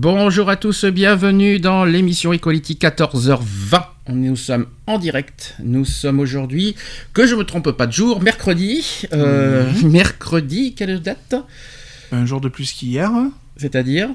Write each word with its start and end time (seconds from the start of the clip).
Bonjour 0.00 0.48
à 0.48 0.54
tous, 0.54 0.84
bienvenue 0.84 1.58
dans 1.58 1.84
l'émission 1.84 2.32
Equality 2.32 2.74
14h20. 2.80 3.82
Nous 4.10 4.36
sommes 4.36 4.66
en 4.86 4.96
direct. 4.96 5.56
Nous 5.58 5.84
sommes 5.84 6.20
aujourd'hui, 6.20 6.76
que 7.12 7.26
je 7.26 7.34
me 7.34 7.42
trompe 7.42 7.72
pas 7.72 7.88
de 7.88 7.92
jour, 7.92 8.22
mercredi. 8.22 9.02
Euh, 9.12 9.68
Mercredi, 9.82 10.76
quelle 10.76 11.00
date? 11.02 11.34
Un 12.12 12.26
jour 12.26 12.40
de 12.40 12.48
plus 12.48 12.70
qu'hier. 12.70 13.10
C'est-à-dire 13.60 14.08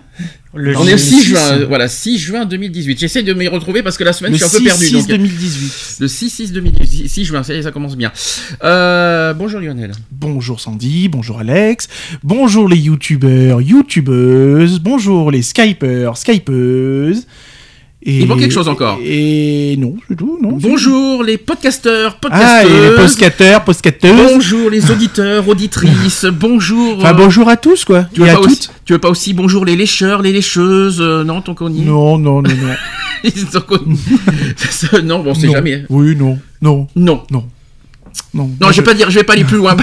Le 0.54 0.76
On 0.78 0.88
est 0.88 0.94
au 0.94 0.98
6 0.98 1.20
6, 1.20 1.24
juin, 1.26 1.40
euh, 1.52 1.66
voilà, 1.68 1.90
6 1.90 2.18
juin 2.18 2.46
2018. 2.46 2.98
J'essaie 2.98 3.24
de 3.24 3.34
m'y 3.34 3.50
retrouver 3.50 3.84
parce 3.84 3.98
que 3.98 4.06
la 4.06 4.14
semaine, 4.14 4.32
Le 4.32 4.38
je 4.38 4.46
suis 4.46 4.56
un 4.56 4.60
peu 4.60 4.64
6, 4.64 4.64
perdu. 4.66 4.86
6 4.86 4.94
donc- 4.94 5.08
2018. 5.08 5.98
Le 6.00 6.08
6-6 6.08 6.52
2018, 6.54 7.08
6 7.10 7.26
juin, 7.26 7.44
ça 7.44 7.54
y 7.54 7.58
est, 7.58 7.64
ça 7.64 7.72
commence 7.72 7.98
bien. 7.98 8.12
Euh, 8.64 9.34
bonjour 9.34 9.60
Lionel. 9.60 9.92
Bonjour 10.12 10.62
Sandy, 10.62 11.10
bonjour 11.10 11.40
Alex, 11.40 11.90
bonjour 12.24 12.70
les 12.70 12.78
youtubeurs, 12.78 13.60
youtubeuses, 13.62 14.80
bonjour 14.80 15.30
les 15.30 15.42
skypers, 15.42 16.16
skypeuses. 16.18 17.28
Et, 18.06 18.20
Il 18.20 18.28
manque 18.28 18.40
quelque 18.40 18.54
chose 18.54 18.68
encore. 18.68 19.00
Et 19.02 19.78
non, 19.78 19.96
c'est 20.10 20.18
tout, 20.18 20.38
non. 20.42 20.60
c'est- 20.60 20.68
Bonjour 20.68 21.24
les 21.24 21.38
podcasteurs, 21.38 22.18
Ah, 22.30 22.64
et 22.66 22.68
les 22.68 22.90
podcasteuses. 22.98 23.60
postcateuses. 23.66 24.12
bonjour 24.34 24.70
les 24.70 24.92
auditeurs, 24.92 25.48
auditrices. 25.48 26.26
bonjour. 26.34 26.98
Enfin, 26.98 27.12
euh, 27.12 27.14
bonjour 27.14 27.48
à 27.48 27.56
tous, 27.56 27.86
quoi. 27.86 28.06
Tu 28.14 28.20
veux, 28.20 28.28
pas 28.28 28.40
aussi, 28.40 28.70
tu 28.84 28.92
veux 28.94 29.00
pas 29.00 29.10
aussi 29.10 29.34
bonjour 29.34 29.64
les 29.64 29.78
lécheurs, 29.78 30.22
les 30.22 30.34
lécheuses, 30.34 31.00
euh, 31.00 31.24
non, 31.24 31.42
ton 31.42 31.54
connu 31.54 31.86
Non, 31.86 32.18
non, 32.18 32.42
non, 32.42 32.50
non. 32.50 32.76
Ça, 34.70 35.02
non, 35.02 35.20
bon, 35.20 35.32
Non. 35.34 35.52
jamais. 35.54 35.86
Oui, 35.90 36.14
non, 36.18 36.38
non, 36.62 36.88
Non. 36.98 37.24
non. 37.32 37.46
Non, 38.34 38.50
Non, 38.62 38.72
je 38.72 38.78
vais 38.78 38.84
pas 38.84 38.94
dire, 38.94 39.10
je 39.10 39.18
vais 39.20 39.24
pas 39.24 39.34
aller 39.34 39.44
plus 39.44 39.58
loin. 39.58 39.76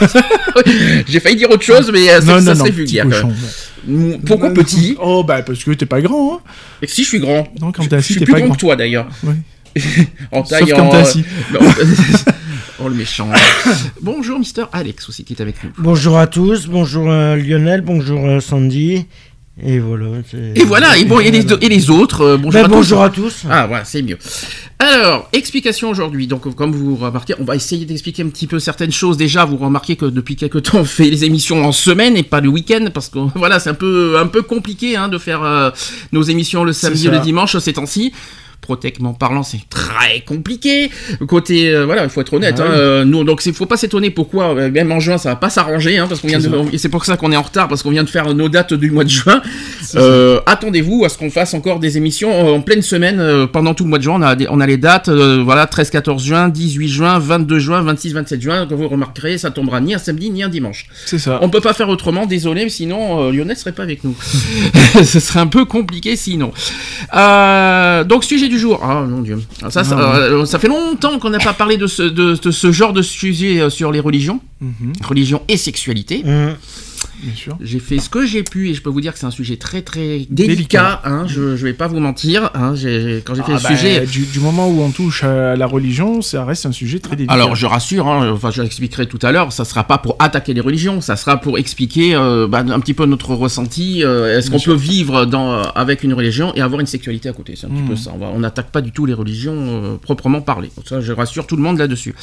J'ai 1.09 1.19
failli 1.21 1.37
dire 1.37 1.51
autre 1.51 1.63
chose, 1.65 1.91
mais 1.93 2.09
euh, 2.11 2.21
ça, 2.21 2.35
Non, 2.39 2.41
ça 2.45 2.55
non, 2.55 2.61
serait 2.61 2.71
non, 2.71 2.77
vulgaire. 2.77 3.07
Quand 3.87 4.19
Pourquoi 4.27 4.51
petit? 4.55 4.97
Oh, 5.01 5.25
bah, 5.25 5.43
parce 5.43 5.63
que 5.65 5.71
t'es 5.73 5.87
pas 5.87 6.01
grand, 6.01 6.35
hein. 6.35 6.41
Et 6.83 6.87
Si 6.87 7.03
je 7.05 7.09
suis 7.09 7.21
grand? 7.21 7.49
Non, 7.61 7.73
quand 7.73 7.83
Je, 7.83 7.89
t'es 7.89 7.97
je 7.97 8.01
assis, 8.01 8.13
suis 8.15 8.21
t'es 8.21 8.25
plus 8.25 8.33
pas 8.33 8.39
grand 8.41 8.49
grand. 8.49 8.55
que 8.57 8.61
toi 8.61 8.77
d'ailleurs. 8.77 9.07
Oui. 9.25 9.35
En 10.33 10.43
taille, 10.43 10.67
Sauf 10.69 10.73
quand 10.77 10.87
en, 10.87 10.91
t'es 10.91 10.97
euh, 10.97 11.01
assis. 11.03 11.25
non. 11.53 11.61
oh 12.85 12.89
le 12.89 12.95
méchant. 12.95 13.29
Bonjour 14.03 14.39
Mister 14.39 14.65
Alex 14.73 15.09
aussi 15.09 15.25
qui 15.25 15.35
est 15.35 15.41
avec 15.43 15.63
nous. 15.63 15.71
Bonjour 15.79 16.19
à 16.19 16.27
tous, 16.27 16.67
bonjour 16.67 17.09
euh, 17.11 17.37
Lionel, 17.37 17.81
bonjour 17.83 18.25
euh, 18.27 18.41
Sandy. 18.41 19.07
Et 19.65 19.79
voilà. 19.79 20.07
Et 20.55 20.65
voilà, 20.65 20.97
et 20.99 21.05
bon, 21.05 21.21
et 21.21 21.31
les, 21.31 21.45
et 21.61 21.69
les 21.69 21.91
autres, 21.91 22.23
euh, 22.23 22.37
bonjour 22.37 22.61
Ben, 22.61 22.65
à 22.65 22.69
tous. 22.69 22.75
bonjour 22.75 23.03
à 23.03 23.11
tous. 23.11 23.43
Ah 23.49 23.67
voilà, 23.67 23.85
c'est 23.85 24.03
mieux. 24.03 24.19
Alors, 24.79 25.29
explication 25.33 25.91
aujourd'hui. 25.91 26.27
Donc, 26.27 26.55
comme 26.55 26.73
vous 26.73 26.97
remarquez, 26.97 27.35
on 27.39 27.45
va 27.45 27.57
essayer 27.57 27.85
d'expliquer 27.85 28.23
un 28.23 28.29
petit 28.29 28.47
peu 28.47 28.59
certaines 28.59 28.93
choses. 28.93 29.17
Déjà, 29.17 29.45
vous 29.45 29.59
remarquez 29.59 29.97
que 29.97 30.07
depuis 30.07 30.37
quelques 30.37 30.63
temps, 30.71 30.79
on 30.79 30.85
fait 30.85 31.11
les 31.11 31.25
émissions 31.25 31.65
en 31.65 31.73
semaine 31.73 32.17
et 32.17 32.23
pas 32.23 32.41
le 32.41 32.49
week-end 32.49 32.87
parce 32.93 33.09
que 33.09 33.19
voilà, 33.35 33.61
c'est 33.61 33.71
un 33.71 33.75
peu 33.75 34.19
un 34.19 34.27
peu 34.27 34.43
compliqué 34.43 34.97
hein, 34.97 35.09
de 35.09 35.19
faire 35.19 35.43
euh, 35.43 35.71
nos 36.13 36.23
émissions 36.23 36.65
le 36.65 36.73
samedi 36.73 37.09
et 37.09 37.11
le 37.11 37.19
dimanche 37.19 37.57
ces 37.59 37.75
temps-ci. 37.75 38.13
Protèquement 38.61 39.15
parlant, 39.15 39.43
c'est 39.43 39.61
très 39.69 40.21
compliqué. 40.27 40.91
Côté, 41.27 41.71
euh, 41.75 41.87
voilà, 41.87 42.05
il 42.05 42.11
faut 42.11 42.21
être 42.21 42.35
honnête. 42.35 42.57
Ah 42.59 42.63
hein, 42.63 42.71
euh, 42.71 43.05
nous, 43.05 43.25
donc, 43.25 43.45
il 43.47 43.53
faut 43.55 43.67
pas 43.67 43.77
s'étonner 43.77 44.11
pourquoi, 44.11 44.55
euh, 44.55 44.71
même 44.71 44.93
en 44.93 45.01
juin, 45.01 45.19
ça 45.19 45.31
va 45.31 45.37
pas 45.37 45.51
s'arranger, 45.51 45.99
hein, 45.99 46.07
parce 46.09 46.21
qu'on 46.21 46.29
vient 46.29 46.41
C'est 46.41 46.51
de, 46.51 46.77
c'est 46.77 46.89
pour 46.89 47.05
ça 47.05 47.17
qu'on 47.17 47.33
est 47.33 47.37
en 47.37 47.43
retard, 47.43 47.69
parce 47.69 47.83
qu'on 47.83 47.91
vient 47.91 48.05
de 48.05 48.09
faire 48.11 48.33
nos 48.35 48.49
dates 48.49 48.75
du 48.75 48.91
mois 48.91 49.05
de 49.05 49.09
juin. 49.09 49.41
Attendez-vous 50.47 51.05
à 51.05 51.09
ce 51.09 51.19
qu'on 51.19 51.31
fasse 51.31 51.55
encore 51.55 51.81
des 51.81 51.97
émissions 51.97 52.55
en 52.55 52.61
pleine 52.61 52.83
semaine 52.83 53.47
pendant 53.53 53.75
tout 53.75 53.85
le 53.85 53.91
mois 53.91 53.99
de 53.99 54.05
juin. 54.05 54.15
On 54.19 54.23
a, 54.23 54.37
des- 54.37 54.47
on 54.49 54.61
a 54.61 54.67
les 54.67 54.77
dates, 54.77 55.09
voilà, 55.09 55.67
13-14 55.67 56.23
juin, 56.25 56.49
18 56.49 56.89
juin, 56.89 57.19
22 57.19 57.59
juin, 57.59 57.83
26-27 57.85 58.41
juin. 58.41 58.67
Comme 58.67 58.79
vous 58.79 58.89
remarquerez, 58.89 59.39
ça 59.39 59.51
tombera 59.51 59.81
ni 59.81 59.95
un 59.95 59.99
samedi 59.99 60.31
ni 60.31 60.43
un 60.43 60.49
dimanche. 60.49 60.87
C'est 61.07 61.19
ça. 61.19 61.39
On 61.43 61.49
peut 61.49 61.61
pas 61.61 61.73
faire 61.73 61.89
autrement, 61.89 62.27
désolé, 62.27 62.69
sinon 62.69 63.23
euh, 63.29 63.33
Lionel 63.33 63.57
serait 63.57 63.73
pas 63.73 63.83
avec 63.83 64.05
nous. 64.05 64.15
Ce 65.05 65.19
serait 65.21 65.41
un 65.41 65.47
peu 65.47 65.65
compliqué 65.65 66.17
sinon. 66.17 66.53
Euh, 67.15 68.05
donc 68.05 68.25
sujet 68.25 68.49
du 68.51 68.59
jour. 68.59 68.79
Ah 68.83 69.01
mon 69.09 69.23
dieu. 69.23 69.41
Ça, 69.71 69.83
ça, 69.85 69.97
Ah, 69.99 70.17
euh, 70.19 70.45
ça 70.45 70.59
fait 70.59 70.69
longtemps 70.69 71.19
qu'on 71.19 71.31
n'a 71.31 71.39
pas 71.39 71.55
parlé 71.55 71.79
de 71.79 71.87
ce, 71.87 72.03
de, 72.03 72.35
de 72.35 72.51
ce 72.51 72.71
genre 72.73 72.93
de 72.93 73.01
sujet 73.03 73.61
euh, 73.61 73.71
sur 73.71 73.91
les 73.93 74.01
religions, 74.01 74.41
Mhm, 74.61 74.93
religion 75.03 75.41
et 75.49 75.57
sexualité. 75.57 76.23
Sûr. 76.23 76.57
J'ai 77.61 77.79
fait 77.79 77.99
ce 77.99 78.09
que 78.09 78.25
j'ai 78.27 78.43
pu 78.43 78.71
et 78.71 78.75
je 78.75 78.83
peux 78.83 78.91
vous 78.91 79.01
dire 79.01 79.13
que 79.13 79.19
c'est 79.19 79.27
un 79.27 79.31
sujet 79.31 79.57
très 79.57 79.83
très 79.83 80.27
délicat. 80.31 80.55
Délicat. 80.55 81.01
hein, 81.05 81.27
je, 81.27 81.57
je 81.57 81.65
vais 81.65 81.73
pas 81.73 81.87
vous 81.89 82.01
mentir. 82.01 82.51
Hein, 82.55 82.75
quand 82.75 83.35
j'ai 83.35 83.43
fait 83.43 83.53
Ah 83.53 83.57
le 83.57 83.63
bah, 83.63 83.77
sujet. 83.77 84.07
du, 84.07 84.25
du 84.27 84.41
moment 84.41 84.69
où 84.69 84.81
on 84.83 84.91
touche 84.91 85.25
à 85.25 85.57
la 85.57 85.67
religion, 85.67 86.23
ça 86.23 86.45
reste 86.45 86.67
un 86.67 86.73
sujet 86.73 86.99
très 86.99 87.17
délicat. 87.17 87.33
Alors 87.35 87.55
je 87.57 87.67
rassure, 87.67 88.09
hein, 88.09 88.31
enfin 88.33 88.51
je 88.51 88.63
l'expliquerai 88.63 89.07
tout 89.07 89.19
à 89.23 89.33
l'heure, 89.33 89.53
ça 89.53 89.65
sera 89.65 89.85
pas 89.85 89.99
pour 89.99 90.17
attaquer 90.19 90.55
les 90.55 90.61
religions, 90.61 91.01
ça 91.01 91.17
sera 91.17 91.37
pour 91.41 91.59
expliquer 91.59 92.15
euh, 92.15 92.47
bah, 92.49 92.65
un 92.67 92.81
petit 92.81 92.95
peu 92.95 93.07
notre 93.07 93.35
ressenti. 93.35 94.03
euh, 94.05 94.39
Est-ce 94.39 94.51
qu'on 94.51 94.59
peut 94.61 94.75
vivre 94.75 95.25
dans, 95.27 95.63
avec 95.63 96.03
une 96.05 96.15
religion 96.15 96.53
et 96.55 96.61
avoir 96.61 96.81
une 96.81 96.87
sexualité 96.87 97.29
à 97.29 97.33
côté 97.33 97.55
C'est 97.57 97.67
un 97.67 97.71
petit 97.71 97.83
peu 97.89 97.97
ça. 97.97 98.13
On 98.21 98.39
n'attaque 98.41 98.71
pas 98.71 98.81
du 98.81 98.93
tout 98.93 99.07
les 99.07 99.15
religions 99.15 99.55
euh, 99.57 99.97
proprement 99.97 100.41
parlé. 100.41 100.71
Ça, 100.87 101.01
je 101.01 101.13
rassure 101.13 101.47
tout 101.47 101.57
le 101.57 101.63
monde 101.63 101.79
là-dessus. 101.79 102.15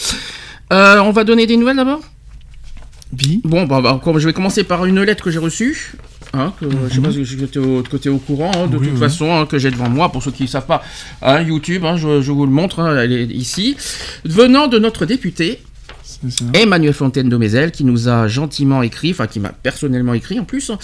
Euh, 0.74 1.00
on 1.00 1.12
va 1.12 1.24
donner 1.24 1.46
des 1.48 1.56
nouvelles 1.58 1.78
d'abord? 1.78 2.02
Bi. 3.14 3.42
Bon, 3.44 3.66
bah, 3.66 3.82
bah, 3.82 4.00
je 4.18 4.28
vais 4.28 4.34
commencer 4.34 4.64
par 4.64 4.86
une 4.86 5.02
lettre 5.02 5.24
que 5.24 5.32
j'ai 5.32 5.40
reçue. 5.40 5.94
Hein, 6.34 6.54
que, 6.60 6.66
Je 6.90 6.96
sais 6.96 7.02
pas 7.02 7.12
si 7.12 7.24
tu 7.24 7.42
es 7.44 8.00
t'es 8.00 8.10
au 8.10 8.18
courant, 8.18 8.52
hein, 8.56 8.68
de 8.68 8.78
Oui, 8.78 8.88
toute 8.88 8.96
oui. 8.96 9.00
façon, 9.00 9.34
hein, 9.34 9.46
que 9.46 9.58
j'ai 9.58 9.72
devant 9.72 9.90
moi. 9.90 10.12
Pour 10.12 10.22
ceux 10.22 10.32
qui 10.32 10.44
ne 10.44 10.48
savent 10.48 10.66
pas, 10.66 10.84
YouTube, 11.42 11.84
je, 11.96 12.22
je 12.22 12.32
vous 12.32 12.46
le 12.46 12.52
montre, 12.52 12.86
elle 12.98 13.14
est 13.14 13.26
ici. 13.28 13.78
Venant 14.26 14.68
de 14.68 14.78
notre 14.78 15.06
député. 15.06 15.62
Emmanuel 16.54 16.94
Fontaine 16.94 17.30
Domézel, 17.30 17.72
qui 17.72 17.84
nous 17.84 18.08
a 18.10 18.28
gentiment 18.28 18.82
écrit, 18.84 19.12
enfin 19.12 19.28
qui 19.28 19.40
m'a 19.40 19.50
personnellement 19.50 20.14
écrit 20.14 20.40
en 20.40 20.44
plus, 20.46 20.70
hein, 20.70 20.78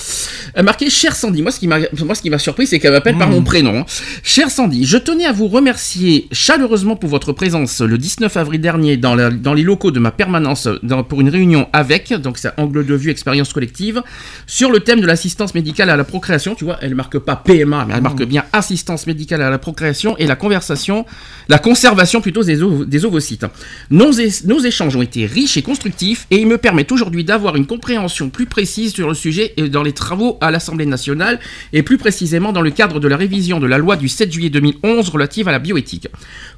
a 0.55 0.63
marqué 0.63 0.89
Cher 0.89 1.16
Sandy. 1.16 1.41
Moi, 1.41 1.51
ce 1.51 1.59
qui 1.59 1.67
m'a, 1.67 1.79
moi, 2.03 2.16
ce 2.16 2.21
qui 2.21 2.29
m'a 2.29 2.38
surpris, 2.39 2.67
c'est 2.67 2.79
qu'elle 2.79 2.91
m'appelle 2.91 3.17
par 3.17 3.27
Mm. 3.29 3.31
mon 3.31 3.41
prénom. 3.44 3.79
hein. 3.79 3.85
Cher 4.23 4.49
Sandy, 4.51 4.85
je 4.85 4.97
tenais 4.97 5.25
à 5.25 5.31
vous 5.31 5.47
remercier 5.47 6.27
chaleureusement 6.31 6.95
pour 6.95 7.09
votre 7.09 7.31
présence 7.33 7.81
le 7.81 7.97
19 7.97 8.35
avril 8.38 8.61
dernier 8.61 8.97
dans, 8.97 9.16
la- 9.16 9.29
dans 9.31 9.53
les 9.53 9.63
locaux 9.63 9.91
de 9.91 9.99
ma 9.99 10.11
permanence 10.11 10.67
dans- 10.83 11.03
pour 11.03 11.21
une 11.21 11.29
réunion 11.29 11.67
avec, 11.73 12.13
donc 12.13 12.38
c'est 12.38 12.51
Angle 12.57 12.85
de 12.85 12.95
vue 12.95 13.09
expérience 13.09 13.53
collective, 13.53 14.01
sur 14.47 14.71
le 14.71 14.79
thème 14.81 15.01
de 15.01 15.07
l'assistance 15.07 15.53
médicale 15.55 15.89
à 15.89 15.97
la 15.97 16.03
procréation. 16.03 16.55
Tu 16.55 16.63
vois, 16.65 16.77
elle 16.81 16.95
marque 16.95 17.17
pas 17.19 17.35
PMA, 17.35 17.85
mais 17.88 17.94
elle 17.95 18.01
marque 18.03 18.23
bien 18.23 18.44
assistance 18.53 19.07
médicale 19.07 19.41
à 19.41 19.50
la 19.50 19.57
procréation 19.57 20.15
et 20.17 20.27
la 20.27 20.35
conversation, 20.35 21.05
la 21.50 21.57
conservation 21.59 22.21
plutôt 22.21 22.44
des, 22.44 22.61
ov- 22.61 22.85
des 22.85 23.05
ovocytes. 23.05 23.45
Nos, 23.89 24.11
é- 24.13 24.45
nos 24.45 24.59
échanges 24.59 24.95
ont 24.95 25.01
été 25.01 25.22
riches 25.25 25.57
et 25.57 25.61
constructifs 25.61 26.28
et 26.31 26.38
ils 26.38 26.47
me 26.47 26.57
permettent 26.57 26.91
aujourd'hui 26.91 27.23
d'avoir 27.23 27.56
une 27.56 27.66
compréhension 27.66 28.29
plus 28.29 28.45
précise 28.45 28.94
sur 28.94 29.07
le 29.07 29.13
sujet 29.13 29.53
et 29.57 29.69
dans 29.69 29.84
les 29.84 29.94
travaux 29.94 30.38
à 30.41 30.51
l'Assemblée 30.51 30.85
nationale 30.85 31.39
et 31.73 31.84
plus 31.84 31.97
précisément 31.97 32.51
dans 32.51 32.61
le 32.61 32.72
cadre 32.72 33.00
de 33.00 33.07
la 33.07 33.17
révision 33.17 33.59
de 33.59 33.67
la 33.67 33.78
loi 33.78 33.95
du 33.95 34.07
7 34.09 34.31
juillet 34.31 34.50
2011 34.50 35.09
relative 35.09 35.47
à 35.47 35.51
la 35.51 35.59
bioéthique. 35.59 36.07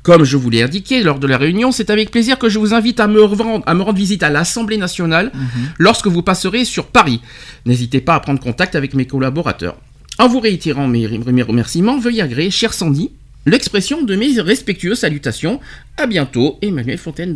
Comme 0.04 0.24
je 0.24 0.38
vous 0.38 0.50
l'ai 0.50 0.62
indiqué 0.64 1.02
lors 1.04 1.20
de 1.20 1.28
la 1.28 1.38
réunion, 1.38 1.72
c'est 1.72 1.90
avec 1.90 2.12
plaisir 2.12 2.38
que 2.38 2.50
je 2.50 2.60
vous 2.60 2.74
invite 2.74 3.00
à 3.00 3.08
me, 3.08 3.22
revendre- 3.24 3.64
à 3.66 3.74
me 3.74 3.82
rendre 3.82 3.98
visite 3.98 4.24
à 4.24 4.30
l'Assemblée 4.30 4.78
nationale 4.78 5.32
lorsque 5.80 6.08
vous 6.08 6.22
passerez 6.22 6.66
sur 6.66 6.88
Paris. 6.88 7.22
N'hésitez 7.66 8.02
pas 8.02 8.16
à 8.16 8.20
prendre 8.20 8.40
contact 8.40 8.76
avec 8.76 8.94
mes 8.94 9.06
collaborateurs. 9.06 9.78
En 10.18 10.28
vous 10.28 10.40
réitérant 10.40 10.88
mes, 10.88 11.08
mes 11.08 11.42
remerciements, 11.42 11.98
veuillez 12.00 12.22
agréer, 12.22 12.50
cher 12.52 12.74
Sandy, 12.74 13.12
l'expression 13.46 14.02
de 14.04 14.16
mes 14.16 14.40
respectueuses 14.40 15.00
salutations. 15.00 15.60
À 15.98 16.08
bientôt, 16.08 16.58
Emmanuel 16.62 16.98
Fontaine 16.98 17.36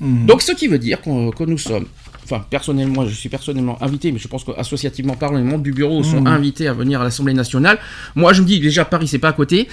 Mhm. 0.00 0.26
Donc, 0.26 0.42
ce 0.42 0.52
qui 0.52 0.66
veut 0.68 0.78
dire 0.78 1.00
que 1.02 1.44
nous 1.44 1.58
sommes, 1.58 1.86
enfin, 2.24 2.44
personnellement, 2.48 3.06
je 3.06 3.14
suis 3.14 3.28
personnellement 3.28 3.76
invité, 3.82 4.10
mais 4.12 4.18
je 4.18 4.28
pense 4.28 4.44
qu'associativement 4.44 5.14
parlant, 5.14 5.36
les 5.38 5.44
membres 5.44 5.62
du 5.62 5.72
bureau 5.72 6.02
sont 6.02 6.22
Mhm. 6.22 6.26
invités 6.26 6.68
à 6.68 6.72
venir 6.72 7.00
à 7.00 7.04
l'Assemblée 7.04 7.34
nationale. 7.34 7.78
Moi, 8.14 8.32
je 8.32 8.42
me 8.42 8.46
dis, 8.46 8.60
déjà, 8.60 8.84
Paris, 8.84 9.08
c'est 9.08 9.18
pas 9.18 9.28
à 9.28 9.32
côté. 9.32 9.68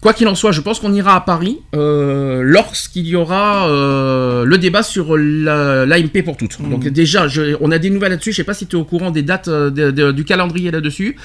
Quoi 0.00 0.12
qu'il 0.12 0.28
en 0.28 0.34
soit, 0.34 0.52
je 0.52 0.60
pense 0.60 0.78
qu'on 0.80 0.92
ira 0.94 1.14
à 1.16 1.20
Paris 1.20 1.58
euh, 1.74 2.42
lorsqu'il 2.42 3.06
y 3.06 3.16
aura 3.16 3.68
euh, 3.68 4.44
le 4.44 4.58
débat 4.58 4.82
sur 4.82 5.16
la- 5.16 5.84
l'AMP 5.86 6.22
pour 6.22 6.36
toutes. 6.36 6.58
Mhm. 6.60 6.70
Donc, 6.70 6.88
déjà, 6.88 7.26
je- 7.28 7.56
on 7.60 7.70
a 7.70 7.78
des 7.78 7.90
nouvelles 7.90 8.12
là-dessus. 8.12 8.32
Je 8.32 8.36
sais 8.36 8.44
pas 8.44 8.54
si 8.54 8.66
tu 8.66 8.76
es 8.76 8.78
au 8.78 8.84
courant 8.84 9.10
des 9.10 9.22
dates 9.22 9.48
euh, 9.48 9.70
de- 9.70 9.90
de- 9.90 10.12
du 10.12 10.24
calendrier 10.24 10.70
là-dessus. 10.70 11.16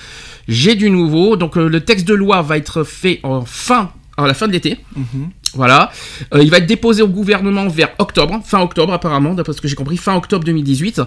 J'ai 0.47 0.75
du 0.75 0.89
nouveau. 0.89 1.35
Donc, 1.37 1.55
le 1.55 1.79
texte 1.81 2.07
de 2.07 2.13
loi 2.15 2.41
va 2.41 2.57
être 2.57 2.83
fait 2.83 3.19
en 3.23 3.45
fin, 3.45 3.91
à 4.17 4.27
la 4.27 4.33
fin 4.33 4.47
de 4.47 4.51
l'été. 4.53 4.77
Mhm. 4.95 5.29
Voilà. 5.53 5.91
Euh, 6.33 6.41
il 6.43 6.49
va 6.49 6.57
être 6.59 6.65
déposé 6.65 7.01
au 7.01 7.07
gouvernement 7.07 7.67
vers 7.67 7.89
octobre, 7.99 8.39
fin 8.45 8.61
octobre 8.61 8.93
apparemment, 8.93 9.33
d'après 9.33 9.53
ce 9.53 9.61
que 9.61 9.67
j'ai 9.67 9.75
compris, 9.75 9.97
fin 9.97 10.15
octobre 10.15 10.43
2018. 10.45 11.01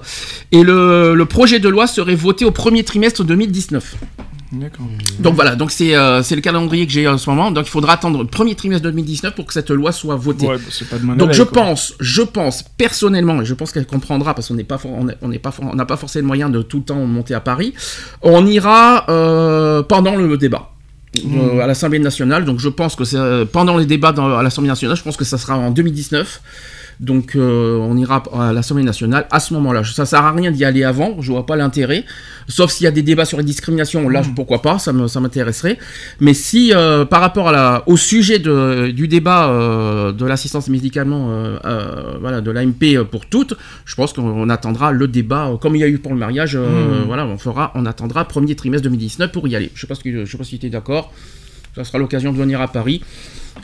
Et 0.52 0.62
le, 0.62 1.14
le 1.14 1.24
projet 1.26 1.58
de 1.60 1.68
loi 1.68 1.86
serait 1.86 2.14
voté 2.14 2.44
au 2.44 2.50
premier 2.50 2.84
trimestre 2.84 3.24
2019. 3.24 3.94
D'accord. 4.52 4.86
Donc 5.18 5.34
voilà, 5.34 5.56
donc 5.56 5.72
c'est 5.72 5.96
euh, 5.96 6.22
c'est 6.22 6.36
le 6.36 6.40
calendrier 6.40 6.86
que 6.86 6.92
j'ai 6.92 7.08
en 7.08 7.18
ce 7.18 7.28
moment. 7.28 7.50
Donc 7.50 7.66
il 7.66 7.70
faudra 7.70 7.94
attendre 7.94 8.20
le 8.22 8.28
premier 8.28 8.54
trimestre 8.54 8.84
2019 8.84 9.34
pour 9.34 9.46
que 9.46 9.52
cette 9.52 9.70
loi 9.70 9.90
soit 9.90 10.14
votée. 10.14 10.46
Ouais, 10.46 10.58
bah, 10.58 10.98
pas 11.08 11.14
Donc 11.16 11.32
je 11.32 11.42
quoi. 11.42 11.62
pense, 11.64 11.94
je 11.98 12.22
pense 12.22 12.62
personnellement, 12.76 13.42
et 13.42 13.44
je 13.44 13.54
pense 13.54 13.72
qu'elle 13.72 13.86
comprendra 13.86 14.32
parce 14.34 14.48
qu'on 14.48 14.54
n'est 14.54 14.62
pas, 14.62 14.78
on 14.84 15.08
est- 15.08 15.16
on 15.22 15.28
n'est 15.28 15.40
pas, 15.40 15.52
on 15.60 15.74
n'a 15.74 15.86
pas 15.86 15.96
forcément 15.96 16.22
le 16.24 16.26
moyen 16.28 16.50
de 16.50 16.62
tout 16.62 16.78
le 16.78 16.84
temps 16.84 17.04
monter 17.04 17.34
à 17.34 17.40
Paris. 17.40 17.74
On 18.22 18.46
ira 18.46 19.06
euh, 19.10 19.82
pendant 19.82 20.14
le 20.14 20.36
débat. 20.36 20.70
Euh, 21.16 21.60
à 21.60 21.66
l'Assemblée 21.66 21.98
nationale, 21.98 22.44
donc 22.44 22.58
je 22.58 22.68
pense 22.68 22.96
que 22.96 23.04
c'est 23.04 23.16
euh, 23.16 23.44
pendant 23.44 23.76
les 23.76 23.86
débats 23.86 24.14
à 24.16 24.42
l'Assemblée 24.42 24.68
nationale, 24.68 24.96
je 24.96 25.02
pense 25.02 25.16
que 25.16 25.24
ça 25.24 25.38
sera 25.38 25.56
en 25.56 25.70
2019. 25.70 26.40
Donc 27.00 27.34
euh, 27.36 27.76
on 27.78 27.96
ira 27.96 28.22
à 28.38 28.52
l'Assemblée 28.52 28.84
nationale 28.84 29.26
à 29.30 29.40
ce 29.40 29.52
moment-là. 29.54 29.82
Ça 29.84 30.06
sert 30.06 30.20
à 30.24 30.32
rien 30.32 30.50
d'y 30.50 30.64
aller 30.64 30.84
avant, 30.84 31.20
je 31.20 31.32
vois 31.32 31.46
pas 31.46 31.56
l'intérêt. 31.56 32.04
Sauf 32.48 32.70
s'il 32.70 32.84
y 32.84 32.86
a 32.86 32.90
des 32.90 33.02
débats 33.02 33.24
sur 33.24 33.38
les 33.38 33.44
discriminations, 33.44 34.08
là 34.08 34.22
pourquoi 34.36 34.62
pas, 34.62 34.78
ça 34.78 34.92
m'intéresserait. 34.92 35.78
Mais 36.20 36.34
si 36.34 36.72
euh, 36.74 37.04
par 37.04 37.20
rapport 37.20 37.48
à 37.48 37.52
la, 37.52 37.82
au 37.86 37.96
sujet 37.96 38.38
de, 38.38 38.90
du 38.90 39.08
débat 39.08 39.48
euh, 39.48 40.12
de 40.12 40.24
l'assistance 40.26 40.68
médicalement, 40.68 41.30
voilà, 42.20 42.40
de 42.40 42.50
l'AMP 42.50 43.04
pour 43.10 43.26
toutes, 43.26 43.54
je 43.84 43.94
pense 43.94 44.12
qu'on 44.12 44.48
attendra 44.48 44.92
le 44.92 45.08
débat 45.08 45.50
comme 45.60 45.74
il 45.76 45.80
y 45.80 45.84
a 45.84 45.88
eu 45.88 45.98
pour 45.98 46.12
le 46.12 46.18
mariage. 46.18 46.58
Voilà, 47.06 47.26
on 47.26 47.38
fera, 47.38 47.72
on 47.74 47.86
attendra 47.86 48.24
premier 48.26 48.54
trimestre 48.54 48.84
2019 48.84 49.32
pour 49.32 49.48
y 49.48 49.56
aller. 49.56 49.70
Je 49.74 49.80
sais 49.80 49.86
pas, 49.86 49.94
que- 49.96 50.24
je 50.24 50.30
sais 50.30 50.38
pas 50.38 50.44
si 50.44 50.58
tu 50.58 50.66
es 50.66 50.70
d'accord. 50.70 51.12
Ça 51.74 51.82
sera 51.84 51.98
l'occasion 51.98 52.32
de 52.32 52.38
venir 52.38 52.60
à 52.60 52.68
Paris 52.68 53.02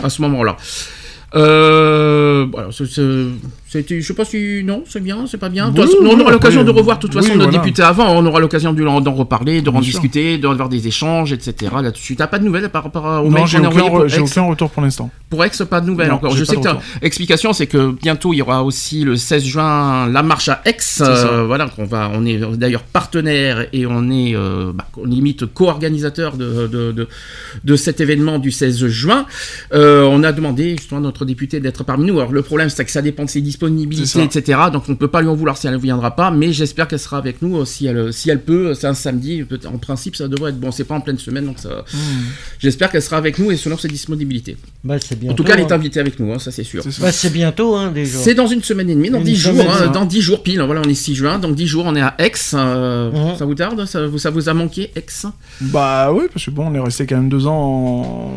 à 0.03 0.11
ce 0.11 0.21
moment-là. 0.23 0.56
Euh, 1.35 2.47
voilà, 2.50 2.73
c'est- 2.73 2.87
c'est- 2.87 3.29
c'était, 3.73 4.01
je 4.01 4.07
sais 4.09 4.15
pas 4.15 4.25
si 4.25 4.63
non, 4.65 4.83
c'est 4.89 4.99
bien, 5.01 5.27
c'est 5.29 5.39
pas 5.39 5.49
bien. 5.49 5.71
De 5.71 5.81
Oui, 5.81 5.87
façon, 5.87 5.99
on 6.03 6.15
oui, 6.17 6.21
aura 6.23 6.33
l'occasion 6.33 6.65
de 6.65 6.71
revoir 6.71 6.97
de 6.97 7.03
toute 7.03 7.15
oui, 7.15 7.23
façon 7.23 7.37
nos 7.37 7.45
voilà. 7.45 7.59
députés 7.59 7.83
avant, 7.83 8.09
on 8.17 8.27
aura 8.27 8.41
l'occasion 8.41 8.73
de 8.73 8.83
d'en 8.83 9.13
reparler, 9.15 9.63
de 9.63 9.69
en 9.69 9.75
Bien 9.75 9.83
sûr. 9.83 9.93
discuter, 9.93 10.39
d'avoir 10.39 10.69
des 10.69 10.89
échanges, 10.89 11.33
etc. 11.33 11.71
Là-dessus, 11.81 12.17
t'as 12.17 12.27
pas 12.27 12.41
de 12.41 12.45
nouvelles 12.45 12.69
par 12.69 12.83
rapport 12.83 13.25
au 13.25 13.31
mail 13.31 13.47
j'ai 13.47 13.59
aucun, 13.59 13.69
re- 13.69 14.21
aucun 14.23 14.43
retour 14.43 14.71
pour 14.71 14.83
l'instant. 14.83 15.09
Pour 15.29 15.45
Aix, 15.45 15.51
pas 15.71 15.81
de 15.81 15.87
nouvelles 15.87 16.09
Non, 16.09 16.15
encore. 16.17 16.35
Je 16.37 16.43
sais 16.43 16.57
de 16.57 16.61
que 16.63 16.69
explication, 17.03 17.53
c'est 17.53 17.69
que 17.69 17.93
bientôt 17.93 18.33
il 18.33 18.39
y 18.39 18.43
aura 18.43 18.65
aussi 18.65 19.05
le 19.05 19.15
16 19.15 19.45
juin 19.45 20.09
la 20.09 20.25
marche 20.25 20.49
à 20.49 20.61
Aix. 20.65 20.77
euh, 21.03 21.45
voilà, 21.47 21.69
qu'on 21.69 21.85
va, 21.85 22.11
on 22.13 22.27
est 22.27 22.39
d'ailleurs 22.57 22.83
partenaire 22.83 23.67
et 23.73 23.87
on 23.87 24.11
est 24.11 24.35
euh, 24.35 24.73
bah, 24.75 24.89
limite 25.05 25.47
co-organisateur 25.47 26.37
de, 26.37 26.67
de, 26.67 26.91
de, 26.93 27.09
de 27.63 27.77
cet 27.77 28.01
événement 28.01 28.41
du 28.41 28.51
16 28.51 28.87
juin. 28.89 29.27
Euh, 29.73 30.03
on 30.11 30.25
a 30.25 30.33
demandé 30.33 30.77
justement 30.77 30.99
à 30.99 31.03
notre 31.03 31.25
député 31.25 31.61
d'être 31.61 31.85
parmi 31.85 32.07
nous. 32.07 32.19
Alors 32.19 32.33
le 32.33 32.43
problème, 32.43 32.69
c'est 32.69 32.85
que 32.85 32.91
ça 32.91 33.03
dépend 33.03 33.25
de 33.25 33.31
ses 33.31 33.41
disponibilités, 33.41 33.60
Ça. 34.07 34.23
etc. 34.23 34.59
Donc 34.73 34.85
on 34.89 34.93
ne 34.93 34.97
peut 34.97 35.09
pas 35.09 35.21
lui 35.21 35.29
en 35.29 35.35
vouloir 35.35 35.57
si 35.57 35.67
elle 35.67 35.75
ne 35.75 35.79
viendra 35.79 36.17
pas, 36.17 36.31
mais 36.31 36.53
j'espère 36.53 36.89
qu'elle 36.89 36.99
sera 36.99 37.19
avec 37.19 37.43
nous 37.43 37.59
euh, 37.59 37.65
si 37.65 37.87
elle, 37.87 38.12
si 38.12 38.31
elle 38.31 38.41
peut. 38.43 38.75
C'est 38.75 38.87
un 38.87 38.95
samedi, 38.95 39.43
peut- 39.43 39.61
en 39.67 39.79
principe 39.79 40.17
ça 40.17 40.29
devrait 40.29 40.51
être 40.51 40.61
bon. 40.61 40.71
C'est 40.71 40.85
pas 40.85 40.95
en 40.95 41.01
pleine 41.01 41.19
semaine, 41.19 41.47
donc 41.47 41.59
ça. 41.59 41.85
Hmm. 41.93 41.99
J'espère 42.59 42.91
qu'elle 42.91 43.03
sera 43.03 43.17
avec 43.17 43.39
nous 43.39 43.51
et 43.51 43.57
selon 43.57 43.77
ses 43.77 43.89
disponibilités. 43.89 44.57
Bah, 44.85 44.97
bientôt. 45.17 45.33
En 45.33 45.35
tout 45.35 45.45
cas, 45.45 45.55
elle 45.55 45.61
est 45.61 45.73
hein. 45.73 45.77
invitée 45.77 46.01
avec 46.01 46.19
nous, 46.21 46.33
hein, 46.33 46.39
ça 46.39 46.51
c'est 46.51 46.65
sûr. 46.65 46.83
C'est 46.83 46.91
ça. 46.93 47.03
Bah, 47.03 47.31
bientôt, 47.33 47.75
hein, 47.77 47.91
déjà. 47.93 48.19
C'est 48.19 48.35
dans 48.35 48.47
une 48.47 48.62
semaine 48.62 48.89
et 48.91 48.95
demie, 48.95 49.11
dans 49.11 49.19
Une 49.19 49.25
10 49.25 49.37
jours, 49.37 49.55
hein, 49.61 49.89
dans 49.89 50.05
10 50.05 50.21
jours 50.21 50.43
pile. 50.43 50.61
Voilà, 50.62 50.81
on 50.85 50.89
est 50.89 50.95
6 50.95 51.15
juin, 51.15 51.39
donc 51.39 51.55
10 51.55 51.67
jours, 51.67 51.85
on 51.87 51.95
est 51.97 52.01
à 52.01 52.15
Aix. 52.19 52.33
euh, 52.55 53.11
Mhm. 53.11 53.37
Ça 53.37 53.45
vous 53.45 53.55
tarde 53.55 53.85
ça, 53.87 54.07
vous- 54.07 54.19
ça 54.19 54.31
vous 54.31 54.49
a 54.49 54.55
manqué, 54.55 54.91
Aix? 54.97 55.05
Bah 55.61 56.12
oui, 56.12 56.25
parce 56.33 56.47
que 56.47 56.51
bon, 56.51 56.67
on 56.69 56.75
est 56.75 56.81
resté 56.81 57.07
quand 57.07 57.17
même 57.17 57.29
deux 57.29 57.47
ans, 57.47 57.53
en- 57.55 58.33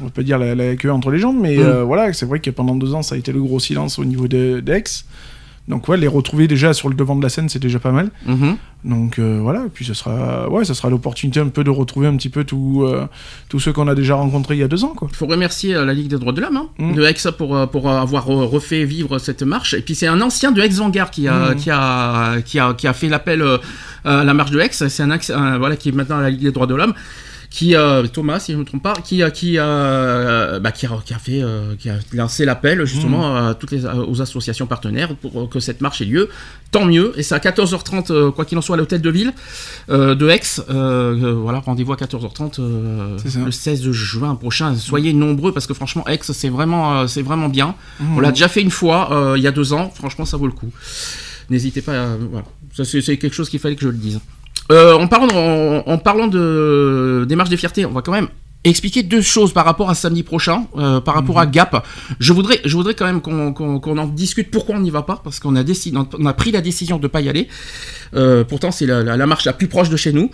on 0.00 0.04
va 0.04 0.10
pas 0.10 0.22
dire 0.22 0.38
la, 0.38 0.54
la 0.54 0.76
queue 0.76 0.90
entre 0.92 1.10
les 1.10 1.18
jambes, 1.18 1.38
mais 1.40 1.58
euh, 1.58 1.82
voilà, 1.82 2.12
c'est 2.12 2.26
vrai 2.26 2.38
que 2.40 2.50
pendant 2.50 2.76
deux 2.76 2.94
ans, 2.94 3.02
ça 3.02 3.14
a 3.14 3.18
été 3.18 3.32
le 3.32 3.42
gros 3.42 3.58
silence 3.58 3.98
au 3.98 4.04
niveau 4.04 4.27
de- 4.28 4.60
d'Aix. 4.60 4.84
Donc 5.66 5.86
ouais, 5.88 5.98
les 5.98 6.06
retrouver 6.06 6.48
déjà 6.48 6.72
sur 6.72 6.88
le 6.88 6.94
devant 6.94 7.14
de 7.14 7.22
la 7.22 7.28
scène, 7.28 7.50
c'est 7.50 7.58
déjà 7.58 7.78
pas 7.78 7.92
mal. 7.92 8.10
Mhm. 8.26 8.56
Donc 8.84 9.18
euh, 9.18 9.38
voilà, 9.42 9.64
et 9.66 9.68
puis 9.68 9.84
ce 9.84 9.92
sera, 9.92 10.48
ouais, 10.48 10.64
ça 10.64 10.72
sera 10.72 10.88
l'opportunité 10.88 11.40
un 11.40 11.48
peu 11.48 11.62
de 11.62 11.68
retrouver 11.68 12.06
un 12.06 12.16
petit 12.16 12.30
peu 12.30 12.44
tout, 12.44 12.84
euh, 12.86 13.06
tous 13.50 13.60
ceux 13.60 13.74
qu'on 13.74 13.86
a 13.86 13.94
déjà 13.94 14.14
rencontrés 14.14 14.54
il 14.54 14.60
y 14.60 14.62
a 14.62 14.68
deux 14.68 14.84
ans, 14.84 14.94
quoi. 14.96 15.08
Il 15.10 15.16
faut 15.16 15.26
remercier 15.26 15.74
euh, 15.74 15.84
la 15.84 15.92
Ligue 15.92 16.08
des 16.08 16.16
droits 16.16 16.32
de 16.32 16.40
l'homme 16.40 16.56
hein, 16.56 16.68
Mhm. 16.78 16.94
de 16.94 17.02
Aix 17.02 17.14
pour, 17.36 17.68
pour 17.68 17.90
avoir 17.90 18.24
refait 18.24 18.84
vivre 18.84 19.18
cette 19.18 19.42
marche. 19.42 19.74
Et 19.74 19.82
puis 19.82 19.94
c'est 19.94 20.06
un 20.06 20.22
ancien 20.22 20.52
de 20.52 20.62
Aix-Vanguard 20.62 21.10
qui 21.10 21.28
a, 21.28 21.50
Mhm. 21.50 21.56
qui, 21.56 21.70
a, 21.70 22.40
qui, 22.40 22.58
a, 22.58 22.72
qui 22.72 22.86
a 22.86 22.92
fait 22.94 23.08
l'appel 23.10 23.44
à 24.06 24.24
la 24.24 24.32
marche 24.32 24.52
de 24.52 24.60
Aix. 24.60 24.70
C'est 24.72 25.02
un, 25.02 25.10
un- 25.10 25.58
voilà, 25.58 25.76
qui 25.76 25.90
est 25.90 25.92
maintenant 25.92 26.16
à 26.18 26.22
la 26.22 26.30
Ligue 26.30 26.42
des 26.44 26.52
droits 26.52 26.66
de 26.66 26.74
l'homme. 26.76 26.94
Qui, 27.50 27.74
euh, 27.74 28.06
Thomas, 28.06 28.40
si 28.40 28.52
je 28.52 28.58
ne 28.58 28.62
me 28.62 28.66
trompe 28.66 28.82
pas, 28.82 28.92
qui, 28.92 29.22
a- 29.22 29.30
qui, 29.30 29.56
a, 29.56 30.58
bah, 30.60 30.70
qui, 30.70 30.84
a, 30.84 30.90
qui 31.02 31.14
a 31.14 31.18
fait, 31.18 31.40
euh, 31.42 31.74
qui 31.78 31.88
a 31.88 31.96
lancé 32.12 32.44
l'appel 32.44 32.84
justement 32.84 33.34
à 33.36 33.54
toutes 33.54 33.70
les, 33.70 33.86
aux 33.86 34.20
associations 34.20 34.66
partenaires 34.66 35.16
pour 35.16 35.40
euh, 35.42 35.46
que 35.46 35.58
cette 35.58 35.80
marche 35.80 36.02
ait 36.02 36.04
lieu. 36.04 36.28
Tant 36.72 36.84
mieux. 36.84 37.14
Et 37.16 37.22
c'est 37.22 37.34
à 37.34 37.38
14h30, 37.38 38.12
euh, 38.12 38.30
quoi 38.30 38.44
qu'il 38.44 38.58
en 38.58 38.60
soit, 38.60 38.74
à 38.74 38.78
l'hôtel 38.78 39.00
de 39.00 39.08
ville 39.10 39.32
euh, 39.88 40.14
de 40.14 40.28
Aix. 40.28 40.42
Euh, 40.68 41.16
euh, 41.22 41.32
voilà, 41.32 41.60
rendez-vous 41.60 41.94
à 41.94 41.96
14h30 41.96 42.56
euh, 42.60 43.16
C'est 43.22 43.30
ça. 43.30 43.38
le 43.42 43.50
16 43.50 43.90
juin 43.92 44.34
prochain. 44.34 44.76
Soyez 44.76 45.14
nombreux 45.14 45.52
parce 45.52 45.66
que 45.66 45.72
franchement, 45.72 46.06
Aix, 46.06 46.20
c'est 46.22 46.50
vraiment, 46.50 46.98
euh, 47.00 47.06
c'est 47.06 47.22
vraiment 47.22 47.48
bien. 47.48 47.74
Mmh. 47.98 48.16
On 48.18 48.20
l'a 48.20 48.30
déjà 48.30 48.48
fait 48.48 48.60
une 48.60 48.70
fois, 48.70 49.10
euh, 49.12 49.38
il 49.38 49.42
y 49.42 49.46
a 49.46 49.52
deux 49.52 49.72
ans. 49.72 49.90
Franchement, 49.94 50.26
ça 50.26 50.36
vaut 50.36 50.46
le 50.46 50.52
coup. 50.52 50.70
N'hésitez 51.48 51.80
pas. 51.80 51.94
À, 52.12 52.16
voilà. 52.30 52.44
Ça, 52.76 52.84
c'est, 52.84 53.00
c'est 53.00 53.16
quelque 53.16 53.34
chose 53.34 53.48
qu'il 53.48 53.58
fallait 53.58 53.74
que 53.74 53.82
je 53.82 53.88
le 53.88 53.96
dise. 53.96 54.20
Euh, 54.70 54.94
en 54.94 55.06
parlant, 55.06 55.28
en, 55.34 55.82
en 55.86 55.98
parlant 55.98 56.26
de 56.28 57.24
des 57.28 57.36
marches 57.36 57.50
des 57.50 57.56
fiertés, 57.56 57.86
on 57.86 57.90
va 57.92 58.02
quand 58.02 58.12
même 58.12 58.28
expliquer 58.64 59.02
deux 59.02 59.22
choses 59.22 59.52
par 59.52 59.64
rapport 59.64 59.88
à 59.88 59.94
samedi 59.94 60.22
prochain, 60.24 60.66
euh, 60.76 61.00
par 61.00 61.14
rapport 61.14 61.38
à 61.38 61.46
Gap. 61.46 61.86
Je 62.18 62.32
voudrais, 62.32 62.60
je 62.64 62.76
voudrais 62.76 62.94
quand 62.94 63.06
même 63.06 63.20
qu'on, 63.22 63.54
en 63.98 64.06
discute 64.06 64.50
pourquoi 64.50 64.74
on 64.76 64.80
n'y 64.80 64.90
va 64.90 65.02
pas, 65.02 65.20
parce 65.22 65.38
qu'on 65.40 65.54
a 65.56 65.62
décidé, 65.62 65.96
on 66.18 66.26
a 66.26 66.32
pris 66.34 66.50
la 66.50 66.60
décision 66.60 66.98
de 66.98 67.06
pas 67.06 67.20
y 67.20 67.28
aller. 67.28 67.48
Euh, 68.14 68.44
pourtant, 68.44 68.70
c'est 68.70 68.84
la, 68.84 69.02
la- 69.02 69.16
la 69.16 69.26
marche 69.26 69.44
la 69.46 69.52
plus 69.52 69.68
proche 69.68 69.88
de 69.90 69.96
chez 69.96 70.12
nous. 70.12 70.30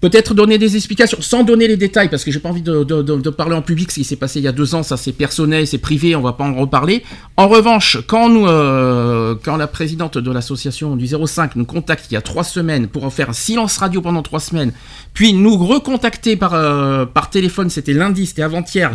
Peut-être 0.00 0.32
donner 0.32 0.58
des 0.58 0.76
explications, 0.76 1.18
sans 1.20 1.42
donner 1.42 1.66
les 1.66 1.76
détails, 1.76 2.08
parce 2.08 2.22
que 2.22 2.30
j'ai 2.30 2.38
pas 2.38 2.48
envie 2.50 2.62
de, 2.62 2.84
de- 2.84 3.02
de- 3.02 3.16
de 3.16 3.30
parler 3.30 3.56
en 3.56 3.62
public. 3.62 3.90
Ce 3.90 3.96
qui 3.96 4.04
s'est 4.04 4.14
passé 4.14 4.38
il 4.38 4.44
y 4.44 4.48
a 4.48 4.52
deux 4.52 4.76
ans, 4.76 4.84
ça 4.84 4.96
c'est 4.96 5.10
personnel, 5.10 5.66
c'est 5.66 5.78
privé, 5.78 6.14
on 6.14 6.20
va 6.22 6.34
pas 6.34 6.44
en 6.44 6.54
reparler. 6.54 7.02
En 7.36 7.48
revanche, 7.48 7.98
quand 8.06 8.28
nous, 8.28 8.46
euh, 8.46 9.34
quand 9.42 9.56
la 9.56 9.66
présidente 9.66 10.16
de 10.16 10.30
l'association 10.30 10.94
du 10.94 11.06
05 11.08 11.56
nous 11.56 11.64
contacte 11.64 12.04
il 12.10 12.14
y 12.14 12.16
a 12.16 12.20
trois 12.22 12.44
semaines 12.44 12.86
pour 12.86 13.02
en 13.04 13.10
faire 13.10 13.30
un 13.30 13.32
silence 13.32 13.76
radio 13.78 14.00
pendant 14.00 14.22
trois 14.22 14.38
semaines, 14.38 14.72
puis 15.14 15.32
nous 15.32 15.56
recontacter 15.56 16.36
par 16.36 16.54
euh, 16.54 17.04
par 17.04 17.28
téléphone, 17.30 17.68
c'était 17.68 17.92
lundi, 17.92 18.26
c'était 18.26 18.42
avant-hier, 18.42 18.92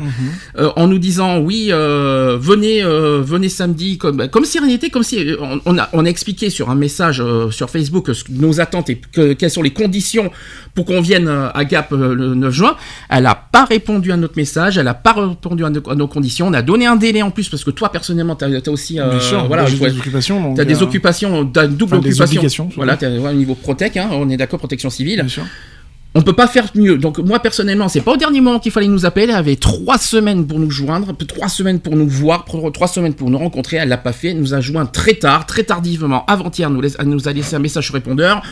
euh, 0.57 0.69
en 0.77 0.87
nous 0.87 0.99
disant 0.99 1.39
oui, 1.39 1.69
venez, 1.69 2.81
venez 2.81 3.49
samedi, 3.49 3.97
comme 3.97 4.29
comme 4.29 4.45
si 4.45 4.57
rien 4.59 4.67
n'était, 4.69 4.89
comme 4.89 5.03
si 5.03 5.25
on, 5.39 5.59
on 5.65 5.77
a 5.77 5.89
on 5.93 6.05
a 6.05 6.09
expliqué 6.09 6.49
sur 6.49 6.69
un 6.69 6.75
message 6.75 7.21
sur 7.51 7.69
Facebook 7.69 8.13
ce- 8.13 8.23
nos 8.29 8.61
attentes 8.61 8.89
et 8.89 9.01
que- 9.11 9.33
quelles 9.33 9.51
sont 9.51 9.61
les 9.61 9.71
conditions 9.73 10.31
pour 10.75 10.85
qu'on 10.93 11.01
vienne 11.01 11.27
euh, 11.27 11.49
à 11.53 11.65
Gap 11.65 11.91
euh, 11.91 12.13
le 12.13 12.35
9 12.35 12.53
juin. 12.53 12.75
Elle 13.09 13.23
n'a 13.23 13.35
pas 13.35 13.65
répondu 13.65 14.11
à 14.11 14.17
notre 14.17 14.37
message, 14.37 14.77
elle 14.77 14.85
n'a 14.85 14.93
pas 14.93 15.13
répondu 15.13 15.65
à 15.65 15.69
nos, 15.69 15.89
à 15.89 15.95
nos 15.95 16.07
conditions. 16.07 16.47
On 16.47 16.53
a 16.53 16.61
donné 16.61 16.85
un 16.85 16.95
délai 16.95 17.21
en 17.21 17.31
plus 17.31 17.49
parce 17.49 17.63
que 17.63 17.71
toi 17.71 17.91
personnellement, 17.91 18.35
tu 18.35 18.45
as, 18.45 18.69
aussi 18.71 18.99
euh, 18.99 19.19
sûr, 19.19 19.45
voilà, 19.47 19.65
j'ai 19.65 19.75
vois- 19.77 19.89
des 19.89 19.97
occupations. 19.97 20.41
donc, 20.41 20.57
T'as 20.57 20.65
des 20.65 20.81
euh, 20.81 20.85
occupations, 20.85 21.45
t'as 21.45 21.65
une 21.65 21.75
double 21.75 21.95
occupation. 21.95 22.69
voilà, 22.75 22.97
au 23.31 23.33
niveau 23.33 23.55
protec, 23.55 23.97
hein, 23.97 24.09
on 24.11 24.29
est 24.29 24.37
d'accord, 24.37 24.59
protection 24.59 24.89
civile. 24.89 25.19
Bien 25.19 25.27
sûr. 25.27 25.43
On 26.15 26.21
peut 26.21 26.33
pas 26.33 26.45
faire 26.45 26.67
mieux. 26.75 26.97
Donc 26.99 27.17
moi 27.17 27.39
personnellement, 27.39 27.87
c'est 27.89 28.01
pas 28.01 28.11
au 28.13 28.17
dernier 28.17 28.39
moment 28.39 28.59
qu'il 28.59 28.71
fallait 28.71 28.87
nous 28.87 29.03
appeler. 29.03 29.23
Elle 29.25 29.31
avait 29.31 29.55
trois 29.55 29.97
semaines 29.97 30.45
pour 30.45 30.59
nous 30.59 30.69
joindre, 30.69 31.11
trois 31.27 31.47
semaines 31.49 31.79
pour 31.79 31.95
nous 31.95 32.07
voir, 32.07 32.45
trois 32.71 32.87
semaines 32.87 33.15
pour 33.15 33.31
nous 33.31 33.39
rencontrer. 33.39 33.77
Elle 33.77 33.89
l'a 33.89 33.97
pas 33.97 34.13
fait. 34.13 34.27
Elle 34.29 34.39
nous 34.39 34.53
a 34.53 34.61
joint 34.61 34.85
très 34.85 35.15
tard, 35.15 35.47
très 35.47 35.63
tardivement. 35.63 36.23
Avant-hier, 36.27 36.69
nous 36.69 36.81
laisse- 36.81 36.97
elle 36.99 37.07
nous 37.09 37.27
a 37.27 37.33
laissé 37.33 37.55
un 37.55 37.59
message 37.59 37.89
répondeur. 37.89 38.43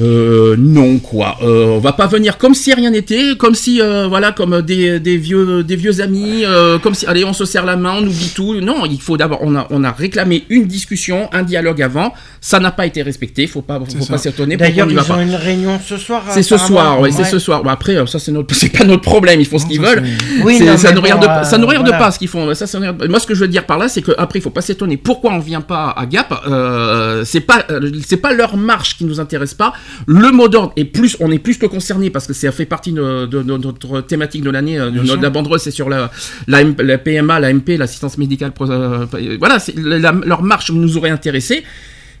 Euh, 0.00 0.54
non 0.56 0.98
quoi. 0.98 1.36
Euh, 1.42 1.66
on 1.66 1.78
va 1.80 1.92
pas 1.92 2.06
venir 2.06 2.38
comme 2.38 2.54
si 2.54 2.72
rien 2.72 2.90
n'était, 2.90 3.34
comme 3.36 3.56
si 3.56 3.80
euh, 3.80 4.06
voilà, 4.06 4.30
comme 4.30 4.62
des, 4.62 5.00
des 5.00 5.16
vieux 5.16 5.64
des 5.64 5.74
vieux 5.74 6.00
amis, 6.00 6.44
euh, 6.44 6.78
comme 6.78 6.94
si 6.94 7.06
allez 7.06 7.24
on 7.24 7.32
se 7.32 7.44
serre 7.44 7.64
la 7.66 7.76
main, 7.76 7.94
on 7.98 8.02
oublie 8.06 8.30
tout. 8.34 8.54
Non, 8.60 8.86
il 8.86 9.00
faut 9.00 9.16
d'abord 9.16 9.40
on 9.42 9.56
a 9.56 9.66
on 9.70 9.82
a 9.82 9.90
réclamé 9.90 10.44
une 10.48 10.66
discussion, 10.66 11.28
un 11.32 11.42
dialogue 11.42 11.82
avant. 11.82 12.14
Ça 12.40 12.60
n'a 12.60 12.70
pas 12.70 12.86
été 12.86 13.02
respecté. 13.02 13.48
Faut 13.48 13.62
pas 13.62 13.80
faut 13.80 14.04
pas 14.06 14.18
s'étonner. 14.18 14.56
D'ailleurs, 14.56 14.88
ils 14.90 14.96
pas. 14.96 15.12
ont 15.14 15.20
une 15.20 15.34
réunion 15.34 15.80
ce 15.84 15.96
soir. 15.96 16.22
C'est 16.30 16.42
ce 16.44 16.56
soir, 16.56 17.00
ouais, 17.00 17.10
c'est 17.10 17.24
ce 17.24 17.38
soir. 17.40 17.62
Bon, 17.64 17.70
après, 17.70 17.96
euh, 17.96 18.06
ça 18.06 18.18
c'est 18.20 18.30
notre, 18.32 18.54
c'est 18.60 18.68
pas 18.70 18.84
notre 18.84 19.02
problème. 19.02 19.40
Ils 19.40 19.46
font 19.46 19.58
ce 19.58 19.66
qu'ils 19.66 19.80
veulent. 19.80 20.04
Oui, 20.44 20.60
non, 20.60 20.76
ça 20.76 20.90
nous 20.92 20.96
bon, 21.00 21.02
regarde, 21.02 21.24
pas, 21.26 21.44
ça 21.44 21.58
nous 21.58 21.66
regarde 21.66 21.86
voilà. 21.86 21.98
pas 22.04 22.10
ce 22.12 22.18
qu'ils 22.20 22.28
font. 22.28 22.54
Ça, 22.54 22.66
ça 22.68 22.78
nous 22.78 22.86
regarde- 22.86 23.08
Moi, 23.10 23.18
ce 23.18 23.26
que 23.26 23.34
je 23.34 23.40
veux 23.40 23.48
dire 23.48 23.66
par 23.66 23.76
là, 23.78 23.88
c'est 23.88 24.02
qu'après, 24.02 24.38
il 24.38 24.42
faut 24.42 24.50
pas 24.50 24.60
s'étonner. 24.62 24.96
Pourquoi 24.96 25.32
on 25.32 25.40
vient 25.40 25.60
pas 25.60 25.90
à 25.96 26.06
Gap? 26.06 26.32
Euh, 26.46 27.24
C'est 27.24 27.40
pas, 27.40 27.66
c'est 28.06 28.16
pas 28.18 28.32
leur 28.32 28.56
marche 28.56 28.96
qui 28.96 29.04
nous 29.04 29.18
intéresse 29.20 29.54
pas. 29.54 29.72
Le 30.06 30.30
mot 30.32 30.48
d'ordre 30.48 30.72
est 30.76 30.84
plus, 30.84 31.16
on 31.20 31.30
est 31.30 31.38
plus 31.38 31.58
que 31.58 31.66
concerné 31.66 32.10
parce 32.10 32.26
que 32.26 32.32
ça 32.32 32.50
fait 32.52 32.66
partie 32.66 32.92
de, 32.92 33.26
de- 33.26 33.42
de 33.42 33.56
notre 33.56 34.00
thématique 34.00 34.42
de 34.42 34.50
l'année. 34.50 34.78
euh, 34.78 34.90
de 35.16 35.22
la 35.22 35.30
banderole, 35.30 35.60
c'est 35.60 35.70
sur 35.70 35.88
la, 35.88 36.10
la, 36.46 36.60
M- 36.62 36.74
la 36.78 36.98
PMA, 36.98 37.40
la 37.40 37.52
MP, 37.52 37.76
l'assistance 37.78 38.18
médicale. 38.18 38.52
euh, 38.60 39.06
voilà, 39.38 39.58
la- 39.76 40.12
leur 40.12 40.42
marche 40.42 40.70
nous 40.70 40.96
aurait 40.96 41.10
intéressé. 41.10 41.64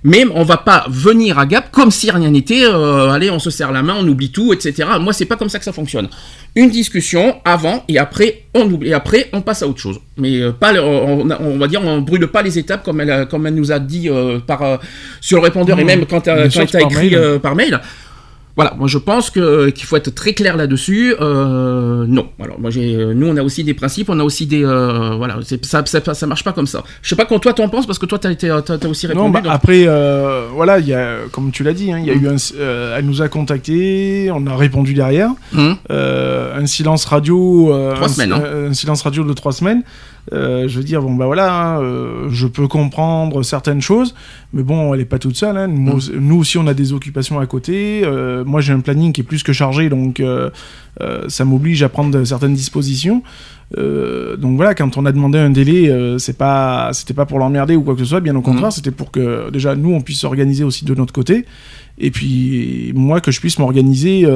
Mais 0.02 0.24
on 0.34 0.44
va 0.44 0.56
pas 0.56 0.86
venir 0.88 1.38
à 1.38 1.44
Gap 1.44 1.70
comme 1.70 1.90
si 1.90 2.10
rien 2.10 2.30
n'était. 2.30 2.64
euh, 2.64 3.10
allez, 3.10 3.30
on 3.30 3.38
se 3.38 3.50
serre 3.50 3.70
la 3.70 3.82
main, 3.82 3.96
on 3.98 4.08
oublie 4.08 4.30
tout, 4.30 4.52
etc. 4.54 4.88
Moi, 4.98 5.12
c'est 5.12 5.26
pas 5.26 5.36
comme 5.36 5.50
ça 5.50 5.58
que 5.58 5.64
ça 5.64 5.72
fonctionne. 5.74 6.08
Une 6.56 6.70
discussion 6.70 7.36
avant 7.44 7.84
et 7.86 7.98
après, 7.98 8.44
on 8.54 8.62
oublie. 8.62 8.88
Et 8.88 8.94
après, 8.94 9.28
on 9.34 9.42
passe 9.42 9.62
à 9.62 9.68
autre 9.68 9.78
chose. 9.80 10.00
Mais 10.16 10.40
euh, 10.40 10.52
pas, 10.52 10.72
le- 10.72 10.82
on, 10.82 11.28
on- 11.30 11.58
va 11.58 11.68
dire, 11.68 11.82
on 11.84 12.00
brûle 12.00 12.26
pas 12.28 12.40
les 12.42 12.58
étapes 12.58 12.82
comme 12.82 13.00
elle, 13.02 13.26
comme 13.28 13.46
elle 13.46 13.54
nous 13.54 13.72
a 13.72 13.78
dit 13.78 14.08
euh, 14.08 14.38
par 14.38 14.62
euh, 14.62 14.76
sur 15.20 15.36
le 15.36 15.42
répondeur 15.44 15.78
et 15.78 15.84
même 15.84 16.06
quand, 16.06 16.24
Bien 16.24 16.36
elle 16.36 16.50
sûr, 16.50 16.62
quand 16.62 16.66
c'est 16.70 16.78
elle 16.78 16.84
a 16.84 16.88
par 16.88 16.92
écrit 16.92 17.10
mail. 17.10 17.18
euh, 17.18 17.38
par 17.38 17.54
mail. 17.54 17.80
Voilà, 18.56 18.74
moi 18.78 18.88
je 18.88 18.98
pense 18.98 19.30
que 19.30 19.70
qu'il 19.70 19.86
faut 19.86 19.96
être 19.96 20.14
très 20.14 20.32
clair 20.34 20.56
là-dessus. 20.56 21.14
Euh, 21.20 22.04
non, 22.06 22.28
alors 22.42 22.60
moi 22.60 22.70
j'ai, 22.70 22.96
nous 23.14 23.28
on 23.28 23.36
a 23.36 23.42
aussi 23.42 23.64
des 23.64 23.74
principes, 23.74 24.08
on 24.10 24.18
a 24.18 24.24
aussi 24.24 24.46
des, 24.46 24.64
euh, 24.64 25.14
voilà, 25.16 25.36
c'est, 25.44 25.64
ça, 25.64 25.82
ça, 25.86 26.14
ça 26.14 26.26
marche 26.26 26.44
pas 26.44 26.52
comme 26.52 26.66
ça. 26.66 26.82
Je 27.02 27.08
sais 27.08 27.16
pas 27.16 27.24
quand 27.24 27.38
toi 27.38 27.52
t'en 27.54 27.68
penses 27.68 27.86
parce 27.86 27.98
que 27.98 28.06
toi 28.06 28.18
t'as 28.18 28.30
été, 28.32 28.48
t'as, 28.66 28.76
t'as 28.78 28.88
aussi 28.88 29.06
répondu. 29.06 29.24
Non, 29.26 29.30
bah, 29.30 29.40
donc- 29.40 29.52
après, 29.52 29.84
euh, 29.86 30.46
voilà, 30.52 30.78
il 30.80 30.88
y 30.88 30.94
a, 30.94 31.18
comme 31.32 31.52
tu 31.52 31.62
l'as 31.62 31.72
dit, 31.72 31.92
hein, 31.92 32.00
y 32.00 32.10
a 32.10 32.14
eu 32.14 32.28
un, 32.28 32.36
euh, 32.58 32.98
elle 32.98 33.06
nous 33.06 33.22
a 33.22 33.28
contacté, 33.28 34.30
on 34.34 34.46
a 34.46 34.56
répondu 34.56 34.94
derrière. 34.94 35.30
Hum. 35.56 35.76
Euh, 35.90 36.58
un 36.60 36.66
silence 36.66 37.04
radio. 37.04 37.72
euh, 37.72 37.94
Trois 37.94 38.08
un, 38.08 38.10
semaines, 38.10 38.32
hein. 38.32 38.42
un 38.70 38.74
silence 38.74 39.02
radio 39.02 39.24
de 39.24 39.32
trois 39.32 39.52
semaines. 39.52 39.82
Euh, 40.32 40.68
je 40.68 40.76
veux 40.78 40.84
dire, 40.84 41.02
bon, 41.02 41.14
bah 41.14 41.26
voilà, 41.26 41.52
hein, 41.76 41.80
euh, 41.82 42.28
je 42.30 42.46
peux 42.46 42.68
comprendre 42.68 43.42
certaines 43.42 43.80
choses, 43.80 44.14
mais 44.52 44.62
bon, 44.62 44.92
elle 44.94 45.00
est 45.00 45.04
pas 45.06 45.18
toute 45.18 45.36
seule. 45.36 45.56
hein. 45.56 45.66
Nous, 45.66 45.96
Mm. 45.96 46.18
nous 46.20 46.36
aussi, 46.36 46.58
on 46.58 46.66
a 46.66 46.74
des 46.74 46.92
occupations 46.92 47.40
à 47.40 47.46
côté. 47.46 48.02
Euh, 48.04 48.44
moi, 48.44 48.60
j'ai 48.60 48.72
un 48.72 48.80
planning 48.80 49.12
qui 49.12 49.22
est 49.22 49.24
plus 49.24 49.42
que 49.42 49.52
chargé, 49.52 49.88
donc 49.88 50.22
ça 51.28 51.44
m'oblige 51.44 51.82
à 51.82 51.88
prendre 51.88 52.22
certaines 52.24 52.54
dispositions. 52.54 53.22
Donc 53.76 54.56
voilà, 54.56 54.74
quand 54.74 54.96
on 54.98 55.06
a 55.06 55.12
demandé 55.12 55.38
un 55.38 55.50
délai, 55.50 55.90
c'est 56.18 56.36
pas, 56.36 56.90
c'était 56.92 57.14
pas 57.14 57.24
pour 57.26 57.38
l'emmerder 57.38 57.74
ou 57.76 57.82
quoi 57.82 57.94
que 57.94 58.00
ce 58.00 58.06
soit, 58.06 58.20
bien 58.20 58.36
au 58.36 58.42
contraire, 58.42 58.66
Mhm. 58.66 58.70
c'était 58.72 58.90
pour 58.90 59.10
que 59.10 59.50
déjà 59.50 59.74
nous 59.74 59.92
on 59.94 60.00
puisse 60.02 60.20
s'organiser 60.20 60.64
aussi 60.64 60.84
de 60.84 60.94
notre 60.94 61.12
côté, 61.12 61.46
et 61.98 62.10
puis 62.10 62.92
moi 62.94 63.20
que 63.20 63.30
je 63.30 63.40
puisse 63.40 63.58
m'organiser 63.58 64.26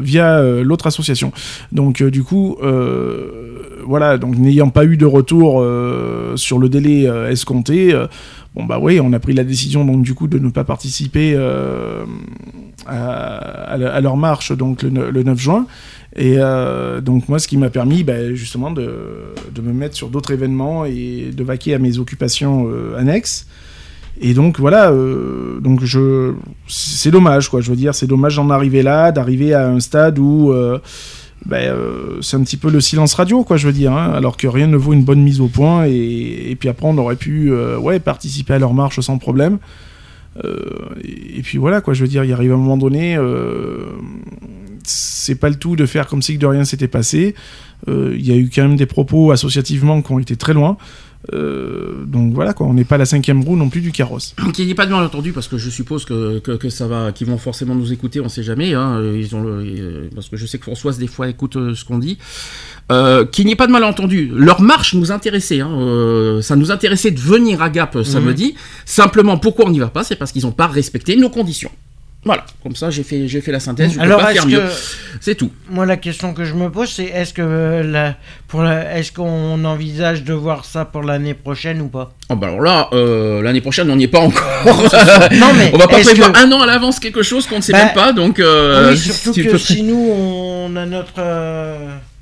via 0.00 0.42
l'autre 0.62 0.86
association. 0.86 1.32
Donc 1.72 2.02
du 2.02 2.22
coup, 2.22 2.56
voilà, 3.86 4.18
donc 4.18 4.36
n'ayant 4.36 4.70
pas 4.70 4.84
eu 4.84 4.96
de 4.96 5.06
retour 5.06 5.60
euh, 5.60 6.36
sur 6.36 6.58
le 6.58 6.68
délai 6.68 7.06
euh, 7.08 7.30
escompté. 7.30 7.92
euh, 7.94 8.06
Bon 8.54 8.64
bah 8.64 8.78
oui, 8.80 9.00
on 9.00 9.12
a 9.14 9.18
pris 9.18 9.32
la 9.32 9.44
décision 9.44 9.84
donc 9.86 10.02
du 10.02 10.12
coup 10.12 10.26
de 10.26 10.38
ne 10.38 10.50
pas 10.50 10.62
participer 10.64 11.34
à, 12.86 14.00
leur 14.02 14.16
marche 14.18 14.52
donc 14.52 14.82
le, 14.82 14.90
ne- 14.90 15.08
le 15.10 15.22
9 15.22 15.38
juin. 15.38 15.66
Et 16.16 16.36
donc 17.00 17.30
moi, 17.30 17.38
ce 17.38 17.48
qui 17.48 17.56
m'a 17.56 17.70
permis 17.70 18.04
bah, 18.04 18.34
justement 18.34 18.70
de, 18.70 18.90
me 19.62 19.72
mettre 19.72 19.96
sur 19.96 20.08
d'autres 20.08 20.32
événements 20.34 20.84
et 20.84 21.30
de 21.34 21.42
vaquer 21.42 21.72
à 21.72 21.78
mes 21.78 21.96
occupations 21.98 22.68
annexes. 22.98 23.46
Et 24.20 24.34
donc 24.34 24.60
voilà, 24.60 24.92
donc 25.62 25.82
je, 25.82 26.34
c'est 26.68 27.10
dommage 27.10 27.48
quoi. 27.48 27.62
Je 27.62 27.70
veux 27.70 27.76
dire, 27.76 27.94
c'est 27.94 28.06
dommage 28.06 28.36
d'en 28.36 28.50
arriver 28.50 28.82
là, 28.82 29.12
d'arriver 29.12 29.54
à 29.54 29.66
un 29.66 29.80
stade 29.80 30.18
où 30.18 30.52
bah, 31.46 31.56
euh, 31.56 32.20
c'est 32.20 32.36
un 32.36 32.42
petit 32.42 32.56
peu 32.56 32.70
le 32.70 32.80
silence 32.80 33.14
radio 33.14 33.44
quoi. 33.44 33.56
Je 33.56 33.66
veux 33.66 33.72
dire, 33.72 33.92
hein, 33.92 34.12
alors 34.12 34.36
que 34.36 34.46
rien 34.46 34.66
ne 34.66 34.76
vaut 34.76 34.92
une 34.92 35.04
bonne 35.04 35.22
mise 35.22 35.40
au 35.40 35.48
point. 35.48 35.84
Et, 35.86 36.56
puis 36.58 36.68
après, 36.68 36.86
on 36.86 36.96
aurait 36.98 37.16
pu 37.16 37.50
euh, 37.50 37.78
ouais 37.78 38.00
participer 38.00 38.54
à 38.54 38.58
leur 38.58 38.74
marche 38.74 39.00
sans 39.00 39.18
problème. 39.18 39.58
Euh, 40.44 40.54
et, 41.02 41.38
et 41.38 41.42
puis 41.42 41.58
voilà 41.58 41.80
quoi. 41.80 41.94
Je 41.94 42.02
veux 42.02 42.08
dire, 42.08 42.24
il 42.24 42.32
arrive 42.32 42.52
un 42.52 42.56
moment 42.56 42.76
donné. 42.76 43.18
c'est 44.84 45.34
pas 45.34 45.48
le 45.48 45.56
tout 45.56 45.76
de 45.76 45.86
faire 45.86 46.06
comme 46.06 46.22
si 46.22 46.38
de 46.38 46.46
rien 46.46 46.64
s'était 46.64 46.88
passé. 46.88 47.34
Il 47.88 48.24
y 48.24 48.30
a 48.30 48.36
eu 48.36 48.48
quand 48.54 48.62
même 48.62 48.76
des 48.76 48.86
propos 48.86 49.32
associativement 49.32 50.02
qui 50.02 50.12
ont 50.12 50.20
été 50.20 50.36
très 50.36 50.54
loin. 50.54 50.76
Euh, 51.32 52.04
donc 52.04 52.34
voilà 52.34 52.52
quoi, 52.52 52.66
on 52.66 52.74
n'est 52.74 52.84
pas 52.84 52.98
la 52.98 53.06
cinquième 53.06 53.42
roue 53.42 53.56
non 53.56 53.68
plus 53.68 53.80
du 53.80 53.92
carrosse. 53.92 54.34
Qu'il 54.54 54.64
n'y 54.64 54.72
ait 54.72 54.74
pas 54.74 54.86
de 54.86 54.92
malentendu, 54.92 55.32
parce 55.32 55.48
que 55.48 55.56
je 55.56 55.70
suppose 55.70 56.04
que, 56.04 56.40
que, 56.40 56.52
que 56.52 56.68
ça 56.68 56.86
va, 56.88 57.12
qu'ils 57.12 57.28
vont 57.28 57.38
forcément 57.38 57.74
nous 57.74 57.92
écouter, 57.92 58.20
on 58.20 58.28
sait 58.28 58.42
jamais. 58.42 58.74
Hein, 58.74 59.00
ils 59.14 59.34
ont 59.36 59.42
le, 59.42 60.08
parce 60.14 60.28
que 60.28 60.36
je 60.36 60.46
sais 60.46 60.58
que 60.58 60.64
Françoise 60.64 60.98
des 60.98 61.06
fois 61.06 61.28
écoute 61.28 61.56
euh, 61.56 61.74
ce 61.74 61.84
qu'on 61.84 61.98
dit. 61.98 62.18
Euh, 62.90 63.24
qu'il 63.24 63.46
n'y 63.46 63.52
ait 63.52 63.56
pas 63.56 63.66
de 63.66 63.72
malentendu. 63.72 64.30
Leur 64.34 64.60
marche 64.60 64.94
nous 64.94 65.12
intéressait. 65.12 65.60
Hein, 65.60 65.70
euh, 65.72 66.42
ça 66.42 66.56
nous 66.56 66.70
intéressait 66.70 67.10
de 67.10 67.20
venir 67.20 67.62
à 67.62 67.70
Gap 67.70 67.96
euh, 67.96 68.04
samedi. 68.04 68.54
Simplement, 68.84 69.38
pourquoi 69.38 69.66
on 69.66 69.70
n'y 69.70 69.78
va 69.78 69.88
pas? 69.88 70.04
C'est 70.04 70.16
parce 70.16 70.32
qu'ils 70.32 70.42
n'ont 70.42 70.52
pas 70.52 70.66
respecté 70.66 71.16
nos 71.16 71.30
conditions. 71.30 71.70
Voilà, 72.24 72.44
comme 72.62 72.76
ça 72.76 72.88
j'ai 72.90 73.02
fait, 73.02 73.26
j'ai 73.26 73.40
fait 73.40 73.50
la 73.50 73.58
synthèse. 73.58 73.90
Je 73.92 73.96
peux 73.96 74.02
Alors, 74.02 74.20
pas 74.20 74.32
faire 74.32 74.46
mieux. 74.46 74.62
C'est 75.20 75.34
tout. 75.34 75.50
moi, 75.68 75.86
la 75.86 75.96
question 75.96 76.34
que 76.34 76.44
je 76.44 76.54
me 76.54 76.70
pose, 76.70 76.88
c'est 76.88 77.06
est-ce 77.06 77.34
que 77.34 77.42
euh, 77.42 77.82
la, 77.82 78.14
pour 78.46 78.62
la, 78.62 78.96
est-ce 78.96 79.10
qu'on 79.10 79.64
envisage 79.64 80.22
de 80.22 80.32
voir 80.32 80.64
ça 80.64 80.84
pour 80.84 81.02
l'année 81.02 81.34
prochaine 81.34 81.80
ou 81.80 81.88
pas? 81.88 82.12
Oh, 82.28 82.36
bah 82.36 82.46
alors 82.46 82.60
là, 82.60 82.88
euh, 82.92 83.42
l'année 83.42 83.60
prochaine, 83.60 83.90
on 83.90 83.96
n'y 83.96 84.04
est 84.04 84.08
pas 84.08 84.20
encore. 84.20 84.40
Non, 85.32 85.48
mais 85.56 85.70
on 85.74 85.78
va 85.78 85.88
pas 85.88 85.98
prévoir 85.98 86.30
que- 86.32 86.38
un 86.38 86.52
an 86.52 86.60
à 86.62 86.66
l'avance 86.66 87.00
quelque 87.00 87.22
chose 87.24 87.46
qu'on 87.48 87.56
ne 87.56 87.60
sait 87.62 87.72
Bah, 87.72 87.86
même 87.86 87.94
pas. 87.94 88.12
Donc, 88.12 88.38
euh, 88.38 88.90
Oui, 88.92 88.98
surtout 88.98 89.32
tu 89.32 89.44
que 89.44 89.50
peux- 89.50 89.58
si 89.58 89.82
nous 89.82 90.08
on 90.14 90.76
a 90.76 90.86
notre. 90.86 91.20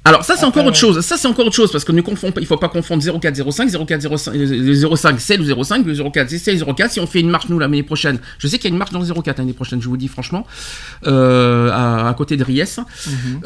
Alors 0.02 0.24
ça 0.24 0.34
c'est 0.36 0.46
encore 0.46 0.64
autre 0.64 0.78
chose. 0.78 1.00
Ça 1.02 1.16
c'est 1.18 1.28
encore 1.28 1.46
autre 1.46 1.54
chose 1.54 1.70
parce 1.70 1.84
que 1.84 1.92
ne 1.92 2.00
confond 2.00 2.32
pas- 2.32 2.40
il 2.40 2.46
faut 2.46 2.56
pas 2.56 2.70
confondre 2.70 3.02
0405, 3.02 3.68
0405, 3.86 4.34
euh, 4.34 4.96
05 4.96 5.20
c'est 5.20 5.36
le 5.36 5.44
05, 5.44 5.84
le 5.86 5.94
04 5.94 6.30
c'est 6.30 6.54
le 6.54 6.64
04. 6.64 6.90
Si 6.92 7.00
on 7.00 7.06
fait 7.06 7.20
une 7.20 7.28
marche 7.28 7.48
nous 7.50 7.58
l'année 7.58 7.82
prochaine, 7.82 8.18
je 8.38 8.46
sais 8.48 8.56
qu'il 8.56 8.70
y 8.70 8.72
a 8.72 8.72
une 8.72 8.78
marche 8.78 8.92
dans 8.92 9.00
le 9.00 9.04
04 9.22 9.38
l'année 9.38 9.52
prochaine, 9.52 9.82
je 9.82 9.88
vous 9.88 9.98
dis 9.98 10.08
franchement, 10.08 10.46
euh, 11.06 11.70
à, 11.70 12.08
à 12.08 12.14
côté 12.14 12.38
de 12.38 12.44
Ries. 12.44 12.60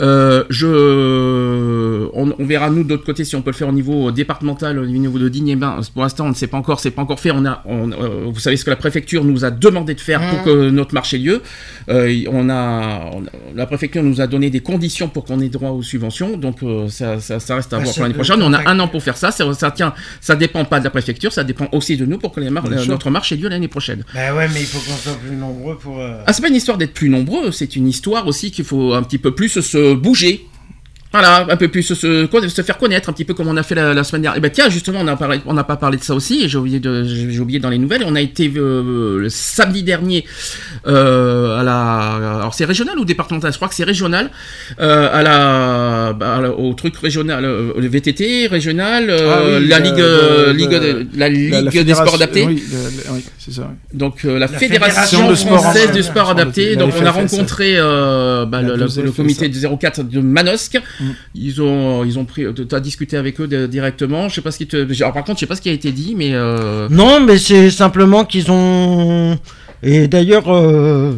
Euh, 0.00 0.44
je, 0.48 2.08
on, 2.14 2.32
on 2.38 2.44
verra 2.46 2.70
nous 2.70 2.84
de 2.84 2.88
l'autre 2.90 3.04
côté 3.04 3.24
si 3.24 3.34
on 3.36 3.42
peut 3.42 3.50
le 3.50 3.56
faire 3.56 3.68
au 3.68 3.72
niveau 3.72 4.10
départemental, 4.12 4.78
au 4.78 4.86
niveau 4.86 5.18
de 5.18 5.28
Digne. 5.28 5.48
Eh 5.48 5.56
ben, 5.56 5.80
pour 5.92 6.02
l'instant 6.02 6.26
on 6.26 6.30
ne 6.30 6.34
sait 6.34 6.46
pas 6.46 6.56
encore, 6.56 6.78
c'est 6.80 6.90
pas 6.92 7.02
encore 7.02 7.20
fait. 7.20 7.30
On 7.32 7.44
a, 7.46 7.62
on- 7.66 7.90
euh, 7.92 8.24
vous 8.32 8.38
savez 8.40 8.56
ce 8.56 8.64
que 8.64 8.70
la 8.70 8.76
préfecture 8.76 9.24
nous 9.24 9.44
a 9.44 9.50
demandé 9.50 9.94
de 9.94 10.00
faire 10.00 10.20
pour 10.20 10.38
Mhm. 10.38 10.44
que 10.44 10.70
notre 10.70 10.94
marche 10.94 11.14
ait 11.14 11.18
lieu. 11.18 11.42
On 11.88 12.48
a, 12.48 13.10
on 13.12 13.24
a- 13.24 13.30
la 13.56 13.66
préfecture 13.66 14.02
nous 14.02 14.20
a 14.20 14.26
donné 14.28 14.50
des 14.50 14.60
conditions 14.60 15.08
pour 15.08 15.24
qu'on 15.24 15.40
ait 15.40 15.48
droit 15.48 15.70
aux 15.70 15.82
subventions, 15.82 16.36
donc 16.44 16.62
euh, 16.62 16.88
ça, 16.88 17.18
ça, 17.20 17.40
ça 17.40 17.56
reste 17.56 17.72
à 17.72 17.78
voir 17.78 17.92
pour 17.92 18.02
l'année 18.02 18.14
prochaine. 18.14 18.40
On 18.42 18.52
a 18.52 18.68
un 18.70 18.78
an 18.78 18.86
pour 18.88 19.02
faire 19.02 19.16
ça. 19.16 19.30
Ça, 19.32 19.52
ça 19.54 19.70
tient, 19.70 19.92
ça 20.20 20.36
dépend 20.36 20.64
pas 20.64 20.78
de 20.78 20.84
la 20.84 20.90
préfecture, 20.90 21.32
ça 21.32 21.42
dépend 21.44 21.66
aussi 21.72 21.96
de 21.96 22.06
nous 22.06 22.18
pour 22.18 22.32
que 22.32 22.40
les 22.40 22.50
mar- 22.50 22.68
Bien 22.68 22.78
sûr. 22.78 22.90
notre 22.92 23.10
marche 23.10 23.32
ait 23.32 23.36
lieu 23.36 23.48
l'année 23.48 23.68
prochaine. 23.68 24.04
Bah 24.14 24.34
ouais, 24.34 24.48
mais 24.52 24.60
il 24.60 24.66
faut 24.66 24.78
qu'on 24.78 24.96
soit 24.96 25.18
plus 25.26 25.34
nombreux 25.36 25.76
pour. 25.78 25.98
euh, 26.00 26.20
Ah, 26.26 26.32
c'est 26.32 26.42
pas 26.42 26.48
une 26.48 26.54
histoire 26.54 26.78
d'être 26.78 26.94
plus 26.94 27.08
nombreux, 27.08 27.50
c'est 27.50 27.74
une 27.76 27.88
histoire 27.88 28.26
aussi 28.26 28.50
qu'il 28.50 28.64
faut 28.64 28.92
un 28.94 29.02
petit 29.02 29.18
peu 29.18 29.34
plus 29.34 29.60
se 29.60 29.94
bouger. 29.94 30.46
Voilà, 31.14 31.46
un 31.48 31.56
peu 31.56 31.68
plus 31.68 31.84
se, 31.84 31.94
se, 31.94 32.26
se 32.48 32.62
faire 32.62 32.76
connaître, 32.76 33.08
un 33.08 33.12
petit 33.12 33.24
peu 33.24 33.34
comme 33.34 33.46
on 33.46 33.56
a 33.56 33.62
fait 33.62 33.76
la, 33.76 33.94
la 33.94 34.02
semaine 34.02 34.22
dernière. 34.22 34.36
Et 34.36 34.40
ben 34.40 34.50
tiens, 34.50 34.68
justement, 34.68 34.98
on 35.00 35.04
n'a 35.04 35.16
on 35.46 35.54
pas 35.62 35.76
parlé 35.76 35.96
de 35.96 36.02
ça 36.02 36.12
aussi, 36.12 36.48
j'ai 36.48 36.58
oublié, 36.58 36.80
de, 36.80 37.04
j'ai 37.04 37.38
oublié 37.38 37.60
dans 37.60 37.70
les 37.70 37.78
nouvelles. 37.78 38.02
On 38.04 38.16
a 38.16 38.20
été 38.20 38.52
euh, 38.56 39.18
le 39.20 39.28
samedi 39.28 39.84
dernier 39.84 40.24
euh, 40.88 41.60
à 41.60 41.62
la. 41.62 42.36
Alors 42.38 42.54
c'est 42.54 42.64
régional 42.64 42.98
ou 42.98 43.04
départemental? 43.04 43.52
Je 43.52 43.56
crois 43.58 43.68
que 43.68 43.76
c'est 43.76 43.84
régional. 43.84 44.30
euh, 44.80 45.08
à 45.12 45.22
la, 45.22 46.12
bah, 46.14 46.40
au 46.56 46.74
truc 46.74 46.96
régional, 46.96 47.44
le 47.44 47.86
VTT 47.86 48.48
régional, 48.48 49.08
Ah 49.10 49.42
oui, 49.46 49.68
la 49.68 49.78
ligue, 49.78 49.94
de- 49.94 50.46
de- 50.48 50.52
ligue, 50.52 50.70
de- 50.70 51.06
la 51.16 51.28
ligue 51.28 51.78
des 51.84 51.94
sports 51.94 52.14
adaptés. 52.16 52.44
Oui, 52.44 52.64
c'est 53.38 53.52
ça. 53.52 53.68
oui. 53.70 53.76
Donc 53.98 54.24
la, 54.24 54.48
fédération, 54.48 55.28
de 55.30 55.34
sport 55.36 55.60
française 55.62 55.92
du 55.92 56.02
sport 56.02 56.30
adapté. 56.30 56.74
Donc 56.74 56.92
on 57.00 57.06
a 57.06 57.10
rencontré 57.12 57.76
bah, 57.78 58.62
le, 58.62 58.74
le- 58.76 58.86
2F, 58.86 59.00
le 59.02 59.12
comité 59.12 59.48
du 59.48 59.60
04 59.60 60.02
de 60.02 60.20
Manosque. 60.20 60.78
Ils 61.34 61.60
ont 61.62 62.04
ils 62.04 62.18
ont 62.18 62.24
pris. 62.24 62.44
Tu 62.54 62.74
as 62.74 62.80
discuté 62.80 63.16
avec 63.16 63.40
eux 63.40 63.46
de- 63.46 63.66
directement. 63.66 64.28
Je 64.28 64.34
sais 64.36 64.40
pas 64.40 64.50
ce 64.50 64.58
qui 64.58 64.66
te. 64.66 64.76
Alors, 65.02 65.12
par 65.12 65.24
contre, 65.24 65.38
je 65.38 65.40
sais 65.40 65.46
pas 65.46 65.56
ce 65.56 65.62
qui 65.62 65.68
a 65.68 65.72
été 65.72 65.92
dit, 65.92 66.14
mais. 66.16 66.30
euh, 66.34 66.88
Non, 66.90 67.20
mais 67.20 67.38
c'est 67.38 67.70
simplement 67.70 68.24
qu'ils 68.24 68.50
ont. 68.50 69.38
Et 69.82 70.08
d'ailleurs, 70.08 70.44
euh, 70.48 71.12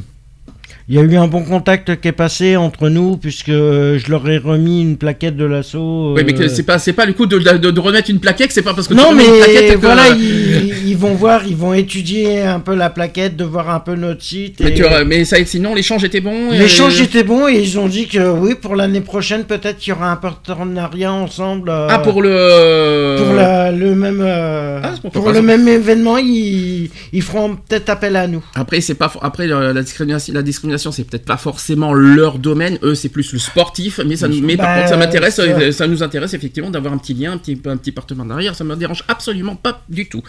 il 0.88 0.94
y 0.94 0.98
a 0.98 1.02
eu 1.02 1.16
un 1.16 1.26
bon 1.26 1.42
contact 1.42 2.00
qui 2.00 2.06
est 2.08 2.12
passé 2.12 2.56
entre 2.56 2.88
nous, 2.88 3.16
puisque 3.16 3.50
je 3.50 4.08
leur 4.08 4.28
ai 4.28 4.38
remis 4.38 4.82
une 4.82 4.96
plaquette 4.96 5.36
de 5.36 5.44
l'assaut. 5.44 6.14
Oui, 6.14 6.22
mais 6.24 6.40
euh, 6.40 6.48
c'est 6.48 6.62
pas 6.62 6.78
pas 6.78 7.06
le 7.06 7.12
coup 7.12 7.26
de, 7.26 7.38
de, 7.38 7.70
de 7.72 7.80
remettre 7.80 8.08
une 8.08 8.20
plaquette. 8.20 8.52
C'est 8.52 8.62
pas 8.62 8.72
parce 8.72 8.86
que 8.86 8.94
tu 8.94 9.00
Non, 9.00 9.08
remets 9.08 9.24
une 9.26 9.36
plaquette 9.42 9.68
mais 9.68 9.74
que- 9.74 9.80
voilà, 9.80 10.08
ils, 10.10 10.88
ils 10.88 10.96
vont 10.96 11.14
voir, 11.14 11.42
ils 11.44 11.56
vont 11.56 11.74
étudier 11.74 12.42
un 12.42 12.60
peu 12.60 12.76
la 12.76 12.88
plaquette, 12.90 13.36
de 13.36 13.42
voir 13.44 13.68
un 13.70 13.80
peu 13.80 13.96
notre 13.96 14.22
site. 14.22 14.60
Mais, 14.60 14.70
et- 14.70 14.74
tu- 14.74 14.84
mais 15.06 15.24
ça, 15.24 15.36
sinon 15.44 15.74
l'échange 15.74 16.04
était 16.04 16.20
bon. 16.20 16.52
et- 16.52 16.58
L'échange 16.58 17.00
était 17.00 17.24
bon 17.24 17.48
et 17.48 17.58
ils 17.58 17.78
ont 17.80 17.88
dit 17.88 18.06
que 18.06 18.30
oui, 18.30 18.54
pour 18.54 18.76
l'année 18.76 19.00
prochaine, 19.00 19.42
peut-être 19.42 19.78
qu'il 19.78 19.92
y 19.92 19.96
aura 19.96 20.12
un 20.12 20.16
partenariat 20.16 21.12
ensemble. 21.12 21.68
euh, 21.68 21.88
Ah 21.90 21.98
pour 21.98 22.22
le. 22.22 23.16
pour 23.18 23.34
la- 23.34 23.72
le 23.72 23.94
même 23.96 24.20
euh, 24.22 24.80
Ah, 24.84 24.94
pour 25.12 25.30
le 25.32 25.42
même 25.42 25.66
événement, 25.66 26.16
ils, 26.18 26.90
ils 27.12 27.22
feront 27.22 27.56
peut-être 27.56 27.88
appel 27.88 28.14
à 28.14 28.28
nous. 28.28 28.44
Après, 28.54 28.80
c'est 28.80 28.94
pas 28.94 29.12
après 29.20 29.48
la, 29.48 29.72
la 29.72 29.82
discrimination, 29.82 30.32
la 30.32 30.42
discrimination, 30.42 30.75
c'est 30.78 31.04
peut-être 31.04 31.24
pas 31.24 31.36
forcément 31.36 31.92
leur 31.94 32.38
domaine. 32.38 32.78
Eux, 32.82 32.94
c'est 32.94 33.08
plus 33.08 33.32
le 33.32 33.38
sportif. 33.38 34.00
Mais 34.06 34.16
ça, 34.16 34.28
nous- 34.28 34.40
mais 34.40 34.56
par 34.56 34.66
Bah, 34.66 34.76
contre, 34.78 34.88
ça 34.90 34.96
m'intéresse. 34.96 35.36
c'est 35.36 35.48
euh, 35.50 35.72
Ça 35.72 35.86
nous 35.86 36.02
intéresse 36.02 36.34
effectivement 36.34 36.70
d'avoir 36.70 36.92
un 36.92 36.98
petit 36.98 37.14
lien, 37.14 37.32
un 37.32 37.38
petit, 37.38 37.58
un 37.66 37.76
petit 37.76 37.92
partenariat. 37.92 38.52
Ça 38.54 38.64
me 38.64 38.74
dérange 38.76 39.02
absolument 39.08 39.56
pas 39.56 39.82
du 39.88 40.08
tout. 40.08 40.22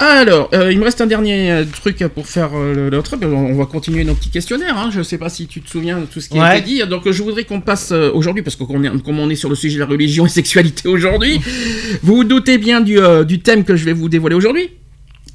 Alors, 0.00 0.48
euh, 0.54 0.70
il 0.70 0.78
me 0.78 0.84
reste 0.84 1.00
un 1.00 1.06
dernier 1.08 1.50
euh, 1.50 1.64
truc 1.82 1.98
pour 2.14 2.28
faire 2.28 2.50
euh, 2.54 2.88
l'autre. 2.88 3.16
On 3.20 3.54
va 3.56 3.66
continuer 3.66 4.04
nos 4.04 4.14
petits 4.14 4.30
questionnaires. 4.30 4.78
Hein. 4.78 4.90
Je 4.92 5.02
sais 5.02 5.18
pas 5.18 5.28
si 5.28 5.48
tu 5.48 5.60
te 5.60 5.68
souviens 5.68 5.98
de 5.98 6.06
tout 6.06 6.20
ce 6.20 6.28
qui 6.28 6.38
a 6.38 6.42
Ouais. 6.42 6.58
été 6.60 6.66
dit. 6.68 6.82
Donc, 6.88 7.10
je 7.10 7.20
voudrais 7.22 7.42
qu'on 7.42 7.60
passe 7.60 7.90
euh, 7.90 8.12
aujourd'hui, 8.14 8.44
parce 8.44 8.54
que 8.54 8.62
qu'on 8.62 8.84
est- 8.84 9.02
comme 9.02 9.18
on 9.18 9.28
est 9.28 9.34
sur 9.34 9.48
le 9.48 9.56
sujet 9.56 9.74
de 9.74 9.80
la 9.80 9.86
religion 9.86 10.24
et 10.24 10.28
sexualité 10.28 10.88
aujourd'hui, 10.88 11.40
vous 12.04 12.14
vous 12.14 12.24
doutez 12.24 12.58
bien 12.58 12.80
du, 12.80 12.98
du 13.26 13.40
thème 13.40 13.64
que 13.64 13.74
je 13.74 13.84
vais 13.84 13.92
vous 13.92 14.08
dévoiler 14.08 14.36
aujourd'hui. 14.36 14.70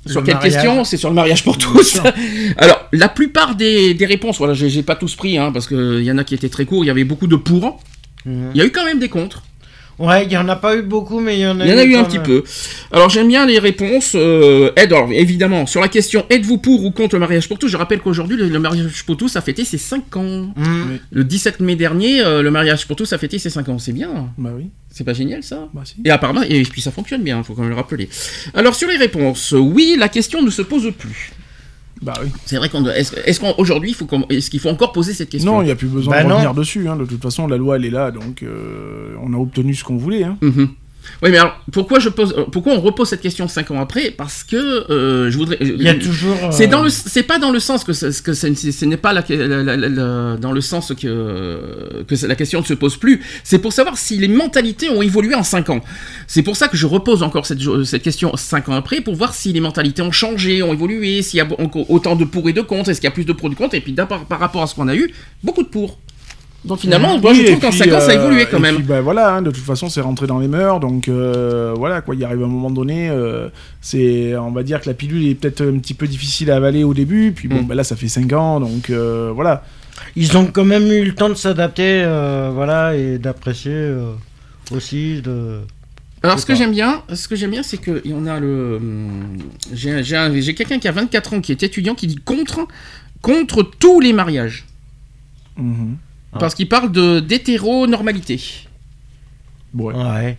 Sur 0.06 0.20
Le 0.20 0.26
quelle 0.26 0.36
mariage. 0.36 0.54
question? 0.54 0.84
C'est 0.84 0.98
sur 0.98 1.10
le 1.10 1.16
mariage 1.16 1.44
pour 1.44 1.58
tous. 1.58 2.00
Alors, 2.58 2.88
la 2.92 3.08
plupart 3.10 3.56
des, 3.56 3.94
des 3.94 4.06
réponses, 4.06 4.38
voilà, 4.38 4.54
j'ai 4.54 4.84
pas 4.84 4.96
tous 4.96 5.16
pris, 5.16 5.38
hein, 5.38 5.52
parce 5.52 5.68
qu'il 5.68 6.04
y 6.04 6.12
en 6.12 6.18
a 6.18 6.24
qui 6.24 6.36
étaient 6.36 6.50
très 6.50 6.66
courts, 6.66 6.84
il 6.84 6.88
y 6.88 6.92
avait 6.92 7.06
beaucoup 7.06 7.28
de 7.28 7.36
pour. 7.38 7.80
Mhm. 8.26 8.52
Il 8.54 8.58
y 8.58 8.62
a 8.62 8.66
eu 8.66 8.72
quand 8.72 8.86
même 8.86 9.00
des 9.00 9.10
contre. 9.10 9.44
Ouais, 10.00 10.26
il 10.26 10.32
y 10.32 10.38
en 10.38 10.50
a 10.50 10.56
pas 10.56 10.76
eu 10.76 10.82
beaucoup, 10.82 11.20
mais 11.20 11.38
il 11.38 11.42
y 11.42 11.48
en 11.48 11.60
a 11.60 11.66
Il 11.66 11.72
y 11.72 11.74
en 11.74 11.78
a 11.78 11.84
eu 11.84 11.96
un 11.96 12.04
petit 12.04 12.18
même. 12.18 12.26
peu. 12.26 12.44
Alors 12.92 13.10
j'aime 13.10 13.28
bien 13.28 13.46
les 13.46 13.60
réponses. 13.60 14.14
Euh, 14.16 14.72
alors, 14.76 15.10
évidemment, 15.12 15.66
sur 15.68 15.82
la 15.82 15.88
question 15.88 16.26
êtes-vous 16.30 16.58
pour 16.58 16.84
ou 16.84 16.92
contre 16.92 17.16
le 17.16 17.20
mariage 17.20 17.48
pour 17.48 17.60
tous? 17.60 17.68
Je 17.68 17.78
rappelle 17.78 18.00
qu'aujourd'hui, 18.02 18.36
le, 18.38 18.50
le 18.50 18.60
mariage 18.60 19.04
pour 19.06 19.18
tous 19.18 19.36
a 19.36 19.42
fêté 19.42 19.64
ses 19.66 19.78
5 19.78 20.18
ans. 20.18 20.54
Mm. 20.56 20.84
Le 21.12 21.24
17 21.24 21.60
mai 21.60 21.76
dernier, 21.76 22.22
euh, 22.22 22.42
le 22.42 22.50
mariage 22.52 22.88
pour 22.88 22.96
tous 22.96 23.14
a 23.14 23.18
fêté 23.18 23.38
ses 23.40 23.50
5 23.52 23.70
ans. 23.70 23.78
C'est 23.80 23.94
bien. 23.94 24.30
Bah 24.38 24.52
oui. 24.56 24.70
C'est 24.90 25.04
pas 25.04 25.14
génial 25.14 25.42
ça? 25.44 25.70
Bah 25.74 25.82
si. 25.86 25.96
Et 26.06 26.10
apparemment, 26.12 26.44
et 26.44 26.62
puis 26.64 26.82
ça 26.82 26.92
fonctionne 26.92 27.24
bien, 27.24 27.42
faut 27.44 27.54
quand 27.54 27.62
même 27.62 27.72
le 27.72 27.76
rappeler. 27.76 28.10
Alors 28.54 28.76
sur 28.76 28.88
les 28.90 28.98
réponses, 28.98 29.54
oui, 29.58 29.96
la 29.98 30.08
question 30.10 30.42
ne 30.44 30.50
se 30.52 30.62
pose 30.62 30.92
plus. 30.98 31.32
Bah 32.04 32.14
oui. 32.22 32.30
C'est 32.46 32.58
vrai 32.58 32.70
qu'on 32.70 32.82
doit. 32.82 32.96
Est-ce 32.98 33.16
est-ce 33.26 33.40
qu'aujourd'hui, 33.40 33.92
il 33.92 33.94
faut 33.96 34.06
qu'on- 34.06 34.26
est-ce 34.30 34.50
qu'il 34.50 34.60
faut 34.60 34.70
encore 34.70 34.92
poser 34.92 35.14
cette 35.14 35.30
question? 35.30 35.54
Non, 35.54 35.62
il 35.62 35.66
n'y 35.66 35.72
a 35.72 35.76
plus 35.76 35.88
besoin 35.88 36.16
Bah 36.18 36.24
de 36.24 36.28
non. 36.30 36.36
revenir 36.36 36.54
dessus. 36.54 36.88
hein. 36.90 36.96
De 36.98 37.06
toute 37.06 37.22
façon, 37.24 37.48
la 37.48 37.58
loi, 37.58 37.78
elle 37.78 37.86
est 37.86 37.90
là, 37.90 38.12
donc 38.12 38.44
euh, 38.44 39.16
on 39.22 39.34
a 39.34 39.38
obtenu 39.38 39.74
ce 39.74 39.84
qu'on 39.84 39.96
voulait. 39.98 40.24
Hein. 40.24 40.38
Mhm. 40.42 40.70
Oui, 41.22 41.30
mais 41.32 41.38
alors 41.38 41.56
pourquoi 41.72 42.00
je 42.00 42.10
pose, 42.10 42.34
euh, 42.38 42.44
pourquoi 42.52 42.74
on 42.74 42.80
repose 42.82 43.10
cette 43.10 43.22
question 43.22 43.48
5 43.48 43.72
ans 43.72 43.80
après? 43.82 44.12
Parce 44.12 44.44
que 44.44 44.56
euh, 44.92 45.30
je 45.32 45.38
voudrais. 45.38 45.58
Il 45.62 45.82
y 45.82 45.88
a 45.90 45.96
toujours. 45.96 46.36
euh, 46.44 46.52
C'est 46.52 46.68
dans 46.68 46.82
le, 46.84 46.90
c'est 46.90 47.24
pas 47.24 47.40
dans 47.40 47.52
le 47.52 47.60
sens 47.60 47.84
que, 47.84 47.94
ce- 47.94 48.22
que 48.22 48.34
ce, 48.34 48.54
ce 48.54 48.86
n'est 48.86 48.98
pas 48.98 49.14
la, 49.14 49.24
la- 49.30 49.64
la- 49.64 49.78
la- 49.78 50.38
dans 50.38 50.52
le 50.52 50.62
sens 50.62 50.94
que 50.94 52.04
que 52.08 52.26
la 52.26 52.36
question 52.36 52.60
ne 52.62 52.66
se 52.66 52.74
pose 52.74 52.98
plus. 52.98 53.22
C'est 53.44 53.60
pour 53.60 53.74
savoir 53.74 53.98
si 53.98 54.18
les 54.18 54.28
mentalités 54.28 54.90
ont 54.90 55.02
évolué 55.02 55.36
en 55.36 55.44
5 55.44 55.70
ans. 55.70 55.82
C'est 56.28 56.44
pour 56.44 56.56
ça 56.56 56.68
que 56.68 56.78
je 56.78 56.86
repose 56.86 57.24
encore 57.24 57.46
cette, 57.46 57.62
cette 57.86 58.04
question 58.04 58.36
5 58.36 58.70
ans 58.70 58.74
après 58.76 59.02
pour 59.02 59.16
voir 59.16 59.34
si 59.34 59.54
les 59.54 59.60
mentalités 59.60 60.02
ont 60.02 60.12
changé, 60.12 60.62
ont 60.64 60.74
évolué, 60.74 61.22
s'il 61.22 61.38
y 61.38 61.42
a 61.42 61.48
autant 61.90 62.16
de 62.16 62.26
pour 62.26 62.48
et 62.50 62.54
de 62.54 62.62
contre, 62.62 62.90
est-ce 62.90 63.00
qu'il 63.02 63.08
y 63.08 63.12
a 63.12 63.16
plus 63.16 63.26
de 63.26 63.34
pour 63.34 63.48
et 63.48 63.52
de 63.52 63.56
contre, 63.56 63.76
et 63.76 63.82
puis 63.82 63.94
par 63.94 64.40
rapport 64.40 64.64
à 64.64 64.68
ce 64.68 64.76
qu'on 64.76 64.88
a 64.88 64.96
eu, 64.96 65.14
beaucoup 65.44 65.64
de 65.64 65.68
pour. 65.70 66.00
Donc 66.66 66.80
finalement, 66.80 67.20
moi 67.20 67.32
Oui, 67.32 67.40
je 67.42 67.46
trouve 67.48 67.60
qu'en 67.60 67.70
puis, 67.70 67.80
5 67.80 67.88
ans 67.94 68.00
ça 68.00 68.12
a 68.12 68.16
euh, 68.16 68.20
évolué 68.22 68.46
quand 68.50 68.58
et 68.58 68.62
même. 68.62 68.76
puis, 68.76 68.84
bah, 68.86 69.02
voilà, 69.02 69.34
hein, 69.36 69.42
de 69.42 69.52
toute 69.52 69.64
façon, 69.66 69.90
c'est 69.90 70.00
rentré 70.00 70.28
dans 70.28 70.40
les 70.40 70.48
mœurs, 70.48 70.80
donc 70.80 71.10
euh, 71.10 71.74
voilà, 71.76 72.00
quoi. 72.02 72.16
Il 72.16 72.24
arrive 72.24 72.42
un 72.44 72.48
moment 72.48 72.72
donné, 72.72 73.10
euh, 73.10 73.50
c'est, 73.82 74.36
on 74.38 74.52
va 74.52 74.64
dire 74.64 74.80
que 74.80 74.88
la 74.88 74.94
pilule 74.94 75.28
est 75.28 75.36
peut-être 75.36 75.62
un 75.62 75.78
petit 75.80 75.94
peu 75.94 76.08
difficile 76.08 76.50
à 76.52 76.56
avaler 76.56 76.84
au 76.86 76.94
début, 76.94 77.34
puis 77.36 77.50
bon, 77.50 77.64
Mm. 77.64 77.68
bah, 77.68 77.76
là, 77.76 77.84
ça 77.84 77.96
fait 77.98 78.08
5 78.08 78.32
ans, 78.34 78.60
donc 78.62 78.90
euh, 78.90 79.32
voilà. 79.36 79.66
Ils 80.16 80.38
ont 80.38 80.46
quand 80.46 80.64
même 80.66 80.90
eu 80.92 81.04
le 81.04 81.14
temps 81.16 81.28
de 81.30 81.34
s'adapter, 81.34 82.02
euh, 82.06 82.50
voilà, 82.54 82.96
et 82.96 83.18
d'apprécier 83.18 83.72
euh, 83.74 84.14
aussi. 84.72 85.22
De... 85.22 85.60
Alors, 86.24 86.40
ce 86.40 86.46
que 86.46 86.56
j'aime 86.56 86.72
bien, 86.72 87.02
ce 87.14 87.28
que 87.28 87.36
j'aime 87.36 87.52
bien, 87.52 87.64
c'est 87.64 87.78
que 87.78 88.02
y 88.08 88.14
en 88.14 88.26
a 88.26 88.40
le, 88.40 88.78
hum, 88.78 89.38
j'ai, 89.74 90.02
j'ai, 90.04 90.16
un- 90.16 90.34
j'ai 90.40 90.56
quelqu'un 90.56 90.80
qui 90.80 90.88
a 90.88 90.94
24 90.94 91.34
ans, 91.34 91.42
qui 91.42 91.52
est 91.52 91.62
étudiant, 91.62 91.94
qui 91.94 92.08
dit 92.08 92.16
contre, 92.16 92.66
contre 93.22 93.64
tous 93.64 94.00
les 94.00 94.14
mariages, 94.14 94.66
Mhm. 95.58 95.98
Ah. 96.34 96.40
parce 96.40 96.56
qu'il 96.56 96.68
parle 96.70 96.92
de 96.92 97.20
d'hétéronormalité. 97.20 98.40
Ouais. 99.76 99.94
Ouais. 99.94 100.38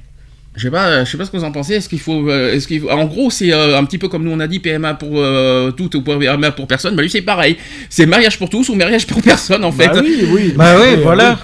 Je 0.57 0.63
sais 0.63 0.71
pas, 0.71 1.05
je 1.05 1.11
sais 1.11 1.19
pas 1.19 1.25
ce 1.25 1.33
que 1.33 1.37
vous 1.37 1.43
en 1.45 1.51
pensez. 1.51 1.75
Est-ce 1.75 1.89
qu'il 1.89 1.99
faut, 1.99 2.29
euh, 2.31 2.53
est-ce 2.55 2.69
qu'il 2.69 2.81
faut- 2.81 2.89
en 2.91 3.07
gros, 3.07 3.29
c'est 3.29 3.53
euh, 3.53 3.77
un 3.77 3.85
petit 3.85 3.99
peu 3.99 4.07
comme 4.09 4.23
nous 4.23 4.31
on 4.31 4.39
a 4.39 4.47
dit 4.47 4.61
PMA 4.61 4.95
pour 4.95 5.15
euh, 5.15 5.73
tout 5.73 5.97
ou 5.97 6.01
PMA 6.03 6.53
pour 6.53 6.69
personne. 6.69 6.95
Bah 6.95 7.03
lui 7.03 7.11
c'est 7.11 7.23
pareil. 7.23 7.57
C'est 7.91 8.07
mariage 8.07 8.39
pour 8.39 8.49
tous 8.51 8.69
ou 8.69 8.77
mariage 8.77 9.05
pour 9.07 9.21
personne 9.21 9.65
en 9.65 9.73
fait. 9.73 9.89
Bah 9.89 10.01
oui, 10.01 10.25
oui. 10.33 10.53
Bah 10.57 10.75
oui, 10.77 10.83
Après, 10.91 10.97
voilà. 11.03 11.31
oui. 11.33 11.39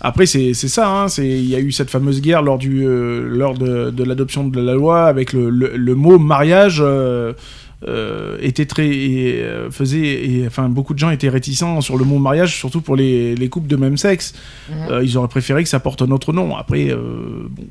Après, 0.00 0.26
c'est 0.26 0.54
c'est 0.54 0.68
ça, 0.68 0.88
hein, 0.88 1.08
c'est- 1.08 1.26
il 1.26 1.48
y 1.48 1.56
a 1.56 1.58
eu 1.58 1.72
cette 1.72 1.90
fameuse 1.90 2.20
guerre 2.20 2.42
lors, 2.42 2.58
du, 2.58 2.86
euh, 2.86 3.26
lors 3.28 3.54
de, 3.54 3.90
de 3.90 4.04
l'adoption 4.04 4.46
de 4.46 4.60
la 4.60 4.74
loi 4.74 5.06
avec 5.06 5.32
le, 5.32 5.50
le- 5.50 5.76
le 5.76 5.94
mot 5.96 6.18
mariage. 6.18 6.78
euh, 6.80 7.32
euh, 7.86 8.38
était 8.40 8.64
très 8.64 8.88
et, 8.88 9.42
euh, 9.42 9.70
faisait 9.70 10.24
et 10.24 10.46
enfin 10.46 10.68
beaucoup 10.68 10.94
de 10.94 10.98
gens 10.98 11.10
étaient 11.10 11.28
réticents 11.28 11.82
sur 11.82 11.98
le 11.98 12.04
mot 12.04 12.18
mariage 12.18 12.56
surtout 12.56 12.80
pour 12.80 12.96
les, 12.96 13.34
les 13.34 13.48
couples 13.48 13.68
de 13.68 13.76
même 13.76 13.96
sexe. 13.96 14.34
Euh, 14.72 15.02
ils 15.04 15.18
auraient 15.18 15.28
préféré 15.28 15.62
que 15.62 15.68
ça 15.68 15.78
porte 15.80 16.00
un 16.00 16.10
autre 16.10 16.32
nom. 16.32 16.56
Après 16.56 16.88
euh, 16.88 17.46
bon, 17.50 17.64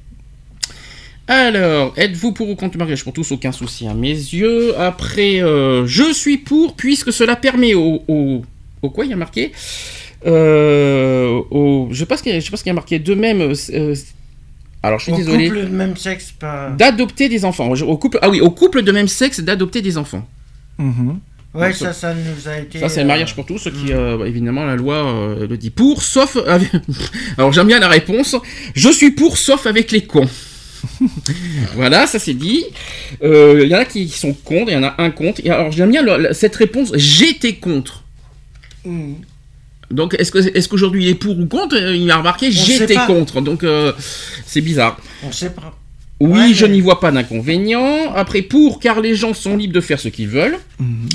Alors, 1.28 1.94
êtes-vous 1.98 2.34
pour 2.34 2.50
ou 2.50 2.56
contre 2.56 2.74
le 2.76 2.80
mariage? 2.80 3.04
Pour 3.04 3.14
tous 3.14 3.32
Aucun 3.32 3.52
souci 3.52 3.88
à 3.88 3.96
mes 3.96 4.12
yeux. 4.14 4.78
Après, 4.80 5.40
je 5.40 6.14
suis 6.14 6.38
pour 6.38 6.76
puisque 6.76 7.12
cela 7.12 7.36
permet 7.36 7.74
au, 7.74 8.04
au, 8.08 8.44
au 8.84 8.90
quoi? 8.92 9.06
Il 9.06 9.10
y 9.10 9.14
a 9.14 9.18
marqué 9.18 9.52
au, 10.26 11.88
je 11.90 11.96
je 11.96 12.00
sais 12.00 12.06
pas 12.06 12.18
ce 12.18 12.24
qu'il 12.24 12.68
y 12.68 12.70
a 12.70 12.74
marqué. 12.74 13.00
De 13.00 13.16
même, 13.16 13.54
alors 14.88 15.00
je 15.00 15.06
suis 15.06 15.14
Au 15.14 15.18
désolé. 15.18 15.48
couple 15.50 15.62
de 15.62 15.68
même 15.68 15.96
sexe, 15.98 16.32
pas. 16.32 16.70
D'adopter 16.78 17.30
des 17.30 17.46
enfants. 17.46 17.70
Au 17.72 17.98
couple, 17.98 18.20
ah 18.22 18.30
oui, 18.30 18.42
au 18.42 18.50
couple 18.52 18.82
de 18.84 18.92
même 18.92 19.08
sexe 19.08 19.40
d'adopter 19.40 19.82
des 19.82 19.98
enfants. 19.98 20.28
mhm. 20.78 21.20
Ouais, 21.54 21.68
Donc, 21.70 21.76
ça, 21.78 21.94
ça 21.94 22.14
nous 22.14 22.50
a 22.50 22.58
été. 22.58 22.80
Ça, 22.82 22.90
c'est 22.90 23.00
le 23.00 23.06
euh, 23.06 23.08
mariage 23.08 23.34
pour 23.34 23.46
tous, 23.46 23.60
ce 23.60 23.70
qui, 23.70 23.94
euh, 23.94 24.18
bah, 24.18 24.28
évidemment, 24.28 24.66
la 24.66 24.76
loi 24.76 24.96
euh, 25.08 25.48
le 25.48 25.56
dit 25.56 25.70
pour, 25.70 26.02
sauf. 26.04 26.36
avec- 26.48 26.70
Alors, 27.38 27.54
j'aime 27.54 27.68
bien 27.68 27.80
la 27.80 27.88
réponse. 27.88 28.36
Je 28.76 28.90
suis 28.90 29.12
pour, 29.12 29.38
sauf 29.38 29.66
avec 29.66 29.92
les 29.94 30.02
cons. 30.06 30.28
voilà, 31.76 32.08
ça 32.08 32.20
c'est 32.20 32.34
dit. 32.34 32.66
Euh, 33.24 33.62
Il 33.64 33.70
y 33.70 33.76
en 33.76 33.80
a 33.80 33.86
qui 33.86 34.10
sont 34.10 34.34
contre, 34.34 34.70
il 34.70 34.74
y 34.74 34.78
en 34.78 34.84
a 34.84 34.96
un 35.02 35.12
contre. 35.12 35.40
Et 35.46 35.50
alors, 35.50 35.72
j'aime 35.72 35.92
bien 35.92 36.02
le- 36.02 36.34
cette 36.34 36.58
réponse. 36.58 36.92
J'étais 36.96 37.54
contre. 37.56 38.04
Donc, 39.96 40.16
est-ce 40.20 40.32
que 40.32 40.38
est-ce 40.58 40.68
qu'aujourd'hui 40.70 41.06
il 41.06 41.10
est 41.10 41.16
pour 41.16 41.38
ou 41.40 41.46
contre? 41.48 41.76
Il 41.76 42.10
a 42.12 42.18
remarqué 42.18 42.52
j'étais 42.52 42.96
contre. 43.08 43.42
Donc, 43.42 43.64
euh, 43.64 43.94
c'est 44.46 44.62
bizarre. 44.62 44.98
On 45.24 45.32
sait 45.32 45.50
pas. 45.50 45.74
Oui, 46.20 46.30
Ouais, 46.40 46.54
je 46.54 46.66
mais- 46.66 46.74
n'y 46.74 46.82
vois 46.82 47.00
pas 47.00 47.12
d'inconvénient. 47.12 48.14
Après, 48.16 48.42
pour, 48.42 48.80
car 48.80 49.02
les 49.02 49.16
gens 49.16 49.34
sont 49.34 49.58
libres 49.58 49.74
de 49.74 49.82
faire 49.82 50.00
ce 50.00 50.08
qu'ils 50.10 50.28
veulent. 50.30 50.58
Mhm. 50.80 51.10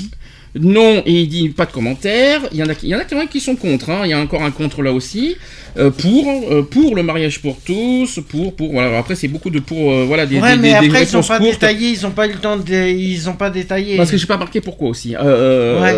Non, 0.59 1.01
et 1.05 1.13
il 1.21 1.27
dit 1.29 1.47
pas 1.49 1.65
de 1.65 1.71
commentaires. 1.71 2.41
Il 2.51 2.57
y 2.57 2.63
en 2.63 2.67
a, 2.69 2.73
il 2.83 2.89
y 2.89 2.93
en 2.95 2.99
a 2.99 3.05
quand 3.05 3.15
même 3.17 3.29
qui 3.29 3.39
sont 3.39 3.55
contre. 3.55 3.89
hein. 3.89 4.01
Il 4.03 4.09
y 4.09 4.13
a 4.13 4.19
encore 4.19 4.43
un 4.43 4.51
contre 4.51 4.81
là 4.83 4.91
aussi. 4.91 5.37
Euh, 5.77 5.89
pour, 5.89 6.27
euh, 6.51 6.61
pour 6.63 6.97
le 6.97 7.03
mariage 7.03 7.41
pour 7.41 7.57
tous, 7.65 8.19
pour, 8.27 8.53
pour. 8.53 8.73
Voilà. 8.73 8.97
Après, 8.97 9.15
c'est 9.15 9.29
beaucoup 9.29 9.49
de 9.49 9.59
pour. 9.59 9.91
euh, 9.93 10.03
voilà, 10.05 10.25
des, 10.25 10.39
ouais, 10.41 10.51
des- 10.57 10.61
mais 10.61 10.61
des- 10.61 10.67
des 10.67 10.87
après, 10.87 10.87
ils 11.03 11.05
réponses 11.05 11.27
pas 11.29 11.37
courtes. 11.39 11.51
détaillés, 11.53 11.89
ils 11.91 12.05
ont 12.05 12.11
pas 12.11 12.27
eu 12.27 12.33
le 12.33 12.39
temps 12.39 12.57
de. 12.57 12.89
Ils 12.89 13.29
ont 13.29 13.33
pas 13.33 13.49
détaillé. 13.49 13.95
Parce 13.95 14.11
que 14.11 14.17
j'ai 14.17 14.25
pas 14.27 14.35
marqué 14.37 14.59
pourquoi 14.59 14.89
aussi. 14.89 15.15
Ouais. 15.15 15.95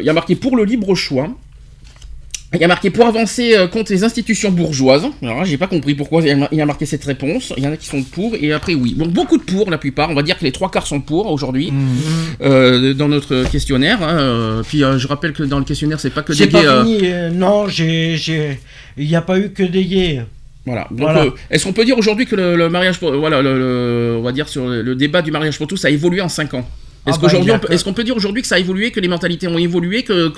Il 0.00 0.04
y 0.04 0.10
a 0.10 0.12
marqué 0.12 0.34
pour 0.34 0.56
le 0.56 0.64
libre 0.64 0.94
choix. 0.96 1.28
Il 2.54 2.60
y 2.60 2.64
a 2.64 2.68
marqué 2.68 2.90
pour 2.90 3.06
avancer 3.06 3.54
euh, 3.56 3.66
contre 3.66 3.92
les 3.92 4.04
institutions 4.04 4.50
bourgeoises. 4.50 5.04
Alors 5.22 5.44
j'ai 5.44 5.58
pas 5.58 5.66
compris 5.66 5.94
pourquoi 5.94 6.22
il 6.22 6.46
y 6.52 6.60
a- 6.60 6.66
marqué 6.66 6.86
cette 6.86 7.04
réponse. 7.04 7.52
Il 7.56 7.64
y 7.64 7.66
en 7.66 7.72
a 7.72 7.76
qui 7.76 7.86
sont 7.86 8.02
pour 8.02 8.34
et 8.36 8.52
après 8.52 8.74
oui. 8.74 8.94
Bon, 8.96 9.06
beaucoup 9.06 9.36
de 9.36 9.42
pour 9.42 9.70
la 9.70 9.78
plupart. 9.78 10.10
On 10.10 10.14
va 10.14 10.22
dire 10.22 10.38
que 10.38 10.44
les 10.44 10.52
trois 10.52 10.70
quarts 10.70 10.86
sont 10.86 11.00
pour 11.00 11.30
aujourd'hui 11.30 11.70
Mhm. 11.72 11.86
euh, 12.42 12.94
dans 12.94 13.08
notre 13.08 13.44
questionnaire. 13.50 14.02
hein. 14.02 14.16
Euh, 14.18 14.62
Puis 14.62 14.84
euh, 14.84 14.96
je 14.98 15.06
rappelle 15.08 15.32
que 15.32 15.42
dans 15.42 15.58
le 15.58 15.64
questionnaire, 15.64 15.98
c'est 16.00 16.10
pas 16.14 16.22
que 16.22 16.32
des 16.32 16.46
gays. 16.48 16.58
fini. 16.82 16.98
euh, 17.04 17.30
non, 17.30 17.68
j'ai, 17.68 18.16
j'ai. 18.16 18.58
Il 18.96 19.06
n'y 19.08 19.16
a 19.16 19.22
pas 19.22 19.38
eu 19.38 19.50
que 19.50 19.64
des 19.64 19.84
gays. 19.84 20.22
Voilà. 20.64 20.86
Donc, 20.90 21.00
Voilà. 21.00 21.24
euh, 21.24 21.30
est-ce 21.50 21.64
qu'on 21.64 21.72
peut 21.72 21.84
dire 21.84 21.98
aujourd'hui 21.98 22.26
que 22.26 22.34
le, 22.36 22.56
le 22.56 22.68
mariage, 22.68 22.98
pour, 22.98 23.12
voilà, 23.12 23.42
le, 23.42 23.56
le- 23.58 24.16
on 24.18 24.22
va 24.22 24.32
dire 24.32 24.48
sur 24.48 24.66
le, 24.66 24.82
le 24.82 24.94
débat 24.96 25.22
du 25.22 25.30
mariage 25.30 25.58
pour 25.58 25.66
tous 25.66 25.84
a 25.84 25.90
évolué 25.90 26.20
en 26.20 26.28
5 26.28 26.54
ans? 26.54 26.68
Est-ce 27.06 27.16
Ah 27.16 27.18
bah, 27.22 27.28
qu'aujourd'hui, 27.28 27.52
est-ce 27.70 27.84
qu'on 27.84 27.92
peut 27.92 28.04
dire 28.04 28.16
aujourd'hui 28.16 28.42
que 28.42 28.48
ça 28.48 28.56
a 28.56 28.58
évolué, 28.58 28.90
que 28.90 29.00
les 29.00 29.08
mentalités 29.08 29.46
ont 29.48 29.58
évolué, 29.58 30.02
que, 30.02 30.28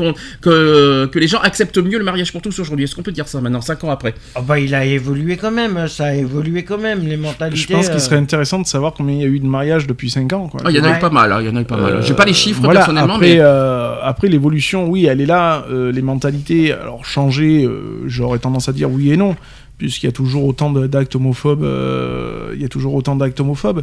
que, 0.41 1.07
que 1.07 1.19
les 1.19 1.27
gens 1.29 1.41
acceptent 1.41 1.79
mieux 1.79 1.99
le 1.99 2.05
mariage 2.05 2.33
pour 2.33 2.43
tous 2.43 2.59
aujourd'hui? 2.59 2.85
Est-ce 2.85 2.95
qu'on 2.95 3.03
peut 3.03 3.13
dire 3.13 3.27
ça 3.29 3.41
maintenant, 3.41 3.61
5 3.61 3.85
ans 3.85 3.91
après? 3.91 4.15
Ah 4.35 4.41
bah, 4.43 4.59
il 4.59 4.75
a 4.75 4.85
évolué 4.85 5.37
quand 5.37 5.51
même. 5.51 5.89
Ça 5.89 6.07
a 6.07 6.15
évolué 6.15 6.65
quand 6.65 6.79
même, 6.79 7.07
les 7.07 7.17
mentalités. 7.17 7.57
je 7.61 7.69
pense 7.69 7.87
qu'il 7.87 7.97
euh, 7.97 8.01
serait 8.01 8.17
intéressant 8.17 8.61
de 8.61 8.67
savoir 8.67 8.93
combien 8.95 9.15
il 9.17 9.21
y 9.23 9.25
a 9.25 9.29
eu 9.29 9.41
de 9.41 9.47
mariages 9.47 9.87
depuis 9.87 10.11
5 10.11 10.33
ans 10.33 10.49
quoi. 10.49 10.61
Ah, 10.65 10.71
Il 10.71 10.77
y 10.77 10.81
en 10.81 10.85
a 10.85 10.97
eu 10.97 11.01
pas 11.01 11.11
mal, 11.11 11.33
hein, 11.33 11.39
il 11.41 11.47
y 11.47 11.51
en 11.51 11.57
a 11.57 11.61
eu 11.61 11.65
pas 11.65 11.77
mal. 11.77 11.93
Euh, 11.97 12.03
J'ai 12.03 12.15
pas 12.15 12.25
les 12.25 12.33
chiffres 12.35 12.61
voilà, 12.63 12.81
personnellement, 12.81 13.15
après, 13.15 13.35
mais. 13.35 13.41
euh, 13.41 13.95
après 14.03 14.29
l'évolution, 14.29 14.89
oui, 14.89 15.07
elle 15.07 15.21
est 15.21 15.27
là. 15.27 15.65
euh, 15.71 15.91
les 15.93 16.03
mentalités, 16.03 16.73
alors 16.73 17.05
changer, 17.05 17.65
euh, 17.65 18.03
j'aurais 18.07 18.39
tendance 18.39 18.69
à 18.69 18.73
dire 18.73 18.91
oui 18.91 19.13
et 19.13 19.17
non, 19.17 19.37
puisqu'il 19.79 20.07
y 20.07 20.09
a 20.09 20.13
toujours 20.13 20.45
autant 20.45 20.71
d'actes 20.71 21.15
homophobes. 21.15 21.63
euh, 21.63 22.53
il 22.55 22.61
y 22.61 22.65
a 22.65 22.69
toujours 22.69 22.95
autant 22.95 23.17
d'actes 23.17 23.39
homophobes. 23.41 23.83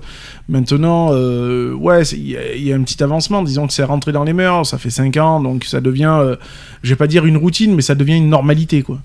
Maintenant, 0.49 1.09
euh, 1.13 1.73
ouais, 1.73 2.03
c'est- 2.05 2.17
il 2.17 2.27
y, 2.27 2.37
a- 2.37 2.53
il 2.55 2.63
y 2.63 2.71
a 2.73 2.75
un 2.75 2.81
petit 2.83 3.01
avancement. 3.01 3.41
Disons 3.41 3.65
que 3.67 3.73
c'est 3.73 3.83
rentré 3.83 4.11
dans 4.11 4.23
les 4.23 4.33
mœurs. 4.33 4.67
Ça 4.69 4.77
fait 4.77 4.89
5 4.89 5.15
ans, 5.17 5.39
donc 5.41 5.63
ça 5.63 5.81
devient, 5.81 6.17
euh, 6.19 6.35
je 6.83 6.89
vais 6.89 6.95
pas 6.95 7.07
dire 7.07 7.25
une 7.25 7.37
routine, 7.37 7.73
mais 7.75 7.81
ça 7.81 7.95
devient 7.95 8.17
une 8.17 8.29
normalité, 8.29 8.81
quoi. 8.83 8.99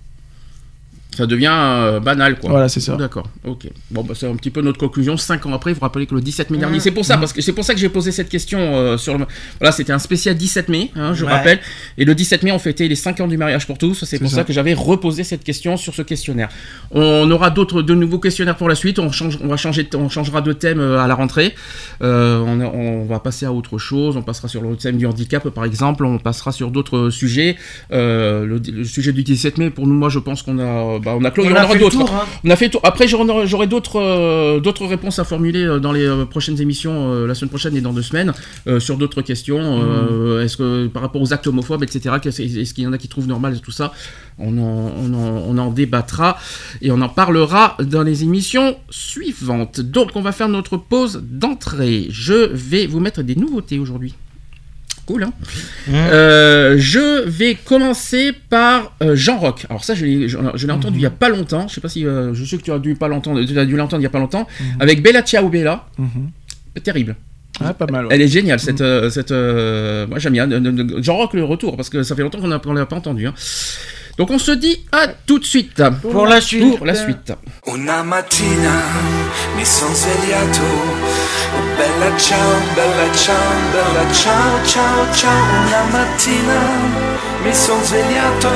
Ça 1.17 1.27
devient 1.27 1.51
euh, 1.53 2.01
banal, 2.01 2.39
quoi. 2.39 2.51
Voilà, 2.51 2.69
c'est 2.69 2.81
ça. 2.81 2.95
D'accord, 2.97 3.27
ok. 3.45 3.67
Bon, 3.91 4.05
bah, 4.05 4.15
c'est 4.17 4.29
un 4.29 4.37
petit 4.37 4.51
peu 4.51 4.61
notre 4.63 4.79
conclusion. 4.79 5.17
Cinq 5.17 5.45
ans 5.47 5.53
après, 5.53 5.73
vous 5.73 5.81
rappelez 5.81 6.07
que 6.07 6.15
le 6.15 6.21
17 6.21 6.51
mai 6.51 6.59
dernier, 6.59 6.79
c'est 6.81 6.93
pour 6.93 7.05
ça, 7.05 7.17
parce 7.19 7.33
que 7.33 7.41
c'est 7.43 7.53
pour 7.53 7.65
ça 7.65 7.75
que 7.75 7.81
j'ai 7.81 7.89
posé 7.89 8.13
cette 8.13 8.29
question 8.29 8.59
euh, 8.61 8.97
sur 8.97 9.19
le. 9.19 9.27
Voilà, 9.59 9.73
c'était 9.73 9.93
un 9.93 9.99
spécial 9.99 10.37
17 10.37 10.69
mai, 10.69 10.91
hein, 10.95 11.13
je 11.15 11.25
Ouais. 11.25 11.33
rappelle. 11.33 11.59
Et 11.99 12.05
le 12.05 12.15
17 12.15 12.43
mai, 12.45 12.53
on 12.53 12.59
fêtait 12.61 12.87
les 12.89 12.95
5 12.95 13.21
ans 13.21 13.27
du 13.29 13.37
mariage 13.37 13.67
pour 13.67 13.77
tous. 13.77 14.05
C'est 14.05 14.19
pour 14.19 14.31
ça. 14.31 14.37
ça. 14.37 14.45
que 14.45 14.53
j'avais 14.53 14.73
reposé 14.73 15.25
cette 15.25 15.43
question 15.45 15.77
sur 15.77 15.95
ce 15.95 16.03
questionnaire. 16.03 16.49
On 16.93 17.29
aura 17.31 17.51
d'autres, 17.51 17.83
de 17.83 17.95
nouveaux 17.95 18.19
questionnaires 18.21 18.57
pour 18.57 18.69
la 18.69 18.75
suite. 18.77 18.99
On 19.01 19.11
change, 19.11 19.39
on 19.43 19.49
va 19.49 19.57
changer, 19.57 19.89
on 19.95 20.09
changera 20.09 20.41
de 20.43 20.53
thème 20.53 20.79
euh, 20.81 20.99
à 21.01 21.07
la 21.09 21.15
rentrée. 21.17 21.55
Euh, 22.03 22.39
on, 22.39 22.61
on 22.61 23.05
va 23.05 23.19
passer 23.19 23.47
à 23.47 23.53
autre 23.53 23.79
chose. 23.79 24.17
On 24.17 24.23
passera 24.23 24.47
sur 24.49 24.63
le 24.63 24.77
thème 24.77 24.97
du 24.97 25.07
handicap, 25.07 25.49
par 25.51 25.65
exemple. 25.65 26.05
On 26.05 26.19
passera 26.19 26.53
sur 26.53 26.71
d'autres 26.71 27.11
sujets. 27.11 27.57
Euh, 27.93 28.47
le, 28.47 28.61
le 28.73 28.85
sujet 28.85 29.13
du 29.13 29.23
17 29.25 29.59
mai, 29.59 29.71
pour 29.71 29.87
nous, 29.87 29.95
moi, 29.95 30.09
je 30.09 30.19
pense 30.21 30.43
qu'on 30.43 30.59
a 30.61 30.99
bah, 31.05 31.17
on 31.19 31.25
a 31.25 31.31
clos. 31.31 31.45
On 31.45 31.51
aura 31.65 31.75
d'autres. 31.81 31.97
hein. 32.15 32.27
On 32.45 32.51
a 32.51 32.57
fait 32.57 32.69
tour. 32.69 32.81
Après, 32.85 33.07
j'aurai 33.09 33.67
d'autres 33.67 34.01
euh, 34.01 34.61
d'autres 34.61 34.87
réponses 34.87 35.19
à 35.19 35.25
formuler 35.25 35.65
euh, 35.65 35.79
dans 35.81 35.93
les 35.93 36.05
euh, 36.07 36.25
prochaines 36.25 36.61
émissions, 36.61 37.13
euh, 37.13 37.27
la 37.27 37.35
semaine 37.35 37.49
prochaine 37.51 37.77
et 37.77 37.81
dans 37.81 37.93
deux 37.93 38.03
semaines, 38.03 38.33
euh, 38.67 38.81
sur 38.81 38.97
d'autres 38.97 39.23
questions. 39.23 39.81
euh, 39.83 40.45
Est-ce 40.45 40.57
que 40.57 40.87
par 40.89 41.03
rapport 41.03 41.21
aux 41.23 41.33
actes 41.33 41.47
homophobes, 41.47 41.83
etc. 41.83 42.15
Est-ce 42.25 42.75
qu'il 42.75 42.85
y 42.85 42.87
en 42.87 42.93
a 42.93 42.99
qui 42.99 43.09
trouvent 43.09 43.27
normal 43.29 43.59
tout 43.61 43.73
ça? 43.73 43.93
On 44.39 44.57
en, 44.59 44.93
on, 44.97 45.13
en, 45.15 45.45
on 45.49 45.59
en 45.59 45.71
débattra 45.71 46.39
et 46.81 46.91
on 46.91 47.01
en 47.03 47.09
parlera 47.11 47.77
dans 47.83 48.03
les 48.03 48.23
émissions 48.23 48.77
suivantes. 48.89 49.81
Donc, 49.81 50.11
on 50.15 50.23
va 50.23 50.33
faire 50.33 50.49
notre 50.49 50.77
pause 50.79 51.23
d'entrée. 51.23 52.07
Je 52.11 52.49
vais 52.53 52.87
vous 52.87 53.01
mettre 53.01 53.23
des 53.23 53.35
nouveautés 53.37 53.79
aujourd'hui. 53.79 54.15
Cool, 55.07 55.25
hein 55.25 55.33
Euh, 55.93 56.77
Je 56.79 57.25
vais 57.29 57.55
commencer 57.57 58.33
par 58.49 58.95
euh, 59.03 59.17
Jean 59.17 59.39
Rock. 59.39 59.67
Alors 59.69 59.85
ça, 59.85 59.95
je 59.95 60.05
l'ai 60.05 60.29
je- 60.29 60.39
je 60.55 60.67
l'ai 60.67 60.73
entendu 60.73 60.99
il 60.99 61.03
y 61.03 61.07
a 61.07 61.11
pas 61.11 61.29
longtemps. 61.29 61.67
Je 61.69 61.75
sais 61.75 61.81
pas 61.81 61.89
si... 61.89 62.07
euh, 62.07 62.33
je 62.35 62.45
sais 62.45 62.57
que 62.59 62.63
tu 62.63 62.71
as 62.73 62.79
dû 62.79 62.95
pas 62.95 63.09
l'entendre, 63.09 63.43
tu 63.45 63.59
as 63.59 63.65
dû 63.65 63.77
l'entendre 63.77 64.01
il 64.01 64.05
y 64.05 64.07
a 64.07 64.11
pas 64.11 64.19
longtemps. 64.21 64.47
Avec 64.79 65.03
Bella 65.03 65.23
Ciao 65.23 65.49
Bella. 65.49 65.87
Terrible. 66.85 67.17
Ah, 67.63 67.75
pas 67.75 67.87
mal. 67.87 68.07
ouais. 68.07 68.15
Elle 68.15 68.23
est 68.23 68.29
géniale, 68.29 68.59
cette... 68.61 68.81
euh, 68.81 69.11
cette 69.11 69.33
moi, 70.09 70.19
j'aime 70.19 70.33
bien. 70.35 70.49
Jean 71.03 71.17
Rock, 71.17 71.35
le 71.35 71.45
retour, 71.45 71.77
parce 71.77 71.91
que 71.91 72.03
ça 72.03 72.15
fait 72.15 72.23
longtemps 72.23 72.41
qu'on 72.41 72.59
qu'on 72.61 72.73
l'a 72.73 72.87
pas 72.87 72.97
entendu. 72.97 73.27
hein. 73.27 73.35
Donc 74.21 74.31
on 74.33 74.39
se 74.39 74.51
dit 74.51 74.85
à 74.93 75.07
tout 75.09 75.39
de 75.39 75.47
suite. 75.47 75.83
Pour 76.03 76.27
la 76.27 76.43
suite. 76.43 76.77
Pour 76.77 76.85
la 76.85 76.95
suite. 76.95 77.33
Una 77.67 78.03
mattina 78.03 78.77
mi 79.57 79.65
son 79.65 79.95
svegliato, 79.95 80.69
oh 81.57 81.65
bella 81.79 82.11
ciao, 82.19 82.53
bella 82.77 83.09
ciao, 83.17 83.51
bella 83.73 84.05
ciao, 84.13 84.61
ciao, 84.67 85.07
ciao. 85.15 85.45
Una 85.65 85.85
mattina 85.91 86.61
mi 87.43 87.55
son 87.55 87.83
svegliato 87.83 88.51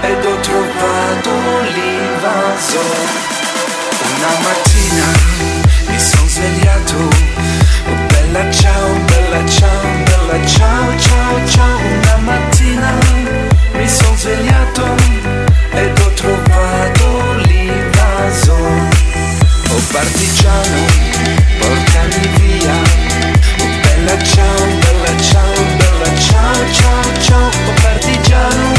ed 0.00 0.24
ho 0.24 0.40
trovato 0.40 1.30
l'invaso. 1.74 2.80
Una 4.16 4.32
mattina 4.46 5.08
mi 5.90 5.98
son 5.98 6.26
svegliato, 6.26 6.96
oh 7.90 7.98
bella 8.08 8.50
ciao, 8.50 8.94
bella 9.10 9.46
ciao, 9.46 9.82
bella 10.06 10.46
ciao, 10.46 10.98
ciao, 10.98 11.46
ciao. 11.48 11.76
Una 11.76 12.16
mattina 12.24 13.49
mi 13.80 13.88
son 13.88 14.14
svegliato 14.14 14.84
ed 15.72 15.98
ho 15.98 16.10
trovato 16.12 17.32
l'invaso. 17.46 18.54
Oh 19.70 19.82
partigiano, 19.90 20.84
portami 21.58 22.28
via. 22.36 22.76
Oh 23.60 23.70
bella 23.82 24.22
ciao, 24.22 24.64
bella 24.82 25.22
ciao, 25.22 25.54
bella 25.78 26.18
ciao, 26.18 26.72
ciao, 26.72 27.22
ciao. 27.22 27.48
Oh 27.48 27.74
partigiano, 27.80 28.72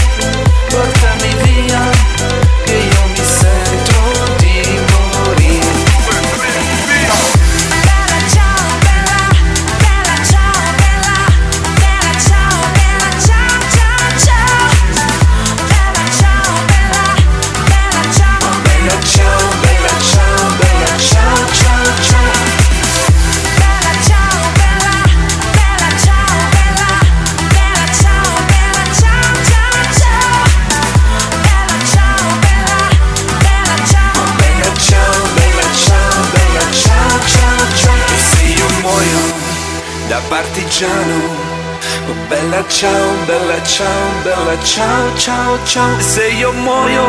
partigiano 40.82 41.60
Oh 42.08 42.28
bella 42.28 42.64
ciao, 42.68 43.14
bella 43.26 43.64
ciao, 43.64 44.10
bella 44.24 44.64
ciao, 44.64 45.16
ciao, 45.16 45.60
ciao. 45.66 46.00
Se 46.00 46.28
io 46.28 46.52
muoio 46.52 47.04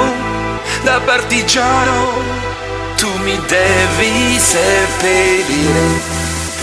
da 0.82 1.00
partigiano 1.00 2.12
Tu 2.96 3.08
mi 3.22 3.38
devi 3.46 4.38
seppellire. 4.38 6.20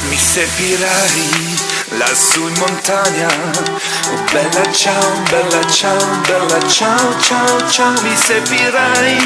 Mi 0.10 0.16
seppirai 0.16 1.58
lassù 1.98 2.48
in 2.48 2.54
montagna. 2.60 3.28
Oh 3.28 4.24
bella 4.32 4.72
ciao, 4.72 5.22
bella 5.30 5.66
ciao, 5.68 6.06
bella 6.28 6.68
ciao, 6.68 7.20
ciao, 7.20 7.70
ciao. 7.70 8.02
Mi 8.02 8.16
seppirai 8.16 9.18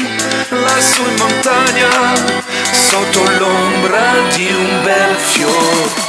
lassù 0.48 1.02
in 1.02 1.16
montagna 1.16 1.88
Sotto 2.72 3.22
l'ombra 3.38 4.12
di 4.34 4.46
un 4.46 4.82
bel 4.82 5.16
fiore 5.16 6.03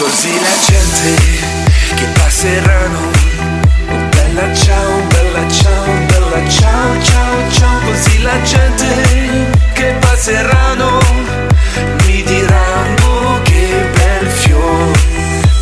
Così 0.00 0.32
la 0.32 0.56
gente 0.64 1.22
che 1.94 2.04
passeranno. 2.18 3.10
Bella 4.08 4.54
ciao, 4.54 5.02
bella 5.08 5.46
ciao, 5.50 5.84
bella 6.06 6.48
ciao, 6.48 7.02
ciao, 7.02 7.50
ciao 7.50 7.80
Così 7.84 8.22
la 8.22 8.40
gente 8.40 9.50
che 9.74 9.94
passeranno. 10.00 11.00
Mi 12.06 12.22
diranno 12.22 13.40
che 13.42 13.90
bel 13.92 14.26
fiore 14.30 14.98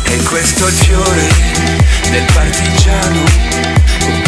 E 0.03 0.23
questo 0.23 0.67
è 0.67 0.69
il 0.69 0.75
fiore 0.77 1.27
del 2.09 2.25
partigiano. 2.33 3.23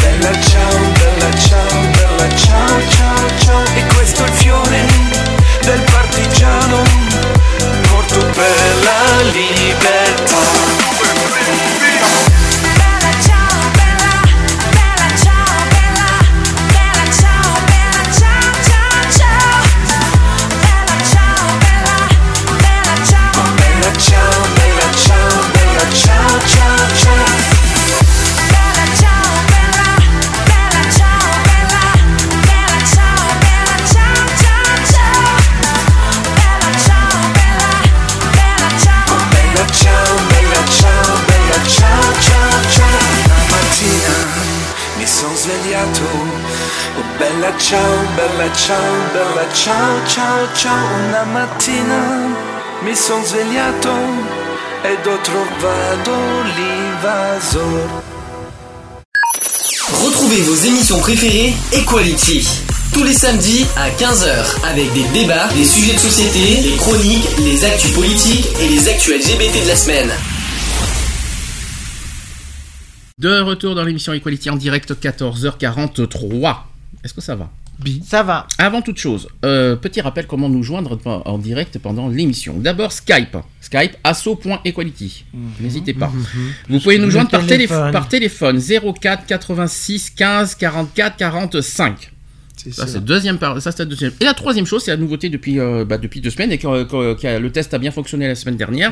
Bella 0.02 0.42
ciao, 0.42 0.78
bella 1.00 1.38
ciao, 1.38 1.88
bella 1.96 2.36
ciao, 2.36 2.82
ciao, 2.90 3.40
ciao 3.40 3.64
E 3.76 3.86
questo 3.96 4.26
è 4.26 4.28
il 4.28 4.34
fiore 4.34 4.86
del 5.62 5.82
partigiano. 5.90 6.84
Morto 7.88 8.20
per 8.34 8.84
la 8.84 9.12
bella 47.52 47.60
ciao, 47.60 48.06
bella 48.16 48.54
ciao, 48.54 49.12
bella 49.14 49.54
ciao, 49.54 50.08
ciao, 50.08 50.56
ciao 50.56 51.08
Una 51.08 51.24
mattina 51.26 52.36
mi 52.84 52.96
son 52.96 53.24
svegliato 53.24 53.90
ed 54.84 55.06
ho 55.06 55.20
trovato 55.22 56.12
l'invasor 56.56 58.04
Retrouvez 60.04 60.42
vos 60.42 60.56
émissions 60.56 61.00
préférées 61.00 61.54
Equality. 61.74 62.48
Tous 62.94 63.04
les 63.04 63.14
samedis 63.14 63.66
à 63.76 63.90
15h 63.90 64.66
avec 64.66 64.92
des 64.94 65.04
débats, 65.14 65.48
des 65.54 65.66
sujets 65.66 65.94
de 65.94 66.00
société, 66.00 66.62
des 66.62 66.76
chroniques, 66.78 67.28
les 67.40 67.64
actus 67.66 67.92
politiques 67.92 68.48
et 68.62 68.70
les 68.70 68.88
actus 68.88 69.16
LGBT 69.16 69.64
de 69.64 69.68
la 69.68 69.76
semaine. 69.76 70.12
De 73.20 73.42
retour 73.42 73.76
dans 73.76 73.84
l'émission 73.84 74.14
Equality 74.14 74.50
en 74.50 74.56
direct 74.56 74.94
14h43. 74.94 76.71
Est-ce 77.04 77.14
que 77.14 77.22
ça 77.22 77.36
va 77.36 77.50
Ça 78.06 78.22
va. 78.22 78.48
Avant 78.60 78.82
toute 78.84 78.98
chose, 79.00 79.28
euh, 79.44 79.76
petit 79.76 80.02
rappel 80.02 80.28
comment 80.28 80.50
nous 80.50 80.62
joindre 80.62 81.00
en 81.06 81.38
direct 81.40 81.80
pendant 81.80 82.10
l'émission. 82.10 82.56
D'abord 82.60 82.92
Skype. 82.92 83.38
Skype 83.60 83.96
asso.equality. 84.04 85.26
N'hésitez 85.60 85.94
pas. 85.94 86.12
Vous 86.70 86.80
pouvez 86.80 87.00
nous 87.00 87.10
joindre 87.10 87.30
par, 87.32 87.42
télé- 87.42 87.68
téléphone. 87.68 87.92
par 87.92 88.08
téléphone 88.08 88.60
04 89.02 89.26
86 89.26 90.12
15 90.12 90.56
44 90.56 91.18
45. 91.18 92.12
C'est 92.64 92.74
Ça, 92.74 93.00
deuxième 93.00 93.38
par- 93.40 93.60
ça, 93.62 93.72
c'est 93.72 93.80
la 93.80 93.86
deuxième. 93.86 94.12
Et 94.20 94.26
la 94.26 94.34
troisième 94.34 94.66
chose, 94.68 94.84
c'est 94.84 94.92
la 94.92 94.98
nouveauté 94.98 95.30
depuis, 95.30 95.60
euh, 95.60 95.84
bah, 95.84 95.98
depuis 95.98 96.22
deux 96.22 96.30
semaines 96.30 96.52
et 96.52 96.58
que, 96.58 96.84
que- 96.84 97.14
que 97.20 97.40
le 97.40 97.52
test 97.52 97.74
a 97.74 97.78
bien 97.80 97.90
fonctionné 97.92 98.28
la 98.28 98.36
semaine 98.36 98.56
dernière. 98.58 98.92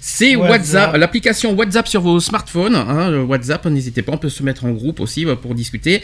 C'est 0.00 0.36
WhatsApp. 0.36 0.50
WhatsApp, 0.50 0.96
l'application 0.96 1.54
WhatsApp 1.54 1.86
sur 1.88 2.00
vos 2.00 2.18
smartphones. 2.20 2.74
hein, 2.74 3.18
WhatsApp, 3.24 3.66
n'hésitez 3.66 4.02
pas, 4.02 4.12
on 4.12 4.18
peut 4.18 4.28
se 4.30 4.42
mettre 4.42 4.64
en 4.64 4.70
groupe 4.70 5.00
aussi 5.00 5.26
euh, 5.26 5.36
pour 5.36 5.54
discuter. 5.54 6.02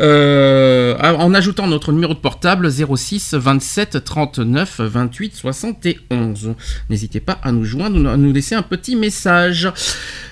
Euh, 0.00 0.96
en 0.98 1.34
ajoutant 1.34 1.66
notre 1.66 1.92
numéro 1.92 2.14
de 2.14 2.18
portable 2.18 2.70
06 2.70 3.34
27 3.34 4.02
39 4.04 4.80
28 4.80 5.34
71. 5.36 6.54
N'hésitez 6.90 7.20
pas 7.20 7.38
à 7.42 7.52
nous 7.52 7.64
joindre, 7.64 8.08
à 8.08 8.16
nous 8.16 8.32
laisser 8.32 8.54
un 8.54 8.62
petit 8.62 8.96
message. 8.96 9.68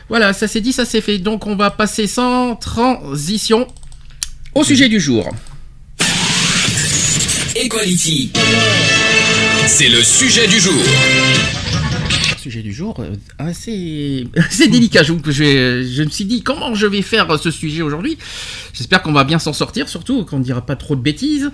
Voilà, 0.09 0.33
ça 0.33 0.49
c'est 0.49 0.61
dit, 0.61 0.73
ça 0.73 0.85
c'est 0.85 1.01
fait. 1.01 1.19
Donc 1.19 1.47
on 1.47 1.57
va 1.57 1.71
passer 1.71 2.07
sans 2.07 2.57
transition 2.57 3.67
au 4.55 4.65
sujet 4.65 4.89
du 4.89 5.01
jour. 5.01 5.31
Equality. 7.55 8.33
C'est 9.67 9.89
le 9.89 10.03
sujet 10.03 10.47
du 10.49 10.59
jour. 10.59 10.83
Sujet 12.39 12.63
du 12.63 12.73
jour, 12.73 12.97
euh, 12.99 13.15
assez, 13.39 14.27
assez 14.37 14.69
délicat. 14.69 15.03
Je, 15.03 15.13
je, 15.23 16.03
me 16.03 16.09
suis 16.09 16.25
dit 16.25 16.43
comment 16.43 16.75
je 16.75 16.87
vais 16.87 17.03
faire 17.03 17.39
ce 17.39 17.51
sujet 17.51 17.83
aujourd'hui? 17.83 18.17
J'espère 18.73 19.03
qu'on 19.03 19.13
va 19.13 19.25
bien 19.25 19.39
s'en 19.39 19.53
sortir, 19.53 19.89
surtout 19.89 20.25
qu'on 20.25 20.39
ne 20.39 20.45
dira 20.45 20.65
pas 20.65 20.77
trop 20.77 20.97
de 20.97 21.03
bêtises. 21.03 21.51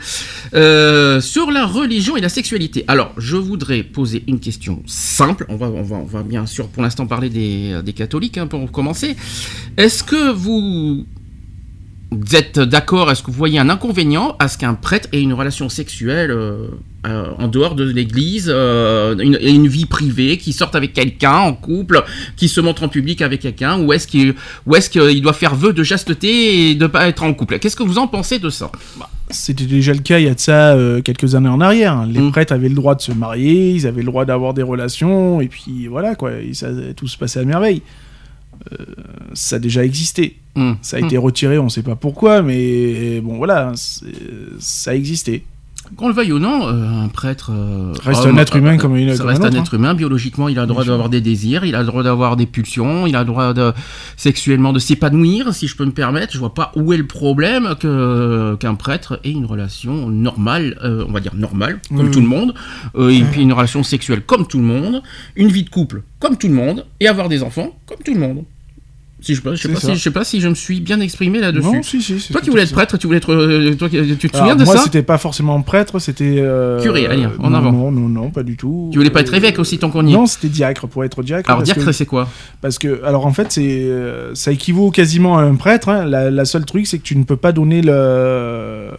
Euh, 0.54 1.20
sur 1.20 1.50
la 1.50 1.66
religion 1.66 2.16
et 2.16 2.20
la 2.20 2.28
sexualité. 2.28 2.84
Alors, 2.87 3.12
je 3.18 3.37
voudrais 3.37 3.82
poser 3.82 4.22
une 4.28 4.38
question 4.38 4.82
simple. 4.87 5.46
On 5.48 5.56
va, 5.56 5.66
on 5.66 5.82
va, 5.82 5.96
on 5.96 6.04
va 6.04 6.22
bien 6.22 6.46
sûr 6.46 6.68
pour 6.68 6.82
l'instant 6.82 7.06
parler 7.06 7.28
des, 7.28 7.82
des 7.82 7.92
catholiques 7.92 8.38
hein, 8.38 8.46
pour 8.46 8.70
commencer. 8.70 9.16
Est-ce 9.76 10.04
que 10.04 10.30
vous 10.30 11.06
vous 12.11 12.37
êtes 12.37 12.59
d'accord 12.59 13.11
Est-ce 13.11 13.23
que 13.23 13.31
vous 13.31 13.37
voyez 13.37 13.59
un 13.59 13.68
inconvénient 13.68 14.35
à 14.38 14.49
ce 14.49 14.57
qu'un 14.57 14.75
prêtre 14.75 15.09
ait 15.12 15.21
une 15.21 15.35
relation 15.35 15.68
sexuelle 15.68 16.31
euh, 16.31 16.68
euh, 17.07 17.27
en 17.38 17.49
dehors 17.49 17.75
de 17.75 17.85
l'église, 17.85 18.51
euh, 18.53 19.14
une, 19.18 19.68
vie 19.68 19.85
privée, 19.85 20.38
qui 20.38 20.55
sorte 20.55 20.75
avec 20.75 20.94
quelqu'un 20.94 21.37
en 21.37 21.53
couple, 21.53 22.03
qui 22.37 22.49
se 22.49 22.61
montre 22.61 22.83
en 22.83 22.88
public 22.88 23.21
avec 23.21 23.40
quelqu'un, 23.40 23.79
ou 23.81 23.92
est-ce 23.92 24.09
qu'il 24.09 25.23
doit 25.23 25.33
faire 25.35 25.55
vœu 25.55 25.73
de 25.75 25.83
chasteté 25.83 26.71
et 26.71 26.75
de 26.75 26.87
pas 26.87 27.09
être 27.09 27.23
en 27.23 27.35
couple? 27.35 27.59
Qu'est-ce 27.59 27.77
que 27.77 27.83
vous 27.83 27.99
en 27.99 28.07
pensez 28.09 28.38
de 28.38 28.49
ça? 28.49 28.73
C'était 29.31 29.66
déjà 29.66 29.92
le 29.92 30.01
cas 30.01 30.18
il 30.18 30.25
y 30.25 30.29
a 30.29 30.35
de 30.35 30.40
ça 30.40 30.75
quelques 31.05 31.35
années 31.35 31.51
en 31.51 31.61
arrière. 31.61 32.07
Les 32.07 32.21
Mm. 32.21 32.31
prêtres 32.31 32.55
avaient 32.55 32.71
le 32.71 32.75
droit 32.75 32.94
de 32.94 33.03
se 33.03 33.12
marier, 33.12 33.73
ils 33.73 33.87
avaient 33.87 34.01
le 34.01 34.07
droit 34.07 34.25
d'avoir 34.25 34.55
des 34.55 34.62
relations, 34.62 35.42
et 35.42 35.49
puis 35.49 35.87
voilà, 35.87 36.14
quoi, 36.14 36.33
et 36.40 36.55
ça, 36.55 36.68
tout 36.97 37.07
se 37.07 37.18
passait 37.18 37.40
à 37.40 37.44
merveille. 37.44 37.83
Euh, 38.73 38.85
ça 39.35 39.57
a 39.57 39.59
déjà 39.59 39.85
existé. 39.85 40.37
Hmm. 40.55 40.75
Ça 40.83 40.97
a 40.97 41.01
été 41.01 41.16
retiré, 41.16 41.59
on 41.59 41.64
ne 41.64 41.68
sait 41.68 41.83
pas 41.83 41.97
pourquoi, 41.97 42.42
mais 42.42 43.21
bon, 43.21 43.37
voilà, 43.37 43.73
ça 44.59 44.90
a 44.90 44.94
existé. 44.94 45.44
Qu'on 45.96 46.09
le 46.09 46.14
veuille 46.14 46.33
ou 46.33 46.38
non, 46.38 46.68
euh, 46.68 47.05
un 47.05 47.09
prêtre 47.09 47.51
euh, 47.53 47.92
Reste 48.05 48.24
homme, 48.27 48.38
un 48.38 48.42
être 48.42 48.57
humain 48.57 48.77
comme 48.77 48.96
une- 48.96 49.12
ça 49.12 49.18
comme 49.18 49.29
reste 49.29 49.42
un 49.42 49.44
un 49.44 49.48
autre, 49.48 49.57
hein. 49.59 49.62
être 49.62 49.74
humain. 49.74 49.94
Biologiquement, 49.94 50.48
il 50.48 50.59
a 50.59 50.62
le 50.62 50.66
droit 50.68 50.85
d'avoir 50.85 51.09
des 51.09 51.20
désirs, 51.20 51.64
il 51.64 51.74
a 51.74 51.81
le 51.81 51.87
droit 51.87 52.03
d'avoir 52.03 52.37
des 52.37 52.46
pulsions, 52.46 53.07
il 53.07 53.16
a 53.16 53.20
le 53.20 53.24
droit 53.27 53.53
de 53.55 53.72
sexuellement 54.16 54.72
de 54.72 54.79
s'épanouir, 54.79 55.55
si 55.55 55.66
je 55.68 55.77
peux 55.77 55.85
me 55.85 55.92
permettre. 55.92 56.33
Je 56.33 56.38
vois 56.38 56.55
pas 56.55 56.72
où 56.77 56.92
est 56.92 56.96
le 56.98 57.07
problème 57.07 57.74
que 57.81 58.57
qu'un 58.61 58.74
prêtre 58.74 59.20
ait 59.24 59.31
une 59.33 59.46
relation 59.46 60.09
normale, 60.09 60.79
euh, 60.85 61.05
on 61.09 61.12
va 61.12 61.20
dire 61.20 61.35
normale, 61.35 61.81
comme 61.96 62.11
tout 62.11 62.20
le 62.20 62.27
monde, 62.27 62.55
euh, 62.96 63.09
et 63.11 63.22
puis 63.22 63.42
une 63.42 63.53
relation 63.53 63.83
sexuelle 63.83 64.22
comme 64.22 64.46
tout 64.46 64.59
le 64.59 64.64
monde, 64.64 65.03
une 65.37 65.48
vie 65.48 65.62
de 65.64 65.70
couple 65.70 66.03
comme 66.20 66.37
tout 66.37 66.48
le 66.48 66.55
monde, 66.55 66.85
et 67.01 67.09
avoir 67.09 67.29
des 67.29 67.42
enfants 67.42 67.79
comme 67.87 67.98
tout 68.05 68.12
le 68.14 68.20
monde. 68.20 68.44
Si 69.20 69.35
je, 69.35 69.40
je 69.42 69.57
sais 69.57 69.68
pas 69.68 69.81
si 69.81 69.94
je 69.96 70.00
sais 70.00 70.11
pas 70.12 70.22
si 70.24 70.40
je 70.40 70.46
me 70.46 70.54
suis 70.54 70.78
bien 70.81 71.00
exprimé 71.00 71.40
là-dessus. 71.40 71.66
Non, 71.66 71.83
si, 71.83 72.00
si. 72.00 72.20
c'est 72.20 72.33
Toi 72.33 72.40
qui 72.40 72.46
tout 72.46 72.52
voulais 72.52 72.62
être 72.62 72.72
prêtre, 72.72 72.96
tu 72.98 73.09
voulais 73.09 73.16
être, 73.16 73.35
euh, 73.35 73.74
toi, 73.74 73.88
tu 73.88 73.98
te 73.98 74.26
Alors, 74.37 74.38
souviens 74.38 74.54
de 74.54 74.64
moi, 74.64 74.76
ça 74.76 74.83
c'était 74.85 75.02
pas 75.02 75.18
forcément 75.18 75.61
prêtre, 75.62 75.98
c'était. 75.98 76.37
euh, 76.38 76.81
Curé, 76.81 77.07
allez, 77.07 77.26
en 77.40 77.50
non, 77.50 77.59
avant. 77.59 77.72
Non, 77.72 77.90
non, 77.90 78.09
non, 78.09 78.31
pas 78.31 78.44
du 78.44 78.57
tout. 78.57 78.90
Tu 78.92 78.98
voulais 78.98 79.11
pas 79.11 79.22
être 79.22 79.35
évêque 79.35 79.59
aussi 79.59 79.76
tant 79.78 79.90
qu'on 79.90 80.07
y 80.07 80.12
est. 80.12 80.14
Non, 80.14 80.26
c'était 80.26 80.48
diacre 80.48 80.87
pour 80.87 81.02
être 81.04 81.24
diacre. 81.24 81.50
Alors 81.50 81.64
diacre, 81.64 81.92
c'est 81.92 82.07
quoi 82.07 82.28
Parce 82.61 82.78
que, 82.78 83.02
alors 83.04 83.26
en 83.26 83.33
fait, 83.33 83.50
c'est, 83.50 83.66
euh, 83.83 84.37
ça 84.37 84.52
équivaut 84.52 84.92
quasiment 84.92 85.37
à 85.37 85.42
un 85.42 85.57
prêtre. 85.57 85.88
hein. 85.88 86.04
La, 86.04 86.31
la 86.31 86.44
seule 86.44 86.64
truc, 86.64 86.87
c'est 86.87 86.98
que 86.98 87.02
tu 87.04 87.16
ne 87.16 87.24
peux 87.24 87.37
pas 87.37 87.50
donner 87.50 87.83
le 87.83 88.90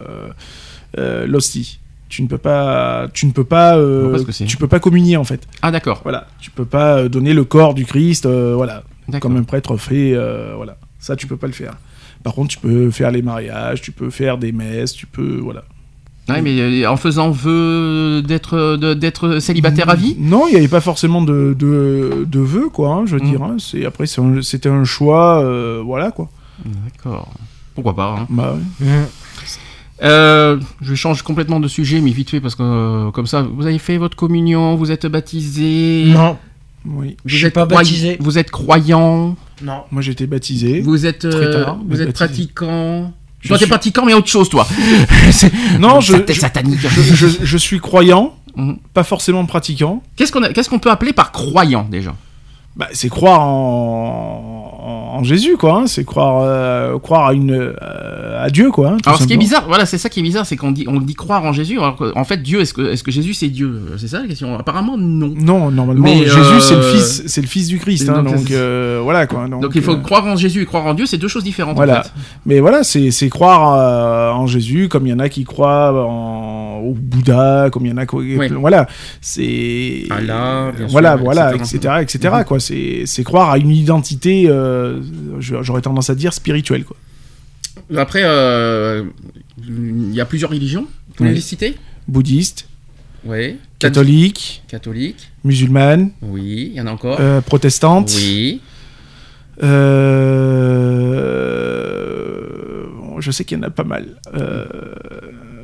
euh, 0.98 1.26
l'hostie. 1.26 1.78
Tu 2.08 2.22
ne 2.22 2.26
peux 2.28 2.38
pas, 2.38 3.06
tu 3.14 3.24
ne 3.26 3.30
peux 3.30 3.44
pas, 3.44 3.76
euh, 3.76 4.18
tu 4.46 4.56
peux 4.56 4.66
pas 4.66 4.80
communier 4.80 5.16
en 5.16 5.22
fait. 5.22 5.42
Ah 5.62 5.70
d'accord. 5.70 6.00
Voilà, 6.02 6.26
tu 6.40 6.50
peux 6.50 6.64
pas 6.64 7.08
donner 7.08 7.32
le 7.32 7.44
corps 7.44 7.72
du 7.72 7.84
Christ, 7.86 8.26
euh, 8.26 8.52
voilà. 8.56 8.82
Comme 9.18 9.36
un 9.36 9.42
prêtre 9.42 9.76
fait, 9.76 10.12
euh, 10.14 10.52
voilà. 10.56 10.76
Ça, 10.98 11.16
tu 11.16 11.26
peux 11.26 11.36
pas 11.36 11.46
le 11.46 11.52
faire. 11.52 11.74
Par 12.22 12.34
contre, 12.34 12.48
tu 12.48 12.58
peux 12.58 12.90
faire 12.90 13.10
les 13.10 13.22
mariages, 13.22 13.80
tu 13.80 13.90
peux 13.92 14.10
faire 14.10 14.36
des 14.38 14.52
messes, 14.52 14.92
tu 14.92 15.06
peux, 15.06 15.38
voilà. 15.42 15.64
Ouais, 16.28 16.42
mais 16.42 16.60
euh, 16.60 16.88
en 16.88 16.96
faisant 16.96 17.30
vœu 17.30 18.22
d'être 18.22 18.76
d'être 18.94 19.38
célibataire 19.40 19.88
à 19.88 19.96
vie? 19.96 20.14
Non, 20.18 20.44
il 20.46 20.50
n'y 20.52 20.58
avait 20.58 20.68
pas 20.68 20.80
forcément 20.82 21.22
de, 21.22 21.56
de, 21.58 22.24
de 22.30 22.38
vœux, 22.40 22.68
quoi. 22.68 22.90
hein, 22.92 23.02
je 23.06 23.16
veux 23.16 23.22
Mm. 23.24 23.30
dire. 23.30 23.42
hein. 23.42 23.56
C'est 23.58 23.84
après, 23.84 24.04
un- 24.18 24.42
c'était 24.42 24.68
un 24.68 24.84
choix, 24.84 25.42
euh, 25.42 25.82
voilà, 25.84 26.10
quoi. 26.12 26.28
D'accord. 26.84 27.32
Pourquoi 27.74 27.96
pas 27.96 28.16
hein. 28.20 28.26
Bah, 28.28 28.52
ouais. 28.80 28.86
Mhm. 28.86 29.06
Euh, 30.02 30.58
Je 30.80 30.94
change 30.94 31.22
complètement 31.22 31.60
de 31.60 31.68
sujet, 31.68 32.00
mais 32.00 32.10
vite 32.10 32.30
fait 32.30 32.40
parce 32.40 32.54
que 32.54 32.62
euh, 32.62 33.10
comme 33.10 33.26
ça, 33.26 33.42
vous 33.42 33.66
avez 33.66 33.78
fait 33.78 33.98
votre 33.98 34.16
communion, 34.16 34.74
vous 34.76 34.90
êtes 34.92 35.06
baptisé. 35.06 36.04
Non, 36.06 36.38
oui. 36.86 37.16
Vous 37.22 37.28
Je 37.28 37.36
suis 37.36 37.46
êtes 37.46 37.54
pas 37.54 37.66
croy- 37.66 37.76
baptisé. 37.78 38.16
Vous 38.20 38.38
êtes 38.38 38.50
croyant. 38.50 39.36
non. 39.62 39.82
Moi, 39.90 40.02
j'ai 40.02 40.12
été 40.12 40.26
baptisé. 40.26 40.80
Vous 40.80 41.06
êtes 41.06 41.28
Très 41.28 41.44
euh, 41.46 41.64
tard, 41.64 41.78
vous 41.86 42.00
êtes 42.00 42.08
baptisé. 42.08 42.12
pratiquant. 42.12 43.12
Je 43.40 43.48
toi, 43.48 43.56
t'es 43.58 43.64
suis- 43.64 43.70
pratiquant, 43.70 44.04
mais 44.04 44.12
autre 44.14 44.28
chose, 44.28 44.48
toi. 44.48 44.66
Non, 45.78 46.00
je, 46.00 46.14
je, 46.28 46.32
satanique. 46.34 46.78
je, 46.80 47.26
je- 47.26 47.44
je 47.44 47.56
suis 47.58 47.80
croyant, 47.80 48.34
Mhm. 48.56 48.78
pas 48.92 49.04
forcément 49.04 49.44
pratiquant. 49.46 50.02
Qu'est-ce 50.16 50.32
qu'on 50.32 50.42
a- 50.42 50.52
qu'est-ce 50.52 50.68
qu'on 50.68 50.78
peut 50.78 50.90
appeler 50.90 51.12
par 51.12 51.32
croyant 51.32 51.86
déjà? 51.90 52.14
Bah, 52.76 52.88
c'est 52.92 53.08
croire 53.08 53.40
en, 53.40 54.59
en, 54.90 55.18
en 55.18 55.22
Jésus, 55.24 55.56
quoi. 55.56 55.80
hein. 55.80 55.86
C'est 55.86 56.04
croire, 56.04 56.42
euh, 56.44 56.98
croire 56.98 57.26
à 57.28 57.32
une, 57.34 57.52
euh, 57.52 58.44
à 58.44 58.50
Dieu, 58.50 58.70
quoi. 58.70 58.90
hein, 58.90 58.96
Alors, 59.04 59.18
ce 59.20 59.26
qui 59.26 59.32
est 59.32 59.36
bizarre, 59.36 59.64
voilà, 59.68 59.86
c'est 59.86 59.98
ça 59.98 60.08
qui 60.08 60.20
est 60.20 60.22
bizarre, 60.22 60.46
c'est 60.46 60.56
qu'on 60.56 60.70
dit, 60.72 60.86
on 60.88 61.00
dit 61.00 61.14
croire 61.14 61.44
en 61.44 61.52
Jésus. 61.52 61.78
Alors 61.78 61.96
qu'en 61.96 62.24
fait, 62.24 62.42
Dieu, 62.42 62.60
est-ce 62.60 62.74
que, 62.74 62.90
est-ce 62.92 63.02
que 63.04 63.10
Jésus 63.10 63.34
c'est 63.34 63.48
Dieu? 63.48 63.80
C'est 63.98 64.08
ça 64.08 64.20
la 64.20 64.26
question. 64.28 64.58
Apparemment, 64.58 64.96
non. 64.98 65.32
Non, 65.36 65.70
normalement, 65.70 66.02
Mais, 66.04 66.18
Jésus, 66.24 66.38
euh, 66.38 66.60
c'est 66.60 66.76
le 66.76 66.82
fils, 66.82 67.22
c'est 67.26 67.40
le 67.40 67.46
fils 67.46 67.68
du 67.68 67.78
Christ, 67.78 68.08
hein, 68.08 68.22
donc, 68.22 68.50
euh, 68.50 69.00
voilà, 69.02 69.26
quoi. 69.26 69.46
Donc, 69.48 69.62
Donc, 69.62 69.72
il 69.74 69.82
faut 69.82 69.92
euh, 69.92 69.96
croire 70.00 70.26
en 70.26 70.36
Jésus 70.36 70.62
et 70.62 70.66
croire 70.66 70.86
en 70.86 70.94
Dieu, 70.94 71.06
c'est 71.06 71.18
deux 71.18 71.28
choses 71.28 71.44
différentes. 71.44 71.76
Voilà. 71.76 72.00
En 72.00 72.02
fait. 72.02 72.10
Mais 72.46 72.60
voilà, 72.60 72.82
c'est 72.84 73.10
c'est 73.10 73.28
croire 73.28 73.74
euh, 73.78 74.30
en 74.32 74.46
Jésus, 74.46 74.88
comme 74.88 75.06
il 75.06 75.10
y 75.10 75.12
en 75.12 75.18
a 75.18 75.28
qui 75.28 75.44
croient 75.44 75.92
en, 76.06 76.80
au 76.80 76.94
Bouddha, 76.94 77.68
comme 77.72 77.84
il 77.86 77.90
y 77.90 77.92
en 77.92 77.98
a 77.98 78.06
qui... 78.06 78.36
Ouais. 78.36 78.48
Voilà, 78.48 78.86
c'est... 79.20 80.04
Allah, 80.10 80.70
bien 80.76 80.86
sûr, 80.86 80.92
Voilà, 80.92 81.16
voilà, 81.16 81.54
etc. 81.54 81.76
etc., 81.76 81.94
etc., 82.00 82.34
quoi. 82.46 82.58
C'est 82.60 83.02
c'est 83.06 83.22
croire 83.24 83.50
à 83.50 83.58
une 83.58 83.70
identité, 83.70 84.44
euh, 84.48 84.79
j'aurais 85.40 85.82
tendance 85.82 86.10
à 86.10 86.14
dire, 86.14 86.32
spirituelle, 86.32 86.84
quoi. 86.84 86.96
Après, 87.96 88.22
euh, 88.24 89.04
il 89.66 90.12
y 90.14 90.20
a 90.20 90.24
plusieurs 90.24 90.50
religions. 90.50 90.86
Vous 91.08 91.14
pouvez 91.14 91.30
Oui. 91.30 91.34
les 91.36 91.40
citer 91.40 91.76
Bouddhiste, 92.08 92.68
Oui. 93.24 93.56
catholique, 93.78 94.62
Catholique. 94.68 95.30
musulmane, 95.44 96.10
Oui. 96.22 96.70
Il 96.72 96.76
y 96.76 96.80
en 96.80 96.86
a 96.86 96.92
encore. 96.92 97.18
euh, 97.20 97.40
protestante, 97.40 98.12
oui. 98.16 98.60
euh, 101.10 102.86
bon, 102.98 103.20
je 103.20 103.30
sais 103.30 103.44
qu'il 103.44 103.58
y 103.58 103.60
en 103.60 103.64
a 103.64 103.70
pas 103.70 103.84
mal. 103.84 104.06
Euh, 104.34 104.64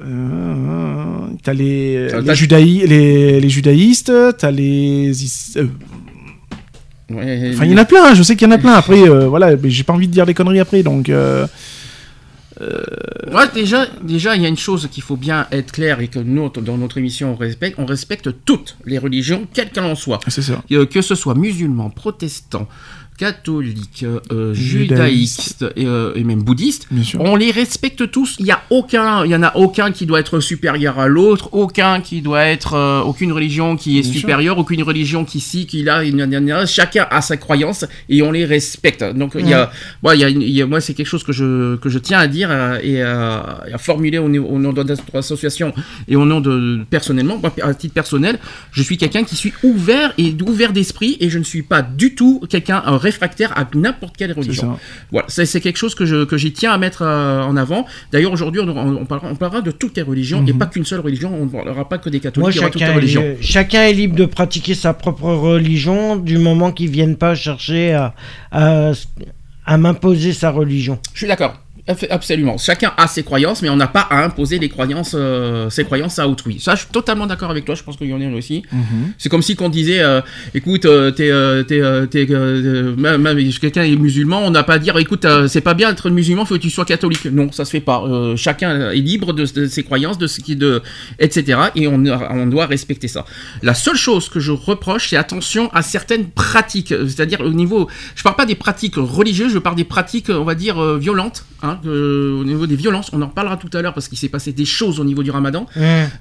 euh, 0.05 1.27
T'as 1.43 1.53
les, 1.53 2.09
les, 2.09 2.35
judaï- 2.35 2.87
les, 2.87 3.41
les 3.41 3.49
judaïstes, 3.49 4.13
t'as 4.39 4.51
les... 4.51 5.23
is- 5.25 5.53
euh, 5.57 5.67
Ouais, 7.11 7.51
Enfin, 7.55 7.65
il 7.67 7.71
y 7.71 7.75
en 7.75 7.79
a 7.79 7.85
plein, 7.85 8.15
je 8.15 8.23
sais 8.23 8.35
qu'il 8.37 8.49
y 8.49 8.51
en 8.51 8.55
a 8.55 8.59
plein. 8.59 8.73
Après, 8.75 9.09
euh, 9.09 9.27
voilà, 9.29 9.55
mais 9.57 9.71
j'ai 9.71 9.85
pas 9.85 9.93
envie 9.93 10.09
de 10.09 10.13
dire 10.13 10.27
des 10.27 10.35
conneries 10.35 10.61
après, 10.61 10.83
donc... 10.83 11.09
euh, 11.09 11.47
Ouais, 13.33 13.45
déjà, 13.55 13.87
déjà, 14.03 14.35
il 14.35 14.43
y 14.43 14.47
a 14.47 14.49
une 14.49 14.57
chose 14.57 14.89
qu'il 14.91 15.03
faut 15.03 15.17
bien 15.17 15.47
être 15.53 15.73
clair 15.73 16.01
et 16.01 16.09
que 16.09 16.19
nous, 16.19 16.49
dans 16.49 16.79
notre 16.79 16.97
émission, 16.99 17.33
on 17.33 17.37
respecte. 17.37 17.79
On 17.79 17.85
respecte 17.85 18.31
toutes 18.47 18.77
les 18.87 18.99
religions, 18.99 19.47
quelles 19.53 19.71
qu'elles 19.71 19.85
en 19.85 19.95
soient. 19.95 20.21
c'est 20.29 20.43
ça. 20.43 20.63
Euh, 20.73 20.87
que 20.87 21.03
ce 21.03 21.15
soit 21.15 21.35
musulman, 21.35 21.91
protestant, 21.91 22.67
catholique, 23.17 24.05
euh, 24.33 24.55
Judaïste. 24.55 25.65
judaïste 25.65 25.65
et, 25.77 25.87
euh, 25.87 26.13
et 26.15 26.25
même 26.25 26.43
bouddhiste, 26.43 26.87
Bien 26.91 27.03
sûr. 27.03 27.21
on 27.21 27.37
les 27.37 27.51
respecte 27.51 28.11
tous. 28.11 28.37
Il 28.39 28.47
y 28.47 28.51
a 28.51 28.63
aucun, 28.71 29.25
il 29.25 29.31
y 29.31 29.35
en 29.37 29.43
a 29.43 29.57
aucun 29.57 29.91
qui 29.93 30.07
doit 30.07 30.21
être 30.21 30.41
supérieur 30.41 30.99
à 30.99 31.09
l'autre, 31.09 31.49
aucun 31.53 32.01
qui 32.01 32.23
doit 32.23 32.45
être, 32.45 32.75
euh, 32.75 33.01
aucune 33.01 33.33
religion 33.33 33.77
qui 33.77 33.99
est 33.99 34.03
Bien 34.03 34.13
sûr. 34.13 34.21
supérieure, 34.21 34.59
aucune 34.59 34.83
religion 34.83 35.25
qui 35.25 35.41
ci, 35.41 35.67
qui 35.67 35.83
là, 35.83 36.03
chacun 36.67 37.07
a 37.11 37.21
sa 37.21 37.37
croyance 37.37 37.85
et 38.09 38.23
on 38.23 38.33
les 38.33 38.45
respecte. 38.45 39.05
Donc 39.15 39.33
il 39.39 39.49
y 39.49 39.55
a, 39.55 39.71
moi, 40.03 40.15
il 40.15 40.21
y 40.21 40.25
a, 40.25 40.29
une- 40.29 40.43
il 40.43 40.51
y 40.51 40.63
a- 40.63 40.67
moi 40.67 40.81
c'est 40.81 40.95
quelque 40.95 41.07
chose 41.07 41.25
que 41.25 41.33
je 41.33 41.77
que 41.77 41.89
je 41.89 41.99
tiens 41.99 42.19
à 42.19 42.27
dire 42.27 42.49
euh, 42.51 42.79
et 42.83 43.03
à, 43.03 43.61
formuler 43.79 44.19
au, 44.19 44.29
niveau- 44.29 44.47
au 44.49 44.59
nom 44.59 44.73
de 44.73 44.83
notre 44.83 45.03
association 45.17 45.73
et 46.09 46.17
au 46.17 46.25
nom 46.25 46.41
de 46.41 46.81
personnellement, 46.91 47.39
moi, 47.39 47.53
à 47.63 47.75
titre 47.75 47.95
personnel, 47.95 48.39
je 48.73 48.83
suis 48.83 48.97
quelqu'un 48.97 49.25
qui 49.25 49.37
suis 49.37 49.53
ouvert 49.63 50.13
et 50.19 50.35
ouvert 50.47 50.73
d'esprit 50.73 51.17
et 51.21 51.31
je 51.31 51.39
ne 51.39 51.45
suis 51.45 51.63
pas 51.63 51.83
du 51.83 52.15
tout 52.15 52.43
quelqu'un 52.49 52.83
euh, 53.07 53.11
réfractaire 53.11 53.53
à 53.57 53.67
n'importe 53.75 54.17
quelle 54.17 54.33
religion. 54.33 54.77
Voilà, 55.13 55.27
c'est 55.29 55.61
quelque 55.61 55.77
chose 55.79 55.95
que 55.95 56.05
je 56.07 56.25
que 56.25 56.37
j'y 56.37 56.53
tiens 56.53 56.73
à 56.73 56.79
mettre 56.79 57.03
euh, 57.03 57.43
en 57.43 57.57
avant. 57.57 57.87
D'ailleurs, 58.13 58.33
aujourd'hui, 58.33 58.61
on, 58.61 58.69
on 58.69 59.05
parlera, 59.07 59.29
on 59.31 59.37
parlera 59.37 59.61
de 59.63 59.71
toutes 59.71 59.97
les 59.97 60.03
religions 60.03 60.45
et 60.47 60.53
Mhm. 60.53 60.59
pas 60.59 60.67
qu'une 60.67 60.85
seule 60.85 61.01
religion. 61.01 61.31
On 61.35 61.45
ne 61.47 61.51
parlera 61.51 61.89
pas 61.89 61.99
que 61.99 62.09
des 62.11 62.19
Moi, 62.19 62.23
catholiques, 62.23 62.55
il 62.55 62.57
y 62.57 62.61
aura 62.61 62.71
toutes 62.71 62.81
les 62.81 62.87
chacun 62.87 62.97
religions. 62.97 63.23
est, 63.23 63.39
chacun 63.41 63.83
est 63.85 63.93
libre 63.93 64.17
de 64.17 64.27
pratiquer 64.27 64.75
sa 64.75 64.93
propre 64.95 65.31
religion 65.33 66.17
du 66.17 66.39
moment 66.39 66.73
qu'ils 66.73 66.91
viennent 66.91 67.17
pas 67.17 67.35
chercher 67.35 67.93
à, 67.95 68.15
à, 68.53 68.93
à 69.65 69.77
m'imposer 69.79 70.33
sa 70.33 70.51
religion. 70.51 70.99
Je 71.13 71.19
suis 71.19 71.27
d'accord. 71.29 71.61
Absolument. 72.11 72.59
Chacun 72.59 72.93
a 72.97 73.07
ses 73.07 73.23
croyances, 73.23 73.63
mais 73.63 73.69
on 73.69 73.77
n'a 73.77 73.87
pas 73.87 74.01
à 74.01 74.25
imposer 74.25 74.59
les 74.59 74.69
croyances, 74.69 75.13
euh, 75.15 75.71
ses 75.71 75.85
croyances 75.85 76.19
à 76.19 76.27
autrui. 76.29 76.59
Ça, 76.61 76.75
je 76.75 76.81
suis 76.81 76.89
totalement 76.91 77.27
d'accord 77.27 77.51
avec 77.51 77.65
toi. 77.65 77.75
Je 77.77 77.83
pense 77.85 77.97
qu'il 77.97 78.09
y 78.09 78.13
en 78.13 78.21
a 78.21 78.37
aussi. 78.37 78.63
C'est 79.19 79.29
comme 79.29 79.43
si 79.43 79.55
qu'on 79.55 79.69
disait, 79.69 80.01
euh, 80.01 80.21
écoute, 80.55 80.85
euh, 80.85 81.13
t'es, 81.13 81.31
euh, 81.31 82.97
même- 82.97 83.53
quelqu'un 83.61 83.83
est 83.85 83.97
musulman, 83.97 84.41
on 84.45 84.51
n'a 84.51 84.63
pas 84.65 84.75
à 84.75 84.79
dire, 84.79 84.97
écoute, 84.99 85.27
c'est 85.49 85.61
pas 85.61 85.75
bien 85.75 85.91
d'être 85.91 86.11
musulman, 86.11 86.45
faut 86.45 86.55
que 86.57 86.61
tu 86.61 86.71
sois 86.71 86.85
catholique. 86.85 87.25
Non, 87.27 87.53
ça 87.53 87.65
se 87.65 87.71
fait 87.71 87.81
pas. 87.81 88.03
Chacun 88.37 88.91
est 88.91 88.97
libre 88.97 89.33
de, 89.33 89.45
de 89.45 89.67
ses 89.67 89.83
croyances, 89.83 90.19
de 90.19 90.27
ce 90.27 90.41
qui, 90.41 90.57
de, 90.57 90.83
etc. 91.19 91.59
Et 91.77 91.87
on, 91.87 92.03
on 92.05 92.47
doit 92.47 92.67
respecter 92.67 93.09
ça. 93.09 93.25
La 93.63 93.75
seule 93.75 93.97
chose 93.97 94.29
que 94.29 94.41
je 94.41 94.53
reproche, 94.53 95.11
c'est 95.11 95.17
attention 95.17 95.71
à 95.73 95.83
certaines 95.83 96.27
pratiques. 96.31 96.89
C'est-à-dire 97.07 97.41
au 97.43 97.51
niveau, 97.51 97.89
je 98.15 98.23
parle 98.23 98.37
pas 98.37 98.47
des 98.47 98.55
pratiques 98.57 98.97
religieuses, 98.97 99.53
je 99.53 99.59
parle 99.59 99.77
des 99.77 99.85
pratiques, 99.85 100.31
on 100.31 100.45
va 100.45 100.55
dire, 100.55 100.83
violentes. 100.99 101.45
hein, 101.63 101.76
euh, 101.87 102.41
au 102.41 102.45
niveau 102.45 102.67
des 102.67 102.77
violences, 102.77 103.11
on 103.13 103.21
en 103.23 103.29
parlera 103.29 103.57
tout 103.57 103.71
à 103.77 103.83
l'heure 103.83 103.93
parce 103.95 104.09
qu'il 104.09 104.19
s'est 104.19 104.29
passé 104.29 104.53
des 104.53 104.65
choses 104.65 105.01
au 105.01 105.05
niveau 105.05 105.23
du 105.23 105.31
ramadan. 105.31 105.67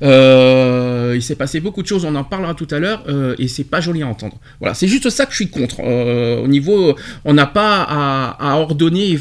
Euh, 0.01 1.13
il 1.15 1.21
s'est 1.21 1.35
passé 1.35 1.59
beaucoup 1.59 1.81
de 1.81 1.87
choses, 1.87 2.05
on 2.05 2.15
en 2.15 2.23
parlera 2.23 2.53
tout 2.53 2.67
à 2.71 2.79
l'heure, 2.79 3.03
euh, 3.07 3.35
et 3.39 3.47
c'est 3.47 3.63
pas 3.63 3.81
joli 3.81 4.03
à 4.03 4.07
entendre. 4.07 4.37
Voilà, 4.59 4.73
c'est 4.73 4.87
juste 4.87 5.09
ça 5.09 5.25
que 5.25 5.31
je 5.31 5.37
suis 5.37 5.49
contre. 5.49 5.77
Euh, 5.83 6.43
au 6.43 6.47
niveau, 6.47 6.95
on 7.23 7.33
n'a 7.33 7.45
pas 7.45 7.83
à, 7.83 8.51
à 8.51 8.59
ordonner, 8.59 9.17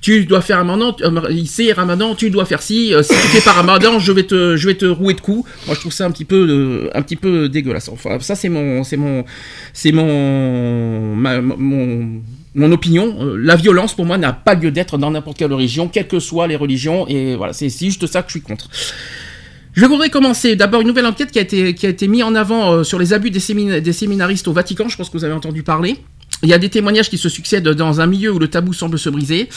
tu 0.00 0.24
dois 0.24 0.40
faire 0.40 0.58
ramadan, 0.58 0.96
c'est 1.46 1.72
ramadan, 1.72 2.14
tu 2.14 2.30
dois 2.30 2.44
faire 2.44 2.62
ci, 2.62 2.92
si 3.02 3.08
tu 3.08 3.14
fais 3.14 3.40
pas 3.44 3.52
ramadan, 3.52 3.98
je 3.98 4.12
vais 4.12 4.24
te, 4.24 4.56
je 4.56 4.66
vais 4.66 4.74
te 4.74 4.86
rouer 4.86 5.14
de 5.14 5.20
coups. 5.20 5.48
Moi, 5.66 5.74
je 5.74 5.80
trouve 5.80 5.92
ça 5.92 6.06
un 6.06 6.10
petit 6.10 6.24
peu, 6.24 6.90
un 6.94 7.02
petit 7.02 7.16
peu 7.16 7.48
dégueulasse. 7.48 7.88
Enfin, 7.88 8.18
ça, 8.20 8.34
c'est 8.34 8.48
mon, 8.48 8.84
c'est 8.84 8.96
mon, 8.96 9.24
c'est 9.72 9.92
mon, 9.92 11.14
ma- 11.16 11.40
mon, 11.40 12.22
mon 12.54 12.70
opinion. 12.72 13.16
Euh, 13.20 13.36
la 13.36 13.56
violence, 13.56 13.94
pour 13.94 14.06
moi, 14.06 14.18
n'a 14.18 14.32
pas 14.32 14.54
lieu 14.54 14.70
d'être 14.70 14.98
dans 14.98 15.10
n'importe 15.10 15.38
quelle 15.38 15.52
religion, 15.52 15.88
quelles 15.88 16.08
que 16.08 16.20
soient 16.20 16.46
les 16.46 16.56
religions, 16.56 17.06
et 17.08 17.36
voilà, 17.36 17.52
c'est 17.52 17.68
juste 17.68 18.06
ça 18.06 18.22
que 18.22 18.28
je 18.28 18.34
suis 18.34 18.42
contre. 18.42 18.68
Je 19.74 19.86
voudrais 19.86 20.08
commencer 20.08 20.54
d'abord 20.54 20.82
une 20.82 20.86
nouvelle 20.86 21.06
enquête 21.06 21.32
qui 21.32 21.38
a 21.38 21.42
été, 21.42 22.08
mise 22.08 22.22
en 22.22 22.34
avant 22.36 22.72
euh, 22.72 22.84
sur 22.84 22.98
les 22.98 23.12
abus 23.12 23.30
des 23.30 23.40
séminaristes 23.40 24.46
au 24.46 24.52
Vatican, 24.52 24.88
je 24.88 24.96
pense 24.96 25.10
que 25.10 25.18
vous 25.18 25.24
avez 25.24 25.34
entendu 25.34 25.64
parler. 25.64 25.96
Il 26.42 26.48
y 26.48 26.52
a 26.52 26.58
des 26.58 26.68
témoignages 26.68 27.08
qui 27.08 27.18
se 27.18 27.28
succèdent 27.28 27.68
dans 27.68 28.00
un 28.00 28.06
milieu 28.06 28.30
où 28.30 28.38
le 28.38 28.48
tabou 28.48 28.72
semble 28.72 28.98
se 28.98 29.08
briser. 29.08 29.48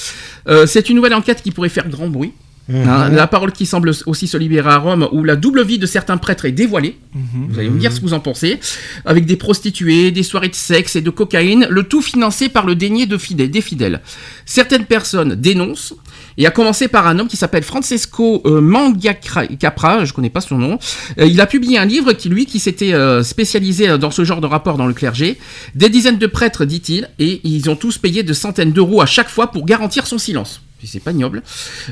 Euh, 0.48 0.66
c'est 0.66 0.90
une 0.90 0.96
nouvelle 0.96 1.14
enquête 1.14 1.44
qui 1.44 1.52
pourrait 1.52 1.70
faire 1.70 1.88
grand 1.90 2.08
bruit. 2.08 2.32
Hein, 2.70 3.10
la 3.10 3.28
parole 3.28 3.52
qui 3.54 3.66
semble 3.66 3.92
aussi 4.06 4.28
se 4.28 4.38
libérer 4.38 4.70
à 4.70 4.78
Rome, 4.78 5.08
où 5.12 5.24
la 5.24 5.36
double 5.36 5.64
vie 5.64 5.80
de 5.80 5.86
certains 5.86 6.18
prêtres 6.18 6.46
est 6.46 6.52
dévoilée. 6.52 6.98
Vous 7.14 7.60
allez 7.60 7.70
me 7.70 7.80
dire 7.80 7.92
ce 7.92 8.00
que 8.00 8.06
vous 8.06 8.14
en 8.14 8.20
pensez. 8.20 8.60
Avec 9.06 9.26
des 9.26 9.38
prostituées, 9.38 10.12
des 10.12 10.24
soirées 10.24 10.50
de 10.50 10.56
sexe 10.56 10.96
et 10.96 11.02
de 11.02 11.10
cocaïne, 11.10 11.68
le 11.70 11.84
tout 11.84 12.02
financé 12.02 12.50
par 12.50 12.66
le 12.66 12.76
dénier 12.76 13.06
de 13.06 13.18
fidèles, 13.18 13.52
des 13.52 13.62
fidèles. 13.62 14.02
Certaines 14.46 14.86
personnes 14.86 15.36
dénoncent, 15.36 15.94
et 16.38 16.46
à 16.46 16.52
commencer 16.52 16.88
par 16.88 17.08
un 17.08 17.18
homme 17.20 17.28
qui 17.28 17.38
s'appelle 17.38 17.64
Francesco 17.64 18.42
euh, 18.46 18.62
Mangiacapra, 18.62 20.06
je 20.06 20.14
connais 20.14 20.30
pas 20.30 20.42
son 20.42 20.58
nom. 20.58 20.78
Euh, 21.20 21.26
il 21.26 21.42
a 21.42 21.48
publié 21.48 21.78
un 21.78 21.86
livre 21.86 22.14
qui, 22.14 22.30
lui, 22.30 22.46
qui 22.46 22.60
s'était 22.60 22.94
euh, 22.94 23.24
spécialisé 23.24 23.98
dans 23.98 24.12
ce 24.12 24.24
genre 24.24 24.42
de 24.42 24.48
rapport 24.48 24.78
dans 24.78 24.86
le 24.86 24.94
clergé. 24.94 25.40
Des 25.74 25.90
dizaines 25.90 26.20
de 26.20 26.28
prêtres, 26.28 26.66
dit-il, 26.66 27.10
et 27.18 27.42
ils 27.44 27.70
ont 27.70 27.76
tous 27.76 27.98
payé 27.98 28.24
de 28.24 28.34
centaines 28.34 28.72
d'euros 28.72 29.02
à 29.02 29.06
chaque 29.06 29.30
fois 29.30 29.52
pour 29.52 29.66
garantir 29.66 30.06
son 30.06 30.18
silence. 30.18 30.62
C'est 30.84 31.00
pas 31.00 31.12
ignoble. 31.12 31.42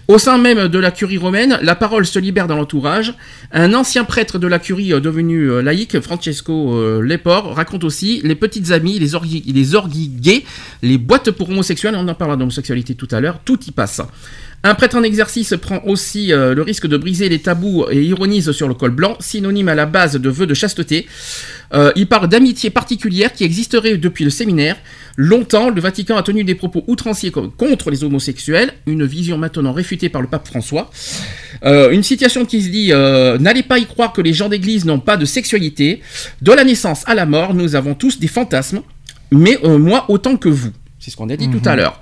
Au 0.08 0.20
sein 0.20 0.38
même 0.38 0.68
de 0.68 0.80
la 0.80 0.92
curie 0.92 1.18
romaine, 1.18 1.58
la 1.62 1.76
parole 1.76 2.06
se 2.06 2.20
libère 2.20 2.48
dans 2.48 2.56
l'entourage. 2.56 3.16
Un 3.52 3.74
ancien 3.74 4.04
prêtre 4.04 4.38
de 4.38 4.48
la 4.48 4.60
curie 4.60 4.94
euh, 4.94 5.00
devenu 5.00 5.50
euh, 5.50 5.62
laïque, 5.62 6.00
Francesco 6.00 6.76
euh, 6.76 7.02
Lepore, 7.02 7.56
raconte 7.56 7.84
aussi 7.84 8.22
les 8.24 8.36
petites 8.36 8.72
amies, 8.72 9.00
les 9.00 9.16
orgies, 9.16 9.44
les 9.46 9.76
orgies 9.76 10.10
gays, 10.10 10.44
les 10.84 10.98
boîtes 10.98 11.32
pour 11.32 11.50
homosexuels, 11.50 11.96
on 11.96 12.08
en 12.08 12.14
parlera 12.14 12.38
d'homosexualité 12.38 12.94
tout 12.96 13.08
à 13.12 13.20
l'heure, 13.20 13.40
tout 13.44 13.60
y 13.66 13.72
passe. 13.72 14.02
Un 14.68 14.74
prêtre 14.74 14.98
en 14.98 15.04
exercice 15.04 15.54
prend 15.62 15.80
aussi 15.86 16.34
euh, 16.34 16.56
le 16.56 16.64
risque 16.64 16.88
de 16.88 16.98
briser 16.98 17.30
les 17.30 17.38
tabous 17.38 17.86
et 17.92 18.02
ironise 18.04 18.52
sur 18.52 18.68
le 18.68 18.74
col 18.74 18.90
blanc, 18.90 19.16
synonyme 19.20 19.68
à 19.70 19.76
la 19.76 19.86
base 19.86 20.16
de 20.16 20.28
vœux 20.28 20.48
de 20.48 20.56
chasteté. 20.56 21.06
Euh, 21.76 21.92
il 21.96 22.08
parle 22.08 22.28
d'amitié 22.30 22.72
particulière 22.72 23.32
qui 23.32 23.44
existerait 23.44 23.98
depuis 23.98 24.24
le 24.24 24.32
séminaire. 24.32 24.76
Longtemps, 25.18 25.70
le 25.70 25.80
Vatican 25.80 26.18
a 26.18 26.24
tenu 26.24 26.44
des 26.44 26.56
propos 26.56 26.84
outranciers 26.88 27.30
co- 27.30 27.48
contre 27.50 27.92
les 27.92 28.04
homosexuels, 28.04 28.74
une 28.88 29.06
vision 29.06 29.38
maintenant 29.38 29.72
réfutée 29.72 30.10
par 30.10 30.24
le 30.24 30.28
pape 30.28 30.48
François. 30.48 30.90
Euh, 31.64 31.92
une 31.92 32.02
situation 32.02 32.44
qui 32.44 32.64
se 32.64 32.70
dit 32.70 32.88
N'allez 33.44 33.62
pas 33.62 33.78
y 33.78 33.86
croire 33.86 34.14
que 34.14 34.22
les 34.22 34.34
gens 34.34 34.50
d'église 34.50 34.84
n'ont 34.84 35.00
pas 35.00 35.16
de 35.16 35.26
sexualité. 35.26 36.02
De 36.42 36.52
la 36.52 36.64
naissance 36.64 37.04
à 37.06 37.14
la 37.14 37.28
mort, 37.28 37.54
nous 37.54 37.76
avons 37.76 37.94
tous 37.94 38.18
des 38.20 38.28
fantasmes, 38.28 38.82
mais 39.32 39.60
moi 39.64 40.06
autant 40.08 40.38
que 40.38 40.50
vous. 40.50 40.72
C'est 41.06 41.12
ce 41.12 41.18
qu'on 41.18 41.30
a 41.30 41.38
dit 41.38 41.52
tout 41.52 41.62
à 41.66 41.76
l'heure. 41.76 42.00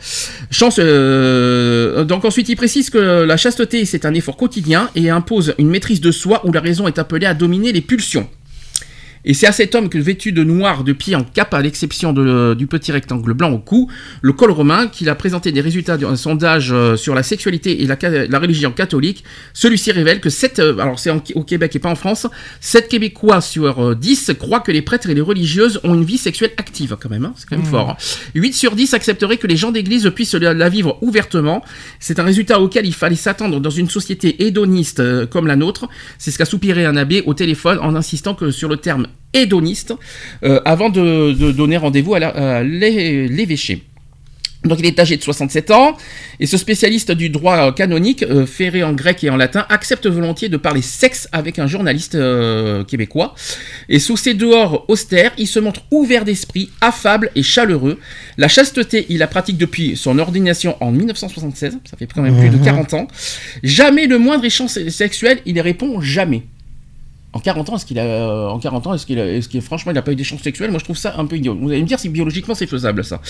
Chance, 0.50 0.78
euh, 0.80 2.06
donc 2.06 2.24
ensuite, 2.24 2.48
il 2.48 2.56
précise 2.56 2.90
que 2.90 2.98
la 2.98 3.36
chasteté, 3.36 3.84
c'est 3.84 4.06
un 4.06 4.14
effort 4.14 4.38
quotidien 4.38 4.90
et 4.96 5.10
impose 5.10 5.56
une 5.58 5.68
maîtrise 5.68 6.00
de 6.00 6.10
soi 6.10 6.40
où 6.46 6.54
la 6.54 6.62
raison 6.62 6.88
est 6.88 6.98
appelée 6.98 7.26
à 7.26 7.34
dominer 7.34 7.74
les 7.74 7.82
pulsions. 7.82 8.30
Et 9.26 9.34
c'est 9.34 9.48
à 9.48 9.52
cet 9.52 9.74
homme 9.76 9.90
que, 9.90 9.98
vêtu 9.98 10.32
de 10.32 10.44
noir, 10.44 10.84
de 10.84 10.92
pied 10.94 11.16
en 11.16 11.24
cap, 11.24 11.54
à 11.54 11.62
l'exception 11.62 12.12
de- 12.14 12.54
du 12.56 12.68
petit 12.68 12.92
rectangle 12.92 13.34
blanc 13.34 13.52
au 13.52 13.58
cou, 13.60 13.90
le 14.22 14.34
col 14.34 14.52
romain, 14.52 14.88
qu'il 14.88 15.08
a 15.10 15.16
présenté 15.16 15.52
des 15.52 15.62
résultats 15.62 15.98
d'un 15.98 16.16
sondage 16.16 16.72
euh, 16.74 16.96
sur 16.98 17.16
la 17.16 17.24
sexualité 17.24 17.84
et 17.84 17.88
la, 17.88 18.40
religion 18.40 18.72
catholique. 18.72 19.24
Celui-ci 19.54 19.92
révèle 19.92 20.20
que 20.20 20.30
7, 20.30 20.60
alors 20.60 21.00
c'est 21.00 21.12
au 21.36 21.44
Québec 21.44 21.76
et 21.76 21.80
pas 21.80 21.90
en 21.90 21.96
France, 21.96 22.28
7 22.60 22.88
Québécois 22.90 23.40
sur 23.42 23.80
euh, 23.92 23.96
10 23.96 24.32
croient 24.40 24.60
que 24.60 24.72
les 24.72 24.82
prêtres 24.82 25.10
et 25.10 25.14
les 25.14 25.22
religieuses 25.22 25.80
ont 25.84 25.94
une 25.94 26.04
vie 26.04 26.18
sexuelle 26.18 26.52
active, 26.58 26.98
quand 27.00 27.10
même, 27.10 27.26
hein, 27.26 27.34
c'est 27.38 27.48
quand 27.48 27.58
même 27.58 27.66
fort. 27.66 27.92
hein. 27.92 27.98
8 28.36 28.54
sur 28.54 28.76
10 28.76 28.94
accepteraient 28.94 29.38
que 29.38 29.48
les 29.48 29.56
gens 29.58 29.72
d'église 29.72 30.10
puissent 30.14 30.34
la, 30.36 30.70
vivre 30.70 30.98
ouvertement. 31.02 31.64
C'est 32.00 32.20
un 32.20 32.24
résultat 32.24 32.60
auquel 32.60 32.86
il 32.86 32.94
fallait 32.94 33.16
s'attendre 33.16 33.60
dans 33.60 33.70
une 33.70 33.90
société 33.90 34.44
hédoniste 34.46 35.00
euh, 35.00 35.26
comme 35.26 35.48
la 35.48 35.56
nôtre. 35.56 35.88
C'est 36.18 36.32
ce 36.32 36.38
qu'a 36.38 36.46
soupiré 36.46 36.86
un 36.86 36.98
abbé 36.98 37.22
au 37.26 37.34
téléphone 37.34 37.80
en 37.82 37.96
insistant 37.96 38.34
que 38.36 38.52
sur 38.52 38.68
le 38.70 38.78
terme 38.78 39.08
hédoniste 39.34 39.94
euh, 40.44 40.62
avant 40.66 40.90
de, 40.90 41.34
de 41.34 41.52
donner 41.52 41.78
rendez-vous 41.78 42.16
à 42.16 42.64
l'évêché. 42.64 43.84
Donc 44.66 44.80
il 44.80 44.86
est 44.86 45.00
âgé 45.00 45.18
de 45.18 45.22
67 45.22 45.72
ans, 45.72 45.98
et 46.40 46.46
ce 46.46 46.58
spécialiste 46.58 47.12
du 47.12 47.30
droit 47.30 47.58
euh, 47.58 47.72
canonique, 47.72 48.24
euh, 48.24 48.46
ferré 48.46 48.84
en 48.84 48.94
grec 48.94 49.24
et 49.24 49.30
en 49.30 49.36
latin, 49.36 49.66
accepte 49.70 50.08
volontiers 50.08 50.48
de 50.48 50.58
parler 50.58 50.82
sexe 50.82 51.28
avec 51.32 51.60
un 51.60 51.68
journaliste 51.68 52.16
euh, 52.16 52.84
québécois. 52.86 53.36
Et 53.90 54.00
sous 54.00 54.16
ses 54.16 54.34
dehors 54.34 54.86
austères, 54.88 55.32
il 55.38 55.48
se 55.48 55.60
montre 55.60 55.82
ouvert 55.92 56.24
d'esprit, 56.24 56.70
affable 56.80 57.30
et 57.36 57.44
chaleureux. 57.44 58.00
La 58.38 58.48
chasteté, 58.48 59.06
il 59.10 59.18
la 59.18 59.28
pratique 59.28 59.58
depuis 59.58 59.98
son 59.98 60.18
ordination 60.18 60.78
en 60.80 60.92
1976, 60.92 61.80
ça 61.84 61.98
fait 61.98 62.08
quand 62.08 62.22
même 62.22 62.38
plus 62.38 62.50
de 62.50 62.64
40 62.64 62.94
ans. 62.94 63.08
Jamais 63.64 64.08
le 64.08 64.18
moindre 64.18 64.46
échange 64.46 64.70
sexuel, 64.70 65.40
il 65.46 65.60
répond 65.60 66.00
jamais. 66.00 66.44
En 67.36 67.40
40 67.40 67.70
ans, 67.70 67.76
est-ce 67.78 67.86
qu'il 67.88 67.98
a, 67.98 68.48
en 68.52 68.60
40 68.60 68.88
ans, 68.88 68.94
est-ce 68.94 69.08
qu'il 69.08 69.20
a, 69.20 69.26
est-ce 69.26 69.50
qu'il 69.50 69.60
franchement, 69.62 69.92
il 69.92 69.96
n'a 69.96 70.04
pas 70.04 70.12
eu 70.12 70.16
d'échange 70.16 70.42
sexuel? 70.44 70.70
Moi, 70.70 70.78
je 70.78 70.84
trouve 70.84 70.98
ça 70.98 71.16
un 71.18 71.26
peu 71.26 71.36
idiot. 71.36 71.58
Vous 71.60 71.70
allez 71.72 71.82
me 71.82 71.88
dire 71.88 72.00
si 72.00 72.10
biologiquement 72.10 72.54
c'est 72.54 72.68
faisable, 72.68 73.04
ça. 73.04 73.22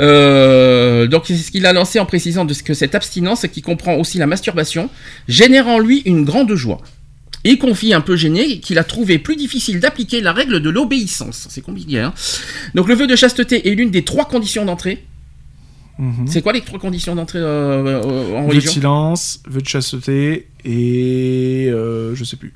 Euh, 0.00 1.06
donc, 1.06 1.22
c'est 1.26 1.36
ce 1.36 1.52
qu'il 1.52 1.64
a 1.64 1.72
lancé 1.72 2.00
en 2.00 2.06
précisant 2.06 2.44
de 2.44 2.52
ce 2.52 2.64
que 2.64 2.74
cette 2.74 2.96
abstinence, 2.96 3.46
qui 3.52 3.62
comprend 3.62 3.94
aussi 3.94 4.18
la 4.18 4.26
masturbation, 4.26 4.90
génère 5.28 5.68
en 5.68 5.78
lui 5.78 6.02
une 6.04 6.24
grande 6.24 6.52
joie. 6.54 6.80
Et 7.44 7.58
confie 7.58 7.94
un 7.94 8.00
peu 8.00 8.16
gêné 8.16 8.58
qu'il 8.58 8.76
a 8.76 8.84
trouvé 8.84 9.20
plus 9.20 9.36
difficile 9.36 9.78
d'appliquer 9.78 10.20
la 10.20 10.32
règle 10.32 10.58
de 10.58 10.68
l'obéissance. 10.68 11.46
C'est 11.48 11.62
compliqué, 11.62 12.00
hein 12.00 12.12
Donc, 12.74 12.88
le 12.88 12.96
vœu 12.96 13.06
de 13.06 13.14
chasteté 13.14 13.70
est 13.70 13.74
l'une 13.76 13.92
des 13.92 14.02
trois 14.02 14.24
conditions 14.24 14.64
d'entrée. 14.64 15.04
Mhm. 16.00 16.26
C'est 16.26 16.42
quoi 16.42 16.52
les 16.52 16.62
trois 16.62 16.80
conditions 16.80 17.14
d'entrée 17.14 17.38
euh, 17.38 18.02
euh, 18.02 18.36
en 18.36 18.40
Vœu 18.40 18.46
de 18.46 18.48
religion? 18.48 18.72
silence, 18.72 19.40
vœu 19.48 19.62
de 19.62 19.68
chasteté 19.68 20.48
et 20.64 21.70
je 21.70 22.24
sais 22.24 22.36
plus. 22.36 22.52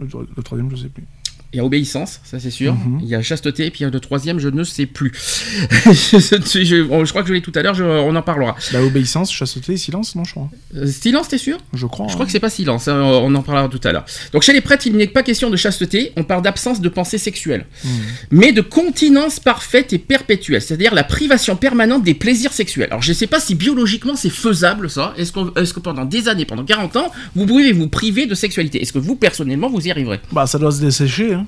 Le, 0.00 0.42
troisième, 0.42 0.70
je 0.70 0.76
sais 0.76 0.88
plus. 0.88 1.06
Il 1.52 1.56
y 1.56 1.60
a 1.60 1.64
obéissance, 1.64 2.20
ça 2.22 2.38
c'est 2.38 2.50
sûr. 2.50 2.74
Mhm. 2.74 3.00
Il 3.02 3.08
y 3.08 3.14
a 3.16 3.22
chasteté, 3.22 3.66
et 3.66 3.70
puis 3.70 3.80
il 3.80 3.82
y 3.82 3.86
a 3.86 3.90
le 3.90 3.98
troisième, 3.98 4.38
je 4.38 4.48
ne 4.48 4.62
sais 4.62 4.86
plus. 4.86 5.10
je, 5.86 6.64
je- 6.64 6.82
bon, 6.82 7.04
je 7.04 7.10
crois 7.10 7.22
que 7.22 7.28
je 7.28 7.34
l'ai 7.34 7.40
tout 7.40 7.52
à 7.56 7.62
l'heure, 7.62 7.76
on 7.80 8.14
en 8.14 8.22
parlera. 8.22 8.54
Bah, 8.72 8.80
obéissance, 8.82 9.32
chasteté, 9.32 9.76
silence, 9.76 10.14
non, 10.14 10.22
je 10.24 10.30
crois. 10.32 10.48
Euh, 10.76 10.86
silence, 10.86 11.26
t'es 11.28 11.38
sûr? 11.38 11.58
Je 11.72 11.86
crois. 11.86 12.06
Je 12.06 12.12
hein. 12.12 12.14
crois 12.14 12.26
que 12.26 12.32
c'est 12.32 12.38
pas 12.40 12.50
silence, 12.50 12.86
hein, 12.88 13.00
on 13.02 13.34
en 13.34 13.42
parlera 13.42 13.68
tout 13.68 13.80
à 13.82 13.90
l'heure. 13.92 14.04
Donc 14.32 14.42
chez 14.42 14.52
les 14.52 14.60
prêtres, 14.60 14.86
il 14.86 14.96
n'est 14.96 15.08
pas 15.08 15.22
question 15.24 15.50
de 15.50 15.56
chasteté, 15.56 16.12
on 16.16 16.22
parle 16.24 16.42
d'absence 16.42 16.80
de 16.80 16.88
pensée 16.88 17.18
sexuelle, 17.18 17.66
Mhm. 17.84 17.90
mais 18.30 18.52
de 18.52 18.60
continence 18.60 19.40
parfaite 19.40 19.92
et 19.92 19.98
perpétuelle, 19.98 20.62
c'est-à-dire 20.62 20.94
la 20.94 21.02
privation 21.04 21.56
permanente 21.56 22.04
des 22.04 22.14
plaisirs 22.14 22.52
sexuels. 22.52 22.88
Alors 22.90 23.02
je 23.02 23.12
sais 23.12 23.26
pas 23.26 23.40
si 23.40 23.54
biologiquement 23.56 24.14
c'est 24.14 24.30
faisable 24.30 24.88
ça, 24.88 25.14
est-ce 25.18 25.32
que 25.32 25.80
pendant 25.80 26.04
des 26.04 26.28
années, 26.28 26.44
pendant 26.44 26.64
40 26.64 26.94
ans, 26.96 27.10
vous 27.34 27.46
pouvez 27.46 27.72
vous 27.72 27.88
priver 27.88 28.26
de 28.26 28.34
sexualité? 28.36 28.80
Est-ce 28.80 28.92
que 28.92 28.98
vous, 29.00 29.16
personnellement, 29.16 29.68
vous 29.68 29.84
y 29.86 29.90
arriverez? 29.90 30.20
Bah, 30.32 30.46
ça 30.46 30.58
doit 30.58 30.70
se 30.70 30.80
dessécher. 30.80 31.34
Hein. 31.34 31.39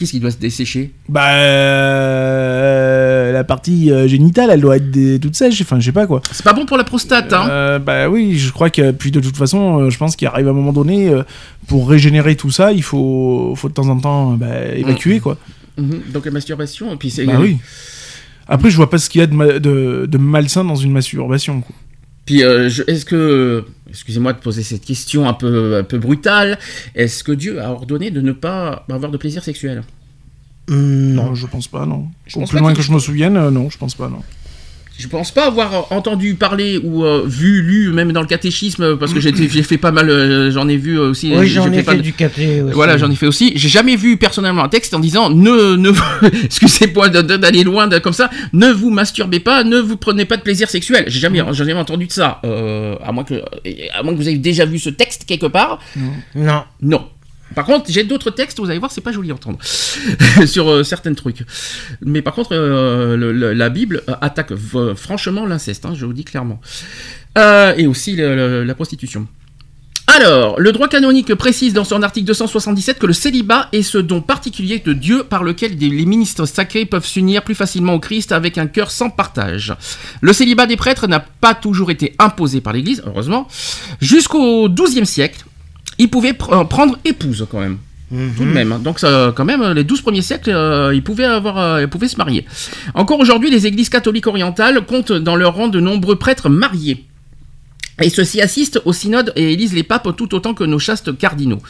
Qu'est-ce 0.00 0.12
qui 0.12 0.20
doit 0.20 0.30
se 0.30 0.38
dessécher? 0.38 0.92
Bah, 1.10 1.28
euh, 2.00 3.32
la 3.32 3.44
partie 3.44 3.90
euh, 3.92 4.08
génitale, 4.08 4.48
elle 4.50 4.60
doit 4.62 4.76
être 4.76 4.90
des- 4.90 5.20
toute 5.20 5.36
sèche. 5.36 5.60
Enfin, 5.60 5.78
je 5.78 5.84
sais 5.84 5.92
pas 5.92 6.06
quoi. 6.06 6.22
C'est 6.32 6.42
pas 6.44 6.52
bon 6.54 6.64
pour 6.66 6.76
la 6.78 6.84
prostate, 6.84 7.32
hein 7.32 7.46
Euh, 7.50 7.78
bah 7.78 8.08
oui, 8.08 8.38
je 8.38 8.50
crois 8.52 8.70
que 8.70 8.92
puis 8.92 9.10
de 9.10 9.20
toute 9.20 9.36
façon, 9.36 9.78
euh, 9.80 9.90
je 9.90 9.98
pense 9.98 10.16
qu'il 10.16 10.26
arrive 10.28 10.48
un 10.48 10.52
moment 10.52 10.72
donné 10.72 11.08
euh, 11.08 11.22
pour 11.66 11.88
régénérer 11.88 12.34
tout 12.36 12.50
ça, 12.50 12.72
il 12.72 12.82
faut, 12.82 13.52
faut 13.56 13.68
de 13.68 13.74
temps 13.74 13.88
en 13.88 13.98
temps 13.98 14.32
euh, 14.32 14.36
bah, 14.36 14.64
évacuer 14.74 15.20
quoi. 15.20 15.36
Mhm, 15.78 16.00
Donc 16.12 16.24
la 16.24 16.30
masturbation, 16.30 16.92
et 16.92 16.96
puis 16.96 17.10
c'est. 17.10 17.24
Bah 17.26 17.34
oui. 17.40 17.58
Après, 18.48 18.70
je 18.70 18.76
vois 18.76 18.90
pas 18.90 18.98
ce 18.98 19.08
qu'il 19.08 19.20
y 19.20 19.22
a 19.24 19.26
de, 19.28 19.34
ma- 19.34 19.58
de, 19.60 20.06
de 20.10 20.18
malsain 20.18 20.64
dans 20.64 20.74
une 20.76 20.90
masturbation. 20.92 21.60
Quoi. 21.60 21.74
Puis, 22.26 22.44
euh, 22.44 22.68
est-ce 22.86 23.04
que, 23.04 23.64
excusez-moi 23.88 24.32
de 24.32 24.38
poser 24.38 24.62
cette 24.62 24.84
question 24.84 25.28
un 25.28 25.32
peu, 25.32 25.76
un 25.78 25.84
peu 25.84 25.98
brutale, 25.98 26.58
est-ce 26.94 27.24
que 27.24 27.32
Dieu 27.32 27.60
a 27.60 27.70
ordonné 27.70 28.10
de 28.10 28.20
ne 28.20 28.32
pas 28.32 28.84
avoir 28.88 29.10
de 29.10 29.16
plaisir 29.16 29.42
sexuel? 29.42 29.82
Non, 30.68 31.24
non. 31.24 31.34
je 31.34 31.46
pense 31.46 31.66
pas, 31.66 31.86
non. 31.86 32.06
Je 32.26 32.36
Au 32.36 32.40
pense 32.40 32.50
plus 32.50 32.56
pas 32.58 32.60
loin 32.60 32.74
que 32.74 32.82
je 32.82 32.92
me 32.92 33.00
souvienne, 33.00 33.36
euh, 33.36 33.50
non, 33.50 33.70
je 33.70 33.78
pense 33.78 33.94
pas, 33.94 34.08
non. 34.08 34.22
Je 35.00 35.08
pense 35.08 35.30
pas 35.32 35.46
avoir 35.46 35.90
entendu 35.92 36.34
parler 36.34 36.78
ou 36.82 37.04
euh, 37.04 37.22
vu, 37.26 37.62
lu, 37.62 37.90
même 37.92 38.12
dans 38.12 38.20
le 38.20 38.26
catéchisme, 38.26 38.96
parce 38.98 39.14
que 39.14 39.20
j'ai 39.20 39.62
fait 39.62 39.78
pas 39.78 39.92
mal, 39.92 40.10
euh, 40.10 40.50
j'en 40.50 40.68
ai 40.68 40.76
vu 40.76 40.98
aussi. 40.98 41.32
Oui, 41.34 41.48
j'en 41.48 41.62
ai 41.72 41.82
fait 41.82 41.96
de- 41.96 42.02
du 42.02 42.12
caté 42.12 42.60
aussi. 42.60 42.74
Voilà, 42.74 42.98
j'en 42.98 43.10
ai 43.10 43.14
fait 43.16 43.26
aussi. 43.26 43.52
J'ai 43.56 43.70
jamais 43.70 43.96
vu 43.96 44.18
personnellement 44.18 44.62
un 44.62 44.68
texte 44.68 44.92
en 44.92 45.00
disant 45.00 45.30
ne, 45.30 45.76
ne, 45.76 45.90
excusez-moi 46.44 47.08
d'aller 47.08 47.64
loin 47.64 47.86
de- 47.88 47.98
comme 47.98 48.12
ça, 48.12 48.28
ne 48.52 48.68
vous 48.70 48.90
masturbez 48.90 49.40
pas, 49.40 49.64
ne 49.64 49.78
vous 49.78 49.96
prenez 49.96 50.24
pas 50.26 50.36
de 50.36 50.42
plaisir 50.42 50.68
sexuel. 50.68 51.04
J'ai 51.06 51.20
jamais, 51.20 51.40
j'ai 51.52 51.64
jamais 51.64 51.72
entendu 51.80 52.06
de 52.06 52.12
ça. 52.12 52.40
Euh, 52.44 52.94
à 53.02 53.12
moins 53.12 53.24
que, 53.24 53.34
à 53.94 54.02
moins 54.02 54.12
que 54.12 54.18
vous 54.18 54.28
ayez 54.28 54.38
déjà 54.38 54.64
vu 54.66 54.78
ce 54.78 54.90
texte 54.90 55.24
quelque 55.26 55.46
part. 55.46 55.78
Non. 56.34 56.62
Non. 56.82 57.08
Par 57.54 57.64
contre, 57.64 57.90
j'ai 57.90 58.04
d'autres 58.04 58.30
textes, 58.30 58.58
vous 58.60 58.70
allez 58.70 58.78
voir, 58.78 58.92
c'est 58.92 59.00
pas 59.00 59.12
joli 59.12 59.30
à 59.30 59.34
entendre 59.34 59.58
sur 60.46 60.68
euh, 60.68 60.82
certains 60.84 61.14
trucs. 61.14 61.44
Mais 62.00 62.22
par 62.22 62.34
contre, 62.34 62.50
euh, 62.52 63.54
la 63.54 63.68
Bible 63.68 64.02
euh, 64.08 64.14
attaque 64.20 64.54
franchement 64.96 65.46
l'inceste, 65.46 65.84
hein, 65.84 65.94
je 65.94 66.06
vous 66.06 66.12
dis 66.12 66.24
clairement. 66.24 66.60
Et 67.36 67.86
aussi 67.86 68.16
la 68.16 68.74
prostitution. 68.74 69.26
Alors, 70.06 70.58
le 70.58 70.72
droit 70.72 70.88
canonique 70.88 71.32
précise 71.36 71.72
dans 71.72 71.84
son 71.84 72.02
article 72.02 72.26
277 72.26 72.98
que 72.98 73.06
le 73.06 73.12
célibat 73.12 73.68
est 73.70 73.82
ce 73.82 73.96
don 73.96 74.20
particulier 74.20 74.80
de 74.80 74.92
Dieu 74.92 75.22
par 75.22 75.44
lequel 75.44 75.76
les 75.78 76.04
ministres 76.04 76.46
sacrés 76.46 76.84
peuvent 76.84 77.06
s'unir 77.06 77.44
plus 77.44 77.54
facilement 77.54 77.94
au 77.94 78.00
Christ 78.00 78.32
avec 78.32 78.58
un 78.58 78.66
cœur 78.66 78.90
sans 78.90 79.08
partage. 79.08 79.72
Le 80.20 80.32
célibat 80.32 80.66
des 80.66 80.76
prêtres 80.76 81.06
n'a 81.06 81.20
pas 81.20 81.54
toujours 81.54 81.92
été 81.92 82.16
imposé 82.18 82.60
par 82.60 82.72
l'Église, 82.72 83.04
heureusement. 83.06 83.46
Jusqu'au 84.00 84.68
XIIe 84.68 85.06
siècle, 85.06 85.44
ils 86.02 86.08
pouvaient 86.10 86.32
pr- 86.32 86.52
euh, 86.60 86.64
prendre 86.64 86.98
épouse 87.04 87.46
quand 87.50 87.60
même. 87.60 87.78
Tout 88.36 88.44
de 88.44 88.50
même. 88.50 88.72
hein. 88.72 88.80
Donc, 88.82 88.98
ça, 88.98 89.32
quand 89.36 89.44
même, 89.44 89.62
les 89.72 89.84
12 89.84 90.02
premiers 90.02 90.20
siècles, 90.22 90.50
euh, 90.50 90.92
ils, 90.92 91.02
pouvaient 91.02 91.26
avoir, 91.26 91.58
euh, 91.58 91.82
ils 91.82 91.88
pouvaient 91.88 92.08
se 92.08 92.16
marier. 92.16 92.44
Encore 92.94 93.20
aujourd'hui, 93.20 93.50
les 93.52 93.68
églises 93.68 93.88
catholiques 93.88 94.26
orientales 94.26 94.84
comptent 94.84 95.12
dans 95.12 95.36
leur 95.36 95.54
rang 95.54 95.68
de 95.68 95.78
nombreux 95.78 96.16
prêtres 96.16 96.48
mariés. 96.48 97.04
Et 98.02 98.08
ceux-ci 98.10 98.40
assistent 98.40 98.80
au 98.84 98.92
synode 98.92 99.32
et 99.36 99.52
élisent 99.52 99.74
les 99.74 99.84
papes 99.84 100.16
tout 100.16 100.34
autant 100.34 100.54
que 100.54 100.64
nos 100.64 100.80
chastes 100.80 101.16
cardinaux. 101.16 101.60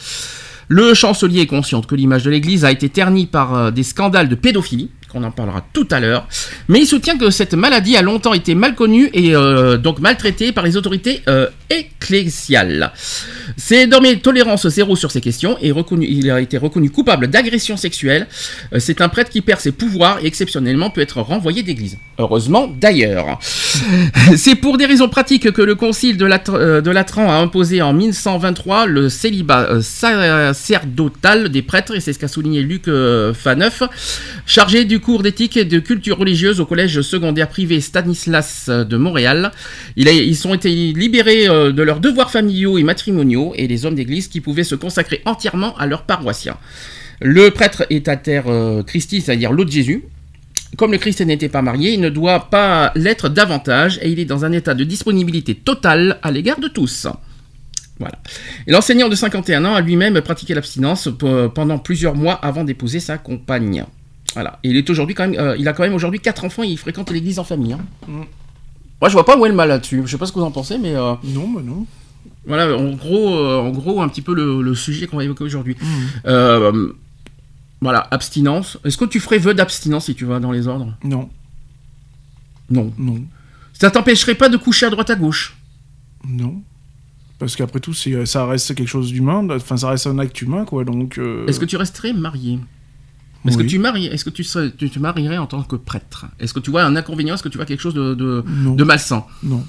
Le 0.67 0.93
chancelier 0.93 1.41
est 1.41 1.47
conscient 1.47 1.81
que 1.81 1.93
l'image 1.95 2.23
de 2.23 2.29
l'Église 2.31 2.63
a 2.65 2.71
été 2.71 2.89
ternie 2.89 3.25
par 3.27 3.53
euh, 3.55 3.71
des 3.71 3.83
scandales 3.83 4.29
de 4.29 4.35
pédophilie, 4.35 4.89
qu'on 5.11 5.23
en 5.23 5.31
parlera 5.31 5.65
tout 5.73 5.87
à 5.91 5.99
l'heure, 5.99 6.27
mais 6.67 6.79
il 6.79 6.85
soutient 6.87 7.17
que 7.17 7.29
cette 7.29 7.53
maladie 7.53 7.97
a 7.97 8.01
longtemps 8.01 8.33
été 8.33 8.55
mal 8.55 8.75
connue 8.75 9.09
et 9.13 9.35
euh, 9.35 9.77
donc 9.77 9.99
maltraitée 9.99 10.51
par 10.51 10.63
les 10.63 10.77
autorités 10.77 11.21
euh, 11.27 11.47
ecclésiales. 11.69 12.91
C'est 13.57 13.87
désormais 13.87 14.15
tolérance 14.17 14.67
zéro 14.67 14.95
sur 14.95 15.11
ces 15.11 15.21
questions 15.21 15.57
et 15.61 15.73
il 16.01 16.31
a 16.31 16.39
été 16.41 16.57
reconnu 16.57 16.89
coupable 16.89 17.27
d'agression 17.27 17.77
sexuelle. 17.77 18.27
Euh, 18.73 18.79
C'est 18.79 19.01
un 19.01 19.09
prêtre 19.09 19.29
qui 19.29 19.41
perd 19.41 19.59
ses 19.59 19.71
pouvoirs 19.71 20.19
et 20.23 20.27
exceptionnellement 20.27 20.89
peut 20.89 21.01
être 21.01 21.21
renvoyé 21.21 21.63
d'église. 21.63 21.97
Heureusement 22.17 22.67
d'ailleurs. 22.79 23.39
C'est 24.37 24.55
pour 24.55 24.77
des 24.77 24.85
raisons 24.85 25.09
pratiques 25.09 25.51
que 25.51 25.61
le 25.61 25.75
concile 25.75 26.17
de, 26.17 26.25
Lat- 26.25 26.43
euh, 26.49 26.81
de 26.81 26.91
Latran 26.91 27.29
a 27.29 27.35
imposé 27.35 27.81
en 27.81 27.93
1123 27.93 28.85
le 28.85 29.09
célibat 29.09 29.81
sacerdotal 29.81 31.49
des 31.49 31.61
prêtres, 31.61 31.95
et 31.95 31.99
c'est 31.99 32.13
ce 32.13 32.19
qu'a 32.19 32.27
souligné 32.27 32.61
Luc 32.61 32.85
Faneuf, 33.33 33.83
chargé 34.45 34.85
du 34.85 34.99
cours 35.01 35.21
d'éthique 35.23 35.57
et 35.57 35.65
de 35.65 35.79
culture 35.79 36.17
religieuse 36.17 36.59
au 36.61 36.65
collège 36.65 37.01
secondaire 37.01 37.49
privé 37.49 37.81
Stanislas 37.81 38.69
de 38.69 38.97
Montréal. 38.97 39.51
Ils 39.97 40.47
ont 40.47 40.53
été 40.53 40.69
libérés 40.69 41.49
euh, 41.49 41.71
de 41.73 41.81
leurs 41.83 41.99
devoirs 41.99 42.31
familiaux 42.31 42.77
et 42.77 42.83
matrimoniaux, 42.83 43.53
et 43.57 43.67
les 43.67 43.85
hommes 43.85 43.95
d'église 43.95 44.29
qui 44.29 44.39
pouvaient 44.39 44.63
se 44.63 44.75
consacrer 44.75 45.21
entièrement 45.25 45.75
à 45.77 45.85
leurs 45.87 46.03
paroissiens. 46.03 46.57
Le 47.19 47.51
prêtre 47.51 47.85
est 47.89 48.07
à 48.07 48.15
terre 48.15 48.45
euh, 48.47 48.81
Christi, 48.83 49.21
c'est-à-dire 49.21 49.51
l'eau 49.51 49.65
de 49.65 49.71
Jésus, 49.71 50.03
comme 50.77 50.93
le 50.93 50.97
Christ 50.97 51.19
n'était 51.21 51.49
pas 51.49 51.61
marié, 51.61 51.91
il 51.91 51.99
ne 51.99 52.09
doit 52.09 52.49
pas 52.49 52.93
l'être 52.95 53.27
davantage 53.27 53.99
et 54.01 54.09
il 54.09 54.19
est 54.19 54.25
dans 54.25 54.45
un 54.45 54.53
état 54.53 54.73
de 54.73 54.85
disponibilité 54.85 55.53
totale 55.53 56.17
à 56.23 56.31
l'égard 56.31 56.59
de 56.61 56.69
tous. 56.69 57.07
Voilà. 57.99 58.17
L'enseignant 58.67 59.09
de 59.09 59.15
51 59.15 59.65
ans 59.65 59.75
a 59.75 59.81
lui-même 59.81 60.19
pratiqué 60.21 60.53
l'abstinence 60.55 61.09
pe- 61.19 61.49
pendant 61.49 61.77
plusieurs 61.77 62.15
mois 62.15 62.33
avant 62.33 62.63
d'épouser 62.63 62.99
sa 62.99 63.17
compagne. 63.17 63.83
Voilà. 64.33 64.59
Et 64.63 64.69
il 64.69 64.77
est 64.77 64.89
aujourd'hui 64.89 65.15
quand 65.15 65.27
même, 65.27 65.39
euh, 65.39 65.55
il 65.57 65.67
a 65.67 65.73
quand 65.73 65.83
même 65.83 65.93
aujourd'hui 65.93 66.19
quatre 66.19 66.43
enfants 66.45 66.63
et 66.63 66.67
il 66.67 66.77
fréquente 66.77 67.11
l'église 67.11 67.39
en 67.39 67.43
famille. 67.43 67.73
hein. 67.73 67.79
Moi, 68.07 69.09
je 69.09 69.13
vois 69.13 69.25
pas 69.25 69.37
où 69.37 69.45
est 69.45 69.49
le 69.49 69.55
mal 69.55 69.69
là-dessus. 69.69 70.01
Je 70.05 70.11
sais 70.11 70.17
pas 70.17 70.25
ce 70.27 70.31
que 70.31 70.39
vous 70.39 70.45
en 70.45 70.51
pensez, 70.51 70.77
mais 70.77 70.95
euh, 70.95 71.13
Non, 71.23 71.49
bah 71.49 71.61
non. 71.63 71.85
voilà, 72.45 72.77
en 72.77 72.91
gros, 72.91 73.33
euh, 73.35 73.57
en 73.59 73.71
gros, 73.71 74.01
un 74.01 74.07
petit 74.07 74.21
peu 74.21 74.33
le, 74.35 74.61
le 74.61 74.75
sujet 74.75 75.07
qu'on 75.07 75.17
va 75.17 75.23
évoquer 75.23 75.43
aujourd'hui. 75.43 75.75
Euh, 76.27 76.91
voilà, 77.81 78.07
abstinence. 78.11 78.77
Est-ce 78.85 78.97
que 78.97 79.05
tu 79.05 79.19
ferais 79.19 79.39
vœu 79.39 79.53
d'abstinence 79.55 80.05
si 80.05 80.13
tu 80.15 80.25
vas 80.25 80.39
dans 80.39 80.51
les 80.51 80.67
ordres? 80.67 80.95
Non, 81.03 81.29
Non. 82.69 82.93
non, 82.99 83.21
Ça 83.73 83.89
t'empêcherait 83.89 84.35
pas 84.35 84.49
de 84.49 84.57
coucher 84.57 84.85
à 84.85 84.89
droite 84.91 85.09
à 85.09 85.15
gauche? 85.15 85.57
Non. 86.27 86.61
Parce 87.39 87.55
qu'après 87.55 87.79
tout, 87.79 87.95
ça 87.95 88.45
reste 88.45 88.75
quelque 88.75 88.87
chose 88.87 89.11
d'humain, 89.11 89.47
enfin 89.49 89.75
ça 89.77 89.89
reste 89.89 90.05
un 90.05 90.19
acte 90.19 90.39
humain, 90.43 90.63
quoi, 90.63 90.83
donc... 90.85 91.17
euh, 91.17 91.47
Est-ce 91.47 91.59
que 91.59 91.65
tu 91.65 91.75
resterais 91.75 92.13
marié? 92.13 92.59
Est-ce 93.45 93.57
que 93.57 93.63
tu 93.63 93.79
maries 93.79 94.05
Est-ce 94.07 94.23
que 94.25 94.29
tu, 94.29 94.43
serais- 94.43 94.71
tu 94.71 94.89
te 94.89 94.99
marierais 94.99 95.37
en 95.37 95.47
tant 95.47 95.63
que 95.63 95.75
prêtre? 95.75 96.25
Est-ce 96.39 96.53
que 96.53 96.59
tu 96.59 96.69
vois 96.71 96.83
un 96.83 96.95
inconvénient? 96.95 97.33
Est-ce 97.35 97.43
que 97.43 97.49
tu 97.49 97.57
vois 97.57 97.65
quelque 97.65 97.79
chose 97.81 97.93
de, 97.95 98.13
de, 98.13 98.43
Non, 98.63 98.75
de 98.75 98.83
malsain? 98.83 99.23
Non. 99.43 99.63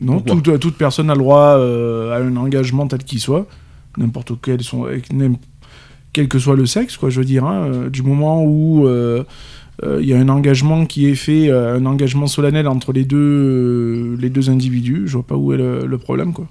Non, 0.00 0.20
Pourquoi? 0.20 0.58
toute, 0.58 0.76
personne 0.76 1.10
a 1.10 1.14
le 1.14 1.18
droit 1.18 1.56
euh, 1.58 2.12
à 2.12 2.18
un 2.24 2.36
engagement 2.36 2.86
tel 2.86 3.02
qu'il 3.04 3.20
soit, 3.20 3.46
n'importe 3.98 4.32
quel, 4.40 4.62
son- 4.62 4.86
quel 6.12 6.28
que 6.28 6.38
soit 6.38 6.56
le 6.56 6.64
sexe, 6.64 6.96
quoi, 6.96 7.10
je 7.10 7.18
veux 7.20 7.26
dire, 7.26 7.44
hein, 7.44 7.64
euh, 7.66 7.90
du 7.90 8.02
moment 8.02 8.42
où 8.44 8.86
euh, 8.86 9.24
euh, 9.84 9.98
il 10.00 10.08
y 10.08 10.14
a 10.14 10.18
un 10.18 10.28
engagement 10.28 10.86
qui 10.86 11.06
est 11.06 11.16
fait, 11.16 11.50
un 11.50 11.84
engagement 11.84 12.28
solennel 12.28 12.66
entre 12.68 12.92
les 12.92 13.04
deux, 13.04 14.16
les 14.18 14.30
deux 14.30 14.48
individus, 14.48 15.02
je 15.06 15.14
vois 15.14 15.26
pas 15.26 15.36
où 15.36 15.52
est 15.52 15.58
le, 15.58 15.86
le 15.86 15.98
problème, 15.98 16.32
quoi. 16.32 16.46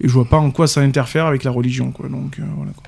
Et 0.00 0.08
je 0.08 0.12
vois 0.12 0.24
pas 0.24 0.38
en 0.38 0.50
quoi 0.50 0.66
ça 0.66 0.80
interfère 0.80 1.26
avec 1.26 1.44
la 1.44 1.50
religion, 1.50 1.90
quoi. 1.92 2.08
Donc 2.08 2.40
voilà. 2.56 2.72
Quoi. 2.72 2.84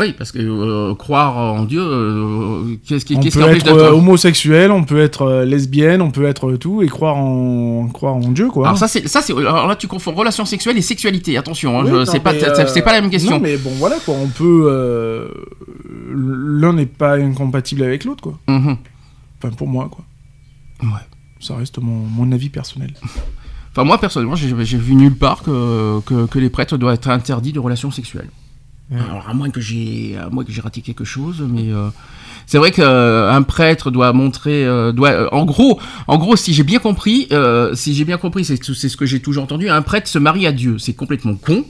Oui, 0.00 0.12
parce 0.18 0.32
que 0.32 0.38
euh, 0.40 0.94
croire 0.96 1.36
en 1.36 1.64
Dieu, 1.64 1.80
euh, 1.80 2.74
qu'est-ce 2.86 3.04
qui, 3.04 3.14
peut 3.14 3.20
qui 3.28 3.38
empêche 3.38 3.56
être 3.58 3.64
d'être 3.64 3.76
euh, 3.76 3.92
homosexuel, 3.92 4.72
on 4.72 4.82
peut 4.82 4.98
être 5.00 5.22
euh, 5.22 5.44
lesbienne, 5.44 6.02
on 6.02 6.10
peut 6.10 6.24
être 6.24 6.56
tout 6.56 6.82
et 6.82 6.88
croire 6.88 7.16
en 7.16 7.86
croire 7.92 8.14
en 8.14 8.32
Dieu, 8.32 8.48
quoi. 8.48 8.66
Alors 8.66 8.78
ça, 8.78 8.88
c'est 8.88 9.06
ça, 9.06 9.22
c'est 9.22 9.32
alors 9.32 9.68
là 9.68 9.76
tu 9.76 9.86
confonds 9.86 10.12
relation 10.12 10.44
sexuelle 10.44 10.76
et 10.76 10.82
sexualité. 10.82 11.36
Attention, 11.38 11.78
hein, 11.80 11.84
Oui, 11.86 12.06
c'est 12.06 12.18
pas 12.18 12.32
c'est- 12.32 12.44
euh, 12.60 12.66
c'est 12.66 12.82
pas 12.82 12.92
la 12.92 13.02
même 13.02 13.10
question. 13.10 13.30
Non, 13.32 13.40
mais 13.40 13.56
bon, 13.56 13.70
voilà 13.78 13.96
quoi. 14.04 14.14
On 14.20 14.26
peut. 14.28 15.28
L'un 16.12 16.72
n'est 16.72 16.86
pas 16.86 17.16
incompatible 17.16 17.82
avec 17.84 18.04
l'autre, 18.04 18.22
quoi. 18.22 18.38
Mhm. 18.48 18.76
Enfin, 19.42 19.54
pour 19.56 19.68
moi, 19.68 19.88
quoi. 19.90 20.04
Ouais. 20.82 20.88
Ça 21.40 21.56
reste 21.56 21.78
mon, 21.78 21.92
mon 21.94 22.32
avis 22.32 22.48
personnel. 22.48 22.94
Enfin 23.72 23.84
moi 23.84 23.98
personnellement, 23.98 24.36
j'ai 24.36 24.54
j'ai 24.64 24.78
vu 24.78 24.94
nulle 24.94 25.16
part 25.16 25.42
que, 25.42 26.00
que, 26.06 26.26
que 26.26 26.38
les 26.38 26.48
prêtres 26.48 26.76
doivent 26.76 26.94
être 26.94 27.08
interdits 27.08 27.52
de 27.52 27.58
relations 27.58 27.90
sexuelles. 27.90 28.30
Alors 28.92 29.28
à 29.28 29.34
moins 29.34 29.50
que 29.50 29.60
j'ai 29.60 30.16
à 30.20 30.28
moins 30.30 30.44
que 30.44 30.52
j'ai 30.52 30.60
raté 30.60 30.80
quelque 30.82 31.04
chose, 31.04 31.42
mais 31.48 31.72
euh, 31.72 31.88
c'est 32.46 32.58
vrai 32.58 32.70
qu'un 32.70 33.42
prêtre 33.42 33.90
doit 33.90 34.12
montrer, 34.12 34.64
euh, 34.66 34.92
doit, 34.92 35.10
euh, 35.10 35.28
en 35.32 35.44
gros, 35.46 35.80
en 36.06 36.18
gros, 36.18 36.36
si 36.36 36.52
j'ai 36.52 36.62
bien 36.64 36.78
compris, 36.78 37.26
euh, 37.32 37.74
si 37.74 37.94
j'ai 37.94 38.04
bien 38.04 38.18
compris, 38.18 38.44
c'est 38.44 38.62
c'est 38.62 38.88
ce 38.90 38.96
que 38.96 39.06
j'ai 39.06 39.20
toujours 39.20 39.44
entendu, 39.44 39.68
un 39.70 39.82
prêtre 39.82 40.06
se 40.08 40.18
marie 40.18 40.46
à 40.46 40.52
Dieu, 40.52 40.76
c'est 40.78 40.92
complètement 40.92 41.34
con. 41.34 41.64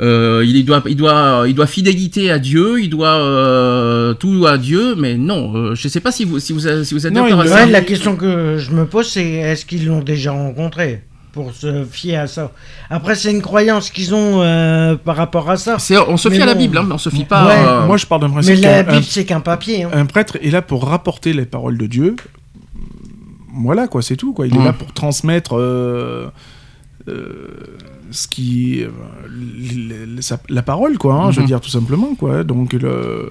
Euh, 0.00 0.44
il 0.46 0.64
doit, 0.64 0.82
il 0.86 0.96
doit, 0.96 1.44
il 1.46 1.54
doit 1.54 1.66
fidélité 1.66 2.30
à 2.30 2.38
Dieu, 2.38 2.80
il 2.80 2.88
doit 2.88 3.16
euh, 3.18 4.14
tout 4.14 4.46
à 4.46 4.56
Dieu, 4.56 4.94
mais 4.96 5.16
non, 5.18 5.54
euh, 5.54 5.74
je 5.74 5.88
sais 5.88 6.00
pas 6.00 6.12
si 6.12 6.24
vous, 6.24 6.38
si 6.38 6.52
vous, 6.54 6.60
si 6.84 6.94
vous 6.94 7.06
êtes 7.06 7.12
Non, 7.12 7.24
d'accord 7.24 7.38
il 7.38 7.40
à 7.40 7.44
doit- 7.50 7.56
ça. 7.58 7.64
Ouais, 7.66 7.70
la 7.70 7.80
question 7.82 8.16
que 8.16 8.56
je 8.58 8.70
me 8.70 8.86
pose, 8.86 9.08
c'est 9.10 9.24
est-ce 9.28 9.66
qu'ils 9.66 9.86
l'ont 9.86 10.00
déjà 10.02 10.32
rencontré? 10.32 11.02
Pour 11.32 11.52
se 11.52 11.84
fier 11.84 12.16
à 12.16 12.26
ça 12.26 12.50
Après, 12.90 13.14
c'est 13.14 13.30
une 13.30 13.42
croyance 13.42 13.90
qu'ils 13.90 14.14
ont 14.14 14.40
euh, 14.42 14.96
par 14.96 15.16
rapport 15.16 15.48
à 15.50 15.56
ça. 15.56 15.78
C'est- 15.78 15.96
on 15.98 16.16
se 16.16 16.28
Mais 16.28 16.36
fie 16.36 16.42
à 16.42 16.46
la. 16.46 16.54
Bible, 16.54 16.76
hein, 16.78 16.88
on 16.90 16.98
se 16.98 17.08
fie 17.10 17.24
pas. 17.24 17.46
Ouais, 17.46 17.54
euh, 17.58 17.86
Moi, 17.86 17.96
je 17.96 18.06
pars 18.06 18.18
d'un 18.18 18.28
Mais 18.28 18.34
principe 18.34 18.62
la 18.64 18.82
qu'un 18.84 18.92
Bible, 18.92 19.04
c'est 19.04 19.24
qu'un 19.24 19.40
papier. 19.40 19.84
hein. 19.84 19.90
un 19.92 20.06
prêtre 20.06 20.36
est 20.42 20.50
là 20.50 20.62
pour 20.62 20.86
rapporter 20.86 21.32
les 21.32 21.46
paroles 21.46 21.78
de 21.78 21.86
Dieu. 21.86 22.16
Voilà, 23.62 23.88
quoi, 23.88 24.00
c'est 24.02 24.16
tout, 24.16 24.32
quoi. 24.32 24.46
Il 24.46 24.56
est 24.56 24.64
là 24.64 24.72
pour 24.72 24.92
transmettre. 24.92 25.56
euh, 25.56 26.28
euh, 27.08 27.48
ce 28.10 28.26
qui 28.28 28.82
euh, 28.84 30.20
sa- 30.20 30.40
la 30.48 30.62
parole 30.62 30.98
quoi 30.98 31.14
hein, 31.14 31.30
je 31.30 31.36
veux 31.36 31.42
Mhm. 31.42 31.46
dire 31.46 31.60
tout 31.60 31.70
simplement 31.70 32.14
quoi 32.16 32.42
donc 32.44 32.72
le 32.74 33.30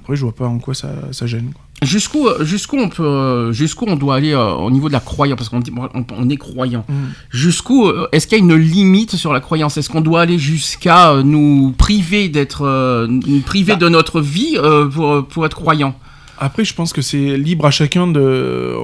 après 0.00 0.14
je 0.16 0.22
vois 0.22 0.34
pas 0.34 0.46
en 0.46 0.58
quoi 0.58 0.74
ça, 0.74 0.90
ça 1.10 1.26
gêne 1.26 1.52
quoi. 1.52 1.61
Jusqu'où, 1.82 2.26
euh, 2.28 2.44
jusqu'où 2.44 2.76
on 2.78 2.88
peut, 2.88 3.02
euh, 3.04 3.52
jusqu'où 3.52 3.84
on 3.88 3.96
doit 3.96 4.14
aller 4.16 4.32
euh, 4.32 4.52
au 4.54 4.70
niveau 4.70 4.88
de 4.88 4.92
la 4.92 5.00
croyance, 5.00 5.36
parce 5.36 5.48
qu'on 5.48 5.60
dit- 5.60 5.72
on, 5.76 6.04
on 6.16 6.30
est 6.30 6.36
croyant. 6.36 6.84
Mm. 6.88 6.94
Jusqu'où 7.30 7.90
est-ce 8.12 8.26
qu'il 8.26 8.38
y 8.38 8.40
a 8.40 8.44
une 8.44 8.54
limite 8.56 9.16
sur 9.16 9.32
la 9.32 9.40
croyance? 9.40 9.76
Est-ce 9.76 9.90
qu'on 9.90 10.00
doit 10.00 10.20
aller 10.22 10.38
jusqu'à 10.38 11.22
nous 11.22 11.74
priver 11.76 12.28
d'être, 12.28 12.62
euh, 12.64 13.08
priver 13.44 13.72
Bah. 13.72 13.78
de 13.78 13.88
notre 13.88 14.20
vie 14.20 14.56
euh, 14.56 14.86
pour, 14.88 15.26
pour 15.26 15.44
être 15.46 15.56
croyant? 15.56 15.94
Après, 16.38 16.64
je 16.64 16.74
pense 16.74 16.92
que 16.92 17.02
c'est 17.02 17.36
libre 17.36 17.66
à 17.66 17.70
chacun 17.70 18.08
de. 18.08 18.74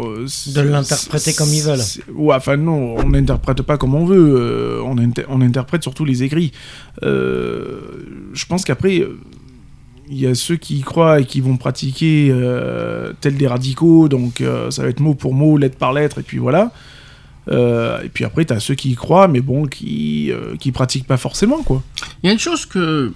De 0.54 0.60
l'interpréter 0.60 1.32
comme 1.34 1.48
ils 1.52 1.62
veulent. 1.62 1.80
Ouais, 2.14 2.36
enfin 2.36 2.56
non, 2.56 2.94
on 2.98 3.08
n'interprète 3.08 3.62
pas 3.62 3.76
comme 3.76 3.94
on 3.96 4.04
veut. 4.04 4.36
euh, 4.38 4.80
on, 4.84 4.96
inter- 4.98 5.24
on 5.28 5.40
interprète 5.40 5.82
surtout 5.82 6.04
les 6.04 6.22
écrits. 6.22 6.52
Euh, 7.02 7.80
je 8.32 8.44
pense 8.46 8.64
qu'après, 8.64 9.00
euh, 9.00 9.18
il 10.10 10.18
y 10.18 10.26
a 10.26 10.34
ceux 10.34 10.56
qui 10.56 10.78
y 10.78 10.80
croient 10.80 11.20
et 11.20 11.24
qui 11.24 11.40
vont 11.40 11.56
pratiquer 11.56 12.28
euh, 12.30 13.12
tels 13.20 13.36
des 13.36 13.46
radicaux, 13.46 14.08
donc 14.08 14.40
euh, 14.40 14.70
ça 14.70 14.82
va 14.82 14.88
être 14.88 15.00
mot 15.00 15.14
pour 15.14 15.34
mot, 15.34 15.56
lettre 15.56 15.76
par 15.76 15.92
lettre, 15.92 16.18
et 16.18 16.22
puis 16.22 16.38
voilà. 16.38 16.72
Euh, 17.48 18.02
et 18.02 18.08
puis 18.08 18.24
après, 18.24 18.44
tu 18.44 18.52
as 18.52 18.60
ceux 18.60 18.74
qui 18.74 18.90
y 18.90 18.94
croient, 18.94 19.28
mais 19.28 19.40
bon, 19.40 19.66
qui 19.66 20.30
euh, 20.30 20.56
qui 20.56 20.72
pratiquent 20.72 21.06
pas 21.06 21.16
forcément, 21.16 21.62
quoi. 21.62 21.82
Il 22.22 22.26
y 22.26 22.30
a 22.30 22.32
une 22.32 22.38
chose 22.38 22.66
que, 22.66 23.12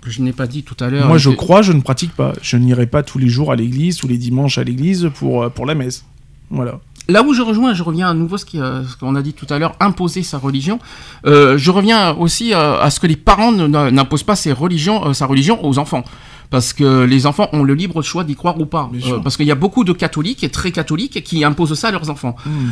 que 0.00 0.10
je 0.10 0.20
n'ai 0.22 0.32
pas 0.32 0.46
dit 0.46 0.62
tout 0.62 0.76
à 0.80 0.90
l'heure. 0.90 1.06
Moi, 1.06 1.18
je 1.18 1.30
crois, 1.30 1.62
je 1.62 1.72
ne 1.72 1.80
pratique 1.80 2.12
pas. 2.12 2.32
Je 2.42 2.56
n'irai 2.56 2.86
pas 2.86 3.02
tous 3.02 3.18
les 3.18 3.28
jours 3.28 3.52
à 3.52 3.56
l'église, 3.56 3.96
tous 3.96 4.08
les 4.08 4.18
dimanches 4.18 4.58
à 4.58 4.64
l'église 4.64 5.10
pour, 5.14 5.50
pour 5.52 5.66
la 5.66 5.74
messe. 5.74 6.04
Voilà. 6.50 6.80
Là 7.10 7.22
où 7.22 7.32
je 7.32 7.40
rejoins, 7.40 7.72
je 7.72 7.82
reviens 7.82 8.08
à 8.08 8.14
nouveau 8.14 8.36
ce 8.36 8.44
euh, 8.56 8.84
ce 8.84 8.96
qu'on 8.96 9.14
a 9.14 9.22
dit 9.22 9.32
tout 9.32 9.46
à 9.48 9.58
l'heure, 9.58 9.74
imposer 9.80 10.22
sa 10.22 10.36
religion. 10.36 10.78
Euh, 11.24 11.56
je 11.56 11.70
reviens 11.70 12.14
aussi 12.14 12.52
euh, 12.52 12.78
à 12.80 12.90
ce 12.90 13.00
que 13.00 13.06
les 13.06 13.16
parents 13.16 13.50
n'imposent 13.50 14.24
pas 14.24 14.36
ses 14.36 14.52
religions, 14.52 15.14
sa 15.14 15.24
religion 15.24 15.64
aux 15.64 15.78
enfants. 15.78 16.04
Parce 16.50 16.72
que 16.72 17.04
les 17.04 17.26
enfants 17.26 17.48
ont 17.52 17.62
le 17.62 17.74
libre 17.74 18.00
choix 18.02 18.24
d'y 18.24 18.34
croire 18.34 18.58
ou 18.58 18.66
pas. 18.66 18.90
Euh, 19.06 19.18
parce 19.18 19.36
qu'il 19.36 19.46
y 19.46 19.50
a 19.50 19.54
beaucoup 19.54 19.84
de 19.84 19.92
catholiques, 19.92 20.44
et 20.44 20.48
très 20.48 20.72
catholiques, 20.72 21.22
qui 21.22 21.44
imposent 21.44 21.74
ça 21.74 21.88
à 21.88 21.90
leurs 21.90 22.08
enfants. 22.08 22.36
Hmm. 22.46 22.68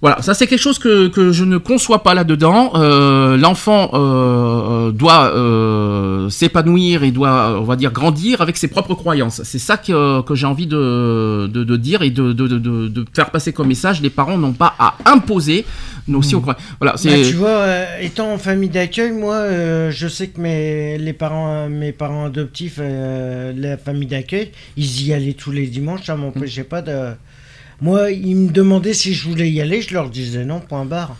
Voilà, 0.00 0.22
ça 0.22 0.32
c'est 0.32 0.46
quelque 0.46 0.60
chose 0.60 0.78
que, 0.78 1.08
que 1.08 1.32
je 1.32 1.42
ne 1.44 1.58
conçois 1.58 2.04
pas 2.04 2.14
là-dedans. 2.14 2.70
Euh, 2.76 3.36
L'enfant 3.36 3.90
euh, 3.94 4.92
doit 4.92 5.32
euh, 5.34 6.30
s'épanouir 6.30 7.02
et 7.02 7.10
doit, 7.10 7.58
on 7.58 7.64
va 7.64 7.74
dire, 7.74 7.90
grandir 7.90 8.40
avec 8.40 8.56
ses 8.56 8.68
propres 8.68 8.94
croyances. 8.94 9.42
C'est 9.42 9.58
ça 9.58 9.76
que, 9.76 10.20
que 10.22 10.36
j'ai 10.36 10.46
envie 10.46 10.68
de, 10.68 11.48
de, 11.52 11.64
de 11.64 11.76
dire 11.76 12.02
et 12.02 12.10
de, 12.10 12.32
de, 12.32 13.04
faire 13.12 13.30
passer 13.32 13.52
comme 13.52 13.66
message. 13.66 14.00
Les 14.00 14.10
parents 14.10 14.38
n'ont 14.38 14.52
pas 14.52 14.72
à 14.78 14.94
imposer 15.04 15.66
nos 16.06 16.20
aussi 16.20 16.36
aux 16.36 16.40
croyances. 16.40 16.62
Voilà, 16.78 16.92
Bah, 16.92 16.98
c'est... 16.98 17.22
tu 17.22 17.34
vois, 17.34 17.66
étant 18.00 18.32
en 18.32 18.38
famille 18.38 18.68
d'accueil, 18.68 19.10
moi, 19.10 19.90
je 19.90 20.06
sais 20.06 20.28
que 20.28 20.40
mes, 20.40 20.96
les 20.98 21.12
parents, 21.12 21.68
mes 21.68 21.90
parents 21.90 22.26
adoptifs, 22.26 22.78
la 22.78 23.76
famille 23.76 24.06
d'accueil, 24.06 24.52
ils 24.76 25.08
y 25.08 25.12
allaient 25.12 25.32
tous 25.32 25.50
les 25.50 25.66
dimanches, 25.66 26.04
ça 26.06 26.14
m'empêchait 26.14 26.62
pas 26.62 26.82
de... 26.82 27.14
Moi, 27.80 28.10
ils 28.10 28.34
me 28.36 28.50
demandaient 28.50 28.92
si 28.94 29.14
je 29.14 29.28
voulais 29.28 29.50
y 29.50 29.60
aller, 29.60 29.82
je 29.82 29.94
leur 29.94 30.10
disais 30.10 30.44
non, 30.44 30.60
point 30.60 30.84
barre. 30.84 31.16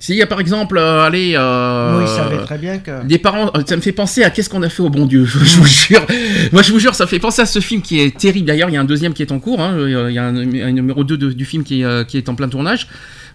S'il 0.00 0.14
y 0.14 0.22
a 0.22 0.26
par 0.26 0.38
exemple, 0.38 0.78
euh, 0.78 1.02
allez... 1.04 1.32
euh, 1.36 2.06
très 2.44 2.56
bien 2.56 2.78
que... 2.78 3.04
Des 3.04 3.18
parents, 3.18 3.50
euh, 3.56 3.62
ça 3.66 3.74
me 3.74 3.80
fait 3.80 3.90
penser 3.92 4.22
à 4.22 4.30
qu'est-ce 4.30 4.48
qu'on 4.48 4.62
a 4.62 4.68
fait 4.68 4.82
au 4.82 4.90
bon 4.90 5.06
Dieu. 5.06 5.24
je 5.26 5.38
vous 5.58 5.66
jure. 5.66 6.06
Moi, 6.52 6.62
je 6.62 6.70
vous 6.72 6.78
jure, 6.78 6.94
ça 6.94 7.04
me 7.04 7.08
fait 7.08 7.18
penser 7.18 7.42
à 7.42 7.46
ce 7.46 7.58
film 7.58 7.82
qui 7.82 7.98
est 8.00 8.16
terrible. 8.16 8.46
D'ailleurs, 8.46 8.68
il 8.70 8.74
y 8.74 8.76
a 8.76 8.80
un 8.80 8.84
deuxième 8.84 9.12
qui 9.12 9.22
est 9.22 9.32
en 9.32 9.40
cours. 9.40 9.60
hein. 9.60 9.76
Il 9.86 10.12
y 10.14 10.18
a 10.18 10.24
un, 10.24 10.36
un 10.36 10.70
numéro 10.72 11.02
2 11.02 11.16
de- 11.16 11.32
du 11.32 11.44
film 11.44 11.64
qui 11.64 11.80
est, 11.80 11.84
euh, 11.84 12.04
qui 12.04 12.16
est 12.16 12.28
en 12.28 12.36
plein 12.36 12.48
tournage. 12.48 12.86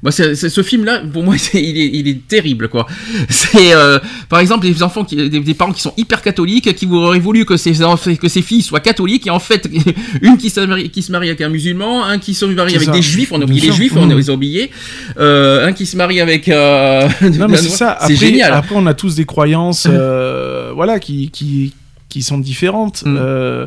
Moi, 0.01 0.11
c'est- 0.11 0.35
ce 0.35 0.63
film-là, 0.63 1.01
pour 1.11 1.23
moi, 1.23 1.35
il, 1.53 1.77
est, 1.77 1.89
il 1.93 2.07
est 2.07 2.27
terrible, 2.27 2.67
quoi. 2.69 2.87
C'est, 3.29 3.73
euh, 3.73 3.99
par 4.29 4.39
exemple, 4.39 4.65
des 4.65 4.83
enfants, 4.83 5.03
qui, 5.05 5.15
des, 5.15 5.39
des 5.39 5.53
parents 5.53 5.71
qui 5.71 5.81
sont 5.81 5.93
hyper 5.97 6.21
catholiques, 6.21 6.73
qui 6.75 6.85
auraient 6.87 7.19
voulu 7.19 7.45
que 7.45 7.55
ces, 7.57 7.81
enf- 7.81 8.17
que 8.17 8.27
ces 8.27 8.41
filles 8.41 8.61
soient 8.61 8.79
catholiques, 8.79 9.27
et 9.27 9.29
en 9.29 9.39
fait, 9.39 9.69
une 10.21 10.37
qui 10.37 10.49
se 10.49 10.59
marie, 10.61 10.89
qui 10.89 11.01
se 11.01 11.11
marie 11.11 11.27
avec 11.29 11.41
un 11.41 11.49
musulman, 11.49 12.03
un 12.05 12.17
qui 12.19 12.33
se 12.33 12.45
marie 12.45 12.75
avec 12.75 12.87
ça. 12.87 12.91
des 12.91 13.01
juifs, 13.01 13.31
on 13.31 13.39
a 13.41 13.43
oublié 13.45 13.61
les 13.67 13.71
juifs, 13.73 13.93
on 13.95 14.05
Mmh. 14.05 14.17
les 14.17 14.29
a 14.29 14.33
oubliés, 14.33 14.71
euh, 15.19 15.67
un 15.67 15.73
qui 15.73 15.85
se 15.85 15.95
marie 15.97 16.19
avec... 16.21 16.49
euh, 16.49 17.07
Non, 17.21 17.47
mais 17.47 17.57
c'est 17.57 17.69
ça. 17.69 17.91
Après, 17.91 18.15
génial. 18.15 18.53
Après, 18.53 18.75
on 18.75 18.85
a 18.87 18.93
tous 18.93 19.15
des 19.15 19.25
croyances, 19.25 19.87
euh, 19.89 20.71
voilà, 20.75 20.99
qui, 20.99 21.29
qui, 21.31 21.73
qui 22.13 22.21
sont 22.21 22.37
différentes. 22.37 23.03
Mm. 23.05 23.17
Euh, 23.19 23.65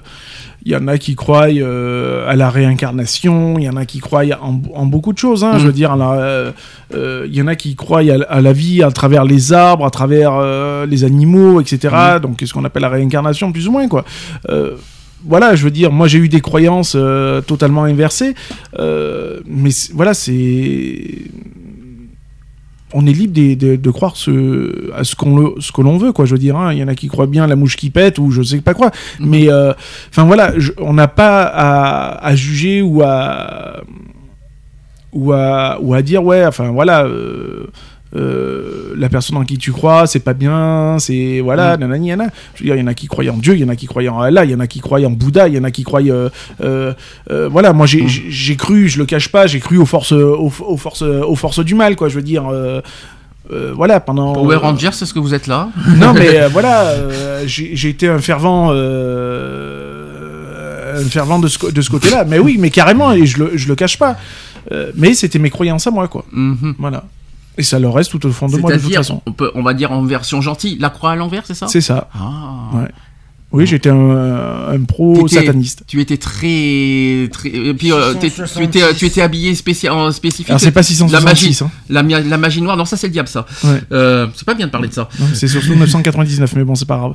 Il 0.65 0.73
y 0.73 0.77
en 0.77 0.89
a 0.89 0.99
qui 0.99 1.15
croient 1.15 1.49
euh, 1.53 2.29
à 2.33 2.35
la 2.35 2.49
réincarnation, 2.51 3.57
il 3.59 3.65
y 3.65 3.69
en 3.69 3.77
a 3.77 3.85
qui 3.87 3.99
croient 4.01 4.25
en, 4.41 4.61
en 4.83 4.87
beaucoup 4.87 5.13
de 5.13 5.19
choses. 5.19 5.43
Hein, 5.45 5.55
Mm. 5.55 5.59
Je 5.61 5.67
veux 5.67 5.73
dire, 5.73 5.93
euh, 5.93 6.53
euh, 6.95 7.27
il 7.29 7.35
y 7.39 7.43
en 7.43 7.47
a 7.49 7.57
qui 7.57 7.75
croient 7.77 8.01
à, 8.01 8.17
à 8.39 8.41
la 8.41 8.53
vie 8.53 8.83
à 8.83 8.91
travers 8.91 9.25
les 9.25 9.53
arbres, 9.53 9.85
à 9.85 9.91
travers 9.91 10.33
euh, 10.35 10.87
les 10.87 11.03
animaux, 11.05 11.61
etc. 11.61 11.95
Mm. 12.17 12.21
Donc, 12.21 12.43
ce 12.45 12.53
qu'on 12.53 12.65
appelle 12.65 12.83
la 12.83 12.89
réincarnation, 12.99 13.53
plus 13.53 13.67
ou 13.69 13.73
moins, 13.73 13.89
quoi. 13.89 14.05
Euh, 14.49 14.77
voilà, 15.25 15.57
je 15.57 15.65
veux 15.65 15.73
dire, 15.73 15.91
moi 15.91 16.07
j'ai 16.07 16.19
eu 16.19 16.29
des 16.29 16.41
croyances 16.41 16.95
euh, 16.97 17.41
totalement 17.41 17.85
inversées, 17.85 18.35
euh, 18.79 19.41
mais 19.47 19.71
voilà, 19.93 20.15
c'est 20.15 21.01
on 22.93 23.05
est 23.07 23.13
libre 23.13 23.35
de, 23.35 23.55
de- 23.55 23.77
de 23.77 23.91
croire 23.91 24.17
ce, 24.17 24.93
à 24.95 25.03
ce 25.05 25.17
qu'on 25.17 25.37
le- 25.37 25.55
ce 25.61 25.73
que 25.73 25.81
l'on 25.83 25.99
veut, 25.99 26.13
quoi. 26.13 26.25
Je 26.25 26.33
veux 26.33 26.39
dire, 26.39 26.57
hein. 26.57 26.73
il 26.73 26.79
y 26.79 26.83
en 26.85 26.89
a 26.89 26.95
qui 26.95 27.09
croient 27.09 27.27
bien 27.27 27.47
la 27.47 27.57
mouche 27.57 27.77
qui 27.77 27.91
pète 27.91 28.19
ou 28.19 28.31
je 28.31 28.43
sais 28.43 28.61
pas 28.61 28.75
quoi. 28.75 28.91
Mais 29.19 29.51
euh, 29.51 29.73
enfin 30.11 30.25
voilà, 30.25 30.53
je- 30.57 30.73
on 30.79 30.93
n'a 30.93 31.09
pas 31.09 31.43
à, 31.45 32.25
à 32.25 32.35
juger 32.37 32.83
ou 32.83 33.03
à 33.03 33.81
ou 35.13 35.33
à 35.33 35.79
ou 35.81 35.95
à 35.95 36.03
dire 36.03 36.23
ouais, 36.25 36.45
enfin 36.47 36.71
voilà. 36.71 37.05
euh, 37.05 37.67
euh, 38.15 38.95
la 38.97 39.09
personne 39.09 39.37
en 39.37 39.45
qui 39.45 39.59
tu 39.59 39.73
crois, 39.73 40.07
c'est 40.07 40.21
pas 40.21 40.33
bien, 40.33 40.97
c'est 41.01 41.41
voilà, 41.41 41.77
nanani, 41.77 42.09
nanana. 42.11 42.31
Je 42.55 42.61
veux 42.63 42.67
dire, 42.67 42.77
il 42.77 42.81
y 42.81 42.83
en 42.83 42.87
a 42.87 42.95
qui 42.95 43.09
croient 43.09 43.25
en 43.29 43.37
Dieu, 43.37 43.55
il 43.55 43.61
y 43.61 43.65
en 43.65 43.69
a 43.69 43.77
qui 43.77 43.87
croient 43.87 44.05
en 44.09 44.21
Allah, 44.21 44.45
il 44.45 44.51
y 44.53 44.55
en 44.55 44.61
a 44.61 44.67
qui 44.67 44.81
croient 44.81 45.01
en 45.05 45.11
Bouddha, 45.11 45.49
il 45.49 45.55
y 45.55 45.59
en 45.59 45.65
a 45.65 45.71
qui 45.71 45.83
croient, 45.83 46.01
euh, 46.03 46.31
euh, 46.63 47.49
voilà, 47.51 47.73
moi 47.73 47.87
j'ai 47.87 48.07
j'ai- 48.09 48.25
j'ai 48.31 48.57
cru, 48.57 48.89
je 48.89 48.99
le 48.99 49.07
cache 49.07 49.29
pas, 49.29 49.47
j'ai 49.47 49.59
cru 49.61 49.77
aux 49.79 49.87
forces, 49.87 50.13
aux, 50.13 50.53
aux 50.67 50.77
forces, 50.77 51.03
aux 51.03 51.35
forces 51.35 51.61
du 51.65 51.75
mal, 51.75 51.97
quoi. 51.97 52.09
Je 52.09 52.15
veux 52.15 52.23
dire, 52.23 52.45
euh, 52.51 52.81
voilà, 53.75 54.01
pendant. 54.01 54.33
Power 54.35 54.57
Rangers, 54.57 54.91
c'est 54.93 55.05
ce 55.07 55.13
que 55.15 55.19
vous 55.19 55.35
êtes 55.35 55.47
là 55.49 55.69
Non, 55.97 56.13
mais 56.15 56.41
euh, 56.41 56.49
voilà, 56.49 56.83
euh, 56.85 57.43
j'ai 57.47 57.75
j'ai 57.77 57.89
été 57.91 58.09
un 58.09 58.19
fervent. 58.19 58.71
un 60.99 61.05
fervent 61.11 61.39
de 61.39 61.49
ce, 61.49 61.59
co- 61.59 61.71
de 61.71 61.81
ce 61.83 61.91
côté-là. 61.91 62.25
Mais 62.25 62.39
oui, 62.39 62.57
mais 62.59 62.71
carrément, 62.71 63.13
et 63.13 63.27
je 63.27 63.39
le, 63.39 63.51
je 63.57 63.69
le 63.69 63.75
cache 63.75 63.99
pas. 63.99 64.17
Mais 64.97 65.15
c'était 65.15 65.39
mes 65.39 65.51
croyances 65.51 65.87
à 65.87 65.91
moi, 65.91 66.09
quoi. 66.09 66.25
Mhm. 66.33 66.75
Voilà. 66.79 67.05
Et 67.59 67.63
ça 67.63 67.79
le 67.79 67.89
reste 67.89 68.11
tout 68.11 68.25
au 68.27 68.33
fond 68.33 68.49
de 68.49 68.59
moi, 68.59 68.73
de 68.73 68.79
toute 68.79 68.95
façon. 68.95 69.23
on, 69.27 69.33
peut, 69.33 69.51
on 69.55 69.63
va 69.63 69.75
dire 69.75 69.93
en 69.93 70.03
version 70.03 70.41
gentille, 70.41 70.77
la 70.79 70.91
croix 70.91 71.13
à 71.13 71.17
l'envers, 71.17 71.45
c'est 71.47 71.55
ça? 71.55 71.69
C'est 71.69 71.81
ça. 71.81 72.09
Ah. 72.15 72.71
Ouais. 72.75 72.89
Oui, 73.53 73.67
j'étais 73.67 73.89
un, 73.89 74.69
un 74.69 74.85
pro 74.85 75.29
sataniste. 75.29 75.85
Tu 75.87 76.01
étais 76.01 76.19
très, 76.19 77.29
très 77.33 77.49
et 77.49 77.75
puis 77.75 77.93
euh, 77.93 78.13
tu 78.15 78.29
666. 78.29 78.63
étais, 78.63 78.95
tu 78.95 79.07
étais 79.07 79.23
habillé 79.23 79.55
spécial, 79.55 79.93
en 79.93 80.11
spécifique. 80.11 80.51
Alors, 80.51 80.61
c'est 80.61 80.73
pas 80.73 80.83
la 80.83 81.21
magie, 81.21 81.55
666, 81.55 81.63
hein. 81.63 81.71
la, 81.89 82.37
magie 82.37 82.61
noire. 82.61 82.77
Non, 82.77 82.85
ça 82.85 82.97
c'est 82.97 83.07
le 83.07 83.13
diable, 83.13 83.29
ça. 83.29 83.47
Ouais. 83.65 83.81
Euh, 83.93 84.27
c'est 84.35 84.45
pas 84.45 84.55
bien 84.55 84.67
de 84.67 84.73
parler 84.73 84.89
de 84.89 84.93
ça. 84.93 85.09
C'est 85.33 85.49
surtout 85.49 85.75
999, 85.75 86.55
mais 86.57 86.65
bon, 86.65 86.75
c'est 86.75 86.87
pas 86.87 86.99
grave. 86.99 87.15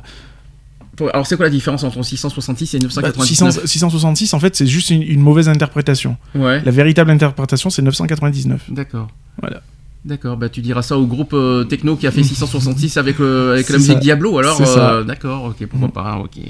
Alors 1.12 1.26
c'est 1.26 1.36
quoi 1.36 1.46
la 1.46 1.50
différence 1.50 1.84
entre 1.84 2.02
666 2.02 2.74
et 2.74 2.78
Bah, 2.78 2.84
999 2.84 3.26
600 3.26 3.66
666, 3.66 4.34
en 4.34 4.40
fait, 4.40 4.54
c'est 4.56 4.66
juste 4.66 4.90
une, 4.90 5.02
une 5.02 5.20
mauvaise 5.20 5.48
interprétation. 5.48 6.16
Ouais. 6.34 6.62
La 6.64 6.70
véritable 6.70 7.10
interprétation, 7.10 7.70
c'est 7.70 7.82
999. 7.82 8.62
D'accord. 8.70 9.08
Voilà. 9.40 9.62
D'accord, 10.04 10.36
bah 10.36 10.48
tu 10.48 10.60
diras 10.62 10.82
ça 10.82 10.98
au 10.98 11.06
groupe 11.06 11.32
euh, 11.32 11.62
techno 11.62 11.94
qui 11.94 12.08
a 12.08 12.10
fait 12.10 12.24
666 12.24 12.96
avec, 12.96 13.20
euh, 13.20 13.52
avec 13.52 13.68
la 13.68 13.74
C'est 13.74 13.78
musique 13.78 13.92
ça. 13.94 14.00
Diablo, 14.00 14.36
alors 14.36 14.56
C'est 14.56 14.64
euh, 14.76 15.04
d'accord, 15.04 15.44
ok, 15.44 15.64
pourquoi 15.68 15.86
Mm. 15.88 15.92
pas, 15.92 16.18
ok. 16.24 16.42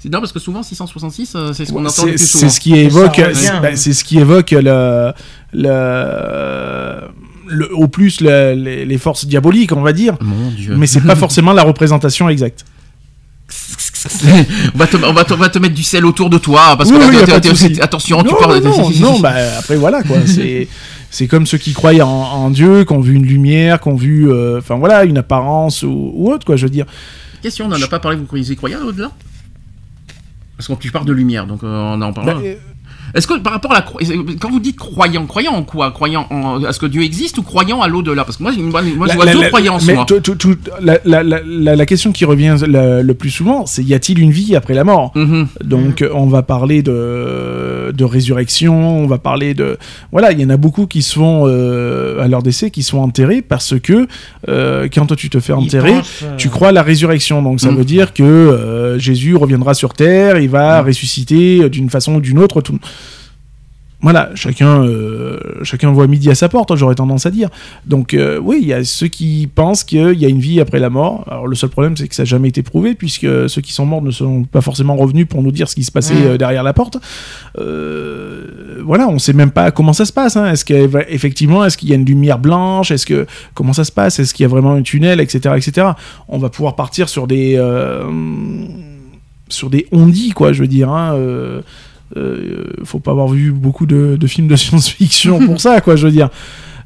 C'est- 0.00 0.08
Non, 0.12 0.18
parce 0.18 0.32
que 0.32 0.40
souvent 0.40 0.64
666, 0.64 1.34
euh, 1.36 1.52
c'est 1.52 1.66
ce 1.66 1.72
qu'on 1.72 1.84
Ouais, 1.84 1.88
entend 1.88 2.04
le 2.04 2.10
c'est 2.12 2.16
plus 2.16 2.26
c'est 2.26 2.38
souvent. 2.38 2.48
ce 2.50 2.58
qui 2.60 2.74
évoque, 2.76 3.20
c'est 3.34 3.48
hein. 3.48 3.60
bah, 3.62 3.76
c'est 3.76 3.92
ce 3.92 4.02
qui 4.02 4.18
évoque 4.18 4.50
le, 4.50 5.12
le, 5.52 7.00
le- 7.46 7.74
au 7.76 7.86
plus 7.86 8.20
le- 8.20 8.54
les, 8.54 8.84
les 8.84 8.98
forces 8.98 9.24
diaboliques, 9.24 9.70
on 9.70 9.82
va 9.82 9.92
dire. 9.92 10.16
Mon 10.20 10.50
dieu. 10.50 10.74
Mais 10.76 10.88
c'est 10.88 11.00
pas 11.02 11.14
forcément 11.24 11.52
la 11.52 11.62
représentation 11.62 12.28
exacte. 12.28 12.64
on, 14.74 14.78
va 14.78 14.86
te, 14.86 14.96
on, 14.96 15.12
va 15.12 15.24
te, 15.24 15.34
on 15.34 15.36
va 15.36 15.48
te 15.48 15.58
mettre 15.58 15.74
du 15.74 15.82
sel 15.82 16.04
autour 16.06 16.30
de 16.30 16.38
toi, 16.38 16.74
parce 16.76 16.90
Oui, 16.90 16.98
que 16.98 17.04
oui, 17.04 17.16
là, 17.26 17.84
attention, 17.84 18.22
tu 18.22 18.28
non, 18.30 18.34
parles. 18.36 18.62
non, 18.62 18.90
non, 19.00 19.18
bah 19.20 19.34
après 19.58 19.76
voilà 19.76 20.02
quoi. 20.02 20.16
C'est 20.26 20.66
c'est 21.10 21.26
comme 21.26 21.46
ceux 21.46 21.58
qui 21.58 21.72
croient 21.72 21.92
en, 22.00 22.08
en 22.08 22.50
Dieu, 22.50 22.84
qui 22.84 22.92
ont 22.92 23.00
vu 23.00 23.14
une 23.14 23.26
lumière, 23.26 23.80
qui 23.80 23.88
ont 23.88 23.96
vu, 23.96 24.30
euh, 24.30 24.58
enfin 24.58 24.76
voilà, 24.76 25.04
une 25.04 25.18
apparence 25.18 25.82
ou, 25.82 26.12
ou 26.14 26.30
autre 26.30 26.46
quoi. 26.46 26.56
Je 26.56 26.66
veux 26.66 26.70
dire. 26.70 26.86
Question, 27.42 27.66
on 27.66 27.68
n'en 27.68 27.82
a 27.82 27.88
pas 27.88 28.00
parlé, 28.00 28.16
vous 28.16 28.26
croyez, 28.26 28.54
croyez 28.56 28.76
au-delà? 28.76 29.10
Parce 30.56 30.68
que 30.68 30.74
tu 30.74 30.90
parles 30.90 31.06
de 31.06 31.12
lumière, 31.12 31.46
donc 31.46 31.62
euh, 31.64 31.66
on 31.66 32.00
en 32.02 32.12
parle. 32.12 32.26
Bah, 32.26 32.40
Est-ce 33.14 33.26
que 33.26 33.38
par 33.38 33.52
rapport 33.52 33.72
à 33.72 33.74
la 33.74 33.84
quand 34.40 34.50
vous 34.50 34.60
dites 34.60 34.76
croyant, 34.76 35.26
croyant 35.26 35.52
en 35.52 35.62
quoi? 35.62 35.90
Croyant 35.90 36.26
en 36.30 36.62
à 36.64 36.72
ce 36.72 36.78
que 36.78 36.86
Dieu 36.86 37.02
existe 37.02 37.38
ou 37.38 37.42
croyant 37.42 37.80
à 37.82 37.88
l'au-delà? 37.88 38.24
Parce 38.24 38.36
que 38.36 38.42
moi, 38.42 38.52
moi, 38.56 38.82
moi, 38.82 39.06
je 39.06 39.08
La- 39.10 39.14
vois 39.16 39.24
la- 39.24 39.32
deux 39.32 39.40
la- 39.42 39.48
croyances. 39.48 39.86
mais 39.86 39.94
moi. 39.94 40.04
tout- 40.06 40.20
tout- 40.20 40.34
tout- 40.36 40.56
la, 40.80 40.98
la- 41.04 41.22
la- 41.22 41.40
la- 41.44 41.76
la 41.76 41.86
question 41.86 42.12
qui 42.12 42.24
revient 42.24 42.56
le, 42.66 43.02
le 43.02 43.14
plus 43.14 43.30
souvent, 43.30 43.66
c'est 43.66 43.82
y 43.82 43.94
a-t-il 43.94 44.18
une 44.20 44.30
vie 44.30 44.54
après 44.56 44.74
la 44.74 44.84
mort? 44.84 45.12
Mhm. 45.14 45.46
Donc 45.64 46.02
euh, 46.02 46.10
on 46.14 46.26
va 46.26 46.42
parler 46.42 46.82
de, 46.82 47.92
de 47.92 48.04
résurrection, 48.04 49.00
on 49.02 49.06
va 49.06 49.18
parler 49.18 49.54
de... 49.54 49.76
Voilà, 50.12 50.32
il 50.32 50.40
y 50.40 50.44
en 50.44 50.50
a 50.50 50.56
beaucoup 50.56 50.86
qui 50.86 51.02
sont, 51.02 51.44
euh, 51.46 52.22
à 52.22 52.28
leur 52.28 52.42
décès, 52.42 52.70
qui 52.70 52.82
sont 52.82 52.98
enterrés 52.98 53.42
parce 53.42 53.78
que 53.80 54.06
euh, 54.48 54.88
quand 54.92 55.06
toi 55.06 55.16
tu 55.16 55.30
te 55.30 55.40
fais 55.40 55.52
enterrer, 55.52 55.94
euh, 56.22 56.36
tu 56.36 56.48
crois 56.48 56.68
à 56.68 56.72
la 56.72 56.82
résurrection. 56.82 57.42
Donc 57.42 57.60
ça 57.60 57.70
Mm. 57.70 57.76
veut 57.76 57.84
dire 57.84 58.12
que 58.14 58.22
euh, 58.22 58.98
Jésus 58.98 59.36
reviendra 59.36 59.74
sur 59.74 59.94
Terre, 59.94 60.38
il 60.38 60.48
va 60.48 60.82
Mm. 60.82 60.86
ressusciter 60.86 61.68
d'une 61.70 61.90
façon 61.90 62.16
ou 62.16 62.20
d'une 62.20 62.38
autre. 62.38 62.60
Tout... 62.60 62.78
Voilà, 64.02 64.30
chacun, 64.34 64.82
euh, 64.82 65.38
chacun 65.62 65.92
voit 65.92 66.06
midi 66.06 66.30
à 66.30 66.34
sa 66.34 66.48
porte, 66.48 66.74
j'aurais 66.74 66.94
tendance 66.94 67.26
à 67.26 67.30
dire. 67.30 67.50
Donc 67.84 68.14
euh, 68.14 68.40
oui, 68.42 68.58
il 68.62 68.66
y 68.68 68.72
a 68.72 68.82
ceux 68.82 69.08
qui 69.08 69.46
pensent 69.54 69.84
qu'il 69.84 70.18
y 70.18 70.24
a 70.24 70.28
une 70.28 70.40
vie 70.40 70.58
après 70.58 70.78
la 70.78 70.88
mort. 70.88 71.24
Alors 71.30 71.46
le 71.46 71.54
seul 71.54 71.68
problème, 71.68 71.98
c'est 71.98 72.08
que 72.08 72.14
ça 72.14 72.22
n'a 72.22 72.26
jamais 72.26 72.48
été 72.48 72.62
prouvé, 72.62 72.94
puisque 72.94 73.26
ceux 73.50 73.60
qui 73.60 73.74
sont 73.74 73.84
morts 73.84 74.00
ne 74.00 74.10
sont 74.10 74.44
pas 74.44 74.62
forcément 74.62 74.96
revenus 74.96 75.28
pour 75.28 75.42
nous 75.42 75.52
dire 75.52 75.68
ce 75.68 75.74
qui 75.74 75.84
se 75.84 75.92
passait 75.92 76.14
euh, 76.16 76.38
derrière 76.38 76.62
la 76.62 76.72
porte. 76.72 76.96
Euh, 77.58 78.80
voilà, 78.82 79.06
on 79.06 79.18
sait 79.18 79.34
même 79.34 79.50
pas 79.50 79.70
comment 79.70 79.92
ça 79.92 80.06
se 80.06 80.14
passe. 80.14 80.34
hein. 80.38 80.50
Est-ce 80.50 80.64
qu'effectivement, 80.64 81.62
est-ce 81.62 81.76
qu'il 81.76 81.90
y 81.90 81.92
a 81.92 81.96
une 81.96 82.06
lumière 82.06 82.38
blanche? 82.38 82.90
Est-ce 82.92 83.04
que 83.04 83.26
comment 83.52 83.74
ça 83.74 83.84
se 83.84 83.92
passe? 83.92 84.18
Est-ce 84.18 84.32
qu'il 84.32 84.44
y 84.44 84.46
a 84.46 84.48
vraiment 84.48 84.72
un 84.72 84.82
tunnel, 84.82 85.20
etc., 85.20 85.54
etc. 85.58 85.88
On 86.28 86.38
va 86.38 86.48
pouvoir 86.48 86.74
partir 86.74 87.10
sur 87.10 87.26
des 87.26 87.60
sur 89.50 89.68
des 89.68 89.86
on-dit, 89.92 90.30
quoi. 90.30 90.54
Je 90.54 90.62
veux 90.62 90.68
dire. 90.68 90.88
Hein, 90.88 91.14
faut 92.84 92.98
pas 93.00 93.10
avoir 93.12 93.28
vu 93.28 93.52
beaucoup 93.52 93.86
de, 93.86 94.16
de 94.18 94.26
films 94.26 94.48
de 94.48 94.56
science-fiction 94.56 95.38
pour 95.46 95.60
ça, 95.60 95.80
quoi, 95.80 95.96
je 95.96 96.06
veux 96.06 96.12
dire. 96.12 96.28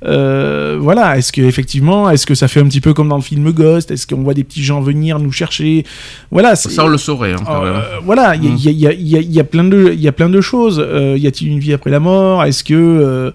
Euh, 0.07 0.77
voilà, 0.79 1.16
est-ce 1.16 1.33
que 1.33 1.41
effectivement, 1.41 2.11
est-ce 2.11 2.27
que 2.27 2.35
ça 2.35 2.47
fait 2.47 2.61
un 2.61 2.64
petit 2.66 2.83
peu 2.83 2.93
comme 2.93 3.09
dans 3.09 3.16
le 3.16 3.22
film 3.22 3.51
Ghost? 3.53 3.91
Est-ce 3.91 4.07
qu'on 4.07 4.22
voit 4.22 4.35
des 4.35 4.45
petits 4.45 4.62
gens 4.62 4.83
venir 4.83 5.18
nous 5.18 5.33
chercher? 5.33 5.87
Voilà, 6.31 6.57
Ça, 6.57 6.85
on 6.85 6.89
le 6.89 6.99
saurait. 6.99 7.33
hein, 7.33 7.37
euh, 7.49 7.81
voilà, 8.05 8.35
il 8.37 8.45
y 8.45 8.49
a- 8.49 8.51
Mm. 8.91 8.97
y, 8.97 9.14
y 9.14 9.16
y 9.16 9.39
y 9.39 9.43
plein 9.45 9.64
de, 9.64 9.93
il 9.95 10.01
y 10.01 10.09
a 10.09 10.12
plein 10.12 10.29
de 10.29 10.43
choses. 10.43 10.79
Euh, 10.85 11.16
y 11.18 11.27
a-t-il 11.27 11.49
une 11.51 11.59
vie 11.59 11.72
après 11.72 11.89
la 11.91 12.01
mort? 12.01 12.45
Est-ce 12.45 12.62
que, 12.64 12.75
euh, 12.75 13.31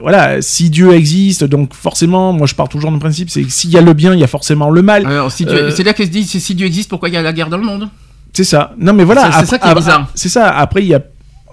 voilà, 0.00 0.40
si 0.40 0.70
Dieu 0.70 0.92
existe, 0.92 1.42
donc 1.42 1.74
forcément, 1.74 2.32
moi 2.32 2.46
je 2.46 2.54
pars 2.54 2.68
toujours 2.68 2.92
du 2.92 2.98
principe, 3.00 3.28
c'est 3.28 3.42
que 3.42 3.50
s'il 3.50 3.70
y 3.70 3.76
a 3.76 3.80
le 3.80 3.92
bien, 3.92 4.14
il 4.14 4.20
y 4.20 4.24
a 4.24 4.28
forcément 4.28 4.70
le 4.70 4.82
mal. 4.82 5.02
Si 5.30 5.44
euh, 5.48 5.72
c'est 5.72 5.82
là 5.82 5.94
qu'elle 5.94 6.06
se 6.06 6.12
dit 6.12 6.22
si 6.24 6.54
Dieu 6.54 6.66
existe, 6.66 6.90
pourquoi 6.90 7.08
il 7.08 7.14
y 7.14 7.18
a 7.18 7.22
la 7.22 7.32
guerre 7.32 7.48
dans 7.50 7.58
le 7.58 7.64
monde? 7.64 7.88
C'est 8.32 8.44
ça. 8.44 8.72
Non, 8.78 8.92
mais 8.92 9.02
voilà. 9.04 9.32
C'est- 9.40 9.46
ça 9.46 9.58
qui 9.58 9.68
est 9.68 9.74
bizarre. 9.74 10.08
C'est 10.14 10.28
ça. 10.28 10.48
Après, 10.50 10.82
il 10.82 10.88
y 10.88 10.94
a. 10.94 11.00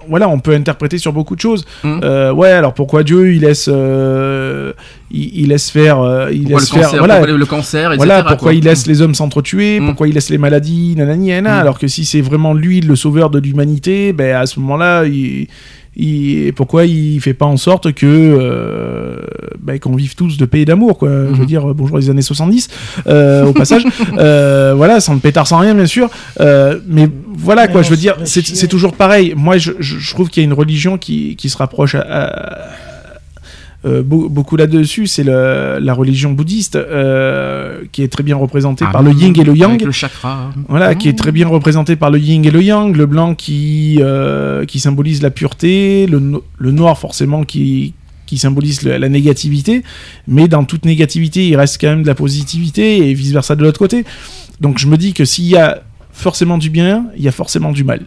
Voilà, 0.08 0.28
on 0.28 0.38
peut 0.38 0.54
interpréter 0.54 0.98
sur 0.98 1.12
beaucoup 1.12 1.34
de 1.36 1.40
choses. 1.40 1.64
Mhm. 1.84 2.00
Euh, 2.04 2.32
ouais, 2.32 2.50
alors 2.50 2.74
pourquoi 2.74 3.02
Dieu 3.02 3.32
il 3.34 3.42
laisse, 3.42 3.68
euh, 3.72 4.72
il, 5.10 5.40
il 5.42 5.48
laisse 5.48 5.70
faire, 5.70 6.00
euh, 6.00 6.30
il 6.32 6.42
Pourquoi 6.42 6.60
le 6.60 6.66
faire, 6.66 6.82
cancer, 6.82 6.98
voilà, 6.98 7.14
pourquoi 7.16 7.32
le, 7.32 7.36
le 7.38 7.46
cancer, 7.46 7.92
etc. 7.92 7.96
voilà 7.96 8.18
pourquoi 8.22 8.36
quoi. 8.38 8.54
il 8.54 8.64
laisse 8.64 8.86
les 8.86 9.02
hommes 9.02 9.14
s'entretuer, 9.14 9.80
Mm. 9.80 9.86
pourquoi 9.86 10.08
il 10.08 10.14
laisse 10.14 10.30
les 10.30 10.38
maladies, 10.38 10.94
nanani, 10.96 11.28
nanana, 11.28 11.56
Mm. 11.56 11.60
alors 11.60 11.78
que 11.78 11.86
si 11.88 12.04
c'est 12.04 12.20
vraiment 12.20 12.54
lui 12.54 12.80
le 12.80 12.96
sauveur 12.96 13.30
de 13.30 13.38
l'humanité, 13.38 14.12
ben 14.12 14.36
à 14.36 14.46
ce 14.46 14.58
moment-là, 14.60 15.04
il, 15.04 15.48
il- 15.96 16.52
pourquoi 16.54 16.86
il 16.86 17.20
fait 17.20 17.34
pas 17.34 17.46
en 17.46 17.56
sorte 17.56 17.92
que 17.92 18.06
euh, 18.06 19.16
ben, 19.60 19.78
qu'on 19.78 19.94
vive 19.94 20.14
tous 20.14 20.36
de 20.36 20.44
paix 20.44 20.60
et 20.62 20.64
d'amour, 20.64 20.98
quoi. 20.98 21.08
Je 21.08 21.34
veux 21.34 21.40
Mhm. 21.42 21.46
dire, 21.46 21.74
bonjour 21.74 21.98
les 21.98 22.10
années 22.10 22.22
70, 22.22 22.68
euh, 23.06 23.44
au 23.46 23.52
passage. 23.52 23.84
Euh, 24.18 24.74
voilà, 24.76 25.00
sans 25.00 25.14
le 25.14 25.20
pétard, 25.20 25.46
sans 25.46 25.58
rien, 25.58 25.74
bien 25.74 25.86
sûr. 25.86 26.08
Euh, 26.40 26.78
mais 26.86 27.08
voilà, 27.36 27.66
Mais 27.66 27.72
quoi, 27.72 27.82
je 27.82 27.90
veux 27.90 27.96
dire, 27.96 28.16
c'est 28.24 28.68
toujours 28.68 28.92
pareil. 28.94 29.34
Moi, 29.36 29.58
je, 29.58 29.72
je, 29.80 29.98
je 29.98 30.14
trouve 30.14 30.28
qu'il 30.28 30.42
y 30.42 30.44
a 30.44 30.48
une 30.48 30.52
religion 30.52 30.98
qui, 30.98 31.36
qui 31.36 31.48
se 31.50 31.56
rapproche 31.56 31.94
à- 31.94 32.00
à, 32.02 32.58
euh, 33.84 34.02
beau- 34.02 34.28
beaucoup 34.28 34.56
là-dessus, 34.56 35.06
c'est 35.06 35.24
le- 35.24 35.78
la 35.80 35.94
religion 35.94 36.32
bouddhiste 36.32 36.76
euh, 36.76 37.82
qui 37.92 38.02
est 38.02 38.08
très 38.08 38.22
bien 38.22 38.36
représentée 38.36 38.84
Ah, 38.88 38.92
par 38.92 39.02
le 39.02 39.10
yin 39.12 39.32
et 39.38 39.44
le 39.44 39.56
yang. 39.56 39.70
Avec 39.70 39.82
le 39.84 39.92
chakra. 39.92 40.52
Voilà, 40.68 40.94
qui 40.94 41.08
est 41.08 41.18
très 41.18 41.32
bien 41.32 41.48
représenté 41.48 41.96
par 41.96 42.10
le 42.10 42.18
yin 42.18 42.44
et 42.44 42.50
le 42.50 42.62
yang, 42.62 42.94
le 42.96 43.06
blanc 43.06 43.34
qui, 43.34 43.98
euh, 44.00 44.64
qui 44.66 44.78
symbolise 44.80 45.20
la 45.22 45.30
pureté, 45.30 46.06
le, 46.06 46.20
no- 46.20 46.44
le 46.58 46.70
noir 46.70 46.96
forcément 46.98 47.42
qui, 47.44 47.94
qui 48.26 48.38
symbolise 48.38 48.82
le- 48.82 48.96
la 48.98 49.08
négativité, 49.08 49.82
mais 50.28 50.46
dans 50.48 50.64
toute 50.64 50.84
négativité, 50.84 51.48
il 51.48 51.56
reste 51.56 51.80
quand 51.80 51.88
même 51.88 52.02
de 52.02 52.06
la 52.08 52.14
positivité 52.14 53.08
et 53.10 53.14
vice-versa 53.14 53.56
de 53.56 53.62
l'autre 53.62 53.78
côté. 53.80 54.04
Donc 54.60 54.78
je 54.78 54.86
me 54.86 54.96
dis 54.96 55.12
que 55.12 55.24
s'il 55.24 55.46
y 55.46 55.56
a 55.56 55.82
forcément 56.12 56.56
du 56.58 56.70
bien, 56.70 57.06
il 57.16 57.22
y 57.22 57.28
a 57.28 57.32
forcément 57.32 57.72
du 57.72 57.84
mal. 57.84 58.02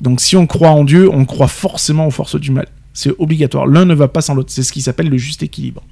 Donc 0.00 0.20
si 0.20 0.36
on 0.36 0.46
croit 0.46 0.70
en 0.70 0.84
Dieu, 0.84 1.08
on 1.10 1.24
croit 1.24 1.48
forcément 1.48 2.06
aux 2.06 2.10
forces 2.10 2.38
du 2.38 2.50
mal. 2.50 2.66
C'est 2.94 3.12
obligatoire. 3.18 3.66
L'un 3.66 3.84
ne 3.84 3.94
va 3.94 4.08
pas 4.08 4.20
sans 4.22 4.34
l'autre. 4.34 4.50
C'est 4.52 4.62
ce 4.62 4.72
qui 4.72 4.80
s'appelle 4.80 5.08
le 5.10 5.18
juste 5.18 5.42
équilibre. 5.42 5.82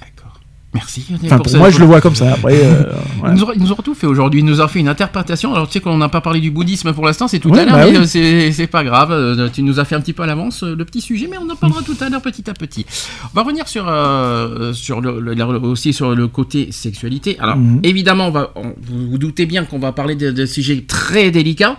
D'accord. 0.00 0.40
Merci. 0.74 1.04
Enfin, 1.24 1.38
pour 1.38 1.56
moi, 1.56 1.70
je 1.70 1.78
le 1.78 1.84
vois 1.86 2.00
comme 2.00 2.14
ça. 2.16 2.32
Après, 2.34 2.54
euh, 2.64 2.82
Il 3.14 3.18
voilà. 3.20 3.34
nous, 3.34 3.42
aura, 3.42 3.52
il 3.54 3.62
nous 3.62 3.70
aura 3.72 3.82
tout 3.82 3.94
fait 3.94 4.06
aujourd'hui. 4.06 4.40
Il 4.40 4.46
nous 4.46 4.60
a 4.60 4.66
fait 4.68 4.78
une 4.80 4.88
interprétation. 4.88 5.52
Alors, 5.54 5.66
tu 5.68 5.74
sais 5.74 5.80
qu'on 5.80 5.96
n'a 5.96 6.08
pas 6.08 6.20
parlé 6.20 6.40
du 6.40 6.50
bouddhisme 6.50 6.92
pour 6.92 7.06
l'instant, 7.06 7.28
c'est 7.28 7.38
tout 7.38 7.50
Ouais, 7.50 7.60
à 7.60 7.64
l'heure, 7.66 7.74
bah 7.76 7.84
mais 7.86 7.90
oui. 7.92 7.96
euh, 7.98 8.04
c'est 8.04 8.50
c'est 8.52 8.66
pas 8.66 8.82
grave. 8.84 9.10
Euh, 9.12 9.48
Tu 9.52 9.62
nous 9.62 9.78
as 9.80 9.84
fait 9.84 9.94
un 9.94 10.00
petit 10.00 10.12
peu 10.12 10.22
à 10.24 10.26
l'avance 10.26 10.62
le 10.64 10.84
petit 10.84 11.00
sujet, 11.00 11.28
mais 11.30 11.38
on 11.38 11.48
en 11.50 11.56
parlera 11.56 11.82
tout 11.82 11.96
à 12.00 12.08
l'heure 12.08 12.22
petit 12.22 12.48
à 12.50 12.54
petit. 12.54 12.84
On 13.24 13.34
va 13.36 13.42
revenir 13.42 13.66
sur, 13.68 13.86
euh, 13.88 14.72
sur 14.72 15.00
le, 15.00 15.20
le- 15.20 15.34
la- 15.34 15.46
aussi 15.46 15.92
sur 15.92 16.14
le 16.14 16.26
côté 16.28 16.72
sexualité. 16.72 17.36
Alors, 17.40 17.56
Mhm. 17.56 17.80
évidemment, 17.84 18.26
on 18.28 18.32
va, 18.32 18.50
on- 18.56 18.74
vous 18.82 19.10
vous 19.10 19.18
doutez 19.18 19.46
bien 19.46 19.64
qu'on 19.64 19.78
va 19.78 19.92
parler 19.92 20.14
de, 20.16 20.30
de 20.32 20.46
sujets 20.46 20.84
très 20.86 21.30
délicats. 21.30 21.76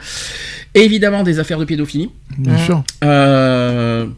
Évidemment, 0.74 1.24
des 1.24 1.39
affaires 1.39 1.59
de 1.59 1.65
pédophilie. 1.65 2.09
Bien 2.38 2.57
sûr. 2.57 2.84
Euh, 3.03 4.05
je 4.05 4.09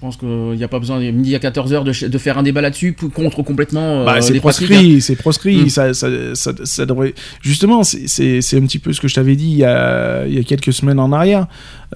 pense 0.00 0.16
qu'il 0.16 0.28
n'y 0.28 0.64
a 0.64 0.68
pas 0.68 0.78
besoin, 0.78 0.98
midi 0.98 1.34
à 1.36 1.38
14h, 1.38 1.84
de, 2.08 2.18
faire 2.18 2.38
un 2.38 2.42
débat 2.42 2.60
là-dessus 2.60 2.94
contre 3.14 3.42
complètement 3.42 4.00
euh, 4.02 4.04
Bah, 4.04 4.20
c'est 4.20 4.38
proscrit, 4.40 5.00
c'est 5.00 5.16
proscrit. 5.16 5.62
Mm. 5.64 5.68
Ça, 5.68 5.94
ça, 5.94 6.08
ça, 6.34 6.52
ça 6.64 6.86
devrait. 6.86 7.14
Justement, 7.42 7.82
c'est- 7.82 8.08
c'est 8.08 8.40
c'est 8.40 8.56
un 8.56 8.62
petit 8.62 8.78
peu 8.78 8.92
ce 8.92 9.00
que 9.00 9.08
je 9.08 9.14
t'avais 9.14 9.36
dit 9.36 9.50
il 9.50 9.58
y, 9.58 9.64
a, 9.64 10.26
il 10.26 10.34
y 10.34 10.38
a 10.38 10.42
quelques 10.42 10.72
semaines 10.72 10.98
en 10.98 11.12
arrière 11.12 11.46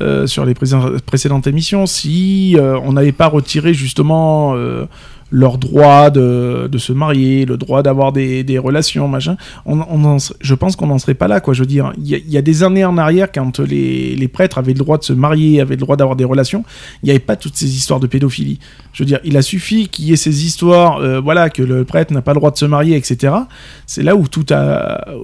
euh, 0.01 0.27
sur 0.27 0.45
les 0.45 0.55
présé- 0.55 0.77
précédentes 1.07 1.47
émissions. 1.47 1.87
Si 1.87 2.57
euh, 2.59 2.79
on 2.83 2.93
n'avait 2.93 3.13
pas 3.13 3.27
retiré 3.29 3.75
justement 3.75 4.55
euh, 4.57 4.85
leur 5.35 5.59
droit 5.59 6.11
de, 6.11 6.69
de 6.71 6.79
se 6.79 6.93
marier, 6.93 7.45
le 7.45 7.57
droit 7.57 7.83
d'avoir 7.83 8.13
des, 8.13 8.45
des 8.45 8.57
relations, 8.57 9.09
machin, 9.09 9.37
on, 9.67 10.17
je 10.41 10.55
pense 10.55 10.77
qu'on 10.77 10.87
n'en 10.87 10.99
serait 10.99 11.15
pas 11.15 11.27
là, 11.27 11.41
quoi. 11.41 11.55
Je 11.55 11.61
veux 11.61 11.67
dire, 11.67 11.93
il 11.99 12.07
y, 12.07 12.31
y 12.31 12.39
a 12.39 12.43
des 12.43 12.63
années 12.63 12.85
en 12.85 12.97
arrière, 12.97 13.33
quand 13.33 13.59
les, 13.59 14.15
les 14.15 14.29
prêtres 14.29 14.59
avaient 14.59 14.75
le 14.75 14.79
droit 14.79 14.97
de 14.97 15.03
se 15.03 15.13
marier, 15.13 15.61
avaient 15.61 15.75
le 15.75 15.81
droit 15.81 15.97
d'avoir 15.97 16.15
des 16.15 16.25
relations, 16.25 16.65
il 17.03 17.07
n'y 17.07 17.11
avait 17.11 17.19
pas 17.19 17.35
toutes 17.35 17.57
ces 17.57 17.77
histoires 17.77 17.99
de 17.99 18.07
pédophilie. 18.07 18.61
Je 18.95 19.03
veux 19.03 19.07
dire, 19.07 19.19
il 19.25 19.37
a 19.37 19.43
suffi 19.43 19.89
qu'il 19.89 20.05
y 20.07 20.13
ait 20.13 20.17
ces 20.17 20.47
histoires, 20.47 20.99
euh, 20.99 21.21
voilà, 21.21 21.51
que 21.51 21.63
le 21.63 21.85
prêtre 21.85 22.13
n'a 22.15 22.23
pas 22.23 22.33
le 22.33 22.39
droit 22.39 22.53
de 22.53 22.57
se 22.57 22.65
marier, 22.65 22.97
etc. 22.97 23.35
C'est 23.87 24.03
là 24.05 24.15
où 24.15 24.29
tout 24.29 24.47
a, 24.51 25.11
euh, 25.11 25.15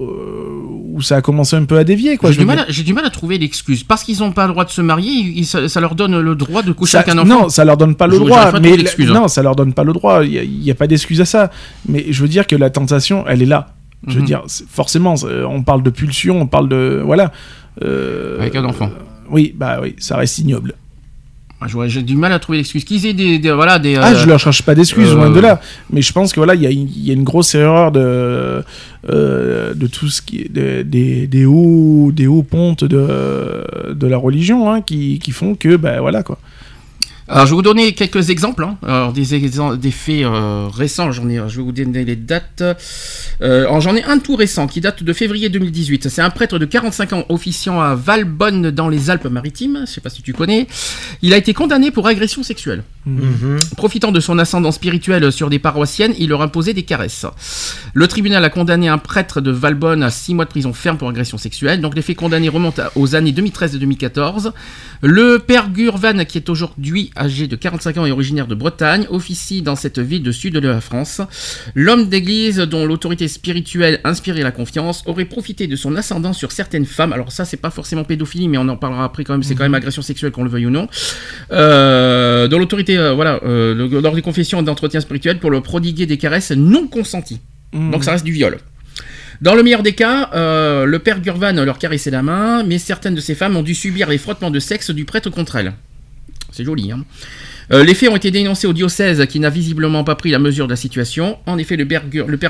où 0.93 1.01
ça 1.01 1.15
a 1.15 1.21
commencé 1.21 1.55
un 1.55 1.63
peu 1.63 1.77
à 1.77 1.83
dévier, 1.85 2.17
quoi. 2.17 2.31
J'ai 2.31 2.39
du, 2.39 2.45
mal 2.45 2.65
j'ai 2.67 2.83
du 2.83 2.93
mal 2.93 3.05
à 3.05 3.09
trouver 3.09 3.37
l'excuse. 3.37 3.83
Parce 3.83 4.03
qu'ils 4.03 4.19
n'ont 4.19 4.33
pas 4.33 4.45
le 4.45 4.51
droit 4.51 4.65
de 4.65 4.69
se 4.71 4.81
marier, 4.81 5.11
ils- 5.13 5.45
ça, 5.45 5.69
ça 5.69 5.79
leur 5.79 5.95
donne 5.95 6.19
le 6.19 6.35
droit 6.35 6.63
de 6.63 6.73
coucher 6.73 6.91
Ça- 6.91 6.99
avec 6.99 7.15
un 7.15 7.17
enfant. 7.19 7.27
non, 7.43 7.49
ça 7.49 7.63
leur 7.63 7.77
donne 7.77 7.95
pas 7.95 8.07
le 8.07 8.19
droit. 8.19 8.51
Mais 8.59 8.73
hein. 8.73 9.05
non, 9.13 9.27
ça 9.29 9.41
leur 9.41 9.55
donne 9.55 9.73
pas 9.73 9.85
le 9.85 9.93
droit. 9.93 10.23
Il 10.25 10.63
y 10.63 10.69
a- 10.69 10.75
pas 10.75 10.87
d'excuse 10.87 11.21
à 11.21 11.25
ça. 11.25 11.49
Mais 11.87 12.05
je 12.09 12.21
veux 12.21 12.27
dire 12.27 12.47
que 12.47 12.57
la 12.57 12.69
tentation, 12.69 13.23
elle 13.27 13.41
est 13.41 13.45
là. 13.45 13.73
Je 14.07 14.15
veux 14.15 14.19
Mhm. 14.21 14.25
dire, 14.27 14.43
c'est- 14.47 14.65
forcément, 14.67 15.15
c'est- 15.15 15.43
on 15.47 15.63
parle 15.63 15.81
de 15.83 15.89
pulsion, 15.91 16.41
on 16.41 16.47
parle 16.47 16.67
de 16.67 17.01
voilà. 17.05 17.31
Euh, 17.83 18.39
Avec 18.41 18.55
un 18.55 18.65
enfant. 18.65 18.89
oui, 19.29 19.53
bah 19.55 19.79
oui, 19.81 19.95
ça 19.99 20.17
reste 20.17 20.39
ignoble. 20.39 20.73
J'aurais- 21.67 21.89
J'ai 21.89 22.01
du 22.01 22.15
mal 22.15 22.31
à 22.33 22.39
trouver 22.39 22.57
l'excuse. 22.57 22.83
Qu'ils 22.83 23.05
aient 23.05 23.13
des, 23.13 23.37
des- 23.39 23.51
voilà, 23.51 23.77
des, 23.79 23.95
Ah, 23.95 24.11
euh, 24.11 24.15
je 24.15 24.27
leur 24.27 24.39
cherche 24.39 24.63
pas 24.63 24.73
d'excuses, 24.75 25.11
euh, 25.11 25.15
loin 25.15 25.29
de 25.29 25.39
là. 25.39 25.61
Mais 25.91 26.01
je 26.01 26.11
pense 26.11 26.31
que 26.33 26.39
voilà, 26.39 26.55
il 26.55 26.61
y, 26.61 26.65
a 26.67 26.71
une- 26.71 26.89
il 26.89 27.05
y 27.05 27.11
a 27.11 27.13
une 27.13 27.23
grosse 27.23 27.53
erreur 27.55 27.91
de 27.91 28.63
euh, 29.09 29.73
de 29.73 29.87
tout 29.87 30.09
ce 30.09 30.21
qui 30.21 30.47
de- 30.49 30.83
des, 30.83 31.27
des 31.27 31.45
hauts 31.45 32.11
des 32.13 32.27
hauts 32.27 32.43
pontes 32.43 32.83
de 32.83 33.63
de 33.93 34.07
la 34.07 34.17
religion 34.17 34.71
hein, 34.71 34.81
qui, 34.81 35.19
qui 35.19 35.31
font 35.31 35.55
que 35.55 35.75
ben 35.75 35.99
voilà 36.01 36.23
quoi. 36.23 36.37
Alors, 37.31 37.45
je 37.45 37.51
vais 37.51 37.55
vous 37.55 37.61
donner 37.61 37.93
quelques 37.93 38.29
exemples. 38.29 38.65
hein. 38.65 38.77
Alors, 38.85 39.13
des, 39.13 39.23
faits 39.23 40.25
euh, 40.25 40.67
récents. 40.67 41.13
J'en 41.13 41.29
ai, 41.29 41.37
je 41.47 41.57
vais 41.57 41.63
vous 41.63 41.71
donner 41.71 42.03
les 42.03 42.17
dates. 42.17 42.61
Euh, 43.41 43.79
J'en 43.79 43.95
ai 43.95 44.03
un 44.03 44.19
tout 44.19 44.35
récent 44.35 44.67
qui 44.67 44.81
date 44.81 45.01
de 45.01 45.13
février 45.13 45.47
2018. 45.47 46.09
C'est 46.09 46.21
un 46.21 46.29
prêtre 46.29 46.59
de 46.59 46.65
45 46.65 47.13
ans 47.13 47.25
officiant 47.29 47.79
à 47.79 47.95
Valbonne 47.95 48.71
dans 48.71 48.89
les 48.89 49.09
Alpes-Maritimes. 49.09 49.85
Je 49.87 49.91
sais 49.93 50.01
pas 50.01 50.09
si 50.09 50.21
tu 50.21 50.33
connais. 50.33 50.67
Il 51.21 51.33
a 51.33 51.37
été 51.37 51.53
condamné 51.53 51.89
pour 51.89 52.05
agression 52.05 52.43
sexuelle. 52.43 52.83
Mhm. 53.05 53.59
Profitant 53.77 54.11
de 54.11 54.19
son 54.19 54.37
ascendant 54.37 54.73
spirituel 54.73 55.31
sur 55.31 55.49
des 55.49 55.57
paroissiennes, 55.57 56.13
il 56.19 56.29
leur 56.29 56.41
imposait 56.41 56.73
des 56.73 56.83
caresses. 56.83 57.25
Le 57.93 58.07
tribunal 58.07 58.43
a 58.43 58.49
condamné 58.49 58.89
un 58.89 58.97
prêtre 58.97 59.39
de 59.39 59.51
Valbonne 59.51 60.03
à 60.03 60.09
6 60.11 60.33
mois 60.35 60.43
de 60.45 60.49
prison 60.49 60.73
ferme 60.73 60.97
pour 60.97 61.07
agression 61.07 61.37
sexuelle. 61.37 61.79
Donc 61.79 61.95
les 61.95 62.01
faits 62.01 62.17
condamnés 62.17 62.49
remontent 62.49 62.83
aux 62.95 63.15
années 63.15 63.31
2013 63.31 63.75
et 63.75 63.79
2014. 63.79 64.51
Le 65.01 65.39
père 65.39 65.69
Gurvan, 65.69 66.25
qui 66.25 66.37
est 66.37 66.49
aujourd'hui 66.49 67.09
âgé 67.21 67.47
de 67.47 67.55
45 67.55 67.97
ans 67.99 68.05
et 68.05 68.11
originaire 68.11 68.47
de 68.47 68.55
Bretagne, 68.55 69.05
officie 69.09 69.61
dans 69.61 69.75
cette 69.75 69.99
ville 69.99 70.23
de 70.23 70.31
sud 70.31 70.53
de 70.55 70.67
la 70.67 70.81
France. 70.81 71.21
L'homme 71.75 72.09
d'église 72.09 72.57
dont 72.57 72.85
l'autorité 72.85 73.27
spirituelle 73.27 73.99
inspirait 74.03 74.41
la 74.41 74.51
confiance 74.51 75.03
aurait 75.05 75.25
profité 75.25 75.67
de 75.67 75.75
son 75.75 75.95
ascendant 75.95 76.33
sur 76.33 76.51
certaines 76.51 76.85
femmes. 76.85 77.13
Alors 77.13 77.31
ça, 77.31 77.45
c'est 77.45 77.57
pas 77.57 77.69
forcément 77.69 78.03
pédophilie, 78.03 78.47
mais 78.47 78.57
on 78.57 78.67
en 78.67 78.77
parlera 78.77 79.05
après 79.05 79.23
quand 79.23 79.33
même. 79.33 79.43
C'est 79.43 79.55
quand 79.55 79.63
même 79.63 79.75
agression 79.75 80.01
sexuelle, 80.01 80.31
qu'on 80.31 80.43
le 80.43 80.49
veuille 80.49 80.65
ou 80.65 80.71
non. 80.71 80.87
Euh, 81.51 82.47
dont 82.47 82.59
l'autorité, 82.59 82.97
euh, 82.97 83.13
voilà, 83.13 83.39
euh, 83.43 83.73
le- 83.75 83.99
lors 84.01 84.15
des 84.15 84.21
confessions 84.21 84.61
et 84.61 84.63
d'entretien 84.63 84.99
spirituel 85.01 85.39
pour 85.39 85.51
le 85.51 85.61
prodiguer 85.61 86.05
des 86.05 86.17
caresses 86.17 86.51
non 86.51 86.87
consenties. 86.87 87.39
Mhm. 87.73 87.91
Donc 87.91 88.03
ça 88.03 88.11
reste 88.11 88.25
du 88.25 88.31
viol. 88.31 88.57
Dans 89.41 89.55
le 89.55 89.63
meilleur 89.63 89.81
des 89.81 89.93
cas, 89.93 90.29
euh, 90.33 90.85
le 90.85 90.99
père 90.99 91.19
Gurvan 91.19 91.53
leur 91.65 91.79
caressait 91.79 92.11
la 92.11 92.21
main, 92.21 92.63
mais 92.63 92.77
certaines 92.77 93.15
de 93.15 93.21
ces 93.21 93.33
femmes 93.35 93.57
ont 93.57 93.63
dû 93.63 93.73
subir 93.73 94.07
les 94.09 94.17
frottements 94.19 94.51
de 94.51 94.59
sexe 94.59 94.91
du 94.91 95.05
prêtre 95.05 95.29
contre 95.29 95.55
elles. 95.55 95.73
C'est 96.51 96.63
joli, 96.63 96.91
hein 96.91 97.03
Euh, 97.71 97.85
les 97.85 97.93
faits 97.93 98.09
ont 98.09 98.15
été 98.17 98.31
dénoncés 98.31 98.67
au 98.67 98.73
diocèse 98.73 99.25
qui 99.27 99.39
n'a 99.39 99.49
visiblement 99.49 100.03
pas 100.03 100.15
pris 100.15 100.29
la 100.29 100.39
mesure 100.39 100.65
de 100.65 100.71
la 100.71 100.75
situation. 100.75 101.37
En 101.45 101.57
effet, 101.57 101.77
le 101.77 101.87
père, 101.87 102.03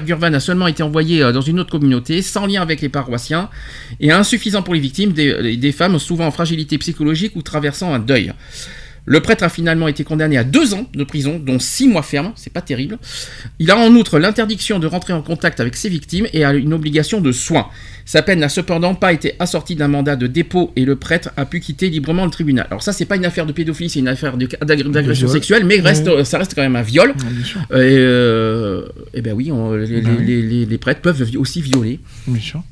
Gurvan 0.04 0.34
a 0.34 0.40
seulement 0.40 0.68
été 0.68 0.82
envoyé 0.82 1.22
euh, 1.22 1.32
dans 1.32 1.42
une 1.42 1.60
autre 1.60 1.70
communauté, 1.70 2.22
sans 2.24 2.48
lien 2.48 2.62
avec 2.62 2.82
les 2.82 2.90
paroissiens, 2.90 3.50
et 4.00 4.12
insuffisant 4.12 4.64
pour 4.64 4.74
les 4.74 4.80
victimes, 4.80 5.12
des 5.12 5.72
femmes 5.72 6.00
souvent 6.00 6.26
en 6.26 6.32
fragilité 6.32 6.78
psychologique 6.80 7.36
ou 7.36 7.44
traversant 7.44 7.94
un 7.94 8.00
deuil. 8.00 8.34
Le 9.12 9.20
prêtre 9.20 9.44
a 9.44 9.50
finalement 9.50 9.90
été 9.90 10.06
condamné 10.06 10.38
à 10.38 10.46
deux 10.46 10.74
ans 10.74 10.88
de 10.96 11.04
prison, 11.04 11.38
dont 11.38 11.60
six 11.60 11.86
mois 11.86 12.02
ferme, 12.02 12.32
c'est 12.38 12.54
pas 12.54 12.62
terrible. 12.62 12.98
Il 13.60 13.70
a 13.70 13.76
en 13.78 13.94
outre 13.94 14.20
l'interdiction 14.20 14.80
de 14.80 14.88
rentrer 14.88 15.12
en 15.12 15.22
contact 15.22 15.60
avec 15.60 15.76
ses 15.76 15.90
victimes 15.90 16.28
et 16.32 16.46
a 16.46 16.54
une 16.54 16.74
obligation 16.74 17.20
de 17.20 17.34
soins. 17.34 17.68
Sa 18.06 18.22
peine 18.22 18.40
n'a 18.40 18.48
cependant 18.48 18.96
pas 18.96 19.12
été 19.12 19.34
assortie 19.40 19.76
d'un 19.76 19.90
mandat 19.90 20.16
de 20.16 20.28
dépôt 20.28 20.72
et 20.78 20.86
le 20.86 20.96
prêtre 20.96 21.30
a 21.36 21.46
pu 21.46 21.60
quitter 21.60 21.90
librement 21.90 22.24
le 22.24 22.32
tribunal. 22.32 22.68
Alors 22.70 22.84
ça, 22.84 22.94
c'est 22.94 23.04
pas 23.06 23.18
une 23.18 23.26
affaire 23.26 23.46
de 23.46 23.52
pédophilie, 23.52 23.90
c'est 23.90 24.00
une 24.00 24.08
affaire 24.08 24.38
d'agression 24.38 25.28
sexuelle, 25.34 25.66
mais 25.66 25.82
reste, 25.82 26.24
ça 26.24 26.38
reste 26.38 26.56
quand 26.56 26.62
même 26.62 26.78
un 26.78 26.82
viol. 26.82 27.10
Ouais, 27.10 27.16
bien 27.34 27.44
sûr. 27.44 27.60
Et, 27.72 27.98
euh, 27.98 28.84
eh 29.14 29.22
ben 29.22 29.34
oui, 29.34 29.52
on- 29.52 29.74
les, 29.74 29.98
oui. 29.98 30.06
les- 30.26 30.42
les- 30.42 30.66
les 30.66 30.78
prêtres 30.78 31.02
peuvent 31.02 31.30
aussi 31.38 31.62
violer. 31.62 32.00
Bien 32.28 32.40
sûr. 32.42 32.64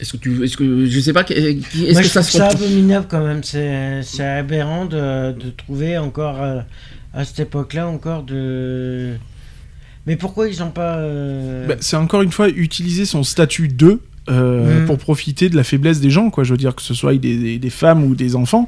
Est-ce 0.00 0.12
que 0.12 0.16
tu, 0.18 0.44
est-ce 0.44 0.56
que 0.56 0.84
je 0.86 1.00
sais 1.00 1.12
pas, 1.12 1.22
est-ce 1.28 1.92
Moi, 1.92 2.02
que 2.02 2.06
je 2.06 2.12
ça 2.12 2.20
trouve 2.20 2.30
se 2.32 2.38
ça 2.38 2.48
abominable 2.48 3.06
quand 3.08 3.24
même. 3.24 3.42
C'est 3.42 4.02
c'est 4.02 4.24
aberrant 4.26 4.84
de, 4.84 5.32
de 5.32 5.50
trouver 5.56 5.96
encore 5.98 6.42
euh, 6.42 6.60
à 7.14 7.24
cette 7.24 7.40
époque-là 7.40 7.88
encore 7.88 8.22
de. 8.22 9.14
Mais 10.06 10.16
pourquoi 10.16 10.48
ils 10.48 10.58
n'ont 10.60 10.70
pas. 10.70 10.96
euh, 10.98 11.66
Bah, 11.66 11.74
c'est 11.80 11.96
encore 11.96 12.22
une 12.22 12.30
fois 12.30 12.48
utiliser 12.48 13.06
son 13.06 13.22
statut 13.22 13.68
de 13.68 14.00
euh, 14.28 14.82
Mm. 14.82 14.86
pour 14.86 14.98
profiter 14.98 15.48
de 15.48 15.56
la 15.56 15.64
faiblesse 15.64 16.00
des 16.00 16.10
gens, 16.10 16.30
quoi. 16.30 16.44
Je 16.44 16.50
veux 16.52 16.56
dire 16.58 16.74
que 16.74 16.82
ce 16.82 16.94
soit 16.94 17.14
des, 17.14 17.36
des- 17.38 17.58
des 17.58 17.70
femmes 17.70 18.04
ou 18.04 18.14
des 18.14 18.34
enfants. 18.36 18.66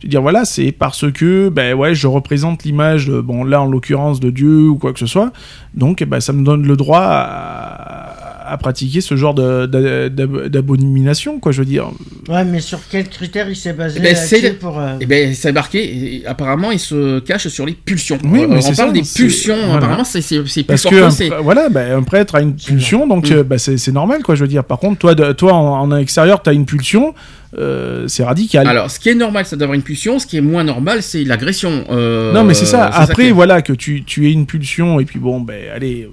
Je 0.00 0.06
veux 0.06 0.10
dire 0.10 0.20
voilà, 0.20 0.44
c'est 0.44 0.72
parce 0.72 1.10
que 1.10 1.48
ben 1.48 1.74
ouais, 1.74 1.94
je 1.94 2.06
représente 2.06 2.64
l'image, 2.64 3.06
de- 3.06 3.20
bon 3.22 3.44
là 3.44 3.62
en 3.62 3.66
l'occurrence 3.66 4.20
de 4.20 4.30
Dieu 4.30 4.68
ou 4.68 4.76
quoi 4.76 4.92
que 4.92 4.98
ce 4.98 5.06
soit. 5.06 5.32
Donc 5.74 6.02
eh 6.02 6.06
ben, 6.06 6.20
ça 6.20 6.32
me 6.34 6.44
donne 6.44 6.66
le 6.66 6.76
droit 6.76 7.00
à, 7.02 8.05
à 8.48 8.56
pratiquer 8.58 9.00
ce 9.00 9.16
genre 9.16 9.34
d'abomination, 9.34 11.38
quoi. 11.40 11.52
Je 11.52 11.60
veux 11.60 11.64
dire. 11.66 11.90
Ouais, 12.28 12.44
mais 12.44 12.60
sur 12.60 12.78
quel 12.90 13.08
critère 13.08 13.48
il 13.48 13.56
s'est 13.56 13.72
basé 13.72 13.96
Eh 13.98 14.02
ben, 14.02 14.14
là-dessus 14.14 14.36
c'est- 14.40 14.58
pour. 14.58 14.78
euh, 14.78 14.94
Eh 15.00 15.06
ben, 15.06 15.34
c'est 15.34 15.52
marqué. 15.52 16.14
et 16.16 16.26
apparemment, 16.26 16.70
il 16.72 16.78
se 16.78 17.20
cache 17.20 17.48
sur 17.48 17.66
les 17.66 17.72
pulsions. 17.74 18.18
Oui, 18.24 18.42
Euh, 18.42 18.46
mais 18.48 18.56
on 18.58 18.62
parle 18.62 18.74
ça, 18.74 18.90
des 18.92 19.02
pulsions. 19.02 19.56
voilà. 19.56 19.76
Apparemment, 19.76 20.04
c'est 20.04 20.20
plus 20.20 20.62
Parce 20.64 20.82
fort 20.82 20.92
que 20.92 21.32
un, 21.32 21.40
voilà, 21.42 21.68
ben, 21.68 21.98
un 21.98 22.02
prêtre 22.02 22.34
a 22.34 22.40
une 22.40 22.54
pulsion, 22.56 23.06
donc 23.06 23.30
Mm. 23.30 23.34
euh, 23.34 23.42
bah, 23.42 23.58
c'est 23.58 23.92
normal, 23.92 24.22
quoi. 24.22 24.34
Je 24.34 24.42
veux 24.42 24.48
dire. 24.48 24.64
Par 24.64 24.78
contre, 24.78 24.98
toi, 24.98 25.14
de- 25.14 25.32
toi 25.32 25.52
en, 25.52 25.80
en 25.92 25.96
extérieur, 25.96 26.42
t'as 26.42 26.52
une 26.52 26.66
pulsion, 26.66 27.14
euh, 27.58 28.06
c'est 28.08 28.24
radical. 28.24 28.66
Alors, 28.66 28.90
ce 28.90 28.98
qui 28.98 29.08
est 29.08 29.14
normal, 29.14 29.44
c'est 29.46 29.56
d'avoir 29.56 29.74
une 29.74 29.82
pulsion. 29.82 30.18
Ce 30.18 30.26
qui 30.26 30.36
est 30.36 30.40
moins 30.42 30.64
normal, 30.64 31.02
c'est 31.02 31.24
l'agression. 31.24 31.84
euh, 31.90 32.32
Non, 32.32 32.44
mais 32.44 32.54
c'est 32.54 32.66
ça. 32.66 32.86
Après, 32.86 33.30
voilà, 33.30 33.62
que 33.62 33.72
tu, 33.72 34.04
tu 34.04 34.26
aies 34.28 34.32
une 34.32 34.46
pulsion, 34.46 35.00
et 35.00 35.04
puis 35.04 35.18
bon, 35.18 35.40
ben, 35.40 35.62
allez. 35.74 36.08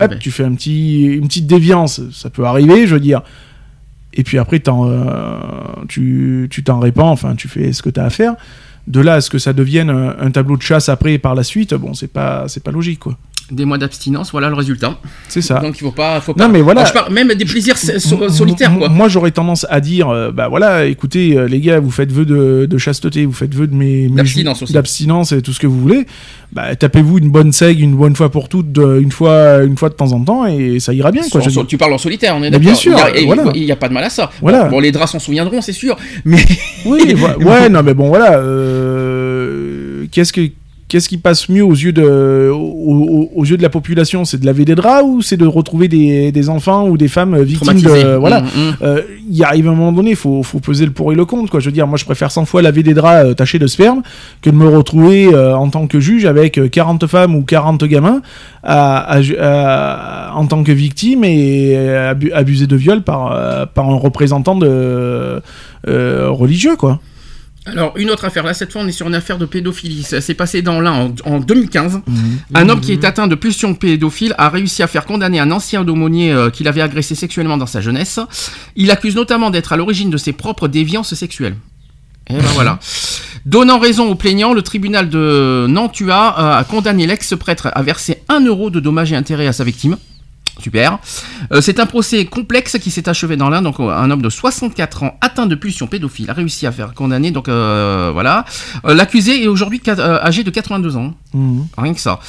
Hop, 0.00 0.18
tu 0.18 0.30
fais 0.30 0.44
un 0.44 0.54
petit, 0.54 1.04
une 1.04 1.26
petite 1.28 1.46
déviance, 1.46 2.00
ça 2.12 2.30
peut 2.30 2.44
arriver, 2.44 2.86
je 2.86 2.94
veux 2.94 3.00
dire. 3.00 3.22
Et 4.14 4.24
puis 4.24 4.38
après, 4.38 4.58
t'en, 4.58 4.88
euh, 4.88 5.38
tu 5.88 6.48
tu 6.50 6.64
t'en 6.64 6.80
répands, 6.80 7.10
enfin, 7.10 7.34
tu 7.34 7.48
fais 7.48 7.72
ce 7.72 7.82
que 7.82 7.90
t'as 7.90 8.04
à 8.04 8.10
faire. 8.10 8.34
De 8.88 9.00
là 9.00 9.14
à 9.14 9.20
ce 9.20 9.30
que 9.30 9.38
ça 9.38 9.52
devienne 9.52 9.90
un, 9.90 10.16
un 10.18 10.30
tableau 10.30 10.56
de 10.56 10.62
chasse 10.62 10.88
après, 10.88 11.18
par 11.18 11.34
la 11.34 11.44
suite, 11.44 11.72
bon, 11.74 11.94
c'est 11.94 12.08
pas, 12.12 12.48
c'est 12.48 12.62
pas 12.62 12.72
logique, 12.72 12.98
quoi. 13.00 13.16
Des 13.50 13.64
mois 13.64 13.76
d'abstinence, 13.76 14.30
voilà 14.30 14.48
le 14.48 14.54
résultat. 14.54 14.98
C'est 15.28 15.42
ça. 15.42 15.58
Donc, 15.58 15.76
il 15.76 15.80
faut 15.82 15.90
pas. 15.90 16.20
Faut 16.20 16.32
Non, 16.32 16.46
pas... 16.46 16.48
mais 16.48 16.60
voilà. 16.62 16.84
Je 16.84 16.92
parle 16.92 17.12
même 17.12 17.28
des 17.34 17.44
plaisirs 17.44 17.76
so- 17.76 18.28
solitaires, 18.30 18.72
quoi. 18.78 18.88
Moi, 18.88 19.08
j'aurais 19.08 19.30
tendance 19.32 19.66
à 19.68 19.80
dire, 19.80 20.08
euh, 20.08 20.30
bah 20.30 20.48
voilà, 20.48 20.86
écoutez, 20.86 21.36
euh, 21.36 21.46
les 21.48 21.60
gars, 21.60 21.80
vous 21.80 21.90
faites 21.90 22.10
vœu 22.12 22.24
de, 22.24 22.66
de 22.70 22.78
chasteté, 22.78 23.26
vous 23.26 23.32
faites 23.32 23.54
vœu 23.54 23.66
de 23.66 23.74
mes, 23.74 24.08
mes- 24.08 24.16
D'abstinence 24.16 24.62
aussi. 24.62 24.72
d'abstinence 24.72 25.32
et 25.32 25.42
tout 25.42 25.52
ce 25.52 25.58
que 25.60 25.66
vous 25.66 25.78
voulez. 25.80 26.06
Bah, 26.52 26.76
tapez-vous 26.76 27.18
une 27.18 27.30
bonne 27.30 27.50
seigue 27.52 27.80
une 27.80 27.96
bonne 27.96 28.14
fois 28.14 28.30
pour 28.30 28.48
toutes, 28.48 28.72
de- 28.72 29.00
une 29.00 29.10
fois, 29.10 29.64
une 29.64 29.76
fois 29.76 29.88
de 29.88 29.94
temps 29.94 30.12
en 30.12 30.20
temps, 30.22 30.46
et 30.46 30.80
ça 30.80 30.92
ira 30.94 31.10
bien, 31.10 31.22
quoi. 31.30 31.40
Tu 31.66 31.76
parles 31.78 31.92
en 31.94 31.98
solitaire, 31.98 32.34
on 32.36 32.42
est 32.42 32.50
d'accord. 32.50 32.60
bien 32.60 32.74
sûr, 32.74 32.92
Il 32.92 32.98
y 32.98 33.02
a- 33.02 33.16
et 33.22 33.24
voilà. 33.26 33.44
Il 33.54 33.64
n'y 33.64 33.72
a 33.72 33.76
pas 33.76 33.88
de 33.88 33.94
mal 33.94 34.04
à 34.04 34.10
ça. 34.10 34.30
Voilà. 34.40 34.64
Bon, 34.64 34.78
les 34.80 34.92
draps 34.92 35.12
s'en 35.12 35.18
souviendront, 35.18 35.60
c'est 35.60 35.72
sûr. 35.72 35.96
Mais 36.24 36.44
Oui, 36.86 37.14
ouais, 37.44 37.68
non, 37.68 37.82
mais 37.82 37.94
bon, 37.94 38.08
voilà. 38.08 38.38
euh, 38.38 40.06
qu'est-ce 40.10 40.32
que 40.32 40.42
Qu'est-ce 40.92 41.08
qui 41.08 41.16
passe 41.16 41.48
mieux 41.48 41.64
aux 41.64 41.72
yeux 41.72 41.92
de, 41.92 42.50
aux, 42.52 43.44
yeux 43.46 43.56
de 43.56 43.62
la 43.62 43.70
population? 43.70 44.26
C'est 44.26 44.38
de 44.38 44.44
laver 44.44 44.66
des 44.66 44.74
draps 44.74 45.04
ou 45.06 45.22
c'est 45.22 45.38
de 45.38 45.46
retrouver 45.46 45.88
des, 45.88 46.32
des 46.32 46.48
enfants 46.50 46.86
ou 46.86 46.98
des 46.98 47.08
femmes 47.08 47.40
victimes 47.40 47.78
traumatisés. 47.80 48.04
de. 48.04 48.16
Voilà. 48.16 48.42
Mm, 48.42 48.44
mm. 48.44 48.76
Euh, 48.82 49.00
il 49.30 49.42
arrive 49.42 49.68
un 49.68 49.74
moment 49.74 49.90
donné, 49.92 50.10
il 50.10 50.16
faut, 50.16 50.42
faut 50.42 50.60
peser 50.60 50.84
le 50.84 50.90
pour 50.92 51.10
et 51.10 51.14
le 51.16 51.24
contre. 51.24 51.50
Quoi. 51.50 51.60
Je 51.60 51.64
veux 51.70 51.72
dire, 51.72 51.86
moi, 51.86 51.96
je 51.96 52.04
préfère 52.04 52.30
100 52.30 52.44
fois 52.44 52.60
laver 52.60 52.82
des 52.82 52.92
draps 52.92 53.24
euh, 53.30 53.32
tachés 53.32 53.58
de 53.58 53.66
sperme 53.66 54.02
que 54.42 54.50
de 54.50 54.54
me 54.54 54.68
retrouver 54.68 55.32
euh, 55.32 55.56
en 55.56 55.70
tant 55.70 55.86
que 55.86 55.98
juge 55.98 56.26
avec 56.26 56.58
euh, 56.58 56.68
40 56.68 57.06
femmes 57.06 57.34
ou 57.36 57.40
40 57.42 57.82
gamins 57.84 58.20
à, 58.62 59.10
à 59.10 59.22
ju- 59.22 59.38
à- 59.40 60.32
en 60.36 60.44
tant 60.46 60.62
que 60.62 60.72
victime 60.72 61.24
et 61.24 61.72
euh, 61.74 62.10
abu- 62.10 62.32
abusé 62.32 62.66
de 62.66 62.76
viol 62.76 63.00
par, 63.00 63.32
euh, 63.32 63.64
par 63.64 63.88
un 63.88 63.96
représentant 63.96 64.56
de, 64.56 65.40
euh, 65.88 66.28
religieux. 66.28 66.76
quoi. 66.76 67.00
Alors, 67.64 67.96
une 67.96 68.10
autre 68.10 68.24
affaire. 68.24 68.44
Là, 68.44 68.54
cette 68.54 68.72
fois, 68.72 68.82
on 68.82 68.88
est 68.88 68.92
sur 68.92 69.06
une 69.06 69.14
affaire 69.14 69.38
de 69.38 69.46
pédophilie. 69.46 70.02
Ça 70.02 70.20
s'est 70.20 70.34
passé 70.34 70.62
dans 70.62 70.80
l'un 70.80 70.92
en, 70.92 71.14
en 71.24 71.38
2015. 71.38 72.00
Un 72.54 72.68
homme 72.68 72.80
qui 72.80 72.92
est 72.92 73.04
atteint 73.04 73.28
de 73.28 73.34
pulsion 73.36 73.74
pédophile 73.74 74.34
a 74.36 74.48
réussi 74.48 74.82
à 74.82 74.88
faire 74.88 75.06
condamner 75.06 75.38
un 75.38 75.50
ancien 75.52 75.86
aumônier 75.86 76.32
euh, 76.32 76.50
qu'il 76.50 76.66
avait 76.66 76.80
agressé 76.80 77.14
sexuellement 77.14 77.56
dans 77.56 77.66
sa 77.66 77.80
jeunesse. 77.80 78.18
Il 78.74 78.90
accuse 78.90 79.14
notamment 79.14 79.50
d'être 79.50 79.72
à 79.72 79.76
l'origine 79.76 80.10
de 80.10 80.16
ses 80.16 80.32
propres 80.32 80.66
déviances 80.66 81.14
sexuelles. 81.14 81.54
Et 82.28 82.34
ben 82.34 82.42
voilà. 82.54 82.78
Donnant 83.46 83.78
raison 83.78 84.08
au 84.08 84.14
plaignant, 84.14 84.54
le 84.54 84.62
tribunal 84.62 85.08
de 85.08 85.66
Nantua 85.68 86.38
euh, 86.38 86.58
a 86.60 86.64
condamné 86.64 87.06
l'ex-prêtre 87.06 87.70
à 87.72 87.82
verser 87.82 88.22
1 88.28 88.44
euro 88.46 88.70
de 88.70 88.80
dommages 88.80 89.12
et 89.12 89.16
intérêts 89.16 89.46
à 89.46 89.52
sa 89.52 89.64
victime. 89.64 89.96
Super. 90.60 90.98
Euh, 91.52 91.60
c'est 91.60 91.80
un 91.80 91.86
procès 91.86 92.24
complexe 92.26 92.78
qui 92.78 92.90
s'est 92.90 93.08
achevé 93.08 93.36
dans 93.36 93.48
l'Inde. 93.48 93.64
Donc, 93.64 93.80
un 93.80 94.10
homme 94.10 94.22
de 94.22 94.28
64 94.28 95.02
ans 95.02 95.16
atteint 95.20 95.46
de 95.46 95.54
pulsion 95.54 95.86
pédophile 95.86 96.30
a 96.30 96.34
réussi 96.34 96.66
à 96.66 96.72
faire 96.72 96.92
condamner. 96.94 97.30
Donc, 97.30 97.48
euh, 97.48 98.10
voilà. 98.12 98.44
Euh, 98.84 98.94
L'accusé 98.94 99.42
est 99.42 99.46
aujourd'hui 99.48 99.80
âgé 99.88 100.44
de 100.44 100.50
82 100.50 100.96
ans. 100.96 101.14
Mhm. 101.34 101.66
Rien 101.78 101.94
que 101.94 102.00
ça. 102.00 102.20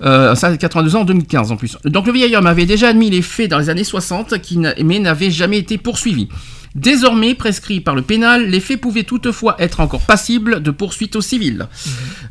Ça, 0.00 0.56
82 0.56 0.96
ans 0.96 1.00
en 1.00 1.04
2015 1.04 1.50
en 1.52 1.56
plus. 1.56 1.76
Donc, 1.84 2.06
le 2.06 2.12
vieil 2.12 2.34
homme 2.36 2.46
avait 2.46 2.66
déjà 2.66 2.88
admis 2.88 3.10
les 3.10 3.22
faits 3.22 3.50
dans 3.50 3.58
les 3.58 3.68
années 3.68 3.84
60, 3.84 4.38
qui 4.40 4.58
n'a- 4.58 4.74
mais 4.82 4.98
n'avait 4.98 5.30
jamais 5.30 5.58
été 5.58 5.76
poursuivi. 5.78 6.28
Désormais 6.74 7.34
prescrit 7.34 7.80
par 7.80 7.94
le 7.94 8.02
pénal, 8.02 8.48
les 8.48 8.60
faits 8.60 8.80
pouvaient 8.80 9.02
toutefois 9.04 9.56
être 9.58 9.80
encore 9.80 10.00
passibles 10.02 10.62
de 10.62 10.70
poursuites 10.70 11.16
au 11.16 11.20
civil. 11.20 11.66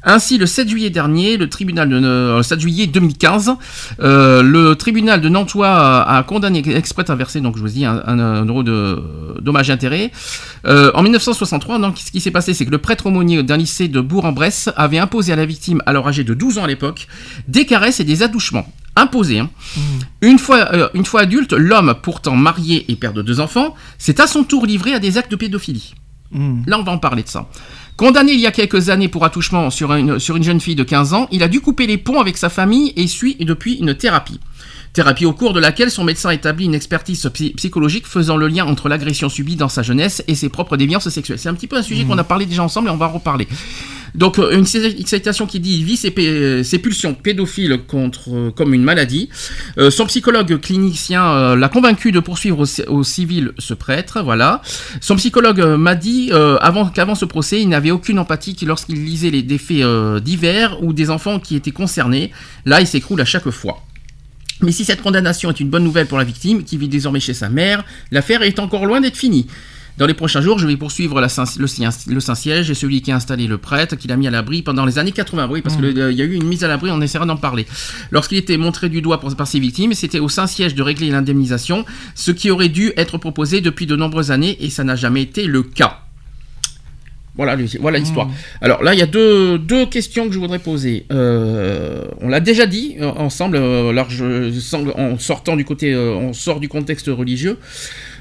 Ainsi, 0.03 0.37
le 0.37 0.45
7 0.47 0.67
juillet 0.67 0.89
dernier, 0.89 1.37
le 1.37 1.47
tribunal 1.47 1.89
de 1.89 2.01
euh, 2.03 2.37
le 2.37 2.43
7 2.43 2.59
juillet 2.59 2.87
2015, 2.87 3.51
euh, 3.99 4.41
le 4.41 4.75
tribunal 4.75 5.21
de 5.21 5.29
Nantua 5.29 5.67
a, 6.01 6.17
a 6.17 6.23
condamné 6.23 6.63
exprès 6.75 7.09
à 7.11 7.15
verser, 7.15 7.39
donc 7.41 7.55
je 7.55 7.61
vous 7.61 7.67
dis, 7.67 7.85
un, 7.85 8.01
un- 8.07 8.19
un 8.19 8.45
euro 8.45 8.63
de 8.63 8.71
euh, 8.71 8.97
dommages 9.41 9.69
et 9.69 9.73
intérêts. 9.73 10.11
Euh, 10.65 10.91
en 10.95 11.03
1963, 11.03 11.77
donc, 11.79 11.97
ce 11.99 12.11
qui 12.11 12.19
s'est 12.21 12.31
passé, 12.31 12.53
c'est 12.53 12.65
que 12.65 12.71
le 12.71 12.77
prêtre 12.79 13.05
aumônier 13.05 13.43
d'un 13.43 13.57
lycée 13.57 13.87
de 13.87 14.01
Bourg-en-Bresse 14.01 14.69
avait 14.75 14.97
imposé 14.99 15.33
à 15.33 15.35
la 15.35 15.45
victime, 15.45 15.81
alors 15.85 16.07
âgée 16.07 16.23
de 16.23 16.33
12 16.33 16.57
ans 16.57 16.63
à 16.63 16.67
l'époque, 16.67 17.07
des 17.47 17.65
caresses 17.65 17.99
et 17.99 18.03
des 18.03 18.23
attouchements. 18.23 18.67
Imposés. 18.95 19.39
hein. 19.39 19.49
Une, 20.21 20.37
fois, 20.39 20.67
euh, 20.73 20.89
une 20.93 21.05
fois 21.05 21.21
adulte, 21.21 21.53
l'homme, 21.53 21.95
pourtant 22.03 22.35
marié 22.35 22.85
et 22.91 22.95
père 22.95 23.13
de 23.13 23.21
deux 23.21 23.39
enfants, 23.39 23.73
s'est 23.97 24.19
à 24.21 24.27
son 24.27 24.43
tour 24.43 24.65
livré 24.65 24.93
à 24.93 24.99
des 24.99 25.17
actes 25.17 25.31
de 25.31 25.35
pédophilie. 25.37 25.93
Mhm. 26.31 26.63
Là, 26.67 26.79
on 26.79 26.83
va 26.83 26.91
en 26.91 26.97
parler 26.97 27.23
de 27.23 27.27
ça. 27.29 27.47
Condamné 27.97 28.31
il 28.33 28.39
y 28.39 28.47
a 28.47 28.51
quelques 28.51 28.89
années 28.89 29.07
pour 29.09 29.23
attouchement 29.25 29.69
sur 29.69 29.93
une, 29.93 30.17
sur 30.19 30.35
une 30.37 30.43
jeune 30.43 30.59
fille 30.61 30.75
de 30.75 30.83
15 30.83 31.13
ans, 31.13 31.27
il 31.31 31.43
a 31.43 31.47
dû 31.47 31.61
couper 31.61 31.87
les 31.87 31.97
ponts 31.97 32.19
avec 32.19 32.37
sa 32.37 32.49
famille 32.49 32.93
et 32.95 33.05
suit 33.07 33.35
depuis 33.39 33.73
une 33.75 33.93
thérapie. 33.95 34.39
Thérapie 34.93 35.25
au 35.25 35.33
cours 35.33 35.53
de 35.53 35.59
laquelle 35.59 35.89
son 35.91 36.03
médecin 36.03 36.29
établit 36.31 36.65
une 36.65 36.73
expertise 36.75 37.29
psy- 37.33 37.51
psychologique 37.55 38.05
faisant 38.07 38.35
le 38.37 38.47
lien 38.47 38.65
entre 38.65 38.89
l'agression 38.89 39.29
subie 39.29 39.55
dans 39.55 39.69
sa 39.69 39.83
jeunesse 39.83 40.21
et 40.27 40.35
ses 40.35 40.49
propres 40.49 40.75
déviances 40.77 41.07
sexuelles. 41.09 41.39
C'est 41.39 41.47
un 41.49 41.53
petit 41.53 41.67
peu 41.67 41.77
un 41.77 41.81
sujet 41.83 42.03
qu'on 42.03 42.17
a 42.17 42.23
parlé 42.25 42.45
déjà 42.45 42.63
ensemble 42.63 42.87
et 42.89 42.91
on 42.91 42.97
va 42.97 43.07
en 43.07 43.11
reparler. 43.13 43.47
Donc 44.16 44.39
euh, 44.39 44.51
une 44.51 44.66
cita- 44.66 45.05
citation 45.07 45.45
qui 45.47 45.59
dit 45.59 45.78
il 45.80 45.86
vit 45.86 45.97
ses, 45.97 46.64
ses 46.64 46.80
pulsions 46.80 47.14
pédophiles 47.14 47.80
contre 47.88 48.30
euh, 48.30 48.51
comme 48.51 48.74
une 48.74 48.84
maladie. 48.84 49.30
Euh, 49.78 49.89
son 49.91 50.05
psychologue 50.05 50.59
clinicien 50.59 51.24
euh, 51.26 51.55
l'a 51.55 51.70
convaincu 51.70 52.12
de 52.12 52.20
poursuivre 52.20 52.59
au, 52.59 52.66
ci- 52.66 52.84
au 52.88 53.03
civil 53.03 53.51
ce 53.57 53.74
prêtre. 53.74 54.22
Voilà. 54.24 54.62
Son 54.99 55.16
psychologue 55.16 55.62
euh, 55.62 55.78
m'a 55.78 55.95
dit 55.95 56.30
euh, 56.32 56.57
avant 56.62 56.86
qu'avant 56.88 57.16
ce 57.16 57.26
procès, 57.26 57.62
il 57.62 57.70
n'avait 57.70 57.91
aucune 57.91 58.20
empathie 58.20 58.57
lorsqu'il 58.66 59.03
lisait 59.03 59.30
les 59.32 59.43
défaits 59.43 59.82
euh, 59.82 60.20
divers 60.20 60.84
ou 60.84 60.93
des 60.93 61.09
enfants 61.09 61.39
qui 61.39 61.55
étaient 61.55 61.72
concernés. 61.72 62.32
Là, 62.66 62.82
il 62.82 62.88
s'écroule 62.88 63.22
à 63.22 63.26
chaque 63.26 63.49
fois. 63.49 63.82
Mais 64.64 64.72
si 64.72 64.86
cette 64.86 65.01
condamnation 65.01 65.49
est 65.49 65.59
une 65.59 65.70
bonne 65.70 65.84
nouvelle 65.84 66.05
pour 66.05 66.20
la 66.20 66.24
victime, 66.24 66.64
qui 66.64 66.78
vit 66.78 66.88
désormais 66.88 67.20
chez 67.20 67.34
sa 67.34 67.49
mère, 67.49 67.84
l'affaire 68.12 68.43
est 68.43 68.59
encore 68.59 68.86
loin 68.86 69.01
d'être 69.01 69.18
finie. 69.18 69.47
Dans 69.97 70.07
les 70.07 70.13
prochains 70.13 70.41
jours, 70.41 70.57
je 70.57 70.65
vais 70.65 70.77
poursuivre 70.77 71.19
la 71.21 71.29
Saint- 71.29 71.43
le, 71.59 71.67
Saint- 71.67 72.07
le 72.07 72.19
Saint-Siège 72.19 72.71
et 72.71 72.73
celui 72.73 73.01
qui 73.01 73.11
a 73.11 73.15
installé 73.15 73.45
le 73.45 73.57
prêtre, 73.57 73.95
qu'il 73.95 74.11
a 74.11 74.15
mis 74.17 74.27
à 74.27 74.31
l'abri 74.31 74.61
pendant 74.61 74.85
les 74.85 74.97
années 74.97 75.11
80. 75.11 75.47
Oui, 75.51 75.61
parce 75.61 75.75
qu'il 75.75 75.95
y 75.97 76.01
a 76.21 76.25
eu 76.25 76.33
une 76.33 76.45
mise 76.45 76.63
à 76.63 76.67
l'abri, 76.67 76.89
on 76.91 77.01
essaiera 77.01 77.25
d'en 77.25 77.37
parler. 77.37 77.67
Lorsqu'il 78.09 78.37
était 78.37 78.57
montré 78.57 78.89
du 78.89 79.01
doigt 79.01 79.19
pour- 79.19 79.35
par 79.35 79.47
ses 79.47 79.59
victimes, 79.59 79.93
c'était 79.93 80.19
au 80.19 80.29
Saint-Siège 80.29 80.75
de 80.75 80.81
régler 80.81 81.09
l'indemnisation, 81.09 81.85
ce 82.15 82.31
qui 82.31 82.49
aurait 82.49 82.69
dû 82.69 82.91
être 82.97 83.17
proposé 83.17 83.61
depuis 83.61 83.85
de 83.85 83.95
nombreuses 83.95 84.31
années, 84.31 84.57
et 84.61 84.69
ça 84.69 84.83
n'a 84.83 84.95
jamais 84.95 85.21
été 85.21 85.45
le 85.45 85.61
cas. 85.63 85.99
Voilà, 87.35 87.55
voilà 87.79 87.97
l'histoire. 87.97 88.27
Mmh. 88.27 88.31
Alors 88.59 88.83
là, 88.83 88.93
il 88.93 88.99
y 88.99 89.01
a 89.01 89.05
deux, 89.07 89.57
deux 89.57 89.85
questions 89.85 90.27
que 90.27 90.33
je 90.33 90.37
voudrais 90.39 90.59
poser. 90.59 91.05
Euh, 91.13 92.03
on 92.19 92.27
l'a 92.27 92.41
déjà 92.41 92.65
dit 92.65 92.95
euh, 92.99 93.05
ensemble, 93.15 93.55
euh, 93.55 93.89
alors 93.89 94.09
je, 94.09 94.51
en 94.99 95.17
sortant 95.17 95.55
du 95.55 95.63
côté, 95.63 95.93
euh, 95.93 96.11
on 96.13 96.33
sort 96.33 96.59
du 96.59 96.67
contexte 96.67 97.07
religieux. 97.07 97.57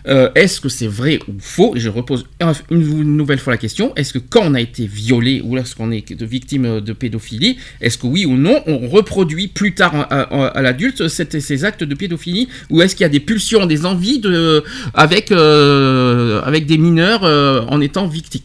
Euh, 0.08 0.30
est-ce 0.34 0.60
que 0.60 0.68
c'est 0.68 0.86
vrai 0.86 1.18
ou 1.28 1.32
faux? 1.40 1.74
Et 1.76 1.80
je 1.80 1.88
repose 1.88 2.24
un- 2.40 2.52
une, 2.70 3.16
nouvelle 3.16 3.38
fois 3.38 3.52
la 3.52 3.58
question. 3.58 3.92
Est-ce 3.96 4.12
que 4.14 4.18
quand 4.18 4.42
on 4.44 4.54
a 4.54 4.60
été 4.60 4.86
violé 4.86 5.42
ou 5.44 5.56
lorsqu'on 5.56 5.90
est 5.92 6.12
de 6.12 6.26
victime 6.26 6.80
de 6.80 6.92
pédophilie, 6.92 7.58
est-ce 7.80 7.98
que 7.98 8.06
oui 8.06 8.24
ou 8.26 8.36
non 8.36 8.62
on 8.66 8.88
reproduit 8.88 9.48
plus 9.48 9.74
tard 9.74 9.94
à, 9.94 10.02
à- 10.22 10.46
à 10.46 10.62
l'adulte 10.62 11.08
ces 11.08 11.64
actes 11.64 11.84
de 11.84 11.94
pédophilie? 11.94 12.48
Ou 12.70 12.82
est-ce 12.82 12.94
qu'il 12.96 13.04
y 13.04 13.06
a 13.06 13.10
des 13.10 13.20
pulsions, 13.20 13.66
des 13.66 13.84
envies 13.86 14.18
de, 14.20 14.64
avec, 14.94 15.32
euh, 15.32 16.40
avec 16.44 16.66
des 16.66 16.78
mineurs 16.78 17.24
euh, 17.24 17.62
en 17.68 17.80
étant 17.80 18.06
victimes 18.06 18.42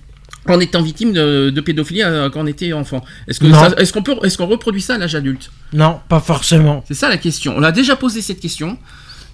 en 0.47 0.59
étant 0.59 0.83
victime 0.83 1.11
de, 1.11 1.49
de 1.49 1.59
pédophilie 1.61 2.03
euh, 2.03 2.29
quand 2.29 2.41
on 2.43 2.47
était 2.47 2.71
enfant? 2.73 3.03
Est-ce 3.27 3.39
que 3.39 3.45
Non. 3.47 3.55
ça- 3.59 3.73
est-ce 3.77 3.91
qu'on 3.91 4.03
peut 4.03 4.15
est-ce 4.23 4.37
qu'on 4.37 4.45
reproduit 4.45 4.81
ça 4.81 4.93
à 4.95 4.97
l'âge 4.99 5.15
adulte? 5.15 5.49
Non, 5.73 5.99
pas 6.07 6.19
forcément. 6.19 6.83
C'est 6.87 6.93
ça 6.93 7.09
la 7.09 7.17
question. 7.17 7.55
On 7.57 7.63
a 7.63 7.71
déjà 7.71 7.95
posé 7.95 8.21
cette 8.21 8.39
question. 8.39 8.77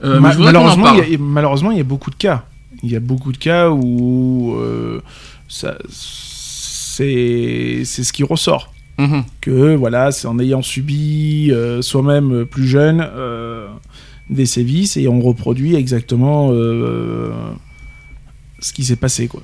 Euh, 0.03 0.19
Ma- 0.19 0.35
malheureusement, 0.35 0.93
il 0.93 1.11
y 1.11 1.15
a, 1.15 1.17
malheureusement, 1.19 1.71
il 1.71 1.77
y 1.77 1.81
a 1.81 1.85
beaucoup 1.85 2.09
de 2.09 2.15
cas. 2.15 2.45
Il 2.83 2.91
y 2.91 2.95
a 2.95 2.99
beaucoup 2.99 3.31
de 3.31 3.37
cas 3.37 3.69
où 3.69 4.55
euh, 4.57 4.99
ça, 5.47 5.77
c'est, 5.89 7.83
ce 7.85 8.11
qui 8.13 8.23
ressort. 8.23 8.73
Mhm. 8.97 9.23
Que 9.39 9.75
voilà, 9.75 10.11
c'est 10.11 10.27
en 10.27 10.37
ayant 10.39 10.61
subi 10.61 11.49
euh, 11.51 11.81
soi-même 11.81 12.45
plus 12.45 12.67
jeune 12.67 13.07
des 14.29 14.45
sévices 14.45 14.95
et 14.97 15.07
on 15.07 15.19
reproduit 15.21 15.75
exactement 15.75 16.49
euh, 16.51 17.31
ce 18.59 18.73
qui 18.73 18.83
s'est 18.83 18.95
passé. 18.95 19.27
Quoi. 19.27 19.41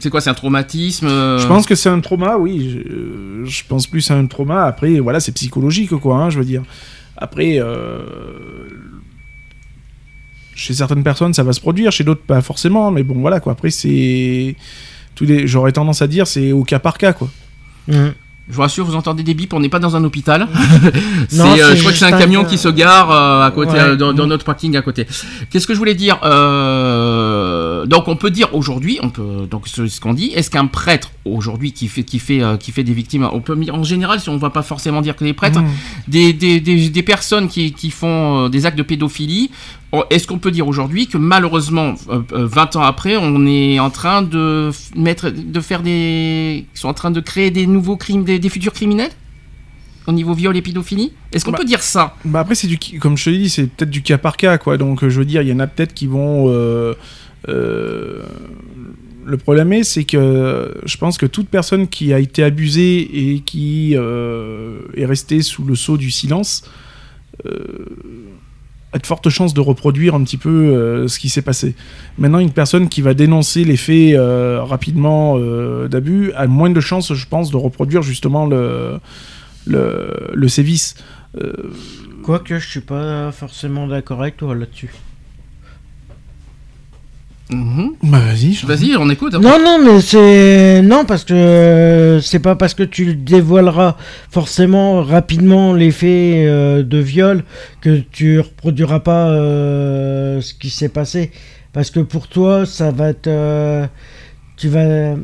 C'est 0.00 0.10
quoi 0.10 0.20
C'est 0.20 0.30
un 0.30 0.34
traumatisme 0.34 1.06
euh, 1.06 1.38
Je 1.38 1.46
pense 1.46 1.66
que 1.66 1.74
c'est 1.74 1.88
un 1.88 2.00
trauma, 2.00 2.36
oui. 2.38 2.70
Je, 2.84 3.44
je 3.44 3.62
pense 3.68 3.86
plus 3.86 4.10
à 4.10 4.14
un 4.16 4.26
trauma. 4.26 4.64
Après, 4.64 4.98
voilà, 5.00 5.20
c'est 5.20 5.32
psychologique, 5.32 5.90
quoi. 5.96 6.16
hein, 6.16 6.30
je 6.30 6.38
veux 6.38 6.44
dire. 6.44 6.62
Après, 7.16 7.58
euh, 7.58 8.00
chez 10.54 10.74
certaines 10.74 11.02
personnes, 11.02 11.34
ça 11.34 11.42
va 11.42 11.52
se 11.52 11.60
produire, 11.60 11.90
chez 11.92 12.04
d'autres, 12.04 12.22
pas 12.26 12.40
forcément. 12.42 12.90
Mais 12.90 13.02
bon, 13.02 13.14
voilà, 13.20 13.40
quoi. 13.40 13.52
Après, 13.52 13.70
c'est. 13.70 14.56
tous 15.14 15.24
les- 15.24 15.46
J'aurais 15.46 15.72
tendance 15.72 16.02
à 16.02 16.06
dire, 16.06 16.26
c'est 16.26 16.52
au 16.52 16.64
cas 16.64 16.78
par 16.78 16.98
cas, 16.98 17.12
quoi. 17.12 17.28
Mhm. 17.88 18.14
Je 18.46 18.54
vous 18.56 18.60
rassure, 18.60 18.84
vous 18.84 18.94
entendez 18.94 19.22
des 19.22 19.32
bips, 19.32 19.54
on 19.54 19.60
n'est 19.60 19.70
pas 19.70 19.78
dans 19.78 19.96
un 19.96 20.04
hôpital. 20.04 20.46
Non, 21.32 21.46
euh, 21.58 21.74
je 21.74 21.80
crois 21.80 21.92
que 21.92 21.96
c'est 21.98 22.04
un 22.04 22.18
camion 22.18 22.44
qui 22.44 22.58
se 22.58 22.68
gare 22.68 23.10
euh, 23.10 23.42
à 23.46 23.50
côté, 23.50 23.72
Ouais. 23.72 23.78
euh, 23.80 23.96
dans, 23.96 24.12
dans 24.12 24.26
notre 24.26 24.44
parking 24.44 24.76
à 24.76 24.82
côté. 24.82 25.06
Qu'est-ce 25.50 25.66
que 25.66 25.72
je 25.72 25.78
voulais 25.78 25.94
dire 25.94 26.18
Euh, 26.24 27.86
Donc 27.86 28.08
on 28.08 28.16
peut 28.16 28.30
dire 28.30 28.48
aujourd'hui, 28.54 28.98
on 29.02 29.10
peut 29.10 29.46
donc 29.50 29.68
ce, 29.68 29.86
ce 29.86 30.00
qu'on 30.00 30.14
dit. 30.14 30.30
Est-ce 30.34 30.50
qu'un 30.50 30.66
prêtre 30.66 31.10
aujourd'hui 31.24 31.72
qui 31.72 31.88
fait 31.88 32.02
qui 32.02 32.18
fait 32.18 32.42
euh, 32.42 32.56
qui 32.56 32.70
fait 32.72 32.84
des 32.84 32.92
victimes, 32.92 33.28
on 33.32 33.40
peut 33.40 33.56
en 33.72 33.82
général, 33.82 34.20
si 34.20 34.28
on 34.28 34.34
ne 34.34 34.38
va 34.38 34.50
pas 34.50 34.62
forcément 34.62 35.00
dire 35.00 35.16
que 35.16 35.24
les 35.24 35.32
prêtres, 35.32 35.60
Mmh. 35.60 35.66
des, 36.08 36.32
des, 36.32 36.60
des, 36.60 36.88
des 36.90 37.02
personnes 37.02 37.48
qui, 37.48 37.72
qui 37.72 37.90
font 37.90 38.44
euh, 38.44 38.48
des 38.48 38.66
actes 38.66 38.76
de 38.78 38.82
pédophilie, 38.82 39.50
est-ce 40.10 40.26
qu'on 40.26 40.38
peut 40.38 40.50
dire 40.50 40.66
aujourd'hui 40.68 41.06
que 41.06 41.18
malheureusement, 41.18 41.94
euh, 42.08 42.20
euh, 42.32 42.46
20 42.46 42.76
ans 42.76 42.82
après, 42.82 43.16
on 43.16 43.46
est 43.46 43.78
en 43.78 43.90
train 43.90 44.22
de 44.22 44.70
mettre, 44.96 45.30
de 45.30 45.60
faire 45.60 45.82
des, 45.82 46.66
ils 46.74 46.78
sont 46.78 46.88
en 46.88 46.94
train 46.94 47.10
de 47.10 47.20
créer 47.20 47.50
des 47.50 47.66
nouveaux 47.66 47.96
crimes, 47.96 48.24
des, 48.24 48.38
des 48.38 48.48
futurs 48.48 48.72
criminels 48.72 49.10
au 50.06 50.12
niveau 50.12 50.34
viol 50.34 50.54
et 50.56 50.62
pédophilie? 50.62 51.12
Est-ce 51.32 51.44
qu'on 51.46 51.52
Bah, 51.52 51.58
peut 51.58 51.64
dire 51.64 51.82
ça? 51.82 52.14
Bah 52.24 52.40
après, 52.40 52.54
c'est 52.54 52.66
du, 52.66 52.78
comme 53.00 53.16
je 53.16 53.24
te 53.24 53.30
l'ai 53.30 53.38
dit, 53.38 53.48
c'est 53.50 53.66
peut-être 53.66 53.90
du 53.90 54.02
cas 54.02 54.18
par 54.18 54.36
cas, 54.36 54.58
quoi. 54.58 54.76
Donc, 54.76 55.02
euh, 55.02 55.08
je 55.08 55.18
veux 55.18 55.24
dire, 55.24 55.40
il 55.42 55.48
y 55.48 55.52
en 55.52 55.60
a 55.60 55.66
peut-être 55.66 55.94
qui 55.94 56.06
vont. 56.06 56.46
euh, 56.48 56.94
euh, 57.48 58.22
le 59.26 59.36
problème 59.38 59.72
est, 59.72 59.84
c'est 59.84 60.04
que 60.04 60.74
je 60.84 60.96
pense 60.98 61.16
que 61.16 61.24
toute 61.24 61.48
personne 61.48 61.88
qui 61.88 62.12
a 62.12 62.18
été 62.18 62.42
abusée 62.42 63.32
et 63.32 63.40
qui 63.40 63.92
euh, 63.96 64.80
est 64.94 65.06
restée 65.06 65.40
sous 65.40 65.64
le 65.64 65.74
sceau 65.74 65.96
du 65.96 66.10
silence 66.10 66.62
euh, 67.46 67.86
a 68.94 68.98
de 68.98 69.06
fortes 69.06 69.28
chances 69.28 69.54
de 69.54 69.60
reproduire 69.60 70.14
un 70.14 70.22
petit 70.22 70.36
peu 70.36 70.48
euh, 70.48 71.08
ce 71.08 71.18
qui 71.18 71.28
s'est 71.28 71.42
passé. 71.42 71.74
Maintenant, 72.16 72.38
une 72.38 72.52
personne 72.52 72.88
qui 72.88 73.02
va 73.02 73.12
dénoncer 73.12 73.64
les 73.64 73.76
faits 73.76 74.14
euh, 74.14 74.62
rapidement 74.62 75.34
euh, 75.36 75.88
d'abus 75.88 76.32
a 76.36 76.46
moins 76.46 76.70
de 76.70 76.80
chances, 76.80 77.12
je 77.12 77.26
pense, 77.26 77.50
de 77.50 77.56
reproduire 77.56 78.02
justement 78.02 78.46
le, 78.46 79.00
le, 79.66 80.48
sévice. 80.48 80.94
Quoique, 82.22 82.58
je 82.60 82.68
suis 82.68 82.80
pas 82.80 83.32
forcément 83.32 83.88
d'accord 83.88 84.20
avec 84.22 84.36
toi 84.36 84.54
là-dessus. 84.54 84.92
Mhm. 87.50 87.90
Bah 88.02 88.20
vas-y, 88.20 88.54
je- 88.54 88.66
Vas-y, 88.66 88.96
on 88.96 89.10
écoute. 89.10 89.34
Non, 89.34 89.58
non, 89.62 89.78
mais 89.84 90.00
c'est. 90.00 90.80
Non, 90.82 91.04
parce 91.04 91.24
que 91.24 91.34
euh, 91.34 92.20
c'est 92.20 92.38
pas 92.38 92.56
parce 92.56 92.72
que 92.72 92.82
tu 92.82 93.04
le 93.04 93.14
dévoileras 93.14 93.96
forcément 94.30 95.02
rapidement 95.02 95.74
les 95.74 95.90
faits 95.90 96.08
euh, 96.46 96.82
de 96.82 96.98
viol 96.98 97.44
que 97.82 97.98
tu 98.10 98.40
reproduiras 98.40 99.00
pas 99.00 99.28
euh, 99.28 100.40
ce 100.40 100.54
qui 100.54 100.70
s'est 100.70 100.88
passé. 100.88 101.32
Parce 101.74 101.90
que 101.90 102.00
pour 102.00 102.28
toi, 102.28 102.64
ça 102.64 102.90
va 102.90 103.10
être. 103.10 103.26
euh, 103.26 103.86
tu 104.56 104.68
vas. 104.68 105.14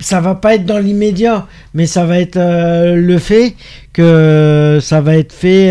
Ça 0.00 0.20
va 0.22 0.34
pas 0.34 0.54
être 0.54 0.64
dans 0.64 0.78
l'immédiat, 0.78 1.46
mais 1.74 1.84
ça 1.86 2.06
va 2.06 2.18
être 2.18 2.36
euh, 2.36 2.94
le 2.96 3.18
fait 3.18 3.54
que 3.92 4.78
ça 4.80 5.00
va 5.02 5.16
être 5.16 5.32
fait 5.34 5.70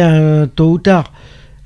tôt 0.56 0.72
ou 0.74 0.78
tard. 0.78 1.12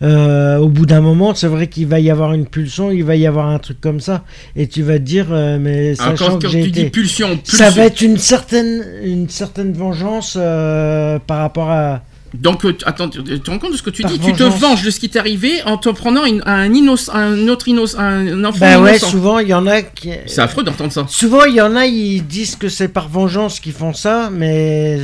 Euh, 0.04 0.58
au 0.58 0.68
bout 0.68 0.86
d'un 0.86 1.00
moment, 1.02 1.34
c'est 1.34 1.48
vrai 1.48 1.68
qu'il 1.68 1.88
va 1.88 2.00
y 2.00 2.10
avoir 2.10 2.34
une 2.34 2.46
pulsion, 2.46 2.92
il 2.92 3.04
va 3.06 3.16
y 3.16 3.26
avoir 3.26 3.48
un 3.48 3.60
truc 3.60 3.80
comme 3.80 4.02
ça, 4.02 4.24
et 4.56 4.68
tu 4.68 4.82
vas 4.84 4.96
te 5.00 5.04
dire, 5.04 5.28
euh, 5.32 5.58
mais 5.62 5.94
Alors, 6.02 6.18
sachant 6.18 6.38
que 6.40 6.50
j'ai 6.50 6.64
tu 6.64 6.72
dis 6.72 6.82
été... 6.82 6.90
pulsion, 6.90 7.38
pulsion, 7.38 7.58
Ça 7.58 7.70
va 7.70 7.86
être 7.86 8.02
une 8.02 8.18
certaine, 8.18 8.84
une 9.04 9.30
certaine 9.30 9.72
vengeance 9.74 10.36
euh, 10.38 11.20
par 11.26 11.38
rapport 11.40 11.70
à... 11.72 12.02
Donc, 12.34 12.66
attends, 12.86 13.08
tu 13.10 13.24
te 13.24 13.52
rends 13.52 13.60
compte 13.60 13.74
de 13.74 13.78
ce 13.78 13.84
que 13.84 13.92
tu 13.92 14.02
Par 14.02 14.12
dis? 14.12 14.20
Tu 14.20 14.34
te 14.34 14.42
vengeance. 14.44 14.60
venges 14.60 14.82
de 14.84 14.90
ce 14.90 15.00
qui 15.00 15.08
t'est 15.08 15.20
arrivé 15.20 15.62
en 15.66 15.78
te 15.78 15.88
prenant 15.90 16.26
une- 16.26 16.42
un, 16.48 16.68
innoc- 16.68 17.12
un 17.14 17.48
autre 17.48 17.68
innocent, 17.68 18.00
un 18.00 18.44
enfant 18.44 18.58
Bah 18.60 18.82
ouais, 18.82 18.90
innocent. 18.98 19.08
souvent 19.12 19.38
il 19.40 19.50
y 19.50 19.54
en 19.54 19.68
a 19.68 19.84
qui... 19.84 20.10
C'est 20.26 20.42
affreux 20.42 20.64
d'entendre 20.64 20.92
ça. 20.92 21.06
Souvent 21.08 21.44
il 21.46 21.54
y 21.54 21.62
en 21.62 21.76
a, 21.76 21.86
ils 21.86 22.26
disent 22.26 22.56
que 22.56 22.70
c'est 22.70 22.88
par 22.88 23.08
vengeance 23.08 23.60
qu'ils 23.60 23.72
font 23.74 23.94
ça, 23.94 24.32
mais... 24.34 25.00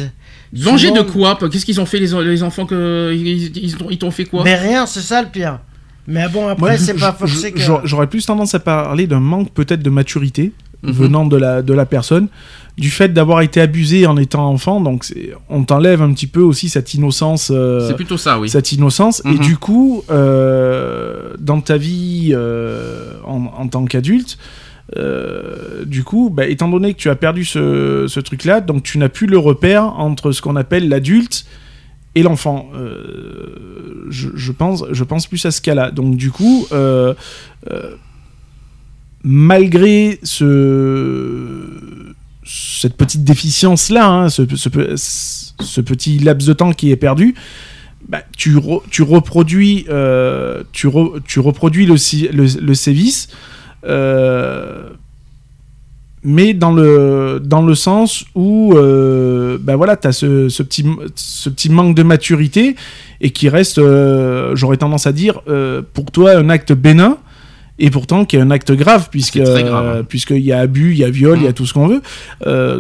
Venger 0.54 0.88
souvent- 0.90 1.04
de 1.04 1.10
quoi 1.10 1.38
Qu'est-ce 1.52 1.66
qu'ils 1.66 1.80
ont 1.80 1.86
fait 1.86 2.00
les, 2.00 2.12
les 2.26 2.44
enfants 2.44 2.66
que 2.66 3.14
ils, 3.16 3.56
ils 3.58 3.76
t'ont- 3.76 3.90
ils 3.90 3.98
t'ont 3.98 4.12
fait 4.12 4.26
quoi? 4.26 4.44
Mais 4.44 4.56
rien, 4.56 4.86
c'est 4.86 5.02
ça 5.02 5.22
le 5.22 5.28
pire. 5.30 5.60
Mais 6.08 6.28
bon, 6.28 6.48
après, 6.48 6.78
c'est 6.80 6.96
pas 6.96 7.12
forcé 7.14 7.52
que... 7.52 7.60
j'aurais- 7.84 8.08
plus 8.08 8.26
tendance 8.26 8.56
à 8.56 8.60
parler 8.60 9.06
d'un 9.06 9.20
manque 9.20 9.52
peut-être 9.54 9.84
de 9.84 9.90
maturité 9.92 10.52
Mhm. 10.82 10.92
venant 10.94 11.26
de 11.26 11.36
la, 11.36 11.62
de 11.62 11.74
la 11.74 11.86
personne, 11.86 12.30
du 12.78 12.90
fait 12.90 13.10
d'avoir 13.10 13.42
été 13.42 13.60
abusé 13.60 14.08
en 14.08 14.16
étant 14.16 14.48
enfant, 14.50 14.80
donc 14.80 15.06
on 15.50 15.66
t'enlève 15.66 16.02
un 16.02 16.14
petit 16.14 16.26
peu 16.26 16.40
aussi 16.42 16.70
cette 16.70 16.94
innocence. 16.94 17.52
euh, 17.54 17.86
C'est 17.90 17.96
plutôt 17.98 18.16
ça, 18.18 18.40
oui. 18.40 18.48
cette 18.50 18.72
innocence 18.72 19.22
et 19.26 19.32
Mhm. 19.32 19.40
du 19.40 19.58
coup 19.58 20.04
euh, 20.10 21.34
dans 21.40 21.60
ta 21.62 21.76
vie 21.78 22.32
euh, 22.34 23.12
en, 23.26 23.52
en 23.58 23.68
tant 23.68 23.84
qu'adulte 23.86 24.38
euh, 24.98 25.86
du 25.86 26.04
coup 26.04 26.30
bah, 26.30 26.48
étant 26.48 26.68
donné 26.70 26.94
que 26.94 27.00
tu 27.00 27.10
as 27.10 27.16
perdu 27.16 27.46
ce, 27.46 28.06
ce 28.08 28.20
truc 28.20 28.44
là 28.44 28.60
donc 28.62 28.84
tu 28.84 28.98
n'as 28.98 29.10
plus 29.10 29.28
le 29.28 29.38
repère 29.38 29.84
entre 30.00 30.32
ce 30.32 30.42
qu'on 30.42 30.56
appelle 30.56 30.90
l'adulte 30.90 31.46
et 32.16 32.24
l'enfant. 32.24 32.70
Euh, 32.76 34.06
je, 34.10 34.52
pense 34.52 34.84
je 34.92 35.04
pense 35.04 35.28
plus 35.28 35.46
à 35.46 35.52
ce 35.52 35.62
cas 35.62 35.76
là 35.76 35.92
donc 35.92 36.16
du 36.18 36.32
coup 36.32 36.66
euh, 36.72 37.14
malgré 39.24 40.20
ce 40.24 41.66
cette 42.46 42.96
petite 42.96 43.24
déficience 43.24 43.90
là 43.90 44.28
ce, 44.30 44.44
ce, 44.56 44.70
pe- 44.70 44.96
ce 44.96 45.82
petit 45.82 46.18
laps 46.20 46.48
de 46.48 46.54
temps 46.54 46.72
qui 46.74 46.90
est 46.92 46.96
perdu 46.96 47.36
bah, 48.08 48.24
tu, 48.36 48.56
re- 48.56 48.82
tu 48.90 49.04
reproduis, 49.04 49.84
tu, 50.72 50.88
re- 50.88 51.22
tu 51.28 51.40
reproduis 51.40 51.86
le, 51.86 51.94
le, 52.32 52.60
le 52.66 52.74
sévice, 52.74 53.28
mais 56.24 56.54
dans 56.54 56.74
le, 56.74 57.42
dans 57.44 57.62
le 57.62 57.76
sens 57.76 58.26
où 58.36 58.74
euh, 58.76 59.58
bah 59.62 59.76
voilà, 59.76 59.96
tu 59.96 60.08
as 60.08 60.12
ce, 60.12 60.50
ce, 60.50 60.64
petit, 60.64 60.86
ce 61.16 61.50
petit 61.50 61.70
manque 61.70 61.96
de 61.96 62.04
maturité 62.04 62.76
et 63.22 63.32
qui 63.32 63.48
reste, 63.50 63.78
euh, 63.80 64.56
j'aurais 64.56 64.78
tendance 64.78 65.08
à 65.08 65.12
dire, 65.14 65.42
euh, 65.48 65.82
pour 65.94 66.12
toi 66.12 66.32
un 66.36 66.50
acte 66.50 66.74
bénin. 66.74 67.18
Et 67.82 67.92
pourtant, 67.92 68.26
qui 68.26 68.36
est 68.36 68.42
un 68.42 68.52
acte 68.52 68.74
grave, 68.74 69.08
puisque 69.10 69.40
grave, 69.40 69.66
hein. 69.66 69.84
euh, 69.86 70.04
puisqu'il 70.04 70.42
y 70.42 70.52
a 70.52 70.60
abus, 70.60 70.92
il 70.92 70.98
y 70.98 71.06
a 71.06 71.10
viol, 71.10 71.38
il 71.38 71.46
y 71.46 71.48
a 71.48 71.52
Mm. 71.52 71.54
tout 71.54 71.66
ce 71.66 71.74
qu'on 71.74 71.88
veut, 71.88 72.02
euh, 72.46 72.78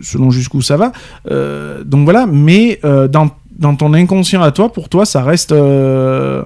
selon 0.00 0.30
jusqu'où 0.30 0.62
ça 0.62 0.78
va. 0.78 0.92
Euh, 1.30 1.84
donc 1.84 2.04
voilà, 2.04 2.26
mais 2.26 2.80
euh, 2.86 3.06
dans, 3.06 3.28
dans 3.58 3.76
ton 3.76 3.92
inconscient 3.92 4.40
à 4.40 4.50
toi, 4.50 4.72
pour 4.72 4.88
toi, 4.88 5.04
ça 5.04 5.22
reste, 5.22 5.52
euh, 5.52 6.42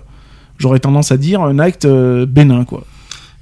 j'aurais 0.59 0.81
tendance 0.81 1.13
à 1.13 1.17
dire, 1.17 1.41
un 1.43 1.61
acte 1.61 1.85
euh, 1.85 2.27
bénin, 2.27 2.65
quoi. 2.65 2.83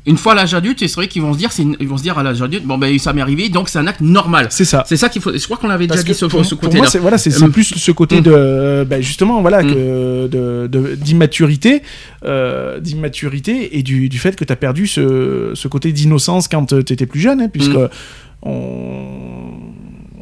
Une 0.06 0.16
fois 0.16 0.32
à 0.32 0.34
l'âge 0.34 0.54
adulte, 0.54 0.78
c'est 0.80 0.94
vrai 0.94 1.08
qu'ils 1.08 1.20
vont 1.20 1.34
se 1.34 1.38
dire, 1.38 1.50
une- 1.58 1.76
ils 1.78 1.86
vont 1.86 1.98
se 1.98 2.02
dire 2.02 2.16
à 2.18 2.22
l'âge 2.22 2.40
adulte, 2.40 2.64
bon 2.64 2.78
ben 2.78 2.98
ça 2.98 3.12
m'est 3.12 3.20
arrivé, 3.20 3.50
donc 3.50 3.68
c'est 3.68 3.78
un 3.78 3.86
acte 3.86 4.00
normal. 4.00 4.46
C'est 4.50 4.64
ça. 4.64 4.82
C'est 4.86 4.96
ça 4.96 5.10
qu'il 5.10 5.20
faut. 5.20 5.30
Je 5.36 5.44
crois 5.44 5.58
qu'on 5.58 5.68
avait 5.68 5.86
Parce 5.86 6.00
déjà 6.00 6.12
dit 6.14 6.18
ce, 6.18 6.24
pour, 6.24 6.44
ce 6.44 6.54
pour 6.54 6.62
côté-là. 6.62 6.82
moi, 6.82 6.90
c'est 6.90 6.98
voilà, 6.98 7.18
c'est 7.18 7.42
Euh, 7.42 7.48
plus 7.48 7.74
ce 7.76 7.90
côté 7.92 8.20
mm. 8.20 8.22
de, 8.22 8.32
euh, 8.34 8.84
bah, 8.86 9.00
justement, 9.02 9.42
voilà, 9.42 9.62
que 9.62 10.26
de- 10.26 10.94
d'immaturité, 10.94 11.82
euh, 12.24 12.80
d'immaturité 12.80 13.76
et 13.78 13.82
du, 13.82 14.08
du 14.08 14.18
fait 14.18 14.36
que 14.36 14.44
tu 14.44 14.52
as 14.52 14.56
perdu 14.56 14.86
ce, 14.86 15.52
ce 15.54 15.68
côté 15.68 15.92
d'innocence 15.92 16.48
quand 16.48 16.66
tu 16.84 16.92
étais 16.92 17.06
plus 17.06 17.20
jeune, 17.20 17.42
hein, 17.42 17.48
puisque 17.52 17.74
Mm. 17.74 17.88
on, 18.42 19.50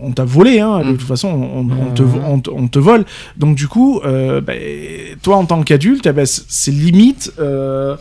on 0.02 0.12
t'a 0.12 0.24
volé, 0.24 0.60
hein, 0.60 0.80
de 0.84 0.96
toute 0.96 1.06
façon, 1.08 1.28
on, 1.28 1.68
on 1.70 1.90
te, 1.94 2.02
on, 2.02 2.40
te- 2.40 2.50
on 2.50 2.68
te 2.68 2.78
vole. 2.78 3.04
Donc 3.36 3.56
du 3.56 3.68
coup, 3.68 4.00
euh, 4.04 4.40
bah, 4.40 4.54
toi 5.22 5.36
en 5.36 5.44
tant 5.44 5.62
qu'adulte, 5.62 6.06
eh 6.06 6.12
ben, 6.12 6.26
c'est 6.26 6.70
limite. 6.72 7.32
euh, 7.38 7.96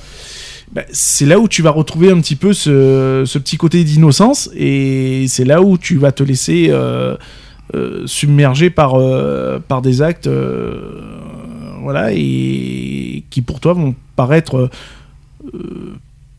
bah, 0.72 0.84
c'est 0.91 1.26
là 1.26 1.39
où 1.39 1.47
tu 1.47 1.61
vas 1.61 1.72
retrouver 1.72 2.11
un 2.11 2.20
petit 2.20 2.36
peu 2.36 2.51
ce, 2.51 3.24
petit 3.38 3.57
côté 3.57 3.84
d'innocence 3.86 4.49
et 4.53 5.26
c'est 5.30 5.45
là 5.45 5.61
où 5.61 5.78
tu 5.78 5.97
vas 5.97 6.11
te 6.11 6.24
laisser 6.24 6.68
euh, 6.70 7.15
euh, 7.74 8.05
submerger 8.05 8.70
par, 8.70 8.95
euh, 8.95 9.59
par 9.65 9.82
des 9.82 10.01
actes 10.01 10.30
voilà 11.82 12.11
et 12.11 13.24
qui 13.30 13.41
pour 13.41 13.61
toi 13.61 13.74
vont 13.74 13.95
paraître 14.18 14.70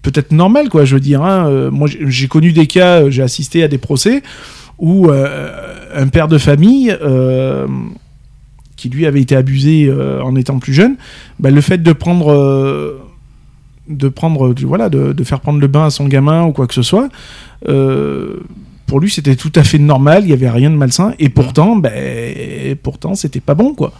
peut-être 0.02 0.32
normal 0.32 0.68
quoi 0.68 0.84
je 0.84 0.94
veux 0.94 1.00
dire 1.00 1.22
hein. 1.22 1.70
Moi 1.70 1.88
j'ai- 1.88 2.28
connu 2.28 2.52
des 2.52 2.66
cas 2.66 3.08
j'ai 3.08 3.22
assisté 3.22 3.62
à 3.62 3.68
des 3.68 3.78
procès 3.78 4.22
où 4.78 5.10
un 5.10 6.08
père 6.08 6.28
de 6.28 6.36
famille 6.36 6.94
qui 8.76 8.90
lui 8.90 9.06
avait 9.06 9.22
été 9.22 9.34
abusé 9.34 9.90
en 10.22 10.36
étant 10.36 10.58
plus 10.58 10.74
jeune 10.74 10.96
bah, 11.38 11.50
le 11.50 11.62
fait 11.62 11.82
de 11.82 11.92
prendre 11.94 13.07
de 13.88 14.08
prendre 14.08 14.54
du 14.54 14.64
voilà 14.66 14.88
de, 14.88 15.12
de 15.12 15.24
faire 15.24 15.40
prendre 15.40 15.60
le 15.60 15.66
bain 15.66 15.86
à 15.86 15.90
son 15.90 16.06
gamin 16.06 16.44
ou 16.44 16.52
quoi 16.52 16.66
que 16.66 16.74
ce 16.74 16.82
soit 16.82 17.08
euh, 17.68 18.36
pour 18.86 19.00
lui 19.00 19.10
c'était 19.10 19.36
tout 19.36 19.52
à 19.54 19.64
fait 19.64 19.78
normal 19.78 20.24
il 20.24 20.30
y 20.30 20.32
avait 20.32 20.50
rien 20.50 20.70
de 20.70 20.76
malsain 20.76 21.14
et 21.18 21.28
pourtant 21.28 21.76
ben 21.76 22.76
pourtant 22.82 23.14
c'était 23.14 23.40
pas 23.40 23.54
bon 23.54 23.74
quoi 23.74 23.92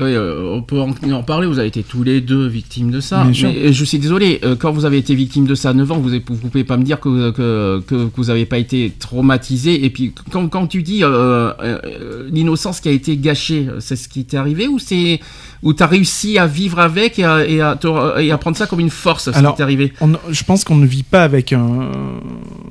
Oui, 0.00 0.14
euh, 0.14 0.54
on 0.54 0.62
peut 0.62 0.80
en, 0.80 0.94
en 1.12 1.22
parler, 1.22 1.46
vous 1.46 1.58
avez 1.58 1.68
été 1.68 1.82
tous 1.82 2.02
les 2.02 2.22
deux 2.22 2.46
victimes 2.46 2.90
de 2.90 3.00
ça. 3.00 3.22
Mais 3.24 3.34
je 3.34 3.84
suis 3.84 3.98
désolé, 3.98 4.40
euh, 4.44 4.56
quand 4.56 4.72
vous 4.72 4.86
avez 4.86 4.96
été 4.96 5.14
victime 5.14 5.46
de 5.46 5.54
ça 5.54 5.70
à 5.70 5.72
9 5.74 5.92
ans, 5.92 5.98
vous 5.98 6.10
ne 6.10 6.18
pouvez 6.20 6.64
pas 6.64 6.78
me 6.78 6.84
dire 6.84 7.00
que, 7.00 7.30
que, 7.32 7.80
que, 7.86 8.06
que 8.06 8.16
vous 8.16 8.24
n'avez 8.24 8.46
pas 8.46 8.56
été 8.56 8.92
traumatisé. 8.98 9.84
Et 9.84 9.90
puis, 9.90 10.14
quand, 10.32 10.48
quand 10.48 10.66
tu 10.68 10.82
dis 10.82 11.04
euh, 11.04 11.52
euh, 11.60 12.28
l'innocence 12.32 12.80
qui 12.80 12.88
a 12.88 12.92
été 12.92 13.18
gâchée, 13.18 13.66
c'est 13.80 13.96
ce 13.96 14.08
qui 14.08 14.24
t'est 14.24 14.38
arrivé 14.38 14.68
ou 14.68 14.78
c'est 14.78 15.20
ou 15.62 15.74
tu 15.74 15.82
as 15.82 15.86
réussi 15.86 16.38
à 16.38 16.46
vivre 16.46 16.78
avec 16.78 17.18
et 17.18 17.24
à, 17.24 17.44
et 17.46 17.60
à, 17.60 17.76
te- 17.76 18.20
et 18.20 18.30
à 18.32 18.38
prendre 18.38 18.56
ça 18.56 18.66
comme 18.66 18.80
une 18.80 18.90
force, 18.90 19.30
ce 19.30 19.36
Alors, 19.36 19.52
qui 19.52 19.56
t'est 19.58 19.62
arrivé 19.62 19.92
On- 20.00 20.12
je 20.30 20.42
pense 20.44 20.64
qu'on 20.64 20.76
ne 20.76 20.86
vit 20.86 21.02
pas 21.02 21.22
avec 21.24 21.52
un 21.52 21.90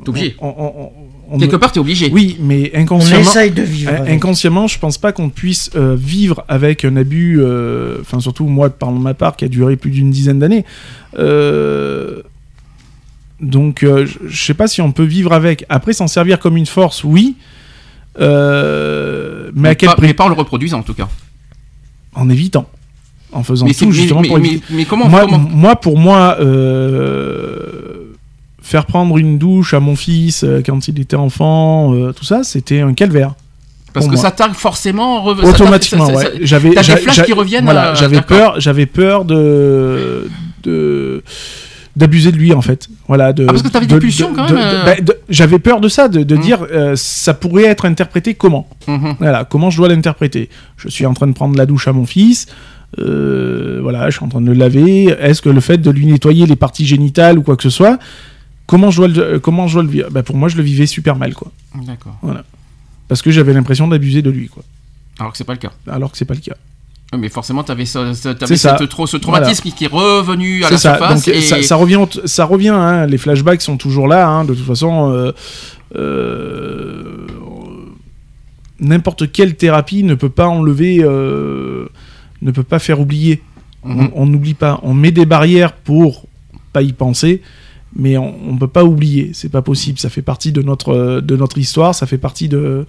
T'es 0.03 0.09
obligé. 0.09 0.35
on- 0.39 0.47
on- 0.47 0.73
on- 0.83 0.91
on 1.31 1.37
Quelque 1.37 1.51
ne- 1.53 1.57
part, 1.57 1.71
tu 1.71 1.77
es 1.77 1.81
obligé. 1.81 2.09
oui 2.11 2.37
mais 2.39 2.71
On 2.73 2.79
inconsciemment 2.79 3.21
essaye 3.21 3.51
de 3.51 3.61
vivre. 3.61 3.91
Avec. 3.93 4.09
Inconsciemment, 4.11 4.65
je 4.67 4.79
pense 4.79 4.97
pas 4.97 5.11
qu'on 5.11 5.29
puisse 5.29 5.69
euh, 5.75 5.95
vivre 5.95 6.43
avec 6.47 6.83
un 6.83 6.95
abus, 6.97 7.37
euh, 7.39 7.97
enfin 8.01 8.19
surtout 8.19 8.45
moi 8.47 8.71
par 8.71 8.91
ma 8.91 9.13
part, 9.13 9.35
qui 9.35 9.45
a 9.45 9.47
duré 9.49 9.75
plus 9.75 9.91
d'une 9.91 10.09
dizaine 10.09 10.39
d'années. 10.39 10.65
Euh, 11.19 12.23
donc 13.41 13.83
euh, 13.83 14.07
je 14.27 14.43
sais 14.45 14.55
pas 14.55 14.67
si 14.67 14.81
on 14.81 14.91
peut 14.91 15.03
vivre 15.03 15.31
avec. 15.33 15.65
Après, 15.69 15.93
s'en 15.93 16.07
servir 16.07 16.39
comme 16.39 16.57
une 16.57 16.65
force, 16.65 17.03
oui. 17.03 17.35
Euh, 18.19 19.51
mais 19.53 19.69
à 19.69 19.75
quel 19.75 19.89
pas, 19.89 19.95
prix 19.95 20.07
mais 20.07 20.13
pas 20.13 20.25
en 20.25 20.29
le 20.29 20.33
reproduisant, 20.35 20.79
en 20.79 20.83
tout 20.83 20.93
cas. 20.95 21.07
En 22.15 22.27
évitant. 22.29 22.67
En 23.31 23.43
faisant 23.43 23.65
Mais, 23.67 23.73
tout 23.73 23.91
justement 23.91 24.21
mais- 24.21 24.27
pour 24.27 24.39
mais- 24.39 24.47
éviter. 24.47 24.65
mais 24.71 24.85
comment, 24.85 25.07
moi, 25.07 25.21
comment- 25.25 25.37
moi, 25.37 25.75
pour 25.75 25.97
moi, 25.99 26.37
euh, 26.39 28.13
faire 28.61 28.85
prendre 28.85 29.17
une 29.17 29.37
douche 29.37 29.73
à 29.73 29.79
mon 29.79 29.95
fils 29.95 30.43
euh, 30.43 30.61
quand 30.65 30.87
il 30.87 30.99
était 30.99 31.15
enfant, 31.15 31.93
euh, 31.93 32.11
tout 32.11 32.25
ça, 32.25 32.43
c'était 32.43 32.81
un 32.81 32.93
calvaire. 32.93 33.33
Parce 33.93 34.05
que 34.05 34.13
moi. 34.13 34.21
ça 34.21 34.31
t'arrive 34.31 34.55
forcément. 34.55 35.25
re- 35.25 35.43
Automatiquement, 35.47 36.05
ça- 36.07 36.13
ça- 36.13 36.19
ouais. 36.19 36.39
J'avais, 36.41 36.69
des 36.69 36.75
flashs 36.83 37.23
qui 37.23 37.33
reviennent, 37.33 37.65
Voilà, 37.65 37.93
j'avais 37.95 38.21
peur, 38.21 38.59
j'avais 38.59 38.85
peur 38.85 39.25
de, 39.25 40.29
de 40.63 41.23
d'abuser 41.95 42.31
de 42.31 42.37
lui 42.37 42.53
en 42.53 42.61
fait. 42.61 42.87
Voilà. 43.07 43.33
De, 43.33 43.43
Ah, 43.43 43.47
parce 43.51 43.63
que 43.63 43.67
t'avais 43.67 43.87
de- 43.87 43.93
des 43.95 43.99
pulsions, 43.99 44.31
de- 44.31 44.35
quand 44.35 44.49
même, 44.49 44.55
bah, 44.85 45.13
j'avais 45.27 45.57
peur 45.59 45.81
de 45.81 45.87
ça, 45.89 46.07
de, 46.07 46.21
de 46.23 46.35
Mm. 46.35 46.39
dire 46.39 46.59
euh, 46.71 46.93
ça 46.95 47.33
pourrait 47.33 47.63
être 47.65 47.85
interprété 47.85 48.35
comment. 48.35 48.69
Mhm. 48.87 49.15
Voilà, 49.19 49.43
comment 49.43 49.69
je 49.71 49.77
dois 49.77 49.87
l'interpréter. 49.89 50.49
Je 50.77 50.87
suis 50.89 51.05
en 51.07 51.13
train 51.15 51.27
de 51.27 51.33
prendre 51.33 51.57
la 51.57 51.65
douche 51.65 51.87
à 51.87 51.91
mon 51.93 52.05
fils. 52.05 52.45
Euh, 52.97 53.79
voilà, 53.81 54.09
je 54.09 54.15
suis 54.17 54.25
en 54.25 54.29
train 54.29 54.41
de 54.41 54.47
le 54.47 54.53
laver. 54.53 55.05
Est-ce 55.19 55.41
que 55.41 55.49
le 55.49 55.61
fait 55.61 55.77
de 55.77 55.91
lui 55.91 56.07
nettoyer 56.07 56.45
les 56.47 56.55
parties 56.55 56.85
génitales 56.87 57.37
ou 57.37 57.43
quoi 57.43 57.55
que 57.55 57.63
ce 57.63 57.69
soit, 57.69 57.99
comment 58.65 58.89
je 58.89 58.97
dois 58.97 59.07
le, 59.07 59.39
comment 59.39 59.67
je 59.67 59.73
dois 59.75 59.83
le 59.83 59.89
vivre? 59.89 60.09
Bah, 60.09 60.23
Pour 60.23 60.35
moi, 60.37 60.49
je 60.49 60.57
le 60.57 60.63
vivais 60.63 60.87
super 60.87 61.15
mal, 61.15 61.33
quoi. 61.35 61.51
D'accord. 61.85 62.17
Parce 63.07 63.21
que 63.21 63.31
j'avais 63.31 63.53
l'impression 63.53 63.87
d'abuser 63.87 64.21
de 64.21 64.29
lui, 64.31 64.47
quoi. 64.47 64.63
Alors 65.19 65.31
que 65.31 65.37
c'est 65.37 65.43
pas 65.43 65.53
le 65.53 65.59
cas. 65.59 65.71
Alors 65.87 66.11
que 66.11 66.17
c'est 66.17 66.25
pas 66.25 66.33
le 66.33 66.39
cas. 66.39 66.55
Mais 67.17 67.29
forcément, 67.29 67.63
t'avais 67.63 67.85
ce, 67.85 68.13
ce- 68.13 68.35
ça. 68.55 68.77
cette 68.77 68.91
ce 69.07 69.17
traumatisme 69.17 69.71
qui 69.71 69.83
est 69.85 69.87
revenu 69.87 70.63
à 70.63 70.69
la 70.69 70.77
ça. 70.77 70.95
surface. 70.95 71.25
Donc, 71.25 71.35
et... 71.35 71.41
ça, 71.41 71.61
ça 71.63 71.75
revient, 71.75 71.99
ça 72.25 72.45
revient. 72.45 72.69
hein, 72.69 73.07
les 73.07 73.17
flashbacks 73.17 73.61
sont 73.63 73.77
toujours 73.77 74.07
là. 74.07 74.27
hein, 74.27 74.45
de 74.45 74.53
toute 74.53 74.65
façon, 74.65 75.11
euh, 75.11 75.31
euh, 75.95 77.25
n'importe 78.79 79.31
quelle 79.31 79.55
thérapie 79.55 80.03
ne 80.03 80.13
peut 80.13 80.29
pas 80.29 80.47
enlever, 80.47 80.99
euh, 81.01 81.87
ne 82.41 82.51
peut 82.51 82.63
pas 82.63 82.79
faire 82.79 82.99
oublier. 82.99 83.41
Mhm. 83.83 84.09
On- 84.13 84.25
n'oublie 84.25 84.53
pas. 84.53 84.79
On 84.83 84.93
met 84.93 85.11
des 85.11 85.25
barrières 85.25 85.73
pour 85.73 86.25
pas 86.73 86.81
y 86.81 86.91
penser, 86.93 87.41
mais 87.95 88.17
on, 88.17 88.53
ne 88.53 88.57
peut 88.59 88.67
pas 88.67 88.83
oublier. 88.83 89.31
C'est 89.33 89.49
pas 89.49 89.61
possible. 89.61 89.97
Ça 89.99 90.09
fait 90.09 90.21
partie 90.21 90.51
de 90.51 90.61
notre 90.61 90.89
euh, 90.93 91.21
de 91.21 91.35
notre 91.35 91.57
histoire. 91.57 91.95
Ça 91.95 92.05
fait 92.05 92.17
partie 92.17 92.49
de 92.49 92.85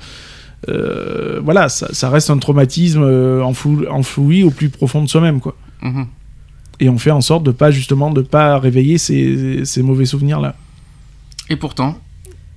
euh, 0.68 1.40
voilà. 1.42 1.68
Ça, 1.68 1.88
ça 1.92 2.10
reste 2.10 2.30
un 2.30 2.38
traumatisme 2.38 3.02
euh, 3.02 3.40
enfou- 3.42 3.86
enfoui 3.88 4.42
au 4.42 4.50
plus 4.50 4.68
profond 4.68 5.02
de 5.02 5.08
soi-même, 5.08 5.40
quoi 5.40 5.56
Mhm. 5.82 6.06
et 6.80 6.88
on 6.90 6.98
fait 6.98 7.10
en 7.10 7.20
sorte 7.22 7.42
de 7.44 7.52
pas 7.52 7.70
justement 7.70 8.10
de 8.10 8.20
pas 8.20 8.58
réveiller 8.58 8.98
ces, 8.98 9.64
ces 9.64 9.82
mauvais 9.82 10.04
souvenirs 10.06 10.40
là. 10.40 10.54
Et 11.48 11.56
pourtant, 11.56 11.96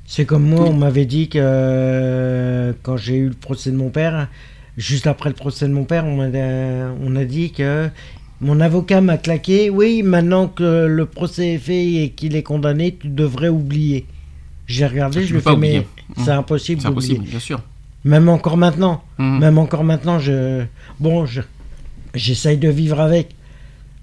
C'est 0.06 0.26
comme 0.26 0.44
moi, 0.48 0.66
on 0.66 0.74
m'avait 0.74 1.06
dit 1.06 1.30
que 1.30 1.40
euh, 1.42 2.74
quand 2.84 2.98
j'ai 2.98 3.16
eu 3.16 3.28
le 3.30 3.34
procès 3.34 3.72
de 3.72 3.78
mon 3.78 3.90
père, 3.90 4.28
juste 4.78 5.08
après 5.08 5.30
le 5.30 5.36
procès 5.36 5.68
de 5.68 5.74
mon 5.74 5.84
père, 5.86 6.06
on, 6.06 6.16
m'a- 6.18 6.94
on 7.04 7.16
a 7.16 7.26
dit 7.26 7.52
que 7.52 7.90
mon 8.42 8.60
avocat 8.60 9.02
m'a 9.02 9.18
claqué. 9.18 9.70
Oui, 9.70 10.04
maintenant 10.04 10.48
que 10.48 10.86
le 10.86 11.06
procès 11.06 11.54
est 11.54 11.58
fait 11.60 11.94
et 12.04 12.10
qu'il 12.10 12.36
est 12.36 12.44
condamné, 12.44 12.96
tu 13.00 13.08
devrais 13.08 13.50
oublier. 13.50 14.06
J'ai 14.68 14.86
regardé, 14.88 15.22
je 15.24 15.28
peux 15.28 15.34
lui 15.34 15.40
ai 15.40 15.42
pas 15.44 15.52
fait, 15.52 15.58
mais 15.58 15.68
oublier. 15.70 15.88
c'est 16.26 16.32
impossible 16.32 16.82
c'est 16.82 16.88
impossible, 16.88 17.26
bien 17.26 17.40
sûr. 17.40 17.62
Même 18.06 18.28
encore 18.30 18.58
maintenant. 18.58 19.04
Mhm. 19.18 19.40
Même 19.40 19.58
encore 19.58 19.84
maintenant, 19.84 20.20
je. 20.20 20.64
Bon, 21.00 21.26
je... 21.26 21.42
j'essaye 22.16 22.58
de 22.58 22.70
vivre 22.70 23.00
avec. 23.00 23.30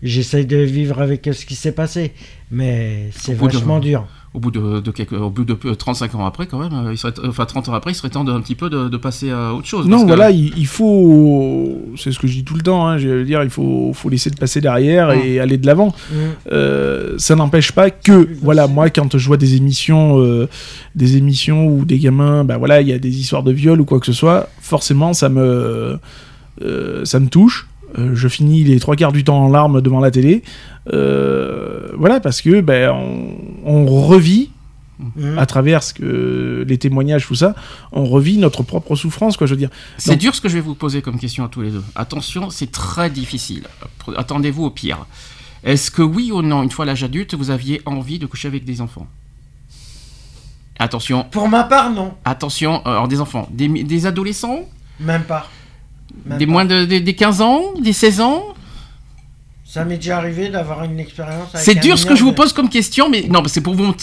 J'essaye 0.03 0.47
de 0.47 0.57
vivre 0.57 1.03
avec 1.03 1.29
ce 1.33 1.45
qui 1.45 1.55
s'est 1.55 1.73
passé. 1.73 2.13
Mais 2.51 3.11
c'est 3.13 3.35
vachement 3.35 3.79
dur. 3.81 4.07
Au 4.33 4.39
bout 4.39 4.53
de, 4.53 4.79
de 4.79 4.91
quelques, 4.93 5.13
au 5.15 5.29
bout 5.29 5.45
de 5.45 5.57
euh, 5.65 5.75
35 5.75 6.15
ans 6.15 6.25
après, 6.25 6.47
quand 6.47 6.61
même, 6.61 6.73
euh, 6.87 6.93
il 6.93 6.97
serait, 6.99 7.13
enfin 7.27 7.47
30 7.47 7.69
ans 7.69 7.75
après, 7.75 7.91
il 7.91 7.95
serait 7.97 8.11
temps 8.11 8.23
de, 8.23 8.31
un 8.31 8.41
petit 8.41 8.55
peu 8.55 8.71
de, 8.71 8.89
de 8.89 8.97
passer 8.97 9.33
à 9.33 9.53
autre 9.53 9.67
chose. 9.67 9.87
Non, 9.87 9.91
parce 9.91 10.03
que- 10.03 10.07
voilà, 10.07 10.31
il, 10.31 10.57
il 10.57 10.69
faut, 10.69 11.77
c'est 11.97 12.13
ce 12.13 12.19
que 12.21 12.29
je 12.29 12.35
dis 12.35 12.45
tout 12.45 12.55
le 12.55 12.61
temps. 12.63 12.87
hein, 12.87 12.97
je 12.97 13.09
veux 13.09 13.25
dire, 13.25 13.43
il 13.43 13.51
faut, 13.51 13.91
faut 13.93 14.09
laisser 14.09 14.31
de 14.31 14.37
passer 14.37 14.61
derrière 14.61 15.09
Mm. 15.09 15.21
et 15.25 15.41
aller 15.41 15.57
de 15.59 15.67
l'avant. 15.67 15.89
Mm. 16.13 16.15
Euh, 16.53 17.15
ça 17.19 17.35
n'empêche 17.35 17.73
pas 17.73 17.91
que, 17.91 18.29
voilà, 18.41 18.69
moi, 18.69 18.89
quand 18.89 19.19
je 19.19 19.27
vois 19.27 19.37
des 19.37 19.57
émissions, 19.57 20.21
euh, 20.21 20.49
des 20.95 21.17
émissions 21.17 21.67
où 21.67 21.85
des 21.85 21.99
gamins, 21.99 22.45
bah 22.45 22.57
voilà, 22.57 22.83
il 22.83 22.89
y 22.89 22.93
a 22.93 23.01
des 23.01 23.19
histoires 23.19 23.43
de 23.43 23.51
viol 23.51 23.81
ou 23.81 23.85
quoi 23.85 23.99
que 23.99 24.07
ce 24.07 24.13
soit, 24.13 24.49
forcément, 24.61 25.13
ça 25.13 25.29
me, 25.29 25.99
euh, 26.63 27.05
ça 27.05 27.19
me 27.19 27.27
touche. 27.29 27.67
Euh, 27.99 28.15
je 28.15 28.29
finis 28.29 28.63
les 28.65 28.79
trois 28.81 28.97
quarts 28.97 29.13
du 29.13 29.25
temps 29.25 29.45
en 29.45 29.49
larmes 29.49 29.81
devant 29.81 30.01
la 30.01 30.11
télé. 30.11 30.43
Euh, 30.93 31.91
voilà, 31.97 32.21
parce 32.21 32.41
que 32.43 32.61
ben, 32.61 32.91
on, 32.91 33.35
on 33.65 33.87
revit 33.87 34.51
Mm. 35.17 35.39
à 35.39 35.47
travers 35.47 35.83
ce 35.83 35.95
que 35.95 36.63
les 36.69 36.77
témoignages, 36.77 37.27
tout 37.27 37.35
ça, 37.35 37.55
on 37.91 38.05
revit 38.05 38.37
notre 38.37 38.63
propre 38.63 38.97
souffrance, 38.97 39.39
quoi. 39.39 39.47
Je 39.47 39.55
veux 39.55 39.59
dire. 39.59 39.71
C'est 39.97 40.11
Donc- 40.11 40.21
dur 40.21 40.35
ce 40.35 40.43
que 40.43 40.51
je 40.51 40.57
vais 40.57 40.61
vous 40.61 40.75
poser 40.75 41.01
comme 41.01 41.19
question 41.19 41.43
à 41.43 41.49
tous 41.49 41.63
les 41.63 41.71
deux. 41.71 41.83
Attention, 41.95 42.51
c'est 42.51 42.71
très 42.71 43.09
difficile. 43.09 43.63
Attendez-vous 44.15 44.63
au 44.65 44.71
pire. 44.71 45.07
Est-ce 45.65 45.91
que 45.91 46.03
oui 46.03 46.31
ou 46.33 46.43
non, 46.43 46.63
une 46.63 46.71
fois 46.71 46.85
l'âge 46.85 47.03
adulte, 47.03 47.33
vous 47.33 47.49
aviez 47.51 47.81
envie 47.87 48.19
de 48.19 48.27
coucher 48.27 48.49
avec 48.49 48.67
des 48.67 48.83
enfants? 48.83 49.07
Attention, 50.79 51.25
Pour 51.31 51.49
ma 51.49 51.65
part, 51.65 51.91
non. 51.91 52.13
attention, 52.25 52.83
euh, 52.87 52.91
alors 52.91 53.09
des 53.09 53.21
enfants, 53.21 53.49
des 53.51 54.07
adolescents, 54.07 54.61
Même 54.99 55.23
pas. 55.25 55.49
Même 56.27 56.39
des 56.39 56.47
pas. 56.47 56.53
moins 56.53 56.65
de 56.65 56.85
des, 56.85 57.01
des 57.01 57.15
15 57.15 57.41
ans, 57.43 57.63
des 57.81 57.93
16 57.93 58.21
ans 58.21 58.43
Ça 59.73 59.85
m'est 59.85 59.97
déjà 59.99 60.17
arrivé 60.17 60.49
d'avoir 60.49 60.83
une 60.83 60.99
expérience 60.99 61.49
C'est 61.55 61.77
dur 61.79 61.97
ce 61.97 62.05
que 62.05 62.17
je 62.17 62.25
vous 62.25 62.33
pose 62.33 62.53
comme 62.53 62.69
question, 62.69 63.09
mais 63.09 63.27
non, 63.31 63.41
c'est 63.47 63.61
pour 63.61 63.75
vous. 63.77 63.95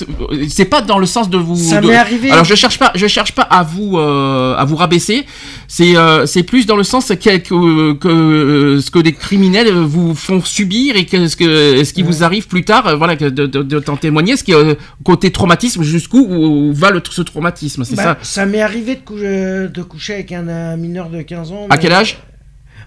C'est 0.47 0.63
pas 0.63 0.79
dans 0.81 0.97
le 0.97 1.05
sens 1.05 1.29
de 1.29 1.37
vous. 1.37 1.57
Ça 1.57 1.81
de- 1.81 1.87
m'est 1.87 1.95
arrivé. 1.97 2.31
Alors 2.31 2.45
je 2.45 2.55
cherche 2.55 2.79
pas, 2.79 2.91
je 2.95 3.05
cherche 3.07 3.33
pas 3.33 3.41
à 3.41 3.63
vous 3.63 3.97
euh, 3.97 4.55
à 4.55 4.63
vous 4.63 4.77
rabaisser. 4.77 5.25
C'est 5.67 5.97
euh, 5.97 6.25
c'est 6.25 6.43
plus 6.43 6.65
dans 6.67 6.77
le 6.77 6.83
sens 6.83 7.07
que, 7.09 7.37
que, 7.37 7.93
que, 7.93 8.07
euh, 8.07 8.79
ce 8.81 8.89
que 8.91 8.99
les 8.99 9.11
criminels 9.11 9.69
vous 9.73 10.15
font 10.15 10.41
subir 10.41 10.95
et 10.95 11.05
que 11.05 11.27
ce 11.27 11.35
que 11.35 11.83
ce 11.83 11.91
qui 11.91 12.01
vous 12.01 12.23
arrive 12.23 12.47
plus 12.47 12.63
tard, 12.63 12.95
voilà, 12.97 13.17
de, 13.17 13.29
de, 13.29 13.45
de 13.45 13.79
t'en 13.79 13.97
témoigner, 13.97 14.37
ce 14.37 14.45
qui 14.45 14.51
est 14.53 14.55
euh, 14.55 14.75
côté 15.03 15.31
traumatisme 15.31 15.83
jusqu'où 15.83 16.19
où 16.29 16.71
va 16.73 16.91
le, 16.91 17.01
ce 17.09 17.21
traumatisme, 17.23 17.83
c'est 17.83 17.95
Bah, 17.95 18.17
ça? 18.21 18.45
m'est 18.45 18.61
arrivé 18.61 18.95
de, 18.95 19.01
cou- 19.01 19.17
de 19.17 19.81
coucher 19.83 20.13
avec 20.13 20.31
un, 20.31 20.77
mineur 20.77 21.09
de 21.09 21.21
15 21.21 21.51
ans. 21.51 21.67
À 21.69 21.77
quel 21.77 21.91
âge? 21.91 22.19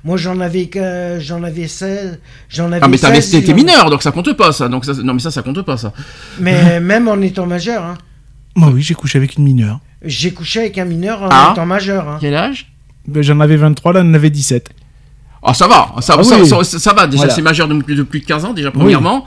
Moi, 0.04 0.16
j'en 0.16 0.40
avais, 0.40 0.66
que- 0.66 1.18
j'en 1.20 1.42
avais 1.42 1.68
16. 1.68 2.18
J'en 2.48 2.72
avais 2.72 2.80
Ah 2.82 2.88
mais 2.88 2.96
t'avais 2.98 3.20
16, 3.20 3.30
t'étais 3.32 3.48
j'en- 3.50 3.54
mineur, 3.56 3.90
donc 3.90 4.02
ça 4.02 4.12
compte 4.12 4.32
pas 4.34 4.52
ça. 4.52 4.68
Donc 4.68 4.84
ça, 4.84 4.92
non 5.02 5.12
mais 5.14 5.20
ça 5.20 5.30
ça 5.30 5.42
compte 5.42 5.60
pas 5.62 5.76
ça. 5.76 5.92
Mais 6.38 6.80
même 6.80 7.06
en 7.08 7.20
étant 7.20 7.46
majeur, 7.46 7.84
hein. 7.84 7.98
Moi, 8.56 8.70
oui, 8.74 8.82
j'ai 8.82 8.94
couché 8.94 9.18
avec 9.18 9.36
une 9.36 9.44
mineure. 9.44 9.78
j'ai 10.04 10.32
couché 10.32 10.60
avec 10.60 10.78
un 10.78 10.84
mineur 10.86 11.22
en 11.22 11.28
Ah. 11.30 11.50
étant 11.52 11.66
majeur. 11.66 12.08
hein. 12.08 12.18
Quel 12.20 12.34
âge? 12.34 12.72
Ben, 13.06 13.22
J'en 13.22 13.38
avais 13.40 13.56
23, 13.56 13.92
là, 13.92 14.00
on 14.04 14.10
en 14.10 14.14
avait 14.14 14.30
17. 14.30 14.70
Ah 15.42 15.54
ça 15.54 15.66
va, 15.68 15.94
ça, 16.00 16.16
Ah 16.18 16.22
ça, 16.22 16.36
oui. 16.38 16.46
ça, 16.46 16.62
ça 16.64 16.92
va. 16.92 17.06
Déjà 17.06 17.18
Voilà. 17.18 17.34
c'est 17.34 17.40
majeur 17.42 17.66
de 17.68 17.74
plus, 17.82 17.94
de 17.94 18.02
plus 18.02 18.20
de 18.20 18.26
15 18.26 18.44
ans 18.44 18.52
déjà 18.52 18.70
premièrement. 18.70 19.24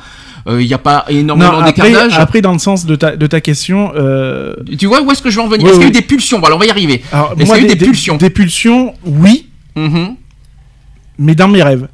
Il 0.47 0.57
n'y 0.57 0.73
a 0.73 0.77
pas 0.77 1.05
énormément 1.07 1.61
d'écart 1.63 1.85
après, 2.19 2.41
dans 2.41 2.51
le 2.51 2.59
sens 2.59 2.85
de 2.85 2.95
ta, 2.95 3.15
de 3.15 3.27
ta 3.27 3.39
question, 3.39 3.93
euh, 3.95 4.53
Tu 4.77 4.85
vois 4.87 5.01
où 5.01 5.09
est-ce 5.11 5.21
que 5.21 5.29
je 5.29 5.37
vais 5.37 5.41
en 5.41 5.47
venir? 5.47 5.63
Oui, 5.65 5.69
Est-ce 5.71 5.77
qu'il 5.79 5.83
y 5.83 5.85
a 5.85 5.89
eu 5.89 6.01
des 6.01 6.01
pulsions? 6.05 6.39
Bon, 6.39 6.47
alors 6.47 6.57
on 6.57 6.59
va 6.59 6.65
y 6.65 6.69
arriver. 6.69 7.01
alors, 7.13 7.33
Est-ce 7.37 7.45
moi, 7.45 7.55
qu'il 7.57 7.65
y 7.65 7.69
a 7.69 7.73
eu 7.73 7.77
des, 7.77 7.85
pulsions? 7.85 8.17
Des 8.17 8.29
pulsions, 8.29 8.93
oui, 9.05 9.47
Mhm. 9.77 10.15
Mais 11.17 11.35
dans 11.35 11.47
mes 11.47 11.63
rêves. 11.63 11.87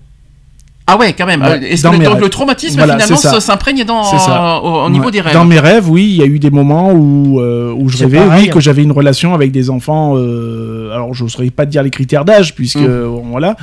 Ah 0.91 0.97
ouais, 0.97 1.13
quand 1.13 1.27
même. 1.27 1.41
Ouais, 1.43 1.59
que 1.59 1.65
le, 1.65 1.81
donc, 1.99 2.13
rêves. 2.13 2.19
le 2.21 2.29
traumatisme 2.29 2.77
Voilà, 2.77 2.97
finalement 2.97 3.39
s'imprègne 3.39 3.83
dans 3.83 4.03
ça. 4.03 4.59
au, 4.63 4.85
au 4.85 4.89
niveau 4.89 5.05
Ouais. 5.05 5.11
des 5.11 5.21
rêves 5.21 5.33
Dans 5.35 5.45
mes 5.45 5.59
rêves, 5.59 5.87
oui, 5.87 6.03
il 6.03 6.15
y 6.15 6.23
a 6.23 6.25
eu 6.25 6.39
des 6.39 6.49
moments 6.49 6.91
où, 6.91 7.39
euh, 7.39 7.71
où 7.77 7.89
je 7.89 7.97
rêvais, 7.99 8.17
pareil. 8.17 8.45
oui, 8.45 8.49
que 8.49 8.59
j'avais 8.59 8.81
une 8.81 8.91
relation 8.91 9.35
avec 9.35 9.51
des 9.51 9.69
enfants. 9.69 10.15
euh, 10.17 10.91
alors, 10.91 11.13
je 11.13 11.23
n'oserais 11.23 11.51
pas 11.51 11.67
dire 11.67 11.83
les 11.83 11.91
critères 11.91 12.25
d'âge, 12.25 12.55
puisque 12.55 12.77
Mm. 12.79 12.85
euh, 12.87 13.07
voilà, 13.25 13.55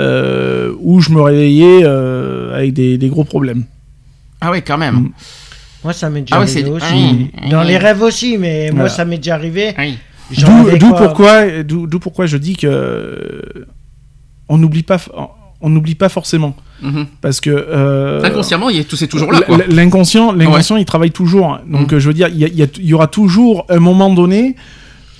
euh, 0.00 0.72
où 0.80 1.00
je 1.02 1.10
me 1.10 1.20
réveillais 1.20 1.82
euh, 1.84 2.54
avec 2.56 2.72
des, 2.72 2.96
des 2.96 3.08
gros 3.08 3.24
problèmes. 3.24 3.64
Ah 4.40 4.50
ouais, 4.50 4.62
quand 4.62 4.78
même. 4.78 4.94
Mm. 4.94 5.10
Moi, 5.84 5.92
ça 5.92 6.08
m'est 6.08 6.22
déjà 6.22 6.36
Ah 6.36 6.40
ouais, 6.40 6.50
arrivé 6.50 6.70
aussi. 6.70 7.30
Dans 7.50 7.62
les 7.64 7.76
rêves 7.76 8.00
aussi, 8.02 8.38
mais 8.38 8.70
moi, 8.70 8.88
ça 8.88 9.04
m'est 9.04 9.18
déjà 9.18 9.34
arrivé. 9.34 9.74
D'où 10.38 10.94
pourquoi, 10.96 11.62
d'où 11.64 11.86
d'où 11.86 11.98
pourquoi 11.98 12.24
je 12.24 12.38
dis 12.38 12.56
que 12.56 12.66
euh, 12.66 13.66
on 14.48 14.58
n'oublie 14.58 14.82
pas, 14.82 14.98
on 15.60 15.68
n'oublie 15.70 15.94
pas 15.94 16.08
forcément, 16.08 16.54
Mhm. 16.82 17.06
parce 17.20 17.40
que 17.40 17.50
euh, 17.50 18.22
Inconsciemment, 18.24 18.68
il 18.70 18.78
est 18.80 18.84
tout 18.84 18.96
c'est 18.96 19.06
toujours 19.06 19.30
là 19.32 19.40
L'inconscient, 19.68 20.32
l'inconscient, 20.32 20.76
il 20.76 20.84
travaille 20.84 21.12
toujours. 21.12 21.58
Donc, 21.66 21.92
Mm. 21.92 21.94
euh, 21.94 22.00
je 22.00 22.08
veux 22.08 22.14
dire, 22.14 22.28
il 22.28 22.68
y, 22.80 22.94
aura 22.94 23.06
toujours 23.06 23.64
un 23.68 23.78
moment 23.78 24.12
donné 24.12 24.56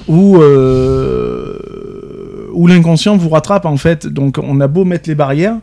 où 0.09 0.39
euh, 0.43 1.59
où 2.53 2.67
l'inconscient 2.67 3.17
vous 3.17 3.29
rattrape 3.31 3.65
en 3.67 3.77
fait. 3.77 4.07
Donc, 4.07 4.39
on 4.43 4.61
a 4.61 4.67
beau 4.69 4.85
mettre 4.85 5.09
les 5.09 5.15
barrières 5.15 5.57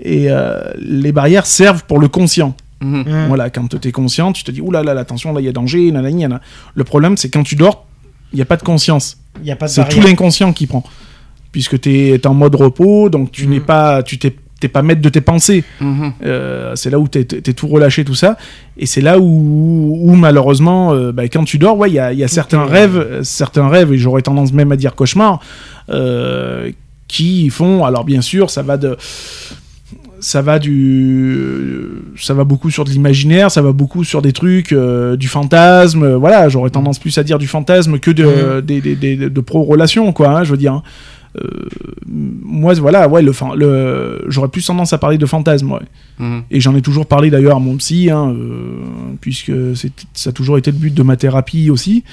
et 0.00 0.26
euh, 0.30 0.60
les 0.78 1.12
barrières 1.12 1.46
servent 1.46 1.84
pour 1.84 1.98
le 1.98 2.08
conscient. 2.08 2.54
Mhm. 2.80 3.26
Voilà, 3.28 3.48
quand 3.50 3.78
tu 3.78 3.88
es 3.88 3.92
conscient, 3.92 4.32
tu 4.32 4.42
te 4.42 4.50
dis 4.50 4.60
ouh 4.60 4.72
là 4.72 4.82
là, 4.82 4.92
attention, 4.98 5.32
là 5.32 5.40
il 5.40 5.44
y 5.44 5.48
a 5.48 5.52
danger, 5.52 5.90
nanani, 5.92 6.22
nanana. 6.22 6.40
Le 6.74 6.84
problème, 6.84 7.16
c'est 7.16 7.30
quand 7.30 7.44
tu 7.44 7.54
dors, 7.54 7.86
il 8.32 8.36
n'y 8.36 8.42
a 8.42 8.46
pas 8.46 8.56
de 8.56 8.62
conscience. 8.64 9.18
Il 9.38 9.44
n'y 9.44 9.52
a 9.52 9.56
pas 9.56 9.66
de 9.66 9.70
C'est 9.70 9.88
tout 9.88 10.00
l'inconscient 10.00 10.52
qui 10.52 10.66
prend, 10.66 10.82
puisque 11.52 11.78
tu 11.80 11.90
es 12.08 12.26
en 12.26 12.34
mode 12.34 12.54
repos, 12.54 13.08
donc 13.10 13.30
tu 13.30 13.46
n'es 13.46 13.60
pas, 13.60 14.02
tu 14.02 14.18
t'es 14.18 14.34
t'es 14.60 14.68
pas 14.68 14.82
maître 14.82 15.00
de 15.02 15.08
tes 15.08 15.20
pensées. 15.20 15.64
Mhm. 15.80 16.12
Euh, 16.24 16.76
c'est 16.76 16.88
là 16.88 17.00
où 17.00 17.08
t'es 17.08 17.26
es 17.32 17.52
tout 17.52 17.66
relâché, 17.66 18.04
tout 18.04 18.14
ça. 18.14 18.36
Et 18.78 18.86
c'est 18.86 19.00
là 19.00 19.18
où, 19.18 19.98
où 20.00 20.14
malheureusement, 20.14 20.94
euh, 20.94 21.10
bah, 21.10 21.24
quand 21.24 21.42
tu 21.42 21.58
dors, 21.58 21.76
ouais, 21.76 21.90
il 21.90 21.94
y 21.94 21.98
a, 21.98 22.12
il 22.12 22.18
y 22.20 22.22
a 22.22 22.28
certains 22.28 22.64
rêves, 22.64 23.22
certains 23.24 23.68
rêves, 23.68 23.92
et 23.92 23.98
j'aurais 23.98 24.22
tendance 24.22 24.52
même 24.52 24.70
à 24.70 24.76
dire 24.76 24.94
cauchemars, 24.94 25.40
euh, 25.90 26.70
qui 27.08 27.50
font. 27.50 27.84
Alors 27.84 28.04
bien 28.04 28.20
sûr, 28.20 28.50
ça 28.50 28.62
va 28.62 28.76
de, 28.76 28.96
ça 30.20 30.42
va 30.42 30.60
du, 30.60 31.80
ça 32.16 32.32
va 32.34 32.44
beaucoup 32.44 32.70
sur 32.70 32.84
de 32.84 32.90
l'imaginaire, 32.90 33.50
ça 33.50 33.62
va 33.62 33.72
beaucoup 33.72 34.04
sur 34.04 34.22
des 34.22 34.32
trucs, 34.32 34.72
euh, 34.72 35.16
du 35.16 35.26
fantasme. 35.28 36.04
euh, 36.04 36.16
Voilà, 36.16 36.48
j'aurais 36.48 36.70
tendance 36.70 36.98
plus 37.00 37.16
à 37.18 37.24
dire 37.24 37.38
du 37.38 37.48
fantasme 37.48 37.98
que 37.98 38.10
de, 38.12 38.60
des, 38.60 38.80
des, 38.80 38.94
des- 38.94 39.16
de 39.16 39.40
pro-relations, 39.40 40.12
quoi. 40.12 40.28
hein, 40.38 40.44
je 40.44 40.52
veux 40.52 40.56
dire. 40.56 40.74
hein. 40.74 40.82
Euh, 41.36 41.68
moi, 42.06 42.74
voilà, 42.74 43.08
ouais, 43.08 43.22
le, 43.22 44.24
j'aurais 44.28 44.48
plus 44.48 44.66
tendance 44.66 44.92
à 44.92 44.98
parler 44.98 45.16
de 45.18 45.26
fantasme, 45.26 45.72
ouais. 45.72 45.80
Mhm. 46.18 46.42
Et 46.50 46.60
j'en 46.60 46.74
ai 46.76 46.82
toujours 46.82 47.06
parlé 47.06 47.30
d'ailleurs 47.30 47.56
à 47.56 47.60
mon 47.60 47.76
psy, 47.76 48.10
hein, 48.10 48.34
euh, 48.36 48.76
puisque 49.20 49.52
c'est- 49.74 49.92
ça 50.12 50.30
a 50.30 50.32
toujours 50.32 50.58
été 50.58 50.70
le 50.70 50.76
but 50.76 50.92
de 50.92 51.02
ma 51.02 51.16
thérapie 51.16 51.70
aussi. 51.70 52.04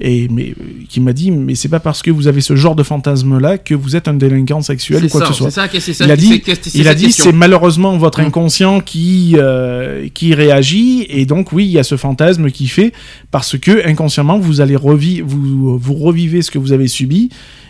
Et 0.00 0.26
mais 0.28 0.50
euh, 0.60 0.64
qui 0.88 1.00
m'a 1.00 1.12
dit, 1.12 1.30
mais 1.30 1.54
c'est 1.54 1.68
pas 1.68 1.78
parce 1.78 2.02
que 2.02 2.10
vous 2.10 2.26
avez 2.26 2.40
ce 2.40 2.56
genre 2.56 2.74
de 2.74 2.82
fantasme-là 2.82 3.58
que 3.58 3.76
vous 3.76 3.94
êtes 3.94 4.08
un 4.08 4.14
délinquant 4.14 4.60
sexuel 4.60 5.04
ou 5.04 5.08
quoi 5.08 5.20
ça, 5.20 5.26
que 5.28 5.32
ce 5.32 5.38
soit. 5.38 5.50
c'est 5.52 5.60
ça, 5.60 5.68
c'est 5.80 5.92
ça, 5.92 6.04
Il 6.04 6.10
a 6.10 6.16
dit, 6.16 6.42
c'est- 6.44 6.74
il 6.74 6.88
a 6.88 6.94
dit, 6.96 7.04
question. 7.06 7.24
c'est 7.26 7.32
malheureusement 7.32 7.96
votre 7.96 8.20
Mm. 8.20 8.24
inconscient 8.26 8.80
qui 8.80 9.36
euh, 9.38 10.08
qui 10.12 10.34
réagit, 10.34 11.06
et 11.08 11.26
donc 11.26 11.52
oui, 11.52 11.66
il 11.66 11.70
y 11.70 11.78
a 11.78 11.84
ce 11.84 11.96
fantasme 11.96 12.50
qui 12.50 12.66
fait 12.66 12.92
parce 13.30 13.56
que 13.56 13.86
inconsciemment 13.88 14.36
vous 14.40 14.60
allez 14.60 14.74
revivre, 14.74 15.28
vous 15.28 15.78
vous 15.78 15.94
revivez 15.94 16.42
ce 16.42 16.50
que 16.50 16.58
vous 16.58 16.72
avez 16.72 16.88
subi, 16.88 17.28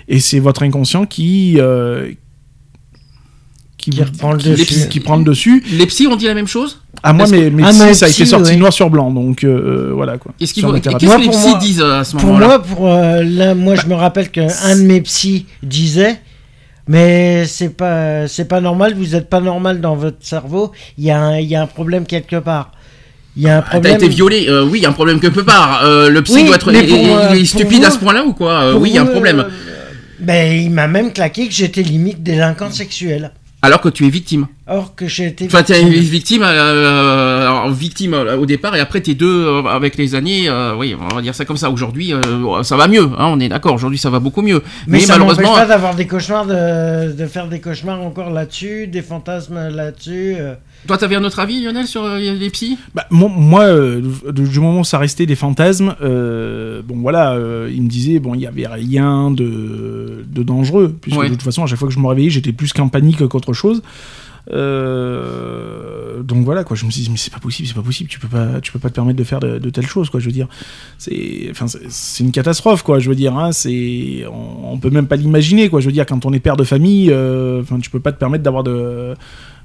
et 0.09 0.21
c'est 0.21 0.39
votre 0.39 0.63
inconscient 0.63 1.07
qui 1.07 1.57
euh, 1.59 2.11
qui, 3.77 3.91
Qui 3.91 3.99
vous- 3.99 4.05
reprend 4.05 4.33
le 4.33 4.39
qui- 4.39 4.51
dessus. 4.51 4.65
qui- 4.65 4.89
qui 4.89 5.01
prend 5.01 5.17
le 5.17 5.25
dessus. 5.25 5.63
Les 5.73 5.87
psys 5.87 6.07
ont 6.07 6.17
dit 6.17 6.25
la 6.27 6.35
même 6.35 6.47
chose? 6.47 6.81
Ah 7.03 7.13
moi 7.13 7.27
mais, 7.31 7.51
mais 7.51 7.63
Ah, 7.67 7.73
ça 7.93 8.07
a 8.07 8.09
été 8.09 8.25
sorti 8.25 8.53
ouais. 8.53 8.57
noir 8.57 8.73
sur 8.73 8.89
blanc 8.89 9.11
donc 9.11 9.45
euh, 9.45 9.91
voilà 9.95 10.17
quoi. 10.17 10.33
Qu'est-ce 10.39 10.55
qu'est-ce 10.55 10.67
thérapie. 10.79 11.07
que 11.07 11.19
les 11.21 11.27
pour 11.27 11.35
psys 11.35 11.49
moi- 11.51 11.59
disent 11.59 11.81
euh, 11.83 12.01
à 12.01 12.05
ce 12.05 12.13
Pour 12.17 12.25
moment-là? 12.29 12.47
moi, 12.47 12.63
pour 12.63 12.89
euh, 12.89 13.23
là, 13.23 13.55
moi, 13.55 13.75
je 13.75 13.87
me 13.87 13.95
rappelle 13.95 14.31
qu'un 14.31 14.47
de 14.47 14.83
mes 14.83 15.03
psys 15.03 15.45
disait, 15.63 16.19
mais 16.89 17.45
c'est 17.47 17.77
pas, 17.77 18.27
c'est 18.27 18.47
pas 18.49 18.61
normal. 18.63 18.95
Vous 18.97 19.15
êtes 19.15 19.29
pas 19.29 19.41
normal 19.41 19.83
dans 19.83 19.97
votre 19.97 20.17
cerveau. 20.21 20.73
Il 20.97 21.05
y 21.05 21.11
a 21.11 21.21
un, 21.21 21.39
il 21.39 21.47
y 21.49 21.55
a 21.57 21.61
un 21.63 21.67
problème 21.67 22.07
quelque 22.07 22.37
part. 22.37 22.73
Il 23.37 23.43
y 23.43 23.49
a 23.49 23.57
un 23.57 23.59
Ah, 23.59 23.63
T'as 23.65 23.71
problème. 23.73 23.97
été 23.97 24.09
violé, 24.09 24.47
euh, 24.49 24.65
oui, 24.65 24.79
il 24.79 24.83
y 24.85 24.87
a 24.87 24.91
un 24.91 24.93
problème 24.93 25.21
quelque 25.21 25.41
part. 25.41 25.83
Euh, 25.85 26.09
le 26.09 26.23
psy 26.23 26.37
Oui, 26.37 26.45
doit 26.47 26.55
être 26.57 26.73
il- 26.73 26.89
pour, 26.89 26.99
il- 26.99 27.11
euh, 27.11 27.29
il 27.33 27.37
est 27.37 27.39
pour 27.41 27.49
stupide 27.49 27.81
vous- 27.81 27.87
à 27.87 27.91
ce 27.91 27.99
point-là 27.99 28.25
ou 28.25 28.33
quoi? 28.33 28.53
Euh, 28.63 28.73
Pour 28.73 28.83
Oui, 28.83 28.91
il 28.91 28.95
y 28.95 28.99
a 28.99 29.03
un 29.03 29.07
problème. 29.07 29.45
Ben, 30.25 30.61
il 30.61 30.70
m'a 30.70 30.89
même 30.89 31.12
claqué 31.12 31.47
que 31.47 31.55
j'étais 31.55 31.83
limite 31.83 32.22
délinquant 32.22 32.70
sexuel. 32.70 33.33
Alors 33.62 33.81
que 33.81 33.89
tu 33.89 34.05
es 34.07 34.11
victime. 34.11 34.47
Or 34.66 34.95
que 34.95 35.09
j'ai 35.09 35.29
été. 35.29 35.47
Enfin, 35.47 35.62
t'es 35.62 35.83
victime. 35.83 36.03
victime, 36.03 36.43
euh, 36.45 37.41
alors, 37.49 37.70
victime 37.70 38.12
euh, 38.12 38.37
au 38.37 38.45
départ, 38.45 38.77
et 38.77 38.81
après 38.81 39.01
t'es 39.01 39.14
deux 39.14 39.47
euh, 39.47 39.62
avec 39.62 39.97
les 39.97 40.14
années. 40.14 40.51
oui, 40.77 40.95
on 41.01 41.14
va 41.14 41.22
dire 41.22 41.35
ça 41.35 41.47
comme 41.47 41.57
ça. 41.57 41.70
Aujourd'hui, 41.70 42.12
ça 42.62 42.77
va 42.77 42.89
mieux. 42.89 43.05
hein, 43.18 43.29
on 43.33 43.41
est 43.41 43.49
d'accord. 43.49 43.72
Aujourd'hui, 43.75 43.99
ça 43.99 44.11
va 44.11 44.18
beaucoup 44.18 44.43
mieux. 44.43 44.62
Mais, 44.87 44.99
Mais, 44.99 45.01
ça 45.01 45.14
malheureusement, 45.14 45.55
pas 45.55 45.64
d'avoir 45.64 45.95
des 45.95 46.07
cauchemars, 46.07 46.45
de, 46.45 47.12
de 47.12 47.27
faire 47.27 47.49
des 47.49 47.61
cauchemars 47.61 48.03
encore 48.03 48.29
là-dessus, 48.29 48.87
des 48.87 49.01
fantasmes 49.01 49.68
là-dessus. 49.68 50.37
Euh. 50.85 50.89
toi, 50.89 50.99
t'avais 50.99 51.16
un 51.16 51.24
autre 51.24 51.39
avis, 51.41 51.62
Lionel, 51.62 51.87
sur 51.87 52.05
euh, 52.05 52.18
les 52.18 52.51
psys 52.51 52.78
Bah, 52.95 53.07
mon- 53.11 53.28
moi, 53.28 53.62
euh, 53.64 54.01
du 54.32 54.61
moment 54.61 54.80
où 54.80 54.85
ça 54.85 54.99
restait 54.99 55.26
des 55.26 55.37
fantasmes, 55.37 55.95
euh, 56.03 56.82
bon 56.82 56.97
voilà, 57.01 57.32
euh, 57.32 57.70
il 57.74 57.82
me 57.82 57.89
disait 57.89 58.18
bon, 58.18 58.35
il 58.35 58.41
y 58.41 58.47
avait 58.47 58.66
rien 58.66 59.30
de, 59.30 60.24
de 60.26 60.43
dangereux, 60.43 60.95
puisque 61.01 61.18
Ouais. 61.18 61.28
de 61.28 61.35
toute 61.35 61.43
façon, 61.43 61.62
à 61.62 61.66
chaque 61.66 61.78
fois 61.78 61.89
que 61.89 61.95
je 61.95 61.99
me 61.99 62.07
réveillais, 62.07 62.30
j'étais 62.30 62.53
plus 62.53 62.72
qu'en 62.72 62.89
panique 62.89 63.26
qu'autre 63.28 63.53
chose. 63.53 63.82
Euh, 64.85 66.22
donc 66.22 66.45
voilà 66.45 66.64
quoi, 66.64 66.76
je 66.76 66.85
me 66.85 66.91
suis 66.91 67.03
dit 67.03 67.11
mais 67.11 67.16
c'est 67.16 67.32
pas 67.32 67.39
possible, 67.41 67.66
c'est 67.68 67.74
pas 67.74 67.82
possible, 67.82 68.09
tu 68.11 68.18
peux 68.18 68.28
pas, 68.28 68.61
tu 68.61 68.72
peux 68.72 68.78
pas 68.78 68.91
te 68.91 68.95
permettre 68.95 69.18
de 69.18 69.24
faire 69.24 69.41
de, 69.41 69.59
de 69.59 69.70
telles 69.70 69.87
choses 69.87 70.11
quoi. 70.11 70.20
Je 70.20 70.26
veux 70.26 70.32
dire, 70.32 70.49
c'est, 70.99 71.49
enfin 71.51 71.66
c'est- 71.66 72.22
une 72.22 72.30
catastrophe 72.32 72.82
quoi. 72.82 72.99
Je 72.99 73.09
veux 73.09 73.14
dire, 73.16 73.37
hein, 73.37 73.53
c'est, 73.53 74.24
on, 74.30 74.72
on 74.74 74.78
peut 74.78 74.91
même 74.91 75.07
pas 75.07 75.16
l'imaginer 75.16 75.68
quoi. 75.68 75.80
Je 75.80 75.87
veux 75.87 75.93
dire, 75.93 76.07
quand 76.07 76.24
on 76.26 76.32
est 76.32 76.41
père 76.41 76.57
de 76.57 76.64
famille, 76.64 77.11
euh, 77.11 77.62
enfin 77.62 77.78
tu 77.80 77.91
peux 77.91 78.01
pas 78.01 78.12
te 78.12 78.18
permettre 78.18 78.45
d'avoir 78.45 78.64
de 78.64 79.14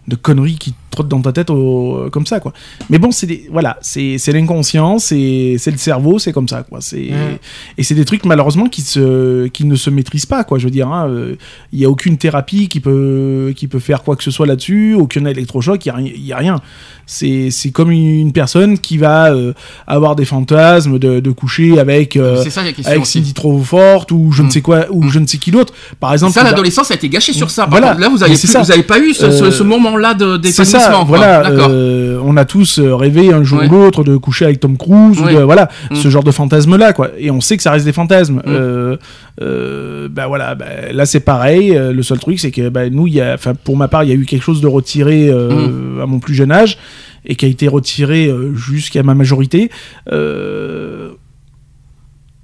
de 0.08 0.16
conneries 0.16 0.56
qui 0.58 0.74
te 0.90 0.96
trottent 0.96 1.08
dans 1.08 1.22
ta 1.22 1.32
tête 1.32 1.50
au- 1.50 2.08
comme 2.12 2.26
ça 2.26 2.40
quoi. 2.40 2.54
Mais 2.90 2.98
bon, 3.00 3.12
c'est 3.12 3.28
des, 3.28 3.48
voilà, 3.52 3.78
c'est 3.82 4.18
l'inconscient, 4.34 5.00
c'est 5.00 5.58
le 5.66 5.78
cerveau, 5.78 6.20
c'est 6.20 6.32
comme 6.34 6.48
ça 6.48 6.64
quoi. 6.64 6.80
C'est 6.82 6.98
Mm. 7.10 7.38
et 7.78 7.84
c'est 7.84 7.96
des 7.96 8.06
trucs 8.06 8.26
malheureusement 8.26 8.66
qui 8.68 8.82
se 8.82 9.48
qui 9.48 9.66
ne 9.66 9.76
se 9.76 9.90
maîtrisent 9.90 10.26
pas 10.26 10.44
quoi. 10.44 10.58
Je 10.60 10.66
veux 10.66 10.72
dire, 10.72 10.88
hein, 10.88 11.08
euh, 11.10 11.36
il 11.74 11.80
y 11.80 11.86
a 11.86 11.90
aucune 11.90 12.18
thérapie 12.18 12.68
qui 12.68 12.80
peut 12.80 13.54
qui 13.56 13.68
peut 13.68 13.80
faire 13.80 14.04
quoi 14.04 14.16
que 14.16 14.24
ce 14.24 14.32
soit 14.32 14.46
là-dessus, 14.48 14.94
aucun 14.96 15.26
électrochoc, 15.26 15.86
il 15.86 15.90
y 15.90 15.92
a 15.92 15.96
rien, 15.96 16.12
il 16.16 16.26
y 16.26 16.34
a 16.34 16.38
rien. 16.38 16.62
C'est 17.06 17.72
comme 17.74 17.92
une 17.92 18.32
personne 18.34 18.78
qui 18.78 18.98
va 18.98 19.34
euh, 19.34 19.54
avoir 19.88 20.16
des 20.16 20.26
fantasmes 20.26 21.00
de, 21.00 21.20
de 21.20 21.32
coucher 21.32 21.80
avec 21.80 22.16
euh, 22.16 22.44
ça 22.50 22.62
avec. 22.62 23.06
Cindy 23.06 23.34
trop 23.34 23.58
forte 23.64 24.12
ou 24.12 24.32
je 24.32 24.44
ne 24.44 24.48
Mm. 24.48 24.52
sais 24.52 24.62
quoi 24.62 24.86
ou 24.92 25.10
je 25.10 25.20
ne 25.20 25.26
sais 25.28 25.38
qui 25.38 25.52
d'autre. 25.52 25.74
Par 26.00 26.14
exemple, 26.14 26.34
Ça, 26.34 26.42
il 26.42 26.46
l'adolescence 26.46 26.92
a 26.92 26.96
été 26.96 27.10
gâchée 27.10 27.34
sur 27.34 27.50
ça. 27.52 27.64
Par 27.64 27.72
Voilà. 27.72 27.88
contre, 27.90 28.00
là, 28.02 28.10
vous 28.10 28.24
avez, 28.24 28.36
plus- 28.36 28.48
ça. 28.48 28.62
vous 28.62 28.72
avez 28.72 28.84
pas 28.84 29.00
eu 29.00 29.14
ce, 29.14 29.32
ce- 29.32 29.44
Euh, 29.46 29.52
ce 29.52 29.64
moment-là 29.64 30.14
de- 30.14 30.40
c'est 30.44 30.66
ça, 30.66 30.89
voilà, 31.06 31.50
euh, 31.50 32.20
on 32.24 32.38
a 32.38 32.46
tous 32.46 32.80
euh, 32.80 32.96
rêvé 32.96 33.32
un 33.34 33.44
jour 33.44 33.60
Ouais. 33.60 33.68
ou 33.68 33.72
l'autre 33.72 34.04
de 34.04 34.18
coucher 34.18 34.46
avec 34.46 34.60
Tom 34.60 34.78
Cruise, 34.78 35.20
ou 35.20 35.26
de- 35.28 35.42
voilà, 35.44 35.70
Mm. 35.92 35.96
ce 35.96 36.10
genre 36.10 36.24
de 36.24 36.32
fantasme-là, 36.32 36.94
quoi. 36.94 37.10
Et 37.18 37.32
on 37.32 37.42
sait 37.42 37.58
que 37.58 37.64
ça 37.64 37.72
reste 37.72 37.86
des 37.86 37.94
fantasmes. 37.94 38.38
Mm. 38.38 38.42
Euh, 38.48 38.98
euh, 39.42 40.08
bah 40.10 40.28
voilà, 40.28 40.56
bah, 40.56 40.66
là 40.92 41.06
c'est 41.06 41.20
pareil. 41.22 41.78
le 41.80 42.04
seul 42.04 42.20
truc, 42.20 42.40
c'est 42.40 42.52
que 42.52 42.70
bah, 42.70 42.90
nous, 42.90 43.08
il 43.08 43.14
y 43.14 43.22
a, 43.22 43.38
pour 43.64 43.78
ma 43.78 43.88
part, 43.88 44.04
il 44.04 44.10
y 44.10 44.14
a 44.14 44.16
eu 44.16 44.26
quelque 44.26 44.44
chose 44.44 44.62
de 44.62 44.68
retiré 44.68 45.30
Mm. 45.32 46.02
à 46.02 46.06
mon 46.06 46.20
plus 46.20 46.34
jeune 46.36 46.52
âge 46.52 46.78
et 47.26 47.36
qui 47.36 47.46
a 47.46 47.50
été 47.50 47.68
retiré 47.68 48.32
jusqu'à 48.56 49.04
ma 49.04 49.14
majorité. 49.16 49.70
Euh, 50.12 51.10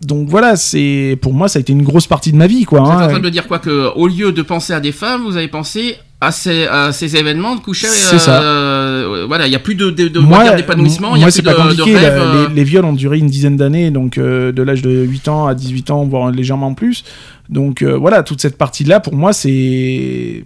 donc 0.06 0.28
voilà, 0.30 0.56
c'est 0.56 1.18
pour 1.22 1.34
moi, 1.34 1.48
ça 1.48 1.58
a 1.58 1.62
été 1.62 1.74
une 1.74 1.82
grosse 1.84 2.06
partie 2.06 2.32
de 2.32 2.38
ma 2.38 2.48
vie, 2.48 2.66
quoi. 2.66 2.80
Vous 2.82 2.86
êtes 2.88 2.92
hein. 2.94 3.06
en 3.06 3.10
train 3.10 3.20
de 3.20 3.24
me 3.24 3.32
dire 3.32 3.48
quoi 3.48 3.60
que 3.60 3.92
au 3.96 4.08
lieu 4.08 4.32
de 4.32 4.42
penser 4.42 4.74
à 4.74 4.80
des 4.80 4.92
femmes, 4.92 5.24
vous 5.24 5.38
avez 5.38 5.48
pensé 5.48 5.96
à 6.22 6.32
ces, 6.32 6.66
à 6.68 6.92
ces 6.94 7.16
événements 7.18 7.56
de 7.56 7.62
coucher. 7.62 7.88
C'est 7.88 8.20
ça. 8.20 8.42
euh, 8.42 9.26
voilà, 9.28 9.48
il 9.48 9.54
y 9.54 9.56
a 9.56 9.60
plus 9.60 9.76
de, 9.76 9.90
de, 9.92 10.08
de 10.08 10.20
moi, 10.20 10.56
d'épanouissement, 10.56 11.10
moi 11.10 11.30
c'est 11.32 11.42
pas 11.44 11.54
compliqué. 11.70 11.94
de 11.94 12.00
la- 12.00 12.10
euh, 12.10 12.48
les, 12.50 12.56
les 12.56 12.64
viols 12.64 12.86
ont 12.86 12.94
duré 12.94 13.18
une 13.20 13.28
dizaine 13.28 13.58
d'années, 13.58 13.92
donc 13.92 14.18
euh, 14.18 14.52
de 14.52 14.64
l'âge 14.64 14.82
de 14.82 14.90
8 15.04 15.28
ans 15.28 15.46
à 15.48 15.54
18 15.56 15.92
ans, 15.92 16.06
voire 16.06 16.32
légèrement 16.32 16.74
plus. 16.74 17.04
Donc 17.50 17.82
euh, 17.82 17.96
voilà, 17.98 18.24
toute 18.24 18.42
cette 18.42 18.58
partie-là, 18.58 19.00
pour 19.00 19.16
moi, 19.16 19.34
c'est. 19.34 20.44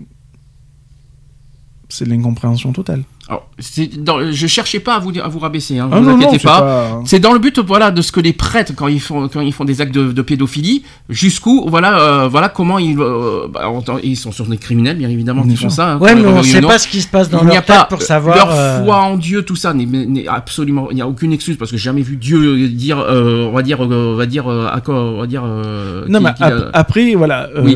C'est 1.91 2.05
de 2.05 2.09
l'incompréhension 2.09 2.71
totale. 2.71 3.03
Alors, 3.29 3.47
c'est 3.59 4.03
dans- 4.03 4.31
je 4.31 4.47
cherchais 4.47 4.79
pas 4.79 4.95
à 4.95 4.99
vous, 4.99 5.11
à 5.23 5.27
vous 5.27 5.37
rabaisser, 5.39 5.77
hein, 5.77 5.87
Ah 5.91 5.99
vous 5.99 6.09
non, 6.09 6.15
inquiétez 6.17 6.39
pas. 6.43 6.61
pas- 6.61 7.01
C'est 7.05 7.19
dans 7.19 7.31
le 7.31 7.37
but, 7.39 7.59
voilà, 7.59 7.91
de 7.91 8.01
ce 8.01 8.11
que 8.11 8.19
les 8.19 8.33
prêtres, 8.33 8.73
quand 8.75 8.87
ils 8.87 8.99
font, 8.99 9.27
quand 9.27 9.41
ils 9.41 9.53
font 9.53 9.65
des 9.65 9.81
actes 9.81 9.93
de, 9.93 10.11
de 10.11 10.21
pédophilie, 10.23 10.83
jusqu'où, 11.09 11.65
voilà, 11.69 11.99
euh, 11.99 12.27
voilà 12.27 12.49
comment 12.49 12.79
ils, 12.79 12.99
euh, 12.99 13.47
bah, 13.47 13.71
ils 14.03 14.17
sont 14.17 14.31
sur 14.31 14.45
des 14.47 14.57
criminels, 14.57 14.97
bien 14.97 15.09
évidemment, 15.09 15.43
qui 15.43 15.55
font 15.55 15.69
ça. 15.69 15.91
hein, 15.93 15.97
Ouais, 15.99 16.15
mais 16.15 16.25
on 16.25 16.39
ou 16.39 16.43
sait 16.43 16.59
non. 16.61 16.67
pas 16.69 16.79
ce 16.79 16.87
qui 16.87 17.01
se 17.01 17.07
passe 17.07 17.29
dans 17.29 17.39
il 17.41 17.45
n'y 17.45 17.51
a 17.51 17.53
leur 17.55 17.63
pas 17.65 17.79
tête 17.81 17.89
pour 17.89 18.01
savoir. 18.01 18.35
leur 18.35 18.49
euh, 18.51 18.83
foi 18.83 18.95
en 18.97 19.15
Dieu, 19.15 19.43
tout 19.43 19.55
ça 19.55 19.73
n'est- 19.73 19.85
n'est 19.85 20.27
absolument, 20.27 20.87
il 20.89 20.95
n'y 20.95 21.01
a 21.01 21.07
aucune 21.07 21.31
excuse 21.31 21.55
parce 21.57 21.69
que 21.69 21.77
j'ai 21.77 21.83
jamais 21.83 22.01
vu 22.01 22.15
Dieu 22.15 22.67
dire, 22.69 22.99
euh, 22.99 23.45
on 23.47 23.51
va 23.51 23.61
dire, 23.61 23.83
euh, 23.85 24.13
on 24.13 24.15
va 24.15 24.25
dire, 24.25 24.47
euh, 24.49 24.67
à 24.71 24.81
quoi, 24.81 24.95
on 24.95 25.19
va 25.19 25.27
dire. 25.27 25.43
euh, 25.45 26.05
Non, 26.09 26.17
qui- 26.19 26.25
mais 26.25 26.33
qui, 26.33 26.43
ap- 26.43 26.69
après, 26.73 27.13
voilà. 27.15 27.47
Oui. 27.61 27.75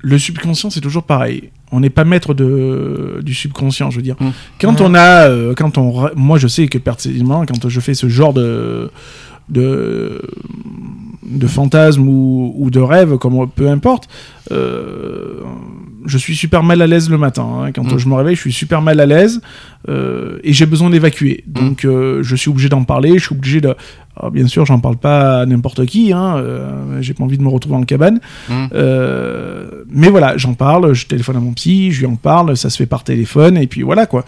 Le 0.00 0.18
subconscient, 0.18 0.70
c'est 0.70 0.80
toujours 0.80 1.02
pareil. 1.02 1.50
On 1.72 1.80
n'est 1.80 1.90
pas 1.90 2.04
maître 2.04 2.32
de, 2.32 3.20
du 3.22 3.34
subconscient, 3.34 3.90
je 3.90 3.96
veux 3.96 4.02
dire. 4.02 4.16
Mm. 4.20 4.30
Quand 4.60 4.80
on 4.80 4.94
a, 4.94 5.28
euh, 5.28 5.54
quand 5.54 5.76
on, 5.76 6.10
moi, 6.14 6.38
je 6.38 6.46
sais 6.46 6.68
que 6.68 6.78
personnellement, 6.78 7.44
quand 7.44 7.68
je 7.68 7.80
fais 7.80 7.94
ce 7.94 8.08
genre 8.08 8.32
de, 8.32 8.90
de, 9.50 10.22
de 11.24 11.46
fantasmes 11.46 12.06
ou, 12.08 12.52
ou 12.56 12.70
de 12.70 12.80
rêves, 12.80 13.16
comme 13.18 13.48
peu 13.48 13.68
importe, 13.68 14.08
euh, 14.50 15.40
je 16.06 16.16
suis 16.16 16.36
super 16.36 16.62
mal 16.62 16.80
à 16.80 16.86
l'aise 16.86 17.10
le 17.10 17.18
matin. 17.18 17.46
hein. 17.66 17.72
Quand 17.72 17.84
Mm. 17.92 17.98
je 17.98 18.08
me 18.08 18.14
réveille, 18.14 18.34
je 18.36 18.40
suis 18.40 18.52
super 18.52 18.80
mal 18.80 18.98
à 19.00 19.04
l'aise 19.06 19.40
euh, 19.88 20.38
et 20.42 20.52
j'ai 20.54 20.64
besoin 20.66 20.88
d'évacuer. 20.90 21.44
Donc, 21.46 21.84
euh, 21.84 22.22
je 22.22 22.34
suis 22.36 22.48
obligé 22.50 22.68
d'en 22.70 22.84
parler. 22.84 23.18
Je 23.18 23.24
suis 23.26 23.34
obligé 23.34 23.60
de. 23.60 23.74
Alors, 24.16 24.30
bien 24.30 24.46
sûr, 24.48 24.64
j'en 24.66 24.80
parle 24.80 24.96
pas 24.96 25.40
à 25.40 25.46
n'importe 25.46 25.84
qui. 25.86 26.12
Hein, 26.12 26.42
j'ai 27.00 27.12
pas 27.14 27.24
envie 27.24 27.36
de 27.38 27.42
me 27.42 27.48
retrouver 27.48 27.76
en 27.76 27.82
cabane. 27.82 28.20
Mm. 28.48 28.66
Mais 29.90 30.08
voilà, 30.08 30.36
j'en 30.38 30.54
parle. 30.54 30.94
Je 30.94 31.06
téléphone 31.06 31.36
à 31.36 31.40
mon 31.40 31.52
psy, 31.52 31.92
je 31.92 32.00
lui 32.00 32.06
en 32.06 32.16
parle. 32.16 32.56
Ça 32.56 32.70
se 32.70 32.76
fait 32.78 32.86
par 32.86 33.04
téléphone 33.04 33.56
et 33.58 33.66
puis 33.66 33.82
voilà 33.82 34.06
quoi. 34.06 34.24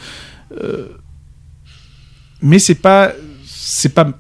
Mais 2.43 2.59
c'est 2.59 2.75
pas, 2.77 3.11
c'est 3.45 3.95
pas 3.95 4.13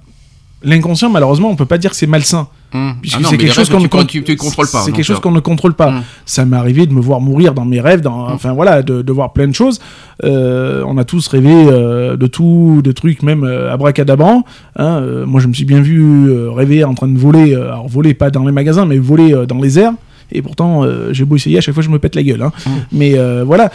l'inconscient. 0.62 1.10
Malheureusement, 1.10 1.48
on 1.50 1.56
peut 1.56 1.66
pas 1.66 1.78
dire 1.78 1.90
que 1.90 1.96
c'est 1.96 2.06
malsain. 2.06 2.48
hum. 2.74 2.94
Puisque 3.00 3.18
Ah 3.22 3.26
c'est 3.30 3.36
quelque 3.38 3.54
chose 3.54 3.68
qu'on 3.70 3.80
ne 3.80 3.86
con- 3.88 4.04
tu, 4.04 4.22
tu 4.22 4.36
contrôles 4.36 4.68
pas. 4.70 4.82
C'est 4.82 4.92
quelque 4.92 5.04
chose 5.04 5.16
euh, 5.16 5.20
qu'on 5.20 5.30
ne 5.32 5.40
contrôle 5.40 5.74
pas. 5.74 5.90
Mm. 5.90 6.02
Ça 6.26 6.44
m'est 6.44 6.56
arrivé 6.56 6.86
de 6.86 6.92
me 6.92 7.00
voir 7.00 7.20
mourir 7.20 7.54
dans 7.54 7.64
mes 7.64 7.80
rêves, 7.80 8.00
dans, 8.02 8.28
enfin 8.28 8.52
voilà, 8.52 8.82
de, 8.82 9.02
de 9.02 9.12
voir 9.12 9.32
plein 9.32 9.48
de 9.48 9.54
choses. 9.54 9.80
Euh, 10.24 10.84
on 10.86 10.98
a 10.98 11.04
tous 11.04 11.26
rêvé 11.28 11.50
euh, 11.52 12.16
de 12.16 12.26
tout, 12.26 12.80
de 12.84 12.92
trucs 12.92 13.22
même 13.22 13.44
euh, 13.44 13.72
abracadabrants. 13.72 14.44
Hein, 14.76 15.00
moi, 15.26 15.40
je 15.40 15.46
me 15.48 15.52
suis 15.54 15.64
bien 15.64 15.80
vu 15.80 16.30
rêver 16.50 16.84
en 16.84 16.94
train 16.94 17.08
de 17.08 17.18
voler, 17.18 17.54
alors 17.54 17.88
voler 17.88 18.14
pas 18.14 18.30
dans 18.30 18.44
les 18.44 18.52
magasins, 18.52 18.84
mais 18.86 18.98
voler 18.98 19.44
dans 19.48 19.58
les 19.60 19.78
airs. 19.78 19.92
Et 20.32 20.42
pourtant, 20.42 20.84
j'ai 21.10 21.24
beau 21.24 21.34
essayer, 21.36 21.58
à 21.58 21.60
chaque 21.60 21.74
fois, 21.74 21.82
je 21.82 21.88
me 21.88 21.98
pète 21.98 22.14
la 22.14 22.22
gueule. 22.22 22.42
hein. 22.42 22.52
Mm. 22.66 22.70
Mais 22.92 23.16
voilà, 23.44 23.70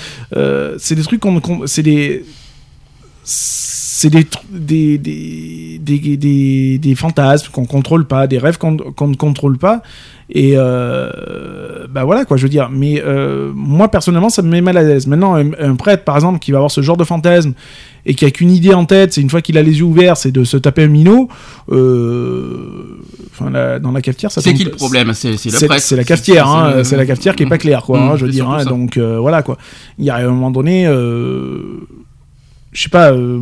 c'est 0.77 0.95
des 0.95 1.03
trucs 1.03 1.19
qu'on, 1.19 1.39
qu'on- 1.41 1.65
c'est 1.67 1.83
des, 1.83 2.23
c'est 3.97 4.09
des, 4.09 4.27
des, 4.51 4.97
des, 4.97 6.17
des, 6.17 6.77
des, 6.77 6.95
fantasmes 6.95 7.49
qu'on 7.53 7.65
contrôle 7.65 8.05
pas, 8.05 8.27
des 8.27 8.38
rêves 8.39 8.57
qu'on 8.57 8.76
qu'on 8.76 9.07
ne 9.07 9.15
contrôle 9.15 9.57
pas. 9.57 9.81
Et 10.30 10.53
euh, 10.57 11.88
bah 11.89 12.03
voilà 12.03 12.26
quoi, 12.26 12.35
je 12.35 12.43
veux 12.43 12.49
dire. 12.49 12.69
Mais 12.69 13.01
euh, 13.05 13.51
moi 13.55 13.88
personnellement, 13.89 14.30
ça 14.30 14.41
me 14.41 14.49
met 14.49 14.59
mal 14.59 14.76
à 14.76 14.84
l'aise. 14.84 15.07
Maintenant, 15.07 15.35
un, 15.35 15.51
un 15.59 15.76
prêtre 15.76 16.03
par 16.03 16.15
exemple 16.15 16.39
qui 16.39 16.51
va 16.51 16.57
avoir 16.57 16.72
ce 16.72 16.81
genre 16.81 16.97
de 16.97 17.05
fantasme 17.05 17.53
et 18.05 18.15
qui 18.15 18.26
a 18.26 18.31
qu'une 18.31 18.51
idée 18.51 18.73
en 18.73 18.84
tête, 18.85 19.13
c'est 19.13 19.22
une 19.22 19.30
fois 19.30 19.41
qu'il 19.41 19.57
a 19.57 19.61
les 19.63 19.77
yeux 19.80 19.85
ouverts, 19.85 20.17
c'est 20.17 20.31
de 20.31 20.43
se 20.43 20.57
taper 20.57 20.84
un 20.84 20.88
minot. 20.88 21.30
euh, 21.72 22.99
Enfin, 23.31 23.49
la- 23.49 23.80
dans 23.80 23.91
la 23.91 24.01
cafetière, 24.01 24.31
ça 24.31 24.41
C'est 24.41 24.53
qui 24.53 24.63
le 24.63 24.72
problème? 24.72 25.11
C'est 25.13 25.31
le 25.31 25.67
prêtre. 25.67 25.84
c'est 25.84 25.95
la 25.97 26.03
cafetière, 26.05 26.47
hein, 26.47 26.84
c'est- 26.84 26.95
la 26.97 27.05
cafetière 27.05 27.35
qui 27.35 27.43
est 27.43 27.47
pas 27.49 27.57
claire, 27.57 27.84
quoi. 27.84 27.99
Hein, 27.99 28.15
je 28.17 28.26
veux 28.26 28.31
dire, 28.31 28.49
hein, 28.49 28.63
donc 28.65 28.97
euh, 28.97 29.19
voilà 29.19 29.41
quoi. 29.43 29.57
Il 29.99 30.05
y 30.05 30.09
a 30.09 30.15
un 30.15 30.27
moment 30.30 30.51
donné, 30.51 30.85
je 32.76 32.81
sais 32.84 32.89
pas, 32.89 33.11
euh, 33.11 33.39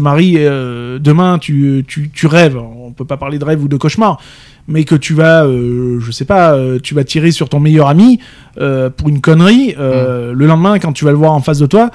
m'arrive. 0.00 0.36
euh, 0.40 0.98
demain, 0.98 1.38
tu, 1.38 1.84
tu, 1.88 2.10
tu 2.12 2.26
rêves. 2.26 2.56
On 2.58 2.90
peut 2.92 3.04
pas 3.06 3.16
parler 3.16 3.38
de 3.38 3.44
rêve 3.44 3.62
ou 3.64 3.68
de 3.68 3.76
cauchemar, 3.78 4.20
mais 4.68 4.84
que 4.84 4.94
tu 4.94 5.14
vas, 5.14 5.44
euh, 5.46 5.98
je 6.00 6.10
sais 6.10 6.24
pas, 6.26 6.52
euh, 6.54 6.78
tu 6.82 6.94
vas 6.94 7.04
tirer 7.04 7.30
sur 7.30 7.48
ton 7.48 7.58
meilleur 7.60 7.88
ami 7.88 8.18
euh, 8.58 8.90
pour 8.90 9.08
une 9.08 9.20
connerie. 9.22 9.74
euh, 9.78 10.32
Le 10.34 10.46
lendemain, 10.46 10.78
quand 10.78 10.92
tu 10.92 11.04
vas 11.06 11.12
le 11.12 11.16
voir 11.16 11.32
en 11.32 11.40
face 11.40 11.58
de 11.58 11.66
toi. 11.66 11.90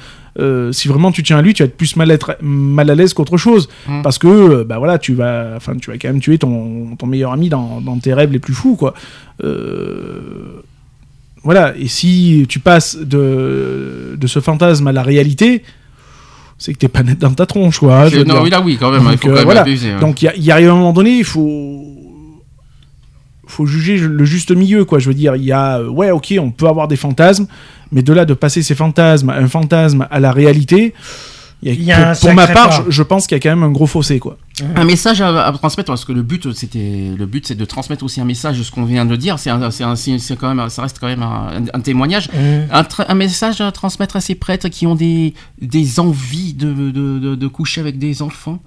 si 0.72 0.88
vraiment 0.88 1.12
tu 1.12 1.22
tiens 1.24 1.38
à 1.38 1.42
lui, 1.42 1.54
tu 1.54 1.62
vas 1.64 1.68
être 1.68 1.78
plus 1.78 1.96
mal, 1.98 2.10
être, 2.12 2.38
mal 2.42 2.90
à 2.90 2.96
l'aise 2.96 3.14
qu'autre 3.14 3.38
chose, 3.38 3.68
Mm. 3.88 4.02
parce 4.04 4.18
que 4.18 4.64
bah 4.64 4.78
voilà, 4.80 4.98
tu 5.00 5.14
vas, 5.16 5.54
enfin, 5.58 5.76
tu 5.76 5.90
vas 5.92 5.98
quand 5.98 6.08
même 6.10 6.20
tuer 6.22 6.38
ton, 6.38 6.96
ton 6.96 7.08
meilleur 7.08 7.32
ami 7.34 7.50
dans, 7.50 7.82
dans 7.82 7.98
tes 8.00 8.14
rêves 8.14 8.32
les 8.32 8.40
plus 8.40 8.54
fous, 8.54 8.76
quoi. 8.76 8.94
Voilà, 11.44 11.74
et 11.78 11.88
si 11.88 12.46
tu 12.50 12.60
passes 12.60 12.98
de, 12.98 14.16
de 14.20 14.28
ce 14.28 14.40
fantasme 14.40 14.88
à 14.88 14.92
la 14.92 15.04
réalité, 15.04 15.64
c'est 16.58 16.74
que 16.74 16.80
t'es 16.80 16.88
pas 16.88 17.04
net 17.04 17.20
dans 17.20 17.32
ta 17.34 17.46
tronche, 17.46 17.80
quoi. 17.80 18.02
hein, 18.04 18.10
je 18.10 18.20
Non, 18.22 18.42
oui, 18.42 18.50
là, 18.50 18.62
oui, 18.62 18.78
quand 18.80 18.92
même. 18.92 19.02
Il 19.04 19.10
Donc, 19.12 19.20
faut 19.22 19.28
euh, 19.28 19.32
quand 19.32 19.36
même 19.38 19.46
voilà. 19.46 19.62
abuser. 19.62 19.94
ouais. 19.94 20.00
Donc 20.00 20.22
il 20.22 20.26
y, 20.26 20.28
a- 20.28 20.36
il 20.36 20.44
y 20.44 20.52
arrive 20.52 20.70
un 20.70 20.76
moment 20.76 20.94
donné, 20.94 21.18
il 21.20 21.24
faut 21.24 21.84
faut 23.50 23.66
juger 23.66 23.98
le 23.98 24.26
juste 24.26 24.52
milieu, 24.52 24.84
quoi. 24.84 25.00
Je 25.00 25.08
veux 25.08 25.14
dire, 25.14 25.36
il 25.38 25.44
y 25.44 25.52
a, 25.54 25.78
euh, 25.80 25.88
ouais, 25.88 26.12
ok, 26.12 26.34
on 26.40 26.52
peut 26.52 26.68
avoir 26.68 26.88
des 26.90 26.98
fantasmes, 26.98 27.48
mais 27.92 28.02
de 28.02 28.12
là 28.12 28.26
de 28.26 28.34
passer 28.34 28.62
ces 28.62 28.76
fantasmes, 28.76 29.30
un 29.30 29.48
fantasme 29.48 30.06
à 30.12 30.20
la 30.20 30.32
réalité, 30.34 30.94
il 30.94 31.37
y 31.64 31.70
a- 31.70 31.74
Il 31.74 31.84
y 31.84 31.92
a 31.92 32.10
un 32.10 32.14
pour, 32.14 32.22
pour 32.22 32.34
ma 32.34 32.48
part, 32.48 32.72
je, 32.86 32.92
je 32.92 33.04
pense 33.04 33.26
qu'il 33.28 33.36
y 33.36 33.40
a 33.40 33.42
quand 33.42 33.50
même 33.50 33.64
un 33.64 33.72
gros 33.72 33.88
fossé, 33.88 34.20
quoi. 34.20 34.38
un 34.76 34.86
message 34.86 35.22
à, 35.22 35.46
à 35.48 35.52
transmettre 35.54 35.88
parce 35.92 36.06
que 36.06 36.12
le 36.12 36.22
but 36.24 36.52
c'était 36.54 37.12
le 37.18 37.26
but 37.26 37.46
c'est 37.48 37.56
de 37.56 37.66
transmettre 37.66 38.04
aussi 38.04 38.20
un 38.22 38.26
message 38.26 38.58
de 38.58 38.64
ce 38.64 38.72
qu'on 38.72 38.86
vient 38.86 39.06
de 39.06 39.16
dire 39.16 39.38
c'est 39.40 39.50
quand 40.40 40.54
même 40.56 40.70
ça 40.70 40.82
reste 40.84 40.98
quand 41.00 41.08
même 41.08 41.24
un, 41.24 41.64
un 41.74 41.80
témoignage 41.80 42.30
Mmh. 42.34 42.72
un, 43.08 43.16
message 43.16 43.62
à 43.62 43.72
transmettre 43.72 44.16
à 44.16 44.22
ces 44.22 44.36
prêtres 44.36 44.70
qui 44.70 44.86
ont 44.88 44.96
des 44.96 45.34
des 45.62 46.00
envies 46.00 46.54
de, 46.54 46.74
de, 46.74 46.92
de, 47.20 47.36
de 47.36 47.48
coucher 47.48 47.82
avec 47.82 47.98
des 48.00 48.22
enfants? 48.22 48.60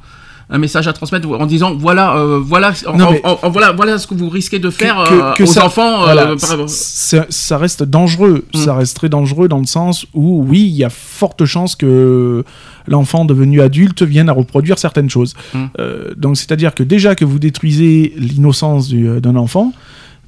Un 0.52 0.58
message 0.58 0.88
à 0.88 0.92
transmettre 0.92 1.28
en 1.30 1.46
disant 1.46 1.74
voilà 1.76 2.16
euh, 2.16 2.40
voilà 2.42 2.72
en- 2.86 2.96
Non, 2.96 3.04
en- 3.06 3.10
mais- 3.12 3.20
en- 3.24 3.50
voilà 3.50 3.72
voilà 3.72 3.98
ce 3.98 4.06
que 4.06 4.14
vous 4.14 4.28
risquez 4.28 4.58
de 4.58 4.68
faire 4.70 5.04
que- 5.08 5.14
euh, 5.14 5.32
que 5.34 5.42
aux 5.44 5.46
ça- 5.46 5.64
enfants 5.64 6.02
euh, 6.02 6.04
Voilà, 6.06 6.26
par- 6.36 6.68
c- 6.68 7.20
ça 7.28 7.56
reste 7.58 7.82
dangereux. 7.84 8.44
Mm. 8.54 8.58
Ça 8.58 8.74
reste 8.74 8.96
très 8.96 9.08
dangereux 9.08 9.46
dans 9.48 9.58
le 9.60 9.66
sens 9.66 10.06
où, 10.12 10.44
oui, 10.48 10.60
il 10.62 10.74
y 10.76 10.82
a 10.84 10.90
forte 10.90 11.44
chance 11.44 11.76
que 11.76 12.44
l'enfant 12.88 13.24
devenu 13.24 13.60
adulte 13.60 14.02
vienne 14.02 14.28
à 14.28 14.32
reproduire 14.32 14.78
certaines 14.78 15.08
choses. 15.10 15.34
Mm. 15.54 15.64
Euh, 15.78 16.14
donc, 16.16 16.36
c'est-à-dire 16.36 16.74
que 16.74 16.82
déjà 16.82 17.14
que 17.14 17.24
vous 17.24 17.38
détruisez 17.38 18.12
l'innocence 18.16 18.88
du- 18.88 19.20
d'un 19.20 19.36
enfant, 19.36 19.72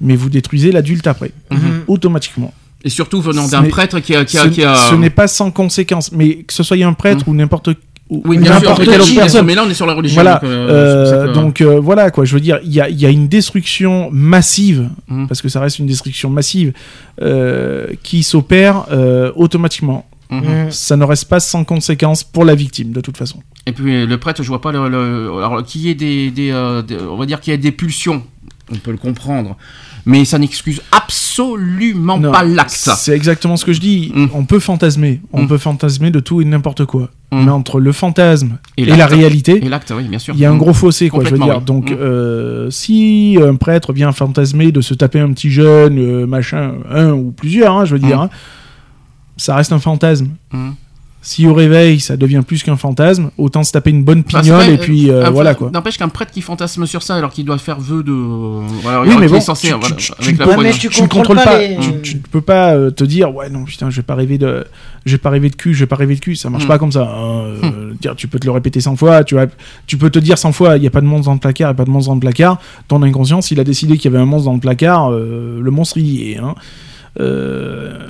mais 0.00 0.14
vous 0.16 0.28
détruisez 0.30 0.70
l'adulte 0.72 1.06
après, 1.06 1.32
Mmh. 1.50 1.56
automatiquement. 1.88 2.52
et 2.84 2.88
surtout 2.90 3.20
venant 3.20 3.46
d'un 3.46 3.62
prêtre 3.64 4.00
qui 4.00 4.14
a 4.16 4.24
qui 4.24 4.36
a, 4.38 4.42
ce 4.42 4.48
qui 4.48 4.64
a- 4.64 4.74
ce 4.74 4.94
n'est 4.96 5.10
pas 5.10 5.28
sans 5.28 5.52
conséquence, 5.52 6.10
mais 6.10 6.38
que 6.42 6.52
ce 6.52 6.62
soit 6.64 6.76
un 6.84 6.92
prêtre 6.94 7.28
ou 7.28 7.34
n'importe 7.34 7.70
oui 8.24 8.38
bien 8.38 8.58
sûr 8.60 8.74
quelle 8.76 8.88
autre 8.90 9.04
qui- 9.04 9.14
personne. 9.16 9.46
mais 9.46 9.54
là 9.54 9.62
on 9.66 9.70
est 9.70 9.74
sur 9.74 9.86
la 9.86 9.94
religion 9.94 10.14
Voilà, 10.22 10.34
donc, 10.34 10.44
euh, 10.44 10.68
euh, 10.68 11.26
que- 11.28 11.32
donc 11.34 11.60
euh, 11.60 11.80
voilà 11.80 12.10
quoi. 12.10 12.24
Je 12.24 12.34
veux 12.34 12.40
dire, 12.40 12.58
il 12.64 12.72
y 12.72 12.80
a, 12.80 12.88
il 12.88 13.00
y 13.00 13.06
a 13.06 13.10
une 13.10 13.28
destruction 13.28 14.10
massive, 14.12 14.88
Mhm. 15.08 15.28
parce 15.28 15.40
que 15.42 15.48
ça 15.48 15.60
reste 15.60 15.78
une 15.78 15.86
destruction 15.86 16.30
massive, 16.30 16.72
euh, 17.20 17.88
qui 18.02 18.22
s'opère 18.22 18.86
euh, 18.92 19.32
automatiquement. 19.36 20.06
Mhm. 20.30 20.40
Mmh. 20.40 20.70
Ça 20.70 20.96
ne 20.96 21.04
reste 21.04 21.26
pas 21.28 21.40
sans 21.40 21.62
conséquence 21.64 22.24
pour 22.24 22.44
la 22.44 22.54
victime, 22.54 22.92
de 22.92 23.00
toute 23.02 23.16
façon. 23.18 23.40
Et 23.66 23.72
puis 23.72 24.06
le 24.06 24.16
prêtre, 24.18 24.42
je 24.42 24.48
vois 24.48 24.60
pas 24.62 24.72
le, 24.72 24.88
le- 24.88 25.30
alors 25.44 25.62
qu'il 25.62 25.82
y 25.82 25.90
ait 25.90 25.94
des, 25.94 26.30
des, 26.30 26.50
euh, 26.50 26.80
des- 26.82 26.96
on 26.96 27.16
va 27.16 27.26
dire 27.26 27.40
qu'il 27.40 27.52
y 27.52 27.54
ait 27.54 27.58
des 27.58 27.70
pulsions, 27.72 28.22
on 28.72 28.76
peut 28.76 28.90
le 28.92 28.96
comprendre, 28.96 29.56
mais 30.06 30.24
ça 30.24 30.38
n'excuse 30.38 30.82
absolument 30.90 32.18
Non, 32.18 32.32
pas 32.32 32.42
l'acte. 32.42 32.70
C'est 32.70 33.12
exactement 33.14 33.56
ce 33.56 33.64
que 33.64 33.72
je 33.72 33.80
dis. 33.80 34.12
Mm. 34.14 34.26
On 34.34 34.44
peut 34.44 34.58
fantasmer, 34.58 35.20
on 35.32 35.42
Mm. 35.44 35.48
peut 35.48 35.58
fantasmer 35.58 36.10
de 36.10 36.20
tout 36.20 36.40
et 36.40 36.44
n'importe 36.44 36.84
quoi. 36.84 37.10
Mm. 37.32 37.44
Mais 37.44 37.50
entre 37.50 37.80
le 37.80 37.92
fantasme 37.92 38.58
Et 38.76 38.82
et, 38.82 38.86
la 38.96 39.06
réalité, 39.06 39.64
Et 39.64 39.68
l'acte, 39.68 39.92
oui, 39.96 40.04
bien 40.04 40.18
sûr. 40.18 40.34
il 40.34 40.40
y 40.40 40.44
a 40.44 40.50
un 40.50 40.56
gros 40.56 40.74
fossé, 40.74 41.08
quoi, 41.08 41.24
je 41.24 41.30
veux 41.30 41.38
dire. 41.38 41.58
oui. 41.58 41.64
Donc, 41.64 41.90
euh, 41.90 42.68
si 42.70 43.38
un 43.42 43.54
prêtre 43.56 43.92
vient 43.92 44.12
fantasmer 44.12 44.72
de 44.72 44.80
se 44.80 44.94
taper 44.94 45.20
un 45.20 45.32
petit 45.32 45.50
jeune, 45.50 45.98
euh, 45.98 46.26
machin, 46.26 46.72
un 46.90 47.12
ou 47.12 47.30
plusieurs, 47.32 47.76
hein, 47.76 47.84
je 47.84 47.94
veux 47.94 48.00
dire, 48.00 48.20
hein, 48.20 48.30
ça 49.36 49.54
reste 49.56 49.72
un 49.72 49.78
fantasme. 49.78 50.28
Si 51.24 51.46
au 51.46 51.54
réveil, 51.54 52.00
ça 52.00 52.16
devient 52.16 52.42
plus 52.44 52.64
qu'un 52.64 52.74
fantasme, 52.76 53.30
autant 53.38 53.62
se 53.62 53.70
taper 53.70 53.90
une 53.90 54.02
bonne 54.02 54.24
pignole 54.24 54.68
et 54.68 54.76
puis 54.76 55.08
euh, 55.08 55.26
euh, 55.26 55.30
voilà 55.30 55.54
quoi. 55.54 55.70
N'empêche 55.72 55.96
qu'un 55.96 56.08
prêtre 56.08 56.32
qui 56.32 56.40
fantasme 56.42 56.84
sur 56.84 57.02
ça 57.04 57.14
alors 57.14 57.30
qu'il 57.30 57.44
doit 57.44 57.58
faire 57.58 57.78
vœu 57.78 58.02
de. 58.02 58.10
Voilà, 58.12 59.02
Oui, 59.02 59.14
mais 59.20 59.28
bon, 59.28 59.40
censé, 59.40 59.68
tu- 59.68 59.74
voilà, 59.74 59.94
tu- 59.94 60.06
tu- 60.06 60.12
avec 60.20 60.24
tu 60.34 60.38
la 60.40 60.44
peux- 60.44 60.50
Ouais, 60.50 60.54
foi, 60.56 60.62
mais 60.64 60.72
tu 60.72 60.88
tu 60.88 61.02
ne 61.02 61.06
contrôles 61.06 61.36
pas 61.36 61.58
Tu, 61.80 62.00
tu 62.02 62.14
ne 62.16 62.20
peux 62.28 62.40
pas 62.40 62.74
euh, 62.74 62.90
te 62.90 63.04
dire 63.04 63.32
ouais 63.32 63.48
non 63.50 63.62
putain 63.64 63.88
je 63.88 63.96
vais 63.96 64.02
pas 64.02 64.16
rêver 64.16 64.36
de 64.36 64.64
je 65.06 65.12
vais 65.12 65.18
pas 65.18 65.30
rêver 65.30 65.48
de 65.48 65.54
cul 65.54 65.74
je 65.74 65.80
vais 65.80 65.86
pas 65.86 65.94
rêver 65.96 66.16
de 66.16 66.20
cul 66.20 66.34
ça 66.34 66.50
marche 66.50 66.64
Mm. 66.64 66.68
pas 66.68 66.78
comme 66.78 66.90
ça. 66.92 67.02
hein. 67.04 67.44
Euh, 67.62 67.92
dire, 68.00 68.16
tu 68.16 68.26
peux 68.26 68.40
te 68.40 68.46
le 68.46 68.50
répéter 68.52 68.80
100 68.80 68.96
fois 68.96 69.22
tu 69.22 69.36
vas 69.36 69.46
tu 69.86 69.96
peux 69.96 70.10
te 70.10 70.18
dire 70.18 70.38
100 70.38 70.50
fois 70.50 70.76
il 70.76 70.82
y 70.82 70.88
a 70.88 70.90
pas 70.90 71.00
de 71.00 71.06
monstre 71.06 71.26
dans 71.26 71.34
le 71.34 71.38
placard 71.38 71.68
il 71.68 71.70
y 71.70 71.74
a 71.74 71.74
pas 71.74 71.84
de 71.84 71.90
monstre 71.90 72.08
dans 72.08 72.14
le 72.16 72.20
placard. 72.20 72.58
Ton 72.88 73.00
inconscient 73.02 73.40
s'il 73.42 73.60
a 73.60 73.64
décidé 73.64 73.96
qu'il 73.96 74.10
y 74.10 74.14
avait 74.14 74.22
un 74.22 74.26
monstre 74.26 74.46
dans 74.46 74.54
le 74.54 74.60
placard 74.60 75.12
euh, 75.12 75.60
le 75.62 75.70
monstre 75.70 75.98
il 75.98 76.06
y 76.08 76.32
est. 76.32 76.38
Hein. 76.38 76.56
Euh, 77.20 78.01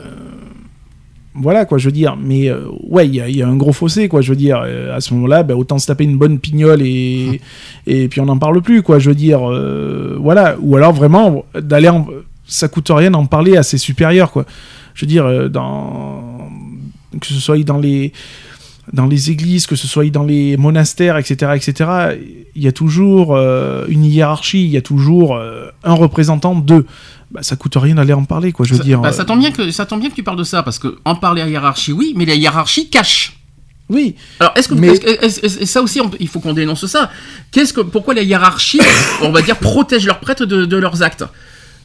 Voilà 1.34 1.64
quoi, 1.64 1.78
je 1.78 1.86
veux 1.86 1.92
dire. 1.92 2.16
Mais 2.20 2.48
euh, 2.50 2.66
ouais, 2.88 3.06
il 3.08 3.14
y, 3.14 3.20
a- 3.20 3.28
il 3.28 3.36
y 3.36 3.42
a 3.42 3.48
un 3.48 3.56
gros 3.56 3.72
fossé 3.72 4.08
quoi, 4.08 4.20
je 4.20 4.30
veux 4.30 4.36
dire. 4.36 4.62
Euh, 4.64 4.94
à 4.94 5.00
ce 5.00 5.14
moment-là, 5.14 5.42
bah, 5.42 5.56
autant 5.56 5.78
se 5.78 5.86
taper 5.86 6.04
une 6.04 6.18
bonne 6.18 6.38
pignole 6.38 6.82
et 6.82 7.40
et 7.86 8.08
puis 8.08 8.20
on 8.20 8.26
n'en 8.26 8.38
parle 8.38 8.60
plus 8.60 8.82
quoi. 8.82 8.98
Je 8.98 9.08
veux 9.08 9.14
dire, 9.14 9.40
euh, 9.50 10.16
voilà. 10.20 10.56
Ou 10.60 10.76
alors 10.76 10.92
vraiment 10.92 11.44
d'aller, 11.58 11.88
en... 11.88 12.06
ça 12.46 12.68
coûte 12.68 12.90
rien 12.90 13.10
d'en 13.10 13.24
parler 13.26 13.56
à 13.56 13.62
ses 13.62 13.78
supérieurs 13.78 14.30
quoi. 14.30 14.44
Je 14.94 15.06
veux 15.06 15.08
dire, 15.08 15.48
dans 15.50 16.50
que 17.20 17.26
ce 17.26 17.34
soit 17.34 17.58
dans 17.64 17.78
les 17.78 18.12
dans 18.92 19.06
les 19.06 19.30
églises, 19.30 19.66
que 19.66 19.76
ce 19.76 19.86
soit 19.86 20.10
dans 20.10 20.24
les 20.24 20.56
monastères, 20.56 21.16
etc., 21.16 21.52
etc., 21.54 21.90
il 22.54 22.62
y 22.62 22.68
a 22.68 22.72
toujours 22.72 23.36
euh, 23.36 23.84
une 23.88 24.04
hiérarchie, 24.04 24.64
il 24.64 24.70
y 24.70 24.76
a 24.76 24.82
toujours 24.82 25.36
euh, 25.36 25.68
un 25.84 25.94
représentant 25.94 26.54
d'eux. 26.54 26.84
Bah, 27.30 27.42
ça 27.42 27.56
coûte 27.56 27.74
rien 27.76 27.94
d'aller 27.94 28.12
en 28.12 28.24
parler, 28.24 28.52
quoi. 28.52 28.66
Je 28.66 28.72
veux 28.72 28.78
Ça, 28.78 28.84
dire. 28.84 29.00
bah, 29.00 29.08
euh, 29.08 29.12
ça 29.12 29.24
tombe 29.24 29.38
bien 29.38 29.52
que 29.52 29.70
ça 29.70 29.86
tombe 29.86 30.00
bien 30.00 30.10
que 30.10 30.14
tu 30.14 30.22
parles 30.22 30.36
de 30.38 30.44
ça 30.44 30.62
parce 30.62 30.78
que 30.78 30.98
en 31.04 31.14
parler 31.14 31.40
à 31.42 31.48
hiérarchie 31.48 31.92
oui 31.92 32.12
mais 32.16 32.24
la 32.26 32.34
hiérarchie 32.34 32.88
cache. 32.90 33.38
Oui. 33.88 34.16
Alors 34.40 34.52
est-ce 34.56 34.68
que, 34.68 34.74
Mais- 34.74 34.88
est-ce 34.88 35.00
que- 35.00 35.24
est-ce- 35.24 35.40
est-ce- 35.46 35.64
ça 35.66 35.80
aussi 35.82 36.00
on 36.00 36.10
il 36.20 36.28
faut 36.28 36.40
qu'on 36.40 36.52
dénonce 36.52 36.84
ça. 36.86 37.10
Qu'est-ce 37.50 37.72
que 37.72 37.80
pourquoi 37.80 38.14
la 38.14 38.22
hiérarchie 38.22 38.80
on 39.22 39.30
va 39.30 39.42
dire 39.42 39.56
protège 39.58 40.06
leurs 40.06 40.20
prêtres 40.20 40.44
de, 40.44 40.64
de 40.66 40.76
leurs 40.76 41.02
actes? 41.02 41.24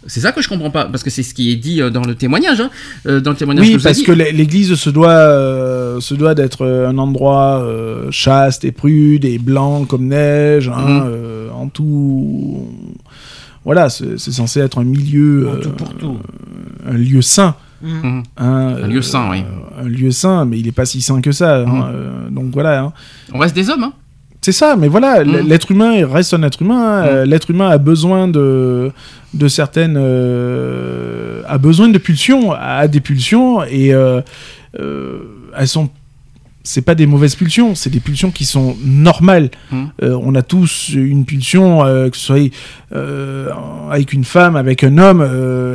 C'est 0.08 0.22
ça 0.22 0.32
que 0.32 0.42
je 0.42 0.48
comprends 0.50 0.72
pas 0.72 0.86
parce 0.86 1.04
que 1.04 1.10
c'est 1.10 1.22
ce 1.24 1.34
qui 1.34 1.52
est 1.52 1.56
dit 1.58 1.82
euh, 1.82 1.90
dans 1.90 2.02
le 2.04 2.16
témoignage 2.16 2.62
hein, 2.62 2.70
euh, 3.06 3.20
dans 3.20 3.32
le 3.32 3.38
témoignage 3.38 3.68
Oui, 3.68 3.78
que 3.78 3.84
parce 3.84 3.98
dit. 3.98 4.04
que 4.04 4.12
l'é- 4.14 4.32
l'Église 4.32 4.74
se 4.76 4.90
doit, 4.90 5.10
euh, 5.10 6.00
se 6.00 6.14
doit 6.16 6.34
d'être 6.34 6.66
un 6.66 6.98
endroit 6.98 7.62
euh, 7.62 8.10
chaste 8.10 8.64
et 8.66 8.72
prude 8.72 9.26
et 9.26 9.38
blanc 9.38 9.86
comme 9.86 10.08
neige, 10.08 10.70
hein, 10.70 10.86
Mhm. 10.88 11.04
euh, 11.08 11.50
en 11.52 11.68
tout. 11.68 12.68
Voilà, 13.66 13.90
c'est 13.90 14.18
censé 14.18 14.62
être 14.62 14.80
un 14.80 14.86
milieu, 14.86 15.50
euh, 15.50 15.60
tout 15.60 15.72
pour 15.72 15.94
tout. 15.96 16.18
un 16.88 16.94
lieu 16.94 17.22
saint. 17.22 17.56
Mhm. 17.82 18.24
hein, 18.38 18.76
Un 18.84 18.88
lieu 18.88 19.02
saint, 19.02 19.30
oui. 19.30 19.44
Un 19.80 19.88
lieu 19.90 20.10
saint, 20.12 20.46
mais 20.46 20.58
il 20.58 20.66
n'est 20.66 20.72
pas 20.72 20.86
si 20.86 21.02
saint 21.02 21.20
que 21.22 21.32
ça. 21.34 21.58
hein, 21.58 21.66
Mhm. 21.66 21.84
euh, 21.94 22.30
donc 22.32 22.46
voilà. 22.54 22.82
hein. 22.82 22.94
On 23.34 23.40
reste 23.40 23.56
des 23.56 23.70
hommes 23.70 23.84
hein. 23.84 23.94
C'est 24.48 24.54
ça, 24.54 24.78
mais 24.78 24.88
voilà, 24.88 25.26
Mhm. 25.26 25.46
l'être 25.50 25.70
humain 25.72 26.08
reste 26.08 26.34
un 26.34 26.42
être 26.42 26.62
humain. 26.62 26.80
hein. 27.04 27.06
Euh, 27.06 27.26
L'être 27.26 27.50
humain 27.52 27.68
a 27.70 27.78
besoin 27.78 28.30
de, 28.30 28.94
de 29.34 29.48
certaines. 29.50 29.98
euh, 29.98 31.42
a 31.50 31.58
besoin 31.58 31.90
de 31.90 31.98
pulsions, 31.98 32.54
a 32.54 32.88
des 32.88 33.02
pulsions, 33.02 33.62
et 33.66 33.94
euh, 33.94 34.22
euh, 34.80 35.20
elles 35.58 35.68
sont. 35.68 35.90
C'est 36.64 36.82
pas 36.82 36.96
des 36.96 37.08
mauvaises 37.08 37.36
pulsions, 37.36 37.76
c'est 37.76 37.90
des 37.90 38.00
pulsions 38.00 38.32
qui 38.32 38.46
sont 38.46 38.78
normales. 38.86 39.50
Mhm. 39.70 39.90
Euh, 40.04 40.18
on 40.24 40.34
a 40.34 40.42
tous 40.44 40.92
une 40.94 41.26
pulsion, 41.26 41.84
euh, 41.86 42.10
que 42.10 42.16
ce 42.16 42.26
soit 42.28 42.50
euh, 42.96 43.50
avec 43.92 44.14
une 44.14 44.24
femme, 44.24 44.56
avec 44.56 44.82
un 44.86 44.98
homme, 44.98 45.20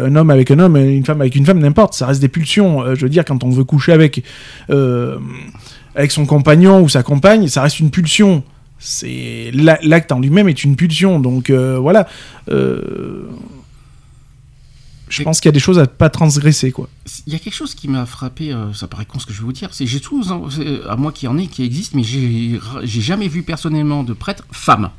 un 0.08 0.16
homme 0.16 0.30
avec 0.30 0.50
un 0.50 0.58
homme, 0.60 0.76
une 0.78 1.04
femme 1.04 1.20
avec 1.20 1.34
une 1.36 1.44
femme, 1.44 1.58
n'importe. 1.58 1.92
Ça 1.92 2.06
reste 2.06 2.22
des 2.22 2.28
pulsions. 2.28 2.94
Je 2.94 3.02
veux 3.02 3.10
dire, 3.10 3.26
quand 3.26 3.44
on 3.44 3.50
veut 3.50 3.64
coucher 3.64 3.92
avec. 3.92 4.22
avec 5.94 6.10
son 6.10 6.24
compagnon 6.24 6.80
ou 6.80 6.88
sa 6.88 7.02
compagne, 7.02 7.48
ça 7.48 7.60
reste 7.60 7.78
une 7.80 7.90
pulsion. 7.90 8.42
C'est 8.84 9.52
la- 9.54 9.78
l'acte 9.82 10.10
en 10.10 10.18
lui-même 10.18 10.48
est 10.48 10.64
une 10.64 10.74
pulsion. 10.76 11.20
Donc 11.20 11.50
euh, 11.50 11.78
voilà. 11.78 12.08
Euh, 12.50 13.22
je 15.08 15.22
pense 15.22 15.40
qu'il 15.40 15.48
y 15.48 15.50
a 15.50 15.52
des 15.52 15.60
choses 15.60 15.78
à 15.78 15.86
pas 15.86 16.08
transgresser 16.10 16.72
quoi. 16.72 16.88
Il 17.26 17.32
y 17.32 17.36
a 17.36 17.38
quelque 17.38 17.54
chose 17.54 17.74
qui 17.74 17.86
m'a 17.86 18.06
frappé, 18.06 18.52
euh, 18.52 18.72
ça 18.72 18.88
paraît 18.88 19.04
con 19.04 19.18
ce 19.18 19.26
que 19.26 19.32
je 19.34 19.40
vais 19.40 19.44
vous 19.44 19.52
dire, 19.52 19.68
c'est 19.72 19.86
j'ai 19.86 20.00
tous, 20.00 20.32
c'est, 20.50 20.80
à 20.88 20.96
moi 20.96 21.12
qui 21.12 21.28
en 21.28 21.36
ai, 21.36 21.48
qui 21.48 21.62
existe, 21.64 21.94
mais 21.94 22.02
j'ai 22.02 22.58
jamais 22.82 23.28
vu 23.28 23.42
personnellement 23.42 24.04
de 24.04 24.14
prêtre 24.14 24.44
femme. 24.52 24.90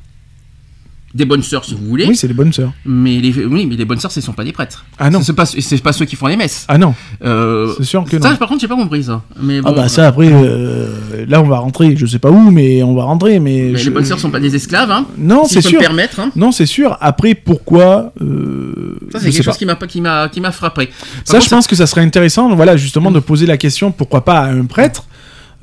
Des 1.14 1.26
bonnes 1.26 1.44
sœurs 1.44 1.64
si 1.64 1.76
vous 1.76 1.86
voulez, 1.86 2.06
Oui, 2.08 2.16
c'est 2.16 2.28
les 2.28 2.34
bonnes 2.34 2.52
sœurs. 2.52 2.72
mais 2.88 3.20
les, 3.20 3.46
oui, 3.46 3.68
mais 3.68 3.76
les 3.76 3.86
bonnes 3.86 4.00
sœurs 4.00 4.12
ce 4.12 4.20
ne 4.20 4.24
sont 4.24 4.34
pas 4.34 4.44
des 4.44 4.52
prêtres. 4.52 4.84
Ah 4.98 5.12
non. 5.12 5.22
C'est 5.22 5.34
pas, 5.34 5.46
c'est 5.46 5.84
pas 5.84 5.94
ceux 5.94 6.06
qui 6.06 6.16
font 6.16 6.26
les 6.26 6.36
messes. 6.36 6.66
Ah 6.68 6.80
non, 6.80 6.96
Euh, 7.24 7.72
c'est 7.78 7.84
sûr 7.84 8.04
que 8.04 8.20
ça, 8.20 8.32
non. 8.32 8.36
par 8.38 8.48
contre, 8.50 8.62
j'ai 8.62 8.68
pas 8.68 8.76
compris 8.76 9.04
ça. 9.04 9.22
Mais 9.40 9.60
Ah 9.64 9.72
bah 9.74 9.88
ça 9.90 10.08
après, 10.08 10.30
euh, 10.32 10.88
là 11.28 11.40
on 11.42 11.48
va 11.48 11.60
rentrer, 11.60 11.96
je 11.96 12.08
sais 12.08 12.18
pas 12.18 12.32
où, 12.32 12.50
mais 12.50 12.82
on 12.82 12.96
va 12.96 13.04
rentrer. 13.04 13.40
Mais, 13.40 13.70
mais 13.74 13.78
je- 13.78 13.86
les 13.86 13.92
bonnes 13.92 14.06
sœurs 14.06 14.20
sont 14.20 14.32
pas 14.32 14.40
des 14.40 14.56
esclaves, 14.56 14.90
hein. 14.90 15.06
Non, 15.18 15.46
si 15.46 15.54
c'est 15.54 15.62
sûr. 15.62 15.80
me 15.80 15.84
permettre. 15.86 16.20
Hein. 16.20 16.32
Non, 16.36 16.52
c'est 16.52 16.66
sûr. 16.66 16.98
Après, 17.00 17.36
pourquoi 17.36 18.12
euh, 18.22 18.98
Ça, 19.12 19.20
c'est 19.20 19.26
quelque 19.30 19.38
pas. 19.38 19.44
chose 19.52 19.58
qui 19.58 19.66
m'a 19.68 19.76
pas- 19.76 19.86
qui 19.88 20.02
m'a 20.02 20.30
qui 20.30 20.42
m'a 20.42 20.52
frappé. 20.52 20.88
Par 20.88 20.96
Ça, 21.26 21.34
contre, 21.34 21.46
je 21.46 21.50
pense 21.52 21.68
que 21.68 21.76
ça 21.76 21.86
serait 21.86 22.02
intéressant, 22.02 22.54
voilà, 22.56 22.76
justement, 22.76 23.12
de 23.12 23.20
poser 23.20 23.46
la 23.46 23.58
question, 23.58 23.92
pourquoi 23.92 24.26
pas 24.26 24.40
à 24.40 24.48
un 24.52 24.66
prêtre, 24.66 25.06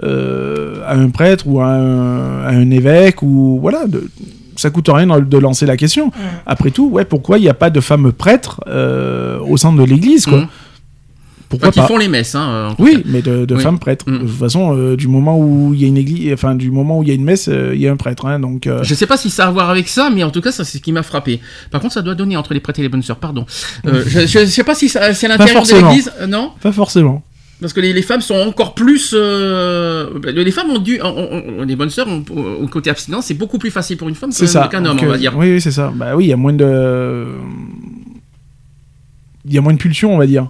euh, 0.05 0.81
à 0.87 0.95
un 0.95 1.11
prêtre 1.11 1.45
ou 1.49 1.61
à 1.61 1.67
un, 1.67 2.45
à 2.45 2.51
un 2.51 2.71
évêque, 2.71 3.23
ou 3.23 3.59
voilà, 3.61 3.87
de, 3.87 4.09
ça 4.61 4.71
coûte 4.71 4.89
rien 4.93 5.07
de 5.07 5.39
lancer 5.39 5.67
la 5.67 5.77
question. 5.77 6.11
Après 6.47 6.71
tout, 6.71 6.89
ouais, 6.91 7.05
pourquoi 7.05 7.39
il 7.39 7.43
n'y 7.43 7.49
a 7.49 7.55
pas 7.55 7.71
de 7.71 7.81
fameux 7.81 8.13
prêtres 8.13 8.61
euh, 8.67 9.39
au 9.41 9.57
sein 9.57 9.73
de 9.73 9.83
l'Église, 9.83 10.27
quoi 10.27 10.39
Mhm. 10.41 10.49
Pourquoi 11.49 11.71
Enfin, 11.71 11.73
qui 11.73 11.81
pas 11.81 11.87
font 11.89 11.99
les 11.99 12.07
messes, 12.07 12.37
hein. 12.37 12.49
euh, 12.49 12.69
en 12.71 12.75
Oui, 12.79 12.95
cas. 12.99 13.03
mais 13.07 13.23
de, 13.23 13.45
de 13.45 13.55
Oui. 13.57 13.61
femmes 13.61 13.81
prêtres. 13.81 14.05
Mm. 14.09 14.13
De 14.13 14.19
toute 14.19 14.39
façon, 14.39 14.77
euh, 14.77 14.97
du 14.97 15.09
moment 15.09 15.37
où 15.37 15.75
il 15.75 15.81
y 15.81 15.85
a 15.85 15.89
une 15.89 15.97
église, 15.97 16.33
enfin 16.33 16.55
du 16.55 16.71
moment 16.71 16.99
où 17.01 17.03
il 17.03 17.09
y 17.09 17.11
a 17.11 17.15
une 17.15 17.25
messe, 17.25 17.49
euh, 17.49 17.73
il 17.75 17.81
y 17.81 17.89
a 17.89 17.91
un 17.93 17.97
prêtre, 17.97 18.25
hein, 18.27 18.39
donc. 18.39 18.69
euh, 18.69 18.85
Je 18.85 18.95
sais 18.95 19.07
pas 19.07 19.17
si 19.17 19.31
ça 19.31 19.47
a 19.47 19.49
à 19.49 19.51
voir 19.51 19.69
avec 19.69 19.89
ça, 19.89 20.11
mais 20.15 20.23
en 20.23 20.31
tout 20.31 20.41
cas, 20.43 20.53
ça 20.53 20.63
c'est 20.65 20.79
ce 20.79 20.83
qui 20.83 20.93
m'a 20.93 21.03
frappé. 21.03 21.41
Par 21.73 21.81
contre, 21.81 21.95
ça 21.95 22.03
doit 22.03 22.15
donner 22.15 22.37
entre 22.37 22.55
les 22.55 22.61
prêtres 22.61 22.79
et 22.79 22.83
les 22.83 22.89
bonnes 22.89 23.03
sœurs, 23.03 23.17
pardon. 23.17 23.47
Euh, 23.85 24.05
je, 24.07 24.21
je 24.29 24.45
sais 24.47 24.63
pas 24.63 24.77
si 24.77 24.89
c'est 24.89 25.01
à 25.01 25.09
l'intérieur 25.11 25.65
de 25.65 25.75
l'église, 25.75 26.13
euh, 26.21 26.29
non? 26.29 26.53
Pas 26.63 26.71
forcément. 26.71 27.25
Parce 27.61 27.73
que 27.73 27.81
les, 27.81 27.93
les 27.93 28.03
femmes 28.03 28.21
sont 28.23 28.37
encore 28.37 28.75
plus. 28.75 29.13
euh, 29.15 30.09
les 30.25 30.51
femmes 30.51 30.71
ont 30.71 30.79
dû. 30.79 31.01
ont- 31.03 31.63
les 31.65 31.77
bonnes 31.77 31.91
sœurs, 31.91 32.09
ont- 32.09 32.25
au 32.63 32.67
côté 32.69 32.89
abstinence, 32.91 33.27
c'est 33.27 33.35
beaucoup 33.35 33.59
plus 33.59 33.71
facile 33.71 33.97
pour 33.99 34.09
une 34.09 34.15
femme 34.15 34.33
qu'un 34.69 34.85
homme, 34.85 34.99
on 35.03 35.07
va 35.07 35.15
euh, 35.15 35.19
dire. 35.19 35.37
Oui, 35.37 35.53
oui, 35.53 35.61
c'est 35.61 35.71
ça. 35.71 35.93
Bah 35.95 36.17
oui, 36.17 36.25
il 36.27 36.29
y 36.29 36.33
a 36.33 36.37
moins 36.37 36.53
de. 36.55 37.27
Il 39.45 39.55
y 39.55 39.59
a 39.59 39.61
moins 39.61 39.73
de 39.73 39.79
pulsions, 39.79 40.15
on 40.15 40.19
va 40.19 40.27
dire. 40.27 40.49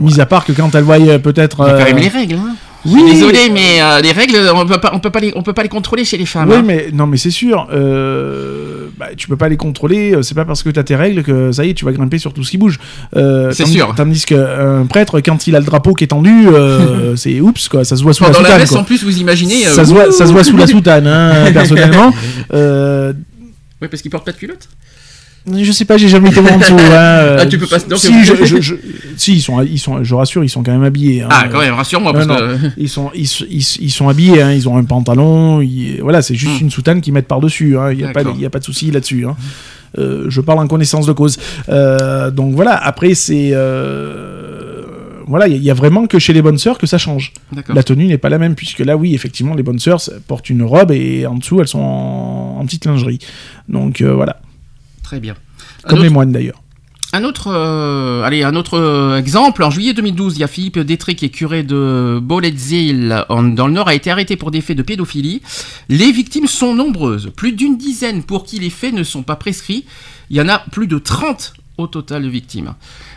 Mis 0.00 0.20
à 0.20 0.26
part 0.26 0.44
que 0.44 0.52
quand 0.52 0.74
elle 0.74 0.84
voyait 0.84 1.18
peut-être. 1.18 1.58
Il 1.66 1.68
y 1.68 1.70
a 1.70 1.78
quand 1.78 1.84
même 1.94 2.02
les 2.02 2.08
règles. 2.08 2.34
Hein. 2.36 2.56
Oui. 2.86 3.02
Désolé, 3.10 3.48
mais 3.52 3.80
euh, 3.80 4.00
les 4.00 4.12
règles, 4.12 4.36
on 4.54 4.66
peut 4.66 4.78
pas, 4.80 4.90
on 4.94 5.00
peut 5.00 5.10
pas 5.10 5.20
les, 5.20 5.32
on 5.36 5.42
peut 5.42 5.52
pas 5.54 5.62
les 5.62 5.68
contrôler 5.68 6.04
chez 6.04 6.16
les 6.18 6.26
femmes. 6.26 6.48
Oui, 6.50 6.56
hein. 6.56 6.62
mais 6.66 6.88
non, 6.92 7.06
mais 7.06 7.16
c'est 7.16 7.30
sûr. 7.30 7.66
Euh, 7.72 8.86
bah, 8.98 9.06
tu 9.16 9.26
peux 9.28 9.36
pas 9.36 9.48
les 9.48 9.56
contrôler. 9.56 10.14
euh, 10.14 10.22
C'est 10.22 10.34
pas 10.34 10.44
parce 10.44 10.62
que 10.62 10.68
t'as 10.70 10.82
tes 10.82 10.94
règles 10.96 11.22
que 11.22 11.50
ça 11.52 11.64
y 11.64 11.70
est, 11.70 11.74
tu 11.74 11.84
vas 11.84 11.92
grimper 11.92 12.18
sur 12.18 12.32
tout 12.34 12.44
ce 12.44 12.50
qui 12.50 12.58
bouge. 12.58 12.78
Euh, 13.16 13.50
C'est 13.52 13.66
sûr. 13.66 13.94
Tandis 13.96 14.24
qu'un 14.26 14.86
prêtre, 14.86 15.20
quand 15.20 15.46
il 15.46 15.56
a 15.56 15.60
le 15.60 15.64
drapeau 15.66 15.94
qui 15.94 16.04
est 16.04 16.08
tendu, 16.08 16.46
c'est 17.16 17.40
oups 17.40 17.68
quoi. 17.68 17.84
Ça 17.84 17.96
se 17.96 18.02
voit 18.02 18.12
sous 18.12 18.24
Pendant 18.24 18.40
la 18.42 18.48
la 18.50 18.66
soutane. 18.66 18.68
quoi. 18.68 18.80
en 18.80 18.84
plus, 18.84 19.02
vous 19.04 19.18
imaginez. 19.18 19.62
ça, 19.64 19.84
se 19.84 19.92
voit, 19.92 20.12
ça 20.12 20.26
se 20.26 20.32
voit 20.32 20.44
sous 20.44 20.56
la 20.56 20.66
soutane, 20.66 21.06
hein, 21.06 21.50
personnellement. 21.52 22.12
Oui, 23.82 23.88
parce 23.88 24.00
qu'ils 24.00 24.10
portent 24.10 24.24
pas 24.24 24.32
de 24.32 24.36
culotte? 24.38 24.68
Je 25.52 25.72
sais 25.72 25.84
pas, 25.84 25.98
j'ai 25.98 26.08
jamais 26.08 26.30
été 26.30 26.40
voir 26.40 26.54
en 26.54 26.58
dessous. 26.58 26.74
hein, 26.74 26.78
euh, 26.92 27.36
Ah, 27.40 27.46
tu 27.46 27.58
peux 27.58 27.66
pas- 27.66 27.78
donc- 27.80 27.98
si, 27.98 28.24
je, 28.24 28.34
je- 28.46 28.60
je- 28.62 28.74
si, 29.16 29.34
ils 29.34 29.40
sont, 29.42 29.60
ils 29.62 29.78
sont, 29.78 30.02
je 30.02 30.14
rassure, 30.14 30.42
ils 30.42 30.48
sont 30.48 30.62
quand 30.62 30.72
même 30.72 30.84
habillés. 30.84 31.22
hein. 31.22 31.28
Ah, 31.30 31.48
quand 31.52 31.58
même, 31.60 31.74
rassure-moi, 31.74 32.12
parce 32.14 32.26
non, 32.26 32.36
que. 32.36 32.56
Ils 32.78 32.88
sont, 32.88 33.10
ils, 33.14 33.28
sont- 33.28 33.44
ils, 33.50 33.62
ils 33.80 33.90
sont 33.90 34.08
habillés. 34.08 34.40
hein, 34.40 34.52
Ils 34.52 34.68
ont 34.70 34.76
un 34.78 34.84
pantalon. 34.84 35.60
ils- 35.60 36.00
voilà, 36.00 36.22
c'est 36.22 36.34
juste 36.34 36.60
Hmm. 36.60 36.64
une 36.64 36.70
soutane 36.70 37.00
qu'ils 37.02 37.12
mettent 37.12 37.28
par 37.28 37.40
dessus. 37.40 37.76
Il 37.90 37.96
n'y 37.98 38.04
a 38.04 38.08
pas, 38.12 38.20
a 38.20 38.58
de 38.58 38.64
souci 38.64 38.90
là-dessus. 38.90 39.26
Euh, 39.98 40.24
je 40.28 40.40
parle 40.40 40.58
en 40.60 40.66
connaissance 40.66 41.06
de 41.06 41.12
cause. 41.12 41.36
Euh, 41.68 42.30
donc 42.30 42.54
voilà. 42.54 42.74
Après, 42.76 43.14
c'est 43.14 43.50
euh, 43.52 44.82
voilà, 45.26 45.46
il 45.46 45.52
y 45.52 45.54
a- 45.54 45.58
il 45.58 45.64
y, 45.64 45.70
a 45.70 45.74
vraiment 45.74 46.06
que 46.06 46.18
chez 46.18 46.32
les 46.32 46.42
bonnes 46.42 46.58
sœurs 46.58 46.78
que 46.78 46.86
ça 46.86 46.98
change. 46.98 47.32
La 47.68 47.82
tenue 47.82 48.06
n'est 48.06 48.18
pas 48.18 48.28
la 48.28 48.38
même 48.38 48.54
puisque 48.54 48.80
là, 48.80 48.96
oui, 48.96 49.14
effectivement, 49.14 49.54
les 49.54 49.62
bonnes 49.62 49.78
sœurs 49.78 50.00
portent 50.26 50.50
une 50.50 50.62
robe 50.62 50.90
et 50.90 51.26
en 51.26 51.34
dessous, 51.36 51.60
elles 51.60 51.68
sont 51.68 51.78
en, 51.80 52.58
en 52.60 52.64
petite 52.66 52.86
lingerie. 52.86 53.18
Donc 53.68 54.00
euh, 54.00 54.12
voilà, 54.14 54.40
Très 55.14 55.20
bien. 55.20 55.34
Comme 55.84 55.98
autre- 55.98 56.02
les 56.02 56.10
moines 56.10 56.32
d'ailleurs. 56.32 56.60
Un 57.12 57.22
autre, 57.22 57.46
euh, 57.52 58.22
allez, 58.24 58.42
un 58.42 58.56
autre 58.56 58.74
euh, 58.76 59.16
exemple. 59.16 59.62
En 59.62 59.70
juillet 59.70 59.94
2012, 59.94 60.36
il 60.36 60.40
y 60.40 60.42
a 60.42 60.48
Philippe 60.48 60.80
Détré 60.80 61.14
qui 61.14 61.26
est 61.26 61.28
curé 61.30 61.62
de 61.62 62.18
Boletzil 62.20 63.24
dans 63.28 63.66
le 63.68 63.72
Nord 63.72 63.86
a 63.86 63.94
été 63.94 64.10
arrêté 64.10 64.34
pour 64.36 64.50
des 64.50 64.60
faits 64.60 64.76
de 64.76 64.82
pédophilie. 64.82 65.40
Les 65.88 66.10
victimes 66.10 66.48
sont 66.48 66.74
nombreuses, 66.74 67.30
plus 67.36 67.52
d'une 67.52 67.76
dizaine 67.78 68.24
pour 68.24 68.42
qui 68.44 68.58
les 68.58 68.70
faits 68.70 68.92
ne 68.94 69.04
sont 69.04 69.22
pas 69.22 69.36
prescrits. 69.36 69.84
Il 70.30 70.36
y 70.36 70.40
en 70.40 70.48
a 70.48 70.58
plus 70.72 70.88
de 70.88 70.98
30 70.98 71.52
au 71.76 71.86
total 71.86 72.22
de 72.22 72.28
victimes. 72.28 72.74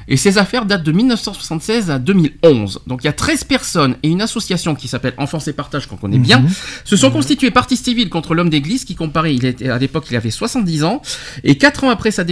Et 0.08 0.18
ces 0.18 0.38
affaires 0.38 0.66
datent 0.66 0.84
de 0.84 0.92
1976 0.92 1.92
à 1.92 2.00
2011. 2.00 2.82
Donc 2.88 3.02
il 3.04 3.06
y 3.06 3.10
a 3.10 3.14
13 3.14 3.44
personnes 3.44 3.96
et 4.04 4.10
une 4.10 4.22
association 4.22 4.74
qui 4.74 4.88
s'appelle 4.88 5.14
Enfance 5.18 5.48
et 5.48 5.54
Partage 5.54 5.88
qu'on 5.88 5.98
connaît 5.98 6.18
bien 6.18 6.44
se 6.84 6.96
sont 6.96 7.12
constituées 7.12 7.52
partie 7.52 7.78
civile 7.78 8.10
contre 8.10 8.34
l'homme 8.34 8.50
d'église 8.50 8.86
qui 8.86 8.96
comparait, 8.96 9.36
il 9.36 9.46
était, 9.46 9.70
à 9.70 9.78
l'époque 9.78 10.06
il 10.10 10.16
avait 10.16 10.32
70 10.32 10.84
ans, 10.84 11.02
et 11.44 11.58
4 11.58 11.84
ans 11.84 11.90
après 11.90 12.12
sa, 12.12 12.24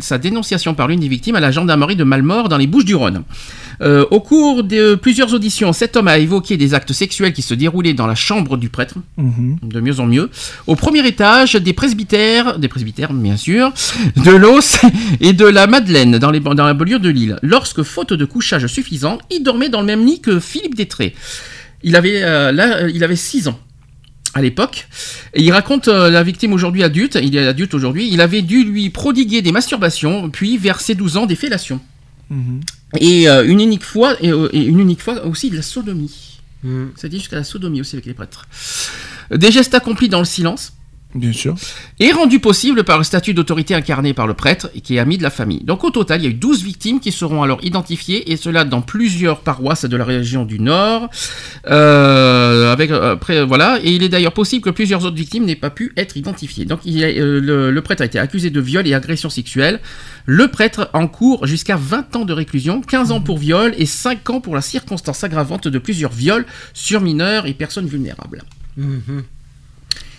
sa 0.00 0.18
dénonciation 0.18 0.74
par 0.74 0.88
l'une 0.88 1.00
des 1.00 1.08
victimes 1.08 1.36
à 1.36 1.40
la 1.40 1.50
gendarmerie 1.50 1.96
de 1.96 2.04
Malmort 2.04 2.48
dans 2.48 2.58
les 2.58 2.66
Bouches 2.66 2.84
du 2.84 2.94
Rhône. 2.94 3.24
Euh, 3.82 4.04
au 4.10 4.20
cours 4.20 4.62
de 4.62 4.94
plusieurs 4.94 5.32
auditions, 5.32 5.72
cet 5.72 5.96
homme 5.96 6.08
a 6.08 6.18
évoqué 6.18 6.56
des 6.56 6.74
actes 6.74 6.92
sexuels 6.92 7.32
qui 7.32 7.42
se 7.42 7.54
déroulaient 7.54 7.94
dans 7.94 8.06
la 8.06 8.14
chambre 8.14 8.56
du 8.56 8.68
prêtre, 8.68 8.96
Mhm. 9.16 9.56
de 9.62 9.80
mieux 9.80 10.00
en 10.00 10.06
mieux, 10.06 10.30
au 10.66 10.76
premier 10.76 11.06
étage 11.06 11.54
des 11.54 11.72
presbytères, 11.72 12.58
des 12.58 12.68
presbytères 12.68 13.12
bien 13.12 13.36
sûr, 13.36 13.72
de 14.16 14.30
l'Os 14.32 14.78
et 15.20 15.32
de 15.32 15.46
la 15.46 15.66
Madeleine 15.66 16.18
dans, 16.18 16.30
les, 16.30 16.40
dans 16.40 16.54
la 16.66 16.74
banlieue 16.74 16.98
de 16.98 17.08
Lille. 17.08 17.36
Lorsque, 17.42 17.82
faute 17.82 18.12
de 18.12 18.24
couchage 18.24 18.66
suffisant, 18.66 19.18
il 19.30 19.42
dormait 19.42 19.68
dans 19.70 19.80
le 19.80 19.86
même 19.86 20.04
lit 20.04 20.20
que 20.20 20.40
Philippe 20.40 20.74
Détré. 20.74 21.14
Il 21.82 21.96
avait, 21.96 22.22
euh, 22.22 22.52
là, 22.52 22.82
euh, 22.82 22.90
il 22.92 23.02
avait 23.04 23.16
6 23.16 23.48
ans 23.48 23.58
à 24.34 24.42
l'époque. 24.42 24.86
Et 25.34 25.42
il 25.42 25.50
raconte 25.50 25.88
euh, 25.88 26.10
la 26.10 26.22
victime 26.22 26.52
aujourd'hui 26.52 26.84
adulte, 26.84 27.18
il 27.20 27.34
est 27.34 27.46
adulte 27.46 27.74
aujourd'hui, 27.74 28.08
il 28.12 28.20
avait 28.20 28.42
dû 28.42 28.62
lui 28.64 28.90
prodiguer 28.90 29.42
des 29.42 29.50
masturbations, 29.52 30.30
puis 30.30 30.56
vers 30.58 30.80
ses 30.80 30.94
12 30.94 31.16
ans 31.16 31.26
des 31.26 31.34
fellations. 31.34 31.80
Mhm. 32.30 32.60
Et 32.98 33.28
euh, 33.28 33.44
une 33.44 33.60
unique 33.60 33.84
fois, 33.84 34.16
et, 34.22 34.32
euh, 34.32 34.48
et 34.52 34.64
une 34.64 34.80
unique 34.80 35.02
fois 35.02 35.24
aussi 35.26 35.50
de 35.50 35.56
la 35.56 35.62
sodomie. 35.62 36.38
Mm. 36.62 36.86
Ça 36.96 37.08
dit 37.08 37.18
jusqu'à 37.18 37.36
la 37.36 37.44
sodomie 37.44 37.80
aussi 37.80 37.96
avec 37.96 38.06
les 38.06 38.14
prêtres. 38.14 38.46
Des 39.30 39.50
gestes 39.50 39.74
accomplis 39.74 40.08
dans 40.08 40.18
le 40.18 40.24
silence 40.24 40.72
Bien 41.14 41.32
sûr. 41.32 41.56
et 41.98 42.12
rendus 42.12 42.38
possibles 42.38 42.84
par 42.84 42.96
le 42.96 43.02
statut 43.02 43.34
d'autorité 43.34 43.74
incarné 43.74 44.14
par 44.14 44.28
le 44.28 44.34
prêtre 44.34 44.70
et 44.76 44.80
qui 44.80 44.94
est 44.94 44.98
ami 45.00 45.18
de 45.18 45.24
la 45.24 45.30
famille. 45.30 45.64
Donc 45.64 45.82
au 45.82 45.90
total, 45.90 46.20
il 46.20 46.24
y 46.24 46.26
a 46.28 46.30
eu 46.30 46.34
12 46.34 46.62
victimes 46.62 47.00
qui 47.00 47.10
seront 47.10 47.42
alors 47.42 47.58
identifiées 47.64 48.30
et 48.30 48.36
cela 48.36 48.64
dans 48.64 48.80
plusieurs 48.80 49.40
paroisses 49.40 49.84
de 49.84 49.96
la 49.96 50.04
région 50.04 50.44
du 50.44 50.60
Nord. 50.60 51.10
Euh, 51.66 52.72
avec 52.72 52.90
après 52.92 53.44
voilà, 53.44 53.80
et 53.82 53.90
il 53.90 54.02
est 54.04 54.08
d'ailleurs 54.08 54.32
possible 54.32 54.62
que 54.62 54.70
plusieurs 54.70 55.04
autres 55.04 55.16
victimes 55.16 55.44
n'aient 55.44 55.56
pas 55.56 55.70
pu 55.70 55.92
être 55.96 56.16
identifiées. 56.16 56.64
Donc 56.64 56.80
il 56.84 56.96
y 56.96 57.04
a, 57.04 57.08
euh, 57.08 57.40
le, 57.40 57.70
le 57.70 57.82
prêtre 57.82 58.02
a 58.02 58.06
été 58.06 58.18
accusé 58.18 58.50
de 58.50 58.60
viol 58.60 58.86
et 58.86 58.94
agression 58.94 59.30
sexuelle. 59.30 59.80
Le 60.26 60.48
prêtre 60.48 60.90
encourt 60.92 61.46
jusqu'à 61.46 61.76
20 61.76 62.16
ans 62.16 62.24
de 62.24 62.32
réclusion, 62.32 62.82
15 62.82 63.10
ans 63.10 63.20
pour 63.20 63.38
viol 63.38 63.74
et 63.78 63.86
5 63.86 64.30
ans 64.30 64.40
pour 64.40 64.54
la 64.54 64.62
circonstance 64.62 65.24
aggravante 65.24 65.66
de 65.66 65.78
plusieurs 65.78 66.12
viols 66.12 66.46
sur 66.72 67.00
mineurs 67.00 67.46
et 67.46 67.54
personnes 67.54 67.86
vulnérables. 67.86 68.44
Mhm. 68.76 69.24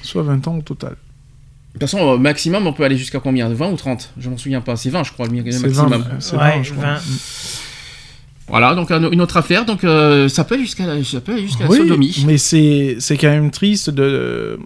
Soit 0.03 0.23
20 0.23 0.47
ans 0.47 0.57
au 0.57 0.61
total. 0.61 0.91
De 0.91 1.79
toute 1.79 1.81
façon, 1.89 1.99
au 1.99 2.17
maximum, 2.17 2.67
on 2.67 2.73
peut 2.73 2.83
aller 2.83 2.97
jusqu'à 2.97 3.19
combien? 3.19 3.47
20 3.49 3.69
ou 3.71 3.75
30 3.77 4.11
Je 4.17 4.29
m'en 4.29 4.37
souviens 4.37 4.59
pas. 4.61 4.75
C'est 4.75 4.89
20, 4.89 5.03
je 5.03 5.11
crois, 5.13 5.27
le 5.27 5.33
maximum. 5.41 5.71
20, 5.71 6.19
c'est 6.19 6.35
Ouais, 6.35 6.57
20, 6.57 6.63
je 6.63 6.73
crois. 6.73 6.85
20. 6.95 6.99
Voilà, 8.47 8.75
donc 8.75 8.91
un- 8.91 9.09
une 9.11 9.21
autre 9.21 9.37
affaire. 9.37 9.63
Donc 9.65 9.83
euh, 9.85 10.27
ça 10.27 10.43
peut 10.43 10.55
aller 10.55 10.65
jusqu'à 10.65 10.85
la, 10.85 10.97
jusqu'à 11.01 11.19
Oui, 11.69 11.77
sodomie. 11.77 12.23
mais 12.27 12.37
c'est 12.37 12.97
c'est 12.99 13.15
quand 13.17 13.29
même 13.29 13.49
triste 13.51 13.89
de 13.89 14.59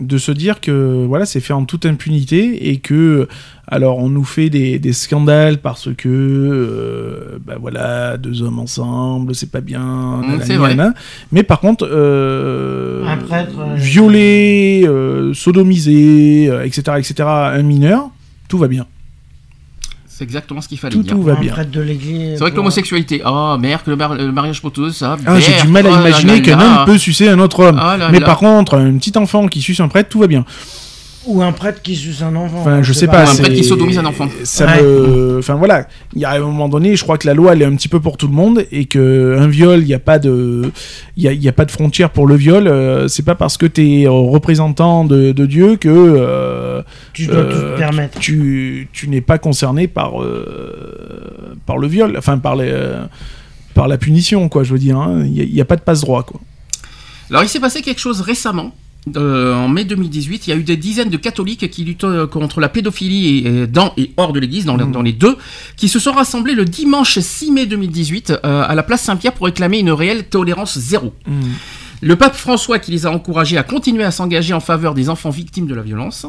de 0.00 0.18
se 0.18 0.32
dire 0.32 0.60
que 0.60 1.04
voilà 1.06 1.24
c'est 1.24 1.40
fait 1.40 1.52
en 1.52 1.64
toute 1.64 1.86
impunité 1.86 2.68
et 2.70 2.78
que 2.78 3.28
alors 3.68 3.98
on 3.98 4.08
nous 4.08 4.24
fait 4.24 4.50
des, 4.50 4.80
des 4.80 4.92
scandales 4.92 5.58
parce 5.58 5.88
que 5.94 6.08
euh, 6.08 7.38
bah 7.46 7.54
voilà 7.60 8.16
deux 8.16 8.42
hommes 8.42 8.58
ensemble 8.58 9.36
c'est 9.36 9.52
pas 9.52 9.60
bien 9.60 10.20
nanani, 10.22 10.42
c'est 10.44 10.56
vrai. 10.56 10.74
nanana. 10.74 10.94
mais 11.30 11.44
par 11.44 11.60
contre 11.60 11.88
euh, 11.88 13.06
Un 13.06 13.18
prêtre, 13.18 13.52
euh, 13.60 13.74
violer 13.76 14.84
euh, 14.84 15.32
sodomiser 15.32 16.48
euh, 16.50 16.64
etc 16.64 16.96
etc 16.98 17.14
un 17.28 17.62
mineur 17.62 18.10
tout 18.48 18.58
va 18.58 18.66
bien 18.66 18.86
C'est 20.16 20.22
exactement 20.22 20.60
ce 20.60 20.68
qu'il 20.68 20.78
fallait 20.78 20.92
tout 20.94 21.02
dire. 21.02 21.14
tout 21.14 21.22
va 21.22 21.34
bien 21.34 21.50
prêtre 21.52 21.72
de 21.72 21.80
l'église. 21.80 22.34
C'est 22.34 22.38
vrai 22.38 22.52
que 22.52 22.56
l'homosexualité, 22.56 23.20
oh 23.26 23.56
merde, 23.58 23.82
que 23.84 23.90
le, 23.90 23.96
mar- 23.96 24.14
le 24.14 24.30
mariage 24.30 24.60
pour 24.60 24.70
tous, 24.70 24.92
ça. 24.92 25.16
ah, 25.26 25.40
j'ai 25.40 25.60
du 25.62 25.66
mal 25.66 25.84
à 25.86 25.90
oh 25.92 25.98
imaginer 25.98 26.40
qu'un 26.40 26.60
homme 26.60 26.84
peut 26.86 26.98
sucer 26.98 27.28
un 27.28 27.40
autre 27.40 27.64
homme 27.64 27.80
Ah 27.82 27.96
là 27.96 28.10
mais 28.12 28.20
là. 28.20 28.26
par 28.26 28.38
contre 28.38 28.76
un 28.78 28.96
petit 28.98 29.18
enfant 29.18 29.48
qui 29.48 29.60
suce 29.60 29.80
un 29.80 29.88
prêtre 29.88 30.08
tout 30.10 30.20
va 30.20 30.28
bien 30.28 30.44
Ou 31.26 31.42
un 31.42 31.52
prêtre 31.52 31.80
qui 31.82 31.96
suce 31.96 32.20
un 32.22 32.34
enfant. 32.36 32.58
Enfin, 32.60 32.82
je 32.82 32.92
sais 32.92 33.06
pas. 33.06 33.24
Ou 33.24 33.28
un 33.30 33.34
prêtre 33.36 33.54
qui 33.54 33.64
sodomise 33.64 33.98
un 33.98 34.04
enfant. 34.04 34.28
Ça 34.42 34.66
Ouais. 34.66 34.82
me. 34.82 35.36
Enfin 35.38 35.54
voilà. 35.54 35.88
Il 36.14 36.20
y 36.20 36.24
a 36.24 36.32
un 36.32 36.38
moment 36.40 36.68
donné, 36.68 36.96
je 36.96 37.02
crois 37.02 37.16
que 37.18 37.26
la 37.26 37.32
loi 37.34 37.52
elle 37.54 37.62
est 37.62 37.64
un 37.64 37.74
petit 37.76 37.88
peu 37.88 37.98
pour 38.00 38.16
tout 38.18 38.26
le 38.28 38.34
monde 38.34 38.64
et 38.70 38.84
que 38.84 39.36
un 39.38 39.46
viol, 39.48 39.80
il 39.80 39.86
n'y 39.86 39.94
a 39.94 39.98
pas 39.98 40.18
de, 40.18 40.70
il 41.16 41.22
y 41.22 41.28
a, 41.28 41.32
il 41.32 41.42
y 41.42 41.48
a 41.48 41.52
pas 41.52 41.64
de 41.64 41.70
frontière 41.70 42.10
pour 42.10 42.26
le 42.26 42.34
viol. 42.36 42.68
euh, 42.68 43.08
c'est 43.08 43.22
pas 43.24 43.34
parce 43.34 43.56
que 43.56 43.66
t'es 43.66 44.04
euh, 44.06 44.10
représentant 44.10 45.04
de, 45.04 45.32
de 45.32 45.46
Dieu 45.46 45.76
que 45.76 45.88
euh, 45.88 46.82
Tu 47.14 47.26
dois 47.26 47.44
tout 47.44 47.56
te 47.58 47.76
permettre. 47.78 48.18
Tu, 48.18 48.88
tu 48.92 49.08
n'es 49.08 49.20
pas 49.22 49.38
concerné 49.38 49.88
par 49.88 50.22
euh, 50.22 51.56
par 51.66 51.78
le 51.78 51.86
viol. 51.86 52.14
Enfin 52.18 52.38
par 52.38 52.56
les. 52.56 52.68
euh, 52.70 53.04
par 53.74 53.88
la 53.88 53.98
punition, 53.98 54.48
quoi, 54.48 54.62
je 54.62 54.72
veux 54.72 54.78
dire. 54.78 54.98
hein. 54.98 55.24
Il 55.24 55.52
n'y 55.52 55.58
a, 55.60 55.62
a 55.62 55.64
pas 55.64 55.74
de 55.76 55.80
passe-droit, 55.80 56.22
quoi. 56.22 56.40
Alors 57.30 57.42
il 57.42 57.48
s'est 57.48 57.58
passé 57.60 57.80
quelque 57.82 58.00
chose 58.00 58.20
récemment. 58.20 58.72
Euh, 59.16 59.54
en 59.54 59.68
mai 59.68 59.84
2018, 59.84 60.46
il 60.46 60.50
y 60.50 60.52
a 60.52 60.56
eu 60.56 60.62
des 60.62 60.76
dizaines 60.76 61.10
de 61.10 61.16
catholiques 61.16 61.68
qui 61.70 61.84
luttent 61.84 62.04
euh, 62.04 62.26
contre 62.26 62.60
la 62.60 62.68
pédophilie 62.68 63.38
et, 63.38 63.46
et 63.62 63.66
dans 63.66 63.92
et 63.96 64.12
hors 64.16 64.32
de 64.32 64.40
l'église, 64.40 64.64
dans, 64.64 64.76
les- 64.76 64.84
dans 64.92 65.02
les 65.02 65.12
deux, 65.12 65.36
qui 65.76 65.88
se 65.88 65.98
sont 65.98 66.12
rassemblés 66.12 66.54
le 66.54 66.64
dimanche 66.64 67.18
6 67.18 67.50
mai 67.52 67.66
2018 67.66 68.30
euh, 68.44 68.64
à 68.66 68.74
la 68.74 68.82
place 68.82 69.02
Saint-Pierre 69.02 69.32
pour 69.34 69.46
réclamer 69.46 69.78
une 69.78 69.90
réelle 69.92 70.24
tolérance 70.24 70.78
zéro. 70.78 71.12
Le 72.04 72.16
pape 72.16 72.36
François 72.36 72.78
qui 72.78 72.90
les 72.90 73.06
a 73.06 73.10
encouragés 73.10 73.56
à 73.56 73.62
continuer 73.62 74.04
à 74.04 74.10
s'engager 74.10 74.52
en 74.52 74.60
faveur 74.60 74.92
des 74.92 75.08
enfants 75.08 75.30
victimes 75.30 75.66
de 75.66 75.74
la 75.74 75.80
violence, 75.80 76.26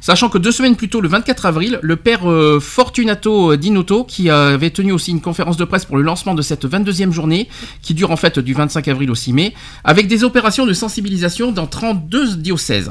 sachant 0.00 0.28
que 0.28 0.36
deux 0.36 0.50
semaines 0.50 0.74
plus 0.74 0.88
tôt, 0.88 1.00
le 1.00 1.08
24 1.08 1.46
avril, 1.46 1.78
le 1.80 1.94
père 1.94 2.28
euh, 2.28 2.58
Fortunato 2.58 3.54
Dinotto, 3.54 4.02
qui 4.02 4.30
avait 4.30 4.70
tenu 4.70 4.90
aussi 4.90 5.12
une 5.12 5.20
conférence 5.20 5.56
de 5.56 5.64
presse 5.64 5.84
pour 5.84 5.96
le 5.96 6.02
lancement 6.02 6.34
de 6.34 6.42
cette 6.42 6.66
22e 6.66 7.12
journée, 7.12 7.48
qui 7.82 7.94
dure 7.94 8.10
en 8.10 8.16
fait 8.16 8.40
du 8.40 8.52
25 8.52 8.88
avril 8.88 9.12
au 9.12 9.14
6 9.14 9.32
mai, 9.32 9.54
avec 9.84 10.08
des 10.08 10.24
opérations 10.24 10.66
de 10.66 10.72
sensibilisation 10.72 11.52
dans 11.52 11.68
32 11.68 12.38
diocèses. 12.38 12.90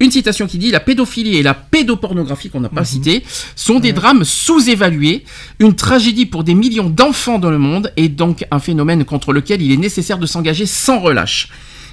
Une 0.00 0.10
citation 0.10 0.46
qui 0.46 0.58
dit 0.58 0.70
La 0.70 0.80
pédophilie 0.80 1.36
et 1.36 1.42
la 1.42 1.54
pédopornographie, 1.54 2.50
qu'on 2.50 2.60
n'a 2.60 2.68
pas 2.68 2.84
cité, 2.84 3.22
sont 3.54 3.78
des 3.78 3.92
drames 3.92 4.24
sous-évalués, 4.24 5.24
une 5.60 5.74
tragédie 5.74 6.26
pour 6.26 6.42
des 6.42 6.54
millions 6.54 6.90
d'enfants 6.90 7.38
dans 7.38 7.50
le 7.50 7.58
monde, 7.58 7.92
et 7.96 8.08
donc 8.08 8.44
un 8.50 8.58
phénomène 8.58 9.04
contre 9.04 9.32
lequel 9.32 9.62
il 9.62 9.72
est 9.72 9.76
nécessaire 9.76 10.18
de 10.18 10.26
s'engager 10.26 10.66
sans 10.66 10.98
relâche. 10.98 11.48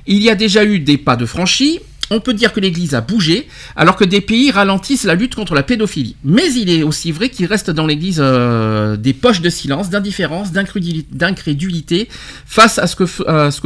Il 0.08 0.22
y 0.24 0.30
a 0.30 0.36
déjà 0.36 0.66
eu 0.66 0.80
des 0.80 0.98
pas 0.98 1.16
de 1.16 1.26
franchis. 1.28 1.80
On 2.14 2.20
peut 2.20 2.34
dire 2.34 2.52
que 2.52 2.60
l'Église 2.60 2.94
a 2.94 3.00
bougé, 3.00 3.48
alors 3.78 3.96
que 3.96 4.04
des 4.04 4.20
pays 4.20 4.52
ralentissent 4.52 5.06
la 5.06 5.16
lutte 5.16 5.34
contre 5.34 5.56
la 5.56 5.64
pédophilie. 5.64 6.18
Mais 6.26 6.54
il 6.54 6.70
est 6.70 6.84
aussi 6.84 7.14
vrai 7.14 7.30
qu'il 7.30 7.46
reste 7.46 7.72
dans 7.72 7.88
l'Église 7.88 8.20
euh, 8.20 8.98
des 8.98 9.14
poches 9.14 9.40
de 9.40 9.50
silence, 9.50 9.90
d'indifférence, 9.90 10.52
d'incréduli- 10.52 11.06
d'incrédulité 11.10 12.10
face 12.46 12.80
à 12.80 12.88
ce, 12.88 12.98
que, 12.98 13.06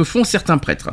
font 0.04 0.22
certains 0.22 0.58
prêtres. 0.58 0.90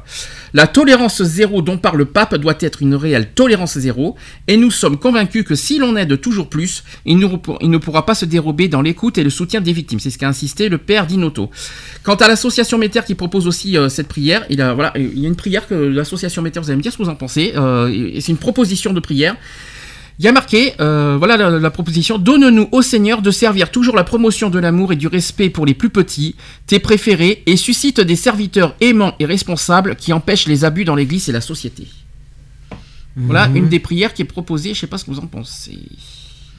La 0.55 0.65
tolérance 0.65 1.21
zéro 1.21 1.61
dont 1.61 1.77
parle 1.77 1.99
le 1.99 2.05
pape 2.05 2.33
doit 2.35 2.55
être 2.59 2.81
une 2.81 2.95
réelle 2.95 3.29
tolérance 3.29 3.77
zéro, 3.77 4.15
et 4.47 4.57
nous 4.57 4.71
sommes 4.71 4.97
convaincus 4.97 5.45
que 5.45 5.53
si 5.53 5.77
l'on 5.77 5.95
aide 5.95 6.19
toujours 6.19 6.49
plus, 6.49 6.83
il, 7.05 7.19
ne 7.19 7.77
pourra 7.77 8.05
pas 8.07 8.15
se 8.15 8.25
dérober 8.25 8.67
dans 8.67 8.81
l'écoute 8.81 9.19
et 9.19 9.23
le 9.23 9.29
soutien 9.29 9.61
des 9.61 9.73
victimes. 9.73 9.99
C'est 9.99 10.09
ce 10.09 10.17
qu'a 10.17 10.27
insisté 10.27 10.69
le 10.69 10.79
père 10.79 11.05
Dinotto. 11.05 11.51
Quant 12.01 12.15
à 12.15 12.27
l'association 12.27 12.79
Méter 12.79 13.01
qui 13.05 13.13
propose 13.13 13.45
aussi 13.45 13.77
euh, 13.77 13.89
cette 13.89 14.07
prière, 14.07 14.43
il 14.49 14.57
y 14.57 14.61
a 14.63 14.93
une 14.97 15.35
prière 15.35 15.67
que 15.67 15.75
l'association 15.75 16.41
Méter, 16.41 16.59
vous 16.59 16.69
allez 16.71 16.77
me 16.77 16.81
dire 16.81 16.91
ce 16.91 16.97
que 16.97 17.03
vous 17.03 17.09
en 17.09 17.15
pensez, 17.15 17.42
euh, 17.55 18.19
c'est 18.21 18.31
une 18.31 18.37
proposition 18.47 18.93
de 18.93 18.99
prière. 18.99 19.35
Il 20.19 20.25
y 20.25 20.27
a 20.27 20.31
marqué, 20.31 20.73
euh, 20.79 21.15
voilà 21.17 21.35
la, 21.37 21.49
la 21.49 21.71
proposition, 21.71 22.19
donne-nous 22.19 22.69
au 22.71 22.81
Seigneur 22.83 23.23
de 23.23 23.31
servir 23.31 23.71
toujours 23.71 23.95
la 23.95 24.03
promotion 24.03 24.51
de 24.51 24.59
l'amour 24.59 24.93
et 24.93 24.95
du 24.95 25.07
respect 25.07 25.49
pour 25.49 25.65
les 25.65 25.73
plus 25.73 25.89
petits, 25.89 26.35
tes 26.67 26.79
préférés, 26.79 27.41
et 27.47 27.57
suscite 27.57 27.99
des 27.99 28.15
serviteurs 28.15 28.75
aimants 28.79 29.15
et 29.19 29.25
responsables 29.25 29.95
qui 29.95 30.13
empêchent 30.13 30.47
les 30.47 30.65
abus 30.65 30.85
dans 30.85 30.93
l'Église 30.95 31.29
et 31.29 31.31
la 31.31 31.41
société. 31.41 31.87
Voilà 33.15 33.47
une 33.53 33.69
des 33.69 33.79
prières 33.79 34.13
qui 34.13 34.21
est 34.21 34.25
proposée, 34.25 34.73
je 34.75 34.79
sais 34.81 34.87
pas 34.87 34.97
ce 34.99 35.05
que 35.05 35.11
vous 35.11 35.19
en 35.19 35.27
pensez 35.27 35.79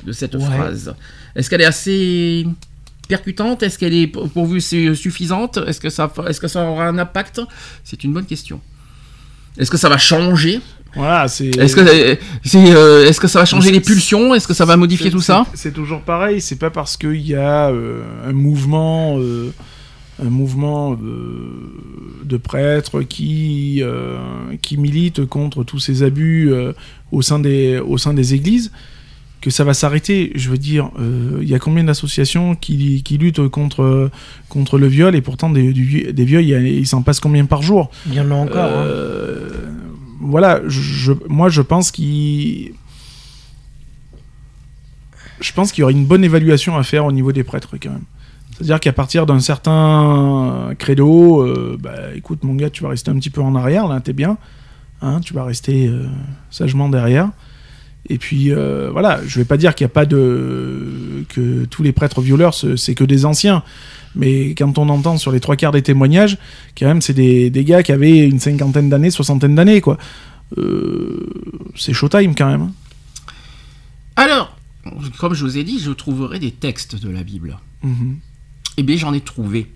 de 0.04 0.12
cette 0.12 0.34
Ouais. 0.34 0.44
phrase. 0.44 0.94
Est-ce 1.36 1.48
qu'elle 1.48 1.60
est 1.62 1.64
assez 1.76 2.46
percutante? 3.08 3.62
Est-ce 3.62 3.78
qu'elle 3.78 3.94
est 3.94 4.06
pour 4.08 4.46
vous 4.46 4.60
su- 4.60 4.94
suffisante? 4.96 5.58
Est-ce 5.66 5.80
que 5.80 5.90
ça 5.90 6.12
est-ce 6.28 6.40
que 6.40 6.48
ça 6.48 6.64
aura 6.68 6.86
un 6.88 6.98
impact? 6.98 7.40
C'est 7.84 8.04
une 8.04 8.12
bonne 8.12 8.26
question. 8.26 8.60
Est-ce 9.58 9.70
que 9.70 9.76
ça 9.76 9.88
va 9.88 9.98
changer? 9.98 10.60
Voilà, 10.96 11.26
c'est. 11.28 11.48
Est-ce 11.56 11.74
que 11.74 11.80
euh, 11.80 12.14
euh, 12.54 13.06
est-ce 13.06 13.20
que 13.20 13.26
ça 13.26 13.40
va 13.40 13.44
changer 13.44 13.70
les 13.72 13.80
pulsions? 13.80 14.34
Est-ce 14.34 14.46
que 14.46 14.54
ça 14.54 14.64
va 14.64 14.76
modifier 14.76 15.10
tout 15.10 15.20
ça? 15.20 15.44
c'est- 15.54 15.72
toujours 15.72 16.02
pareil. 16.02 16.40
C'est 16.40 16.58
pas 16.58 16.70
parce 16.70 16.96
qu'il 16.96 17.20
y 17.26 17.34
a 17.34 17.68
euh, 17.70 18.02
un 18.28 18.32
mouvement, 18.32 19.18
euh, 19.18 19.52
un 20.24 20.30
mouvement 20.30 20.96
de 20.96 22.36
prêtres 22.36 23.02
qui 23.02 23.82
qui 24.62 24.76
militent 24.76 25.24
contre 25.26 25.64
tous 25.64 25.80
ces 25.80 26.02
abus 26.04 26.52
au 27.10 27.22
sein 27.22 27.40
des 27.40 27.80
au 27.84 27.98
sein 27.98 28.14
des 28.14 28.34
églises 28.34 28.70
que 29.44 29.50
ça 29.50 29.62
va 29.62 29.74
s'arrêter. 29.74 30.32
Je 30.36 30.48
veux 30.48 30.56
dire, 30.56 30.90
euh, 30.98 31.38
il 31.42 31.48
y 31.48 31.54
a 31.54 31.58
combien 31.58 31.84
d'associations 31.84 32.54
qui, 32.54 33.02
qui 33.02 33.18
luttent 33.18 33.46
contre 33.48 34.10
contre 34.48 34.78
le 34.78 34.86
viol 34.86 35.14
et 35.14 35.20
pourtant 35.20 35.50
des, 35.50 35.72
du- 35.74 36.12
des 36.14 36.24
viols, 36.24 36.44
il, 36.66 36.86
s'en 36.86 37.02
passe 37.02 37.20
combien 37.20 37.44
par 37.44 37.60
jour? 37.60 37.90
Il 38.06 38.14
y 38.14 38.20
en 38.20 38.30
a 38.30 38.34
encore. 38.34 38.64
hein. 38.64 38.84
euh, 38.86 39.50
voilà, 40.20 40.62
je, 40.66 41.12
moi 41.28 41.50
je 41.50 41.60
pense 41.60 41.90
qu'il. 41.90 42.72
Je 45.40 45.52
pense 45.52 45.72
qu'il 45.72 45.82
y 45.82 45.84
aurait 45.84 45.92
une 45.92 46.06
bonne 46.06 46.24
évaluation 46.24 46.76
à 46.78 46.82
faire 46.82 47.04
au 47.04 47.12
niveau 47.12 47.30
des 47.32 47.44
prêtres 47.44 47.76
quand 47.80 47.90
même. 47.90 48.04
C'est-à-dire 48.52 48.80
qu'à 48.80 48.92
partir 48.94 49.26
d'un 49.26 49.40
certain 49.40 50.70
credo, 50.78 51.42
euh, 51.42 51.76
bah 51.78 52.14
écoute 52.14 52.44
mon 52.44 52.54
gars, 52.54 52.70
tu 52.70 52.82
vas 52.82 52.88
rester 52.88 53.10
un 53.10 53.16
petit 53.16 53.30
peu 53.30 53.42
en 53.42 53.54
arrière, 53.54 53.86
là, 53.88 54.00
t'es 54.00 54.14
bien. 54.14 54.38
Hein, 55.02 55.20
tu 55.20 55.34
vas 55.34 55.44
rester 55.44 55.90
sagement 56.50 56.88
derrière. 56.88 57.28
Et 58.10 58.18
puis 58.18 58.52
euh, 58.52 58.90
voilà, 58.92 59.20
je 59.26 59.38
vais 59.38 59.44
pas 59.46 59.56
dire 59.56 59.74
qu'il 59.74 59.84
n'y 59.86 59.90
a 59.90 59.94
pas 59.94 60.04
de 60.06 61.24
que 61.30 61.64
tous 61.64 61.82
les 61.82 61.92
prêtres 61.92 62.20
violeurs 62.20 62.52
ce- 62.52 62.76
c'est 62.76 62.94
que 62.94 63.04
des 63.04 63.24
anciens, 63.24 63.62
mais 64.14 64.50
quand 64.54 64.76
on 64.78 64.88
entend 64.90 65.16
sur 65.16 65.32
les 65.32 65.40
trois 65.40 65.56
quarts 65.56 65.72
des 65.72 65.80
témoignages, 65.82 66.36
quand 66.78 66.86
même 66.86 67.00
c'est 67.00 67.14
des, 67.14 67.48
des 67.48 67.64
gars 67.64 67.82
qui 67.82 67.92
avaient 67.92 68.26
une 68.28 68.40
cinquantaine 68.40 68.90
d'années, 68.90 69.10
soixantaine 69.10 69.54
d'années 69.54 69.80
quoi. 69.80 69.96
Euh, 70.58 71.26
c'est 71.76 71.94
showtime 71.94 72.34
quand 72.34 72.50
même. 72.50 72.72
Alors, 74.16 74.56
comme 75.18 75.34
je 75.34 75.44
vous 75.44 75.56
ai 75.58 75.64
dit, 75.64 75.80
je 75.80 75.90
trouverai 75.90 76.38
des 76.38 76.50
textes 76.52 77.02
de 77.02 77.08
la 77.10 77.22
Bible. 77.22 77.56
Mhm. 77.82 78.18
Eh 78.76 78.82
bien, 78.82 78.96
j'en 78.96 79.12
ai 79.14 79.20
trouvé. 79.20 79.66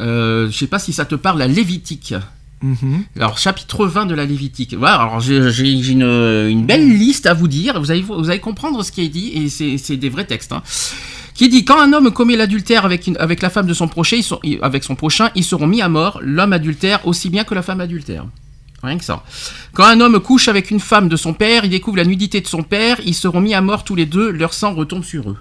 Euh, 0.00 0.50
je 0.50 0.56
sais 0.56 0.66
pas 0.66 0.78
si 0.78 0.92
ça 0.92 1.04
te 1.04 1.14
parle, 1.14 1.38
la 1.38 1.48
Lévitique. 1.48 2.14
Mhm. 2.62 3.04
Alors, 3.16 3.38
chapitre 3.38 3.86
20 3.86 4.06
de 4.06 4.14
la 4.14 4.24
Lévitique. 4.26 4.74
Voilà, 4.74 4.96
alors 5.02 5.20
j'ai 5.20 5.70
une, 5.70 6.64
belle 6.66 6.88
liste 6.98 7.26
à 7.26 7.34
vous 7.34 7.48
dire. 7.48 7.80
Vous 7.80 7.90
allez, 7.90 8.02
vous 8.02 8.28
allez 8.28 8.40
comprendre 8.40 8.82
ce 8.82 8.92
qui 8.92 9.02
est 9.02 9.08
dit, 9.08 9.32
et 9.34 9.48
c'est 9.78 9.96
des 9.96 10.08
vrais 10.08 10.26
textes. 10.26 10.52
hein. 10.52 10.62
Qui 11.34 11.48
dit 11.48 11.64
quand 11.64 11.80
un 11.80 11.92
homme 11.94 12.10
commet 12.10 12.36
l'adultère 12.36 12.84
avec, 12.84 13.06
une- 13.06 13.16
avec 13.16 13.40
la 13.40 13.48
femme 13.48 13.66
de 13.66 13.72
son 13.72 13.88
prochain, 13.88 14.18
ils- 14.44 14.58
avec 14.60 14.84
son 14.84 14.94
prochain, 14.94 15.30
ils 15.34 15.44
seront 15.44 15.66
mis 15.66 15.80
à 15.80 15.88
mort, 15.88 16.20
l'homme 16.22 16.52
adultère 16.52 17.06
aussi 17.06 17.30
bien 17.30 17.44
que 17.44 17.54
la 17.54 17.62
femme 17.62 17.80
adultère. 17.80 18.26
Rien 18.82 18.98
que 18.98 19.04
ça. 19.04 19.22
Quand 19.72 19.84
un 19.84 20.00
homme 20.00 20.20
couche 20.20 20.48
avec 20.48 20.70
une 20.70 20.80
femme 20.80 21.08
de 21.08 21.16
son 21.16 21.32
père, 21.32 21.64
il 21.64 21.70
découvre 21.70 21.96
la 21.96 22.04
nudité 22.04 22.40
de 22.42 22.46
son 22.46 22.62
père, 22.62 22.98
ils 23.06 23.14
seront 23.14 23.40
mis 23.40 23.54
à 23.54 23.60
mort 23.62 23.84
tous 23.84 23.94
les 23.94 24.06
deux, 24.06 24.30
leur 24.30 24.52
sang 24.52 24.74
retombe 24.74 25.04
sur 25.04 25.30
eux. 25.30 25.36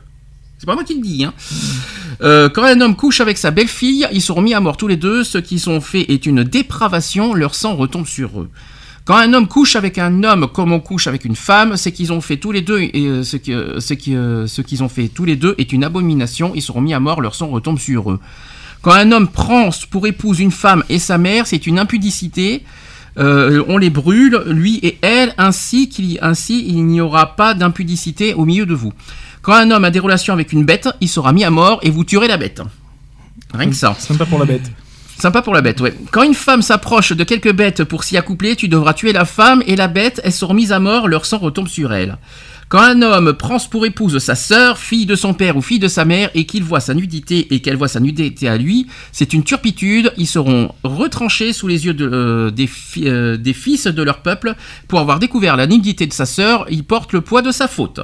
C'est 0.60 0.66
pas 0.66 0.76
moi 0.76 0.84
qui 0.84 0.96
le 0.96 1.02
dis, 1.02 1.24
hein. 1.24 1.34
Euh, 2.22 2.50
quand 2.50 2.64
un 2.64 2.82
homme 2.82 2.98
couche 2.98 3.22
avec 3.22 3.38
sa 3.38 3.50
belle-fille, 3.50 4.06
ils 4.12 4.22
seront 4.22 4.42
mis 4.42 4.54
à 4.54 4.60
mort 4.60 4.76
tous 4.76 4.90
les 4.90 4.98
deux. 4.98 5.24
Ce 5.24 5.38
qu'ils 5.38 5.70
ont 5.70 5.80
fait 5.80 6.12
est 6.12 6.26
une 6.26 6.44
dépravation, 6.44 7.34
leur 7.34 7.56
sang 7.56 7.78
retombe 7.78 8.06
sur 8.06 8.42
eux. 8.42 8.50
Quand 9.06 9.16
un 9.16 9.34
homme 9.34 9.48
couche 9.48 9.78
avec 9.78 9.98
un 9.98 10.22
homme 10.26 10.50
comme 10.54 10.74
on 10.74 10.82
couche 10.82 11.08
avec 11.08 11.24
une 11.24 11.38
femme, 11.38 11.78
c'est 11.78 11.94
qu'ils 11.94 12.12
ont 12.12 12.20
fait 12.20 12.36
tous 12.36 12.52
les 12.52 12.62
deux 12.62 12.82
et 12.82 12.92
euh, 12.96 13.24
ce 13.24 13.38
euh, 13.50 13.80
ce 13.80 13.94
qui, 13.94 14.12
ce 14.12 14.62
qu'ils 14.62 14.84
ont 14.84 14.90
fait 14.90 15.08
tous 15.08 15.24
les 15.24 15.38
deux 15.38 15.56
est 15.58 15.72
une 15.72 15.86
abomination. 15.86 16.52
Ils 16.54 16.62
seront 16.62 16.82
mis 16.82 16.94
à 16.94 17.00
mort, 17.00 17.22
leur 17.22 17.36
sang 17.36 17.48
retombe 17.48 17.80
sur 17.80 18.12
eux. 18.12 18.20
Quand 18.82 18.92
un 18.92 19.14
homme 19.14 19.30
prend 19.30 19.70
pour 19.90 20.08
épouse 20.08 20.42
une 20.42 20.52
femme 20.52 20.84
et 20.90 21.00
sa 21.00 21.18
mère, 21.18 21.48
c'est 21.48 21.68
une 21.68 21.80
impudicité. 21.80 22.64
On 23.16 23.78
les 23.78 23.90
brûle, 23.90 24.42
lui 24.48 24.80
et 24.82 24.98
elle, 25.02 25.34
ainsi 25.38 25.90
qu'il 25.90 26.20
ainsi 26.22 26.66
il 26.66 26.86
n'y 26.86 27.02
aura 27.02 27.36
pas 27.36 27.54
d'impudicité 27.54 28.34
au 28.34 28.46
milieu 28.46 28.66
de 28.66 28.74
vous. 28.74 28.94
Quand 29.42 29.54
un 29.54 29.72
homme 29.72 29.86
a 29.86 29.92
des 29.92 30.00
relations 30.00 30.34
avec 30.34 30.52
une 30.52 30.66
bête, 30.66 30.90
il 31.02 31.08
sera 31.10 31.32
mis 31.34 31.44
à 31.44 31.50
mort 31.50 31.80
et 31.82 31.90
vous 31.90 32.04
tuerez 32.04 32.28
la 32.28 32.38
bête. 32.38 32.62
Rien 33.54 33.70
que 33.70 33.76
ça. 33.76 33.96
Sympa 33.98 34.26
pour 34.26 34.40
la 34.40 34.46
bête. 34.46 34.70
Sympa 35.18 35.42
pour 35.42 35.54
la 35.54 35.62
bête, 35.62 35.82
ouais. 35.82 35.94
Quand 36.12 36.24
une 36.24 36.34
femme 36.34 36.62
s'approche 36.62 37.12
de 37.12 37.24
quelques 37.26 37.52
bêtes 37.52 37.84
pour 37.84 38.06
s'y 38.06 38.16
accoupler, 38.16 38.56
tu 38.56 38.70
devras 38.70 38.94
tuer 38.94 39.12
la 39.12 39.26
femme 39.26 39.62
et 39.68 39.76
la 39.76 39.90
bête, 39.90 40.22
elles 40.24 40.32
seront 40.32 40.54
mises 40.54 40.72
à 40.72 40.80
mort, 40.80 41.10
leur 41.10 41.26
sang 41.26 41.40
retombe 41.40 41.68
sur 41.68 41.92
elle. 41.92 42.18
Quand 42.70 42.82
un 42.84 43.02
homme 43.02 43.34
prend 43.34 43.58
pour 43.60 43.86
épouse 43.86 44.20
sa 44.20 44.36
sœur, 44.36 44.78
fille 44.78 45.08
de 45.08 45.16
son 45.16 45.34
père 45.34 45.58
ou 45.58 45.62
fille 45.62 45.80
de 45.80 45.88
sa 45.88 46.06
mère, 46.06 46.30
et 46.36 46.46
qu'il 46.46 46.64
voit 46.64 46.80
sa 46.80 46.94
nudité 46.94 47.54
et 47.54 47.62
qu'elle 47.62 47.76
voit 47.76 47.88
sa 47.88 48.00
nudité 48.00 48.48
à 48.48 48.58
lui, 48.58 48.88
c'est 49.12 49.34
une 49.34 49.44
turpitude, 49.44 50.14
ils 50.18 50.28
seront 50.28 50.74
retranchés 50.84 51.52
sous 51.52 51.68
les 51.68 51.86
yeux 51.86 51.96
de, 51.96 52.08
euh, 52.08 52.52
des, 52.52 52.68
fi- 52.68 53.10
euh, 53.10 53.36
des 53.38 53.54
fils 53.54 53.88
de 53.88 54.04
leur 54.04 54.20
peuple. 54.22 54.56
Pour 54.88 55.00
avoir 55.00 55.20
découvert 55.20 55.58
la 55.58 55.66
nudité 55.68 56.06
de 56.06 56.14
sa 56.14 56.28
sœur, 56.28 56.66
ils 56.70 56.84
portent 56.84 57.12
le 57.12 57.22
poids 57.22 57.42
de 57.42 57.52
sa 57.52 57.68
faute. 57.68 58.00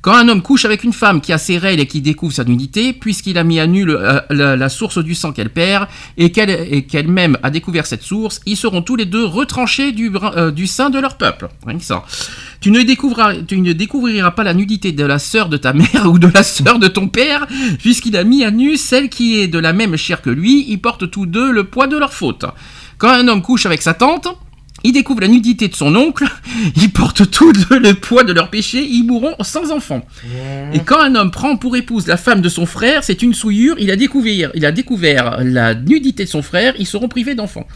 Quand 0.00 0.14
un 0.14 0.28
homme 0.28 0.42
couche 0.42 0.64
avec 0.64 0.84
une 0.84 0.92
femme 0.92 1.20
qui 1.20 1.32
a 1.32 1.38
ses 1.38 1.58
règles 1.58 1.82
et 1.82 1.86
qui 1.86 2.00
découvre 2.00 2.32
sa 2.32 2.44
nudité, 2.44 2.92
puisqu'il 2.92 3.36
a 3.36 3.44
mis 3.44 3.58
à 3.58 3.66
nu 3.66 3.84
euh, 3.88 4.20
la, 4.30 4.68
source 4.68 4.98
du 4.98 5.14
sang 5.14 5.32
qu'elle 5.32 5.50
perd 5.50 5.88
et 6.16 6.30
qu'elle 6.30 6.50
et 6.50 6.82
qu'elle-même 6.82 7.36
a 7.42 7.50
découvert 7.50 7.86
cette 7.86 8.02
source, 8.02 8.40
ils 8.46 8.56
seront 8.56 8.82
tous 8.82 8.96
les 8.96 9.06
deux 9.06 9.24
retranchés 9.24 9.92
du, 9.92 10.12
euh, 10.14 10.66
sein 10.66 10.90
de 10.90 11.00
leur 11.00 11.16
peuple. 11.16 11.48
Tu 12.60 12.70
ne, 12.70 12.82
découvriras, 12.82 13.34
tu 13.46 13.60
ne 13.60 13.72
découvriras 13.72 14.30
pas 14.32 14.44
la 14.44 14.54
nudité 14.54 14.92
de 14.92 15.04
la 15.04 15.18
sœur 15.18 15.48
de 15.48 15.56
ta 15.56 15.72
mère 15.72 16.06
ou 16.06 16.18
de 16.18 16.28
la 16.32 16.42
sœur 16.42 16.78
de 16.78 16.88
ton 16.88 17.08
père, 17.08 17.46
puisqu'il 17.78 18.16
a 18.16 18.24
mis 18.24 18.44
à 18.44 18.50
nu 18.50 18.76
celle 18.76 19.08
qui 19.08 19.38
est 19.40 19.48
de 19.48 19.58
la 19.58 19.72
même 19.72 19.96
chair 19.96 20.22
que 20.22 20.30
lui, 20.30 20.64
ils 20.68 20.80
portent 20.80 21.10
tous 21.10 21.26
deux 21.26 21.50
le 21.50 21.64
poids 21.64 21.86
de 21.86 21.96
leur 21.96 22.12
faute. 22.12 22.44
Quand 22.98 23.10
un 23.10 23.28
homme 23.28 23.42
couche 23.42 23.66
avec 23.66 23.82
sa 23.82 23.94
tante, 23.94 24.28
il 24.84 24.92
découvre 24.92 25.20
la 25.20 25.28
nudité 25.28 25.68
de 25.68 25.74
son 25.74 25.94
oncle, 25.96 26.24
ils 26.76 26.90
portent 26.90 27.30
tous 27.30 27.52
deux 27.52 27.78
le 27.78 27.94
poids 27.94 28.24
de 28.24 28.32
leur 28.32 28.50
péché, 28.50 28.82
ils 28.82 29.04
mourront 29.04 29.34
sans 29.40 29.70
enfant. 29.72 30.04
Et 30.72 30.80
quand 30.80 31.00
un 31.00 31.14
homme 31.14 31.30
prend 31.30 31.56
pour 31.56 31.76
épouse 31.76 32.06
la 32.06 32.16
femme 32.16 32.40
de 32.40 32.48
son 32.48 32.66
frère, 32.66 33.04
c'est 33.04 33.22
une 33.22 33.34
souillure, 33.34 33.76
il 33.78 33.90
a 33.90 33.96
découvert, 33.96 34.50
il 34.54 34.64
a 34.64 34.72
découvert 34.72 35.38
la 35.42 35.74
nudité 35.74 36.24
de 36.24 36.30
son 36.30 36.42
frère, 36.42 36.74
ils 36.78 36.86
seront 36.86 37.08
privés 37.08 37.34
d'enfants. 37.34 37.66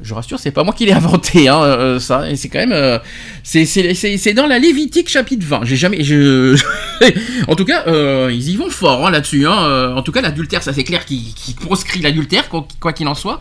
Je 0.00 0.12
rassure, 0.12 0.38
c'est 0.40 0.50
pas 0.50 0.64
moi 0.64 0.74
qui 0.74 0.86
l'ai 0.86 0.92
inventé, 0.92 1.48
hein, 1.48 1.62
euh, 1.62 1.98
ça. 2.00 2.28
Et 2.28 2.34
c'est 2.36 2.48
quand 2.48 2.58
même, 2.58 2.72
euh, 2.72 2.98
c'est, 3.44 4.34
dans 4.34 4.46
la 4.46 4.58
Lévitique 4.58 5.08
chapitre 5.08 5.46
20. 5.46 5.60
J'ai 5.64 5.76
jamais, 5.76 6.02
je, 6.02 6.60
en 7.48 7.54
tout 7.54 7.64
cas, 7.64 7.84
euh, 7.86 8.28
ils 8.32 8.50
y 8.50 8.56
vont 8.56 8.70
fort 8.70 9.06
hein, 9.06 9.10
là-dessus. 9.10 9.46
Hein. 9.46 9.56
Euh, 9.64 9.94
En 9.94 10.02
tout 10.02 10.10
cas, 10.12 10.20
l'adultère, 10.20 10.62
ça 10.64 10.72
c'est 10.72 10.82
clair, 10.84 11.04
qui, 11.06 11.32
qui 11.36 11.54
proscrit 11.54 12.00
l'adultère, 12.00 12.48
quoi, 12.48 12.92
qu'il 12.92 13.06
en 13.06 13.14
soit. 13.14 13.38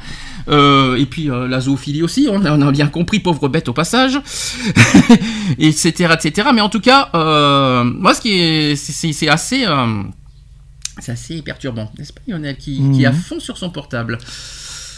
Euh, 0.47 0.95
et 0.97 1.05
puis 1.05 1.29
euh, 1.31 1.47
la 1.47 1.59
zoophilie 1.61 2.03
aussi, 2.03 2.27
on 2.29 2.43
a, 2.45 2.51
on 2.55 2.61
a 2.61 2.71
bien 2.71 2.87
compris, 2.87 3.19
pauvre 3.19 3.47
bête 3.49 3.67
au 3.69 3.73
passage, 3.73 4.19
etc., 5.59 6.13
etc. 6.13 6.49
Mais 6.53 6.61
en 6.61 6.69
tout 6.69 6.81
cas, 6.81 7.09
euh, 7.15 7.83
moi, 7.83 8.13
ce 8.13 8.21
qui 8.21 8.31
est, 8.39 8.75
c'est, 8.75 9.27
assez, 9.29 9.65
euh, 9.65 10.03
c'est 10.99 11.11
assez 11.11 11.41
perturbant, 11.41 11.91
n'est-ce 11.97 12.13
pas, 12.13 12.21
Lionel, 12.27 12.57
qui, 12.57 12.81
qui 12.93 13.03
est 13.03 13.07
à 13.07 13.11
Mhm. 13.11 13.17
fond 13.17 13.39
sur 13.39 13.57
son 13.57 13.69
portable. 13.69 14.17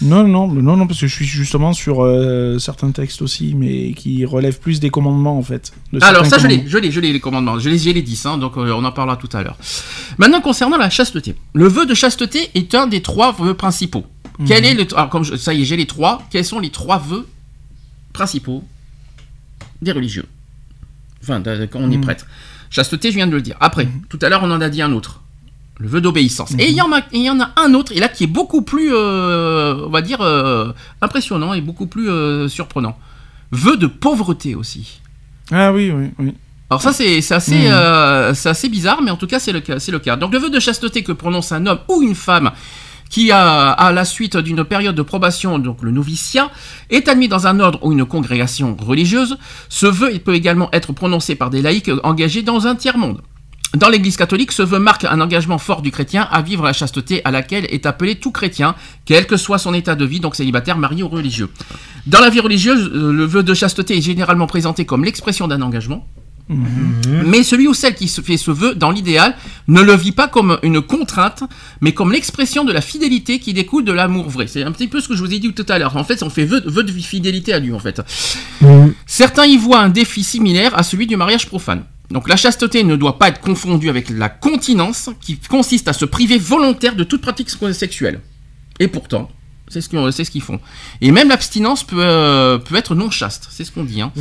Non, 0.02 0.28
non, 0.28 0.48
non, 0.52 0.76
non, 0.78 0.88
parce 0.88 1.00
que 1.00 1.08
je 1.08 1.14
suis 1.14 1.26
justement 1.26 1.72
sur 1.74 2.04
euh, 2.04 2.58
certains 2.60 2.92
textes 2.92 3.22
aussi, 3.22 3.56
mais 3.56 3.94
qui 3.94 4.26
relèvent 4.26 4.60
plus 4.60 4.80
des 4.80 4.90
commandements 4.90 5.38
en 5.38 5.42
fait. 5.42 5.72
de 5.94 6.04
Alors 6.04 6.26
ça, 6.26 6.38
je 6.38 6.48
l'ai, 6.48 6.64
je 6.68 6.78
l'ai, 6.78 6.92
je 6.92 7.00
l'ai 7.00 7.14
les 7.14 7.20
commandements, 7.20 7.60
je 7.60 7.70
les, 7.70 7.78
j'ai 7.78 7.94
les 7.94 8.02
10, 8.02 8.26
hein, 8.26 8.38
donc 8.38 8.58
euh, 8.58 8.72
on 8.74 8.84
en 8.84 8.92
parlera 8.92 9.16
tout 9.18 9.30
à 9.34 9.42
l'heure. 9.44 9.58
Maintenant, 10.18 10.42
concernant 10.42 10.78
la 10.78 10.90
chasteté. 10.90 11.36
Le 11.54 11.68
vœu 11.68 11.86
de 11.86 11.94
chasteté 11.94 12.50
est 12.56 12.76
un 12.76 12.88
des 12.88 13.02
trois 13.02 13.32
vœux 13.32 13.54
principaux. 13.54 14.06
Quel 14.46 14.66
est 14.66 14.74
le... 14.74 14.86
Alors, 14.98 15.10
comme 15.10 15.24
je- 15.24 15.36
ça 15.38 15.54
y 15.54 15.62
est, 15.62 15.66
j'ai 15.66 15.78
les 15.78 15.86
trois. 15.88 16.22
Quels 16.30 16.44
sont 16.44 16.60
les 16.60 16.70
trois 16.70 16.98
vœux 16.98 17.26
principaux 18.12 18.64
des 19.82 19.92
religieux? 19.94 20.26
Enfin, 21.24 21.40
de- 21.40 21.56
de- 21.58 21.66
quand 21.66 21.80
on 21.80 21.90
est 21.90 21.96
Mhm. 21.98 22.04
prêtre. 22.04 22.26
Chasteté, 22.70 23.12
je 23.12 23.16
viens 23.16 23.28
de 23.28 23.32
le 23.32 23.42
dire. 23.42 23.56
Après, 23.62 23.88
tout 24.10 24.20
à 24.22 24.28
l'heure, 24.30 24.42
on 24.44 24.52
en 24.52 24.60
a 24.60 24.68
dit 24.70 24.82
un 24.82 24.92
autre. 24.92 25.22
Le 25.78 25.88
vœu 25.90 26.00
d'obéissance. 26.00 26.54
Et 26.58 26.70
il 26.70 26.76
y, 26.76 26.82
en 26.82 26.92
a- 26.94 27.00
et 27.00 27.04
il 27.18 27.24
y 27.24 27.30
en 27.30 27.40
a 27.42 27.50
un 27.58 27.74
autre, 27.74 27.92
et 27.94 28.00
là, 28.00 28.08
qui 28.08 28.24
est 28.24 28.28
beaucoup 28.28 28.62
plus, 28.62 28.92
euh, 28.94 29.76
on 29.86 29.90
va 29.90 30.02
dire, 30.02 30.22
euh, 30.22 30.72
impressionnant 31.02 31.54
et 31.54 31.60
beaucoup 31.62 31.88
plus 31.88 32.10
euh, 32.10 32.48
surprenant. 32.48 32.98
Vœu 33.52 33.76
de 33.76 33.88
pauvreté 33.88 34.56
aussi. 34.56 35.02
Ah 35.52 35.74
oui, 35.74 35.92
oui, 35.94 36.12
oui. 36.18 36.34
Alors 36.70 36.82
ça 36.82 36.94
c'est 36.94 37.18
assez, 37.32 37.70
c'est 38.34 38.50
assez 38.50 38.70
bizarre, 38.70 39.02
mais 39.04 39.12
en 39.12 39.18
tout 39.18 39.28
cas 39.28 39.38
c'est 39.40 39.52
le, 39.52 39.60
cas- 39.60 39.80
c'est 39.80 39.92
le 39.92 40.00
cas. 40.00 40.16
Donc 40.16 40.32
le 40.34 40.40
vœu 40.40 40.50
de 40.50 40.60
chasteté 40.60 41.04
que 41.04 41.12
prononce 41.12 41.52
un 41.52 41.68
homme 41.68 41.78
ou 41.90 42.02
une 42.02 42.16
femme 42.16 42.52
qui 43.10 43.32
a, 43.32 43.70
à 43.72 43.92
la 43.92 44.04
suite 44.04 44.36
d'une 44.36 44.64
période 44.64 44.96
de 44.96 45.02
probation, 45.04 45.60
donc 45.60 45.84
le 45.84 45.92
noviciat, 45.92 46.50
est 46.90 47.08
admis 47.08 47.28
dans 47.28 47.46
un 47.46 47.60
ordre 47.60 47.80
ou 47.84 47.92
une 47.92 48.04
congrégation 48.06 48.76
religieuse. 48.80 49.38
Ce 49.70 49.86
vœu 49.86 50.10
il 50.12 50.22
peut 50.22 50.34
également 50.34 50.70
être 50.74 50.92
prononcé 50.92 51.36
par 51.36 51.52
des 51.52 51.62
laïcs 51.62 51.92
engagés 52.04 52.42
dans 52.42 52.66
un 52.66 52.76
tiers-monde. 52.76 53.22
Dans 53.76 53.90
l'Église 53.90 54.16
catholique, 54.16 54.54
ce 54.54 54.62
vœu 54.62 54.80
marque 54.80 55.04
un 55.04 55.20
engagement 55.20 55.58
fort 55.58 55.82
du 55.82 55.92
chrétien 55.92 56.28
à 56.32 56.42
vivre 56.42 56.64
la 56.64 56.72
chasteté 56.72 57.22
à 57.26 57.32
laquelle 57.32 57.66
est 57.70 57.86
appelé 57.86 58.16
tout 58.16 58.32
chrétien, 58.32 58.74
quel 59.04 59.28
que 59.28 59.36
soit 59.36 59.58
son 59.58 59.74
état 59.74 59.96
de 59.96 60.06
vie, 60.06 60.22
donc 60.22 60.36
célibataire, 60.36 60.78
marié 60.78 61.04
ou 61.04 61.10
religieux. 61.10 61.50
Dans 62.08 62.22
la 62.22 62.30
vie 62.30 62.40
religieuse, 62.40 62.90
euh, 62.94 63.12
le 63.12 63.26
vœu 63.26 63.44
de 63.44 63.54
chasteté 63.54 63.98
est 63.98 64.02
généralement 64.02 64.48
présenté 64.48 64.86
comme 64.86 65.04
l'expression 65.04 65.48
d'un 65.48 65.62
engagement, 65.62 66.08
mais 66.48 67.44
celui 67.44 67.68
ou 67.68 67.74
celle 67.74 67.96
qui 67.96 68.08
se 68.08 68.22
fait 68.22 68.38
ce 68.38 68.52
vœu, 68.52 68.76
dans 68.76 68.92
l'idéal, 68.92 69.36
ne 69.68 69.82
le 69.82 69.96
vit 69.96 70.12
pas 70.12 70.28
comme 70.28 70.58
une 70.64 70.82
contrainte, 70.82 71.44
mais 71.82 71.92
comme 71.92 72.12
l'expression 72.12 72.64
de 72.64 72.72
la 72.72 72.82
fidélité 72.82 73.40
qui 73.40 73.54
découle 73.54 73.84
de 73.84 73.92
l'amour 73.92 74.30
vrai. 74.30 74.48
C'est 74.48 74.64
un 74.64 74.72
petit 74.72 74.88
peu 74.88 75.02
ce 75.02 75.08
que 75.08 75.16
je 75.16 75.24
vous 75.24 75.34
ai 75.34 75.40
dit 75.40 75.52
tout 75.54 75.66
à 75.68 75.80
l'heure. 75.80 75.98
En 75.98 76.04
fait, 76.04 76.22
on 76.24 76.30
fait 76.30 76.46
vœu, 76.46 76.62
vœu 76.66 76.84
de 76.84 76.92
fidélité 76.92 77.52
à 77.52 77.60
Dieu, 77.60 77.74
en 77.74 77.80
fait. 77.80 78.02
Certains 79.06 79.46
y 79.46 79.58
voient 79.58 79.80
un 79.80 79.90
défi 79.90 80.24
similaire 80.24 80.78
à 80.78 80.84
celui 80.84 81.08
du 81.08 81.18
mariage 81.18 81.48
profane. 81.48 81.84
Donc 82.12 82.30
la 82.30 82.36
chasteté 82.36 82.84
ne 82.84 82.96
doit 82.96 83.18
pas 83.18 83.30
être 83.30 83.42
confondue 83.42 83.90
avec 83.90 84.10
la 84.10 84.30
continence, 84.30 85.10
qui 85.22 85.38
consiste 85.38 85.88
à 85.88 85.94
se 85.94 86.06
priver 86.06 86.38
volontaire 86.38 86.96
de 86.96 87.04
toute 87.04 87.22
pratique 87.22 87.50
sexuelle. 87.50 88.22
Et 88.80 88.88
pourtant, 88.88 89.30
c'est 89.68 89.82
ce 89.82 89.90
qu'ils 89.90 90.14
ce 90.14 90.30
qu'ils 90.30 90.42
font. 90.44 90.60
Et 91.02 91.12
même 91.12 91.30
l'abstinence 91.30 91.84
peut, 91.84 91.96
euh, 92.00 92.60
peut 92.60 92.76
être 92.76 92.94
non 92.94 93.10
chaste, 93.10 93.48
c'est 93.50 93.64
ce 93.64 93.72
qu'on 93.72 93.84
dit. 93.84 94.02
hein. 94.02 94.12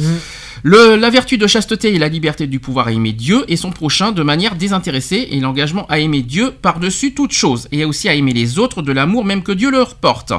Le- 0.62 0.96
la 0.96 1.10
vertu 1.10 1.36
de 1.36 1.46
chasteté 1.46 1.94
est 1.94 1.98
la 1.98 2.08
liberté 2.08 2.46
du 2.46 2.60
pouvoir 2.60 2.86
à 2.86 2.92
aimer 2.92 3.12
Dieu 3.12 3.44
et 3.48 3.56
son 3.56 3.70
prochain 3.70 4.12
de 4.12 4.22
manière 4.22 4.54
désintéressée 4.56 5.28
et 5.30 5.40
l'engagement 5.40 5.84
à 5.90 5.98
aimer 5.98 6.22
Dieu 6.22 6.50
par-dessus 6.50 7.12
toute 7.12 7.32
chose 7.32 7.68
et 7.72 7.84
aussi 7.84 8.08
à 8.08 8.14
aimer 8.14 8.32
les 8.32 8.58
autres 8.58 8.80
de 8.80 8.92
l'amour 8.92 9.26
même 9.26 9.42
que 9.42 9.52
Dieu 9.52 9.70
leur 9.70 9.96
porte. 9.96 10.32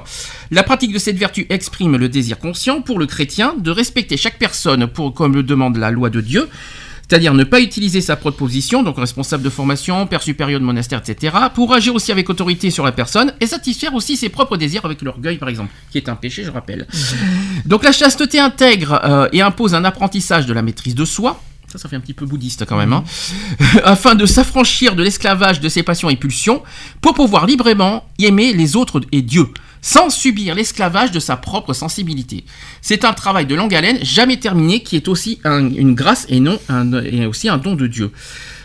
La 0.49 0.63
pratique 0.63 0.91
de 0.93 0.97
cette 0.99 1.17
vertu 1.17 1.45
exprime 1.49 1.97
le 1.97 2.09
désir 2.09 2.39
conscient 2.39 2.81
pour 2.81 2.97
le 2.97 3.05
chrétien 3.05 3.53
de 3.59 3.69
respecter 3.69 4.17
chaque 4.17 4.39
personne 4.39 4.87
pour, 4.87 5.13
comme 5.13 5.35
le 5.35 5.43
demande 5.43 5.77
la 5.77 5.91
loi 5.91 6.09
de 6.09 6.21
Dieu, 6.21 6.49
c'est-à-dire 7.07 7.33
ne 7.33 7.43
pas 7.43 7.61
utiliser 7.61 8.01
sa 8.01 8.15
propre 8.15 8.37
position, 8.37 8.81
donc 8.83 8.97
responsable 8.97 9.43
de 9.43 9.49
formation, 9.49 10.07
père 10.07 10.23
supérieur 10.23 10.59
de 10.59 10.65
monastère, 10.65 11.01
etc., 11.05 11.35
pour 11.53 11.73
agir 11.73 11.93
aussi 11.93 12.11
avec 12.11 12.29
autorité 12.29 12.71
sur 12.71 12.83
la 12.83 12.91
personne 12.91 13.33
et 13.39 13.47
satisfaire 13.47 13.93
aussi 13.93 14.17
ses 14.17 14.29
propres 14.29 14.57
désirs 14.57 14.85
avec 14.85 15.01
l'orgueil, 15.01 15.37
par 15.37 15.49
exemple, 15.49 15.71
qui 15.91 15.97
est 15.97 16.09
un 16.09 16.15
péché, 16.15 16.43
je 16.43 16.51
rappelle. 16.51 16.87
Donc 17.65 17.83
la 17.83 17.91
chasteté 17.91 18.39
intègre 18.39 18.99
euh, 19.03 19.27
et 19.33 19.41
impose 19.41 19.75
un 19.75 19.85
apprentissage 19.85 20.45
de 20.45 20.53
la 20.53 20.61
maîtrise 20.61 20.95
de 20.95 21.05
soi. 21.05 21.41
Ça, 21.67 21.77
ça 21.77 21.89
fait 21.89 21.95
un 21.95 21.99
petit 21.99 22.13
peu 22.13 22.25
bouddhiste 22.25 22.65
quand 22.65 22.77
même. 22.77 22.93
hein. 22.93 23.03
Afin 23.83 24.15
de 24.15 24.25
s'affranchir 24.25 24.95
de 24.95 25.03
l'esclavage 25.03 25.59
de 25.59 25.69
ses 25.69 25.83
passions 25.83 26.09
et 26.09 26.15
pulsions, 26.15 26.63
pour 27.01 27.13
pouvoir 27.13 27.45
librement 27.45 28.05
aimer 28.19 28.53
les 28.53 28.75
autres 28.75 29.01
et 29.11 29.21
Dieu, 29.21 29.47
sans 29.87 30.09
subir 30.09 30.55
l'esclavage 30.55 31.11
de 31.11 31.19
sa 31.19 31.37
propre 31.37 31.71
sensibilité. 31.73 32.43
C'est 32.81 33.05
un 33.05 33.13
travail 33.13 33.45
de 33.45 33.53
longue 33.53 33.75
haleine, 33.75 33.99
jamais 34.01 34.37
terminé, 34.37 34.81
qui 34.81 34.95
est 34.95 35.07
aussi 35.07 35.39
un- 35.43 35.69
une 35.69 35.93
grâce 35.93 36.25
et 36.27 36.39
non 36.39 36.59
un, 36.69 36.91
et 37.03 37.27
aussi 37.27 37.49
un 37.49 37.59
don 37.59 37.75
de 37.75 37.85
Dieu. 37.85 38.11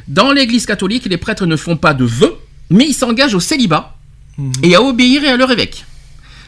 Dans 0.09 0.33
l'Église 0.33 0.65
catholique, 0.65 1.05
les 1.05 1.19
prêtres 1.19 1.45
ne 1.45 1.57
font 1.57 1.77
pas 1.77 1.93
de 1.93 2.07
vœux, 2.07 2.37
mais 2.71 2.87
ils 2.87 2.95
s'engagent 2.95 3.35
au 3.35 3.41
célibat 3.41 3.99
et 4.63 4.75
à 4.75 4.81
obéir 4.83 5.23
à 5.31 5.37
leur 5.37 5.51
évêque. 5.51 5.85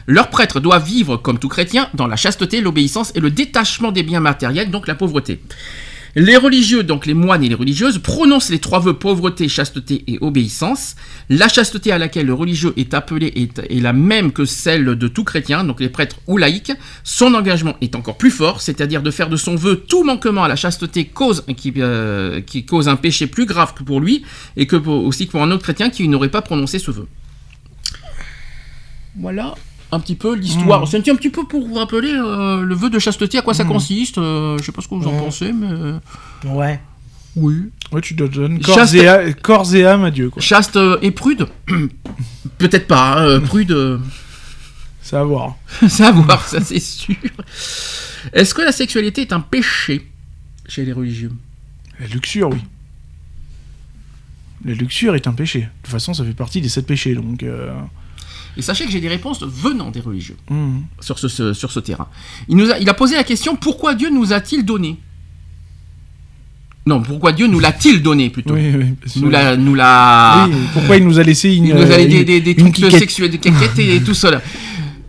Leurs 0.07 0.31
prêtres 0.31 0.59
doivent 0.59 0.83
vivre, 0.87 1.17
comme 1.17 1.37
tout 1.37 1.49
chrétien, 1.49 1.87
dans 1.93 2.07
la 2.07 2.15
chasteté, 2.15 2.59
l'obéissance 2.59 3.11
et 3.13 3.19
le 3.19 3.29
détachement 3.29 3.91
des 3.91 4.01
biens 4.01 4.21
matériels, 4.21 4.71
donc 4.71 4.87
la 4.87 4.95
pauvreté. 4.95 5.39
Les 6.15 6.37
religieux, 6.37 6.83
donc 6.83 7.07
les 7.07 7.15
moines 7.15 7.43
et 7.43 7.49
les 7.49 7.55
religieuses, 7.55 7.97
prononcent 7.97 8.51
les 8.51 8.59
trois 8.59 8.79
vœux 8.79 8.93
pauvreté, 8.93 9.49
chasteté 9.49 10.03
et 10.05 10.19
obéissance. 10.21 10.95
La 11.27 11.47
chasteté 11.47 11.91
à 11.91 11.97
laquelle 11.97 12.27
le 12.27 12.35
religieux 12.35 12.71
est 12.77 12.93
appelé 12.93 13.33
est, 13.35 13.79
la 13.81 13.93
même 13.93 14.31
que 14.31 14.45
celle 14.45 14.85
de 14.85 15.07
tout 15.07 15.23
chrétien, 15.23 15.63
donc 15.63 15.79
les 15.79 15.89
prêtres 15.89 16.17
ou 16.27 16.37
laïcs. 16.37 16.71
Son 17.03 17.33
engagement 17.33 17.75
est 17.81 17.95
encore 17.95 18.17
plus 18.17 18.29
fort, 18.29 18.61
c'est-à-dire 18.61 19.01
de 19.01 19.09
faire 19.09 19.27
de 19.27 19.37
son 19.37 19.55
vœu 19.55 19.75
tout 19.87 20.03
manquement 20.03 20.43
à 20.43 20.47
la 20.47 20.55
chasteté 20.55 21.05
cause, 21.05 21.43
qui, 21.57 21.73
euh, 21.77 22.41
qui 22.41 22.63
cause 22.63 22.87
un 22.87 22.95
péché 22.95 23.25
plus 23.25 23.47
grave 23.47 23.73
que 23.73 23.81
pour 23.83 23.99
lui, 23.99 24.23
et 24.55 24.67
que 24.67 24.75
pour- 24.75 25.03
aussi 25.05 25.25
que 25.25 25.31
pour 25.31 25.41
un 25.41 25.49
autre 25.49 25.63
chrétien 25.63 25.89
qui 25.89 26.07
n'aurait 26.07 26.29
pas 26.29 26.43
prononcé 26.43 26.77
ce 26.77 26.91
vœu. 26.91 27.07
Voilà 29.17 29.55
un 29.93 29.99
petit 29.99 30.15
peu 30.15 30.35
l'histoire. 30.35 30.87
C'est 30.87 30.97
un 31.09 31.15
petit- 31.15 31.29
peu 31.29 31.45
pour 31.45 31.67
vous 31.67 31.75
rappeler 31.75 32.11
euh, 32.13 32.61
le 32.61 32.75
vœu 32.75 32.89
de 32.89 32.99
chasteté, 32.99 33.37
à 33.37 33.41
quoi 33.41 33.53
ça 33.53 33.63
consiste. 33.65 34.17
euh, 34.17 34.57
je 34.59 34.63
sais 34.65 34.71
pas 34.71 34.81
ce 34.81 34.87
que 34.87 34.95
vous 34.95 35.07
en 35.07 35.17
pensez, 35.17 35.51
mais... 35.53 35.67
euh, 35.69 35.99
Ouais. 36.45 36.79
Oui. 37.35 37.55
Ouais, 37.91 38.01
tu 38.01 38.15
te 38.15 38.23
donnes 38.23 38.59
corps, 38.61 38.75
Chaste- 38.75 38.93
et, 38.95 39.07
âme- 39.07 39.33
corps 39.35 39.73
et 39.75 39.85
âme 39.85 40.03
à 40.03 40.11
Dieu, 40.11 40.29
quoi. 40.29 40.41
Chaste 40.41 40.75
euh, 40.75 40.97
et 41.01 41.11
prude 41.11 41.47
Peut-être 42.59 42.87
pas, 42.87 43.19
hein, 43.21 43.39
prude, 43.39 43.75
C'est 45.01 45.15
à 45.15 45.23
voir. 45.23 45.55
ça 45.89 46.09
à 46.09 46.11
voir, 46.11 46.47
ça 46.47 46.61
c'est 46.61 46.79
sûr. 46.79 47.15
Est-ce 48.33 48.53
que 48.53 48.61
la 48.61 48.71
sexualité 48.71 49.21
est 49.21 49.33
un 49.33 49.39
péché 49.41 50.07
chez 50.67 50.85
les 50.85 50.93
religieux? 50.93 51.31
La 51.99 52.07
luxure, 52.07 52.49
oui. 52.49 52.59
La 54.65 54.73
luxure 54.73 55.15
est 55.15 55.27
un 55.27 55.33
péché. 55.33 55.59
De 55.61 55.65
toute 55.83 55.91
façon, 55.91 56.13
ça 56.13 56.23
fait 56.23 56.33
partie 56.33 56.61
des 56.61 56.69
sept 56.69 56.85
péchés, 56.87 57.15
donc... 57.15 57.43
euh, 57.43 57.73
Et 58.57 58.61
sachez 58.61 58.85
que 58.85 58.91
j'ai 58.91 58.99
des 59.01 59.07
réponses 59.09 59.41
venant 59.43 59.89
des 59.89 59.99
religieux 59.99 60.37
hmm. 60.49 60.79
sur 60.99 61.17
ce, 61.17 61.27
ce- 61.27 61.53
sur 61.53 61.71
ce 61.71 61.79
terrain. 61.79 62.07
Il, 62.47 62.57
nous 62.57 62.69
a, 62.69 62.77
il 62.79 62.87
a 62.89 62.93
posé 62.93 63.15
la 63.15 63.23
question 63.23 63.55
pourquoi 63.55 63.95
Dieu 63.95 64.09
nous 64.09 64.31
a-t-il 64.33 64.63
donné? 64.65 64.97
Non, 66.85 67.01
pourquoi 67.01 67.31
Dieu 67.31 67.47
nous 67.47 67.59
l'a-t-il 67.59 68.03
donné 68.03 68.29
plutôt? 68.29 68.53
Oui, 68.55 68.71
oui. 68.75 68.85
Nous 69.15 69.29
l'a. 69.29 69.55
Nous 69.55 69.73
l'a 69.73 70.47
Oui, 70.49 70.55
pourquoi 70.73 70.97
il 70.97 71.05
nous 71.05 71.17
a 71.17 71.23
laissé 71.23 71.55
une... 71.55 71.65
Il 71.65 71.75
nous 71.75 71.81
a 71.81 71.95
euh, 71.95 72.23
des, 72.25 72.41
des, 72.41 72.55
trucs 72.55 72.73
quiquette. 72.73 72.99
sexuels, 72.99 73.31
des 73.31 73.37
caquettes 73.37 73.79
et 73.79 74.01
tout 74.03 74.13
cela. 74.13 74.41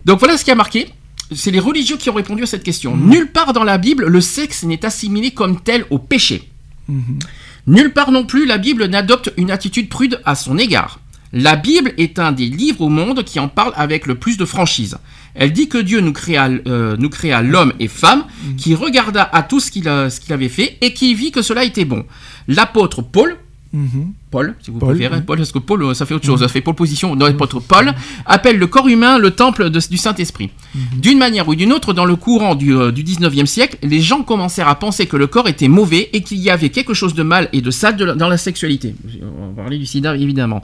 Donc 0.04 0.20
voilà 0.20 0.38
ce 0.38 0.44
qui 0.44 0.52
a 0.52 0.54
marqué. 0.54 0.88
C'est 1.34 1.50
les 1.50 1.58
religieux 1.58 1.96
qui 1.96 2.08
ont 2.10 2.14
répondu 2.14 2.44
à 2.44 2.46
cette 2.46 2.62
question. 2.62 2.96
Nulle 2.96 3.32
part 3.32 3.52
dans 3.52 3.64
la 3.64 3.78
Bible, 3.78 4.06
le 4.06 4.20
sexe 4.20 4.62
n'est 4.62 4.84
assimilé 4.84 5.32
comme 5.32 5.60
tel 5.60 5.84
au 5.90 5.98
péché. 5.98 6.48
Mhm. 6.88 7.18
Nulle 7.66 7.92
part 7.92 8.12
non 8.12 8.24
plus, 8.24 8.46
la 8.46 8.58
Bible 8.58 8.84
n'adopte 8.86 9.32
une 9.36 9.50
attitude 9.50 9.88
prude 9.88 10.20
à 10.24 10.34
son 10.36 10.58
égard. 10.58 11.00
La 11.36 11.56
Bible 11.56 11.92
est 11.98 12.20
un 12.20 12.30
des 12.30 12.46
livres 12.46 12.82
au 12.82 12.88
monde 12.88 13.24
qui 13.24 13.40
en 13.40 13.48
parle 13.48 13.72
avec 13.74 14.06
le 14.06 14.14
plus 14.14 14.36
de 14.36 14.44
franchise. 14.44 14.98
Elle 15.34 15.52
dit 15.52 15.68
que 15.68 15.78
Dieu 15.78 16.00
nous 16.00 16.12
créa, 16.12 16.48
euh, 16.68 16.96
nous 16.96 17.08
créa 17.08 17.42
l'homme 17.42 17.72
et 17.80 17.88
femme, 17.88 18.24
qui 18.56 18.76
regarda 18.76 19.28
à 19.32 19.42
tout 19.42 19.58
ce 19.58 19.72
qu'il 19.72 19.88
a- 19.88 20.10
ce 20.10 20.20
qu'il 20.20 20.32
avait 20.32 20.48
fait 20.48 20.78
et 20.80 20.94
qui 20.94 21.12
vit 21.14 21.32
que 21.32 21.42
cela 21.42 21.64
était 21.64 21.84
bon. 21.84 22.06
L'apôtre 22.46 23.02
Paul, 23.02 23.36
Mhm. 23.74 24.12
Paul, 24.30 24.54
si 24.62 24.70
vous 24.70 24.78
Paul, 24.78 24.90
préférez, 24.90 25.16
oui. 25.16 25.22
Paul, 25.26 25.36
parce 25.38 25.50
que 25.50 25.58
Paul, 25.58 25.82
euh, 25.82 25.94
ça 25.94 26.06
fait 26.06 26.14
autre 26.14 26.24
chose, 26.24 26.38
ça 26.40 26.46
fait 26.48 26.60
Paul 26.60 26.74
position. 26.76 27.16
Dans 27.16 27.26
l'apôtre 27.26 27.58
Paul, 27.58 27.92
appelle 28.24 28.56
le 28.56 28.66
corps 28.68 28.86
humain 28.86 29.18
le 29.18 29.32
temple 29.32 29.68
de- 29.68 29.80
du 29.90 29.96
Saint-Esprit. 29.96 30.50
D'une 30.96 31.18
manière 31.18 31.48
ou 31.48 31.56
d'une 31.56 31.72
autre, 31.72 31.92
dans 31.92 32.04
le 32.04 32.14
courant 32.14 32.54
du, 32.54 32.72
euh, 32.74 32.92
du 32.92 33.02
19e 33.02 33.46
siècle, 33.46 33.76
les 33.82 34.00
gens 34.00 34.22
commencèrent 34.22 34.68
à 34.68 34.76
penser 34.78 35.06
que 35.06 35.16
le 35.16 35.26
corps 35.26 35.48
était 35.48 35.66
mauvais 35.68 36.08
et 36.12 36.22
qu'il 36.22 36.38
y 36.38 36.50
avait 36.50 36.70
quelque 36.70 36.94
chose 36.94 37.14
de 37.14 37.24
mal 37.24 37.48
et 37.52 37.60
de 37.62 37.70
sale 37.72 37.96
de 37.96 38.12
dans 38.12 38.28
la 38.28 38.36
sexualité. 38.38 38.94
On 39.22 39.48
va 39.48 39.62
parler 39.62 39.78
du 39.78 39.86
sida, 39.86 40.16
évidemment. 40.16 40.62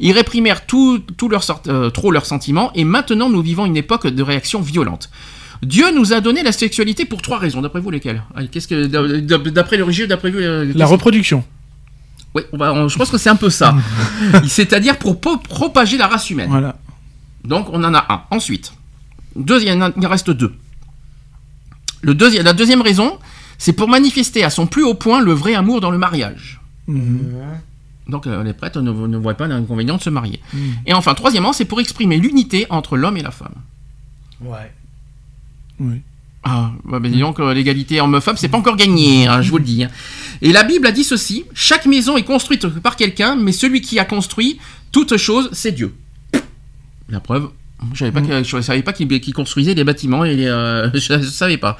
Ils 0.00 0.12
réprimèrent 0.12 0.66
tout, 0.66 0.98
tout 1.16 1.28
leur 1.28 1.44
sort- 1.44 1.62
euh, 1.68 1.88
trop 1.90 2.10
leurs 2.10 2.26
sentiments 2.26 2.72
et 2.74 2.82
maintenant 2.84 3.30
nous 3.30 3.42
vivons 3.42 3.64
une 3.64 3.76
époque 3.76 4.08
de 4.08 4.22
réaction 4.24 4.60
violente. 4.60 5.08
Dieu 5.62 5.84
nous 5.94 6.12
a 6.12 6.20
donné 6.20 6.42
la 6.42 6.52
sexualité 6.52 7.04
pour 7.04 7.22
trois 7.22 7.38
raisons. 7.38 7.60
D'après 7.60 7.80
vous, 7.80 7.90
lesquelles? 7.90 8.22
Allez, 8.34 8.48
Qu'est-ce 8.48 8.66
que 8.66 8.86
d'après 9.50 9.76
le 9.76 9.84
religieux, 9.84 10.06
d'après 10.06 10.30
vous, 10.30 10.38
euh, 10.38 10.72
La 10.74 10.86
reproduction. 10.86 11.44
Oui, 12.34 12.42
on 12.52 12.56
va- 12.58 12.72
on- 12.72 12.88
je 12.88 12.96
pense 12.96 13.10
que 13.10 13.18
c'est 13.18 13.30
un 13.30 13.36
peu 13.36 13.50
ça. 13.50 13.74
C'est-à-dire 14.46 14.98
pour 14.98 15.20
po- 15.20 15.38
propager 15.38 15.96
la 15.96 16.06
race 16.06 16.30
humaine. 16.30 16.48
Voilà. 16.50 16.76
Donc 17.44 17.68
on 17.72 17.82
en 17.84 17.94
a 17.94 18.04
un. 18.08 18.22
Ensuite, 18.36 18.72
deuxième, 19.36 19.92
il 19.96 20.06
en 20.06 20.10
reste 20.10 20.30
deux. 20.30 20.54
Le 22.02 22.14
deuxième, 22.14 22.44
la 22.44 22.52
deuxième 22.52 22.82
raison, 22.82 23.18
c'est 23.58 23.72
pour 23.72 23.88
manifester 23.88 24.42
à 24.44 24.50
son 24.50 24.66
plus 24.66 24.84
haut 24.84 24.94
point 24.94 25.20
le 25.20 25.32
vrai 25.32 25.54
amour 25.54 25.80
dans 25.80 25.90
le 25.90 25.98
mariage. 25.98 26.60
Mhm. 26.86 27.20
Donc 28.08 28.26
euh, 28.26 28.42
les 28.42 28.52
prêtres 28.54 28.80
ne, 28.80 28.90
ne 28.90 29.16
voient 29.18 29.34
pas 29.34 29.46
l'inconvénient 29.46 29.96
de 29.96 30.02
se 30.02 30.10
marier. 30.10 30.40
Mhm. 30.52 30.60
Et 30.86 30.94
enfin, 30.94 31.14
troisièmement, 31.14 31.52
c'est 31.52 31.64
pour 31.64 31.80
exprimer 31.80 32.18
l'unité 32.18 32.66
entre 32.70 32.96
l'homme 32.96 33.16
et 33.16 33.22
la 33.22 33.30
femme. 33.30 33.54
Ouais. 34.40 34.72
Oui. 35.78 36.00
Ah, 36.42 36.72
bah, 36.84 36.98
dis 37.00 37.18
donc, 37.20 37.38
euh, 37.38 37.52
l'égalité 37.52 38.00
homme-femme, 38.00 38.36
c'est 38.38 38.48
pas 38.48 38.56
encore 38.58 38.76
gagné, 38.76 39.26
hein, 39.26 39.42
je 39.42 39.50
vous 39.50 39.58
le 39.58 39.64
dis. 39.64 39.84
hein. 39.84 39.90
Et 40.40 40.52
la 40.52 40.64
Bible 40.64 40.86
a 40.86 40.92
dit 40.92 41.04
ceci 41.04 41.44
chaque 41.54 41.84
maison 41.86 42.16
est 42.16 42.22
construite 42.22 42.66
par 42.66 42.96
quelqu'un, 42.96 43.36
mais 43.36 43.52
celui 43.52 43.82
qui 43.82 43.98
a 43.98 44.04
construit 44.06 44.58
toute 44.90 45.16
chose, 45.18 45.50
c'est 45.52 45.72
Dieu. 45.72 45.94
La 47.08 47.20
preuve. 47.20 47.48
Je 47.94 47.98
savais 48.00 48.12
pas 48.12 48.20
que- 48.20 48.42
je 48.44 48.60
savais 48.60 48.82
pas 48.82 48.92
qu'il 48.92 49.08
qu'il 49.20 49.32
construisait 49.32 49.74
des 49.74 49.84
bâtiments 49.84 50.24
et 50.24 50.34
les, 50.36 50.46
euh, 50.46 50.90
je, 50.94 51.00
je 51.22 51.26
savais 51.28 51.56
pas. 51.56 51.78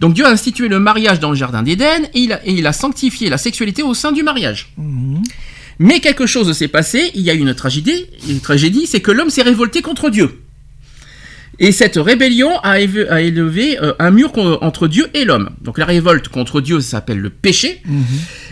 Donc 0.00 0.14
Dieu 0.14 0.24
a 0.26 0.30
institué 0.30 0.68
le 0.68 0.80
mariage 0.80 1.20
dans 1.20 1.30
le 1.30 1.36
jardin 1.36 1.62
d'Éden 1.62 2.04
et 2.14 2.20
il, 2.20 2.32
a, 2.32 2.46
et 2.46 2.52
il 2.52 2.66
a 2.66 2.72
sanctifié 2.72 3.28
la 3.28 3.36
sexualité 3.38 3.82
au 3.82 3.92
sein 3.94 4.10
du 4.12 4.22
mariage. 4.22 4.72
Mhm. 4.78 5.22
Mais 5.78 6.00
quelque 6.00 6.26
chose 6.26 6.50
s'est 6.52 6.68
passé, 6.68 7.10
il 7.14 7.22
y 7.22 7.30
a 7.30 7.34
eu 7.34 7.38
une 7.40 7.54
tragédie, 7.54 8.06
une 8.28 8.40
tragédie, 8.40 8.86
c'est 8.86 9.00
que 9.00 9.10
l'homme 9.10 9.28
s'est 9.30 9.42
révolté 9.42 9.82
contre 9.82 10.08
Dieu. 10.08 10.43
Et 11.58 11.72
cette 11.72 11.96
rébellion 11.96 12.50
a, 12.62 12.78
éve- 12.80 13.08
a 13.08 13.20
élevé 13.20 13.78
euh, 13.80 13.92
un 13.98 14.10
mur 14.10 14.32
con- 14.32 14.58
entre 14.60 14.88
Dieu 14.88 15.06
et 15.14 15.24
l'homme. 15.24 15.50
Donc 15.62 15.78
la 15.78 15.84
révolte 15.84 16.28
contre 16.28 16.60
Dieu 16.60 16.80
s'appelle 16.80 17.18
le 17.20 17.30
péché. 17.30 17.80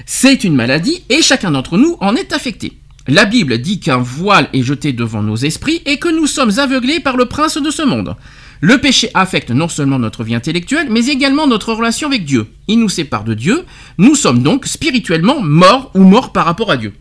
C'est 0.06 0.44
une 0.44 0.54
maladie 0.54 1.02
et 1.08 1.22
chacun 1.22 1.50
d'entre 1.50 1.78
nous 1.78 1.96
en 2.00 2.14
est 2.14 2.32
affecté. 2.32 2.72
La 3.08 3.24
Bible 3.24 3.58
dit 3.58 3.80
qu'un 3.80 3.96
voile 3.98 4.48
est 4.52 4.62
jeté 4.62 4.92
devant 4.92 5.22
nos 5.22 5.36
esprits 5.36 5.82
et 5.86 5.98
que 5.98 6.08
nous 6.08 6.26
sommes 6.28 6.58
aveuglés 6.60 7.00
par 7.00 7.16
le 7.16 7.26
prince 7.26 7.56
de 7.58 7.70
ce 7.70 7.82
monde. 7.82 8.14
Le 8.60 8.78
péché 8.78 9.10
affecte 9.14 9.50
non 9.50 9.66
seulement 9.66 9.98
notre 9.98 10.22
vie 10.22 10.36
intellectuelle, 10.36 10.86
mais 10.88 11.06
également 11.06 11.48
notre 11.48 11.72
relation 11.72 12.06
avec 12.06 12.24
Dieu. 12.24 12.46
Il 12.68 12.78
nous 12.78 12.88
sépare 12.88 13.24
de 13.24 13.34
Dieu. 13.34 13.62
Nous 13.98 14.14
sommes 14.14 14.44
donc 14.44 14.66
spirituellement 14.66 15.40
morts 15.40 15.90
ou 15.94 16.04
morts 16.04 16.30
par 16.32 16.44
rapport 16.44 16.70
à 16.70 16.76
Dieu. 16.76 16.92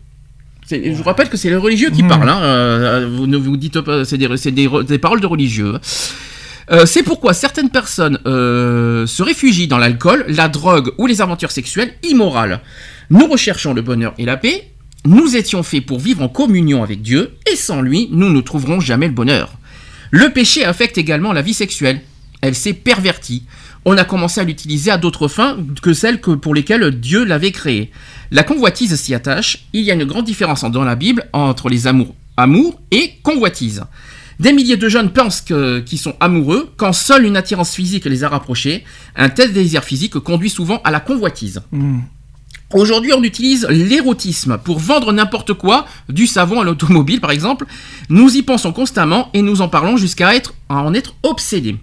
Je 0.72 0.92
vous 0.92 1.02
rappelle 1.02 1.28
que 1.28 1.36
c'est 1.36 1.50
les 1.50 1.56
religieux 1.56 1.90
qui 1.90 2.02
parlent. 2.02 2.28
hein, 2.28 2.42
euh, 2.42 3.08
vous 3.10 3.26
ne 3.26 3.36
vous 3.36 3.56
dites 3.56 3.80
pas, 3.80 4.04
c'est 4.04 4.18
des, 4.18 4.98
paroles 4.98 5.20
de 5.20 5.26
religieux. 5.26 5.74
Euh, 6.70 6.86
c'est 6.86 7.02
pourquoi 7.02 7.34
certaines 7.34 7.70
personnes 7.70 8.18
euh, 8.26 9.06
se 9.06 9.22
réfugient 9.22 9.66
dans 9.66 9.78
l'alcool, 9.78 10.24
la 10.28 10.48
drogue 10.48 10.92
ou 10.98 11.06
les 11.06 11.20
aventures 11.20 11.50
sexuelles 11.50 11.92
immorales. 12.02 12.60
Nous 13.10 13.26
recherchons 13.26 13.74
le 13.74 13.82
bonheur 13.82 14.14
et 14.18 14.24
la 14.24 14.36
paix. 14.36 14.68
Nous 15.04 15.36
étions 15.36 15.62
faits 15.62 15.84
pour 15.84 15.98
vivre 15.98 16.22
en 16.22 16.28
communion 16.28 16.82
avec 16.84 17.02
Dieu, 17.02 17.32
et 17.50 17.56
sans 17.56 17.82
lui, 17.82 18.08
nous 18.12 18.32
ne 18.32 18.40
trouverons 18.40 18.78
jamais 18.78 19.08
le 19.08 19.12
bonheur. 19.12 19.52
Le 20.12 20.30
péché 20.30 20.64
affecte 20.64 20.96
également 20.96 21.32
la 21.32 21.42
vie 21.42 21.54
sexuelle. 21.54 22.00
Elle 22.40 22.54
s'est 22.54 22.72
pervertie. 22.72 23.42
On 23.84 23.96
a 23.96 24.04
commencé 24.04 24.40
à 24.40 24.44
l'utiliser 24.44 24.92
à 24.92 24.98
d'autres 24.98 25.26
fins 25.26 25.56
que 25.82 25.92
celles 25.92 26.20
que 26.20 26.30
pour 26.30 26.54
lesquelles 26.54 26.90
Dieu 26.92 27.24
l'avait 27.24 27.50
créée. 27.50 27.90
La 28.32 28.44
convoitise 28.44 28.94
s'y 28.96 29.14
attache. 29.14 29.66
Il 29.74 29.82
y 29.82 29.90
a 29.90 29.94
une 29.94 30.06
grande 30.06 30.24
différence 30.24 30.64
dans 30.64 30.84
la 30.84 30.96
Bible 30.96 31.28
entre 31.34 31.68
les 31.68 31.86
amours 31.86 32.14
amour 32.38 32.80
et 32.90 33.12
convoitise. 33.22 33.84
Des 34.40 34.54
milliers 34.54 34.78
de 34.78 34.88
jeunes 34.88 35.10
pensent 35.10 35.42
qu'ils 35.42 35.98
sont 35.98 36.16
amoureux 36.18 36.72
quand 36.78 36.94
seule 36.94 37.26
une 37.26 37.36
attirance 37.36 37.74
physique 37.74 38.06
les 38.06 38.24
a 38.24 38.30
rapprochés. 38.30 38.84
Un 39.16 39.28
tel 39.28 39.52
désir 39.52 39.84
physique 39.84 40.14
conduit 40.14 40.48
souvent 40.48 40.80
à 40.82 40.90
la 40.90 41.00
convoitise. 41.00 41.60
Mhm. 41.72 42.04
Aujourd'hui, 42.72 43.12
on 43.14 43.22
utilise 43.22 43.66
l'érotisme 43.68 44.56
pour 44.56 44.78
vendre 44.78 45.12
n'importe 45.12 45.52
quoi, 45.52 45.86
du 46.08 46.26
savon 46.26 46.62
à 46.62 46.64
l'automobile 46.64 47.20
par 47.20 47.32
exemple. 47.32 47.66
Nous 48.08 48.34
y 48.34 48.40
pensons 48.40 48.72
constamment 48.72 49.28
et 49.34 49.42
nous 49.42 49.60
en 49.60 49.68
parlons 49.68 49.98
jusqu'à 49.98 50.34
être, 50.34 50.54
à 50.70 50.76
en 50.76 50.94
être 50.94 51.14
obsédés. 51.22 51.76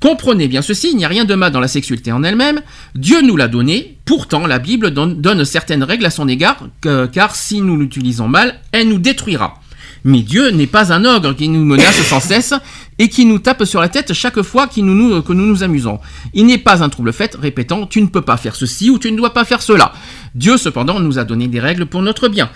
Comprenez 0.00 0.46
bien 0.46 0.62
ceci, 0.62 0.90
il 0.92 0.96
n'y 0.96 1.04
a 1.04 1.08
rien 1.08 1.24
de 1.24 1.34
mal 1.34 1.50
dans 1.50 1.58
la 1.60 1.66
sexualité 1.68 2.12
en 2.12 2.22
elle-même. 2.22 2.60
Dieu 2.94 3.20
nous 3.20 3.36
l'a 3.36 3.48
donné. 3.48 3.96
Pourtant, 4.04 4.46
la 4.46 4.60
Bible 4.60 4.90
donne, 4.92 5.44
certaines 5.44 5.82
règles 5.82 6.06
à 6.06 6.10
son 6.10 6.28
égard, 6.28 6.68
que- 6.80 7.06
car 7.06 7.34
si 7.34 7.60
nous 7.60 7.76
l'utilisons 7.76 8.28
mal, 8.28 8.60
elle 8.70 8.88
nous 8.88 8.98
détruira. 9.00 9.60
Mais 10.04 10.20
Dieu 10.22 10.50
n'est 10.50 10.68
pas 10.68 10.92
un 10.92 11.04
ogre 11.04 11.34
qui 11.34 11.48
nous 11.48 11.64
menace 11.64 12.00
sans 12.08 12.20
cesse. 12.20 12.54
et 13.00 13.08
qui 13.08 13.26
nous 13.26 13.38
tape 13.38 13.64
sur 13.64 13.80
la 13.80 13.88
tête 13.88 14.12
chaque 14.12 14.42
fois 14.42 14.66
qu'il 14.66 14.84
nous- 14.84 14.92
nous- 14.94 15.22
que 15.22 15.32
nous 15.32 15.46
nous 15.46 15.62
amusons. 15.62 16.00
Il 16.34 16.46
n'est 16.46 16.58
pas 16.58 16.82
un 16.82 16.88
trouble 16.88 17.12
fait, 17.12 17.36
répétant 17.40 17.86
tu 17.86 18.02
ne 18.02 18.08
peux 18.08 18.22
pas 18.22 18.36
faire 18.36 18.56
ceci 18.56 18.90
ou 18.90 18.98
tu 18.98 19.12
ne 19.12 19.16
dois 19.16 19.32
pas 19.32 19.44
faire 19.44 19.62
cela. 19.62 19.92
Dieu 20.34 20.56
cependant 20.56 20.98
nous 20.98 21.16
a 21.16 21.24
donné 21.24 21.46
des 21.46 21.60
règles 21.60 21.86
pour 21.86 22.02
notre 22.02 22.26
bien. 22.26 22.50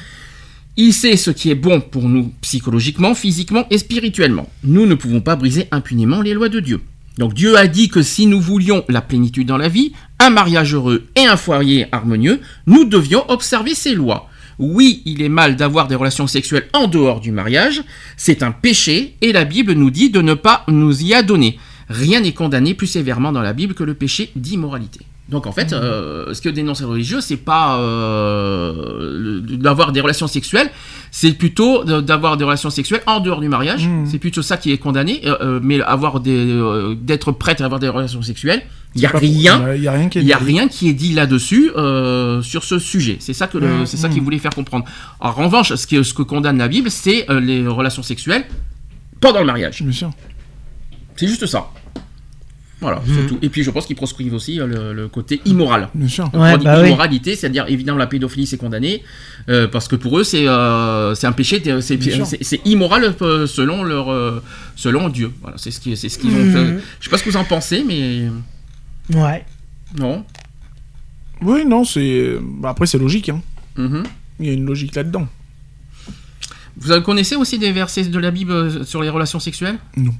Il 0.76 0.92
sait 0.94 1.16
ce 1.16 1.30
qui 1.30 1.48
est 1.50 1.54
bon 1.54 1.80
pour 1.80 2.08
nous 2.08 2.32
psychologiquement, 2.40 3.14
physiquement 3.14 3.66
et 3.70 3.78
spirituellement. 3.78 4.48
Nous 4.64 4.84
ne 4.84 4.96
pouvons 4.96 5.20
pas 5.20 5.36
briser 5.36 5.68
impunément 5.70 6.22
les 6.22 6.34
lois 6.34 6.48
de 6.48 6.58
Dieu. 6.58 6.80
Donc 7.18 7.34
Dieu 7.34 7.56
a 7.58 7.66
dit 7.66 7.88
que 7.88 8.02
si 8.02 8.26
nous 8.26 8.40
voulions 8.40 8.84
la 8.88 9.02
plénitude 9.02 9.48
dans 9.48 9.58
la 9.58 9.68
vie, 9.68 9.92
un 10.18 10.30
mariage 10.30 10.74
heureux 10.74 11.08
et 11.14 11.26
un 11.26 11.36
foyer 11.36 11.86
harmonieux, 11.92 12.40
nous 12.66 12.84
devions 12.84 13.28
observer 13.30 13.74
ces 13.74 13.94
lois. 13.94 14.28
Oui, 14.58 15.02
il 15.04 15.22
est 15.22 15.28
mal 15.28 15.56
d'avoir 15.56 15.88
des 15.88 15.94
relations 15.94 16.26
sexuelles 16.26 16.68
en 16.72 16.86
dehors 16.86 17.20
du 17.20 17.32
mariage, 17.32 17.82
c'est 18.16 18.42
un 18.42 18.52
péché 18.52 19.16
et 19.20 19.32
la 19.32 19.44
Bible 19.44 19.72
nous 19.72 19.90
dit 19.90 20.10
de 20.10 20.22
ne 20.22 20.34
pas 20.34 20.64
nous 20.68 21.02
y 21.02 21.14
adonner. 21.14 21.58
Rien 21.88 22.20
n'est 22.20 22.32
condamné 22.32 22.74
plus 22.74 22.86
sévèrement 22.86 23.32
dans 23.32 23.42
la 23.42 23.52
Bible 23.52 23.74
que 23.74 23.84
le 23.84 23.94
péché 23.94 24.30
d'immoralité. 24.36 25.00
Donc 25.32 25.46
en 25.46 25.52
fait, 25.52 25.72
euh, 25.72 26.32
ce 26.34 26.40
que 26.40 26.48
dénonce 26.50 26.80
les 26.80 26.86
religieux, 26.86 27.20
c'est 27.20 27.36
pas 27.38 27.78
euh, 27.80 29.40
d'avoir 29.40 29.92
des 29.92 30.00
relations 30.00 30.26
sexuelles, 30.26 30.70
c'est 31.10 31.32
plutôt 31.32 31.84
d'avoir 31.84 32.36
des 32.36 32.44
relations 32.44 32.70
sexuelles 32.70 33.02
en 33.06 33.20
dehors 33.20 33.40
du 33.40 33.48
mariage. 33.48 33.88
C'est 34.06 34.18
plutôt 34.18 34.42
ça 34.42 34.56
qui 34.56 34.72
est 34.72 34.78
condamné. 34.78 35.22
euh, 35.24 35.58
mais 35.62 35.80
avoir 35.80 36.20
des, 36.20 36.94
d'être 37.00 37.32
prête 37.32 37.60
à 37.60 37.64
avoir 37.64 37.80
des 37.80 37.88
relations 37.88 38.22
sexuelles, 38.22 38.62
il 38.94 39.00
y 39.00 39.06
a 39.06 39.10
rien. 39.10 39.74
Il 39.74 39.82
y 39.82 39.88
a 39.88 39.92
rien 39.92 40.08
qui 40.08 40.18
est 40.18 40.22
n'y 40.22 40.32
a 40.32 40.38
dit. 40.38 40.44
rien 40.44 40.68
qui 40.68 40.88
est 40.88 40.92
dit 40.92 41.12
là-dessus 41.14 41.70
sur 42.42 42.62
ce 42.64 42.78
sujet. 42.78 43.16
C'est 43.20 43.32
ça 43.34 43.46
que 43.46 43.58
le- 43.58 43.86
c'est 43.86 43.96
ça 43.96 44.08
qu'il 44.08 44.22
voulait 44.22 44.38
faire 44.38 44.54
comprendre. 44.54 44.84
En 45.20 45.32
revanche, 45.32 45.74
ce 45.74 45.86
que, 45.86 46.02
ce 46.02 46.12
que 46.14 46.22
condamne 46.22 46.58
la 46.58 46.68
Bible, 46.68 46.90
c'est 46.90 47.26
les 47.40 47.66
relations 47.66 48.02
sexuelles 48.02 48.44
pendant 49.20 49.40
le 49.40 49.46
mariage. 49.46 49.82
Bien 49.82 49.92
sûr. 49.92 50.10
C'est 51.16 51.26
juste 51.28 51.46
ça. 51.46 51.68
Voilà, 52.82 53.00
c'est 53.06 53.26
tout. 53.28 53.38
Et 53.40 53.48
puis 53.48 53.62
je 53.62 53.70
pense 53.70 53.86
qu'ils 53.86 53.96
proscrivent 53.96 54.34
aussi 54.34 54.60
euh, 54.60 54.66
le, 54.66 54.92
le 54.92 55.08
côté 55.08 55.40
immoral. 55.46 55.88
Bien 55.94 56.08
sûr. 56.08 56.24
Ouais, 56.26 56.30
quand 56.50 56.54
on 56.54 56.58
dit 56.58 56.64
bah 56.64 56.80
oui. 56.82 56.88
immoralité, 56.88 57.34
c'est-à-dire 57.36 57.64
évidemment 57.68 57.96
la 57.96 58.06
pédophilie 58.08 58.46
c'est 58.46 58.58
condamné 58.58 59.02
euh, 59.48 59.68
parce 59.68 59.88
que 59.88 59.96
pour 59.96 60.18
eux 60.18 60.24
c'est 60.24 60.46
euh, 60.48 61.14
c'est 61.14 61.26
un 61.26 61.32
péché, 61.32 61.62
c'est 61.80 62.60
immoral 62.66 63.14
selon 63.46 63.84
leur 63.84 64.42
selon 64.76 65.08
Dieu. 65.08 65.30
Voilà, 65.40 65.56
c'est 65.58 65.70
ce 65.70 65.80
qui 65.80 65.96
c'est 65.96 66.08
ce 66.10 66.18
qu'ils 66.18 66.34
ont 66.34 66.44
Mhm. 66.44 66.52
fait. 66.52 66.82
Je 67.00 67.04
sais 67.04 67.10
pas 67.10 67.16
ce 67.18 67.22
que 67.24 67.30
vous 67.30 67.36
en 67.38 67.44
pensez, 67.44 67.84
mais 67.86 68.28
Ouais. 69.16 69.44
non. 69.98 70.24
Oui, 71.40 71.64
non, 71.66 71.84
c'est. 71.84 72.36
bah, 72.60 72.70
après, 72.70 72.86
c'est 72.86 72.98
logique. 72.98 73.28
Hein. 73.28 73.40
Mhm. 73.76 74.02
Il 74.40 74.46
y 74.46 74.50
a 74.50 74.52
une 74.52 74.64
logique 74.66 74.94
là-dedans. 74.94 75.26
Vous 76.76 77.00
connaissez 77.02 77.36
aussi 77.36 77.58
des 77.58 77.70
versets 77.72 78.04
de 78.04 78.18
la 78.18 78.30
Bible 78.30 78.84
sur 78.86 79.02
les 79.02 79.08
relations 79.10 79.38
sexuelles? 79.40 79.78
Non. 79.96 80.12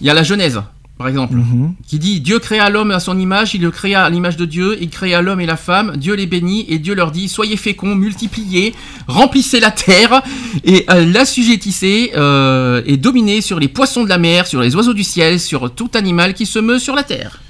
Il 0.00 0.06
y 0.06 0.10
a 0.10 0.14
la 0.14 0.22
Genèse, 0.22 0.60
par 0.98 1.08
exemple, 1.08 1.34
Mhm. 1.34 1.74
qui 1.86 1.98
dit 1.98 2.20
Dieu 2.20 2.38
créa 2.38 2.70
l'homme 2.70 2.90
à 2.90 3.00
son 3.00 3.18
image, 3.18 3.54
il 3.54 3.60
le 3.62 3.70
créa 3.70 4.04
à 4.04 4.10
l'image 4.10 4.36
de 4.36 4.44
Dieu, 4.46 4.78
il 4.80 4.88
créa 4.88 5.20
l'homme 5.20 5.40
et 5.40 5.46
la 5.46 5.56
femme, 5.56 5.92
Dieu 5.96 6.14
les 6.14 6.26
bénit 6.26 6.64
et 6.68 6.78
Dieu 6.78 6.94
leur 6.94 7.10
dit 7.10 7.28
Soyez 7.28 7.56
féconds, 7.56 7.94
multipliez, 7.94 8.74
remplissez 9.06 9.60
la 9.60 9.70
terre 9.70 10.22
et 10.64 10.86
euh, 10.90 11.04
l'assujettissez 11.12 12.12
euh, 12.16 12.80
et 12.86 12.96
dominez 12.96 13.40
sur 13.42 13.58
les 13.60 13.68
poissons 13.68 14.04
de 14.04 14.08
la 14.08 14.18
mer, 14.18 14.46
sur 14.46 14.60
les 14.62 14.74
oiseaux 14.74 14.94
du 14.94 15.04
ciel, 15.04 15.38
sur 15.38 15.74
tout 15.74 15.90
animal 15.94 16.32
qui 16.34 16.46
se 16.46 16.58
meut 16.58 16.78
sur 16.78 16.94
la 16.94 17.02
terre. 17.02 17.40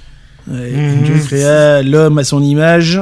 Ouais, 0.49 0.73
Mhm. 0.73 1.03
Dieu 1.05 1.15
créa 1.25 1.83
l'homme 1.83 2.19
à 2.19 2.25
son 2.25 2.43
image. 2.43 3.01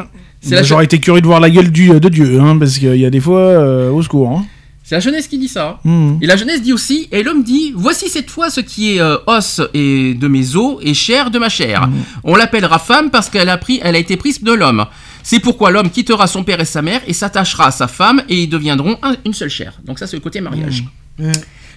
J'aurais 0.63 0.85
été 0.85 0.99
curieux 1.01 1.23
de 1.23 1.27
voir 1.27 1.41
la 1.41 1.49
gueule 1.49 1.71
du, 1.73 1.89
de 1.89 2.09
Dieu, 2.11 2.39
hein, 2.39 2.59
parce 2.59 2.77
qu'il 2.79 2.97
y 2.97 3.07
a 3.07 3.11
des 3.11 3.21
fois, 3.21 3.41
euh, 3.41 3.91
au 3.91 4.03
secours. 4.03 4.31
Hein. 4.31 4.45
C'est 4.87 4.95
la 4.97 5.01
Genèse 5.01 5.27
qui 5.29 5.39
dit 5.39 5.49
ça. 5.49 5.81
Mhm. 5.83 6.19
Et 6.21 6.27
la 6.27 6.37
Genèse 6.37 6.61
dit 6.61 6.75
aussi, 6.75 7.09
et 7.11 7.23
l'homme 7.23 7.43
dit, 7.43 7.73
voici 7.75 8.09
cette 8.11 8.29
fois 8.31 8.51
ce 8.51 8.61
qui 8.61 8.97
est 8.97 9.01
euh, 9.01 9.17
os 9.27 9.63
et 9.73 10.13
de 10.13 10.29
mes 10.29 10.57
os 10.57 10.77
et 10.83 10.93
chair 10.93 11.31
de 11.31 11.39
ma 11.39 11.49
chair. 11.49 11.89
On 12.23 12.37
l'appellera 12.37 12.79
femme 12.79 13.11
parce 13.11 13.31
qu'elle 13.31 13.49
a 13.49 13.57
pris, 13.57 13.81
elle 13.83 13.97
a 13.97 13.99
été 13.99 14.17
prise 14.19 14.43
de 14.43 14.53
l'homme. 14.53 14.85
C'est 15.23 15.41
pourquoi 15.41 15.71
l'homme 15.71 15.89
quittera 15.91 16.27
son 16.27 16.45
père 16.45 16.61
et 16.61 16.67
sa 16.67 16.83
mère 16.83 17.01
et 17.07 17.15
s'attachera 17.15 17.69
à 17.69 17.71
sa 17.71 17.89
femme 17.89 18.23
et 18.29 18.43
ils 18.43 18.47
deviendront 18.49 18.99
un- 19.03 19.17
une 19.25 19.33
seule 19.33 19.49
chair. 19.49 19.73
Donc 19.87 19.99
ça 19.99 20.07
c'est 20.07 20.17
le 20.17 20.23
côté 20.23 20.43
mariage. 20.43 20.85
Mhm. 21.19 21.33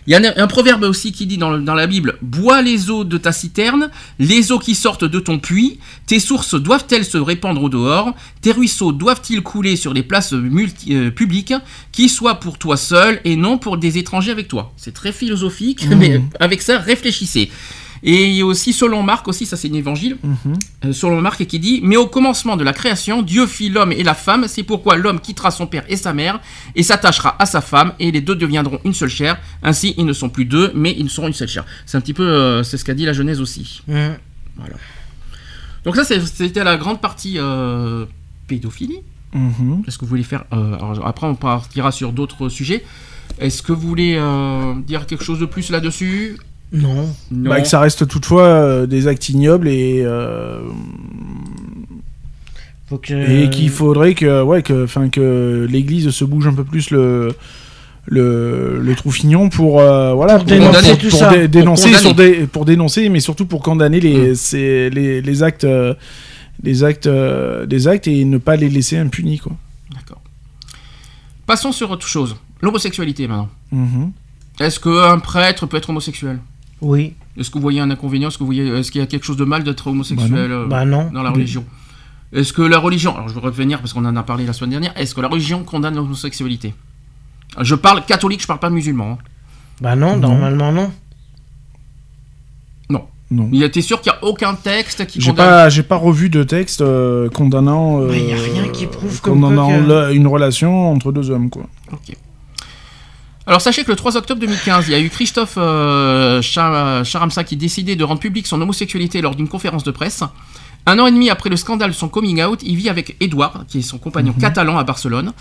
Il 0.07 0.11
y 0.11 0.15
a 0.15 0.19
un, 0.19 0.41
un 0.43 0.47
proverbe 0.47 0.83
aussi 0.83 1.11
qui 1.11 1.25
dit 1.25 1.37
dans, 1.37 1.49
le- 1.51 1.59
dans 1.59 1.75
la 1.75 1.85
Bible 1.85 2.17
Bois 2.21 2.61
les 2.61 2.89
eaux 2.89 3.03
de 3.03 3.17
ta 3.17 3.33
citerne, 3.33 3.89
les 4.19 4.51
eaux 4.53 4.59
qui 4.59 4.73
sortent 4.73 5.03
de 5.03 5.19
ton 5.19 5.37
puits, 5.37 5.79
tes 6.05 6.19
sources 6.21 6.55
doivent-elles 6.55 7.03
se 7.05 7.17
répandre 7.17 7.61
au 7.61 7.67
dehors, 7.69 8.15
tes 8.41 8.53
ruisseaux 8.53 8.93
doivent-ils 8.93 9.41
couler 9.41 9.75
sur 9.75 9.93
les 9.93 10.03
places 10.03 10.31
multi- 10.33 10.95
euh, 10.95 11.11
publiques, 11.11 11.53
qui 11.91 12.07
soient 12.07 12.35
pour 12.39 12.57
toi 12.57 12.77
seul 12.77 13.19
et 13.25 13.35
non 13.35 13.57
pour 13.57 13.77
des 13.77 13.97
étrangers 13.97 14.31
avec 14.31 14.47
toi? 14.47 14.73
C'est 14.77 14.93
très 14.93 15.11
philosophique, 15.11 15.85
mais 15.97 16.21
avec 16.39 16.61
ça, 16.61 16.79
réfléchissez. 16.79 17.51
Et 18.03 18.25
il 18.25 18.35
y 18.35 18.41
a 18.41 18.45
aussi 18.45 18.73
selon 18.73 19.03
Marc, 19.03 19.27
aussi, 19.27 19.45
ça 19.45 19.57
c'est 19.57 19.69
un 19.69 19.73
évangile, 19.73 20.17
euh, 20.85 20.93
selon 20.93 21.21
Marc 21.21 21.45
qui 21.45 21.59
dit 21.59 21.81
Mais 21.83 21.97
au 21.97 22.07
commencement 22.07 22.57
de 22.57 22.63
la 22.63 22.73
création, 22.73 23.21
Dieu 23.21 23.47
fit 23.47 23.69
l'homme 23.69 23.91
et 23.91 24.03
la 24.03 24.13
femme, 24.13 24.45
c'est 24.47 24.63
pourquoi 24.63 24.95
l'homme 24.95 25.19
quittera 25.19 25.51
son 25.51 25.67
père 25.67 25.83
et 25.89 25.97
sa 25.97 26.13
mère 26.13 26.39
et 26.75 26.83
s'attachera 26.83 27.35
à 27.39 27.45
sa 27.45 27.61
femme, 27.61 27.93
et 27.99 28.11
les 28.11 28.21
deux 28.21 28.35
deviendront 28.35 28.79
une 28.83 28.93
seule 28.93 29.09
chair. 29.09 29.39
Ainsi, 29.63 29.93
ils 29.97 30.05
ne 30.05 30.13
sont 30.13 30.29
plus 30.29 30.45
deux, 30.45 30.71
mais 30.75 30.95
ils 30.97 31.09
seront 31.09 31.27
une 31.27 31.33
seule 31.33 31.47
chair. 31.47 31.65
C'est 31.85 31.97
un 31.97 32.01
petit 32.01 32.13
peu, 32.13 32.27
euh, 32.27 32.63
c'est 32.63 32.77
ce 32.77 32.85
qu'a 32.85 32.93
dit 32.93 33.05
la 33.05 33.13
Genèse 33.13 33.41
aussi. 33.41 33.81
Mhm. 33.87 34.17
Donc 35.83 35.95
ça, 35.95 36.03
c'était 36.03 36.63
la 36.63 36.77
grande 36.77 36.99
partie 36.99 37.35
euh, 37.37 38.05
pédophilie. 38.47 38.99
Mhm. 39.33 39.83
Est-ce 39.87 39.97
que 39.97 40.05
vous 40.05 40.09
voulez 40.09 40.23
faire 40.23 40.45
euh, 40.53 40.75
alors, 40.75 41.05
Après, 41.05 41.27
on 41.27 41.35
partira 41.35 41.91
sur 41.91 42.11
d'autres 42.11 42.49
sujets. 42.49 42.83
Est-ce 43.39 43.61
que 43.61 43.71
vous 43.71 43.87
voulez 43.87 44.15
euh, 44.17 44.73
dire 44.81 45.05
quelque 45.05 45.23
chose 45.23 45.39
de 45.39 45.45
plus 45.45 45.69
là-dessus? 45.69 46.37
Non. 46.71 47.13
Non. 47.31 47.49
Bah, 47.49 47.61
que 47.61 47.67
ça 47.67 47.79
reste 47.79 48.07
toutefois 48.07 48.43
euh, 48.43 48.85
des 48.87 49.07
actes 49.07 49.29
ignobles 49.29 49.67
et, 49.69 50.01
euh, 50.05 50.59
Faut 52.89 52.97
que... 52.97 53.13
et 53.13 53.49
qu'il 53.49 53.69
faudrait 53.69 54.13
que, 54.13 54.41
ouais, 54.43 54.61
que, 54.63 54.85
que 55.09 55.67
l'Église 55.69 56.09
se 56.09 56.23
bouge 56.25 56.47
un 56.47 56.53
peu 56.53 56.63
plus 56.63 56.89
le 56.91 57.33
le, 58.09 58.79
le 58.81 58.95
troufignon 58.95 59.49
pour 59.49 59.81
euh, 59.81 60.13
voilà 60.13 60.37
Pour 60.37 60.45
dénoncer 60.45 60.95
dé- 61.47 61.63
Pour 61.63 61.77
sur 61.77 62.15
des, 62.15 62.47
pour 62.47 62.63
dénoncer 62.63 63.09
mais 63.09 63.19
surtout 63.19 63.45
pour 63.45 63.61
condamner 63.61 63.99
les 63.99 64.31
Mm. 64.31 64.35
ces- 64.35 64.89
les, 64.89 65.21
les 65.21 65.43
actes 65.43 65.67
les 66.63 66.83
actes 66.85 67.09
des 67.67 67.87
actes 67.89 68.07
et 68.07 68.23
ne 68.23 68.37
pas 68.37 68.55
les 68.55 68.69
laisser 68.69 68.97
impunis 68.97 69.39
quoi 69.39 69.51
D'accord. 69.93 70.21
Passons 71.45 71.71
sur 71.73 71.91
autre 71.91 72.07
chose. 72.07 72.35
L'homosexualité 72.61 73.27
maintenant. 73.27 73.49
Mhm. 73.73 74.11
Est-ce 74.59 74.79
qu'un 74.79 75.19
prêtre 75.19 75.65
peut 75.65 75.77
être 75.77 75.89
homosexuel? 75.89 76.39
Oui. 76.81 77.13
Est-ce 77.37 77.49
que 77.49 77.55
vous 77.55 77.61
voyez 77.61 77.79
un 77.79 77.89
inconvénient? 77.91 78.29
Est-ce 78.29 78.91
qu'il 78.91 79.01
y 79.01 79.03
a 79.03 79.07
quelque 79.07 79.23
chose 79.25 79.37
de 79.37 79.43
mal 79.45 79.63
d'être 79.63 79.87
homosexuel 79.87 80.51
euh, 80.51 80.65
Bah 80.67 80.85
non. 80.85 81.09
dans 81.13 81.23
la 81.23 81.31
religion? 81.31 81.63
Est-ce 82.33 82.51
que 82.53 82.61
la 82.61 82.77
religion, 82.79 83.15
alors 83.15 83.29
je 83.29 83.33
vais 83.33 83.39
revenir 83.39 83.79
parce 83.79 83.93
qu'on 83.93 84.03
en 84.05 84.15
a 84.15 84.23
parlé 84.23 84.45
la 84.45 84.53
semaine 84.53 84.71
dernière, 84.71 84.93
est-ce 84.97 85.15
que 85.15 85.21
la 85.21 85.27
religion 85.29 85.63
condamne 85.63 85.95
l'homosexualité? 85.95 86.73
Je 87.61 87.73
parle 87.75 88.03
catholique, 88.05 88.41
je 88.41 88.47
parle 88.47 88.59
pas 88.59 88.69
musulman. 88.69 89.11
hein. 89.13 89.17
Bah 89.81 89.95
non, 89.95 90.17
Non. 90.17 90.29
normalement 90.29 90.71
non. 90.71 90.91
non 93.29 93.49
Il 93.51 93.61
était 93.61 93.81
sûr 93.81 93.99
qu'il 94.01 94.09
n'y 94.13 94.17
a 94.17 94.23
aucun 94.23 94.55
texte 94.55 95.05
qui 95.05 95.19
j'ai 95.19 95.31
condamne. 95.31 95.45
pas 95.47 95.69
j'ai 95.69 95.83
pas 95.83 95.97
revu 95.97 96.29
de 96.29 96.43
texte 96.43 96.79
euh, 96.79 97.29
condamnant 97.29 97.99
euh, 98.01 98.07
Bah, 98.07 98.15
y 98.17 98.31
a 98.31 98.37
rien 98.37 98.69
qui 98.69 98.85
prouve 98.85 99.19
comme 99.19 99.41
condamnant 99.41 99.67
quoi 99.67 99.79
que- 99.79 99.89
la- 99.89 100.11
une 100.13 100.27
relation 100.27 100.89
entre 100.89 101.11
deux 101.11 101.29
hommes 101.29 101.49
quoi 101.49 101.63
Ok. 101.91 102.15
Alors 103.47 103.61
sachez 103.61 103.83
que 103.85 103.89
le 103.89 103.95
3 103.95 104.17
octobre 104.17 104.41
2015, 104.41 104.87
il 104.87 104.91
y 104.91 104.95
a 104.95 104.99
eu 104.99 105.09
Christophe 105.09 105.53
euh, 105.57 106.41
Char- 106.41 107.05
Charamsa 107.05 107.43
qui 107.45 107.55
décidait 107.55 107.95
de 107.95 108.03
rendre 108.03 108.19
publique 108.19 108.45
son 108.45 108.61
homosexualité 108.61 109.21
lors 109.21 109.35
d'une 109.35 109.47
conférence 109.47 109.83
de 109.85 109.91
presse. 109.91 110.21
Un 110.85 110.99
an 110.99 111.07
et 111.07 111.11
demi 111.11 111.29
après 111.29 111.49
le 111.49 111.55
scandale 111.55 111.91
de 111.91 111.95
son 111.95 112.09
coming 112.09 112.41
out, 112.43 112.59
il 112.63 112.75
vit 112.75 112.89
avec 112.89 113.15
Edouard, 113.21 113.63
qui 113.67 113.79
est 113.79 113.81
son 113.81 113.97
compagnon 113.97 114.33
catalan 114.33 114.77
à 114.77 114.83
Barcelone. 114.83 115.31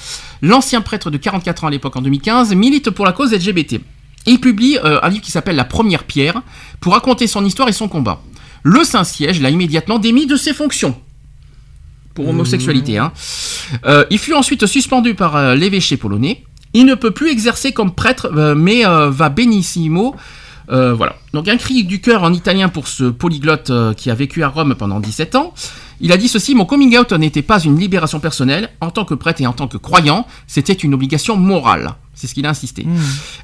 L'ancien 0.40 0.80
prêtre 0.82 1.10
de 1.10 1.16
44 1.18 1.64
ans 1.64 1.66
à 1.66 1.70
l'époque 1.70 1.96
en 1.96 2.02
2015 2.02 2.54
milite 2.54 2.90
pour 2.90 3.06
la 3.06 3.12
cause 3.12 3.32
LGBT. 3.32 3.80
Il 4.26 4.40
publie 4.40 4.78
euh, 4.84 4.98
un 5.02 5.08
livre 5.08 5.22
qui 5.22 5.30
s'appelle 5.32 5.56
La 5.56 5.64
Première 5.64 6.04
Pierre 6.04 6.42
pour 6.80 6.92
raconter 6.94 7.26
son 7.26 7.44
histoire 7.44 7.68
et 7.68 7.72
son 7.72 7.88
combat. 7.88 8.22
Le 8.62 8.82
Saint-Siège 8.84 9.40
l'a 9.40 9.50
immédiatement 9.50 9.98
démis 10.00 10.26
de 10.26 10.36
ses 10.36 10.52
fonctions 10.52 10.96
pour 12.14 12.28
homosexualité. 12.28 12.98
hein. 12.98 13.12
Euh, 13.84 14.04
il 14.10 14.18
fut 14.18 14.32
ensuite 14.34 14.66
suspendu 14.66 15.14
par 15.14 15.36
euh, 15.36 15.54
l'évêché 15.54 15.96
polonais. 15.96 16.44
Il 16.76 16.84
ne 16.84 16.94
peut 16.94 17.10
plus 17.10 17.30
exercer 17.30 17.72
comme 17.72 17.94
prêtre, 17.94 18.30
euh, 18.36 18.54
mais 18.54 18.86
euh, 18.86 19.08
va 19.08 19.30
benissimo. 19.30 20.14
Euh, 20.70 20.92
voilà. 20.92 21.16
Donc 21.32 21.48
un 21.48 21.56
cri 21.56 21.84
du 21.84 22.02
cœur 22.02 22.22
en 22.22 22.34
italien 22.34 22.68
pour 22.68 22.86
ce 22.86 23.04
polyglotte 23.04 23.70
euh, 23.70 23.94
qui 23.94 24.10
a 24.10 24.14
vécu 24.14 24.42
à 24.42 24.48
Rome 24.48 24.74
pendant 24.74 25.00
17 25.00 25.36
ans. 25.36 25.54
Il 26.00 26.12
a 26.12 26.18
dit 26.18 26.28
ceci, 26.28 26.54
mon 26.54 26.66
coming 26.66 26.98
out 26.98 27.12
n'était 27.12 27.40
pas 27.40 27.60
une 27.60 27.78
libération 27.78 28.20
personnelle. 28.20 28.68
En 28.82 28.90
tant 28.90 29.06
que 29.06 29.14
prêtre 29.14 29.40
et 29.40 29.46
en 29.46 29.54
tant 29.54 29.68
que 29.68 29.78
croyant, 29.78 30.26
c'était 30.46 30.74
une 30.74 30.92
obligation 30.92 31.36
morale. 31.36 31.94
C'est 32.12 32.26
ce 32.26 32.34
qu'il 32.34 32.44
a 32.44 32.50
insisté. 32.50 32.86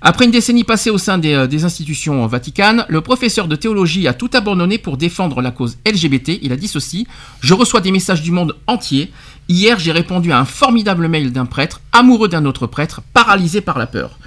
Après 0.03 0.27
une 0.27 0.31
décennie 0.31 0.65
passée 0.65 0.91
au 0.91 0.99
sein 0.99 1.17
des, 1.19 1.47
des 1.47 1.65
institutions 1.65 2.27
vaticanes, 2.27 2.85
le 2.89 3.01
professeur 3.03 3.47
de 3.49 3.57
théologie 3.57 4.09
a 4.09 4.15
tout 4.15 4.31
abandonné 4.33 4.77
pour 4.79 4.97
défendre 4.97 5.41
la 5.41 5.51
cause 5.51 5.79
LGBT. 5.87 6.39
Il 6.43 6.53
a 6.53 6.57
dit 6.57 6.69
ceci 6.69 7.07
Je 7.41 7.55
reçois 7.55 7.81
des 7.81 7.91
messages 7.91 8.23
du 8.23 8.33
monde 8.33 8.57
entier. 8.67 9.11
Hier, 9.49 9.79
j'ai 9.79 9.93
répondu 9.93 10.33
à 10.33 10.39
un 10.39 10.45
formidable 10.45 11.09
mail 11.09 11.33
d'un 11.33 11.47
prêtre, 11.47 11.81
amoureux 11.93 12.29
d'un 12.29 12.45
autre 12.45 12.67
prêtre, 12.67 13.03
paralysé 13.13 13.61
par 13.61 13.79
la 13.79 13.87
peur. 13.87 14.19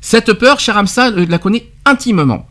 Cette 0.00 0.32
peur, 0.34 0.60
cher 0.60 0.76
Hamza 0.76 1.08
euh, 1.08 1.26
la 1.28 1.38
connaît 1.38 1.70
intimement. 1.84 2.46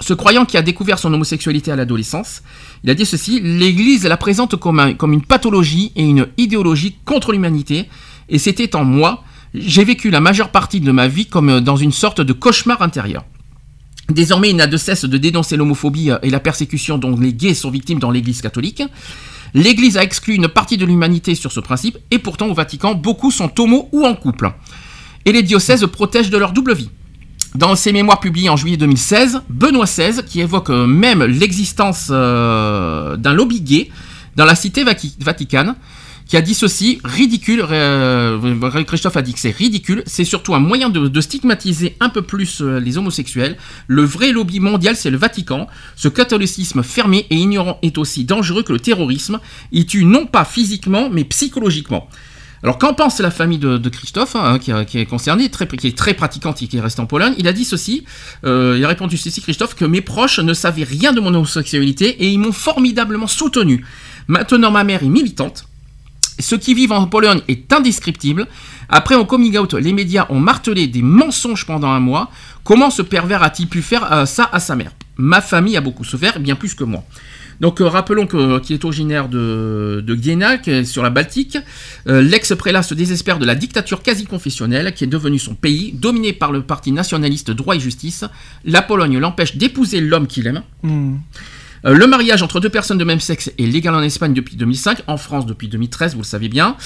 Ce 0.00 0.14
croyant 0.14 0.44
qui 0.44 0.56
a 0.56 0.62
découvert 0.62 0.98
son 0.98 1.12
homosexualité 1.12 1.70
à 1.70 1.76
l'adolescence, 1.76 2.42
il 2.82 2.90
a 2.90 2.94
dit 2.94 3.06
ceci 3.06 3.40
L'Église 3.40 4.04
la 4.04 4.16
présente 4.16 4.56
comme, 4.56 4.96
comme 4.96 5.12
une 5.12 5.22
pathologie 5.22 5.92
et 5.94 6.04
une 6.04 6.26
idéologie 6.38 6.96
contre 7.04 7.32
l'humanité, 7.32 7.88
et 8.28 8.38
c'était 8.38 8.74
en 8.74 8.84
moi. 8.84 9.22
J'ai 9.54 9.84
vécu 9.84 10.10
la 10.10 10.20
majeure 10.20 10.50
partie 10.50 10.80
de 10.80 10.90
ma 10.92 11.08
vie 11.08 11.26
comme 11.26 11.50
euh, 11.50 11.60
dans 11.60 11.76
une 11.76 11.92
sorte 11.92 12.20
de 12.20 12.32
cauchemar 12.32 12.82
intérieur. 12.82 13.24
Désormais, 14.08 14.50
il 14.50 14.56
n'a 14.56 14.66
de 14.66 14.76
cesse 14.76 15.04
de 15.04 15.18
dénoncer 15.18 15.56
l'homophobie 15.56 16.10
euh, 16.10 16.18
et 16.22 16.30
la 16.30 16.40
persécution 16.40 16.98
dont 16.98 17.16
les 17.16 17.32
gays 17.32 17.54
sont 17.54 17.70
victimes 17.70 17.98
dans 17.98 18.10
l'Église 18.10 18.40
catholique. 18.40 18.82
L'Église 19.54 19.96
a 19.98 20.02
exclu 20.02 20.34
une 20.34 20.48
partie 20.48 20.76
de 20.78 20.86
l'humanité 20.86 21.34
sur 21.34 21.52
ce 21.52 21.60
principe, 21.60 21.98
et 22.10 22.18
pourtant 22.18 22.46
au 22.48 22.54
Vatican, 22.54 22.94
beaucoup 22.94 23.30
sont 23.30 23.50
homo 23.60 23.88
ou 23.92 24.04
en 24.06 24.14
couple. 24.14 24.50
Et 25.24 25.32
les 25.32 25.42
diocèses 25.42 25.86
protègent 25.86 26.30
de 26.30 26.38
leur 26.38 26.52
double 26.52 26.74
vie. 26.74 26.90
Dans 27.54 27.76
ses 27.76 27.92
mémoires 27.92 28.18
publiées 28.20 28.48
en 28.48 28.56
juillet 28.56 28.78
2016, 28.78 29.42
Benoît 29.50 29.84
XVI, 29.84 30.22
qui 30.24 30.40
évoque 30.40 30.70
euh, 30.70 30.86
même 30.86 31.22
l'existence 31.22 32.08
euh, 32.10 33.16
d'un 33.18 33.34
lobby 33.34 33.60
gay 33.60 33.90
dans 34.36 34.46
la 34.46 34.54
cité 34.54 34.84
vati- 34.84 35.14
vaticane, 35.20 35.74
qui 36.26 36.36
a 36.36 36.40
dit 36.40 36.54
ceci, 36.54 37.00
ridicule, 37.04 37.64
euh, 37.70 38.84
Christophe 38.84 39.16
a 39.16 39.22
dit 39.22 39.34
que 39.34 39.38
c'est 39.38 39.50
ridicule, 39.50 40.02
c'est 40.06 40.24
surtout 40.24 40.54
un 40.54 40.60
moyen 40.60 40.88
de, 40.88 41.20
stigmatiser 41.20 41.96
un 42.00 42.08
peu 42.08 42.22
plus 42.22 42.60
euh, 42.60 42.80
les 42.80 42.98
homosexuels. 42.98 43.56
Le 43.86 44.02
vrai 44.02 44.32
lobby 44.32 44.60
mondial, 44.60 44.96
c'est 44.96 45.10
le 45.10 45.18
Vatican. 45.18 45.66
Ce 45.96 46.08
catholicisme 46.08 46.82
fermé 46.82 47.26
et 47.30 47.36
ignorant 47.36 47.78
est 47.82 47.98
aussi 47.98 48.24
dangereux 48.24 48.62
que 48.62 48.72
le 48.72 48.80
terrorisme. 48.80 49.40
Il 49.72 49.86
tue 49.86 50.04
non 50.04 50.26
pas 50.26 50.44
physiquement, 50.44 51.08
mais 51.10 51.24
psychologiquement. 51.24 52.08
Alors 52.62 52.78
qu'en 52.78 52.94
pense 52.94 53.18
la 53.18 53.32
famille 53.32 53.58
de, 53.58 53.88
Christophe, 53.88 54.36
hein, 54.36 54.58
qui, 54.60 54.70
est 54.70 55.06
concernée, 55.06 55.50
qui 55.50 55.86
est 55.88 55.98
très 55.98 56.14
pratiquante 56.14 56.62
et 56.62 56.68
qui 56.68 56.76
est 56.76 56.80
restée 56.80 57.02
en 57.02 57.06
Pologne? 57.06 57.34
Il 57.38 57.48
a 57.48 57.52
dit 57.52 57.64
ceci, 57.64 58.04
euh, 58.44 58.76
il 58.78 58.84
a 58.84 58.88
répondu 58.88 59.16
ceci 59.16 59.42
Christophe, 59.42 59.74
que 59.74 59.84
mes 59.84 60.00
proches 60.00 60.38
ne 60.38 60.54
savaient 60.54 60.84
rien 60.84 61.12
de 61.12 61.20
mon 61.20 61.34
homosexualité 61.34 62.22
et 62.22 62.28
ils 62.28 62.38
m'ont 62.38 62.52
formidablement 62.52 63.26
soutenu. 63.26 63.84
Maintenant 64.28 64.70
ma 64.70 64.84
mère 64.84 65.02
est 65.02 65.08
militante, 65.08 65.64
ce 66.38 66.54
qui 66.54 66.74
vivent 66.74 66.92
en 66.92 67.06
Pologne 67.06 67.40
est 67.48 67.72
indescriptible. 67.72 68.46
Après 68.88 69.16
mon 69.16 69.24
coming 69.24 69.56
out, 69.58 69.74
les 69.74 69.92
médias 69.92 70.26
ont 70.28 70.40
martelé 70.40 70.86
des 70.86 71.02
mensonges 71.02 71.64
pendant 71.66 71.88
un 71.90 72.00
mois. 72.00 72.30
Comment 72.64 72.90
ce 72.90 73.02
pervers 73.02 73.42
a-t-il 73.42 73.68
pu 73.68 73.82
faire 73.82 74.12
euh, 74.12 74.26
ça 74.26 74.48
à 74.52 74.60
sa 74.60 74.76
mère? 74.76 74.92
Ma 75.16 75.40
famille 75.40 75.76
a 75.76 75.80
beaucoup 75.80 76.04
souffert, 76.04 76.40
bien 76.40 76.54
plus 76.56 76.74
que 76.74 76.84
moi. 76.84 77.04
Donc 77.60 77.80
euh, 77.80 77.86
rappelons 77.86 78.26
que- 78.26 78.58
qu'il 78.58 78.74
est 78.74 78.84
originaire 78.84 79.28
de, 79.28 80.02
de 80.04 80.84
sur 80.84 81.02
la 81.02 81.10
Baltique. 81.10 81.58
Euh, 82.08 82.20
L'ex-prélat 82.20 82.82
se 82.82 82.94
désespère 82.94 83.38
de 83.38 83.44
la 83.44 83.54
dictature 83.54 84.02
quasi-confessionnelle 84.02 84.92
qui 84.94 85.04
est 85.04 85.06
devenue 85.06 85.38
son 85.38 85.54
pays, 85.54 85.92
dominé 85.92 86.32
par 86.32 86.50
le 86.50 86.62
parti 86.62 86.92
nationaliste 86.92 87.50
Droit 87.50 87.76
et 87.76 87.80
Justice. 87.80 88.24
La 88.64 88.82
Pologne 88.82 89.18
l'empêche 89.18 89.56
d'épouser 89.56 90.00
l'homme 90.00 90.26
qu'il 90.26 90.46
aime. 90.46 90.62
Hmm. 90.82 91.16
Euh, 91.84 91.94
le 91.94 92.06
mariage 92.06 92.42
entre 92.42 92.60
deux 92.60 92.68
personnes 92.68 92.98
de 92.98 93.04
même 93.04 93.18
sexe 93.20 93.50
est 93.58 93.66
légal 93.66 93.94
en 93.94 94.02
Espagne 94.02 94.34
depuis 94.34 94.56
2005, 94.56 95.02
en 95.08 95.16
France 95.16 95.46
depuis 95.46 95.68
2013, 95.68 96.14
vous 96.14 96.20
le 96.20 96.24
savez 96.26 96.48
bien. 96.48 96.76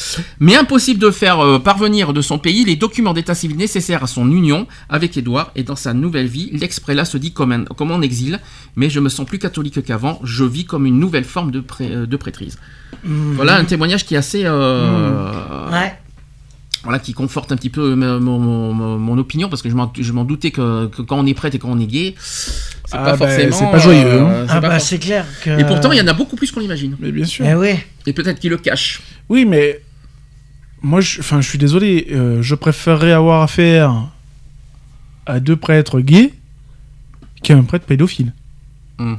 Mais 0.41 0.57
impossible 0.57 0.99
de 1.01 1.11
faire 1.11 1.41
euh, 1.41 1.59
parvenir 1.59 2.13
de 2.13 2.23
son 2.23 2.39
pays 2.39 2.65
les 2.65 2.77
documents 2.77 3.13
d'état 3.13 3.35
civil 3.35 3.57
nécessaires 3.57 4.03
à 4.03 4.07
son 4.07 4.31
union 4.31 4.67
avec 4.89 5.17
Édouard. 5.17 5.51
Et 5.55 5.63
dans 5.65 5.77
sa 5.77 5.93
nouvelle 5.93 6.27
vie, 6.29 6.51
l'ex-prélat 6.53 7.05
se 7.05 7.19
dit 7.19 7.33
comme, 7.33 7.53
un- 7.53 7.65
comme 7.65 7.91
en 7.91 8.01
exil. 8.01 8.41
Mais 8.75 8.89
je 8.91 9.01
me 9.01 9.09
sens 9.09 9.27
plus 9.27 9.39
catholique 9.39 9.83
qu'avant. 9.85 10.19
Je 10.25 10.45
vis 10.45 10.65
comme 10.65 10.87
une 10.87 10.99
nouvelle 10.99 11.25
forme 11.25 11.51
de, 11.51 11.61
pré- 11.61 11.91
euh, 11.93 12.07
de 12.07 12.17
prêtrise. 12.17 12.59
Voilà 13.05 13.57
un 13.57 13.65
témoignage 13.65 14.05
qui 14.07 14.15
est 14.15 14.19
assez. 14.19 14.43
euh, 14.45 15.71
Ouais. 15.71 15.99
Voilà, 16.87 16.99
qui 17.01 17.13
conforte 17.15 17.51
un 17.53 17.57
petit 17.57 17.69
peu 17.71 17.93
euh, 17.93 17.97
mon, 18.21 18.39
mon- 18.39 18.73
mon- 18.73 18.99
mon 18.99 19.19
opinion 19.19 19.49
parce 19.49 19.61
que 19.61 19.69
je 19.69 20.13
m'en 20.13 20.25
doutais 20.25 20.51
que, 20.53 20.87
que 20.87 21.03
quand 21.03 21.19
on 21.19 21.27
est 21.27 21.35
prêtre 21.35 21.57
et 21.57 21.59
quand 21.59 21.71
on 21.71 21.79
est 21.81 21.87
gay, 21.87 22.15
c'est 22.19 22.57
Ah 22.93 22.99
pas 22.99 23.17
bah, 23.17 23.17
forcément. 23.29 23.57
c'est 23.57 23.71
pas 23.71 23.79
joyeux, 23.79 24.21
hein. 24.21 24.29
euh, 24.31 24.47
c'est 24.47 24.53
Ah 24.55 24.61
bah 24.61 24.71
for- 24.79 24.81
c'est 24.81 24.99
clair 24.99 25.27
que. 25.43 25.59
Et 25.61 25.65
pourtant, 25.65 25.91
il 25.93 25.99
y 25.99 26.01
en 26.01 26.07
a 26.07 26.13
beaucoup 26.15 26.37
plus 26.37 26.51
qu'on 26.53 26.61
l'imagine. 26.61 26.97
Mais 27.01 27.11
bien 27.13 27.25
sûr. 27.25 27.45
Eh 27.45 27.55
oui. 27.55 27.71
Et 28.07 28.13
peut-être 28.13 28.39
qu'il 28.39 28.51
le 28.51 28.57
cache. 28.59 29.03
Oui, 29.29 29.45
mais 29.45 29.81
moi, 30.81 31.01
je, 31.01 31.19
enfin, 31.21 31.41
je 31.41 31.49
suis 31.49 31.59
désolé. 31.59 32.07
euh, 32.13 32.41
je 32.43 32.55
préférerais 32.55 33.13
avoir 33.13 33.43
affaire 33.43 33.93
à 35.27 35.41
deux 35.41 35.57
prêtres 35.57 35.99
gays 36.01 36.33
qu'à 37.43 37.55
un 37.57 37.65
prêtre 37.65 37.85
pédophile. 37.87 38.33
Mhm. 38.99 39.19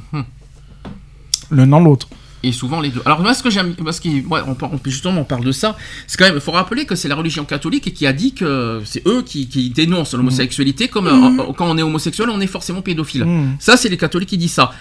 L'un 1.52 1.68
dans 1.68 1.80
l'autre. 1.82 2.08
Et 2.48 2.54
souvent 2.54 2.80
les 2.80 2.90
deux. 2.90 3.02
Alors 3.06 3.20
moi, 3.20 3.34
ce 3.34 3.44
que 3.44 3.50
j'aime, 3.50 3.76
parce 3.76 4.00
qu'on 4.00 4.10
ouais, 4.10 4.40
on, 4.48 4.56
justement 4.86 5.20
on 5.20 5.26
parle 5.26 5.44
de 5.44 5.52
ça, 5.52 5.76
c'est 6.08 6.18
quand 6.18 6.26
même, 6.26 6.36
il 6.36 6.42
faut 6.42 6.54
rappeler 6.54 6.86
que 6.86 6.96
c'est 6.96 7.10
la 7.10 7.16
religion 7.16 7.44
catholique 7.44 7.94
qui 7.94 8.08
a 8.08 8.14
dit 8.14 8.34
que 8.34 8.82
c'est 8.86 9.06
eux 9.06 9.22
qui, 9.22 9.50
qui 9.50 9.70
dénoncent 9.70 10.14
l'homosexualité, 10.14 10.88
comme 10.88 11.08
euh, 11.08 11.44
euh, 11.44 11.54
quand 11.58 11.70
on 11.70 11.78
est 11.78 11.82
homosexuel, 11.82 12.30
on 12.30 12.40
est 12.40 12.48
forcément 12.48 12.82
pédophile. 12.82 13.26
Mm. 13.26 13.58
Ça, 13.60 13.76
c'est 13.76 13.90
les 13.90 13.98
catholiques 13.98 14.30
qui 14.30 14.38
disent 14.38 14.54
ça. 14.54 14.72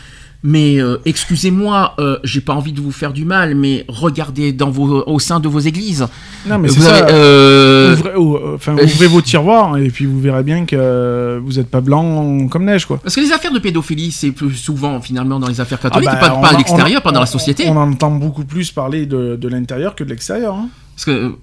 Mais 0.48 0.81
euh, 0.81 0.98
excusez-moi, 1.05 1.94
euh, 1.98 2.18
j'ai 2.23 2.40
pas 2.40 2.55
envie 2.55 2.73
de 2.73 2.81
vous 2.81 2.93
faire 2.93 3.12
du 3.12 3.24
mal, 3.24 3.56
mais 3.56 3.85
regardez 3.89 4.52
dans 4.52 4.70
vos, 4.70 5.02
au 5.05 5.18
sein 5.18 5.40
de 5.40 5.48
vos 5.48 5.59
églises. 5.59 6.06
Non, 6.47 6.56
mais 6.59 6.68
c'est 6.68 6.82
ça. 6.82 7.09
euh, 7.09 7.94
Ouvrez, 7.97 8.14
ou- 8.14 8.36
euh, 8.36 8.55
enfin, 8.55 8.77
ouvrez 8.77 9.09
vos 9.09 9.20
tiroirs 9.23 9.77
et 9.77 9.89
puis 9.89 10.06
vous 10.06 10.20
verrez 10.20 10.44
bien 10.44 10.64
que 10.64 11.40
vous 11.44 11.55
n'êtes 11.55 11.68
pas 11.68 11.81
blanc 11.81 12.47
comme 12.47 12.64
neige, 12.64 12.86
quoi. 12.86 12.98
Parce 12.98 13.16
que 13.16 13.20
les 13.23 13.32
affaires 13.32 13.51
de 13.51 13.59
pédophilie, 13.59 14.12
c'est 14.12 14.31
plus 14.31 14.55
souvent 14.55 15.01
finalement 15.01 15.40
dans 15.40 15.48
les 15.48 15.60
affaires 15.60 15.81
catholiques, 15.81 16.09
Ah 16.12 16.16
et 16.18 16.28
bah, 16.28 16.39
pas, 16.40 16.48
à 16.51 16.56
l'extérieur, 16.56 17.02
pas 17.02 17.10
dans 17.10 17.18
la 17.20 17.27
société. 17.27 17.64
On, 17.68 17.77
entend 17.77 18.12
beaucoup 18.12 18.44
plus 18.44 18.70
parler 18.70 19.06
de, 19.06 19.35
de 19.35 19.48
l'intérieur 19.48 19.97
que 19.97 20.05
de 20.05 20.10
l'extérieur. 20.10 20.55
hein. 20.55 20.68
Parce 20.94 21.06
que 21.06 21.35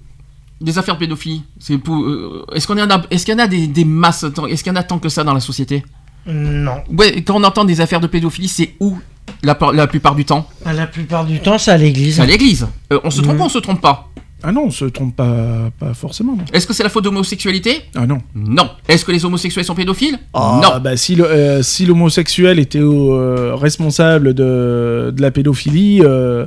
des 0.62 0.78
affaires 0.78 0.94
de 0.94 1.00
pédophilie, 1.00 1.42
c'est 1.58 1.76
pour. 1.76 2.06
est-ce 2.54 2.66
qu'on 2.66 2.78
a, 2.78 3.02
est-ce 3.10 3.26
qu'il 3.26 3.34
y 3.34 3.36
en 3.36 3.44
a 3.44 3.48
des, 3.48 3.66
des 3.66 3.84
masses, 3.84 4.24
est-ce 4.48 4.64
qu'il 4.64 4.72
y 4.72 4.74
en 4.74 4.78
a 4.80 4.82
tant 4.82 4.98
que 4.98 5.10
ça 5.10 5.24
dans 5.24 5.34
la 5.34 5.40
société? 5.40 5.84
Non. 6.26 6.82
Ouais, 6.96 7.22
quand 7.22 7.34
on 7.36 7.44
entend 7.44 7.64
des 7.64 7.80
affaires 7.80 8.00
de 8.00 8.06
pédophilie, 8.06 8.48
c'est 8.48 8.74
où 8.80 8.98
la, 9.42 9.54
par- 9.54 9.72
la 9.72 9.86
plupart 9.86 10.14
du 10.14 10.24
temps 10.24 10.48
Ah, 10.64 10.72
La 10.72 10.86
plupart 10.86 11.24
du 11.24 11.40
temps, 11.40 11.58
c'est 11.58 11.70
à 11.70 11.76
l'église. 11.76 12.20
À 12.20 12.26
l'église. 12.26 12.66
Euh, 12.92 13.00
on 13.04 13.10
se 13.10 13.20
trompe 13.20 13.34
Mhm. 13.36 13.40
ou 13.42 13.44
on 13.44 13.48
se 13.48 13.58
trompe 13.58 13.80
pas 13.80 14.08
Ah 14.46 14.52
non, 14.52 14.64
on 14.66 14.70
se 14.70 14.84
trompe 14.84 15.16
pas, 15.16 15.70
pas 15.78 15.94
forcément. 15.94 16.36
Est-ce 16.52 16.66
que 16.66 16.74
c'est 16.74 16.82
la 16.82 16.90
faute 16.90 17.04
d'homosexualité 17.04 17.82
Ah 17.94 18.06
non. 18.06 18.18
Non. 18.34 18.68
Est-ce 18.88 19.04
que 19.04 19.12
les 19.12 19.24
homosexuels 19.24 19.64
sont 19.64 19.74
pédophiles 19.74 20.18
Ah, 20.34 20.60
Non. 20.62 20.80
bah, 20.80 20.96
si 20.98 21.14
le- 21.14 21.24
euh, 21.26 21.62
si 21.62 21.86
l'homosexuel 21.86 22.58
était 22.58 22.78
euh, 22.78 23.54
responsable 23.54 24.34
de, 24.34 25.12
de 25.16 25.22
la 25.22 25.30
pédophilie, 25.30 26.00
euh, 26.02 26.44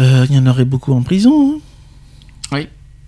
euh, 0.00 0.26
il 0.30 0.36
y 0.36 0.38
en 0.38 0.46
aurait 0.46 0.64
beaucoup 0.64 0.92
en 0.92 1.02
prison. 1.02 1.54
hein. 1.56 1.60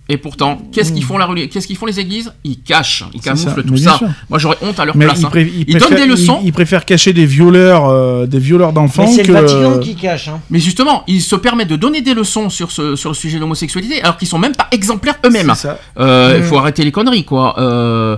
Et 0.09 0.17
pourtant, 0.17 0.61
qu'est-ce 0.71 0.93
qu'ils 0.93 1.03
font 1.03 1.17
la 1.17 1.27
Qu'est-ce 1.47 1.67
qu'ils 1.67 1.75
font 1.75 1.85
les 1.85 1.99
églises? 1.99 2.31
Ils 2.45 2.59
cachent, 2.61 3.03
ils 3.13 3.19
camouflent 3.19 3.49
ça, 3.55 3.61
tout 3.63 3.73
mais 3.73 3.77
ça. 3.77 3.97
sûr. 3.97 4.07
Moi, 4.29 4.39
j'aurais 4.39 4.57
honte 4.61 4.79
à 4.79 4.85
leur 4.85 4.95
Mais 4.95 5.05
place. 5.05 5.19
ils, 5.19 5.25
hein. 5.25 5.29
ils 5.35 5.65
Ils 5.67 5.77
donnent 5.77 5.95
des 5.95 6.05
leçons. 6.05 6.39
Ils, 6.41 6.47
ils 6.47 6.53
préfèrent 6.53 6.85
cacher 6.85 7.11
des 7.11 7.25
violeurs, 7.25 7.87
euh, 7.89 8.25
des 8.25 8.39
violeurs 8.39 8.71
d'enfants 8.71 9.05
Mais 9.05 9.11
c'est 9.13 9.23
que. 9.23 9.27
le 9.33 9.33
Vatican 9.41 9.79
qui 9.79 9.95
cache. 9.95 10.29
Hein. 10.29 10.39
Mais 10.49 10.59
justement, 10.59 11.03
ils 11.07 11.21
se 11.21 11.35
permettent 11.35 11.67
de 11.67 11.75
donner 11.75 12.01
des 12.01 12.13
leçons 12.13 12.49
sur, 12.49 12.71
ce, 12.71 12.95
sur 12.95 13.09
le 13.09 13.15
sujet 13.15 13.35
de 13.35 13.41
l'homosexualité, 13.41 14.01
alors 14.01 14.15
qu'ils 14.17 14.27
sont 14.29 14.39
même 14.39 14.55
pas 14.55 14.67
exemplaires 14.71 15.15
eux-mêmes. 15.25 15.51
Euh, 15.99 16.35
Il 16.37 16.43
Mm. 16.43 16.45
faut 16.47 16.57
arrêter 16.57 16.83
les 16.85 16.91
conneries, 16.91 17.25
quoi. 17.25 17.59
Euh, 17.59 18.15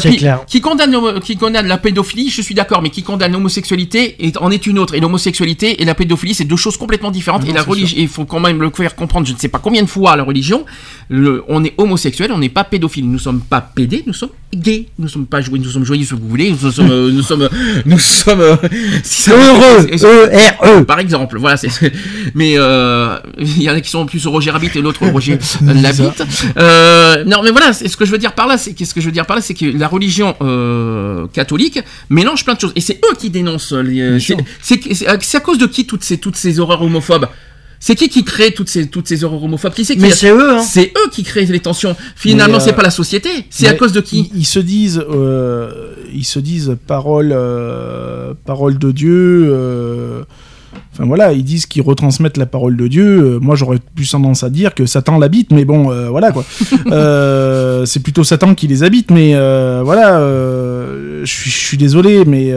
puis, 0.00 0.16
clair. 0.16 0.40
Qui 0.46 0.60
condamne, 0.60 0.90
l'homo- 0.92 1.20
qui 1.20 1.36
condamne 1.36 1.66
la 1.66 1.76
pédophilie, 1.78 2.30
je 2.30 2.40
suis 2.42 2.54
d'accord, 2.54 2.80
mais 2.82 2.90
qui 2.90 3.02
condamne 3.02 3.32
l'homosexualité 3.32 4.16
en 4.40 4.50
est 4.50 4.66
une 4.66 4.78
autre. 4.78 4.94
Et 4.94 5.00
l'homosexualité 5.00 5.82
et 5.82 5.84
la 5.84 5.94
pédophilie, 5.94 6.34
c'est 6.34 6.44
deux 6.44 6.56
choses 6.56 6.76
complètement 6.78 7.10
différentes. 7.10 7.42
Ah 7.44 7.46
non, 7.46 7.50
et 7.52 7.54
la 7.54 7.62
religion, 7.62 7.96
il 8.00 8.08
faut 8.08 8.24
quand 8.24 8.40
même 8.40 8.60
le 8.62 8.70
faire 8.70 8.94
comprendre, 8.96 9.26
je 9.26 9.32
ne 9.34 9.38
sais 9.38 9.48
pas 9.48 9.58
combien 9.58 9.82
de 9.82 9.86
fois 9.88 10.16
la 10.16 10.22
religion, 10.24 10.64
le- 11.12 11.42
on 11.48 11.62
est 11.64 11.74
homosexuel, 11.76 12.30
on 12.32 12.38
n'est 12.38 12.48
pas 12.48 12.62
pédophile. 12.64 13.10
Nous 13.10 13.18
sommes 13.18 13.40
pas 13.40 13.60
pédés, 13.60 14.02
nous 14.06 14.12
sommes 14.12 14.30
gays. 14.54 14.86
Nous 14.98 15.08
sommes 15.08 15.26
pas 15.26 15.40
joyeux, 15.40 15.62
nous 15.64 15.70
sommes 15.70 15.84
joyeux 15.84 16.04
si 16.04 16.14
vous 16.14 16.26
voulez. 16.28 16.50
Nous 16.52 16.70
sommes, 16.70 16.90
euh, 16.90 17.10
nous 17.10 17.22
sommes, 17.22 17.48
nous 17.84 17.98
sommes, 17.98 18.40
euh, 18.40 18.56
si 19.02 19.28
Heureux. 19.30 19.86
E-R-E. 19.90 20.84
par 20.84 21.00
exemple, 21.00 21.36
voilà, 21.38 21.56
c'est. 21.56 21.68
Mais 22.34 22.54
euh, 22.56 23.18
il 23.38 23.62
y 23.62 23.68
en 23.68 23.74
a 23.74 23.80
qui 23.80 23.90
sont 23.90 24.06
plus 24.06 24.24
Roger 24.26 24.52
Rabbit 24.52 24.70
et 24.74 24.80
l'autre 24.80 25.04
Roger. 25.06 25.36
Euh, 26.56 27.24
non, 27.24 27.42
mais 27.42 27.50
voilà, 27.50 27.72
c'est 27.72 27.88
ce 27.88 27.96
que 27.96 28.04
je 28.04 28.10
veux 28.12 28.18
dire 28.18 28.32
par 28.34 28.46
là, 28.46 28.56
c'est 28.58 28.72
qu'est-ce 28.72 28.94
que 28.94 29.00
je 29.00 29.06
veux 29.06 29.12
dire 29.12 29.26
par 29.26 29.36
là, 29.36 29.42
c'est 29.42 29.54
que 29.54 29.66
la 29.66 29.88
religion 29.88 30.36
euh, 30.42 31.26
catholique 31.32 31.80
mélange 32.08 32.44
plein 32.44 32.54
de 32.54 32.60
choses, 32.60 32.72
et 32.76 32.80
c'est 32.80 33.00
eux 33.10 33.16
qui 33.18 33.30
dénoncent. 33.30 33.72
Les, 33.72 34.00
euh, 34.00 34.18
c'est- 34.62 34.78
c'est 35.20 35.36
à 35.36 35.40
cause 35.40 35.58
de 35.58 35.66
qui 35.66 35.86
toutes 35.86 36.04
ces 36.04 36.18
toutes 36.18 36.36
ces 36.36 36.60
horreurs 36.60 36.82
homophobes? 36.82 37.26
C'est 37.82 37.94
qui 37.94 38.08
qui 38.10 38.24
crée 38.24 38.52
toutes 38.52 38.68
ces 38.68 38.88
toutes 38.88 39.08
ces 39.08 39.24
horreurs 39.24 39.42
homophobes 39.42 39.72
Qui 39.72 39.96
Mais 39.98 40.10
c'est 40.10 40.30
eux, 40.30 40.50
hein. 40.52 40.60
C'est 40.62 40.92
eux 40.96 41.10
qui 41.10 41.22
créent 41.22 41.46
les 41.46 41.60
tensions. 41.60 41.96
Finalement, 42.14 42.58
euh, 42.58 42.60
c'est 42.60 42.74
pas 42.74 42.82
la 42.82 42.90
société, 42.90 43.30
c'est 43.48 43.66
à 43.68 43.74
cause 43.74 43.92
de 43.92 44.00
qui? 44.02 44.30
ils, 44.34 44.40
ils 44.40 44.44
se 44.44 44.58
disent, 44.60 45.02
euh, 45.10 45.94
ils 46.14 46.24
se 46.26 46.38
disent 46.38 46.76
parole, 46.86 47.32
euh, 47.34 48.34
parole 48.44 48.78
de 48.78 48.92
Dieu. 48.92 50.24
Enfin 50.92 51.04
voilà, 51.06 51.32
ils 51.32 51.42
disent 51.44 51.66
qu'ils 51.66 51.82
retransmettent 51.82 52.36
la 52.36 52.46
parole 52.46 52.76
de 52.76 52.86
Dieu. 52.86 53.38
Moi, 53.40 53.56
j'aurais 53.56 53.78
plus 53.94 54.10
tendance 54.10 54.42
à 54.44 54.50
dire 54.50 54.74
que 54.74 54.86
Satan 54.86 55.18
l'habite, 55.18 55.50
mais 55.52 55.64
bon, 55.64 55.90
euh, 55.90 56.08
voilà 56.10 56.32
quoi. 56.32 56.44
Euh, 56.92 57.86
c'est 57.86 58.00
plutôt 58.00 58.24
Satan 58.24 58.54
qui 58.54 58.66
les 58.66 58.82
habite, 58.82 59.10
mais 59.10 59.32
euh, 59.34 59.80
voilà. 59.84 60.18
Je 61.24 61.30
suis- 61.30 61.78
désolé, 61.78 62.24
mais 62.26 62.52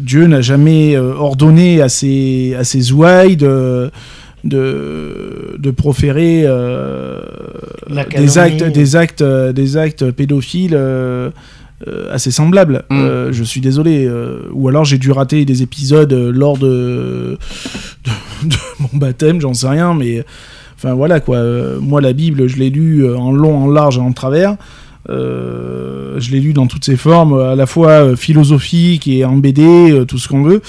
Dieu 0.00 0.26
n'a 0.26 0.40
jamais 0.40 0.96
euh, 0.96 1.14
ordonné 1.14 1.80
à 1.80 1.88
ses 1.88 2.54
à 2.58 2.64
ses 2.64 2.92
ouailles 2.92 3.36
de 3.36 3.90
de, 4.44 5.56
de 5.58 5.70
proférer 5.70 6.42
euh, 6.44 7.20
des 8.16 8.38
actes 8.38 8.62
des 8.62 8.96
actes 8.96 9.22
euh, 9.22 9.52
des 9.52 9.76
actes 9.76 10.10
pédophiles 10.12 10.74
euh, 10.76 11.30
euh, 11.86 12.12
assez 12.12 12.30
semblable. 12.30 12.84
Mm. 12.90 12.96
Euh, 12.96 13.32
je 13.32 13.44
suis 13.44 13.60
désolé. 13.60 14.04
euh, 14.06 14.42
ou 14.52 14.68
alors 14.68 14.84
j'ai 14.84 14.98
dû 14.98 15.10
rater 15.10 15.44
des 15.44 15.62
épisodes 15.62 16.12
euh, 16.12 16.30
lors 16.32 16.58
de, 16.58 17.38
de, 18.04 18.10
de 18.48 18.56
mon 18.80 18.98
baptême, 18.98 19.40
j'en 19.40 19.54
sais 19.54 19.68
rien, 19.68 19.94
mais 19.94 20.24
enfin 20.76 20.94
voilà 20.94 21.20
quoi. 21.20 21.36
Euh, 21.38 21.78
moi, 21.80 22.00
la 22.00 22.12
Bible, 22.12 22.46
je 22.46 22.56
l'ai 22.58 22.70
lu 22.70 23.04
euh, 23.04 23.16
en 23.16 23.32
long, 23.32 23.56
en 23.64 23.70
large 23.70 23.98
et 23.98 24.00
en 24.00 24.12
travers. 24.12 24.56
Euh, 25.10 26.20
je 26.20 26.30
l'ai 26.32 26.40
lu 26.40 26.52
dans 26.52 26.66
toutes 26.66 26.84
ses 26.84 26.96
formes, 26.96 27.38
à 27.40 27.54
la 27.54 27.66
fois 27.66 27.90
euh, 27.90 28.16
philosophique 28.16 29.08
et 29.08 29.24
en 29.24 29.36
BD, 29.36 29.62
euh, 29.62 30.04
tout 30.04 30.18
ce 30.18 30.28
qu'on 30.28 30.42
veut. 30.42 30.60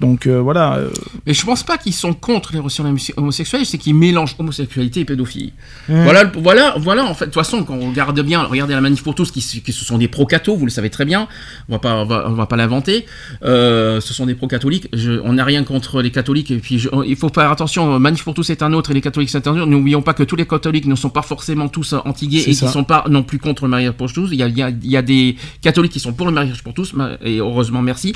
Donc 0.00 0.26
euh, 0.26 0.40
voilà. 0.40 0.76
euh, 0.76 0.90
Mais 1.26 1.34
je 1.34 1.44
pense 1.44 1.62
pas 1.62 1.76
qu'ils 1.78 1.92
sont 1.94 2.14
contre 2.14 2.52
les 2.52 2.58
relations 2.58 2.84
homosexuelles, 3.16 3.66
c'est 3.66 3.78
qu'ils 3.78 3.94
mélangent 3.94 4.34
homosexualité 4.38 5.00
et 5.00 5.04
pédophilie. 5.04 5.52
Mmh. 5.88 6.02
Voilà, 6.04 6.24
voilà, 6.36 6.74
voilà, 6.78 7.04
en 7.04 7.14
fait, 7.14 7.26
de 7.26 7.30
toute 7.30 7.42
façon, 7.42 7.64
quand 7.64 7.74
on 7.74 7.90
regarde 7.90 8.18
bien, 8.20 8.42
regardez 8.44 8.74
la 8.74 8.80
manif 8.80 9.02
pour 9.02 9.14
tous, 9.14 9.30
qui, 9.30 9.40
qui 9.40 9.72
ce 9.72 9.84
sont 9.84 9.98
des 9.98 10.08
pro-cathos, 10.08 10.56
vous 10.56 10.64
le 10.64 10.70
savez 10.70 10.90
très 10.90 11.04
bien, 11.04 11.28
on 11.68 11.72
va 11.74 11.78
pas, 11.78 11.94
on 11.96 12.06
va, 12.06 12.24
on 12.28 12.32
va 12.32 12.46
pas 12.46 12.56
l'inventer, 12.56 13.04
Euh, 13.44 14.00
ce 14.00 14.14
sont 14.14 14.26
des 14.26 14.34
pro-catholiques, 14.34 14.88
Je- 14.92 15.20
on 15.24 15.34
n'a 15.34 15.44
rien 15.44 15.64
contre 15.64 16.00
les 16.02 16.10
catholiques, 16.10 16.50
et 16.50 16.58
puis 16.58 16.78
je- 16.78 16.88
il 17.06 17.16
faut 17.16 17.28
faire 17.28 17.50
attention, 17.50 17.98
manif 17.98 18.24
pour 18.24 18.34
tous 18.34 18.42
c'est 18.42 18.62
un 18.62 18.72
autre, 18.72 18.90
et 18.90 18.94
les 18.94 19.00
catholiques 19.00 19.30
c'est 19.30 19.46
un 19.46 19.52
autre, 19.56 19.66
n'oublions 19.66 20.02
pas 20.02 20.14
que 20.14 20.22
tous 20.22 20.36
les 20.36 20.46
catholiques 20.46 20.86
ne 20.86 20.94
sont 20.94 21.10
pas 21.10 21.22
forcément 21.22 21.68
tous 21.68 21.92
euh, 21.92 21.98
anti-gays, 22.04 22.40
et 22.48 22.54
qui 22.54 22.54
sont 22.72 22.84
pas 22.84 23.04
non 23.08 23.22
plus 23.22 23.38
contre 23.38 23.64
le 23.64 23.70
mariage 23.70 23.92
pour 23.92 24.12
tous, 24.12 24.30
il 24.32 24.38
y 24.38 24.42
a, 24.42 24.48
il 24.48 24.56
y 24.58 24.62
a- 24.62 24.70
il 24.70 24.90
y 24.90 24.96
a 24.96 25.02
des 25.02 25.36
catholiques 25.62 25.92
qui 25.92 26.00
sont 26.00 26.12
pour 26.12 26.26
le 26.26 26.32
mariage 26.32 26.62
pour 26.62 26.72
tous, 26.74 26.94
et 27.22 27.38
heureusement 27.38 27.82
merci, 27.82 28.14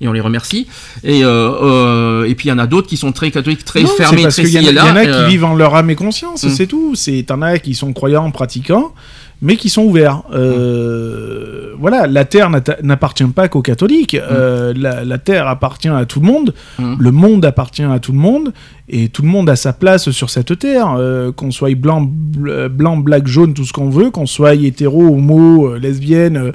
et 0.00 0.08
on 0.08 0.12
les 0.12 0.20
remercie, 0.20 0.66
et, 1.04 1.24
euh, 1.24 1.28
euh, 1.62 2.24
et 2.24 2.34
puis 2.34 2.48
il 2.48 2.50
y 2.50 2.52
en 2.52 2.58
a 2.58 2.66
d'autres 2.66 2.88
qui 2.88 2.96
sont 2.96 3.12
très 3.12 3.30
catholiques, 3.30 3.64
très 3.64 3.82
Non, 3.82 3.88
fermés, 3.88 4.22
parce 4.24 4.36
très 4.36 4.48
y, 4.50 4.58
en 4.58 4.62
a- 4.66 4.70
il 4.70 4.74
y 4.76 4.80
en 4.80 4.96
a 4.96 5.06
euh, 5.06 5.24
qui 5.26 5.30
vivent 5.30 5.44
en 5.44 5.54
leur 5.54 5.74
âme 5.74 5.90
et 5.90 5.94
conscience, 5.94 6.42
Mm. 6.44 6.48
c'est 6.50 6.66
tout. 6.66 6.94
C'est 6.94 7.24
t'en 7.26 7.42
as 7.42 7.58
qui 7.58 7.74
sont 7.74 7.92
croyants, 7.92 8.30
pratiquants, 8.30 8.92
mais 9.40 9.56
qui 9.56 9.68
sont 9.68 9.82
ouverts. 9.82 10.22
Euh, 10.32 11.58
Voilà, 11.78 12.06
la 12.06 12.24
terre 12.24 12.48
n'appartient 12.84 13.24
pas 13.24 13.48
qu'aux 13.48 13.62
catholiques. 13.62 14.14
Euh, 14.14 14.72
la, 14.76 15.02
la 15.04 15.18
terre 15.18 15.48
appartient 15.48 15.88
à 15.88 16.04
tout 16.06 16.20
le 16.20 16.26
monde. 16.26 16.54
Mm. 16.78 16.94
Le 16.98 17.10
monde 17.10 17.44
appartient 17.44 17.82
à 17.82 17.98
tout 17.98 18.12
le 18.12 18.18
monde, 18.18 18.52
et 18.88 19.08
tout 19.08 19.22
le 19.22 19.28
monde 19.28 19.50
a 19.50 19.56
sa 19.56 19.72
place 19.72 20.10
sur 20.12 20.30
cette 20.30 20.56
terre. 20.60 20.94
Euh, 20.96 21.32
qu'on 21.32 21.50
soit 21.50 21.74
blanc, 21.74 22.02
bl- 22.02 22.68
blanc, 22.68 22.96
black, 22.98 23.26
jaune, 23.26 23.52
tout 23.54 23.64
ce 23.64 23.72
qu'on 23.72 23.88
veut, 23.90 24.10
qu'on 24.10 24.26
soit 24.26 24.54
hétéro, 24.54 25.06
homo, 25.08 25.70
euh, 25.72 25.78
lesbienne. 25.78 26.52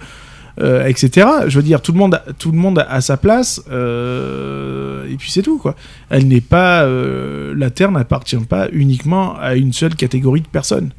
Euh, 0.59 0.85
etc. 0.85 1.27
Je 1.47 1.57
veux 1.57 1.63
dire, 1.63 1.81
tout 1.81 1.91
le 1.91 1.99
monde, 1.99 2.15
a, 2.15 2.23
tout 2.37 2.51
le 2.51 2.57
monde 2.57 2.83
a 2.87 3.01
sa 3.01 3.17
place, 3.17 3.61
euh, 3.69 5.07
et 5.07 5.15
puis 5.15 5.29
c'est 5.29 5.43
tout 5.43 5.59
quoi. 5.59 5.75
Elle 6.09 6.27
n'est 6.27 6.41
pas, 6.41 6.83
euh, 6.83 7.53
la 7.55 7.69
terre 7.69 7.91
n'appartient 7.91 8.37
pas 8.37 8.67
uniquement 8.71 9.37
à 9.37 9.55
une 9.55 9.73
seule 9.73 9.95
catégorie 9.95 10.41
de 10.41 10.47
personnes. 10.47 10.91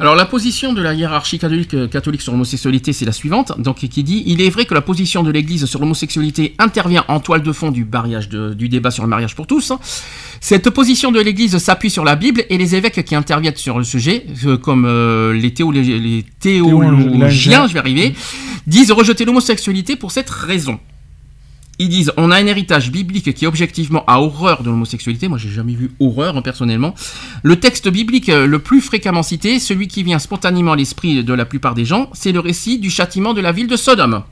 Alors 0.00 0.16
la 0.16 0.24
position 0.24 0.72
de 0.72 0.82
la 0.82 0.92
hiérarchie 0.92 1.38
catholique, 1.38 1.72
euh, 1.74 1.86
catholique 1.86 2.20
sur 2.20 2.32
l'homosexualité, 2.32 2.92
c'est 2.92 3.04
la 3.04 3.12
suivante, 3.12 3.52
donc 3.60 3.76
qui 3.76 4.02
dit 4.02 4.24
il 4.26 4.40
est 4.42 4.50
vrai 4.50 4.64
que 4.64 4.74
la 4.74 4.80
position 4.80 5.22
de 5.22 5.30
l'Église 5.30 5.66
sur 5.66 5.78
l'homosexualité 5.78 6.54
intervient 6.58 7.04
en 7.08 7.20
toile 7.20 7.42
de 7.42 7.52
fond 7.52 7.70
du 7.70 7.84
mariage 7.84 8.28
de- 8.28 8.54
du 8.54 8.68
débat 8.68 8.90
sur 8.90 9.04
le 9.04 9.08
mariage 9.08 9.36
pour 9.36 9.46
tous. 9.46 9.72
Cette 10.40 10.70
position 10.70 11.12
de 11.12 11.20
l'Église 11.20 11.56
s'appuie 11.58 11.90
sur 11.90 12.04
la 12.04 12.16
Bible 12.16 12.42
et 12.50 12.58
les 12.58 12.74
évêques 12.74 13.04
qui 13.04 13.14
interviennent 13.14 13.54
sur 13.56 13.78
le 13.78 13.84
sujet, 13.84 14.26
euh, 14.46 14.56
comme 14.56 14.84
euh, 14.84 15.32
les, 15.32 15.50
les 16.00 16.24
Théologiens. 16.40 17.66
je 17.68 17.72
vais 17.74 17.78
arriver, 17.78 18.14
disent 18.66 18.90
rejeter 18.90 19.24
l'homosexualité 19.24 19.94
pour 19.94 20.10
cette 20.10 20.28
raison. 20.30 20.80
Ils 21.78 21.88
disent 21.88 22.12
on 22.16 22.30
a 22.30 22.36
un 22.36 22.46
héritage 22.46 22.90
biblique 22.90 23.34
qui 23.34 23.46
objectivement 23.46 24.04
a 24.06 24.20
horreur 24.20 24.62
de 24.62 24.70
l'homosexualité. 24.70 25.28
Moi, 25.28 25.38
j'ai 25.38 25.50
jamais 25.50 25.74
vu 25.74 25.90
horreur 25.98 26.36
hein, 26.36 26.42
personnellement. 26.42 26.94
Le 27.42 27.56
texte 27.56 27.88
biblique 27.88 28.28
euh, 28.28 28.46
le 28.46 28.58
plus 28.60 28.80
fréquemment 28.80 29.22
cité, 29.22 29.58
celui 29.58 29.88
qui 29.88 30.02
vient 30.02 30.18
spontanément 30.18 30.72
à 30.72 30.76
l'esprit 30.76 31.24
de 31.24 31.34
la 31.34 31.44
plupart 31.44 31.74
des 31.74 31.84
gens, 31.84 32.10
c'est 32.12 32.32
le 32.32 32.40
récit 32.40 32.78
du 32.78 32.90
châtiment 32.90 33.34
de 33.34 33.40
la 33.40 33.52
ville 33.52 33.66
de 33.66 33.76
Sodome. 33.76 34.22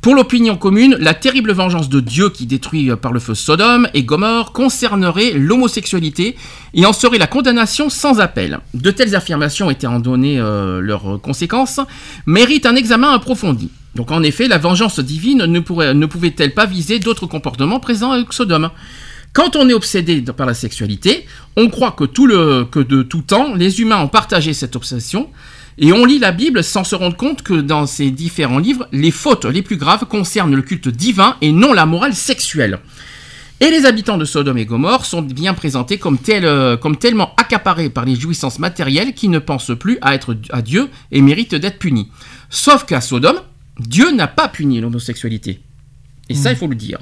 Pour 0.00 0.14
l'opinion 0.14 0.56
commune, 0.56 0.96
la 0.98 1.12
terrible 1.12 1.52
vengeance 1.52 1.90
de 1.90 2.00
Dieu 2.00 2.30
qui 2.30 2.46
détruit 2.46 2.90
euh, 2.90 2.96
par 2.96 3.12
le 3.12 3.20
feu 3.20 3.34
Sodome 3.34 3.86
et 3.92 4.02
Gomorre 4.02 4.52
concernerait 4.52 5.32
l'homosexualité 5.32 6.36
et 6.72 6.86
en 6.86 6.94
serait 6.94 7.18
la 7.18 7.26
condamnation 7.26 7.90
sans 7.90 8.18
appel. 8.18 8.60
De 8.72 8.90
telles 8.90 9.14
affirmations 9.14 9.70
étaient 9.70 9.86
en 9.86 10.00
donné 10.00 10.40
euh, 10.40 10.80
leurs 10.80 11.20
conséquences, 11.20 11.80
méritent 12.26 12.66
un 12.66 12.76
examen 12.76 13.12
approfondi. 13.12 13.70
Donc 13.94 14.10
en 14.10 14.22
effet, 14.22 14.48
la 14.48 14.58
vengeance 14.58 15.00
divine 15.00 15.44
ne, 15.46 16.06
pouvait-elle 16.06 16.54
pas 16.54 16.66
viser 16.66 16.98
d'autres 16.98 17.26
comportements 17.26 17.80
présents 17.80 18.12
avec 18.12 18.32
Sodome? 18.32 18.70
Quand 19.32 19.54
on 19.54 19.68
est 19.68 19.72
obsédé 19.72 20.22
par 20.22 20.46
la 20.46 20.54
sexualité, 20.54 21.26
on 21.56 21.68
croit 21.68 21.92
que, 21.92 22.04
de 22.04 23.02
tout 23.02 23.22
temps, 23.22 23.54
les 23.54 23.80
humains 23.80 24.00
ont 24.00 24.08
partagé 24.08 24.52
cette 24.54 24.74
obsession, 24.74 25.28
et 25.78 25.92
on 25.92 26.04
lit 26.04 26.18
la 26.18 26.32
Bible 26.32 26.64
sans 26.64 26.84
se 26.84 26.94
rendre 26.94 27.16
compte 27.16 27.42
que 27.42 27.54
dans 27.54 27.86
ces 27.86 28.10
différents 28.10 28.58
livres, 28.58 28.88
les 28.92 29.10
fautes 29.10 29.44
les 29.44 29.62
plus 29.62 29.76
graves 29.76 30.04
concernent 30.06 30.54
le 30.54 30.62
culte 30.62 30.88
divin 30.88 31.36
et 31.40 31.52
non 31.52 31.72
la 31.72 31.86
morale 31.86 32.14
sexuelle. 32.14 32.80
Et 33.60 33.70
les 33.70 33.84
habitants 33.84 34.16
de 34.16 34.24
Sodome 34.24 34.58
et 34.58 34.64
Gomorre 34.64 35.04
sont 35.04 35.22
bien 35.22 35.52
présentés 35.52 35.98
comme, 35.98 36.18
euh, 36.30 36.76
comme 36.76 36.96
tellement 36.96 37.34
accaparés 37.36 37.90
par 37.90 38.06
les 38.06 38.14
jouissances 38.14 38.58
matérielles 38.58 39.14
qu'ils 39.14 39.30
ne 39.30 39.38
pensent 39.38 39.72
plus 39.78 39.98
à 40.00 40.14
être 40.14 40.36
à 40.50 40.62
Dieu 40.62 40.88
et 41.12 41.20
méritent 41.20 41.54
d'être 41.54 41.78
punis. 41.78 42.08
Sauf 42.48 42.84
qu'à 42.84 43.00
Sodome, 43.00 43.40
Dieu 43.80 44.10
n'a 44.12 44.26
pas 44.26 44.48
puni 44.48 44.80
l'homosexualité. 44.80 45.60
Et 46.28 46.34
ça, 46.34 46.50
il 46.50 46.56
faut 46.56 46.68
le 46.68 46.76
dire. 46.76 46.98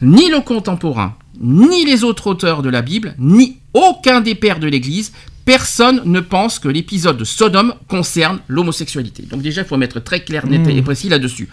Ni 0.00 0.28
le 0.28 0.40
contemporain, 0.40 1.16
ni 1.40 1.84
les 1.84 2.04
autres 2.04 2.26
auteurs 2.26 2.62
de 2.62 2.68
la 2.70 2.82
Bible, 2.82 3.14
ni 3.18 3.58
aucun 3.74 4.20
des 4.20 4.34
pères 4.34 4.58
de 4.58 4.66
l'Église, 4.66 5.12
personne 5.44 6.00
ne 6.04 6.20
pense 6.20 6.58
que 6.58 6.68
l'épisode 6.68 7.18
de 7.18 7.24
Sodome 7.24 7.74
concerne 7.88 8.40
l'homosexualité. 8.48 9.22
Donc 9.22 9.42
déjà, 9.42 9.62
il 9.62 9.66
faut 9.66 9.76
mettre 9.76 10.00
très 10.00 10.20
clair, 10.20 10.46
net 10.46 10.66
et 10.66 10.82
précis 10.82 11.08
là-dessus. 11.08 11.48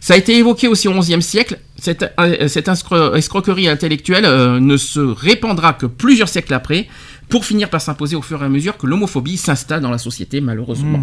Ça 0.00 0.14
a 0.14 0.16
été 0.16 0.36
évoqué 0.36 0.66
aussi 0.66 0.88
au 0.88 0.98
XIe 0.98 1.20
siècle. 1.20 1.58
Cette, 1.76 2.10
euh, 2.18 2.48
cette 2.48 2.68
escroquerie 2.68 3.68
intellectuelle 3.68 4.24
euh, 4.24 4.58
ne 4.58 4.76
se 4.76 5.00
répandra 5.00 5.74
que 5.74 5.86
plusieurs 5.86 6.28
siècles 6.28 6.54
après, 6.54 6.88
pour 7.30 7.44
finir 7.46 7.70
par 7.70 7.80
s'imposer 7.80 8.16
au 8.16 8.22
fur 8.22 8.42
et 8.42 8.44
à 8.44 8.48
mesure 8.48 8.76
que 8.76 8.86
l'homophobie 8.86 9.36
s'installe 9.36 9.80
dans 9.80 9.90
la 9.90 9.98
société, 9.98 10.40
malheureusement. 10.40 11.00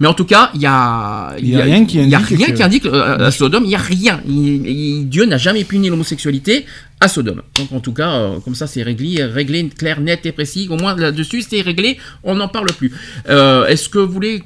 Mais 0.00 0.06
en 0.06 0.14
tout 0.14 0.24
cas, 0.26 0.50
il 0.54 0.60
y 0.60 0.66
a, 0.66 1.34
Il 1.38 1.48
y 1.48 1.56
a 1.56 1.64
rien 1.64 1.84
qui 1.86 1.96
y 1.96 2.00
a 2.14 2.18
indique 2.18 2.38
rien 2.38 2.46
que- 2.48 2.52
qui 2.52 2.62
indique 2.62 2.86
euh, 2.86 3.26
à 3.28 3.30
Sodome, 3.30 3.64
il 3.64 3.70
y 3.70 3.74
a 3.74 3.78
rien. 3.78 4.20
Il- 4.28 4.66
il- 4.66 5.08
Dieu 5.08 5.24
n'a 5.24 5.38
jamais 5.38 5.64
puni 5.64 5.88
l'homosexualité 5.88 6.66
à 7.00 7.08
Sodome. 7.08 7.42
Donc 7.56 7.72
en 7.72 7.80
tout 7.80 7.92
cas, 7.92 8.10
euh, 8.12 8.40
comme 8.44 8.54
ça, 8.54 8.66
c'est 8.66 8.82
réglé, 8.82 9.24
réglé, 9.24 9.68
clair, 9.70 10.00
net 10.00 10.24
et 10.26 10.32
précis. 10.32 10.68
Au 10.70 10.76
moins 10.76 10.94
là-dessus, 10.94 11.42
c'est 11.42 11.62
réglé. 11.62 11.98
On 12.22 12.34
n'en 12.36 12.48
parle 12.48 12.70
plus. 12.72 12.92
Euh, 13.28 13.66
Est-ce 13.66 13.88
que 13.88 13.98
vous 13.98 14.12
voulez 14.12 14.42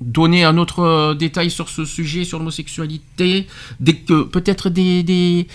donner 0.00 0.44
un 0.44 0.56
autre 0.56 1.14
détail 1.14 1.50
sur 1.50 1.68
ce 1.68 1.84
sujet, 1.84 2.24
sur 2.24 2.38
l'homosexualité? 2.38 3.46
Peut-être 4.32 4.70
des, 4.70 5.02
des 5.02 5.46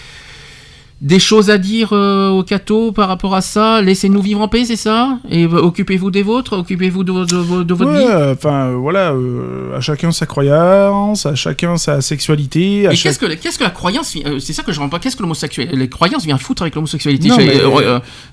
des 1.02 1.20
choses 1.20 1.50
à 1.50 1.58
dire 1.58 1.90
euh, 1.92 2.30
au 2.30 2.42
cateau 2.44 2.92
par 2.92 3.08
rapport 3.10 3.36
à 3.36 3.42
ça? 3.42 3.82
Laissez-nous 3.82 4.22
vivre 4.22 4.42
en 4.42 4.48
paix, 4.48 4.64
c'est 4.66 4.76
ça? 4.78 5.20
Et 5.30 5.44
euh, 5.46 5.50
occupez-vous 5.62 6.10
des 6.10 6.24
vôtres, 6.24 6.54
occupez-vous 6.58 7.04
de, 7.04 7.12
de- 7.26 7.64
de- 7.64 7.74
votre 7.74 7.92
Ouais, 7.92 8.00
vie? 8.00 8.32
enfin 8.34 8.70
euh, 8.70 8.76
voilà, 8.76 9.12
euh, 9.12 9.76
à 9.78 9.82
chacun 9.82 10.12
sa 10.12 10.26
croyance, 10.26 11.26
à 11.26 11.36
chacun 11.36 11.76
sa 11.78 12.00
sexualité. 12.02 12.88
À 12.88 12.94
Et 12.94 12.96
chaque- 12.96 13.12
qu'est-ce 13.20 13.20
que, 13.20 13.34
qu'est-ce 13.42 13.60
que 13.60 13.64
la 13.66 13.70
croyance 13.72 14.16
euh, 14.26 14.40
C'est 14.40 14.54
ça 14.54 14.64
que 14.64 14.72
je 14.72 14.80
ne 14.82 14.88
pas. 14.88 15.00
Qu'est-ce 15.00 15.16
que 15.18 15.22
l'homosexualité 15.22 15.76
Les 15.76 15.90
croyances 15.90 16.24
viennent 16.26 16.38
foutre 16.40 16.62
avec 16.62 16.76
l'homosexualité? 16.76 17.28
Non, 17.28 17.38
mais, 17.38 17.52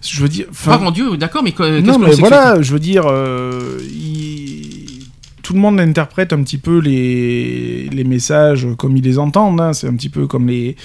je 0.01 0.21
veux 0.23 0.29
dire, 0.29 0.47
Pas 0.65 0.79
mon 0.79 0.93
Dieu, 0.93 1.17
d'accord, 1.17 1.43
mais 1.43 1.53
que- 1.53 1.63
qu'est-ce 1.81 1.87
non 1.87 1.99
que 1.99 2.05
mais 2.07 2.15
voilà, 2.15 2.63
je 2.63 2.73
veux 2.73 2.79
dire, 2.81 3.05
il- 3.91 5.03
tout 5.43 5.55
le 5.55 5.59
monde 5.59 5.81
interprète 5.81 6.33
un 6.33 6.43
petit 6.45 6.57
peu 6.59 6.79
les, 6.79 7.89
les 7.91 8.05
messages 8.05 8.67
comme 8.79 8.97
ils 8.97 9.03
les 9.03 9.19
entendent. 9.19 9.61
hein. 9.61 9.73
C'est 9.73 9.89
un 9.89 9.97
petit 9.97 10.09
peu 10.09 10.27
comme 10.29 10.47
les 10.47 10.77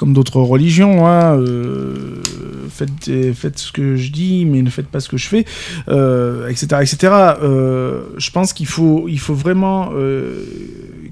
comme 0.00 0.14
d'autres 0.14 0.40
religions. 0.40 1.06
hein. 1.06 1.36
Euh, 1.36 2.22
faites, 2.70 3.10
faites 3.34 3.58
ce 3.58 3.70
que 3.70 3.96
je 3.96 4.10
dis, 4.10 4.46
mais 4.46 4.62
ne 4.62 4.70
faites 4.70 4.86
pas 4.86 4.98
ce 4.98 5.10
que 5.10 5.18
je 5.18 5.26
fais, 5.26 5.44
euh, 5.90 6.48
etc., 6.48 6.68
etc. 6.80 7.12
Euh, 7.42 8.04
je 8.16 8.30
pense 8.30 8.54
qu'il 8.54 8.64
faut 8.64 9.08
il 9.08 9.18
faut 9.18 9.34
vraiment 9.34 9.90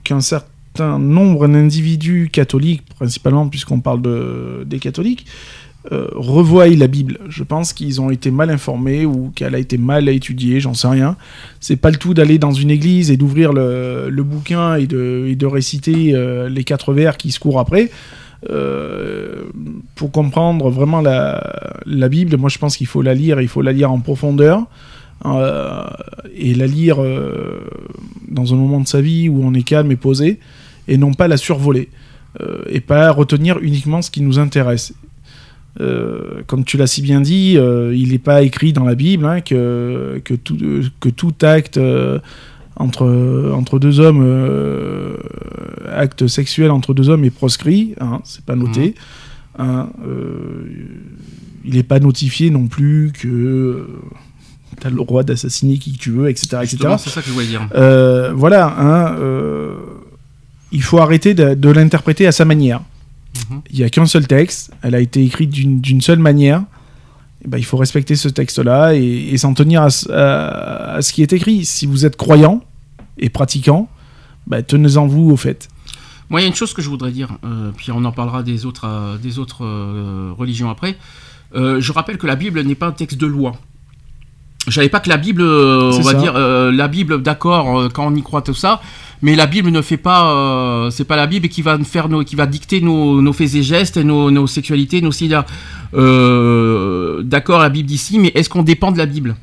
qu'un 0.04 0.22
certain 0.22 0.98
nombre 0.98 1.48
d'individus 1.48 2.30
catholiques, 2.32 2.82
principalement 2.96 3.46
puisqu'on 3.48 3.80
parle 3.80 4.00
de, 4.00 4.64
des 4.64 4.78
catholiques, 4.78 5.26
revoient 5.90 6.68
la 6.68 6.86
Bible. 6.86 7.18
Je 7.28 7.42
pense 7.42 7.74
qu'ils 7.74 8.00
ont 8.00 8.10
été 8.10 8.30
mal 8.30 8.48
informés 8.48 9.04
ou 9.04 9.30
qu'elle 9.34 9.54
a 9.54 9.58
été 9.58 9.76
mal 9.76 10.08
étudiée, 10.08 10.60
j'en 10.60 10.72
sais 10.72 10.88
rien. 10.88 11.16
C'est 11.60 11.76
pas 11.76 11.90
le 11.90 11.96
tout 11.96 12.14
d'aller 12.14 12.38
dans 12.38 12.52
une 12.52 12.70
église 12.70 13.10
et 13.10 13.18
d'ouvrir 13.18 13.52
le, 13.52 14.08
le 14.08 14.22
bouquin 14.22 14.76
et 14.76 14.86
de, 14.86 15.26
et 15.28 15.34
de 15.34 15.46
réciter 15.46 16.14
les 16.48 16.64
quatre 16.64 16.94
vers 16.94 17.18
qui 17.18 17.32
se 17.32 17.38
courent 17.38 17.60
après. 17.60 17.90
Euh, 18.48 19.44
pour 19.96 20.12
comprendre 20.12 20.70
vraiment 20.70 21.00
la, 21.00 22.08
Bible, 22.08 22.36
moi 22.36 22.48
je 22.48 22.58
pense 22.58 22.76
qu'il 22.76 22.86
faut 22.86 23.02
la 23.02 23.14
lire, 23.14 23.40
il 23.40 23.48
faut 23.48 23.62
la 23.62 23.72
lire 23.72 23.90
en 23.90 24.00
profondeur. 24.00 24.64
euh, 25.24 25.84
et 26.36 26.54
la 26.54 26.68
lire 26.68 27.02
euh, 27.02 27.60
dans 28.28 28.54
un 28.54 28.56
moment 28.56 28.80
de 28.80 28.86
sa 28.86 29.00
vie 29.00 29.28
où 29.28 29.40
on 29.42 29.52
est 29.54 29.64
calme 29.64 29.90
et 29.90 29.96
posé, 29.96 30.38
et 30.86 30.96
non 30.96 31.12
pas 31.12 31.26
la 31.26 31.36
survoler, 31.36 31.88
et 32.70 32.80
pas 32.80 33.10
retenir 33.10 33.58
uniquement 33.58 34.00
ce 34.00 34.12
qui 34.12 34.22
nous 34.22 34.38
intéresse. 34.38 34.94
Comme 36.46 36.64
tu 36.64 36.76
l'as 36.76 36.86
si 36.86 37.02
bien 37.02 37.20
dit, 37.20 37.54
il 37.54 38.08
n'est 38.12 38.18
pas 38.18 38.42
écrit 38.42 38.72
dans 38.72 38.84
la 38.84 38.94
Bible 38.94 39.24
hein, 39.26 39.40
que, 39.40 40.20
tout, 40.36 41.34
acte 41.42 41.80
entre, 42.78 43.52
entre 43.54 43.78
deux 43.78 44.00
hommes, 44.00 44.22
euh, 44.22 45.16
acte 45.92 46.26
sexuel 46.28 46.70
entre 46.70 46.94
deux 46.94 47.08
hommes 47.08 47.24
est 47.24 47.30
proscrit, 47.30 47.94
hein, 48.00 48.20
c'est 48.24 48.44
pas 48.44 48.54
noté. 48.56 48.94
Hein, 49.58 49.88
euh, 50.06 50.64
il 51.64 51.74
n'est 51.74 51.82
pas 51.82 51.98
notifié 51.98 52.50
non 52.50 52.66
plus 52.68 53.12
que 53.12 53.86
tu 54.80 54.86
as 54.86 54.90
le 54.90 54.96
droit 54.96 55.24
d'assassiner 55.24 55.78
qui 55.78 55.92
tu 55.92 56.10
veux, 56.12 56.28
etc. 56.30 56.46
C'est 56.98 57.10
ça 57.10 57.20
que 57.20 57.26
je 57.26 57.32
voulais 57.32 57.46
dire. 57.46 57.68
Euh, 57.74 58.32
voilà, 58.32 58.74
hein, 58.78 59.16
il 60.70 60.82
faut 60.82 60.98
arrêter 60.98 61.34
de, 61.34 61.54
de 61.54 61.68
l'interpréter 61.70 62.26
à 62.26 62.32
sa 62.32 62.44
manière. 62.44 62.80
Mhm. 63.50 63.60
Il 63.70 63.78
n'y 63.78 63.84
a 63.84 63.90
qu'un 63.90 64.06
seul 64.06 64.26
texte, 64.26 64.70
elle 64.82 64.94
a 64.94 65.00
été 65.00 65.24
écrite 65.24 65.50
d'une 65.50 66.00
seule 66.00 66.18
manière. 66.20 66.62
Eh 67.44 67.48
ben, 67.48 67.58
il 67.58 67.64
faut 67.64 67.76
respecter 67.76 68.16
ce 68.16 68.28
texte-là 68.28 68.94
et, 68.94 69.28
et 69.32 69.38
s'en 69.38 69.54
tenir 69.54 69.82
à, 69.82 69.88
à- 70.10 70.94
à 70.96 71.02
ce 71.02 71.12
qui 71.12 71.22
est 71.22 71.32
écrit. 71.32 71.64
Si 71.64 71.86
vous 71.86 72.04
êtes 72.06 72.16
croyant 72.16 72.62
et 73.18 73.28
pratiquant, 73.28 73.88
bah, 74.46 74.62
tenez-en 74.62 75.06
vous 75.06 75.30
au 75.30 75.36
fait. 75.36 75.68
Moi, 76.30 76.40
il 76.40 76.44
y 76.44 76.46
a 76.46 76.48
une 76.48 76.54
chose 76.54 76.74
que 76.74 76.82
je 76.82 76.88
voudrais 76.88 77.10
dire, 77.10 77.30
euh, 77.44 77.70
puis 77.74 77.90
on 77.90 78.04
en 78.04 78.12
parlera 78.12 78.42
des 78.42 78.66
autres, 78.66 78.86
euh, 78.86 79.16
des 79.16 79.38
autres 79.38 79.64
euh, 79.64 80.32
religions 80.36 80.68
après. 80.68 80.96
Je 81.54 81.92
rappelle 81.92 82.18
que 82.18 82.26
la 82.26 82.36
Bible 82.36 82.60
n'est 82.60 82.74
pas 82.74 82.88
un 82.88 82.92
texte 82.92 83.16
de 83.18 83.26
loi. 83.26 83.52
Je 84.66 84.74
savais 84.74 84.90
pas 84.90 85.00
que 85.00 85.08
la 85.08 85.16
Bible, 85.16 85.40
on 85.42 86.00
va 86.00 86.12
ça. 86.12 86.14
dire, 86.14 86.34
la 86.34 86.88
Bible, 86.88 87.22
d'accord, 87.22 87.90
quand 87.94 88.06
on 88.06 88.14
y 88.14 88.22
croit 88.22 88.42
tout 88.42 88.52
ça, 88.52 88.82
mais 89.22 89.34
la 89.34 89.46
Bible 89.46 89.70
ne 89.70 89.80
fait 89.80 89.96
pas, 89.96 90.90
c'est 90.90 91.06
pas 91.06 91.16
la 91.16 91.26
Bible 91.26 91.48
qui 91.48 91.62
va 91.62 91.78
faire 91.78 92.10
nos, 92.10 92.22
qui 92.22 92.36
va 92.36 92.44
dicter 92.44 92.82
nos, 92.82 93.22
nos 93.22 93.32
faits 93.32 93.54
et 93.54 93.62
gestes, 93.62 93.96
et 93.96 94.04
nos, 94.04 94.30
nos 94.30 94.46
sexualités, 94.46 95.00
nos 95.00 95.10
sida. 95.10 95.46
D'accord, 95.94 97.60
la 97.60 97.70
Bible 97.70 97.88
d'ici, 97.88 98.18
mais 98.18 98.30
est-ce 98.34 98.50
qu'on 98.50 98.62
dépend 98.62 98.92
de 98.92 98.98
la 98.98 99.06
Bible? 99.06 99.34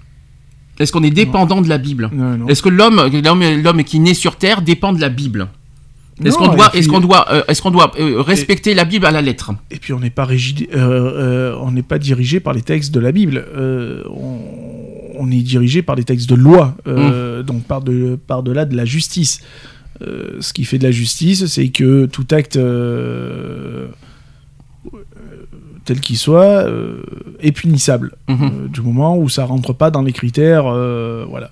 Est-ce 0.80 0.92
qu'on 0.92 1.04
est 1.04 1.10
dépendant 1.10 1.62
de 1.62 1.70
la 1.70 1.78
Bible. 1.78 2.10
Est-ce 2.48 2.62
que 2.62 2.70
l'homme, 2.70 3.02
l'homme, 3.64 3.84
qui 3.84 4.00
naît 4.00 4.14
sur 4.14 4.36
terre 4.36 4.62
dépend 4.62 4.92
de 4.94 5.00
la 5.02 5.10
Bible 5.10 5.48
Est-ce 6.24 6.38
qu'on 6.38 6.48
doit, 6.56 6.70
puis- 6.70 6.80
est-ce 6.80 6.88
qu'on 6.90 7.00
doit, 7.02 7.26
euh, 7.32 7.42
est-ce 7.48 7.62
qu'on 7.62 7.72
doit 7.72 7.92
euh, 8.00 8.22
respecter 8.22 8.74
la 8.74 8.86
Bible 8.86 9.06
à 9.06 9.12
la 9.12 9.22
lettre 9.22 9.52
Et 9.72 9.78
puis 9.78 9.94
on 9.94 10.00
n'est 10.00 10.10
pas 10.10 10.26
rigide, 10.26 10.68
euh, 10.74 10.78
euh, 10.78 11.58
on 11.62 11.72
n'est 11.72 11.84
pas 11.84 11.98
dirigé 12.00 12.40
par 12.40 12.54
les 12.54 12.62
textes 12.62 12.94
de 12.94 13.00
la 13.00 13.12
Bible. 13.12 13.46
Euh, 13.56 14.04
on, 14.10 14.40
on 15.18 15.32
est 15.32 15.42
dirigé 15.44 15.82
par 15.82 15.96
des 15.96 16.04
textes 16.04 16.30
de 16.30 16.36
loi, 16.36 16.76
euh, 16.88 17.42
donc 17.44 17.64
par 17.64 17.82
de 17.82 18.18
par 18.28 18.44
delà 18.44 18.66
de 18.66 18.76
la 18.76 18.86
justice. 18.86 19.42
Euh, 20.02 20.38
ce 20.42 20.52
qui 20.52 20.66
fait 20.66 20.78
de 20.78 20.84
la 20.84 20.92
justice, 20.92 21.46
c'est 21.46 21.70
que 21.70 22.06
tout 22.06 22.26
acte 22.32 22.58
euh, 22.58 23.86
euh, 23.86 23.88
tel 25.86 26.00
qu'il 26.00 26.18
soit 26.18 26.66
euh, 26.68 27.02
est 27.40 27.52
punissable 27.52 28.14
Mhm. 28.28 28.38
Euh, 28.44 28.68
du 28.68 28.82
moment 28.82 29.18
où 29.18 29.30
ça 29.30 29.46
rentre 29.46 29.72
pas 29.74 29.92
dans 29.92 30.02
les 30.02 30.12
critères, 30.14 30.66
euh, 30.68 31.26
voilà. 31.30 31.52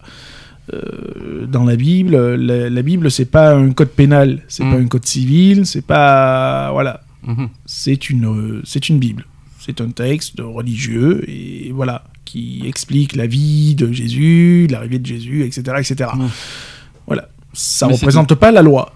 Euh, 0.73 1.45
dans 1.45 1.65
la 1.65 1.75
Bible, 1.75 2.15
la, 2.35 2.69
la 2.69 2.81
Bible 2.81 3.11
c'est 3.11 3.25
pas 3.25 3.53
un 3.53 3.71
code 3.71 3.89
pénal, 3.89 4.41
c'est 4.47 4.63
Mhm. 4.63 4.71
pas 4.71 4.77
un 4.77 4.87
code 4.87 5.05
civil, 5.05 5.65
c'est 5.65 5.85
pas 5.85 6.71
voilà 6.71 7.01
Mhm. 7.27 7.49
c'est 7.65 8.09
une, 8.09 8.61
c'est 8.65 8.89
une 8.89 8.99
Bible. 8.99 9.25
C'est 9.59 9.79
un 9.81 9.91
texte 9.91 10.39
religieux 10.39 11.23
et 11.29 11.71
voilà 11.73 12.03
qui 12.25 12.63
explique 12.65 13.15
la 13.15 13.27
vie 13.27 13.75
de 13.75 13.91
Jésus, 13.91 14.67
l'arrivée 14.69 14.99
de 14.99 15.05
Jésus, 15.05 15.43
etc., 15.43 15.61
etc. 15.79 16.09
Voilà, 17.07 17.27
ça 17.53 17.87
Mais 17.87 17.93
représente 17.93 18.33
pas 18.35 18.51
la 18.51 18.61
loi. 18.61 18.93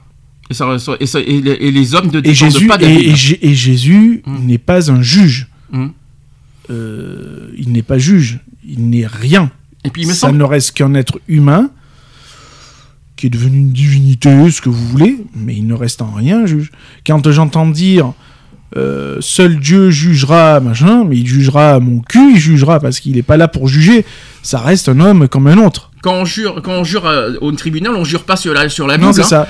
Et, 0.50 0.54
ça- 0.54 0.76
et 1.00 1.06
ça- 1.06 1.20
et 1.20 1.42
les, 1.42 1.52
et 1.52 1.72
les 1.72 1.96
hommes 1.96 2.08
ne 2.12 2.20
Et 2.20 2.22
dépendent 2.22 2.52
Jésus, 2.52 2.68
pas 2.68 2.78
et, 2.82 3.10
et 3.10 3.16
Jé- 3.16 3.40
et 3.42 3.54
Jésus 3.54 4.22
Mm. 4.26 4.46
n'est 4.46 4.58
pas 4.58 4.92
un 4.92 5.02
juge. 5.02 5.48
Mm. 5.72 5.88
Euh, 6.70 7.50
il 7.58 7.72
n'est 7.72 7.82
pas 7.84 7.98
juge. 7.98 8.40
Il 8.68 8.90
n'est 8.90 9.08
rien. 9.08 9.52
Et 9.84 9.90
puis 9.90 10.02
il 10.04 10.08
me 10.08 10.14
ça 10.14 10.28
semble, 10.28 10.38
ne 10.38 10.44
reste 10.44 10.72
qu'un 10.74 10.94
être 10.96 11.20
humain 11.28 11.70
qui 13.16 13.28
est 13.28 13.30
devenu 13.32 13.58
une 13.58 13.72
divinité, 13.72 14.52
ce 14.52 14.62
que 14.62 14.70
vous 14.70 14.88
voulez, 14.90 15.18
mais 15.36 15.56
il 15.56 15.66
ne 15.66 15.74
reste 15.74 16.02
en 16.02 16.12
rien 16.12 16.46
juge. 16.46 16.72
Quand 17.06 17.30
j'entends 17.32 17.66
dire 17.68 18.14
euh, 18.76 19.18
seul 19.22 19.60
Dieu 19.60 19.90
jugera, 19.90 20.60
machin, 20.60 21.04
mais 21.06 21.18
il 21.18 21.26
jugera 21.26 21.80
mon 21.80 22.00
cul, 22.00 22.34
il 22.34 22.40
jugera 22.40 22.80
parce 22.80 23.00
qu'il 23.00 23.16
n'est 23.16 23.24
pas 23.24 23.38
là 23.38 23.48
pour 23.48 23.68
juger. 23.70 24.06
Ça 24.44 24.60
reste 24.60 24.90
un 24.90 25.00
homme 25.00 25.28
comme 25.30 25.48
un 25.48 25.58
autre. 25.58 25.87
Quand 26.02 26.14
on 26.14 26.26
jure, 26.26 26.62
quand 26.64 26.74
on 26.74 26.84
jure 26.84 27.06
euh, 27.06 27.32
au 27.42 27.52
tribunal, 27.54 27.94
on 27.96 28.04
jure 28.04 28.24
pas 28.24 28.36
sur 28.36 28.54
la, 28.54 28.70
sur 28.70 28.86
la 28.88 28.98
non, 28.98 29.10
Bible. 29.10 29.24
c'est 29.24 29.34
hein. 29.36 29.46
ça. 29.46 29.48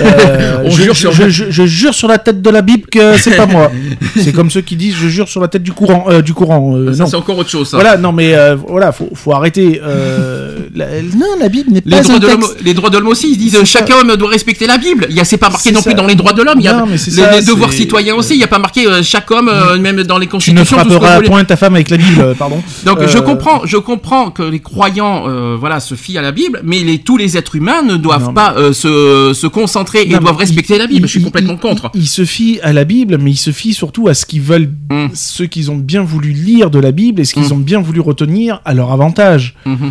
Euh, 0.00 0.58
On 0.64 0.70
je, 0.70 0.82
jure 0.82 0.96
sur- 0.96 1.12
je- 1.12 1.28
je- 1.28 1.50
je 1.50 1.66
jure 1.66 1.94
sur 1.94 2.08
la 2.08 2.18
tête 2.18 2.42
de 2.42 2.50
la 2.50 2.62
Bible 2.62 2.86
que 2.90 3.16
c'est 3.18 3.36
pas 3.36 3.46
moi. 3.46 3.70
C'est 4.16 4.32
comme 4.32 4.50
ceux 4.50 4.60
qui 4.62 4.76
disent 4.76 4.94
je 4.96 5.08
jure 5.08 5.28
sur 5.28 5.40
la 5.40 5.48
tête 5.48 5.62
du 5.62 5.72
courant. 5.72 6.06
euh, 6.08 6.20
du 6.22 6.34
courant. 6.34 6.74
euh, 6.76 6.92
Ça, 6.92 7.04
non. 7.04 7.10
c'est 7.10 7.16
encore 7.16 7.38
autre 7.38 7.48
chose. 7.50 7.68
ça. 7.70 7.76
Voilà, 7.76 7.96
non 7.96 8.12
mais 8.12 8.34
voilà, 8.66 8.92
faut, 8.92 9.08
faut 9.14 9.32
arrêter. 9.32 9.80
la- 10.74 11.02
non, 11.02 11.26
la 11.38 11.48
Bible 11.48 11.70
n'est 11.72 11.80
pas 11.80 12.00
droits, 12.02 12.14
un 12.14 12.18
de 12.18 12.26
texte. 12.26 12.56
les 12.64 12.74
droits 12.74 12.90
de 12.90 12.98
l'homme 12.98 13.08
aussi, 13.08 13.32
ils 13.32 13.36
disent 13.38 13.56
C'est 13.58 13.64
chaque 13.64 13.90
homme 13.90 14.16
doit 14.16 14.28
respecter 14.30 14.66
la 14.66 14.78
Bible. 14.78 15.06
Il 15.10 15.16
y 15.16 15.20
a, 15.20 15.24
c'est 15.24 15.36
pas 15.36 15.48
marqué 15.50 15.68
C'est 15.68 15.72
non 15.74 15.82
plus 15.82 15.94
dans 15.94 16.06
les 16.06 16.14
droits 16.14 16.32
de 16.32 16.42
l'homme. 16.42 16.58
Il 16.60 16.64
y 16.64 16.68
a 16.68 16.74
Non, 16.74 16.86
c'est 16.96 17.10
les, 17.10 17.16
ça, 17.22 17.30
les 17.38 17.44
devoirs 17.44 17.70
c'est- 17.72 17.78
citoyens 17.78 18.14
aussi. 18.14 18.34
Il 18.34 18.38
n'y 18.38 18.44
a 18.44 18.48
pas 18.48 18.58
marqué 18.58 18.86
chaque 19.02 19.30
homme, 19.30 19.48
euh, 19.52 19.78
même 19.78 20.02
dans 20.04 20.18
les 20.18 20.26
Tu 20.26 20.28
ne 20.28 20.32
constitutions. 20.32 20.64
ce 20.78 20.84
que 20.84 20.90
frapperas 20.90 21.20
point 21.22 21.44
ta 21.44 21.56
femme 21.56 21.74
avec 21.74 21.90
la 21.90 21.96
Bible, 21.96 22.34
pardon. 22.38 22.62
Donc 22.84 23.06
je 23.06 23.18
comprends, 23.18 23.62
je 23.64 23.76
comprends 23.76 24.30
que 24.30 24.42
les 24.42 24.60
croyants, 24.60 25.24
voilà, 25.58 25.80
se 25.90 25.94
fient 25.96 26.18
à 26.18 26.22
la 26.22 26.32
Bible, 26.32 26.60
mais 26.64 26.80
les, 26.80 26.98
tous 26.98 27.16
les 27.16 27.36
êtres 27.36 27.56
humains 27.56 27.82
ne 27.82 27.96
doivent 27.96 28.26
Non, 28.28 28.34
pas 28.34 28.54
euh, 28.56 28.72
se, 28.72 29.32
se 29.34 29.46
concentrer 29.46 30.02
et 30.02 30.06
doivent 30.18 30.36
respecter 30.36 30.74
il- 30.74 30.78
la 30.78 30.86
Bible. 30.86 31.00
il- 31.00 31.06
je 31.06 31.10
suis 31.18 31.22
complètement 31.22 31.54
il- 31.54 31.58
contre. 31.58 31.90
Il, 31.94 32.02
il 32.02 32.06
se 32.06 32.24
fie 32.24 32.58
à 32.62 32.72
la 32.72 32.84
Bible, 32.84 33.18
mais 33.20 33.30
il 33.32 33.36
se 33.36 33.50
fie 33.50 33.74
surtout 33.74 34.08
à 34.08 34.14
ce 34.14 34.24
qu'ils 34.26 34.42
veulent, 34.42 34.70
Mm. 34.90 35.08
ceux 35.14 35.46
qu'ils 35.46 35.70
ont 35.70 35.76
bien 35.76 36.02
voulu 36.02 36.30
lire 36.32 36.70
de 36.70 36.78
la 36.78 36.92
Bible 36.92 37.20
et 37.20 37.24
ce 37.24 37.34
qu'ils 37.34 37.48
Mm. 37.48 37.52
ont 37.52 37.58
bien 37.58 37.80
voulu 37.80 38.00
retenir 38.00 38.60
à 38.64 38.72
leur 38.74 38.90
avantage. 38.92 39.56
Mhm. 39.66 39.90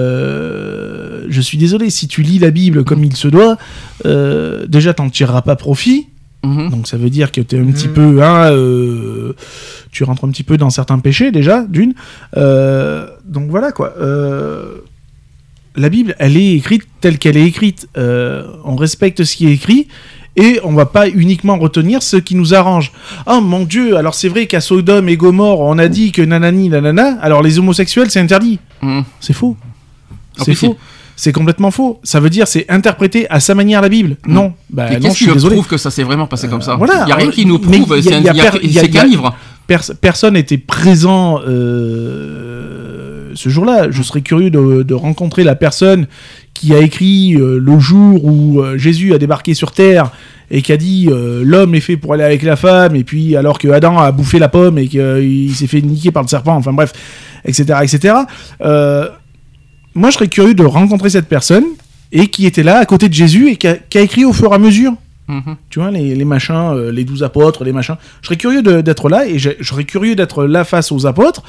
Euh, 0.00 1.26
je 1.28 1.40
suis 1.40 1.58
désolé, 1.58 1.90
si 1.90 2.08
tu 2.08 2.22
lis 2.22 2.38
la 2.38 2.50
Bible 2.50 2.84
comme 2.84 3.04
il 3.04 3.14
se 3.16 3.28
doit, 3.28 3.56
euh, 4.06 4.66
déjà 4.66 4.94
t'en 4.94 5.08
tireras 5.10 5.42
pas 5.42 5.56
profit. 5.56 6.06
Donc 6.42 6.86
ça 6.88 6.96
veut 6.96 7.10
dire 7.10 7.32
que 7.32 7.42
tu 7.42 7.54
es 7.54 7.58
un 7.58 7.66
petit 7.66 7.86
peu, 7.88 8.22
hein, 8.22 8.50
euh, 8.52 9.34
tu 9.92 10.04
rentres 10.04 10.24
un 10.24 10.30
petit 10.30 10.42
peu 10.42 10.56
dans 10.56 10.70
certains 10.70 10.98
péchés 10.98 11.30
déjà, 11.32 11.64
d'une. 11.68 11.92
Euh, 12.38 13.06
donc 13.26 13.50
voilà 13.50 13.72
quoi. 13.72 13.92
Euh, 14.00 14.76
la 15.80 15.88
Bible, 15.88 16.14
elle 16.18 16.36
est 16.36 16.52
écrite 16.54 16.82
telle 17.00 17.18
qu'elle 17.18 17.36
est 17.36 17.44
écrite. 17.46 17.88
Euh, 17.96 18.44
on 18.64 18.76
respecte 18.76 19.24
ce 19.24 19.34
qui 19.36 19.46
est 19.48 19.52
écrit 19.52 19.88
et 20.36 20.60
on 20.62 20.72
va 20.72 20.86
pas 20.86 21.08
uniquement 21.08 21.58
retenir 21.58 22.02
ce 22.02 22.16
qui 22.16 22.34
nous 22.36 22.54
arrange. 22.54 22.92
Oh 23.26 23.40
mon 23.40 23.64
Dieu, 23.64 23.96
alors 23.96 24.14
c'est 24.14 24.28
vrai 24.28 24.46
qu'à 24.46 24.60
Sodome 24.60 25.08
et 25.08 25.16
Gomorre, 25.16 25.60
on 25.60 25.78
a 25.78 25.88
dit 25.88 26.12
que 26.12 26.22
nanani 26.22 26.68
nanana. 26.68 27.18
Alors 27.20 27.42
les 27.42 27.58
homosexuels, 27.58 28.10
c'est 28.10 28.20
interdit. 28.20 28.58
Mhm. 28.82 29.04
C'est 29.20 29.32
faux. 29.32 29.56
C'est 30.38 30.54
faux. 30.54 30.76
C'est 31.16 31.32
complètement 31.32 31.70
faux. 31.70 32.00
Ça 32.02 32.18
veut 32.20 32.30
dire 32.30 32.48
c'est 32.48 32.64
interpréter 32.70 33.28
à 33.28 33.40
sa 33.40 33.54
manière 33.54 33.82
la 33.82 33.88
Bible. 33.90 34.16
Non. 34.26 34.54
Bah 34.70 34.86
Mais 34.90 34.98
non, 35.00 35.10
je 35.10 35.14
suis 35.16 35.26
désolé. 35.26 35.56
prouve 35.56 35.66
que 35.68 35.76
ça 35.76 35.90
s'est 35.90 36.04
vraiment 36.04 36.26
passé 36.26 36.48
comme 36.48 36.62
ça? 36.62 36.76
Voilà. 36.76 37.00
Il 37.02 37.06
n'y 37.06 37.12
a 37.12 37.16
rien 37.16 37.30
qui 37.30 37.44
nous 37.44 37.58
prouve, 37.58 37.94
il 37.98 38.04
y 38.22 38.30
a- 38.40 38.80
c'est 38.80 38.88
qu'un 38.88 39.04
livre. 39.04 39.34
Pers- 39.66 39.92
personne 40.00 40.34
n'était 40.34 40.56
présent 40.58 41.40
euh, 41.46 43.09
ce 43.34 43.48
jour-là. 43.48 43.90
Je 43.90 44.02
serais 44.02 44.22
curieux 44.22 44.50
de, 44.50 44.82
de 44.82 44.94
rencontrer 44.94 45.44
la 45.44 45.54
personne 45.54 46.06
qui 46.54 46.74
a 46.74 46.78
écrit 46.78 47.34
euh, 47.34 47.58
le 47.58 47.78
jour 47.78 48.24
où 48.24 48.60
euh, 48.60 48.76
Jésus 48.78 49.14
a 49.14 49.18
débarqué 49.18 49.54
sur 49.54 49.72
Terre 49.72 50.10
et 50.50 50.62
qui 50.62 50.72
a 50.72 50.76
dit 50.76 51.08
euh, 51.10 51.42
l'homme 51.44 51.74
est 51.74 51.80
fait 51.80 51.96
pour 51.96 52.14
aller 52.14 52.24
avec 52.24 52.42
la 52.42 52.56
femme 52.56 52.96
et 52.96 53.04
puis 53.04 53.36
alors 53.36 53.58
que 53.58 53.68
Adam 53.68 53.98
a 53.98 54.10
bouffé 54.12 54.38
la 54.38 54.48
pomme 54.48 54.78
et 54.78 54.88
qu'il 54.88 55.54
s'est 55.54 55.66
fait 55.66 55.80
niquer 55.80 56.10
par 56.10 56.22
le 56.22 56.28
serpent, 56.28 56.54
enfin 56.54 56.72
bref, 56.72 56.92
etc. 57.44 57.78
etc. 57.82 58.14
Moi, 59.94 60.10
je 60.10 60.14
serais 60.14 60.28
curieux 60.28 60.54
de 60.54 60.64
rencontrer 60.64 61.10
cette 61.10 61.26
personne 61.26 61.64
et 62.12 62.28
qui 62.28 62.46
était 62.46 62.62
là 62.62 62.78
à 62.78 62.86
côté 62.86 63.08
de 63.08 63.14
Jésus 63.14 63.50
et 63.50 63.56
qui 63.56 63.66
a, 63.66 63.74
qui 63.74 63.98
a 63.98 64.02
écrit 64.02 64.24
au 64.24 64.32
fur 64.32 64.52
et 64.52 64.54
à 64.54 64.58
mesure 64.58 64.94
Mhm. 65.30 65.56
tu 65.68 65.78
vois, 65.78 65.90
les, 65.90 66.14
les 66.14 66.24
machins, 66.24 66.72
euh, 66.74 66.90
les 66.90 67.04
douze 67.04 67.22
apôtres, 67.22 67.62
les 67.62 67.72
machins. 67.72 67.96
Je 68.20 68.26
serais 68.26 68.36
curieux 68.36 68.62
d'être 68.62 69.08
là 69.08 69.26
et 69.26 69.38
je 69.38 69.50
serais 69.62 69.84
curieux 69.84 70.16
d'être 70.16 70.44
là 70.44 70.64
face 70.64 70.90
aux 70.90 71.06
apôtres 71.06 71.42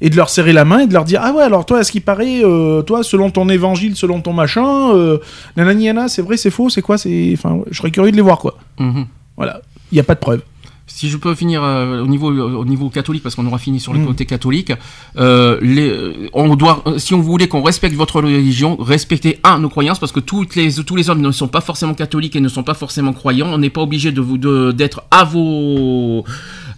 et 0.00 0.10
de 0.10 0.16
leur 0.16 0.28
serrer 0.30 0.52
la 0.52 0.64
main 0.64 0.80
et 0.80 0.86
de 0.86 0.92
leur 0.92 1.04
dire 1.04 1.20
Ah 1.22 1.32
ouais, 1.32 1.42
alors 1.42 1.64
toi, 1.66 1.78
à 1.78 1.84
ce 1.84 1.92
qui 1.92 2.00
paraît, 2.00 2.42
euh, 2.44 2.82
toi, 2.82 3.02
selon 3.02 3.30
ton 3.30 3.48
évangile, 3.48 3.94
selon 3.96 4.20
ton 4.20 4.32
machin, 4.32 4.94
euh, 4.94 5.18
nanani, 5.56 5.84
nana, 5.86 6.08
c'est 6.08 6.22
vrai, 6.22 6.36
c'est 6.36 6.50
faux, 6.50 6.70
c'est 6.70 6.82
quoi 6.82 6.98
c'est... 6.98 7.30
Enfin, 7.34 7.60
je 7.70 7.76
serais 7.78 7.90
curieux 7.90 8.10
de 8.10 8.16
les 8.16 8.22
voir, 8.22 8.38
quoi. 8.38 8.56
Mhm. 8.80 9.06
Voilà. 9.36 9.60
Il 9.90 9.96
n'y 9.96 10.00
a 10.00 10.04
pas 10.04 10.14
de 10.14 10.20
preuve. 10.20 10.42
Si 10.88 11.08
je 11.08 11.16
peux 11.16 11.34
finir 11.34 11.62
euh, 11.64 12.02
au 12.02 12.06
niveau 12.06 12.28
au 12.30 12.64
niveau 12.66 12.90
catholique 12.90 13.22
parce 13.22 13.34
qu'on 13.34 13.46
aura 13.46 13.56
fini 13.58 13.80
sur 13.80 13.94
le 13.94 14.00
Mm. 14.00 14.06
côté 14.06 14.26
catholique, 14.26 14.72
euh, 15.16 15.58
les, 15.62 16.28
on 16.34 16.54
doit 16.54 16.82
si 16.98 17.14
on 17.14 17.20
voulait 17.20 17.46
qu'on 17.48 17.62
respecte 17.62 17.94
votre 17.94 18.16
religion, 18.16 18.76
respectez 18.78 19.38
un 19.42 19.60
nos 19.60 19.70
croyances 19.70 19.98
parce 20.00 20.12
que 20.12 20.20
toutes 20.20 20.54
les 20.54 20.70
tous 20.84 20.96
les 20.96 21.08
hommes 21.08 21.22
ne 21.22 21.30
sont 21.30 21.48
pas 21.48 21.62
forcément 21.62 21.94
catholiques 21.94 22.36
et 22.36 22.40
ne 22.40 22.48
sont 22.48 22.62
pas 22.64 22.74
forcément 22.74 23.12
croyants. 23.14 23.46
On 23.50 23.58
n'est 23.58 23.70
pas 23.70 23.80
obligé 23.80 24.12
de 24.12 24.20
vous 24.20 24.36
de- 24.36 24.72
d'être 24.72 25.02
à 25.10 25.24
vos 25.24 26.24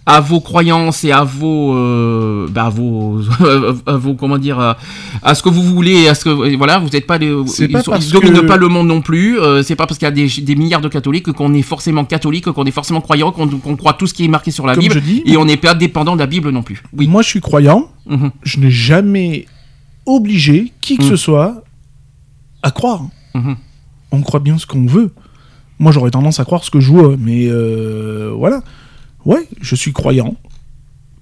à 0.07 0.19
vos 0.21 0.39
croyances 0.39 1.03
et 1.03 1.11
à 1.11 1.23
vos 1.23 1.73
euh, 1.73 2.47
bah, 2.51 2.69
vos 2.69 3.21
à 3.87 3.97
vos 3.97 4.13
comment 4.13 4.37
dire 4.37 4.59
à, 4.59 4.77
à 5.23 5.33
ce 5.33 5.41
que 5.41 5.49
vous 5.49 5.63
voulez 5.63 6.07
à 6.07 6.13
ce 6.13 6.25
que 6.25 6.55
voilà 6.57 6.77
vous 6.77 6.89
n'êtes 6.89 7.07
pas 7.07 7.15
ils, 7.17 7.43
pas 7.71 7.81
ils 7.99 8.11
dominent 8.11 8.41
que- 8.41 8.45
pas 8.45 8.57
le 8.57 8.67
monde 8.67 8.87
non 8.87 9.01
plus 9.01 9.39
euh, 9.39 9.63
c'est 9.63 9.75
pas 9.75 9.87
parce 9.87 9.97
qu'il 9.97 10.05
y 10.05 10.09
a 10.09 10.11
des, 10.11 10.27
des 10.27 10.55
milliards 10.55 10.81
de 10.81 10.89
catholiques 10.89 11.31
qu'on 11.31 11.55
est 11.55 11.63
forcément 11.63 12.05
catholique 12.05 12.45
qu'on 12.51 12.65
est 12.65 12.71
forcément 12.71 13.01
croyant 13.01 13.31
qu'on 13.31 13.75
croit 13.75 13.93
tout 13.93 14.05
ce 14.05 14.13
qui 14.13 14.25
est 14.25 14.27
marqué 14.27 14.51
sur 14.51 14.67
la 14.67 14.75
Comme 14.75 14.83
Bible 14.83 15.01
dis, 15.01 15.23
et 15.25 15.37
on 15.37 15.45
n'est 15.45 15.57
pas 15.57 15.73
dépendant 15.73 16.13
de 16.15 16.19
la 16.19 16.27
Bible 16.27 16.49
non 16.51 16.61
plus 16.61 16.83
oui 16.95 17.07
moi, 17.07 17.23
je 17.23 17.29
suis 17.29 17.41
croyant. 17.41 17.89
Mhm. 18.07 18.29
Je 18.43 18.59
n'ai 18.59 18.69
jamais 18.71 19.47
obligé 20.05 20.71
qui 20.81 20.97
que 20.97 21.03
Mm. 21.03 21.07
ce 21.09 21.15
soit 21.15 21.63
à 22.61 22.69
croire. 22.71 23.01
Mhm. 23.33 23.55
On 24.11 24.21
croit 24.21 24.39
bien 24.39 24.57
ce 24.59 24.65
qu'on 24.67 24.85
veut. 24.85 25.11
Moi, 25.79 25.91
j'aurais 25.91 26.11
tendance 26.11 26.39
à 26.39 26.45
croire 26.45 26.63
ce 26.63 26.69
que 26.71 26.79
je 26.79 26.91
vois, 26.91 27.15
mais 27.19 27.47
euh, 27.47 28.31
voilà. 28.37 28.61
Ouais, 29.25 29.47
je 29.61 29.75
suis 29.75 29.91
croyant, 29.91 30.35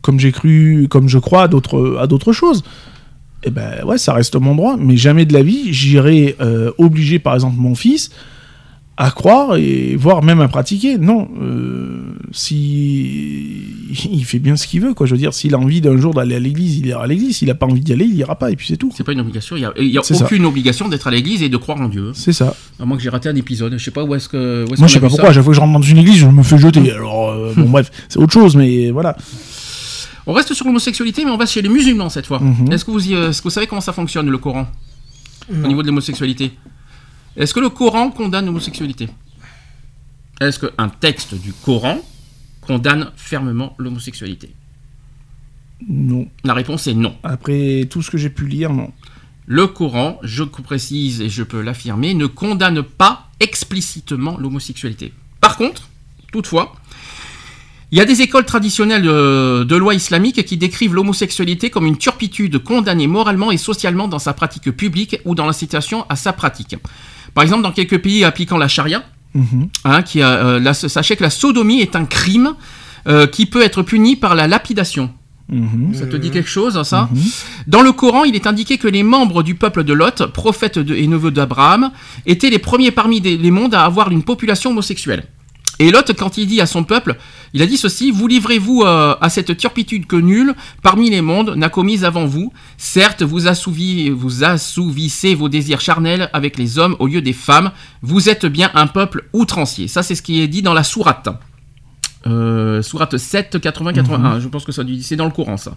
comme 0.01 0.19
j'ai 0.19 0.31
cru, 0.31 0.88
comme 0.89 1.07
je 1.07 1.17
crois 1.17 1.43
à 1.43 1.47
d'autres 1.47 2.34
choses. 2.34 2.63
Eh 3.45 3.49
ben 3.49 3.84
ouais, 3.85 3.97
ça 3.97 4.13
reste 4.13 4.35
mon 4.35 4.55
droit, 4.55 4.77
mais 4.77 4.95
jamais 4.95 5.25
de 5.25 5.34
la 5.34 5.43
vie 5.43 5.73
j'irai 5.73 6.35
euh, 6.39 6.71
obliger, 6.77 7.19
par 7.19 7.34
exemple, 7.34 7.55
mon 7.57 7.75
fils 7.75 8.09
à 8.95 9.09
croire 9.09 9.55
et 9.55 9.95
voire 9.95 10.21
même 10.21 10.39
à 10.41 10.47
pratiquer. 10.47 10.97
Non, 10.99 11.27
euh, 11.41 12.13
si 12.31 13.63
il 14.11 14.23
fait 14.25 14.39
bien 14.39 14.55
ce 14.55 14.67
qu'il 14.67 14.81
veut, 14.81 14.93
quoi. 14.93 15.07
Je 15.07 15.13
veux 15.13 15.17
dire, 15.17 15.33
s'il 15.33 15.55
a 15.55 15.57
envie 15.59 15.81
d'un 15.81 15.97
jour 15.97 16.13
d'aller 16.13 16.35
à 16.35 16.39
l'église, 16.39 16.77
il 16.77 16.85
ira 16.87 17.03
à 17.03 17.07
l'église. 17.07 17.37
S'il 17.37 17.49
a 17.49 17.55
pas 17.55 17.65
envie 17.65 17.81
d'y 17.81 17.91
aller, 17.93 18.05
il 18.05 18.15
ira 18.15 18.35
pas, 18.37 18.51
et 18.51 18.55
puis 18.55 18.67
c'est 18.67 18.77
tout. 18.77 18.91
C'est 18.95 19.03
pas 19.03 19.13
une 19.13 19.19
obligation. 19.21 19.55
Il 19.55 19.61
y 19.61 19.65
a, 19.65 19.73
il 19.79 19.87
y 19.87 19.97
a 19.97 20.03
ça. 20.03 20.15
aucune 20.23 20.45
obligation 20.45 20.87
d'être 20.89 21.07
à 21.07 21.11
l'église 21.11 21.41
et 21.41 21.49
de 21.49 21.57
croire 21.57 21.81
en 21.81 21.89
Dieu. 21.89 22.11
C'est 22.13 22.33
ça. 22.33 22.55
À 22.79 22.85
moins 22.85 22.97
que 22.97 23.03
j'ai 23.03 23.09
raté 23.09 23.29
un 23.29 23.35
épisode. 23.35 23.73
Je 23.77 23.83
sais 23.83 23.91
pas 23.91 24.03
où 24.03 24.13
est-ce 24.13 24.29
que. 24.29 24.65
où 24.69 24.73
est-ce 24.73 24.79
Moi, 24.79 24.87
je 24.87 24.93
sais 24.93 24.99
pas 24.99 25.07
pourquoi. 25.09 25.29
À 25.29 25.33
chaque 25.33 25.43
fois 25.43 25.51
que 25.51 25.55
je 25.55 25.61
rentre 25.61 25.73
dans 25.73 25.81
une 25.81 25.97
église, 25.97 26.17
je 26.17 26.27
me 26.27 26.43
fais 26.43 26.57
jeter. 26.57 26.91
Alors, 26.91 27.31
euh, 27.31 27.53
bon, 27.57 27.69
bref, 27.69 27.89
c'est 28.09 28.19
autre 28.19 28.33
chose, 28.33 28.55
mais 28.55 28.91
voilà. 28.91 29.15
On 30.25 30.33
reste 30.33 30.53
sur 30.53 30.65
l'homosexualité, 30.65 31.25
mais 31.25 31.31
on 31.31 31.37
va 31.37 31.45
chez 31.45 31.61
les 31.61 31.67
musulmans 31.69 32.09
cette 32.09 32.25
fois. 32.27 32.39
Mhm. 32.39 32.71
Est-ce 32.71 32.85
que, 32.85 32.91
vous 32.91 33.05
y- 33.09 33.15
euh, 33.15 33.29
est-ce 33.31 33.39
que 33.41 33.45
vous 33.45 33.49
savez 33.49 33.67
comment 33.67 33.81
ça 33.81 33.91
fonctionne 33.91 34.29
le 34.29 34.37
Coran 34.37 34.67
au 35.51 35.67
niveau 35.67 35.81
de 35.81 35.87
l'homosexualité? 35.87 36.51
Est-ce 37.35 37.53
que 37.53 37.60
le 37.60 37.69
Coran 37.69 38.11
condamne 38.11 38.45
l'homosexualité? 38.45 39.10
Est-ce 40.39 40.60
qu'un 40.60 40.89
texte 40.89 41.35
du 41.35 41.53
Coran 41.53 41.99
condamne 42.61 43.11
fermement 43.15 43.76
l'homosexualité? 43.77 44.53
Non. 45.88 46.27
La 46.43 46.53
réponse 46.53 46.88
est 46.88 46.93
non. 46.93 47.15
Après 47.23 47.88
tout 47.89 48.01
ce 48.01 48.11
que 48.11 48.18
j'ai 48.18 48.30
pu 48.30 48.47
lire, 48.47 48.72
non. 48.72 48.91
Le 49.45 49.68
Coran, 49.68 50.19
je 50.23 50.43
précise 50.43 51.22
et 51.22 51.30
je 51.30 51.43
peux 51.43 51.61
l'affirmer, 51.61 52.14
ne 52.14 52.27
condamne 52.27 52.81
pas 52.81 53.30
explicitement 53.39 54.38
l'homosexualité. 54.38 55.11
Par 55.41 55.57
contre, 55.57 55.89
toutefois, 56.31 56.73
il 57.91 57.97
y 57.97 58.01
a 58.01 58.05
des 58.05 58.22
écoles 58.22 58.45
traditionnelles 58.45 59.07
euh, 59.07 59.65
de 59.65 59.76
loi 59.76 59.93
islamique 59.93 60.43
qui 60.45 60.57
décrivent 60.57 60.93
l'homosexualité 60.93 61.69
comme 61.69 61.85
une 61.85 61.97
turpitude 61.97 62.57
condamnée 62.60 63.07
moralement 63.07 63.51
et 63.51 63.57
socialement 63.57 64.07
dans 64.07 64.19
sa 64.19 64.34
pratique 64.34 64.72
publique 64.72 65.19
ou 65.26 65.35
dans 65.35 65.45
l'incitation 65.45 66.05
à 66.10 66.15
sa 66.15 66.31
pratique. 66.31 66.76
Par 67.34 67.43
exemple, 67.43 67.64
dans 67.64 67.72
quelques 67.72 67.99
pays 67.99 68.23
appliquant 68.23 68.57
la 68.57 68.68
charia, 68.68 69.03
Mhm. 69.34 69.69
hein, 69.85 70.01
qui 70.03 70.22
a, 70.22 70.30
euh, 70.30 70.60
la- 70.60 70.73
sachez 70.73 71.15
que 71.15 71.23
la 71.23 71.30
sodomie 71.31 71.80
est 71.81 71.95
un 71.95 72.05
crime 72.05 72.53
euh, 73.07 73.27
qui 73.27 73.45
peut 73.47 73.61
être 73.61 73.81
puni 73.81 74.15
par 74.15 74.34
la 74.35 74.47
lapidation. 74.47 75.10
Mhm. 75.49 75.93
Ça 75.93 76.05
te 76.05 76.15
dit 76.15 76.31
quelque 76.31 76.49
chose, 76.49 76.81
ça 76.84 77.10
Mhm. 77.11 77.19
Dans 77.68 77.81
le 77.81 77.91
Coran, 77.91 78.23
il 78.23 78.34
est 78.35 78.47
indiqué 78.47 78.77
que 78.77 78.88
les 78.88 79.03
membres 79.03 79.43
du 79.43 79.55
peuple 79.55 79.84
de 79.84 79.91
Lot, 79.91 80.27
prophète 80.27 80.80
de- 80.80 80.95
et 80.95 81.05
neveu 81.07 81.30
d'Abraham, 81.31 81.91
étaient 82.26 82.49
les 82.49 82.60
premiers 82.60 82.91
parmi 82.91 83.19
des- 83.19 83.38
les 83.38 83.51
mondes 83.51 83.73
à 83.76 83.84
avoir 83.84 84.10
une 84.11 84.23
population 84.23 84.69
homosexuelle. 84.72 85.26
Et 85.84 85.91
Lot, 85.91 86.14
quand 86.18 86.38
il 86.38 86.47
dit 86.47 86.61
à 86.61 86.65
son 86.65 86.85
peuple, 86.85 87.18
il 87.53 87.61
a 87.61 87.65
dit 87.65 87.76
ceci 87.76 88.10
Vous 88.10 88.26
livrez-vous 88.26 88.84
euh, 88.84 89.15
à 89.19 89.30
cette 89.30 89.57
turpitude 89.57 90.07
que 90.07 90.15
nul, 90.15 90.55
parmi 90.81 91.10
les 91.10 91.19
mondes, 91.19 91.55
n'a 91.57 91.68
commise 91.68 92.05
avant 92.05 92.26
vous? 92.26 92.53
Certes, 92.77 93.22
vous, 93.22 93.47
assouvi- 93.47 94.10
vous 94.10 94.45
assouvissez 94.45 95.35
vos 95.35 95.49
désirs 95.49 95.81
charnels 95.81 96.30
avec 96.31 96.57
les 96.57 96.80
hommes 96.80 96.95
au 96.99 97.07
lieu 97.07 97.22
des 97.22 97.34
femmes. 97.34 97.72
Vous 98.01 98.30
êtes 98.30 98.45
bien 98.45 98.72
un 98.76 98.88
peuple 98.88 99.27
outrancier. 99.34 99.89
Ça, 99.89 100.03
c'est 100.03 100.15
ce 100.15 100.22
qui 100.22 100.39
est 100.39 100.47
dit 100.47 100.61
dans 100.61 100.73
la 100.73 100.85
sourate. 100.85 101.27
Euh, 102.26 102.81
sourate 102.81 103.18
7, 103.18 103.60
80, 103.60 103.91
81. 103.91 104.39
Je 104.39 104.47
pense 104.47 104.64
que 104.64 104.72
ça, 104.72 104.84
c'est 105.01 105.18
dans 105.18 105.26
le 105.26 105.31
Coran, 105.31 105.57
ça. 105.57 105.76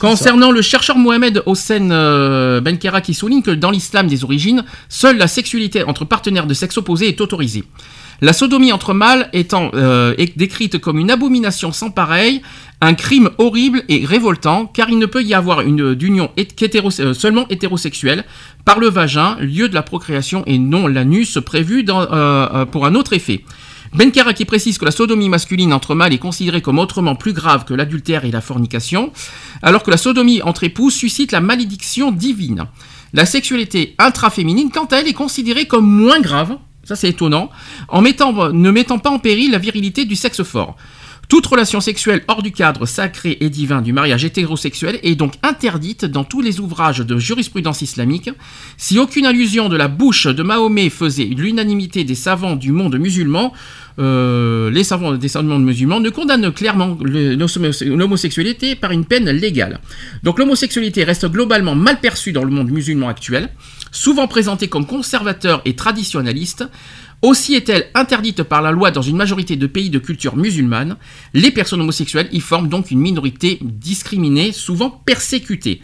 Concernant 0.00 0.50
le 0.50 0.62
chercheur 0.62 0.98
Mohamed 0.98 1.44
Hossein 1.46 1.92
euh, 1.92 2.60
Benkera 2.60 3.00
qui 3.00 3.14
souligne 3.14 3.42
que 3.42 3.52
dans 3.52 3.70
l'islam 3.70 4.08
des 4.08 4.24
origines, 4.24 4.64
seule 4.88 5.16
la 5.18 5.28
sexualité 5.28 5.84
entre 5.84 6.04
partenaires 6.04 6.48
de 6.48 6.54
sexe 6.54 6.76
opposé 6.78 7.06
est 7.06 7.20
autorisée. 7.20 7.62
La 8.20 8.32
sodomie 8.32 8.72
entre 8.72 8.94
mâles 8.94 9.28
étant 9.32 9.70
euh, 9.74 10.12
est 10.18 10.36
décrite 10.36 10.78
comme 10.78 10.98
une 10.98 11.10
abomination 11.10 11.70
sans 11.70 11.90
pareil, 11.90 12.42
un 12.80 12.94
crime 12.94 13.30
horrible 13.38 13.84
et 13.88 14.04
révoltant, 14.04 14.66
car 14.66 14.90
il 14.90 14.98
ne 14.98 15.06
peut 15.06 15.22
y 15.22 15.34
avoir 15.34 15.60
une 15.60 15.94
d'union 15.94 16.30
hét- 16.36 16.54
qu'hétéro- 16.56 17.00
euh, 17.00 17.14
seulement 17.14 17.46
hétérosexuelle 17.48 18.24
par 18.64 18.80
le 18.80 18.88
vagin, 18.88 19.36
lieu 19.40 19.68
de 19.68 19.74
la 19.74 19.82
procréation, 19.82 20.42
et 20.46 20.58
non 20.58 20.88
l'anus 20.88 21.38
prévu 21.46 21.84
euh, 21.88 21.92
euh, 22.12 22.64
pour 22.64 22.86
un 22.86 22.96
autre 22.96 23.12
effet. 23.12 23.44
Benkara 23.94 24.34
qui 24.34 24.44
précise 24.44 24.78
que 24.78 24.84
la 24.84 24.90
sodomie 24.90 25.28
masculine 25.28 25.72
entre 25.72 25.94
mâles 25.94 26.12
est 26.12 26.18
considérée 26.18 26.60
comme 26.60 26.78
autrement 26.80 27.14
plus 27.14 27.32
grave 27.32 27.64
que 27.64 27.72
l'adultère 27.72 28.24
et 28.24 28.30
la 28.32 28.40
fornication, 28.40 29.12
alors 29.62 29.82
que 29.84 29.90
la 29.92 29.96
sodomie 29.96 30.42
entre 30.42 30.64
époux 30.64 30.90
suscite 30.90 31.30
la 31.32 31.40
malédiction 31.40 32.10
divine. 32.10 32.66
La 33.14 33.24
sexualité 33.26 33.94
intraféminine, 33.98 34.70
quant 34.70 34.84
à 34.86 34.96
elle, 34.96 35.08
est 35.08 35.14
considérée 35.14 35.66
comme 35.66 35.86
moins 35.88 36.20
grave, 36.20 36.58
ça 36.88 36.96
c'est 36.96 37.10
étonnant, 37.10 37.50
en 37.88 38.00
ne 38.00 38.70
mettant 38.70 38.98
pas 38.98 39.10
en 39.10 39.18
péril 39.18 39.50
la 39.50 39.58
virilité 39.58 40.06
du 40.06 40.16
sexe 40.16 40.42
fort. 40.42 40.74
Toute 41.28 41.44
relation 41.44 41.82
sexuelle 41.82 42.24
hors 42.26 42.42
du 42.42 42.52
cadre 42.52 42.86
sacré 42.86 43.36
et 43.40 43.50
divin 43.50 43.82
du 43.82 43.92
mariage 43.92 44.24
hétérosexuel 44.24 44.98
est 45.02 45.14
donc 45.14 45.34
interdite 45.42 46.06
dans 46.06 46.24
tous 46.24 46.40
les 46.40 46.58
ouvrages 46.58 47.00
de 47.00 47.18
jurisprudence 47.18 47.82
islamique. 47.82 48.30
Si 48.78 48.98
aucune 48.98 49.26
allusion 49.26 49.68
de 49.68 49.76
la 49.76 49.88
bouche 49.88 50.26
de 50.26 50.42
Mahomet 50.42 50.88
faisait 50.88 51.26
l'unanimité 51.26 52.04
des 52.04 52.14
savants 52.14 52.56
du 52.56 52.72
monde 52.72 52.98
musulman, 52.98 53.52
euh, 53.98 54.70
les 54.70 54.84
savants 54.84 55.12
des 55.12 55.28
savants 55.28 55.58
musulmans 55.58 56.00
ne 56.00 56.08
condamnent 56.08 56.50
clairement 56.50 56.96
l'homosexualité 57.02 58.74
par 58.74 58.92
une 58.92 59.04
peine 59.04 59.28
légale. 59.28 59.80
Donc 60.22 60.38
l'homosexualité 60.38 61.04
reste 61.04 61.26
globalement 61.26 61.74
mal 61.74 62.00
perçue 62.00 62.32
dans 62.32 62.44
le 62.44 62.50
monde 62.50 62.70
musulman 62.70 63.08
actuel, 63.08 63.50
souvent 63.90 64.28
présentée 64.28 64.68
comme 64.68 64.86
conservateur 64.86 65.62
et 65.64 65.74
traditionnaliste. 65.76 66.64
Aussi 67.20 67.54
est-elle 67.54 67.86
interdite 67.94 68.44
par 68.44 68.62
la 68.62 68.70
loi 68.70 68.92
dans 68.92 69.02
une 69.02 69.16
majorité 69.16 69.56
de 69.56 69.66
pays 69.66 69.90
de 69.90 69.98
culture 69.98 70.36
musulmane. 70.36 70.96
Les 71.34 71.50
personnes 71.50 71.80
homosexuelles 71.80 72.28
y 72.30 72.38
forment 72.38 72.68
donc 72.68 72.92
une 72.92 73.00
minorité 73.00 73.58
discriminée, 73.60 74.52
souvent 74.52 74.90
persécutée. 74.90 75.82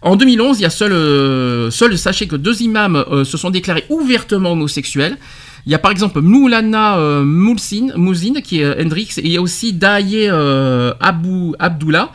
En 0.00 0.16
2011, 0.16 0.58
il 0.58 0.62
y 0.62 0.66
a 0.66 0.70
seul, 0.70 0.92
euh, 0.92 1.70
seul 1.70 1.98
sachez 1.98 2.26
que 2.26 2.36
deux 2.36 2.62
imams 2.62 2.96
euh, 2.96 3.24
se 3.24 3.36
sont 3.36 3.50
déclarés 3.50 3.84
ouvertement 3.90 4.52
homosexuels. 4.52 5.18
Il 5.66 5.72
y 5.72 5.74
a 5.74 5.78
par 5.78 5.90
exemple 5.90 6.20
Moulana 6.20 6.98
euh, 6.98 7.24
Moulsin, 7.24 8.40
qui 8.42 8.60
est 8.60 8.64
euh, 8.64 8.82
Hendrix, 8.82 9.14
et 9.18 9.26
il 9.26 9.32
y 9.32 9.36
a 9.36 9.42
aussi 9.42 9.72
Daye 9.72 10.28
euh, 10.28 10.94
Abou, 11.00 11.54
Abdullah, 11.58 12.12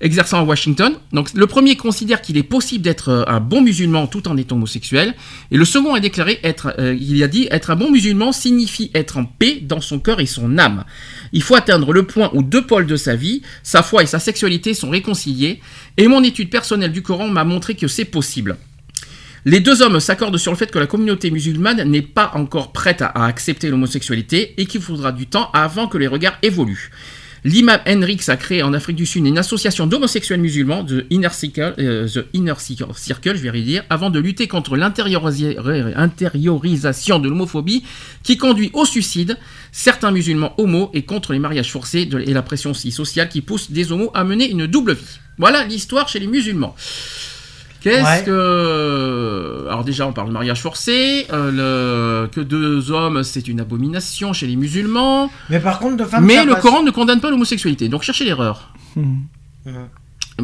exerçant 0.00 0.38
à 0.38 0.42
Washington. 0.42 0.94
Donc 1.12 1.32
le 1.34 1.46
premier 1.46 1.76
considère 1.76 2.22
qu'il 2.22 2.36
est 2.36 2.44
possible 2.44 2.84
d'être 2.84 3.08
euh, 3.08 3.24
un 3.26 3.40
bon 3.40 3.62
musulman 3.62 4.06
tout 4.06 4.28
en 4.28 4.36
étant 4.36 4.56
homosexuel, 4.56 5.14
et 5.50 5.56
le 5.56 5.64
second 5.64 5.94
a 5.94 6.00
déclaré 6.00 6.38
être, 6.44 6.74
il 6.78 7.22
a 7.22 7.28
dit, 7.28 7.48
être 7.50 7.70
un 7.70 7.76
bon 7.76 7.90
musulman 7.90 8.32
signifie 8.32 8.90
être 8.94 9.16
en 9.16 9.24
paix 9.24 9.58
dans 9.60 9.80
son 9.80 9.98
cœur 9.98 10.20
et 10.20 10.26
son 10.26 10.58
âme. 10.58 10.84
Il 11.32 11.42
faut 11.42 11.56
atteindre 11.56 11.92
le 11.92 12.04
point 12.04 12.30
où 12.32 12.42
deux 12.42 12.64
pôles 12.64 12.86
de 12.86 12.96
sa 12.96 13.16
vie, 13.16 13.42
sa 13.62 13.82
foi 13.82 14.02
et 14.02 14.06
sa 14.06 14.18
sexualité 14.18 14.72
sont 14.74 14.90
réconciliés, 14.90 15.60
et 15.96 16.06
mon 16.06 16.22
étude 16.22 16.50
personnelle 16.50 16.92
du 16.92 17.02
Coran 17.02 17.28
m'a 17.28 17.44
montré 17.44 17.74
que 17.74 17.88
c'est 17.88 18.04
possible. 18.04 18.56
Les 19.46 19.60
deux 19.60 19.82
hommes 19.82 20.00
s'accordent 20.00 20.38
sur 20.38 20.52
le 20.52 20.56
fait 20.56 20.70
que 20.70 20.78
la 20.78 20.86
communauté 20.86 21.30
musulmane 21.30 21.82
n'est 21.82 22.00
pas 22.00 22.30
encore 22.32 22.72
prête 22.72 23.02
à, 23.02 23.08
accepter 23.26 23.68
l'homosexualité 23.68 24.54
et 24.56 24.64
qu'il 24.64 24.80
faudra 24.80 25.12
du 25.12 25.26
temps 25.26 25.50
avant 25.52 25.86
que 25.86 25.98
les 25.98 26.06
regards 26.06 26.38
évoluent. 26.42 26.90
L'imam 27.46 27.78
Henrix 27.86 28.20
a 28.28 28.38
créé 28.38 28.62
en 28.62 28.72
Afrique 28.72 28.96
du 28.96 29.04
Sud 29.04 29.26
une 29.26 29.36
association 29.36 29.86
d'homosexuels 29.86 30.40
musulmans, 30.40 30.82
The 30.82 31.04
Inner 31.10 31.28
Circle, 31.30 31.74
euh, 31.78 32.06
je 32.06 32.20
vais 33.42 33.50
redire, 33.50 33.84
avant 33.90 34.08
de 34.08 34.18
lutter 34.18 34.48
contre 34.48 34.78
l'intériorisation 34.78 37.18
de 37.18 37.28
l'homophobie 37.28 37.84
qui 38.22 38.38
conduit 38.38 38.70
au 38.72 38.86
suicide 38.86 39.36
certains 39.72 40.10
musulmans 40.10 40.54
homos 40.56 40.88
et 40.94 41.02
contre 41.02 41.34
les 41.34 41.38
mariages 41.38 41.70
forcés 41.70 42.08
et 42.26 42.32
la 42.32 42.42
pression 42.42 42.72
sociale 42.72 43.28
qui 43.28 43.42
pousse 43.42 43.70
des 43.70 43.92
homos 43.92 44.10
à 44.14 44.24
mener 44.24 44.50
une 44.50 44.66
double 44.66 44.94
vie. 44.94 45.18
Voilà 45.36 45.64
l'histoire 45.64 46.08
chez 46.08 46.20
les 46.20 46.28
musulmans. 46.28 46.74
Qu'est-ce 47.84 48.02
Ouais. 48.02 48.24
que... 48.24 49.66
Alors 49.68 49.84
déjà, 49.84 50.06
on 50.06 50.12
parle 50.12 50.28
de 50.28 50.32
mariage 50.32 50.60
forcé, 50.62 51.26
euh, 51.32 52.22
le... 52.24 52.28
que 52.28 52.40
deux 52.40 52.90
hommes, 52.90 53.22
c'est 53.22 53.46
une 53.46 53.60
abomination 53.60 54.32
chez 54.32 54.46
les 54.46 54.56
musulmans. 54.56 55.30
Mais 55.50 55.60
par 55.60 55.78
contre, 55.78 55.96
de 55.98 56.04
femmes, 56.04 56.24
Mais 56.24 56.44
le 56.46 56.52
passe. 56.54 56.62
Coran 56.62 56.82
ne 56.82 56.90
condamne 56.90 57.20
pas 57.20 57.30
l'homosexualité, 57.30 57.88
donc 57.90 58.02
cherchez 58.02 58.24
l'erreur. 58.24 58.72
Ouais. 58.96 59.72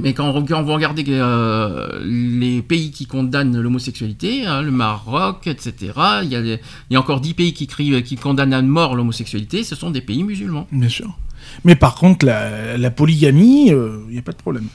Mais 0.00 0.12
quand 0.14 0.28
on, 0.28 0.38
reg- 0.40 0.52
on 0.54 0.62
va 0.62 0.74
regarder 0.74 1.02
euh, 1.08 2.00
les 2.04 2.62
pays 2.62 2.90
qui 2.92 3.06
condamnent 3.06 3.58
l'homosexualité, 3.60 4.46
hein, 4.46 4.62
le 4.62 4.70
Maroc, 4.70 5.46
etc., 5.46 5.74
il 6.22 6.28
y, 6.28 6.36
a 6.36 6.42
des- 6.42 6.60
il 6.90 6.94
y 6.94 6.96
a 6.96 7.00
encore 7.00 7.20
10 7.20 7.34
pays 7.34 7.52
qui, 7.54 7.66
crient- 7.66 8.02
qui 8.04 8.16
condamnent 8.16 8.52
à 8.52 8.62
mort 8.62 8.94
l'homosexualité, 8.94 9.64
ce 9.64 9.74
sont 9.74 9.90
des 9.90 10.00
pays 10.02 10.22
musulmans. 10.22 10.68
Bien 10.70 10.88
sûr. 10.88 11.16
Mais 11.64 11.74
par 11.74 11.94
contre, 11.96 12.24
la, 12.26 12.76
la 12.76 12.90
polygamie, 12.90 13.68
il 13.70 14.12
n'y 14.12 14.18
a 14.18 14.22
pas 14.22 14.32
de 14.32 14.36
problème. 14.36 14.66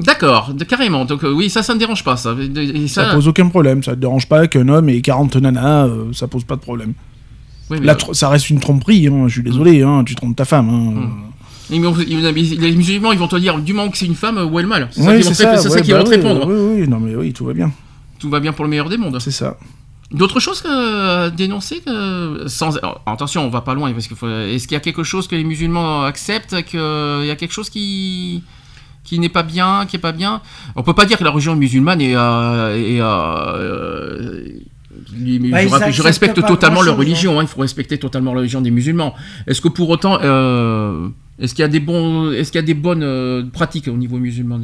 D'accord, 0.00 0.52
carrément. 0.68 1.04
Donc 1.04 1.24
euh, 1.24 1.32
oui, 1.32 1.50
ça, 1.50 1.62
ça 1.62 1.74
ne 1.74 1.78
dérange 1.78 2.04
pas. 2.04 2.16
Ça, 2.16 2.34
Et 2.38 2.86
Ça, 2.88 3.06
ça- 3.06 3.14
pose 3.14 3.26
aucun 3.28 3.48
problème. 3.48 3.82
Ça 3.82 3.92
ne 3.92 3.96
te 3.96 4.00
dérange 4.00 4.28
pas 4.28 4.46
qu'un 4.46 4.68
homme 4.68 4.88
ait 4.88 5.00
40 5.00 5.36
nanas, 5.36 5.86
euh, 5.86 6.12
ça 6.12 6.28
pose 6.28 6.44
pas 6.44 6.56
de 6.56 6.60
problème. 6.60 6.94
oui, 7.70 7.78
mais, 7.80 7.86
Là, 7.86 7.96
euh, 8.08 8.12
ça 8.14 8.28
reste 8.28 8.48
une 8.50 8.60
tromperie, 8.60 9.08
hein, 9.08 9.24
je 9.26 9.32
suis 9.34 9.42
désolé, 9.42 9.82
hein, 9.82 10.04
tu 10.04 10.14
trompes 10.14 10.36
ta 10.36 10.44
femme. 10.44 10.68
Hein. 10.70 11.10
Mm. 11.70 11.74
ils- 11.74 12.60
les 12.60 12.72
musulmans, 12.76 13.12
ils 13.12 13.18
vont 13.18 13.28
te 13.28 13.36
dire 13.36 13.58
du 13.58 13.72
moment 13.72 13.90
que 13.90 13.98
c'est 13.98 14.06
une 14.06 14.14
femme, 14.14 14.38
où 14.38 14.58
est 14.58 14.62
le 14.62 14.68
mal 14.68 14.88
C'est 14.92 15.02
ça 15.02 15.10
Oui, 15.10 15.22
ça, 15.24 15.34
ça 15.34 15.68
ouais, 15.70 15.82
qu'ils 15.82 15.92
bah 15.92 15.98
vont 15.98 16.04
te 16.04 16.10
oui, 16.10 16.16
répondre. 16.16 16.46
Oui, 16.46 16.80
oui, 16.82 16.88
non 16.88 17.00
mais 17.00 17.14
oui, 17.16 17.32
tout 17.32 17.44
va 17.44 17.52
bien. 17.52 17.72
Tout 18.20 18.30
va 18.30 18.40
bien 18.40 18.52
pour 18.52 18.64
le 18.64 18.70
meilleur 18.70 18.88
des 18.88 18.96
mondes. 18.96 19.18
C'est 19.20 19.30
ça. 19.32 19.58
D'autres 20.10 20.40
choses 20.40 20.62
que 20.62 21.28
dénoncer 21.28 21.82
que 21.84 22.44
sans 22.46 22.78
alors, 22.78 23.02
attention, 23.04 23.44
on 23.44 23.50
va 23.50 23.60
pas 23.60 23.74
loin 23.74 23.92
parce 23.92 24.06
qu'il 24.06 24.16
faut. 24.16 24.26
Est-ce 24.28 24.66
qu'il 24.66 24.74
y 24.74 24.78
a 24.78 24.80
quelque 24.80 25.02
chose 25.02 25.28
que 25.28 25.36
les 25.36 25.44
musulmans 25.44 26.04
acceptent 26.04 26.62
qu'il 26.64 26.80
y 26.80 27.30
a 27.30 27.36
quelque 27.36 27.52
chose 27.52 27.68
qui 27.68 28.42
qui 29.08 29.18
n'est 29.18 29.28
pas 29.30 29.42
bien, 29.42 29.86
qui 29.88 29.96
est 29.96 30.00
pas 30.00 30.12
bien 30.12 30.42
On 30.76 30.82
peut 30.82 30.92
pas 30.92 31.06
dire 31.06 31.16
que 31.18 31.24
la 31.24 31.30
religion 31.30 31.56
musulmane 31.56 32.00
est. 32.02 32.14
euh, 32.14 32.76
est, 32.76 33.00
euh, 33.00 34.42
les- 35.16 35.38
Bah, 35.38 35.90
je, 35.90 36.02
respecte 36.02 36.44
totalement 36.46 36.82
leur 36.82 36.96
religion. 36.96 37.38
hein, 37.38 37.42
il 37.42 37.48
faut 37.48 37.60
respecter 37.60 37.98
totalement 37.98 38.32
la 38.34 38.40
religion 38.40 38.60
des 38.60 38.70
musulmans. 38.70 39.14
Est-ce 39.46 39.60
que 39.60 39.68
pour 39.68 39.88
autant, 39.88 40.18
euh, 40.22 41.08
est-ce 41.38 41.54
qu'il 41.54 41.62
y 41.62 41.64
a 41.64 41.68
des 41.68 41.80
bons, 41.80 42.32
est-ce 42.32 42.52
qu'il 42.52 42.58
y 42.60 42.64
a 42.64 42.66
des 42.66 42.74
bonnes 42.74 43.02
euh, 43.02 43.42
pratiques 43.50 43.88
au 43.88 43.96
niveau 43.96 44.18
musulman 44.18 44.60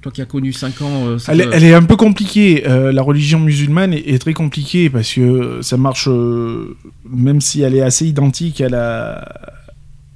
Toi 0.00 0.12
qui 0.12 0.22
as 0.22 0.26
connu 0.26 0.52
5 0.52 0.80
ans, 0.82 1.06
euh, 1.06 1.18
Elle, 1.28 1.40
est- 1.42 1.44
te- 1.44 1.50
elle 1.54 1.64
est 1.64 1.74
un 1.74 1.82
peu 1.82 1.96
compliquée. 1.96 2.64
euh, 2.66 2.92
la 2.92 3.02
religion 3.02 3.40
musulmane 3.40 3.92
est, 3.92 4.08
est 4.08 4.18
très 4.18 4.32
compliquée 4.32 4.88
parce 4.88 5.12
que 5.12 5.58
ça 5.60 5.76
marche, 5.76 6.08
euh, 6.08 6.76
même 7.08 7.40
si 7.42 7.60
elle 7.62 7.74
est 7.74 7.82
assez 7.82 8.06
identique 8.06 8.60
à 8.62 8.68
la, 8.70 9.24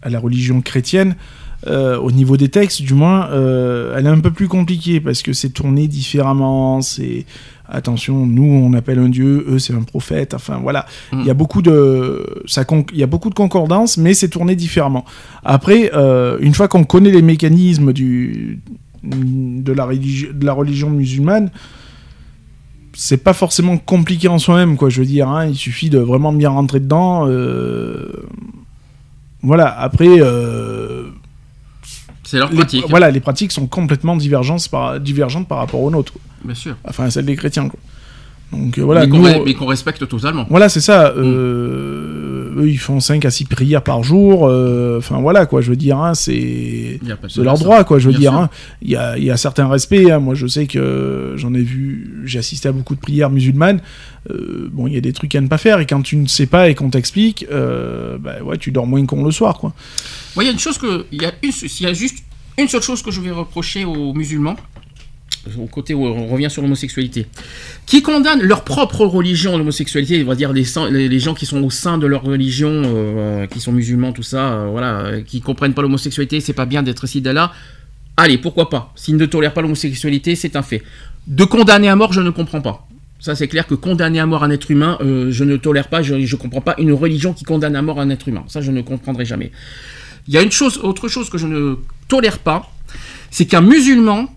à 0.02 0.08
la 0.08 0.18
religion 0.20 0.60
chrétienne, 0.62 1.16
euh, 1.66 1.98
au 1.98 2.12
niveau 2.12 2.36
des 2.36 2.48
textes, 2.48 2.82
du 2.82 2.94
moins, 2.94 3.28
euh, 3.30 3.94
elle 3.96 4.06
est 4.06 4.10
un 4.10 4.20
peu 4.20 4.30
plus 4.30 4.46
compliquée 4.48 5.00
parce 5.00 5.22
que 5.22 5.32
c'est 5.32 5.48
tourné 5.50 5.88
différemment. 5.88 6.80
C'est 6.82 7.26
attention, 7.70 8.24
nous 8.26 8.44
on 8.44 8.72
appelle 8.74 8.98
un 8.98 9.08
dieu, 9.10 9.44
eux 9.48 9.58
c'est 9.58 9.74
un 9.74 9.82
prophète. 9.82 10.34
Enfin 10.34 10.58
voilà, 10.62 10.86
il 11.12 11.24
y 11.26 11.30
a 11.30 11.34
beaucoup 11.34 11.60
de 11.60 12.42
ça, 12.46 12.64
con- 12.64 12.86
il 12.92 12.98
y 12.98 13.02
a 13.02 13.06
beaucoup 13.06 13.28
de 13.28 13.34
concordance, 13.34 13.98
mais 13.98 14.14
c'est 14.14 14.28
tourné 14.28 14.54
différemment. 14.56 15.04
Après, 15.44 15.90
euh, 15.94 16.38
une 16.40 16.54
fois 16.54 16.68
qu'on 16.68 16.84
connaît 16.84 17.10
les 17.10 17.22
mécanismes 17.22 17.92
du 17.92 18.60
de 19.04 19.72
la, 19.72 19.84
religi- 19.86 20.32
de 20.32 20.44
la 20.46 20.52
religion 20.52 20.90
musulmane, 20.90 21.50
c'est 22.94 23.22
pas 23.22 23.32
forcément 23.32 23.78
compliqué 23.78 24.28
en 24.28 24.38
soi-même, 24.38 24.76
quoi. 24.76 24.88
Je 24.88 25.00
veux 25.00 25.06
dire, 25.06 25.28
hein, 25.28 25.46
il 25.46 25.54
suffit 25.56 25.88
de 25.90 25.98
vraiment 25.98 26.32
bien 26.32 26.50
rentrer 26.50 26.80
dedans. 26.80 27.26
Voilà. 29.42 29.66
Après, 29.78 30.08
c'est 32.28 32.36
leur 32.36 32.50
les, 32.50 32.56
pratique. 32.56 32.84
voilà, 32.90 33.10
les 33.10 33.20
pratiques 33.20 33.52
sont 33.52 33.66
complètement 33.66 34.14
divergentes 34.14 34.68
par, 34.68 35.00
divergentes 35.00 35.48
par 35.48 35.56
rapport 35.56 35.80
aux 35.80 35.90
nôtres. 35.90 36.12
Bien 36.44 36.54
sûr. 36.54 36.76
Enfin, 36.84 37.08
celles 37.08 37.24
des 37.24 37.36
chrétiens. 37.36 37.70
Quoi. 37.70 37.80
Donc 38.52 38.78
euh, 38.78 38.82
voilà. 38.82 39.06
mais 39.06 39.52
qu'on 39.54 39.64
qu'on 39.64 39.66
respecte 39.66 40.08
totalement. 40.08 40.46
voilà, 40.48 40.68
c'est 40.68 40.80
ça. 40.80 41.12
euh, 41.16 42.54
Eux, 42.56 42.68
ils 42.68 42.78
font 42.78 42.98
5 42.98 43.24
à 43.24 43.30
6 43.30 43.44
prières 43.44 43.82
par 43.82 44.02
jour. 44.02 44.46
euh, 44.48 44.98
Enfin, 44.98 45.18
voilà, 45.20 45.46
quoi. 45.46 45.60
Je 45.60 45.70
veux 45.70 45.76
dire, 45.76 45.98
hein, 45.98 46.14
c'est 46.14 46.98
de 47.36 47.42
leur 47.42 47.58
droit, 47.58 47.84
quoi. 47.84 47.98
Je 47.98 48.06
veux 48.06 48.12
Bien 48.18 48.20
dire, 48.20 48.34
hein. 48.34 48.50
il 48.82 48.90
y, 48.90 48.96
a, 48.96 49.16
y 49.18 49.30
a 49.30 49.36
certains 49.36 49.68
respects. 49.68 50.10
hein. 50.10 50.18
Moi, 50.18 50.34
je 50.34 50.46
sais 50.46 50.66
que 50.66 51.34
j'en 51.36 51.52
ai 51.54 51.62
vu, 51.62 52.22
j'ai 52.24 52.38
assisté 52.38 52.68
à 52.68 52.72
beaucoup 52.72 52.94
de 52.94 53.00
prières 53.00 53.30
musulmanes. 53.30 53.80
Euh, 54.30 54.68
bon, 54.72 54.86
il 54.86 54.94
y 54.94 54.96
a 54.96 55.00
des 55.00 55.12
trucs 55.12 55.34
à 55.34 55.40
ne 55.40 55.46
pas 55.48 55.58
faire. 55.58 55.78
Et 55.80 55.86
quand 55.86 56.02
tu 56.02 56.16
ne 56.16 56.26
sais 56.26 56.46
pas 56.46 56.68
et 56.68 56.74
qu'on 56.74 56.90
t'explique, 56.90 57.46
euh, 57.52 58.18
bah, 58.18 58.42
ouais, 58.44 58.56
tu 58.58 58.72
dors 58.72 58.86
moins 58.86 59.04
con 59.06 59.22
le 59.24 59.30
soir, 59.30 59.58
quoi. 59.58 59.72
Il 60.36 60.42
y 60.44 60.48
a 60.48 60.52
une 60.52 60.58
chose 60.58 60.78
que. 60.78 61.04
Il 61.12 61.22
y 61.22 61.82
y 61.82 61.86
a 61.86 61.92
juste 61.92 62.18
une 62.58 62.66
seule 62.68 62.82
chose 62.82 63.02
que 63.02 63.10
je 63.10 63.20
vais 63.20 63.30
reprocher 63.30 63.84
aux 63.84 64.12
musulmans, 64.14 64.56
côté 65.70 65.94
où 65.94 66.04
on 66.06 66.26
revient 66.26 66.50
sur 66.50 66.62
l'homosexualité, 66.62 67.26
qui 67.86 68.02
condamnent 68.02 68.42
leur 68.42 68.64
propre 68.64 69.04
religion, 69.06 69.56
l'homosexualité, 69.56 70.22
on 70.22 70.26
va 70.26 70.34
dire 70.34 70.52
les, 70.52 71.18
gens 71.18 71.34
qui 71.34 71.46
sont 71.46 71.62
au 71.62 71.70
sein 71.70 71.98
de 71.98 72.06
leur 72.06 72.22
religion, 72.22 72.82
euh, 72.84 73.46
qui 73.46 73.60
sont 73.60 73.72
musulmans, 73.72 74.12
tout 74.12 74.22
ça, 74.22 74.52
euh, 74.52 74.68
voilà, 74.70 74.98
euh, 75.00 75.22
qui 75.22 75.40
comprennent 75.40 75.74
pas 75.74 75.82
l'homosexualité, 75.82 76.40
c'est 76.40 76.52
pas 76.52 76.66
bien 76.66 76.82
d'être 76.82 77.04
ici, 77.04 77.20
là. 77.20 77.52
Allez, 78.16 78.36
pourquoi 78.36 78.68
pas? 78.68 78.92
S'ils 78.96 79.16
ne 79.16 79.26
tolèrent 79.26 79.54
pas 79.54 79.62
l'homosexualité, 79.62 80.34
c'est 80.34 80.56
un 80.56 80.62
fait. 80.62 80.82
De 81.28 81.44
condamner 81.44 81.88
à 81.88 81.94
mort, 81.94 82.12
je 82.12 82.20
ne 82.20 82.30
comprends 82.30 82.60
pas. 82.60 82.88
Ça, 83.20 83.34
c'est 83.34 83.48
clair 83.48 83.66
que 83.66 83.74
condamner 83.74 84.20
à 84.20 84.26
mort 84.26 84.44
un 84.44 84.50
être 84.50 84.70
humain, 84.70 84.96
euh, 85.00 85.30
je 85.30 85.42
ne 85.42 85.56
tolère 85.56 85.88
pas, 85.88 86.02
je 86.02 86.14
ne 86.14 86.36
comprends 86.36 86.60
pas 86.60 86.76
une 86.78 86.92
religion 86.92 87.32
qui 87.32 87.44
condamne 87.44 87.74
à 87.74 87.82
mort 87.82 88.00
un 88.00 88.10
être 88.10 88.28
humain. 88.28 88.44
Ça, 88.46 88.60
je 88.60 88.70
ne 88.70 88.80
comprendrai 88.80 89.24
jamais. 89.24 89.50
Il 90.28 90.34
y 90.34 90.38
a 90.38 90.42
une 90.42 90.52
chose, 90.52 90.78
autre 90.78 91.08
chose 91.08 91.28
que 91.28 91.38
je 91.38 91.46
ne 91.46 91.76
tolère 92.06 92.38
pas, 92.38 92.70
c'est 93.30 93.46
qu'un 93.46 93.60
musulman 93.60 94.28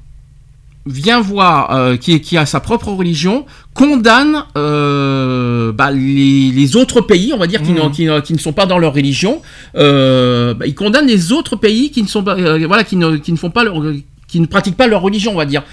vient 0.85 1.21
voir, 1.21 1.71
euh, 1.75 1.95
qui, 1.95 2.19
qui 2.21 2.37
a 2.37 2.45
sa 2.45 2.59
propre 2.59 2.89
religion, 2.89 3.45
condamne 3.73 4.43
euh, 4.57 5.71
bah, 5.71 5.91
les, 5.91 6.51
les 6.51 6.75
autres 6.75 7.01
pays, 7.01 7.31
on 7.33 7.37
va 7.37 7.47
dire, 7.47 7.61
qui, 7.61 7.71
n'ont- 7.73 7.89
qui, 7.91 8.07
qui 8.23 8.33
ne 8.33 8.39
sont 8.39 8.53
pas 8.53 8.65
dans 8.65 8.77
leur 8.79 8.93
religion, 8.93 9.41
euh, 9.77 10.53
bah, 10.53 10.65
il 10.65 10.75
condamne 10.75 11.07
les 11.07 11.31
autres 11.31 11.55
pays 11.55 11.91
qui 11.91 12.01
ne 12.01 12.07
sont 12.07 12.23
pas, 12.23 12.35
euh, 12.35 12.65
voilà, 12.67 12.83
qui 12.83 12.95
ne, 12.95 13.17
qui 13.17 13.31
ne 13.31 13.37
font 13.37 13.49
pas 13.51 13.63
leur, 13.63 13.75
qui 14.27 14.39
ne 14.39 14.45
pratiquent 14.47 14.77
pas 14.77 14.87
leur 14.87 15.01
religion, 15.01 15.33
on 15.33 15.37
va 15.37 15.45
dire. 15.45 15.63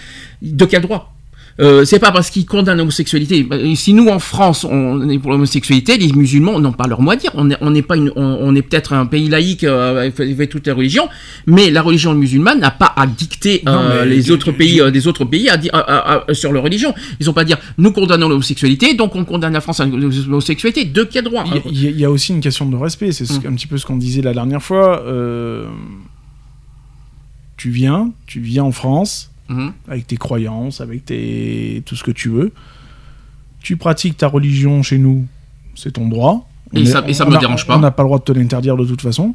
De 0.43 0.65
quel 0.67 0.83
droit? 0.83 1.13
Euh, 1.61 1.85
c'est 1.85 1.99
pas 1.99 2.13
parce 2.13 2.31
qu'ils 2.31 2.47
condamnent 2.47 2.79
l'homosexualité. 2.79 3.43
Bah, 3.43 3.57
Si 3.75 3.93
nous 3.93 4.09
en 4.09 4.19
France 4.19 4.65
on 4.65 5.09
est 5.09 5.19
pour 5.19 5.31
l'homosexualité, 5.33 5.97
les 5.99 6.13
musulmans 6.13 6.61
n'ont 6.61 6.73
pas 6.73 6.87
leur 6.87 7.01
mot 7.03 7.11
à 7.11 7.17
dire. 7.17 7.31
On 7.35 7.45
n'est 7.47 7.57
on 7.61 7.75
pas 7.83 7.97
une, 7.97 8.13
on, 8.17 8.23
on 8.41 8.55
est 8.55 8.63
peut-être 8.63 8.93
un 8.93 9.07
pays 9.07 9.29
laïque 9.29 9.65
euh, 9.65 10.11
avec, 10.17 10.49
toutes 10.51 10.67
les 10.67 10.73
religions, 10.73 11.09
mais 11.47 11.71
la 11.71 11.83
religion 11.83 12.15
musulmane 12.15 12.61
n'a 12.61 12.71
pas 12.71 12.93
à 12.97 13.07
dicter 13.07 13.63
euh, 13.69 14.05
les 14.05 14.31
autres 14.31 14.53
pays, 14.53 14.81
euh, 14.81 14.91
des 14.91 15.07
autres 15.07 15.25
pays 15.25 15.49
à 15.49 15.57
dire 15.57 15.71
à- 15.75 15.79
à- 15.81 16.25
à- 16.31 16.35
sur 16.35 16.53
leur 16.53 16.63
religion. 16.63 16.95
Ils 17.21 17.27
n'ont 17.27 17.33
pas 17.33 17.43
à 17.43 17.45
dire 17.45 17.59
nous 17.79 17.93
condamnons 17.93 18.29
l'homosexualité, 18.29 18.95
donc 18.95 19.17
on 19.17 19.25
condamne 19.25 19.53
la 19.53 19.61
France 19.61 19.81
à 19.81 19.87
l'homosexualité. 19.87 20.85
De 20.85 21.03
quel 21.05 21.25
droit? 21.25 21.45
Il 21.71 21.83
y 21.83 21.87
a- 21.89 21.91
y, 21.91 22.07
aussi 22.07 22.33
une 22.33 22.41
question 22.41 22.67
de 22.67 22.77
respect. 22.77 23.13
C'est 23.13 23.25
ce- 23.27 23.35
Mm. 23.41 23.47
un 23.53 23.55
petit 23.55 23.67
peu 23.67 23.79
ce 23.79 23.87
qu'on 23.87 23.97
disait 23.97 24.23
la 24.23 24.33
dernière 24.33 24.63
fois. 24.63 25.03
euh, 25.07 25.67
Tu 27.57 27.71
viens, 27.71 28.13
tu 28.27 28.39
viens 28.41 28.63
en 28.65 28.71
France 28.73 29.28
Mhm. 29.49 29.73
avec 29.89 30.07
tes 30.07 30.17
croyances, 30.17 30.81
avec 30.81 31.05
tes 31.07 31.83
tout 31.87 31.97
ce 31.97 32.05
que 32.05 32.11
tu 32.11 32.29
veux. 32.29 32.53
Tu 33.61 33.77
pratiques 33.77 34.17
ta 34.17 34.29
religion 34.29 34.83
chez 34.83 34.99
nous, 34.99 35.27
c'est 35.75 35.93
ton 35.93 36.09
droit. 36.09 36.49
Et 36.75 36.85
ça- 36.85 37.03
et 37.09 37.15
ça 37.15 37.27
on 37.27 37.31
me 37.31 37.37
a- 37.37 37.39
dérange 37.39 37.67
pas. 37.67 37.77
On 37.77 37.81
n'a 37.81 37.91
pas 37.91 38.03
le 38.03 38.09
droit 38.09 38.19
de 38.19 38.25
te 38.25 38.33
l'interdire 38.33 38.77
de 38.77 38.85
toute 38.85 39.01
façon. 39.01 39.35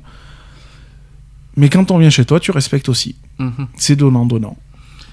Mais 1.55 1.69
quand 1.69 1.91
on 1.91 1.97
vient 1.97 2.09
chez 2.09 2.25
toi, 2.25 2.39
tu 2.39 2.51
respectes 2.51 2.89
aussi. 2.89 3.15
Mhm. 3.39 3.67
C'est 3.75 3.95
donnant-donnant. 3.95 4.57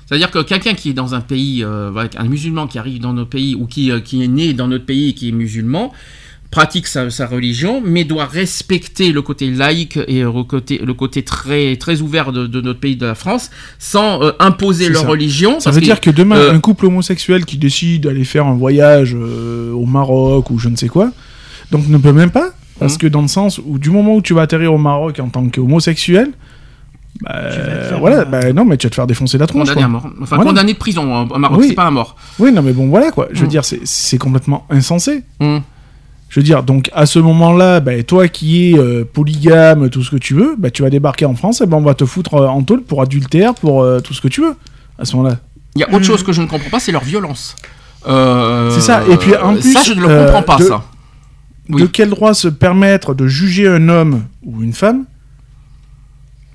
C'est-à-dire 0.07 0.31
que 0.31 0.43
quelqu'un 0.43 0.75
qui 0.75 0.91
est 0.91 0.95
dans 0.95 1.15
un 1.15 1.21
pays, 1.21 1.63
euh, 1.63 1.93
un 2.17 2.25
musulman 2.29 2.67
qui 2.67 2.79
arrive 2.79 3.01
dans 3.01 3.13
notre 3.13 3.31
pays 3.31 3.55
ou 3.55 3.67
qui, 3.67 3.91
euh, 3.93 4.01
qui 4.01 4.23
est 4.25 4.29
né 4.29 4.53
dans 4.55 4.67
notre 4.67 4.85
pays 4.85 5.11
et 5.11 5.15
qui 5.15 5.29
est 5.29 5.33
musulman, 5.33 5.93
pratique 6.51 6.87
sa, 6.89 7.11
sa 7.11 7.27
religion, 7.27 7.81
mais 7.85 8.03
doit 8.05 8.25
respecter 8.27 9.13
le 9.13 9.23
côté 9.23 9.51
laïque 9.51 9.99
et 10.09 10.23
le 10.23 10.43
côté, 10.43 10.79
le 10.85 10.95
côté 10.95 11.23
très, 11.23 11.77
très 11.77 12.01
ouvert 12.01 12.33
de, 12.33 12.47
de 12.49 12.61
notre 12.61 12.81
pays, 12.81 12.97
de 12.97 13.07
la 13.07 13.15
France, 13.15 13.51
sans 13.79 14.21
euh, 14.23 14.33
imposer 14.41 14.89
leur 14.89 15.03
ça. 15.03 15.09
religion. 15.09 15.61
Ça 15.61 15.71
veut 15.71 15.79
que- 15.81 15.85
dire 15.85 16.01
que 16.01 16.11
demain, 16.11 16.37
euh, 16.37 16.53
un 16.53 16.59
couple 16.61 16.87
homosexuel 16.87 17.45
qui 17.45 17.57
décide 17.57 18.03
d'aller 18.05 18.25
faire 18.25 18.47
un 18.47 18.55
voyage 18.57 19.15
euh, 19.17 19.73
au 19.73 19.87
Maroc 19.87 20.51
ou 20.51 20.59
je 20.59 20.69
ne 20.69 20.75
sais 20.77 20.89
quoi, 20.89 21.13
donc 21.71 21.87
ne 21.89 21.99
peut 21.99 22.13
même 22.13 22.31
pas, 22.33 22.51
parce 22.81 22.95
Mhm. 22.95 22.99
que 22.99 23.07
dans 23.07 23.23
le 23.23 23.29
sens 23.29 23.61
où 23.65 23.79
du 23.79 23.91
moment 23.91 24.17
où 24.17 24.21
tu 24.23 24.35
vas 24.35 24.43
atterrir 24.43 24.75
au 24.75 24.79
Maroc 24.79 25.21
en 25.21 25.29
tant 25.29 25.49
qu'homosexuel, 25.49 26.33
bah, 27.23 27.31
Tu 27.53 27.59
vas 27.61 27.65
te 27.77 27.85
faire, 27.91 28.01
voilà, 28.01 28.17
euh, 28.21 28.25
bah, 28.25 28.53
non, 28.53 28.65
mais 28.65 28.77
tu 28.77 28.87
vas 28.87 28.91
te 28.91 28.95
faire 28.97 29.07
défoncer 29.07 29.39
la 29.39 29.47
tronche. 29.47 29.69
condamné 29.69 29.83
quoi. 29.83 29.85
à 29.85 29.89
mort. 29.89 30.07
Enfin, 30.23 30.37
Voilà. 30.37 30.51
condamné 30.51 30.73
de 30.73 30.79
prison 30.79 31.27
au 31.31 31.39
Maroc, 31.39 31.59
Oui. 31.61 31.69
c'est 31.69 31.75
pas 31.75 31.87
à 31.87 31.91
mort. 31.93 32.17
Oui, 32.41 32.51
non, 32.51 32.63
mais 32.63 32.73
bon, 32.73 32.89
voilà 32.89 33.13
quoi. 33.13 33.29
Je 33.33 33.39
veux 33.39 33.45
Mhm. 33.45 33.51
dire, 33.51 33.65
c'est- 33.65 33.81
c'est 33.85 34.19
complètement 34.19 34.67
insensé. 34.71 35.23
Mhm. 35.39 35.61
Je 36.31 36.39
veux 36.41 36.45
dire, 36.45 36.63
donc 36.63 36.89
à 36.95 37.05
ce 37.07 37.19
moment-là, 37.19 37.81
bah, 37.81 38.01
toi 38.05 38.29
qui 38.29 38.71
es 38.71 38.79
euh, 38.79 39.05
polygame, 39.05 39.91
tout 39.91 40.03
ce 40.05 40.11
que 40.11 40.17
tu 40.17 40.33
veux, 40.35 40.55
bah, 40.57 40.71
tu 40.71 40.81
vas 40.83 40.89
débarquer 40.89 41.27
en 41.27 41.35
France, 41.35 41.61
et 41.61 41.67
ben 41.67 41.77
on 41.77 41.83
va 41.83 41.95
te 41.95 42.05
foutre 42.07 42.35
euh, 42.35 42.47
en 42.47 42.63
tôle 42.63 42.83
pour 42.83 43.03
adultère, 43.03 43.53
pour 43.55 43.83
euh, 43.83 43.99
tout 44.01 44.15
ce 44.15 44.21
que 44.21 44.29
tu 44.29 44.41
veux. 44.41 44.55
À 44.99 45.05
ce 45.05 45.17
moment-là. 45.17 45.39
Il 45.75 45.81
y 45.81 45.85
a 45.85 45.93
autre 45.93 46.05
chose 46.05 46.23
que 46.23 46.33
je 46.33 46.41
ne 46.41 46.47
comprends 46.47 46.71
pas, 46.71 46.79
c'est 46.81 46.93
leur 46.93 47.03
violence. 47.05 47.57
Euh, 48.07 48.71
C'est 48.71 48.81
ça. 48.81 49.03
Et 49.11 49.17
puis, 49.17 49.37
en 49.37 49.55
plus, 49.55 49.73
ça, 49.73 49.83
je 49.85 49.93
ne 49.93 50.01
le 50.03 50.09
euh, 50.09 50.25
comprends 50.27 50.43
pas, 50.43 50.57
de- 50.59 50.65
ça. 50.69 50.85
Oui. 51.69 51.83
De 51.83 51.87
quel 51.87 52.11
droit 52.11 52.33
se 52.35 52.49
permettre 52.49 53.15
de 53.15 53.27
juger 53.27 53.69
un 53.69 53.89
homme 53.89 54.23
ou 54.45 54.63
une 54.63 54.73
femme 54.73 55.05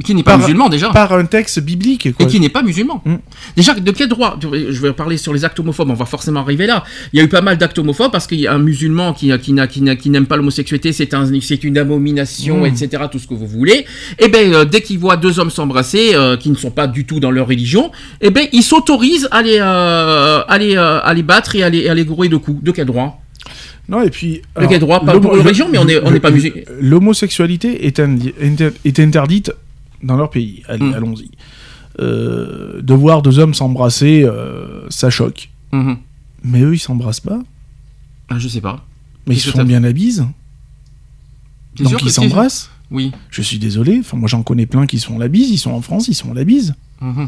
Qui 0.04 0.14
n'est 0.14 0.24
pas 0.24 0.32
par- 0.32 0.42
musulman 0.42 0.68
déjà. 0.68 0.90
par 0.90 1.14
un 1.14 1.24
texte 1.26 1.62
biblique 1.62 2.14
quoi. 2.16 2.26
Et 2.26 2.30
qui 2.30 2.40
n'est 2.42 2.50
pas 2.50 2.62
musulman. 2.62 3.02
Mm. 3.06 3.16
Déjà, 3.56 3.74
de 3.76 3.92
quel 3.92 4.10
droit 4.10 4.38
Je 4.42 4.82
vais 4.82 4.92
parler 4.92 5.16
sur 5.18 5.34
les 5.34 5.46
actes 5.46 5.58
homophobes, 5.60 5.90
on 5.90 5.94
va 5.94 6.06
forcément 6.06 6.42
arriver 6.42 6.68
là. 6.68 6.84
Il 7.14 7.18
y 7.20 7.22
a 7.22 7.26
eu 7.26 7.30
pas 7.30 7.42
mal 7.42 7.58
d'actes 7.58 7.80
homophobes 7.80 8.12
parce 8.12 8.28
qu'il 8.28 8.42
y 8.42 8.46
a 8.48 8.54
un 8.54 8.60
musulman 8.60 9.14
qui, 9.14 9.32
qui, 9.40 9.54
n'a- 9.54 9.68
qui, 9.68 9.82
n'a- 9.82 9.96
qui 9.96 10.10
n'aime 10.10 10.26
pas 10.26 10.36
l'homosexualité, 10.36 10.92
c'est 10.92 11.14
un, 11.14 11.26
c'est 11.40 11.64
une 11.64 11.78
abomination, 11.78 12.64
Mm. 12.64 12.66
etc., 12.66 13.04
tout 13.10 13.20
ce 13.20 13.28
que 13.28 13.34
vous 13.36 13.48
voulez. 13.48 13.86
Et 14.20 14.28
ben, 14.28 14.54
euh, 14.54 14.66
dès 14.66 14.82
qu'il 14.82 15.00
voit 15.00 15.16
deux 15.16 15.40
hommes 15.40 15.50
s'embrasser, 15.50 16.12
euh, 16.14 16.36
qui 16.36 16.50
ne 16.50 16.56
sont 16.56 16.72
pas 16.72 16.88
du 16.88 17.06
tout 17.06 17.22
dans 17.22 17.32
leur 17.32 17.48
religion, 17.48 17.90
et 18.20 18.32
ben, 18.32 18.48
il 18.52 18.64
s'autorise 18.64 19.30
à 19.32 19.42
les, 19.44 19.60
euh, 19.60 20.42
à, 20.46 20.58
euh, 20.60 21.00
à 21.04 21.14
les 21.14 21.24
battre 21.24 21.56
et 21.56 21.64
à 21.64 21.70
les, 21.70 21.88
à 21.88 21.94
les 21.94 22.04
grouer 22.04 22.28
de 22.28 22.36
coups. 22.36 22.62
De 22.62 22.72
quel 22.72 22.86
droit? 22.86 23.22
Non, 23.88 24.02
et 24.02 24.10
puis. 24.10 24.34
De 24.34 24.42
alors, 24.56 24.70
quel 24.72 24.80
droit? 24.80 25.00
Pas 25.06 25.14
pour 25.20 25.36
le- 25.36 25.42
religion, 25.42 25.68
mais 25.72 25.78
on 25.78 25.88
est- 25.88 26.02
on 26.02 26.08
le- 26.08 26.16
n'est 26.16 26.20
pas 26.20 26.32
musulman. 26.32 26.58
L'homosexualité 26.82 27.86
est, 27.86 28.00
est 28.84 29.00
interdite 29.00 29.52
dans 30.06 30.16
leur 30.18 30.30
pays. 30.30 30.64
Allez, 30.68 30.86
Mm. 30.86 30.94
allons-y. 30.94 31.30
Euh, 32.00 32.82
de 32.82 32.94
voir 32.94 33.22
deux 33.22 33.40
hommes 33.40 33.54
s'embrasser, 33.54 34.24
euh, 34.26 34.86
ça 34.90 35.10
choque. 35.10 35.50
Mhm. 35.72 35.98
Mais 36.44 36.62
eux, 36.62 36.74
ils 36.76 36.80
s'embrassent 36.80 37.20
pas. 37.22 37.40
Ah, 38.30 38.38
Je 38.40 38.48
sais 38.48 38.62
pas. 38.62 38.86
Mais 39.28 39.36
ils 39.36 39.40
se 39.40 39.50
font 39.52 39.64
bien 39.64 39.80
la 39.80 39.92
bise. 39.94 40.26
Donc 41.80 42.02
ils 42.04 42.12
s'embrassent. 42.12 42.70
Oui. 42.92 43.12
Je 43.32 43.42
suis 43.42 43.58
désolé. 43.60 43.98
Enfin, 44.00 44.18
moi, 44.18 44.28
j'en 44.30 44.44
connais 44.44 44.66
plein 44.66 44.86
qui 44.86 45.00
se 45.00 45.08
font 45.08 45.18
la 45.18 45.28
bise. 45.28 45.50
Ils 45.50 45.58
sont 45.58 45.72
en 45.72 45.82
France, 45.82 46.08
ils 46.08 46.14
se 46.14 46.24
font 46.24 46.34
la 46.34 46.44
bise. 46.44 46.76
Mhm. 47.02 47.28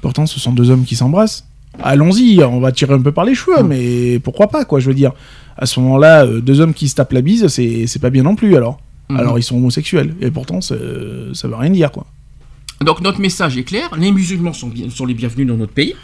Pourtant, 0.00 0.26
ce 0.26 0.38
sont 0.40 0.52
deux 0.52 0.70
hommes 0.70 0.84
qui 0.84 0.96
s'embrassent. 0.96 1.46
allons-y, 1.82 2.44
on 2.44 2.60
va 2.60 2.70
tirer 2.70 2.92
un 2.92 3.00
peu 3.00 3.12
par 3.12 3.24
les 3.24 3.34
cheveux, 3.34 3.62
Mm. 3.62 3.66
mais 3.66 4.18
pourquoi 4.18 4.48
pas, 4.48 4.66
quoi, 4.66 4.78
je 4.78 4.88
veux 4.88 4.94
dire. 4.94 5.12
À 5.56 5.64
ce 5.64 5.80
moment-là, 5.80 6.26
euh, 6.26 6.40
deux 6.42 6.60
hommes 6.60 6.74
qui 6.74 6.86
se 6.86 6.94
tapent 6.94 7.12
la 7.14 7.22
bise, 7.22 7.46
c'est 7.48 7.86
c'est 7.86 7.98
pas 7.98 8.10
bien 8.10 8.22
non 8.22 8.36
plus, 8.36 8.56
alors. 8.56 8.78
Mhm. 9.12 9.20
Alors, 9.20 9.38
ils 9.38 9.42
sont 9.42 9.56
homosexuels, 9.56 10.14
et 10.20 10.30
pourtant, 10.30 10.60
ça 10.60 10.74
veut 10.76 11.54
rien 11.56 11.70
dire, 11.70 11.90
quoi. 11.92 12.06
Donc 12.84 13.00
notre 13.00 13.20
message 13.20 13.56
est 13.56 13.62
clair, 13.62 13.88
les 13.96 14.10
musulmans 14.10 14.52
sont, 14.52 14.66
bien- 14.68 14.90
sont 14.90 15.06
les 15.06 15.14
bienvenus 15.14 15.46
dans 15.46 15.56
notre 15.56 15.72
pays. 15.72 15.94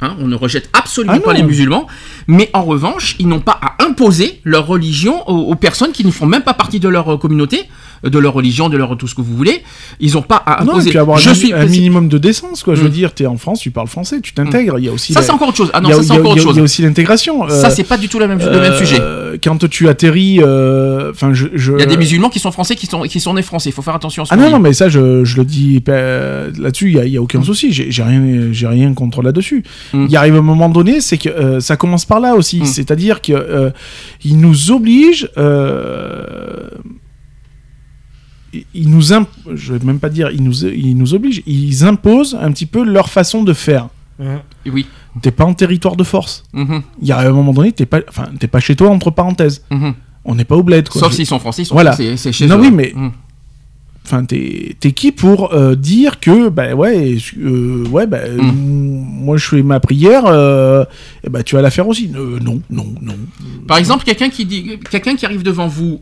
Hein, 0.00 0.14
on 0.20 0.28
ne 0.28 0.36
rejette 0.36 0.68
absolument 0.74 1.14
Ah 1.16 1.20
pas 1.20 1.32
les 1.32 1.42
musulmans, 1.42 1.86
mais 2.28 2.50
en 2.52 2.62
revanche, 2.62 3.16
ils 3.18 3.26
n'ont 3.26 3.40
pas 3.40 3.58
à 3.60 3.82
imposer 3.82 4.40
leur 4.44 4.66
religion 4.66 5.28
aux, 5.28 5.50
aux 5.50 5.54
personnes 5.56 5.90
qui 5.92 6.04
ne 6.04 6.10
font 6.12 6.26
même 6.26 6.42
pas 6.42 6.54
partie 6.54 6.78
de 6.80 6.88
leur 6.88 7.08
euh, 7.14 7.16
communauté, 7.16 7.62
de 8.02 8.18
leur 8.18 8.32
religion, 8.34 8.68
de 8.68 8.76
leur 8.76 8.96
tout 8.96 9.06
ce 9.08 9.14
que 9.14 9.20
vous 9.22 9.34
voulez. 9.36 9.62
Ils 10.00 10.12
n'ont 10.14 10.22
pas 10.22 10.36
à 10.36 10.64
non, 10.64 10.72
et 10.72 10.74
imposer. 10.74 10.90
puis 10.90 10.98
avoir 10.98 11.18
Je 11.18 11.30
un, 11.30 11.34
suis 11.34 11.52
un 11.52 11.66
minimum 11.66 12.08
de 12.08 12.18
décence, 12.18 12.62
quoi. 12.62 12.74
Je 12.74 12.82
veux 12.82 12.88
Mm. 12.88 12.92
dire, 12.92 13.14
t'es 13.14 13.26
en 13.26 13.36
France, 13.36 13.60
tu 13.60 13.70
parles 13.70 13.88
français, 13.88 14.20
tu 14.20 14.32
t'intègres. 14.32 14.78
Il 14.78 14.84
y 14.84 14.88
a 14.88 14.92
aussi 14.92 15.12
ça 15.12 15.20
la- 15.20 15.26
c'est 15.26 15.32
encore 15.32 15.48
autre 15.48 15.56
chose. 15.56 15.70
Ah 15.74 15.80
non, 15.80 15.90
a- 15.90 15.94
ça 15.94 16.02
c'est 16.02 16.10
encore 16.12 16.30
autre 16.32 16.38
a- 16.38 16.40
Il 16.40 16.44
y 16.46 16.48
a 16.48 16.52
chose. 16.54 16.58
aussi 16.62 16.82
l'intégration. 16.82 17.48
Ça 17.48 17.68
euh, 17.68 17.70
c'est 17.74 17.84
pas 17.84 17.96
du 17.98 18.08
tout 18.08 18.18
le 18.18 18.28
même, 18.28 18.38
le 18.38 18.44
même 18.60 18.72
euh, 18.72 18.78
sujet. 18.78 18.98
Quand 19.42 19.68
tu 19.68 19.88
atterris, 19.88 20.40
euh, 20.42 21.10
enfin, 21.10 21.32
je, 21.34 21.46
je- 21.54 21.72
Il 21.72 21.80
y 21.80 21.82
a 21.82 21.86
des 21.86 21.96
musulmans 21.96 22.28
qui 22.30 22.38
sont 22.40 22.50
français, 22.52 22.74
qui 22.76 22.86
sont, 22.86 23.02
qui 23.02 23.20
sont 23.20 23.34
nés 23.34 23.42
français. 23.42 23.70
Il 23.70 23.72
faut 23.72 23.82
faire 23.82 23.94
attention 23.94 24.22
à 24.22 24.26
ce 24.26 24.34
Ah 24.34 24.36
non, 24.36 24.50
non, 24.50 24.58
mais 24.58 24.72
ça, 24.72 24.88
je, 24.88 25.24
je 25.24 25.36
le 25.36 25.44
dis 25.44 25.82
là-dessus, 25.86 26.90
il 26.90 26.94
n'y 26.94 27.00
a, 27.00 27.04
il 27.04 27.12
y 27.12 27.16
a 27.16 27.22
aucun 27.22 27.42
souci. 27.42 27.72
J'ai 27.72 28.02
rien, 28.02 28.22
j'ai 28.52 28.66
rien 28.66 28.94
contre 28.94 29.22
là-dessus. 29.22 29.64
Mm. 29.92 30.06
Il 30.08 30.16
arrive 30.16 30.36
un 30.36 30.42
moment 30.42 30.68
donné, 30.68 31.00
c'est 31.00 31.18
que 31.18 31.60
ça 31.60 31.76
commence 31.76 32.04
par 32.04 32.20
là 32.20 32.34
aussi. 32.34 32.60
Mm. 32.60 32.64
C'est-à-dire 32.66 33.20
que 33.22 33.72
ils 34.24 34.38
nous 34.38 34.70
obligent. 34.70 35.28
euh, 35.36 36.24
ils- 38.74 38.88
nous 38.90 39.12
imp- 39.12 39.28
je 39.54 39.74
vais 39.74 39.84
même 39.84 39.98
pas 39.98 40.08
dire 40.08 40.30
ils 40.30 40.42
nous 40.42 40.64
ils 40.64 40.96
nous 40.96 41.14
obligent 41.14 41.42
ils 41.46 41.84
imposent 41.84 42.36
un 42.40 42.50
petit 42.52 42.66
peu 42.66 42.82
leur 42.84 43.08
façon 43.10 43.42
de 43.44 43.52
faire 43.52 43.88
Hein. 44.20 44.40
Oui. 44.66 44.84
t'es 45.22 45.30
pas 45.30 45.44
en 45.44 45.54
territoire 45.54 45.94
de 45.94 46.02
force 46.02 46.42
Mhm, 46.52 46.82
il 47.02 47.06
y 47.08 47.12
a 47.12 47.20
un 47.20 47.30
moment 47.30 47.52
donné 47.52 47.70
t'es 47.72 47.86
pas 47.86 48.00
enfin 48.08 48.28
t'es 48.40 48.48
pas 48.48 48.58
chez 48.60 48.74
toi 48.74 48.88
entre 48.90 49.10
parenthèses 49.12 49.62
mhm. 49.70 49.94
on 50.24 50.34
n'est 50.34 50.44
pas 50.44 50.56
au 50.56 50.62
bled 50.64 50.88
quoi 50.88 51.00
Sauf 51.02 51.12
s'ils 51.12 51.24
sont 51.26 51.38
français, 51.38 51.62
ils 51.62 51.66
sont 51.66 51.74
Voilà. 51.74 51.92
C'est 51.92 52.32
chez 52.32 52.46
Non, 52.48 52.56
eux. 52.56 52.62
oui, 52.62 52.70
mais- 52.72 52.92
Mhm. 52.96 53.12
Enfin, 54.04 54.24
t'es 54.24 54.74
t'es 54.80 54.92
qui 54.92 55.12
pour 55.12 55.52
euh, 55.52 55.74
dire 55.74 56.18
que, 56.18 56.48
bah 56.48 56.74
ouais, 56.74 57.18
euh, 57.38 57.86
ouais, 57.88 58.06
bah, 58.06 58.20
moi 58.42 59.36
je 59.36 59.46
fais 59.46 59.62
ma 59.62 59.80
prière, 59.80 60.22
euh, 60.26 60.84
et 61.24 61.28
bah 61.28 61.42
tu 61.42 61.56
vas 61.56 61.60
la 61.60 61.70
faire 61.70 61.86
aussi. 61.86 62.08
Non, 62.08 62.58
non, 62.70 62.86
non. 63.02 63.14
Par 63.66 63.76
exemple, 63.76 64.04
quelqu'un 64.04 64.30
qui 64.30 64.46
dit, 64.46 64.78
quelqu'un 64.90 65.14
qui 65.14 65.26
arrive 65.26 65.42
devant 65.42 65.68
vous, 65.68 66.00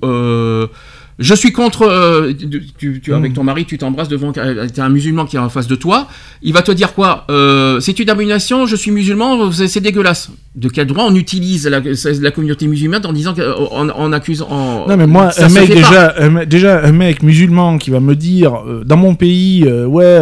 je 1.19 1.35
suis 1.35 1.51
contre, 1.51 1.83
euh, 1.89 2.33
tu, 2.79 3.01
tu- 3.01 3.15
avec 3.15 3.33
Mm. 3.33 3.35
ton 3.35 3.43
mari, 3.45 3.65
tu 3.65 3.79
t'embrasses 3.79 4.09
devant, 4.09 4.33
t'es 4.33 4.81
un 4.81 4.89
musulman 4.91 5.25
qui 5.25 5.37
est 5.37 5.39
en 5.39 5.49
face 5.49 5.67
de 5.67 5.75
toi, 5.75 6.09
il 6.43 6.53
va 6.53 6.61
te 6.63 6.71
dire 6.73 6.93
quoi 6.95 7.25
euh, 7.31 7.81
C'est 7.81 7.99
une 7.99 8.11
abomination, 8.11 8.67
je 8.67 8.77
suis 8.77 8.91
musulman, 8.91 9.51
c'est 9.53 9.81
dégueulasse. 9.81 10.31
De 10.55 10.69
quel 10.69 10.87
droit 10.87 11.05
on 11.09 11.15
utilise 11.15 11.67
la, 11.69 11.81
la 11.81 12.31
communauté 12.31 12.67
musulmane 12.67 13.05
en 13.07 13.13
disant 13.13 13.35
en 13.71 14.13
accusant 14.13 14.49
en, 14.51 14.87
Non 14.89 14.97
mais 14.97 15.07
moi, 15.07 15.31
un 15.39 15.49
mec 15.49 15.69
déjà, 15.69 16.15
un, 16.19 16.45
déjà 16.45 16.83
un 16.85 16.93
mec 16.93 17.23
musulman 17.23 17.79
qui 17.79 17.91
va 17.91 18.01
me 18.01 18.15
dire 18.15 18.55
euh, 18.67 18.83
dans 18.85 18.97
mon 18.99 19.15
pays, 19.15 19.65
ouais, 19.65 20.21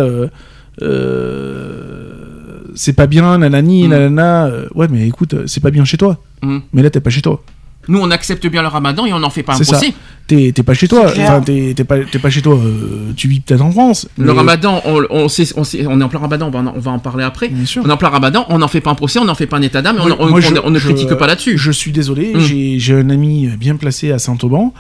c'est 2.77 2.93
pas 2.95 3.07
bien, 3.07 3.39
nanani, 3.39 3.87
Mm. 3.87 3.91
nanana, 3.91 4.51
ouais, 4.75 4.89
mais 4.91 5.07
écoute, 5.07 5.35
c'est 5.47 5.61
pas 5.63 5.71
bien 5.71 5.85
chez 5.85 5.97
toi. 5.97 6.19
Mm. 6.43 6.59
Mais 6.73 6.83
là, 6.83 6.91
t'es 6.91 7.01
pas 7.01 7.11
chez 7.11 7.23
toi. 7.23 7.43
Nous, 7.89 7.99
on 7.99 8.11
accepte 8.11 8.47
bien 8.47 8.63
le 8.63 8.69
ramadan 8.69 9.07
et 9.07 9.13
on 9.13 9.19
n'en 9.19 9.31
fait 9.31 9.43
pas 9.43 9.55
un 9.55 9.59
procès. 9.61 9.93
T'es 10.27 10.53
pas 10.65 10.73
chez 10.75 10.89
toi. 10.89 11.07
Enfin, 11.07 11.41
t'es 11.43 11.75
pas, 11.85 12.31
chez 12.31 12.41
toi. 12.43 12.55
euh, 12.55 13.13
tu 13.15 13.29
vis 13.29 13.41
peut-être 13.41 13.61
en 13.61 13.71
France. 13.71 14.09
Le 14.17 14.27
mais- 14.27 14.33
ramadan, 14.33 14.81
on, 14.87 15.03
on, 15.11 15.29
sait, 15.29 15.47
on, 15.57 15.65
sait- 15.65 15.87
on 15.87 16.01
est 16.01 16.05
en 16.05 16.09
plein 16.09 16.21
ramadan, 16.21 16.47
on 16.49 16.51
va, 16.51 16.61
en- 16.61 16.75
on 16.75 16.81
va 16.81 16.91
en 16.93 16.99
parler 16.99 17.25
après. 17.25 17.49
Bien 17.49 17.67
sûr. 17.67 17.83
On 17.85 17.89
est 17.89 17.93
en 17.93 17.97
plein 17.99 18.09
ramadan, 18.09 18.47
on 18.49 18.59
n'en 18.59 18.69
fait 18.69 18.81
pas 18.81 18.91
un 18.91 18.95
procès, 18.95 19.19
on 19.19 19.25
n'en 19.27 19.35
fait 19.35 19.47
pas 19.47 19.59
un 19.59 19.63
état 19.63 19.83
d'âme, 19.83 19.97
et 19.97 20.01
on, 20.01 20.07
Moi- 20.09 20.17
on- 20.21 20.29
moi, 20.31 20.39
on- 20.39 20.41
je- 20.41 20.55
on 20.65 20.71
ne 20.71 20.79
je- 20.79 20.89
critique 20.89 21.13
pas 21.15 21.27
là-dessus. 21.27 21.59
Je 21.59 21.71
suis 21.71 21.93
désolé, 21.93 22.35
Mm. 22.35 22.79
j'ai- 22.79 22.95
un 22.95 23.11
ami 23.11 23.49
bien 23.59 23.77
placé 23.77 24.13
à 24.13 24.19
Saint-Auban, 24.19 24.73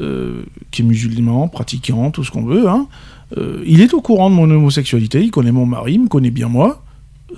euh, 0.00 0.42
qui 0.70 0.82
est 0.82 0.84
musulman, 0.86 1.48
pratiquant, 1.48 2.10
tout 2.10 2.24
ce 2.24 2.30
qu'on 2.30 2.44
veut. 2.44 2.68
hein. 2.68 2.86
Euh, 3.36 3.62
il 3.66 3.82
est 3.82 3.92
au 3.92 4.00
courant 4.00 4.30
de 4.30 4.34
mon 4.34 4.50
homosexualité, 4.50 5.20
il 5.22 5.30
connaît 5.30 5.52
mon 5.52 5.66
mari, 5.66 5.94
il 5.94 6.02
me 6.04 6.08
connaît 6.08 6.30
bien 6.30 6.48
moi. 6.48 6.82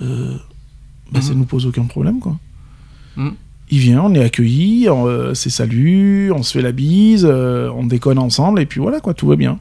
Euh, 0.01 0.35
bah, 1.11 1.19
Ça 1.19 1.33
Mhm. 1.33 1.39
nous 1.39 1.45
pose 1.45 1.65
aucun 1.65 1.83
problème, 1.83 2.19
quoi. 2.21 2.37
Mhm. 3.17 3.33
Il 3.73 3.79
vient, 3.79 4.03
on 4.03 4.13
est 4.13 4.23
accueillis, 4.23 4.89
on, 4.89 5.07
euh, 5.07 5.33
c'est 5.33 5.49
salut, 5.49 6.31
on 6.33 6.43
se 6.43 6.51
fait 6.51 6.61
la 6.61 6.73
bise, 6.73 7.25
euh, 7.29 7.71
on 7.73 7.85
déconne 7.85 8.19
ensemble, 8.19 8.59
et 8.59 8.65
puis 8.65 8.81
voilà, 8.81 8.99
quoi, 8.99 9.13
tout 9.13 9.27
va 9.27 9.37
bien. 9.37 9.59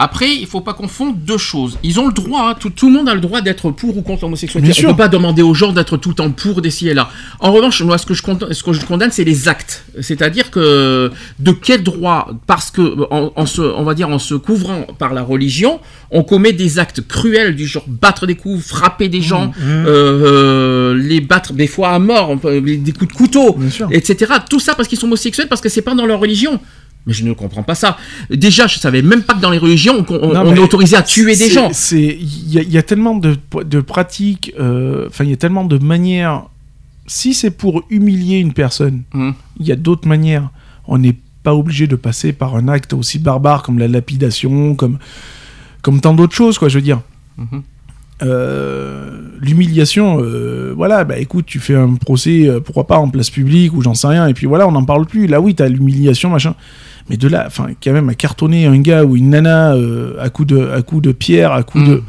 Après, 0.00 0.32
il 0.32 0.46
faut 0.46 0.60
pas 0.60 0.74
confondre 0.74 1.14
deux 1.16 1.38
choses. 1.38 1.76
Ils 1.82 1.98
ont 1.98 2.06
le 2.06 2.12
droit, 2.12 2.50
hein, 2.50 2.54
tout, 2.58 2.70
tout 2.70 2.88
le 2.88 2.94
monde 2.94 3.08
a 3.08 3.14
le 3.14 3.20
droit 3.20 3.40
d'être 3.40 3.72
pour 3.72 3.96
ou 3.96 4.02
contre 4.02 4.22
l'homosexualité. 4.22 4.70
On 4.70 4.74
sûr. 4.74 4.90
peut 4.90 4.96
pas 4.96 5.08
demander 5.08 5.42
aux 5.42 5.54
gens 5.54 5.72
d'être 5.72 5.96
tout 5.96 6.10
le 6.10 6.14
temps 6.14 6.30
pour 6.30 6.62
d'ici 6.62 6.88
et 6.88 6.94
là. 6.94 7.10
En 7.40 7.50
revanche, 7.50 7.82
moi, 7.82 7.98
ce 7.98 8.06
que 8.06 8.14
je 8.14 8.22
condamne, 8.22 8.52
ce 8.52 8.62
que 8.62 8.72
je 8.72 8.86
condamne, 8.86 9.10
c'est 9.10 9.24
les 9.24 9.48
actes. 9.48 9.84
C'est-à-dire 10.00 10.52
que 10.52 11.10
de 11.40 11.50
quel 11.50 11.82
droit, 11.82 12.30
parce 12.46 12.70
que 12.70 13.08
en, 13.10 13.32
en 13.34 13.46
se, 13.46 13.60
on 13.60 13.82
va 13.82 13.94
dire 13.94 14.08
en 14.08 14.20
se 14.20 14.34
couvrant 14.34 14.86
par 14.98 15.14
la 15.14 15.22
religion, 15.22 15.80
on 16.12 16.22
commet 16.22 16.52
des 16.52 16.78
actes 16.78 17.06
cruels 17.06 17.56
du 17.56 17.66
genre 17.66 17.84
battre 17.88 18.26
des 18.26 18.36
coups, 18.36 18.64
frapper 18.64 19.08
des 19.08 19.20
gens, 19.20 19.52
euh, 19.60 19.84
euh, 19.86 20.94
les 20.94 21.20
battre 21.20 21.54
des 21.54 21.66
fois 21.66 21.90
à 21.90 21.98
mort, 21.98 22.36
des 22.36 22.92
coups 22.92 23.12
de 23.12 23.16
couteau, 23.16 23.58
etc. 23.90 24.32
Tout 24.48 24.60
ça 24.60 24.76
parce 24.76 24.88
qu'ils 24.88 24.98
sont 24.98 25.06
homosexuels, 25.06 25.48
parce 25.48 25.60
que 25.60 25.68
c'est 25.68 25.82
pas 25.82 25.94
dans 25.94 26.06
leur 26.06 26.20
religion. 26.20 26.60
Mais 27.08 27.14
je 27.14 27.24
ne 27.24 27.32
comprends 27.32 27.64
pas 27.64 27.74
ça. 27.74 27.96
Déjà, 28.30 28.68
je 28.68 28.78
savais 28.78 29.02
même 29.02 29.22
pas 29.22 29.34
que 29.34 29.40
dans 29.40 29.50
les 29.50 29.58
religions, 29.58 30.04
on, 30.08 30.14
on- 30.14 30.32
Non, 30.34 30.40
on 30.42 30.50
mais 30.52 30.58
est 30.58 30.62
autorisé 30.62 30.94
à 30.94 31.02
tuer 31.02 31.34
des 31.34 31.48
gens. 31.50 31.70
C'est 31.72 32.00
il 32.20 32.52
y, 32.52 32.58
a- 32.58 32.62
il 32.62 32.70
y 32.70 32.78
a 32.78 32.82
tellement 32.84 33.16
de, 33.16 33.36
de 33.64 33.80
pratiques, 33.80 34.52
euh, 34.60 35.06
enfin 35.08 35.24
il 35.24 35.30
y 35.30 35.32
a 35.32 35.36
tellement 35.36 35.64
de 35.64 35.78
manières. 35.78 36.44
Si 37.06 37.32
c'est 37.34 37.50
pour 37.50 37.82
humilier 37.90 38.38
une 38.38 38.52
personne, 38.52 39.02
Mhm. 39.14 39.34
il 39.58 39.66
y 39.66 39.72
a 39.72 39.76
d'autres 39.76 40.06
manières. 40.06 40.50
On 40.86 40.98
n'est 40.98 41.16
pas 41.42 41.54
obligé 41.54 41.86
de 41.86 41.96
passer 41.96 42.32
par 42.34 42.54
un 42.54 42.68
acte 42.68 42.92
aussi 42.92 43.18
barbare 43.18 43.62
comme 43.62 43.78
la 43.78 43.88
lapidation, 43.88 44.74
comme 44.74 44.98
comme 45.80 46.00
tant 46.00 46.12
d'autres 46.12 46.34
choses, 46.36 46.58
quoi. 46.58 46.68
Je 46.68 46.74
veux 46.76 46.82
dire. 46.84 47.00
Mhm. 47.38 47.62
Euh, 48.22 49.20
L'humiliation, 49.40 50.18
euh, 50.20 50.72
voilà, 50.76 51.04
bah 51.04 51.18
écoute, 51.18 51.46
tu 51.46 51.60
fais 51.60 51.76
un 51.76 51.94
procès, 51.94 52.48
euh, 52.48 52.58
pourquoi 52.60 52.86
pas 52.88 52.98
en 52.98 53.08
place 53.08 53.30
publique 53.30 53.72
ou 53.72 53.80
j'en 53.82 53.94
sais 53.94 54.08
rien, 54.08 54.26
et 54.26 54.34
puis 54.34 54.46
voilà, 54.46 54.66
on 54.66 54.72
n'en 54.72 54.84
parle 54.84 55.06
plus. 55.06 55.28
Là, 55.28 55.40
oui, 55.40 55.54
t'as 55.54 55.68
l'humiliation, 55.68 56.28
machin. 56.30 56.54
Mais 57.10 57.16
de 57.16 57.28
là, 57.28 57.44
enfin, 57.46 57.66
quand 57.82 57.92
même, 57.92 58.08
à 58.08 58.14
cartonner 58.14 58.66
un 58.66 58.78
gars 58.78 59.04
ou 59.04 59.16
une 59.16 59.30
nana 59.30 59.72
euh, 59.74 60.14
à 60.20 60.28
coup 60.28 60.44
de, 60.44 60.70
à 60.76 60.82
coup 60.82 61.00
de 61.00 61.12
pierre, 61.12 61.52
à 61.52 61.62
coup 61.62 61.78
Mm. 61.78 61.88
de. 61.88 62.02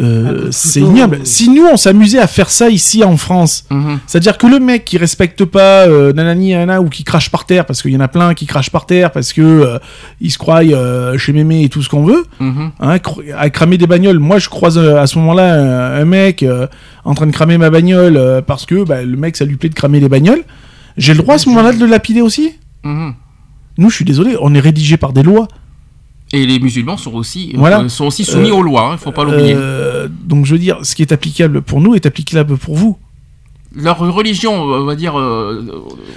euh, 0.00 0.46
de 0.46 0.50
c'est 0.50 0.80
ignoble. 0.80 1.20
Si 1.24 1.50
nous, 1.50 1.66
on 1.70 1.76
s'amusait 1.76 2.18
à 2.18 2.26
faire 2.26 2.48
ça 2.48 2.70
ici 2.70 3.04
en 3.04 3.16
France, 3.18 3.64
Mhm. 3.70 3.98
c'est-à-dire 4.06 4.38
que 4.38 4.46
le 4.46 4.58
mec 4.58 4.86
qui 4.86 4.96
respecte 4.96 5.44
pas 5.44 5.86
euh, 5.86 6.14
nanani 6.14 6.52
nana 6.52 6.80
ou 6.80 6.88
qui 6.88 7.04
crache 7.04 7.28
par 7.30 7.44
terre, 7.44 7.66
parce 7.66 7.82
qu'il 7.82 7.90
y 7.92 7.96
en 7.96 8.00
a 8.00 8.08
plein 8.08 8.32
qui 8.32 8.46
crachent 8.46 8.70
par 8.70 8.86
terre, 8.86 9.12
parce 9.12 9.34
que 9.34 9.42
euh, 9.42 9.78
ils 10.20 10.30
se 10.30 10.38
croient 10.38 10.62
chez 11.18 11.32
mémé 11.34 11.64
et 11.64 11.68
tout 11.68 11.82
ce 11.82 11.90
qu'on 11.90 12.04
veut, 12.04 12.24
Mhm. 12.40 12.70
hein, 12.80 12.96
à 13.38 13.50
cramer 13.50 13.76
des 13.76 13.86
bagnoles. 13.86 14.18
Moi, 14.18 14.38
je 14.38 14.48
croise 14.48 14.78
à 14.78 15.06
ce 15.06 15.18
moment-là 15.18 15.54
un, 15.94 16.00
un 16.00 16.04
mec 16.06 16.42
en 17.04 17.14
train 17.14 17.26
de 17.26 17.32
cramer 17.32 17.58
ma 17.58 17.68
bagnole 17.68 18.42
parce 18.46 18.64
que 18.66 18.84
bah, 18.84 19.02
le 19.02 19.16
mec, 19.18 19.36
ça 19.36 19.44
lui 19.44 19.56
plaît 19.56 19.68
de 19.68 19.74
cramer 19.74 20.00
les 20.00 20.08
bagnoles. 20.08 20.42
J'ai 20.96 21.12
le 21.12 21.18
droit 21.22 21.34
à 21.34 21.38
ce 21.38 21.48
moment-là 21.50 21.72
de 21.72 21.78
le 21.80 21.86
lapider 21.86 22.22
aussi? 22.22 22.52
Mhm. 22.82 23.14
Nous, 23.78 23.90
je 23.90 23.96
suis 23.96 24.04
désolé, 24.04 24.36
on 24.40 24.54
est 24.54 24.60
rédigé 24.60 24.96
par 24.96 25.12
des 25.12 25.22
lois. 25.22 25.48
Et 26.34 26.46
les 26.46 26.58
musulmans 26.58 26.96
sont 26.96 27.12
aussi, 27.12 27.52
Voilà. 27.56 27.80
euh, 27.80 27.88
sont 27.88 28.06
aussi 28.06 28.24
soumis 28.24 28.48
Euh, 28.50 28.54
aux 28.54 28.62
lois, 28.62 28.90
il 28.92 28.98
faut 28.98 29.12
pas 29.12 29.24
l'oublier. 29.24 29.54
Euh, 29.54 30.08
donc, 30.24 30.46
je 30.46 30.52
veux 30.52 30.58
dire, 30.58 30.78
ce 30.82 30.94
qui 30.94 31.02
est 31.02 31.12
applicable 31.12 31.60
pour 31.62 31.80
nous 31.80 31.94
est 31.94 32.06
applicable 32.06 32.56
pour 32.56 32.74
vous. 32.76 32.96
Leur 33.74 33.98
religion, 33.98 34.52
on 34.62 34.84
va 34.84 34.94
dire. 34.96 35.18
euh, 35.18 35.64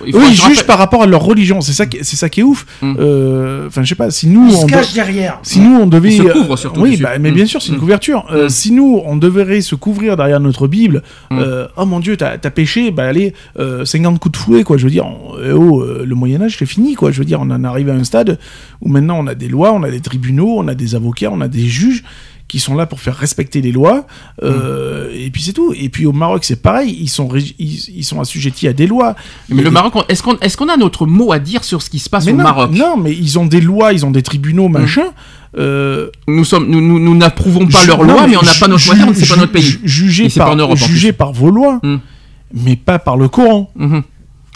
il 0.05 0.15
Oui, 0.15 0.23
ils 0.29 0.35
jugent 0.35 0.63
par 0.65 0.77
rapport 0.77 1.03
à 1.03 1.05
leur 1.05 1.21
religion. 1.23 1.61
C'est 1.61 1.71
ça, 1.73 1.85
qui- 1.85 1.99
c'est 2.03 2.15
ça 2.17 2.27
qui 2.29 2.41
est 2.41 2.43
ouf. 2.43 2.65
Mm. 2.81 2.95
Euh, 2.99 3.67
Enfin, 3.67 3.83
je 3.83 3.89
sais 3.89 3.95
pas. 3.95 4.11
Si 4.11 4.27
nous, 4.27 4.47
Il 4.49 4.55
on 4.55 4.61
se 4.61 4.65
do- 4.65 4.67
cache 4.67 4.93
derrière. 4.93 5.39
si 5.41 5.59
nous 5.59 5.75
on 5.79 5.85
devait, 5.87 6.09
Ils 6.13 6.17
se 6.17 6.27
euh, 6.27 6.33
couvrent 6.33 6.57
surtout 6.57 6.81
oui, 6.81 6.97
bah, 6.97 7.17
mais 7.19 7.31
Mm. 7.31 7.35
bien 7.35 7.45
sûr, 7.45 7.61
c'est 7.61 7.69
une 7.69 7.75
Mm. 7.77 7.79
couverture. 7.79 8.25
Euh, 8.31 8.45
Mm. 8.45 8.49
Si 8.49 8.71
nous, 8.71 9.01
on 9.05 9.15
devrait 9.15 9.61
se 9.61 9.75
couvrir 9.75 10.17
derrière 10.17 10.39
notre 10.39 10.67
Bible, 10.67 11.01
Mm. 11.31 11.39
euh, 11.39 11.67
oh 11.77 11.85
mon 11.85 11.99
Dieu, 11.99 12.17
t'as 12.17 12.33
as 12.43 12.51
péché, 12.51 12.91
bah 12.91 13.05
allez, 13.05 13.33
euh, 13.59 13.85
50 13.85 14.19
coups 14.19 14.33
de 14.33 14.37
fouet, 14.37 14.63
quoi. 14.63 14.77
Je 14.77 14.83
veux 14.85 14.91
dire, 14.91 15.05
on- 15.05 15.35
eh 15.43 15.51
oh, 15.51 15.81
euh, 15.81 16.03
le 16.05 16.15
Moyen 16.15 16.41
Âge, 16.41 16.57
c'est 16.59 16.65
fini, 16.65 16.95
quoi. 16.95 17.11
Je 17.11 17.19
veux 17.19 17.25
dire, 17.25 17.39
on 17.41 17.49
en 17.49 17.63
arrive 17.63 17.89
à 17.89 17.93
un 17.93 18.03
stade 18.03 18.37
où 18.81 18.89
maintenant 18.89 19.17
on 19.19 19.27
a 19.27 19.35
des 19.35 19.47
lois, 19.47 19.71
on 19.73 19.83
a 19.83 19.89
des 19.91 20.01
tribunaux, 20.01 20.55
on 20.57 20.67
a 20.67 20.75
des 20.75 20.93
avocats, 20.95 21.29
on 21.31 21.41
a 21.41 21.47
des 21.47 21.65
juges 21.65 22.03
qui 22.47 22.59
sont 22.59 22.75
là 22.75 22.85
pour 22.85 22.99
faire 22.99 23.15
respecter 23.15 23.61
les 23.61 23.71
lois. 23.71 24.05
euh, 24.43 25.09
Mm. 25.09 25.15
Et 25.15 25.29
puis 25.31 25.41
c'est 25.41 25.53
tout. 25.53 25.73
Et 25.75 25.89
puis 25.89 26.05
au 26.05 26.11
Maroc, 26.11 26.43
c'est 26.45 26.61
pareil. 26.61 26.95
Ils 27.01 27.09
sont, 27.09 27.29
ils, 27.35 27.53
ils 27.95 28.03
sont 28.03 28.19
assujettis 28.21 28.67
à 28.67 28.73
des 28.73 28.85
lois. 28.87 29.15
Mais 29.49 29.63
le 29.63 29.71
Maroc, 29.71 29.93
est-ce 30.09 30.21
qu'on 30.21 30.37
est 30.39 30.55
qu'on 30.55 30.69
a 30.69 30.77
notre 30.77 31.05
mot 31.07 31.31
à 31.31 31.39
dire 31.39 31.63
sur 31.63 31.81
ce 31.81 31.89
qui 31.89 31.99
se 31.99 32.09
passe 32.09 32.25
mais 32.25 32.33
au 32.33 32.37
non, 32.37 32.43
Maroc? 32.43 32.71
non, 32.71 32.97
mais 32.97 33.11
ils 33.13 33.39
ont 33.39 33.45
des 33.45 33.61
lois, 33.61 33.93
ils 33.93 34.05
ont 34.05 34.11
des 34.11 34.21
tribunaux, 34.23 34.67
machin. 34.69 35.05
Euh, 35.57 36.09
Nous 36.27 36.43
sommes, 36.45 36.67
nous, 36.69 36.81
nous, 36.81 36.99
nous 36.99 37.15
n'approuvons 37.15 37.65
pas 37.67 37.85
leurs 37.85 38.03
lois, 38.03 38.27
mais 38.27 38.35
on 38.37 38.41
n'a 38.41 38.53
pas 38.59 38.67
notre 38.67 38.85
moyen, 38.87 39.13
c'est 39.13 39.27
pas 39.27 39.37
notre 39.37 39.51
pays. 39.53 39.61
ju- 39.63 39.79
Jugé 39.83 40.29
par, 40.29 40.51
en 40.51 40.55
Europe, 40.55 40.73
en 40.73 40.85
jugé 40.87 41.13
par 41.13 41.31
vos 41.33 41.49
lois, 41.49 41.79
Mm. 41.81 41.95
mais 42.53 42.75
pas 42.75 42.99
par 42.99 43.15
le 43.17 43.27
Coran. 43.29 43.71
Mhm. 43.75 44.03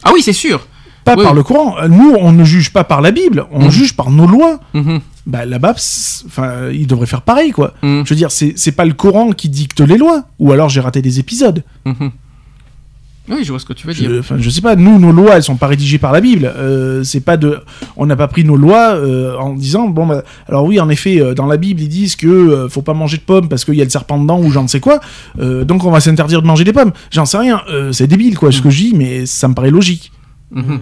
Ah 0.03 0.11
oui, 0.13 0.21
c'est 0.21 0.33
sûr. 0.33 0.67
Pas 1.05 1.15
Oui, 1.15 1.23
par 1.23 1.31
oui. 1.31 1.37
le 1.37 1.43
Coran. 1.43 1.75
Nous, 1.87 2.13
on 2.19 2.31
ne 2.33 2.43
juge 2.43 2.71
pas 2.71 2.83
par 2.83 3.01
la 3.01 3.11
Bible, 3.11 3.45
on 3.51 3.63
Mhm. 3.65 3.71
juge 3.71 3.95
par 3.95 4.11
nos 4.11 4.27
lois. 4.27 4.59
Bah 5.30 5.45
là-bas, 5.45 5.76
enfin, 6.26 6.69
ils 6.72 6.88
devraient 6.88 7.06
faire 7.06 7.22
pareil, 7.22 7.51
quoi. 7.51 7.76
Mhm. 7.84 8.03
Je 8.03 8.10
veux 8.10 8.15
dire, 8.15 8.31
c'est 8.31 8.72
pas 8.72 8.85
le 8.85 8.93
Coran 8.93 9.31
qui 9.31 9.47
dicte 9.47 9.80
les 9.80 9.97
lois, 9.97 10.23
ou 10.39 10.51
alors 10.51 10.69
j'ai 10.69 10.81
raté 10.81 11.03
des 11.03 11.19
épisodes. 11.19 11.64
Mhm. 11.85 12.11
Oui, 13.30 13.43
je 13.43 13.51
vois 13.51 13.60
ce 13.60 13.65
que 13.65 13.73
tu 13.73 13.85
veux 13.85 13.93
dire. 13.93 14.10
Je, 14.10 14.19
enfin, 14.19 14.38
je 14.39 14.49
sais 14.49 14.61
pas, 14.61 14.76
nous, 14.76 14.97
nos 14.97 15.11
lois, 15.11 15.35
elles 15.35 15.43
sont 15.43 15.56
pas 15.56 15.68
rédigées 15.68 15.99
par 15.99 16.11
la 16.11 16.19
Bible. 16.19 16.51
Euh, 16.57 17.03
c'est 17.03 17.19
pas 17.19 17.38
de, 17.38 17.60
on 17.95 18.07
n'a 18.07 18.15
pas 18.15 18.27
pris 18.27 18.43
nos 18.43 18.56
lois 18.56 18.95
euh, 18.95 19.38
en 19.38 19.53
disant, 19.53 19.88
bon, 19.88 20.07
bah, 20.07 20.23
alors 20.47 20.64
oui, 20.65 20.80
en 20.80 20.89
effet, 20.89 21.22
euh, 21.22 21.35
dans 21.35 21.45
la 21.45 21.57
Bible, 21.57 21.80
ils 21.80 21.89
disent 21.89 22.15
que 22.15 22.26
euh, 22.26 22.69
faut 22.69 22.81
pas 22.81 22.95
manger 22.95 23.18
de 23.18 23.22
pommes 23.22 23.47
parce 23.47 23.65
qu'il 23.65 23.76
y 23.76 23.81
a 23.81 23.84
le 23.84 23.91
serpent 23.91 24.19
dedans 24.19 24.41
ou 24.41 24.49
j'en 24.49 24.68
sais 24.68 24.80
quoi. 24.80 24.99
Donc 25.38 25.84
on 25.84 25.91
va 25.91 25.99
s'interdire 25.99 26.41
de 26.41 26.47
manger 26.47 26.64
des 26.64 26.73
pommes. 26.73 26.91
J'en 27.11 27.26
sais 27.26 27.38
rien. 27.38 27.61
C'est 27.91 28.07
débile, 28.07 28.35
quoi, 28.35 28.51
ce 28.51 28.64
que 28.64 28.72
je 28.72 28.77
dis, 28.77 28.93
mais 28.95 29.27
ça 29.27 29.47
me 29.47 29.53
paraît 29.53 29.69
logique. 29.69 30.11
Mhm. 30.51 30.80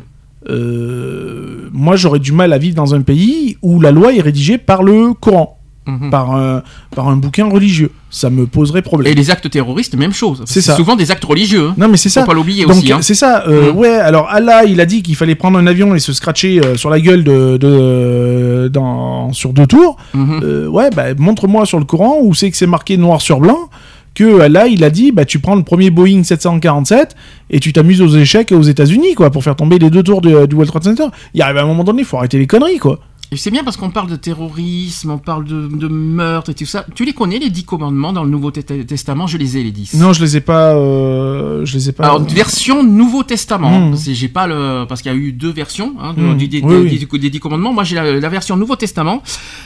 Euh, 0.50 1.70
moi, 1.74 1.96
j'aurais 1.96 2.20
du 2.20 2.32
mal 2.32 2.54
à 2.54 2.58
vivre 2.58 2.76
dans 2.76 2.96
un 2.96 3.02
pays 3.02 3.58
où 3.62 3.80
la 3.80 3.92
loi 3.92 4.14
est 4.14 4.22
rédigée 4.22 4.58
par 4.58 4.84
le 4.84 5.14
Coran, 5.14 5.54
Mhm. 5.86 6.10
par 6.10 6.36
un, 6.36 6.64
par 6.96 7.08
un 7.08 7.16
bouquin 7.16 7.46
religieux. 7.50 7.92
Ça 8.10 8.30
me 8.30 8.46
poserait 8.46 8.82
problème. 8.82 9.12
Et 9.12 9.16
les 9.16 9.32
actes 9.32 9.50
terroristes, 9.50 9.96
même 9.96 10.12
chose. 10.14 10.44
C'est 10.46 10.62
souvent 10.62 10.96
des 10.98 11.12
actes 11.12 11.24
religieux. 11.24 11.68
hein. 11.70 11.76
Non, 11.78 11.88
mais 11.88 11.96
c'est 11.98 12.10
Faut 12.10 12.20
ça. 12.22 12.26
pas 12.26 12.34
l'oublier 12.34 12.66
aussi. 12.66 12.92
hein. 12.92 13.00
c'est 13.02 13.14
ça. 13.14 13.44
euh, 13.48 13.72
Mm. 13.72 13.78
Ouais. 13.78 13.90
Alors 13.96 14.28
Allah, 14.30 14.64
il 14.66 14.80
a 14.82 14.86
dit 14.86 15.02
qu'il 15.02 15.16
fallait 15.16 15.36
prendre 15.36 15.58
un 15.58 15.66
avion 15.68 15.96
et 15.96 16.00
se 16.00 16.12
scratcher 16.14 16.60
euh, 16.64 16.76
sur 16.76 16.90
la 16.90 17.00
gueule 17.00 17.24
de, 17.24 17.58
de 17.58 18.70
dans 18.72 19.32
sur 19.34 19.54
deux 19.54 19.68
tours. 19.68 19.96
Mhm. 20.14 20.68
Ouais, 20.70 20.90
bah 20.96 21.06
montre-moi 21.18 21.66
sur 21.66 21.80
le 21.80 21.86
Coran 21.86 22.18
où 22.22 22.34
c'est 22.34 22.50
que 22.52 22.58
c'est 22.58 22.68
marqué 22.68 22.98
noir 22.98 23.22
sur 23.22 23.40
blanc 23.40 23.70
que 24.18 24.42
Allah, 24.42 24.66
il 24.66 24.84
a 24.84 24.90
dit 24.90 25.12
bah 25.12 25.26
tu 25.26 25.38
prends 25.38 25.56
le 25.56 25.62
premier 25.62 25.92
Boeing 25.92 26.24
747 26.24 27.16
et 27.52 27.60
tu 27.60 27.72
t'amuses 27.72 28.02
aux 28.02 28.08
échecs 28.08 28.52
aux 28.52 28.64
États-Unis 28.64 29.14
quoi 29.14 29.30
pour 29.30 29.44
faire 29.44 29.56
tomber 29.56 29.78
les 29.78 29.92
deux 29.92 30.02
tours 30.02 30.22
du 30.22 30.34
World 30.34 30.66
Trade 30.66 30.84
Center. 30.84 31.06
Il 31.36 31.42
arrive 31.44 31.58
à 31.58 31.62
un 31.62 31.68
moment 31.68 31.84
donné, 31.84 32.02
il 32.02 32.06
faut 32.06 32.18
arrêter 32.18 32.40
les 32.40 32.48
conneries 32.48 32.80
quoi. 32.80 33.00
C'est 33.36 33.52
bien 33.52 33.66
parce 33.66 33.76
qu'on 33.76 33.90
parle 33.90 34.10
de 34.10 34.16
terrorisme, 34.16 35.12
on 35.12 35.18
parle 35.18 35.44
de, 35.44 35.68
de 35.68 35.88
meurtre 35.90 36.50
et 36.52 36.54
tout 36.54 36.66
ça. 36.66 36.86
Tu 36.96 37.04
les 37.04 37.12
connais, 37.12 37.40
les 37.40 37.50
dix 37.50 37.66
commandements 37.66 38.14
dans 38.14 38.24
le 38.24 38.30
Nouveau 38.30 38.52
Te- 38.52 38.62
Testament? 38.84 39.28
Je 39.28 39.38
les 39.38 39.58
ai, 39.58 39.64
les 39.64 39.72
dix. 39.72 39.96
Non, 39.96 40.14
je 40.14 40.22
les 40.24 40.38
ai 40.38 40.42
pas. 40.42 40.74
euh, 40.76 41.66
je 41.66 41.74
les 41.74 41.90
ai 41.90 41.92
pas. 41.92 42.06
Alors, 42.06 42.24
version 42.24 42.84
Nouveau 42.84 43.24
Testament. 43.24 43.90
Mm. 43.90 43.96
C'est- 43.98 44.14
J'ai 44.14 44.30
pas 44.30 44.48
le 44.48 44.86
parce 44.88 45.02
qu'il 45.02 45.12
y 45.12 45.16
a 45.16 45.18
eu 45.18 45.34
deux 45.34 45.52
versions 45.52 45.94
hein, 46.00 46.14
de- 46.16 46.22
Mm. 46.22 46.38
du- 46.38 46.48
des, 46.48 46.62
Oui, 46.62 46.90
des- 46.90 47.08
oui. 47.12 47.20
des 47.20 47.30
dix 47.30 47.40
commandements. 47.42 47.74
Moi, 47.74 47.84
j'ai 47.84 47.96
la, 47.96 48.18
la 48.18 48.30
version 48.30 48.56
Nouveau 48.56 48.78
Testament. 48.78 49.22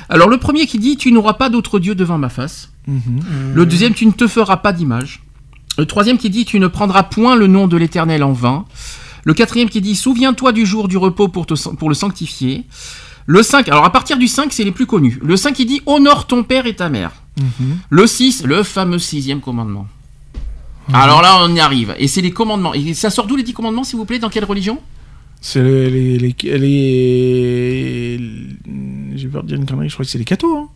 Alors, 0.10 0.28
le 0.28 0.38
premier 0.38 0.66
qui 0.66 0.80
dit 0.80 0.98
tu 0.98 1.12
n'auras 1.12 1.34
pas 1.34 1.50
d'autre 1.50 1.78
Dieu 1.78 1.94
devant 1.94 2.18
ma 2.18 2.30
face. 2.30 2.72
Mhm. 2.88 3.22
Le 3.54 3.66
deuxième 3.68 3.94
tu 3.94 4.08
ne 4.08 4.12
te 4.12 4.28
feras 4.28 4.58
pas 4.58 4.74
d'image. 4.74 5.22
Le 5.78 5.86
troisième 5.86 6.18
qui 6.18 6.32
dit 6.32 6.46
tu 6.46 6.60
ne 6.60 6.66
prendras 6.68 7.04
point 7.04 7.36
le 7.36 7.46
nom 7.46 7.68
de 7.68 7.78
l'Éternel 7.78 8.24
en 8.24 8.34
vain. 8.34 8.66
Le 9.24 9.36
quatrième 9.36 9.70
qui 9.70 9.82
dit 9.82 9.96
souviens-toi 9.96 10.52
du 10.52 10.66
jour 10.66 10.88
du 10.88 10.98
repos 10.98 11.28
pour, 11.28 11.46
te, 11.46 11.54
pour 11.76 11.90
le 11.90 11.96
sanctifier. 11.96 12.64
Le 13.28 13.44
5, 13.44 13.68
alors 13.70 13.86
à 13.86 13.92
partir 13.92 14.18
du 14.18 14.28
5, 14.28 14.52
c'est 14.52 14.64
les 14.64 14.72
plus 14.72 14.86
connus. 14.86 15.20
Le 15.24 15.36
5 15.38 15.54
qui 15.54 15.66
dit 15.66 15.82
honore 15.86 16.28
ton 16.28 16.44
père 16.44 16.66
et 16.66 16.76
ta 16.76 16.90
mère. 16.90 17.12
Mhm. 17.40 17.78
Le 17.90 18.08
6, 18.08 18.44
le 18.46 18.64
fameux 18.64 19.00
sixième 19.00 19.40
commandement. 19.42 19.88
Alors 20.94 21.22
là, 21.22 21.38
on 21.42 21.54
y 21.56 21.60
arrive. 21.60 21.96
Et 22.00 22.08
c'est 22.08 22.22
les 22.22 22.32
commandements. 22.32 22.74
Et 22.74 22.94
ça 22.94 23.10
sort 23.10 23.28
d'où 23.28 23.36
les 23.36 23.44
dix 23.44 23.54
commandements, 23.54 23.84
s'il 23.84 23.98
vous 23.98 24.06
plaît? 24.06 24.20
Dans 24.20 24.30
quelle 24.30 24.44
religion? 24.46 24.80
C'est 25.40 25.62
les. 25.62 26.18
les, 26.18 26.36
les, 26.44 26.58
les- 28.18 29.18
J'ai 29.18 29.28
peur 29.28 29.44
de 29.44 29.48
dire 29.50 29.58
une 29.58 29.66
connerie, 29.66 29.88
je 29.90 29.94
crois 29.94 30.06
que 30.06 30.12
c'est 30.12 30.18
les 30.18 30.26
cathos. 30.26 30.58
Hein. 30.58 30.68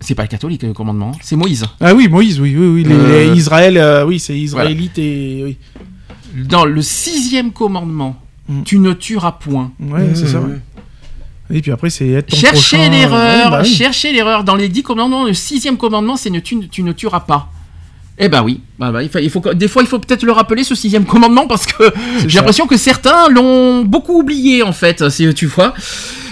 C'est 0.00 0.14
pas 0.14 0.22
le 0.22 0.28
catholique, 0.28 0.62
le 0.62 0.72
commandement. 0.74 1.12
C'est 1.22 1.36
Moïse. 1.36 1.64
Ah 1.80 1.94
oui, 1.94 2.08
Moïse, 2.08 2.38
oui, 2.40 2.54
oui, 2.56 2.66
oui. 2.68 2.84
Les, 2.84 2.94
Euh, 2.94 3.32
les 3.32 3.38
Israël, 3.38 3.76
euh, 3.78 4.04
oui, 4.06 4.18
c'est 4.20 4.38
israélite 4.38 4.98
et. 4.98 5.42
Oui. 5.44 5.56
Dans 6.44 6.64
le 6.64 6.82
sixième 6.82 7.52
commandement, 7.52 8.16
Mm. 8.48 8.62
tu 8.64 8.78
ne 8.78 8.92
tueras 8.92 9.32
point. 9.32 9.72
Ouais, 9.80 10.10
c'est 10.14 10.26
ça, 10.26 10.40
ouais. 10.40 10.58
Et 11.52 11.60
puis 11.60 11.70
après, 11.72 11.90
c'est 11.90 12.08
être 12.08 12.26
ton 12.28 12.36
Cherchez 12.36 12.76
prochain, 12.78 12.90
l'erreur, 12.90 13.44
ouais, 13.46 13.50
bah 13.50 13.60
oui. 13.62 13.68
cherchez 13.74 14.12
l'erreur. 14.12 14.44
Dans 14.44 14.54
les 14.56 14.68
dix 14.68 14.82
commandements, 14.82 15.24
le 15.24 15.34
sixième 15.34 15.76
commandement, 15.76 16.16
c'est 16.16 16.30
ne 16.30 16.40
tu, 16.40 16.68
tu 16.68 16.82
ne 16.82 16.92
tueras 16.92 17.20
pas. 17.20 17.50
Eh 18.16 18.28
ben 18.28 18.44
oui, 18.44 18.60
Bah, 18.78 18.92
bah, 18.92 19.02
il 19.02 19.08
faut, 19.08 19.18
il 19.18 19.28
faut 19.28 19.40
que- 19.40 19.52
des 19.54 19.66
fois 19.66 19.82
il 19.82 19.88
faut 19.88 19.98
peut-être 19.98 20.22
le 20.22 20.30
rappeler 20.30 20.62
ce 20.62 20.76
sixième 20.76 21.04
commandement 21.04 21.48
parce 21.48 21.66
que 21.66 21.92
j'ai 22.28 22.38
l'impression 22.38 22.68
que 22.68 22.76
certains 22.76 23.28
l'ont 23.28 23.82
beaucoup 23.84 24.20
oublié 24.20 24.62
en 24.62 24.70
fait, 24.72 25.08
si 25.10 25.34
tu 25.34 25.46
vois. 25.46 25.74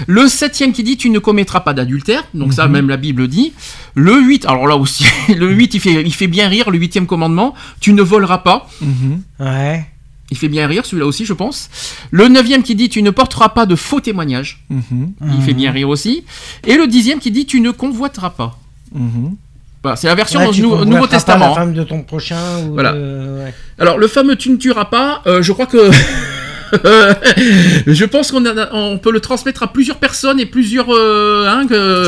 Le 0.07 0.29
septième 0.29 0.73
qui 0.73 0.85
dit 0.85 0.97
tu 0.97 1.11
ne 1.11 1.19
commettras 1.19 1.59
pas 1.59 1.75
d'adultère, 1.75 2.23
donc 2.35 2.53
ça 2.53 2.67
Mhm. 2.67 2.73
même 2.73 2.89
la 2.89 2.97
Bible 2.99 3.27
dit. 3.27 3.53
Le 3.97 4.15
8, 4.21 4.47
alors 4.47 4.69
là 4.69 4.77
aussi, 4.77 5.05
le 5.37 5.51
8 5.51 5.75
il 5.75 5.81
fait, 5.81 6.03
il 6.07 6.15
fait 6.15 6.29
bien 6.29 6.47
rire, 6.49 6.71
le 6.71 6.79
huitième 6.79 7.07
commandement, 7.07 7.53
tu 7.81 7.93
ne 7.95 8.03
voleras 8.03 8.39
pas. 8.39 8.69
Mhm. 8.81 9.23
Ouais. 9.41 9.85
Il 10.33 10.37
fait 10.39 10.49
bien 10.49 10.67
rire 10.67 10.87
celui-là 10.87 11.05
aussi 11.07 11.27
je 11.27 11.35
pense. 11.35 11.69
Le 12.11 12.27
neuvième 12.29 12.63
qui 12.63 12.75
dit 12.75 12.89
tu 12.89 13.03
ne 13.03 13.11
porteras 13.11 13.51
pas 13.51 13.67
de 13.67 13.77
faux 13.77 14.01
témoignages, 14.01 14.65
Mhm. 14.71 15.13
il 15.37 15.43
fait 15.45 15.53
bien 15.53 15.71
rire 15.71 15.91
aussi. 15.91 16.25
Et 16.67 16.77
le 16.77 16.87
dixième 16.87 17.19
qui 17.19 17.31
dit 17.31 17.45
tu 17.45 17.61
ne 17.61 17.71
convoiteras 17.71 18.31
pas. 18.31 18.59
Mhm. 18.95 19.37
Voilà, 19.83 19.97
c'est 19.97 20.07
la 20.07 20.15
version 20.15 20.39
Ouais, 20.41 20.47
Nou- 20.47 20.53
convoiteras 20.71 20.85
Nouveau 20.87 21.01
pas 21.03 21.09
Testament. 21.09 21.45
la 21.47 21.51
hein. 21.53 21.55
femme 21.57 21.75
de 21.75 21.85
ton 21.85 22.03
prochain. 22.03 22.41
Ou 22.67 22.73
Voilà. 22.73 22.93
de- 22.95 23.43
ouais. 23.45 23.55
Alors, 23.79 23.99
le 23.99 24.07
fameux 24.09 24.37
tu 24.37 24.49
ne 24.51 24.57
tueras 24.57 24.87
pas, 24.87 25.21
euh, 25.27 25.43
je 25.43 25.53
crois 25.53 25.67
que. 25.67 25.91
je 27.87 28.05
pense 28.05 28.31
qu'on 28.31 28.43
on 28.73 28.99
peut 28.99 29.13
le 29.13 29.21
transmettre 29.21 29.63
à 29.63 29.73
plusieurs 29.73 29.97
personnes 29.99 30.41
et 30.41 30.47
plusieurs 30.47 30.89
euh, 30.91 31.47
hein, 31.49 31.67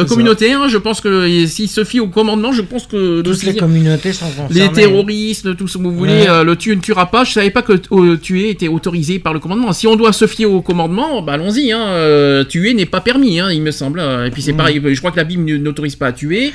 communautés. 0.09 0.53
hein. 0.53 0.69
Je 0.69 0.79
pense 0.79 1.01
que 1.01 1.47
s'il 1.47 1.69
se 1.69 1.85
fie 1.85 2.01
au 2.01 2.09
commandement, 2.09 2.53
je 2.53 2.63
pense 2.63 2.87
que 2.87 3.21
Toutes 3.23 3.43
les 3.43 3.57
communautés 3.57 4.13
sont 4.13 4.27
concernées. 4.27 4.61
les 4.69 4.73
terroristes, 4.73 5.57
tout 5.57 5.69
ce 5.69 5.79
que 5.79 5.83
vous 5.83 5.93
voulez, 5.95 6.13
Ouais. 6.23 6.29
euh, 6.29 6.45
le 6.45 6.57
tu 6.57 6.75
ne 6.75 6.81
tueras 6.81 7.07
pas. 7.07 7.25
Je 7.25 7.33
savais 7.33 7.51
pas 7.51 7.63
que 7.63 7.73
euh, 7.93 8.17
tuer 8.17 8.51
était 8.51 8.69
autorisé 8.69 9.19
par 9.19 9.35
le 9.35 9.41
commandement. 9.41 9.73
Si 9.73 9.87
on 9.87 9.97
doit 9.97 10.13
se 10.13 10.27
fier 10.27 10.47
au 10.47 10.63
commandement, 10.63 11.21
bah 11.23 11.33
allons-y. 11.35 11.73
Hein, 11.73 12.45
tuer 12.49 12.75
n'est 12.75 12.87
pas 12.87 13.01
permis, 13.01 13.41
il 13.53 13.63
me 13.63 13.71
semble. 13.71 14.01
Et 14.27 14.31
puis 14.31 14.43
c'est 14.43 14.53
Mm. 14.53 14.57
pareil, 14.57 14.81
je 14.93 14.99
crois 14.99 15.11
que 15.11 15.17
la 15.17 15.25
Bible 15.25 15.45
n'autorise 15.59 15.97
pas 15.97 16.07
à 16.09 16.13
tuer. 16.13 16.53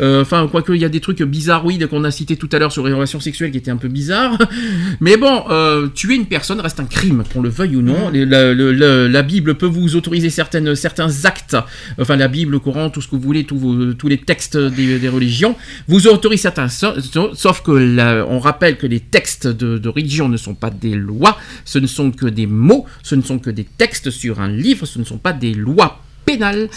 Euh, 0.00 0.22
Enfin, 0.22 0.48
quoique 0.50 0.72
il 0.72 0.80
y 0.80 0.84
a 0.84 0.88
des 0.88 1.00
trucs 1.00 1.22
bizarroïdes 1.22 1.86
qu'on 1.86 2.04
a 2.04 2.10
cités 2.10 2.36
tout 2.36 2.48
à 2.52 2.58
l'heure 2.58 2.72
sur 2.72 2.86
les 2.86 2.92
relations 2.92 3.20
sexuelles 3.20 3.50
qui 3.50 3.58
étaient 3.58 3.70
un 3.70 3.76
peu 3.76 3.88
bizarres. 3.88 4.36
Mais 5.00 5.16
bon, 5.16 5.44
euh, 5.50 5.86
tuer 5.88 6.14
une 6.16 6.26
personne 6.26 6.60
reste 6.60 6.80
un 6.80 6.84
crime, 6.86 7.22
qu'on 7.32 7.42
le 7.42 7.48
veuille 7.48 7.76
ou 7.76 7.82
non. 7.82 8.10
Les- 8.10 8.24
La, 8.26 8.52
le- 8.52 8.72
le- 8.72 9.06
la 9.08 9.22
Bible 9.22 9.54
peut 9.54 9.66
vous 9.66 9.96
autoriser 9.96 10.30
certaines, 10.30 10.74
certains 10.74 11.24
actes. 11.24 11.56
Enfin, 12.00 12.16
la 12.16 12.28
Bible, 12.28 12.52
le 12.52 12.58
Coran, 12.58 12.90
tout 12.90 13.00
ce 13.00 13.08
que 13.08 13.16
vous 13.16 13.22
voulez, 13.22 13.44
tous, 13.44 13.58
vos- 13.58 13.92
tous 13.94 14.08
les 14.08 14.18
textes 14.18 14.56
des, 14.56 14.98
des 14.98 15.08
religions, 15.08 15.54
vous 15.88 16.06
autorisent 16.08 16.40
certains. 16.42 16.68
sa- 16.68 16.94
sa- 17.00 17.30
Sauf 17.34 17.62
que 17.62 17.70
la- 17.72 18.26
on 18.28 18.38
rappelle 18.38 18.76
que 18.78 18.86
les 18.86 19.00
textes 19.00 19.46
de, 19.46 19.78
de 19.78 19.88
religion 19.88 20.28
ne 20.28 20.36
sont 20.36 20.54
pas 20.54 20.70
des 20.70 20.94
lois, 20.94 21.38
ce 21.64 21.78
ne 21.78 21.86
sont 21.86 22.10
que 22.10 22.26
des 22.26 22.46
mots, 22.46 22.84
ce 23.02 23.14
ne 23.14 23.22
sont 23.22 23.38
que 23.38 23.50
des 23.50 23.64
textes 23.64 24.10
sur 24.10 24.40
un 24.40 24.48
livre, 24.48 24.86
ce 24.86 24.98
ne 24.98 25.04
sont 25.04 25.18
pas 25.18 25.32
des 25.32 25.54
lois 25.54 26.02
pénales. 26.26 26.68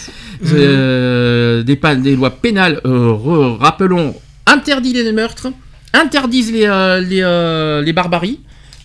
Euh, 0.52 1.62
des, 1.62 2.16
lois 2.16 2.30
pénales, 2.30 2.80
euh, 2.86 3.10
re- 3.12 3.58
rappelons, 3.58 4.14
interdisent 4.46 4.94
les 5.04 5.12
meurtres, 5.12 5.48
interdisent 5.92 6.52
les, 6.52 6.66
euh, 6.66 7.00
les, 7.00 7.20
euh, 7.22 7.82
les 7.82 7.92
barbaries, 7.92 8.40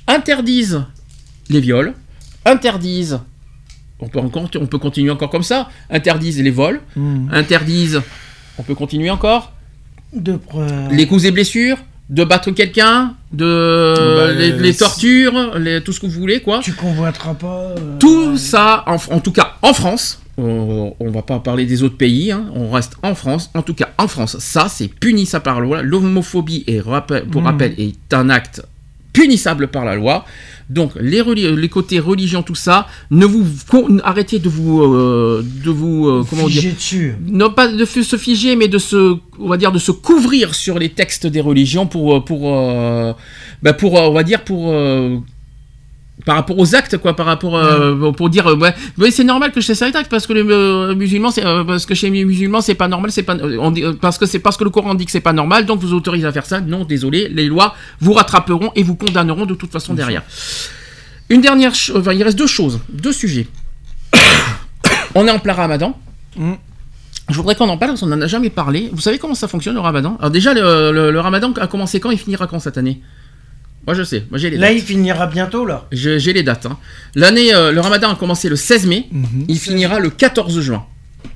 interdisent 0.08 0.84
les 1.50 1.60
viols, 1.62 1.94
interdisent, 2.46 3.20
on 4.00 4.08
peut, 4.10 4.20
encore, 4.20 4.50
on 4.60 4.66
peut 4.66 4.78
continuer 4.80 5.12
encore 5.12 5.30
comme 5.30 5.44
ça, 5.44 5.70
interdisent 5.90 6.42
les 6.42 6.52
vols, 6.52 6.82
Mhm. 6.96 7.30
interdisent, 7.32 8.02
on 8.58 8.64
peut 8.64 8.76
continuer 8.76 9.10
encore, 9.10 9.54
De 10.14 10.40
les 10.92 11.08
coups 11.08 11.26
et 11.26 11.32
blessures, 11.32 11.78
de 12.10 12.24
battre 12.24 12.52
quelqu'un, 12.52 13.16
de 13.34 13.96
Bah, 13.98 14.32
les, 14.62 14.74
tortures, 14.76 15.58
les- 15.58 15.82
tout 15.82 15.92
ce 15.92 16.00
que 16.00 16.06
vous 16.06 16.20
voulez, 16.20 16.40
quoi. 16.42 16.60
Tu 16.62 16.74
convoiteras 16.74 17.34
pas. 17.34 17.74
euh, 17.78 17.98
Tout 18.00 18.38
ça, 18.38 18.84
en, 18.88 18.96
en 19.14 19.20
tout 19.20 19.32
cas 19.32 19.56
en 19.62 19.74
France, 19.74 20.22
on, 20.38 20.94
on 21.00 21.10
va 21.12 21.22
pas 21.22 21.40
parler 21.40 21.66
des 21.66 21.84
autres 21.84 21.98
pays, 21.98 22.32
hein, 22.32 22.48
on 22.54 22.70
reste 22.72 22.94
en 23.04 23.16
France, 23.16 23.50
en 23.54 23.62
tout 23.62 23.74
cas 23.74 23.90
en 23.98 24.08
France, 24.08 24.38
ça 24.40 24.68
c'est 24.70 24.88
punissable 24.88 25.44
par 25.44 25.60
la 25.60 25.66
loi. 25.66 25.82
L'homophobie, 25.82 26.64
est, 26.68 26.82
pour 26.82 27.42
Mhm. 27.42 27.48
rappel, 27.48 27.74
est 27.78 28.14
un 28.14 28.30
acte 28.30 28.62
punissable 29.14 29.70
par 29.70 29.86
la 29.86 29.96
loi. 29.96 30.26
Donc 30.70 30.92
les, 31.00 31.22
côtés 31.70 32.00
religion, 32.00 32.44
tout 32.44 32.56
ça, 32.56 32.88
ne 33.12 33.26
vous 33.26 33.46
arrêtez 34.04 34.40
de 34.40 34.50
vous, 34.50 34.82
euh, 34.82 35.46
de 35.64 35.70
vous, 35.70 36.08
euh, 36.08 36.26
comment 36.30 36.48
dire, 36.48 36.62
Figé 36.64 36.72
dessus. 36.74 37.16
non 37.28 37.50
pas 37.52 37.68
de 37.70 37.86
se 37.86 38.18
figer, 38.18 38.56
mais 38.58 38.68
de 38.68 38.78
se, 38.80 39.16
on 39.40 39.48
va 39.48 39.58
dire, 39.58 39.72
de 39.72 39.80
se 39.80 39.92
couvrir 39.92 40.54
sur 40.56 40.80
les 40.80 40.90
textes 40.90 41.28
des 41.28 41.40
religions 41.40 41.86
pour, 41.86 42.16
euh, 42.16 42.20
pour, 42.20 42.54
euh, 42.54 43.14
bah, 43.64 43.74
pour, 43.74 43.94
on 43.94 44.12
va 44.12 44.24
dire, 44.24 44.44
pour 44.44 44.74
par 46.24 46.36
rapport 46.36 46.58
aux 46.58 46.76
actes, 46.76 46.98
quoi, 46.98 47.16
par 47.16 47.26
rapport, 47.26 47.58
euh, 47.58 48.12
pour 48.14 48.30
dire, 48.30 48.48
euh, 48.48 48.56
ouais, 48.98 49.12
c'est 49.12 49.24
normal 49.26 49.52
que 49.52 49.60
je 49.60 49.68
fasse 49.68 49.80
cet 49.80 49.96
acte 49.96 50.10
parce 50.10 50.26
que 50.26 50.34
les 50.34 50.44
euh, 50.44 50.96
musulmans, 50.96 51.30
c'est, 51.30 51.46
euh, 51.46 51.64
parce 51.66 51.86
que 51.86 51.94
chez 51.94 52.10
les 52.10 52.24
musulmans, 52.24 52.62
c'est 52.62 52.74
pas 52.74 52.88
normal, 52.88 53.12
c'est 53.12 53.24
pas, 53.24 53.36
on 53.60 53.70
dit- 53.72 53.84
parce 54.00 54.18
que 54.18 54.26
c'est 54.26 54.40
parce 54.40 54.56
que 54.56 54.64
le 54.64 54.70
Coran 54.70 54.96
dit 54.96 55.06
que 55.06 55.12
c'est 55.12 55.20
pas 55.20 55.34
normal, 55.34 55.66
donc 55.66 55.82
vous 55.82 55.94
autorisez 55.94 56.26
à 56.26 56.32
faire 56.32 56.46
ça. 56.46 56.62
Non, 56.62 56.86
désolé, 56.86 57.28
les 57.28 57.48
lois 57.48 57.76
vous 58.00 58.14
rattraperont 58.14 58.72
et 58.76 58.84
vous 58.84 58.96
condamneront 58.96 59.46
de 59.46 59.56
toute 59.56 59.72
façon 59.72 59.94
derrière. 59.94 60.24
Une 61.30 61.42
dernière, 61.42 61.74
enfin, 61.96 62.14
il 62.14 62.24
reste 62.24 62.38
deux 62.38 62.48
choses, 62.48 62.80
deux 62.90 63.12
sujets. 63.14 63.48
on 65.16 65.28
est 65.28 65.32
en 65.32 65.40
plein 65.40 65.54
Ramadan. 65.54 66.00
Mm. 66.38 66.54
Je 67.30 67.36
voudrais 67.36 67.56
qu'on 67.56 67.70
en 67.70 67.78
parle 67.78 67.92
parce 67.92 68.02
qu'on 68.02 68.08
n'en 68.08 68.22
a 68.22 68.28
jamais 68.28 68.52
parlé. 68.52 68.90
Vous 68.94 69.02
savez 69.02 69.18
comment 69.18 69.34
ça 69.34 69.48
fonctionne 69.48 69.74
le 69.74 69.80
ramadan? 69.82 70.16
Alors 70.20 70.30
déjà, 70.30 70.54
le, 70.54 70.92
le- 70.92 71.12
le 71.12 71.20
ramadan 71.20 71.52
a 71.60 71.66
commencé 71.68 72.00
quand 72.00 72.12
Il 72.12 72.20
finira 72.20 72.46
quand 72.46 72.60
cette 72.60 72.78
année? 72.78 73.02
Moi 73.88 73.94
je 73.96 74.04
sais, 74.04 74.24
moi 74.32 74.38
j'ai 74.40 74.50
les 74.50 74.58
Là, 74.58 74.68
dates. 74.70 74.78
il 74.78 74.82
finira 74.82 75.28
bientôt, 75.28 75.66
là. 75.66 75.86
Je- 75.92 76.18
J'ai 76.18 76.34
les 76.34 76.44
dates. 76.44 76.66
hein. 76.66 76.78
L'année, 77.16 77.54
euh, 77.54 77.72
le 77.72 77.80
ramadan 77.82 78.10
a 78.12 78.16
commencé 78.16 78.50
le 78.50 78.56
16 78.56 78.88
mai, 78.88 79.06
Mhm. 79.12 79.46
il 79.48 79.58
finira 79.60 80.00
le 80.00 80.10
14 80.10 80.60
juin. 80.62 80.84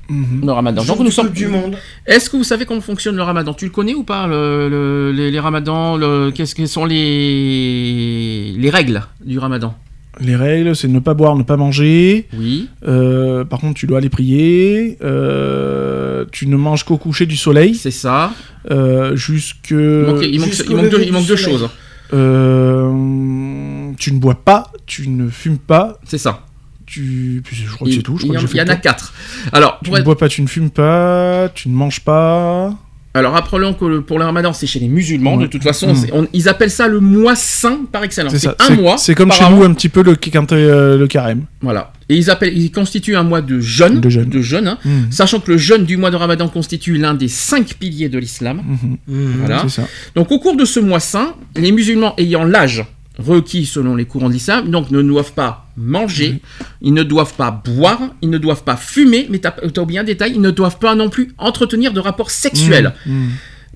Mhm. 0.08 0.42
le 0.44 0.50
ramadan. 0.52 0.82
Donc 0.84 0.98
nous 0.98 1.04
du 1.04 1.10
sommes 1.12 1.26
Coupe 1.28 1.36
du 1.36 1.46
monde. 1.46 1.76
Est-ce 2.04 2.28
que 2.28 2.36
vous 2.36 2.42
savez 2.42 2.64
comment 2.64 2.80
fonctionne 2.80 3.14
le 3.14 3.22
ramadan? 3.22 3.54
Tu 3.54 3.64
le 3.66 3.70
connais 3.70 3.94
ou 3.94 4.02
pas, 4.02 4.26
le- 4.26 4.68
le- 4.68 5.12
les, 5.12 5.30
les 5.30 5.38
ramadans 5.38 5.96
le- 5.96 6.32
Qu'est-ce 6.34 6.56
que 6.56 6.66
sont 6.66 6.84
les, 6.84 8.54
les 8.58 8.70
règles 8.70 9.02
du 9.24 9.38
ramadan? 9.38 9.74
Les 10.20 10.34
règles, 10.36 10.74
c'est 10.74 10.88
ne 10.88 10.98
pas 10.98 11.14
boire, 11.14 11.36
ne 11.36 11.44
pas 11.44 11.56
manger. 11.56 12.26
Oui. 12.36 12.68
Euh, 12.86 13.44
par 13.44 13.60
contre, 13.60 13.74
tu 13.78 13.86
dois 13.86 13.98
aller 13.98 14.08
prier. 14.10 14.98
Euh, 15.02 16.24
tu 16.32 16.46
ne 16.48 16.56
manges 16.56 16.84
qu'au 16.84 16.98
coucher 16.98 17.26
du 17.26 17.36
soleil. 17.36 17.74
C'est 17.74 17.90
ça. 17.92 18.32
Euh, 18.70 19.14
jusque. 19.16 19.70
Il 19.70 19.76
manque, 19.76 20.24
il 20.24 20.40
manque- 20.40 20.48
jusqu'au 20.48 20.70
il 20.72 20.76
manque 20.76 20.88
deux, 20.90 20.96
lever 20.98 21.06
il 21.06 21.12
manque 21.12 21.26
deux 21.26 21.36
soleil. 21.36 21.58
choses. 21.58 21.70
Euh, 22.12 23.92
tu 23.98 24.12
ne 24.12 24.18
bois 24.18 24.34
pas, 24.34 24.70
tu 24.86 25.08
ne 25.08 25.28
fumes 25.28 25.58
pas, 25.58 25.98
C'est 26.04 26.18
ça. 26.18 26.46
tu. 26.86 27.40
puis 27.44 27.56
Je 27.56 27.72
crois 27.72 27.86
que 27.88 27.94
c'est 27.94 28.02
tout. 28.02 28.16
Je 28.16 28.22
il 28.26 28.32
y 28.32 28.36
crois 28.36 28.42
en, 28.50 28.54
y 28.54 28.60
en 28.62 28.68
a 28.68 28.76
quatre. 28.76 29.12
Alors, 29.52 29.78
Tu 29.84 29.90
ne 29.90 30.02
bois 30.02 30.16
pas, 30.18 30.28
tu 30.28 30.42
ne 30.42 30.46
fumes 30.46 30.70
pas, 30.70 31.48
tu 31.54 31.68
ne 31.68 31.74
manges 31.74 32.00
pas. 32.00 32.74
Alors 33.12 33.32
rappelons 33.32 33.74
que 33.74 33.84
le- 33.84 34.00
pour 34.02 34.18
le 34.18 34.24
ramadan, 34.24 34.52
c'est 34.52 34.66
chez 34.66 34.78
les 34.78 34.88
musulmans. 34.88 35.36
De 35.36 35.46
toute 35.46 35.62
façon, 35.62 35.92
Mm. 35.92 36.06
on- 36.12 36.26
ils 36.32 36.48
appellent 36.48 36.70
ça 36.70 36.86
le 36.88 37.00
mois 37.00 37.34
saint 37.34 37.80
par 37.90 38.04
excellence. 38.04 38.34
C'est 38.36 38.48
un 38.62 38.74
mois. 38.76 38.98
C'est 38.98 39.14
comme 39.14 39.32
chez 39.32 39.44
an. 39.44 39.50
nous 39.50 39.62
un 39.64 39.72
petit 39.74 39.88
peu 39.88 40.02
le, 40.02 40.14
quand 40.16 40.52
euh, 40.52 40.96
le 40.96 41.06
carême. 41.08 41.44
Voilà. 41.60 41.92
Et 42.08 42.16
ils, 42.16 42.30
appellent, 42.30 42.56
ils 42.56 42.70
constituent 42.70 43.16
un 43.16 43.22
mois 43.24 43.40
de 43.42 43.58
jeûne. 43.60 44.00
De 44.00 44.08
jeûne. 44.40 44.68
hein. 44.68 44.78
Mhm. 44.84 45.06
Sachant 45.10 45.40
que 45.40 45.50
le 45.50 45.58
jeûne 45.58 45.84
du 45.84 45.96
mois 45.96 46.10
de 46.10 46.16
ramadan 46.16 46.48
constitue 46.48 46.96
l'un 46.98 47.14
des 47.14 47.28
cinq 47.28 47.74
piliers 47.74 48.08
de 48.08 48.18
l'islam. 48.18 48.62
Mhm. 49.08 49.34
Voilà. 49.40 49.62
C'est 49.62 49.80
ça. 49.80 49.88
Donc 50.14 50.30
au 50.30 50.38
cours 50.38 50.56
de 50.56 50.64
ce 50.64 50.78
mois 50.80 51.00
saint, 51.00 51.34
les 51.56 51.72
musulmans 51.72 52.14
ayant 52.18 52.44
l'âge 52.44 52.84
requis 53.18 53.66
selon 53.66 53.96
les 53.96 54.06
courants 54.06 54.28
de 54.28 54.34
l'islam, 54.34 54.70
donc 54.70 54.90
ne 54.90 55.02
doivent 55.02 55.32
pas 55.32 55.69
manger, 55.80 56.40
ils 56.82 56.92
ne 56.94 57.02
doivent 57.02 57.34
pas 57.34 57.50
boire, 57.50 58.00
ils 58.22 58.30
ne 58.30 58.38
doivent 58.38 58.62
pas 58.64 58.76
fumer, 58.76 59.26
mais 59.30 59.38
t'as 59.38 59.54
as 59.76 59.80
oublié 59.80 59.98
un 60.00 60.04
détail, 60.04 60.32
ils 60.34 60.40
ne 60.40 60.50
doivent 60.50 60.78
pas 60.78 60.94
non 60.94 61.08
plus 61.08 61.32
entretenir 61.38 61.92
de 61.92 62.00
rapports 62.00 62.30
sexuels. 62.30 62.92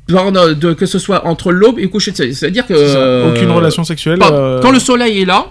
Pendant- 0.06 0.52
de- 0.52 0.74
que 0.74 0.84
ce 0.84 0.98
soit 0.98 1.26
entre 1.26 1.50
l'aube 1.50 1.78
et 1.78 1.82
le 1.82 1.88
coucher 1.88 2.10
de 2.10 2.16
soleil. 2.16 2.34
C'est-à-dire 2.34 2.66
que... 2.66 2.74
Euh, 2.76 3.30
Aucune 3.34 3.50
relation 3.50 3.84
sexuelle. 3.84 4.18
pas- 4.18 4.30
euh, 4.32 4.60
Quand 4.60 4.70
le 4.70 4.78
soleil 4.78 5.22
est 5.22 5.24
là, 5.24 5.46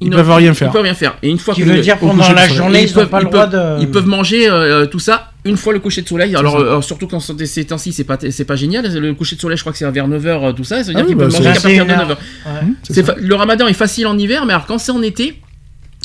ils 0.00 0.10
ne- 0.10 0.16
peuvent 0.16 0.32
rien 0.32 0.50
Ils 0.50 0.54
faire. 0.56 0.72
peuvent 0.72 0.82
rien 0.82 0.94
faire. 0.94 1.16
Et 1.22 1.28
une 1.30 1.38
fois 1.38 1.54
Qui 1.54 1.60
que 1.60 1.66
veut 1.66 1.74
le- 1.76 1.80
dire 1.82 1.96
pendant 1.98 2.32
la 2.32 2.48
journée, 2.48 2.82
ils 2.82 2.88
ils 2.88 2.92
peuvent, 2.92 3.08
pas 3.08 3.20
le 3.20 3.26
ils 3.26 3.30
droit 3.30 3.46
peuvent- 3.46 3.76
de. 3.78 3.82
ils 3.82 3.88
peuvent 3.88 4.08
manger 4.08 4.50
euh, 4.50 4.86
tout 4.86 4.98
ça 4.98 5.30
une 5.44 5.56
fois 5.56 5.72
le 5.72 5.78
coucher 5.78 6.02
de 6.02 6.08
soleil. 6.08 6.34
Alors, 6.34 6.56
euh, 6.58 6.80
surtout 6.80 7.06
quand 7.06 7.20
c'est- 7.20 7.46
ces 7.46 7.64
temps-ci, 7.66 7.92
c'est 7.92 8.02
pas, 8.02 8.18
c'est 8.28 8.44
pas 8.44 8.56
génial. 8.56 8.92
Le 8.92 9.14
coucher 9.14 9.36
de 9.36 9.40
soleil, 9.40 9.56
je 9.56 9.62
crois 9.62 9.70
que 9.72 9.78
c'est 9.78 9.88
vers 9.88 10.08
9h, 10.08 10.52
tout 10.56 10.64
ça. 10.64 10.82
Ça 10.82 10.88
veut 10.88 10.94
dire 10.94 10.96
Ah 10.96 11.02
oui, 11.02 11.06
qu'ils 11.06 11.16
bah, 11.16 11.24
peuvent 11.26 11.32
manger 11.34 11.44
qu'à 11.44 11.60
partir 11.60 11.84
de 11.86 11.90
c'est 11.90 11.94
une 11.94 12.00
9h. 12.02 12.08
Ouais. 12.08 12.62
Mhm, 12.64 12.74
c'est 12.82 12.92
C'est 12.94 13.06
ça. 13.06 13.12
fa- 13.14 13.20
Le 13.20 13.34
ramadan 13.36 13.68
est 13.68 13.72
facile 13.72 14.08
en 14.08 14.18
hiver, 14.18 14.44
mais 14.46 14.52
alors 14.52 14.66
quand 14.66 14.78
c'est 14.78 14.90
en 14.90 15.02
été, 15.02 15.40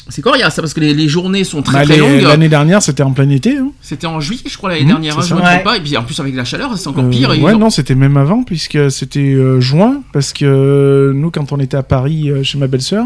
c'est 0.09 0.21
coriace, 0.21 0.55
ça, 0.55 0.61
parce 0.61 0.73
que 0.73 0.79
les, 0.79 0.93
les 0.93 1.07
journées 1.07 1.43
sont 1.43 1.61
très 1.61 1.79
Bah, 1.79 1.83
très 1.85 1.93
les- 1.95 1.99
longues. 1.99 2.21
L'année 2.21 2.49
dernière, 2.49 2.81
c'était 2.81 3.03
en 3.03 3.11
plein 3.11 3.29
été. 3.29 3.57
hein. 3.57 3.71
C'était 3.81 4.07
en 4.07 4.19
juillet, 4.19 4.41
je 4.47 4.57
crois, 4.57 4.69
l'année 4.69 4.81
Mhm, 4.83 4.87
dernière, 4.89 5.17
hein, 5.17 5.21
je 5.21 5.27
ça. 5.27 5.35
me 5.35 5.41
Ouais. 5.41 5.47
trompe 5.47 5.63
pas. 5.63 5.77
Et 5.77 5.81
puis 5.81 5.95
en 5.97 6.03
plus, 6.03 6.19
avec 6.19 6.35
la 6.35 6.45
chaleur, 6.45 6.77
c'est 6.77 6.87
encore 6.87 7.03
Euh, 7.05 7.09
pire. 7.09 7.29
Ouais, 7.29 7.53
ont- 7.53 7.57
non, 7.59 7.69
c'était 7.69 7.95
même 7.95 8.17
avant, 8.17 8.43
puisque 8.43 8.89
c'était 8.91 9.19
euh, 9.33 9.59
juin, 9.59 10.01
parce 10.13 10.33
que 10.33 10.45
euh, 10.45 11.13
nous, 11.13 11.31
quand 11.31 11.51
on 11.51 11.59
était 11.59 11.77
à 11.77 11.83
Paris 11.83 12.29
euh, 12.31 12.43
chez 12.43 12.57
ma 12.57 12.67
belle-sœur, 12.67 13.05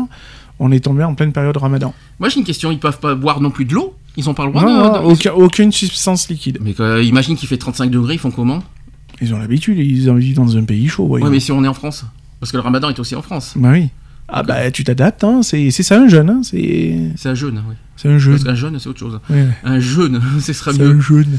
on 0.59 0.71
est 0.71 0.79
tombé 0.81 1.03
en 1.03 1.15
pleine 1.15 1.31
période 1.33 1.57
ramadan. 1.57 1.93
Moi, 2.19 2.29
j'ai 2.29 2.39
une 2.39 2.45
question 2.45 2.71
ils 2.71 2.79
peuvent 2.79 2.99
pas 2.99 3.15
boire 3.15 3.41
non 3.41 3.49
plus 3.51 3.65
de 3.65 3.73
l'eau? 3.73 3.95
Ils 4.17 4.29
ont 4.29 4.33
pas 4.33 4.45
le 4.45 4.51
droit 4.51 4.61
Non, 4.63 4.69
de. 4.69 4.97
non, 4.97 5.07
de- 5.07 5.13
aucun- 5.13 5.31
aucune 5.33 5.71
substance 5.71 6.29
liquide. 6.29 6.59
Mais 6.61 6.75
euh, 6.79 7.01
imagine 7.01 7.35
qu'il 7.35 7.47
fait 7.47 7.57
35 7.57 7.89
degrés, 7.89 8.15
ils 8.15 8.19
font 8.19 8.29
comment? 8.31 8.61
Ils 9.21 9.33
ont 9.33 9.39
l'habitude, 9.39 9.77
ils 9.77 10.11
vivent 10.17 10.35
dans 10.35 10.57
un 10.57 10.63
pays 10.63 10.87
chaud. 10.87 11.07
voyons. 11.07 11.25
Ouais, 11.25 11.31
mais 11.31 11.39
si 11.39 11.51
on 11.51 11.63
est 11.63 11.67
en 11.67 11.73
France 11.73 12.05
Parce 12.39 12.51
que 12.51 12.57
le 12.57 12.63
ramadan 12.63 12.89
est 12.89 12.99
aussi 12.99 13.15
en 13.15 13.21
France. 13.21 13.53
Bah 13.55 13.69
oui. 13.71 13.89
Ah 14.33 14.43
bah 14.43 14.71
tu 14.71 14.83
t'adaptes, 14.83 15.23
hein. 15.23 15.41
c'est 15.43 15.71
c'est 15.71 15.83
ça 15.83 15.99
un 15.99 16.07
jeune, 16.07 16.29
hein. 16.29 16.41
c'est 16.43 16.97
C'est 17.17 17.29
un 17.29 17.35
jeûne, 17.35 17.61
oui. 17.67 17.75
c'est 17.97 18.07
un 18.09 18.17
jeune. 18.17 18.33
Parce 18.33 18.43
qu'un 18.45 18.55
jeûne, 18.55 18.79
c'est 18.79 18.87
autre 18.89 18.99
chose. 18.99 19.19
Ouais, 19.29 19.45
Un 19.63 19.79
jeûne, 19.79 20.21
ce 20.39 20.53
serait 20.53 20.71
c'est 20.73 20.79
mieux. 20.79 20.91
un 20.95 21.01
jeune. 21.01 21.37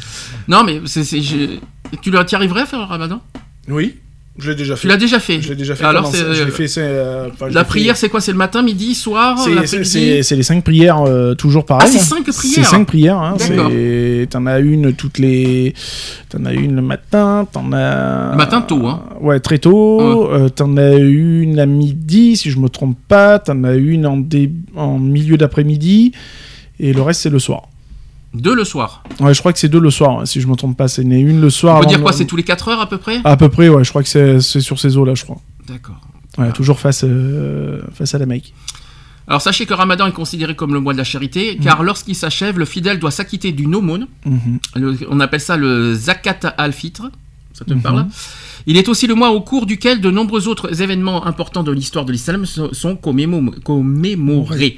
Non, 0.48 0.62
mais 0.64 0.80
c'est, 0.86 1.02
c'est- 1.04 1.22
je- 1.22 1.58
tu 2.02 2.10
leur- 2.10 2.26
arriverais 2.34 2.62
à 2.62 2.66
faire 2.66 2.78
le 2.80 2.84
ramadan? 2.84 3.22
Oui, 3.68 3.94
je 4.38 4.50
l'ai 4.50 4.56
déjà 4.56 4.74
Tu 4.76 4.86
l'as 4.86 4.96
déjà 4.96 5.18
fait 5.20 5.40
Je 5.42 5.50
l'ai 5.50 5.56
déjà 5.56 5.74
fait. 5.74 5.84
Alors, 5.84 6.06
c'est, 6.06 6.22
euh, 6.22 6.46
fait, 6.50 6.66
c'est, 6.68 6.80
euh, 6.82 7.28
enfin, 7.32 7.48
La 7.50 7.64
fait- 7.64 7.68
prière, 7.68 7.96
c'est 7.96 8.08
quoi? 8.08 8.20
C'est 8.20 8.32
le 8.32 8.38
matin, 8.38 8.62
midi, 8.62 8.94
soir 8.94 9.38
C'est- 9.38 9.66
C'est 9.66 9.84
c'est- 9.84 10.22
c'est 10.22 10.36
les 10.36 10.42
cinq 10.42 10.64
prières, 10.64 11.02
euh, 11.02 11.34
toujours 11.34 11.66
pareil. 11.66 11.88
Ah, 11.88 11.92
c'est 11.98 12.04
cinq 12.04 12.24
C'est 12.26 12.32
prières 12.36 12.66
cinq 12.68 12.86
prières. 12.86 13.18
Hein. 13.18 13.36
D'accord. 13.38 13.70
c'est- 13.70 14.26
T'en 14.30 14.46
as 14.46 14.58
une 14.60 14.92
toutes 14.94 15.18
les. 15.18 15.74
T'en 16.30 16.44
as 16.46 16.52
une 16.54 16.74
le 16.76 16.82
matin, 16.82 17.46
t'en 17.52 17.72
as. 17.72 18.30
Le 18.32 18.36
matin 18.38 18.62
tôt, 18.62 18.86
hein. 18.86 19.02
Ouais, 19.20 19.38
très 19.40 19.58
tôt. 19.58 20.30
T'en 20.54 20.76
as 20.78 20.94
une 20.94 21.58
à 21.58 21.66
midi, 21.66 22.36
si 22.36 22.50
je 22.50 22.58
me 22.58 22.68
trompe 22.68 22.96
pas. 23.08 23.38
T'en 23.38 23.62
as 23.64 23.74
une 23.74 24.06
en, 24.06 24.16
dé- 24.16 24.50
en 24.76 24.98
milieu 24.98 25.36
d'après-midi. 25.36 26.12
Et 26.80 26.92
le 26.92 27.02
reste, 27.02 27.20
c'est 27.20 27.30
le 27.30 27.38
soir. 27.38 27.68
Deux 28.34 28.54
le 28.54 28.64
soir. 28.64 29.02
Ouais, 29.20 29.34
je 29.34 29.40
crois 29.40 29.52
que 29.52 29.58
c'est 29.58 29.68
deux 29.68 29.80
le 29.80 29.90
soir, 29.90 30.20
hein, 30.20 30.26
si 30.26 30.40
je 30.40 30.46
me 30.46 30.54
trompe 30.56 30.76
pas. 30.76 30.88
C'est 30.88 31.02
une 31.02 31.40
le 31.40 31.50
soir. 31.50 31.76
On 31.76 31.80
peut 31.80 31.86
dire 31.86 32.00
quoi 32.02 32.12
C'est 32.12 32.24
tous 32.24 32.36
les 32.36 32.42
4 32.44 32.68
heures 32.68 32.80
à 32.80 32.88
peu 32.88 32.98
près 32.98 33.20
À 33.24 33.36
peu 33.36 33.48
près, 33.48 33.68
ouais. 33.68 33.84
Je 33.84 33.90
crois 33.90 34.02
que 34.02 34.08
c'est 34.08 34.40
sur 34.60 34.78
ces 34.80 34.96
eaux-là, 34.96 35.14
je 35.14 35.24
crois. 35.24 35.38
D'accord. 35.68 36.00
Ouais, 36.38 36.46
Ah. 36.48 36.52
toujours 36.52 36.80
face, 36.80 37.04
euh, 37.04 37.82
face 37.92 38.14
à 38.14 38.18
la 38.18 38.24
Mecque. 38.26 38.54
Alors 39.28 39.40
sachez 39.40 39.66
que 39.66 39.74
ramadan 39.74 40.06
est 40.06 40.12
considéré 40.12 40.56
comme 40.56 40.74
le 40.74 40.80
mois 40.80 40.94
de 40.94 40.98
la 40.98 41.04
charité, 41.04 41.56
Mm. 41.58 41.62
car 41.64 41.82
lorsqu'il 41.82 42.16
s'achève, 42.16 42.58
le 42.58 42.64
fidèle 42.64 42.98
doit 42.98 43.10
s'acquitter 43.12 43.52
d'une 43.52 43.74
aumône. 43.74 44.08
Mhm. 44.26 44.58
Le- 44.76 44.98
on 45.10 45.20
appelle 45.20 45.40
ça 45.40 45.56
le 45.56 45.94
zakat 45.94 46.40
al-fitr. 46.58 47.02
Ça 47.52 47.64
te 47.66 47.74
Mhm. 47.74 47.82
parle 47.82 48.06
Il 48.66 48.76
est 48.76 48.88
aussi 48.88 49.06
le 49.06 49.14
mois 49.14 49.30
au 49.30 49.40
cours 49.40 49.66
duquel 49.66 50.00
de 50.00 50.10
nombreux 50.10 50.48
autres 50.48 50.80
événements 50.82 51.26
importants 51.26 51.62
de 51.64 51.70
l'histoire 51.72 52.04
de 52.04 52.12
l'islam 52.12 52.46
so- 52.46 52.72
sont 52.72 52.94
commémo- 52.94 53.50
commémorés. 53.62 54.76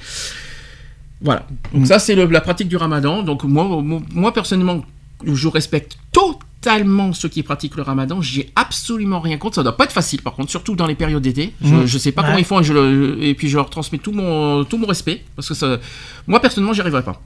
Voilà. 1.21 1.47
Donc 1.73 1.83
Mhm. 1.83 1.87
ça, 1.87 1.99
c'est 1.99 2.15
la 2.15 2.41
pratique 2.41 2.69
du 2.69 2.77
ramadan. 2.77 3.23
Donc 3.23 3.45
moi, 3.45 3.65
moi, 3.83 4.03
moi, 4.13 4.33
personnellement, 4.35 4.85
je 5.25 5.49
respecte 5.49 5.97
totalement 6.13 7.13
ceux 7.13 7.29
qui 7.29 7.43
pratiquent 7.43 7.77
le 7.77 7.83
ramadan. 7.83 8.21
J'ai 8.21 8.51
absolument 8.57 9.21
rien 9.21 9.39
contre. 9.39 9.55
Ça 9.57 9.63
doit 9.63 9.77
pas 9.77 9.85
être 9.85 9.93
facile, 9.93 10.21
par 10.23 10.35
contre, 10.35 10.51
surtout 10.51 10.75
dans 10.77 10.87
les 10.87 10.95
périodes 10.95 11.23
d'été. 11.23 11.55
Je, 11.63 11.75
Mhm. 11.75 11.87
je 11.87 11.99
sais 11.99 12.13
pas 12.13 12.23
Ouais. 12.23 12.27
comment 12.29 12.39
ils 12.39 12.45
font 12.45 12.61
et, 12.61 12.65
je 12.65 12.73
le- 12.73 13.19
et 13.23 13.35
puis 13.35 13.49
je 13.49 13.57
leur 13.57 13.71
transmets 13.71 13.99
tout 13.99 14.13
mon, 14.13 14.65
tout 14.65 14.77
mon 14.79 14.87
respect. 14.87 15.25
Parce 15.37 15.49
que 15.49 15.55
ça, 15.55 15.79
moi, 16.27 16.41
personnellement, 16.41 16.73
j'y 16.75 16.81
arriverai 16.83 17.03
pas. 17.03 17.21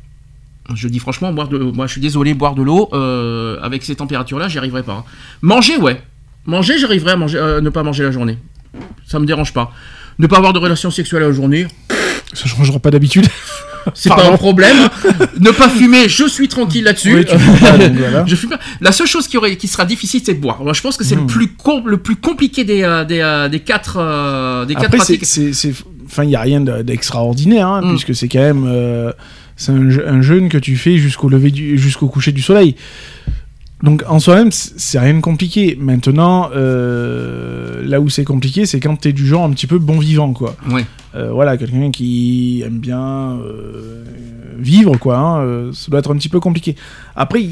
Je 0.75 0.87
dis 0.87 0.99
franchement, 0.99 1.33
boire 1.33 1.49
de, 1.49 1.57
moi 1.59 1.87
je 1.87 1.93
suis 1.93 2.01
désolé, 2.01 2.35
boire 2.35 2.55
de 2.55 2.61
l'eau 2.63 2.91
euh, 2.93 3.59
avec 3.63 3.83
ces 3.83 3.97
températures-là, 3.97 4.49
j'y 4.49 4.59
arriverai 4.59 4.83
pas. 4.83 4.93
hein. 4.93 5.05
Manger, 5.41 5.79
ouais. 5.79 6.03
Manger, 6.45 6.79
j'arriverai 6.79 7.13
à 7.13 7.17
manger, 7.17 7.39
euh, 7.39 7.61
ne 7.63 7.71
pas 7.71 7.83
manger 7.83 8.05
la 8.05 8.11
journée. 8.11 8.37
Ça 9.07 9.19
me 9.19 9.25
dérange 9.25 9.55
pas. 9.55 9.73
Ne 10.19 10.27
pas 10.27 10.37
avoir 10.37 10.53
de 10.53 10.59
relations 10.59 10.91
sexuelles 10.91 11.23
la 11.23 11.33
journée, 11.33 11.67
Ça 12.35 12.47
changera 12.47 12.79
pas 12.79 12.91
d'habitude. 12.91 13.27
c'est 13.95 14.09
pas 14.11 14.27
un 14.31 14.37
problème. 14.37 14.77
ne 15.41 15.51
pas 15.51 15.69
fumer, 15.69 16.09
je 16.09 16.27
suis 16.29 16.49
tranquille 16.49 16.85
là-dessus. 16.85 17.15
Oui, 17.15 17.25
voilà. 17.99 18.25
Je 18.27 18.35
fume 18.37 18.51
pas. 18.51 18.59
La 18.81 18.93
seule 18.93 19.07
chose 19.07 19.27
qui, 19.29 19.37
aurait, 19.37 19.57
qui 19.57 19.69
sera 19.69 19.85
difficile, 19.85 20.21
c'est 20.25 20.35
de 20.35 20.41
boire. 20.41 20.63
Je 20.75 20.81
pense 20.83 20.97
que 20.97 21.05
c'est 21.05 21.15
le, 21.15 21.23
Mm. 21.23 21.27
plus 21.27 21.49
le 21.87 21.97
plus 21.97 22.17
compliqué 22.17 22.65
des, 22.65 22.83
euh, 22.83 23.05
des, 23.05 23.21
euh, 23.21 23.49
des 23.49 23.61
quatre, 23.61 23.97
euh, 23.99 24.65
des 24.65 24.75
quatre 24.75 24.87
Après, 24.87 24.99
pratiques. 24.99 25.25
enfin, 26.07 26.25
il 26.25 26.31
y 26.31 26.37
a 26.37 26.41
rien 26.41 26.61
de- 26.61 26.83
d'extraordinaire, 26.83 27.67
hein, 27.69 27.83
Mm. 27.83 27.89
puisque 27.91 28.15
c'est 28.15 28.29
quand 28.29 28.39
même, 28.41 28.65
euh, 28.67 29.13
c'est 29.57 29.73
un, 29.73 29.89
un 30.07 30.23
jeûne 30.23 30.49
que 30.49 30.59
tu 30.59 30.77
fais 30.77 30.99
jusqu'au 30.99 31.29
lever 31.29 31.53
jusqu'au 31.55 32.09
coucher 32.09 32.33
du 32.33 32.43
soleil. 32.43 32.77
Donc, 33.83 34.03
en 34.09 34.19
soi-même, 34.19 34.51
c'est 34.51 34.99
rien 34.99 35.15
de 35.15 35.21
compliqué. 35.21 35.79
Maintenant, 35.81 36.51
euh, 36.55 37.81
là 37.85 38.01
où 38.01 38.09
c'est 38.09 38.25
compliqué, 38.25 38.67
c'est 38.67 38.81
quand 38.81 38.97
t'es 38.97 39.13
du 39.13 39.25
genre 39.27 39.45
un 39.45 39.51
petit 39.51 39.69
peu 39.69 39.79
bon 39.79 39.99
vivant, 40.01 40.33
quoi. 40.33 40.57
Ouais. 40.69 40.85
Euh, 41.15 41.31
voilà, 41.33 41.57
quelqu'un 41.57 41.91
qui 41.93 42.63
aime 42.67 42.79
bien 42.79 43.39
euh, 43.41 44.03
vivre, 44.59 44.97
quoi. 44.97 45.17
hein, 45.19 45.71
ça 45.73 45.91
doit 45.91 46.01
être 46.01 46.13
un 46.13 46.17
petit 46.17 46.29
peu 46.29 46.41
compliqué. 46.41 46.75
Après, 47.15 47.45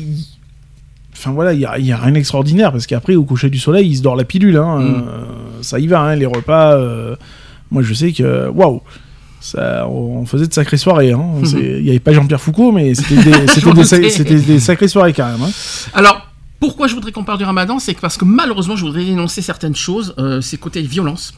enfin 1.12 1.30
voilà, 1.30 1.52
il 1.52 1.58
y 1.60 1.86
y 1.86 1.92
a 1.92 1.96
rien 1.96 2.12
d'extraordinaire 2.12 2.72
parce 2.72 2.86
qu'après, 2.88 3.14
au 3.14 3.22
coucher 3.24 3.48
du 3.48 3.58
soleil, 3.58 3.88
il 3.88 3.96
se 3.96 4.02
dort 4.02 4.16
la 4.16 4.24
pilule. 4.24 4.56
Hein, 4.56 4.80
Mm. 4.80 5.04
ça 5.62 5.78
y 5.78 5.86
va, 5.86 6.00
hein, 6.00 6.16
les 6.16 6.26
repas. 6.26 6.76
moi, 7.70 7.82
je 7.82 7.94
sais 7.94 8.12
que 8.12 8.48
waouh. 8.48 8.82
Ça, 9.52 9.86
on 9.88 10.24
faisait 10.26 10.46
de 10.46 10.52
sacrées 10.52 10.76
soirées. 10.76 11.12
hein. 11.12 11.24
Il 11.52 11.82
n'y 11.82 11.90
avait 11.90 12.00
pas 12.00 12.12
Jean-Pierre 12.12 12.40
Foucault, 12.40 12.72
mais 12.72 12.94
c'était 12.94 13.16
des, 14.40 14.60
sacrées 14.60 14.88
soirées 14.88 15.12
quand 15.12 15.26
même. 15.30 15.42
hein. 15.42 15.50
Alors, 15.94 16.26
pourquoi 16.60 16.88
je 16.88 16.94
voudrais 16.94 17.12
qu'on 17.12 17.24
parle 17.24 17.38
du 17.38 17.44
ramadan? 17.44 17.78
C'est 17.78 17.94
parce 17.98 18.16
que 18.16 18.24
malheureusement, 18.24 18.76
je 18.76 18.84
voudrais 18.84 19.04
dénoncer 19.04 19.42
certaines 19.42 19.76
choses. 19.76 20.14
Euh, 20.18 20.40
c'est 20.40 20.56
côté 20.56 20.82
violence. 20.82 21.34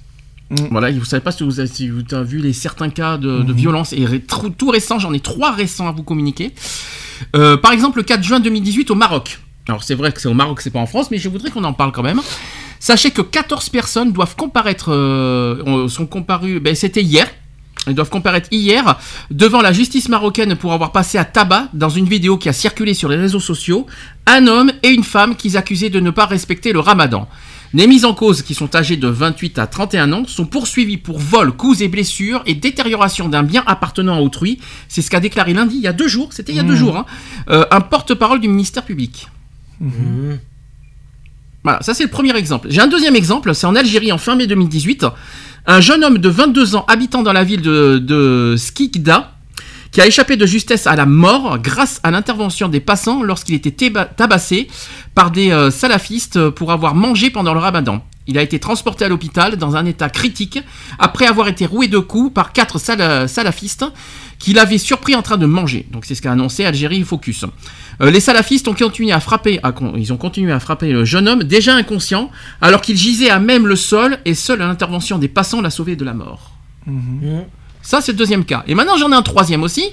Mm. 0.51 0.55
Voilà, 0.70 0.90
vous 0.93 1.05
savez 1.05 1.20
pas 1.22 1.32
si 1.32 1.43
vous 1.43 1.60
avez, 1.60 1.68
si 1.68 1.90
vous 1.90 2.02
avez 2.12 2.24
vu 2.24 2.39
les 2.39 2.52
certains 2.55 2.89
cas 2.89 3.19
de, 3.19 3.28
Mhm. 3.40 3.45
de 3.46 3.53
violence 3.53 3.93
et 3.93 4.04
ré- 4.06 4.20
tout 4.56 4.70
récent, 4.70 4.98
j'en 4.98 5.12
ai 5.12 5.20
trois 5.20 5.53
récents 5.53 5.87
à 5.88 5.93
vous 5.93 6.03
communiquer. 6.04 6.54
Euh, 7.37 7.56
par 7.56 7.72
exemple, 7.72 7.98
le 7.98 8.04
4 8.04 8.22
juin 8.22 8.40
2018 8.40 8.90
au 8.90 8.95
Maroc. 8.95 9.40
Alors 9.69 9.82
c'est 9.82 9.95
vrai 9.95 10.12
que 10.12 10.20
c'est 10.22 10.28
au 10.28 10.35
Maroc, 10.35 10.62
c'est 10.62 10.70
pas 10.70 10.78
en 10.78 10.87
France, 10.87 11.11
mais 11.11 11.19
je 11.19 11.28
voudrais 11.28 11.51
qu'on 11.51 11.64
en 11.64 11.74
parle 11.74 11.93
quand 11.93 12.03
même. 12.03 12.22
Sachez 12.80 13.11
que 13.11 13.20
14 13.20 13.69
personnes 13.69 14.12
doivent 14.12 14.37
comparaître, 14.37 14.90
euh, 14.90 15.62
ont- 15.66 15.88
sont 15.88 16.06
comparues, 16.06 16.61
ben, 16.61 16.74
c'était 16.74 17.03
hier, 17.03 17.27
elles 17.89 17.95
doivent 17.95 18.11
comparaître 18.11 18.49
hier 18.51 18.99
devant 19.31 19.61
la 19.61 19.73
justice 19.73 20.09
marocaine 20.09 20.57
pour 20.57 20.73
avoir 20.73 20.93
passé 20.93 21.19
à 21.19 21.25
tabac 21.25 21.69
dans 21.73 21.89
une 21.89 22.07
vidéo 22.07 22.37
qui 22.37 22.49
a 22.49 22.53
circulé 22.53 22.95
sur 22.95 23.09
les 23.09 23.17
réseaux 23.17 23.41
sociaux 23.41 23.87
un 24.27 24.47
homme 24.47 24.71
et 24.83 24.89
une 24.91 25.05
femme 25.05 25.37
qu'ils 25.37 25.57
accusaient 25.57 25.91
de 25.91 26.01
ne 26.01 26.11
pas 26.11 26.27
respecter 26.27 26.73
le 26.73 26.81
ramadan. 26.81 27.29
Les 27.75 27.87
mises 27.87 28.07
en 28.07 28.15
cause, 28.15 28.43
qui 28.43 28.55
sont 28.55 28.75
âgées 28.75 28.97
de 28.97 29.09
28 29.09 29.59
à 29.59 29.67
31 29.67 30.13
ans, 30.13 30.25
sont 30.27 30.47
poursuivies 30.47 30.97
pour 30.97 31.19
vol, 31.19 31.53
coups 31.53 31.83
et 31.83 31.89
blessures 31.89 32.43
et 32.47 32.55
détérioration 32.55 33.29
d'un 33.29 33.43
bien 33.43 33.63
appartenant 33.67 34.17
à 34.17 34.21
autrui. 34.21 34.59
C'est 34.89 35.03
ce 35.03 35.11
qu'a 35.11 35.21
déclaré 35.21 35.53
lundi, 35.53 35.77
il 35.77 35.83
y 35.83 35.87
a 35.87 35.93
deux 35.93 36.09
jours, 36.09 36.33
c'était 36.33 36.53
il 36.53 36.57
y 36.57 36.61
a 36.61 36.63
deux 36.63 36.77
jours, 36.77 36.97
hein, 36.97 37.05
euh, 37.51 37.67
un 37.71 37.83
porte-parole 37.83 38.41
du 38.41 38.49
ministère 38.49 38.85
public. 38.85 39.29
Voilà, 41.63 41.83
ça 41.83 41.93
c'est 41.93 42.05
le 42.05 42.11
premier 42.11 42.35
exemple. 42.37 42.69
J'ai 42.71 42.81
un 42.81 42.87
deuxième 42.87 43.17
exemple, 43.17 43.55
c'est 43.55 43.67
en 43.67 43.75
Algérie 43.75 44.13
en 44.13 44.19
fin 44.19 44.35
mai 44.35 44.47
2018. 44.47 45.05
Un 45.71 45.82
jeune 45.82 46.03
homme 46.03 46.16
de 46.16 46.30
22 46.30 46.77
ans 46.77 46.87
habitant 46.88 47.22
dans 47.22 47.35
la 47.35 47.45
ville 47.45 47.61
de, 47.61 48.55
Skikda 48.56 49.32
qui 49.93 50.01
a 50.01 50.06
échappé 50.06 50.37
de 50.37 50.47
justesse 50.47 50.87
à 50.87 50.97
la 50.97 51.05
mort 51.05 51.59
grâce 51.59 52.01
à 52.03 52.11
l'intervention 52.11 52.69
des 52.69 52.80
passants 52.80 53.22
lorsqu'il 53.22 53.55
était 53.55 53.93
tabassé 54.16 54.69
par 55.14 55.30
des 55.30 55.51
euh, 55.51 55.71
salafistes 55.71 56.48
pour 56.51 56.72
avoir 56.72 56.95
mangé 56.95 57.29
pendant 57.29 57.53
le 57.53 57.61
ramadan. 57.61 58.03
Il 58.27 58.38
a 58.38 58.43
été 58.43 58.59
transporté 58.59 59.05
à 59.05 59.09
l'hôpital 59.09 59.56
dans 59.56 59.77
un 59.77 59.85
état 59.85 60.09
critique 60.09 60.59
après 60.98 61.27
avoir 61.27 61.48
été 61.48 61.66
roué 61.66 61.87
de 61.88 61.98
coups 61.98 62.32
par 62.32 62.53
quatre 62.55 62.79
sala- 62.79 63.29
salafistes 63.29 63.85
qui 64.39 64.53
l'avaient 64.53 64.79
surpris 64.79 65.15
en 65.15 65.23
train 65.23 65.37
de 65.37 65.47
manger. 65.47 65.87
Donc 65.91 66.05
c'est 66.05 66.15
ce 66.15 66.23
qu'a 66.23 66.33
annoncé 66.33 66.65
Algérie 66.65 67.03
Focus. 67.03 67.45
Euh, 68.01 68.11
les 68.11 68.21
salafistes 68.21 68.69
ont 68.69 68.75
continué 68.75 69.13
à 69.13 69.21
frapper, 69.21 69.59
à 69.63 69.73
ils 69.97 70.13
ont 70.13 70.17
continué 70.17 70.53
à 70.53 70.61
frapper 70.61 70.93
le 70.93 71.05
jeune 71.05 71.29
homme 71.29 71.43
déjà 71.43 71.75
inconscient 71.75 72.31
alors 72.61 72.81
qu'il 72.81 72.97
gisait 72.97 73.31
à 73.31 73.41
même 73.41 73.67
le 73.67 73.77
sol 73.77 74.19
et 74.25 74.35
seule 74.35 74.61
l'intervention 74.61 75.19
des 75.19 75.29
passants 75.29 75.61
l'a 75.61 75.71
sauvé 75.71 75.97
de 75.97 76.05
la 76.05 76.15
mort. 76.15 76.53
Ça, 77.83 78.01
c'est 78.01 78.13
le 78.13 78.19
deuxième 78.19 78.45
cas. 78.45 78.65
Et 78.67 78.75
maintenant, 78.75 78.97
j'en 78.97 79.13
ai 79.13 79.15
un 79.15 79.23
troisième 79.23 79.63
aussi. 79.63 79.85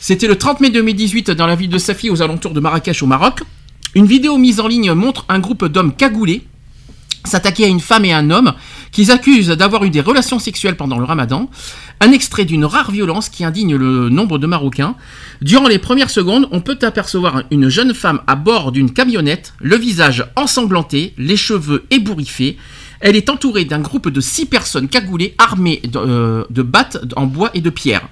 C'était 0.00 0.26
le 0.26 0.36
30 0.36 0.60
mai 0.60 0.70
2018 0.70 1.30
dans 1.30 1.46
la 1.46 1.54
ville 1.54 1.70
de 1.70 1.78
Safi, 1.78 2.10
aux 2.10 2.22
alentours 2.22 2.52
de 2.52 2.60
Marrakech, 2.60 3.02
au 3.02 3.06
Maroc. 3.06 3.42
Une 3.94 4.06
vidéo 4.06 4.36
mise 4.38 4.60
en 4.60 4.66
ligne 4.66 4.92
montre 4.92 5.24
un 5.28 5.38
groupe 5.38 5.64
d'hommes 5.66 5.94
cagoulés 5.94 6.46
s'attaquer 7.24 7.64
à 7.64 7.68
une 7.68 7.80
femme 7.80 8.04
et 8.04 8.12
un 8.12 8.30
homme 8.30 8.54
qu'ils 8.92 9.10
accusent 9.10 9.48
d'avoir 9.48 9.84
eu 9.84 9.90
des 9.90 10.00
relations 10.00 10.38
sexuelles 10.38 10.76
pendant 10.76 10.98
le 10.98 11.04
ramadan. 11.04 11.50
Un 12.00 12.12
extrait 12.12 12.44
d'une 12.44 12.64
rare 12.64 12.90
violence 12.90 13.28
qui 13.28 13.44
indigne 13.44 13.76
le 13.76 14.08
nombre 14.08 14.38
de 14.38 14.46
Marocains. 14.46 14.94
Durant 15.40 15.68
les 15.68 15.78
premières 15.78 16.10
secondes, 16.10 16.48
on 16.52 16.60
peut 16.60 16.78
apercevoir 16.82 17.42
une 17.50 17.68
jeune 17.68 17.94
femme 17.94 18.20
à 18.26 18.36
bord 18.36 18.72
d'une 18.72 18.92
camionnette, 18.92 19.54
le 19.60 19.76
visage 19.76 20.26
ensanglanté, 20.36 21.14
les 21.18 21.36
cheveux 21.36 21.84
ébouriffés. 21.90 22.56
Elle 23.00 23.16
est 23.16 23.30
entourée 23.30 23.64
d'un 23.64 23.80
groupe 23.80 24.08
de 24.08 24.20
six 24.20 24.46
personnes 24.46 24.88
cagoulées 24.88 25.34
armées 25.38 25.82
de, 25.84 25.98
euh, 25.98 26.44
de 26.50 26.62
battes 26.62 26.98
en 27.16 27.26
bois 27.26 27.50
et 27.54 27.60
de 27.60 27.70
pierre. 27.70 28.08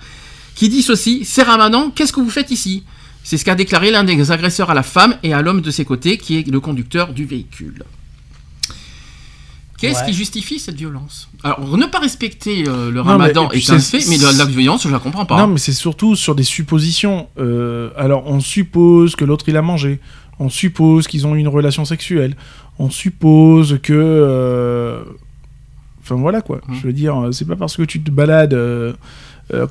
Qui 0.55 0.68
dit 0.68 0.82
ceci 0.82 1.24
C'est 1.24 1.42
Ramadan, 1.42 1.91
qu'est-ce 1.91 2.12
que 2.12 2.20
vous 2.20 2.31
faites 2.31 2.50
ici? 2.50 2.84
C'est 3.24 3.39
ce 3.39 3.44
qu'a 3.44 3.55
déclaré 3.55 3.91
l'un 3.91 4.05
des 4.05 4.32
agresseurs 4.32 4.70
à 4.70 4.74
la 4.74 4.82
femme 4.82 5.16
et 5.23 5.32
à 5.32 5.42
l'homme 5.42 5.60
de 5.60 5.70
ses 5.70 5.84
côtés, 5.84 6.18
qui 6.18 6.39
est 6.39 6.49
le 6.49 6.60
conducteur 6.60 7.12
du 7.12 7.24
véhicule. 7.24 7.84
Qu'est-ce 9.83 10.01
Ouais. 10.01 10.07
qui 10.07 10.12
justifie 10.15 10.59
cette 10.59 10.77
violence? 10.77 11.28
Alors, 11.44 11.77
ne 11.77 11.86
pas 11.86 11.99
respecter 11.99 12.65
euh, 12.69 12.86
le 12.91 12.99
Non, 12.99 13.02
ramadan 13.02 13.49
mais- 13.52 13.59
est 13.59 13.70
un 13.70 13.78
fait, 13.81 13.99
mais 14.09 14.17
la, 14.17 14.33
la 14.33 14.44
violence, 14.44 14.85
je 14.85 14.89
la 14.89 14.99
comprends 15.01 15.27
pas. 15.27 15.39
Non, 15.39 15.49
mais 15.49 15.59
c'est 15.59 15.73
surtout 15.73 16.15
sur 16.17 16.35
des 16.35 16.44
suppositions. 16.44 17.27
Euh, 17.39 17.91
alors, 17.97 18.23
on 18.27 18.39
suppose 18.41 19.17
que 19.17 19.25
l'autre 19.25 19.44
il 19.49 19.57
a 19.57 19.62
mangé. 19.62 19.99
On 20.39 20.49
suppose 20.49 21.07
qu'ils 21.09 21.27
ont 21.27 21.35
eu 21.35 21.41
une 21.41 21.49
relation 21.49 21.85
sexuelle. 21.85 22.36
On 22.78 22.89
suppose 22.91 23.78
que. 23.83 23.93
euh, 23.93 25.02
Enfin 26.05 26.17
voilà 26.17 26.41
quoi. 26.43 26.61
Mhm. 26.69 26.75
Je 26.77 26.86
veux 26.86 26.93
dire, 26.93 27.28
c'est 27.33 27.47
pas 27.47 27.55
parce 27.57 27.77
que 27.77 27.83
tu 27.83 28.01
te 28.02 28.11
balades. 28.11 28.57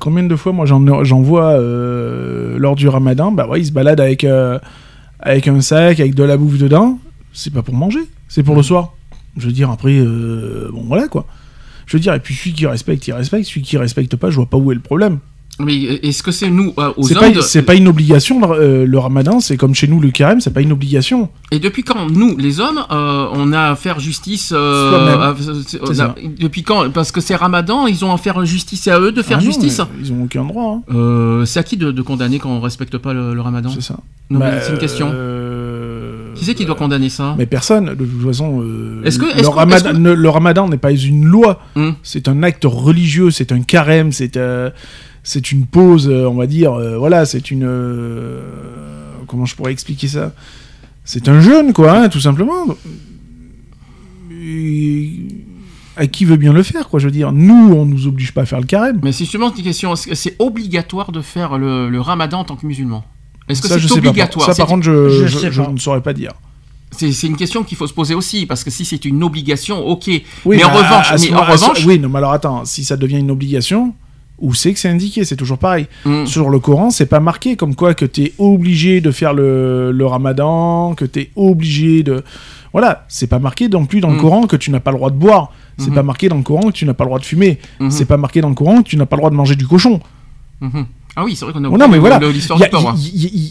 combien 0.00 0.22
de 0.22 0.36
fois 0.36 0.52
moi 0.52 0.64
j'en 0.66 1.20
vois 1.20 1.58
lors 1.58 2.74
du 2.76 2.88
ramadan 2.88 3.32
Bah 3.32 3.46
ouais, 3.48 3.60
ils 3.60 3.66
se 3.66 3.72
baladent 3.72 4.00
avec, 4.00 4.26
avec 5.20 5.48
un 5.48 5.60
sac, 5.60 6.00
avec 6.00 6.14
de 6.14 6.22
la 6.22 6.36
bouffe 6.36 6.58
dedans. 6.58 6.98
C'est 7.34 7.52
pas 7.52 7.62
pour 7.62 7.74
manger, 7.74 8.00
c'est 8.28 8.42
pour 8.42 8.54
le 8.56 8.62
soir. 8.62 8.92
Je 9.36 9.46
veux 9.46 9.52
dire, 9.52 9.70
après, 9.70 9.98
euh, 9.98 10.68
bon 10.72 10.84
voilà 10.86 11.08
quoi. 11.08 11.26
Je 11.86 11.96
veux 11.96 12.00
dire, 12.00 12.14
et 12.14 12.20
puis 12.20 12.34
celui 12.34 12.52
qui 12.52 12.66
respecte, 12.66 13.06
il 13.08 13.12
respecte. 13.12 13.46
Celui 13.46 13.62
qui 13.62 13.76
respecte 13.76 14.16
pas, 14.16 14.30
je 14.30 14.36
vois 14.36 14.46
pas 14.46 14.56
où 14.56 14.70
est 14.72 14.74
le 14.74 14.80
problème. 14.80 15.18
Mais 15.60 15.74
est-ce 15.82 16.22
que 16.22 16.30
c'est 16.32 16.48
nous, 16.48 16.72
euh, 16.78 16.92
aux 16.96 17.02
C'est 17.06 17.14
hommes, 17.14 17.20
pas, 17.20 17.30
de- 17.30 17.40
c'est 17.42 17.60
pas 17.62 17.74
une 17.74 17.86
obligation, 17.86 18.40
le, 18.40 18.46
euh, 18.58 18.86
le 18.86 18.98
ramadan, 18.98 19.38
c'est 19.38 19.58
comme 19.58 19.74
chez 19.74 19.86
nous 19.86 20.00
le 20.00 20.10
carême, 20.10 20.40
c'est 20.40 20.52
pas 20.52 20.62
une 20.62 20.72
obligation. 20.72 21.28
Et 21.50 21.58
depuis 21.58 21.82
quand, 21.82 22.08
nous, 22.08 22.38
les 22.38 22.58
hommes, 22.58 22.82
euh, 22.90 23.26
on 23.32 23.52
a 23.52 23.70
à 23.70 23.76
faire 23.76 24.00
justice 24.00 24.50
euh, 24.56 25.18
à- 25.20 25.36
ça. 25.94 26.14
Depuis 26.40 26.62
quand 26.62 26.90
Parce 26.90 27.12
que 27.12 27.20
c'est 27.20 27.34
Ramadan, 27.36 27.86
ils 27.86 28.02
ont 28.02 28.12
à 28.12 28.16
faire 28.16 28.42
justice, 28.46 28.80
c'est 28.84 28.90
à 28.90 28.98
eux 28.98 29.12
de 29.12 29.20
faire 29.22 29.38
Ah 29.40 29.44
non, 29.44 29.46
justice. 29.46 29.82
Ils 30.02 30.10
ont 30.12 30.22
aucun 30.24 30.44
droit, 30.44 30.76
hein. 30.78 30.82
Euh, 30.94 31.44
c'est 31.44 31.60
à 31.60 31.62
qui 31.64 31.76
de, 31.76 31.90
de 31.92 32.02
condamner 32.02 32.38
quand 32.38 32.50
on 32.50 32.60
respecte 32.60 32.96
pas 32.96 33.12
le, 33.12 33.34
le 33.34 33.40
Ramadan 33.42 33.68
c'est 33.74 33.82
ça. 33.82 33.98
Non, 34.30 34.38
mais 34.38 34.52
Bah, 34.52 34.60
c'est 34.62 34.72
une 34.72 34.78
question. 34.78 35.10
Qui 36.34 36.44
c'est 36.44 36.54
qui 36.54 36.64
doit 36.64 36.74
condamner 36.74 37.08
ça 37.08 37.34
Mais 37.38 37.46
personne, 37.46 37.86
de 37.94 38.04
toute 38.04 38.22
façon. 38.26 38.60
euh, 38.62 39.02
Est-ce 39.04 39.18
que- 39.18 39.40
le, 39.40 39.48
ramadan, 39.48 39.76
est-ce 39.76 39.84
que- 39.84 39.96
ne- 39.96 40.12
le 40.12 40.28
ramadan 40.28 40.68
n'est 40.68 40.76
pas 40.78 40.92
une 40.92 41.24
loi, 41.24 41.60
Hum. 41.76 41.94
c'est 42.02 42.28
un 42.28 42.42
acte 42.42 42.64
religieux, 42.64 43.30
c'est 43.30 43.52
un 43.52 43.60
carême, 43.62 44.12
c'est 44.12 44.36
euh, 44.36 44.70
c'est 45.22 45.52
une 45.52 45.66
pause, 45.66 46.08
euh, 46.08 46.26
on 46.28 46.34
va 46.34 46.46
dire. 46.46 46.72
euh, 46.74 46.96
voilà, 46.98 47.24
c'est 47.26 47.50
une. 47.50 47.64
euh, 47.64 48.40
comment 49.26 49.44
je 49.46 49.54
pourrais 49.56 49.72
expliquer 49.72 50.08
ça? 50.08 50.32
C'est 51.04 51.28
un 51.28 51.40
jeûne, 51.40 51.72
quoi, 51.72 51.92
hein, 51.98 52.08
tout 52.08 52.20
simplement. 52.20 52.64
Et- 54.30 55.28
à 55.96 56.06
qui 56.06 56.24
veut 56.24 56.36
bien 56.36 56.52
le 56.54 56.62
faire, 56.62 56.88
quoi, 56.88 56.98
je 57.00 57.04
veux 57.04 57.10
dire? 57.12 57.32
Nous, 57.32 57.74
on 57.74 57.84
nous 57.84 58.06
oblige 58.06 58.32
pas 58.32 58.42
à 58.42 58.46
faire 58.46 58.60
le 58.60 58.66
carême. 58.66 58.98
Mais 59.02 59.12
c'est 59.12 59.24
justement 59.24 59.54
une 59.54 59.62
question. 59.62 59.94
C'est 59.94 60.36
obligatoire 60.38 61.12
de 61.12 61.20
faire 61.20 61.58
le, 61.58 61.90
le 61.90 62.00
Ramadan 62.00 62.40
en 62.40 62.44
tant 62.44 62.56
que 62.56 62.66
musulman? 62.66 63.04
Est-ce 63.48 63.60
que 63.62 63.68
ça, 63.68 63.78
je 63.78 63.86
c'est 63.88 63.94
sais 63.94 64.00
pas. 64.00 64.08
obligatoire 64.08 64.46
Ça, 64.46 64.54
par 64.54 64.66
contre, 64.66 64.84
je, 64.84 65.08
Je 65.08 65.26
je- 65.26 65.38
sais 65.38 65.52
je 65.52 65.62
pas. 65.62 65.68
ne 65.70 65.78
saurais 65.78 66.00
pas 66.00 66.12
dire. 66.12 66.32
C'est 66.90 67.10
c'est 67.12 67.26
une 67.26 67.36
question 67.36 67.64
qu'il 67.64 67.76
faut 67.78 67.86
se 67.86 67.94
poser 67.94 68.14
aussi, 68.14 68.44
parce 68.46 68.62
que 68.64 68.70
si 68.70 68.84
c'est 68.84 69.04
une 69.04 69.22
obligation, 69.24 69.86
ok. 69.86 70.04
Oui, 70.08 70.22
mais 70.58 70.64
en 70.64 70.68
à- 70.68 70.72
revanche, 70.72 71.10
à 71.10 71.16
mais 71.16 71.28
en 71.30 71.34
moment- 71.40 71.52
revanche, 71.52 71.86
oui, 71.86 71.98
non, 71.98 72.08
mais 72.10 72.18
alors 72.18 72.32
attends, 72.32 72.64
si 72.64 72.84
ça 72.84 72.96
devient 72.96 73.18
une 73.18 73.30
obligation, 73.30 73.94
où 74.38 74.52
c'est 74.54 74.72
que 74.72 74.78
c'est 74.78 74.88
indiqué? 74.90 75.24
C'est 75.24 75.36
toujours 75.36 75.58
pareil. 75.58 75.86
hum, 76.04 76.26
Sur 76.26 76.50
le 76.50 76.58
Coran, 76.58 76.90
c'est 76.90 77.06
pas 77.06 77.20
marqué 77.20 77.56
comme 77.56 77.74
quoi 77.74 77.94
que 77.94 78.04
t'es 78.04 78.32
obligé 78.38 79.00
de 79.00 79.10
faire 79.10 79.32
le, 79.34 79.90
le 79.92 80.06
ramadan, 80.06 80.94
que 80.94 81.04
t'es 81.06 81.30
obligé 81.36 82.02
de. 82.02 82.22
Voilà, 82.72 83.04
c'est 83.08 83.26
pas 83.26 83.38
marqué 83.38 83.68
non 83.68 83.86
plus 83.86 84.00
dans 84.00 84.08
le 84.10 84.16
Mm. 84.16 84.20
Coran 84.20 84.46
que 84.46 84.56
tu 84.56 84.70
n'as 84.70 84.80
pas 84.80 84.90
le 84.90 84.96
droit 84.98 85.10
de 85.10 85.16
boire. 85.16 85.52
C'est 85.78 85.88
Mhm. 85.88 85.94
pas 85.94 86.02
marqué 86.02 86.28
dans 86.28 86.36
le 86.36 86.42
Coran 86.42 86.62
que 86.68 86.72
tu 86.72 86.84
n'as 86.84 86.94
pas 86.94 87.04
le 87.04 87.08
droit 87.08 87.18
de 87.18 87.24
fumer. 87.24 87.58
mhm, 87.80 87.90
C'est 87.90 88.04
pas 88.04 88.16
marqué 88.18 88.40
dans 88.42 88.48
le 88.50 88.54
Coran 88.54 88.82
que 88.82 88.88
tu 88.88 88.96
n'as 88.96 89.06
pas 89.06 89.16
le 89.16 89.20
droit 89.20 89.30
de 89.30 89.34
manger 89.36 89.56
du 89.56 89.66
cochon. 89.66 90.00
mhm. 90.60 90.86
Ah 91.14 91.24
oui, 91.24 91.36
c'est 91.36 91.44
vrai 91.44 91.52
qu'on 91.52 91.62
a 91.64 91.68
Oh 91.68 91.76
non, 91.76 91.88
mais 91.88 91.98
voilà. 91.98 92.18
de 92.18 92.26
l'histoire 92.26 92.58
du 92.58 92.66
porc. 92.70 92.88
a- 92.88 92.92
hein. 92.92 92.96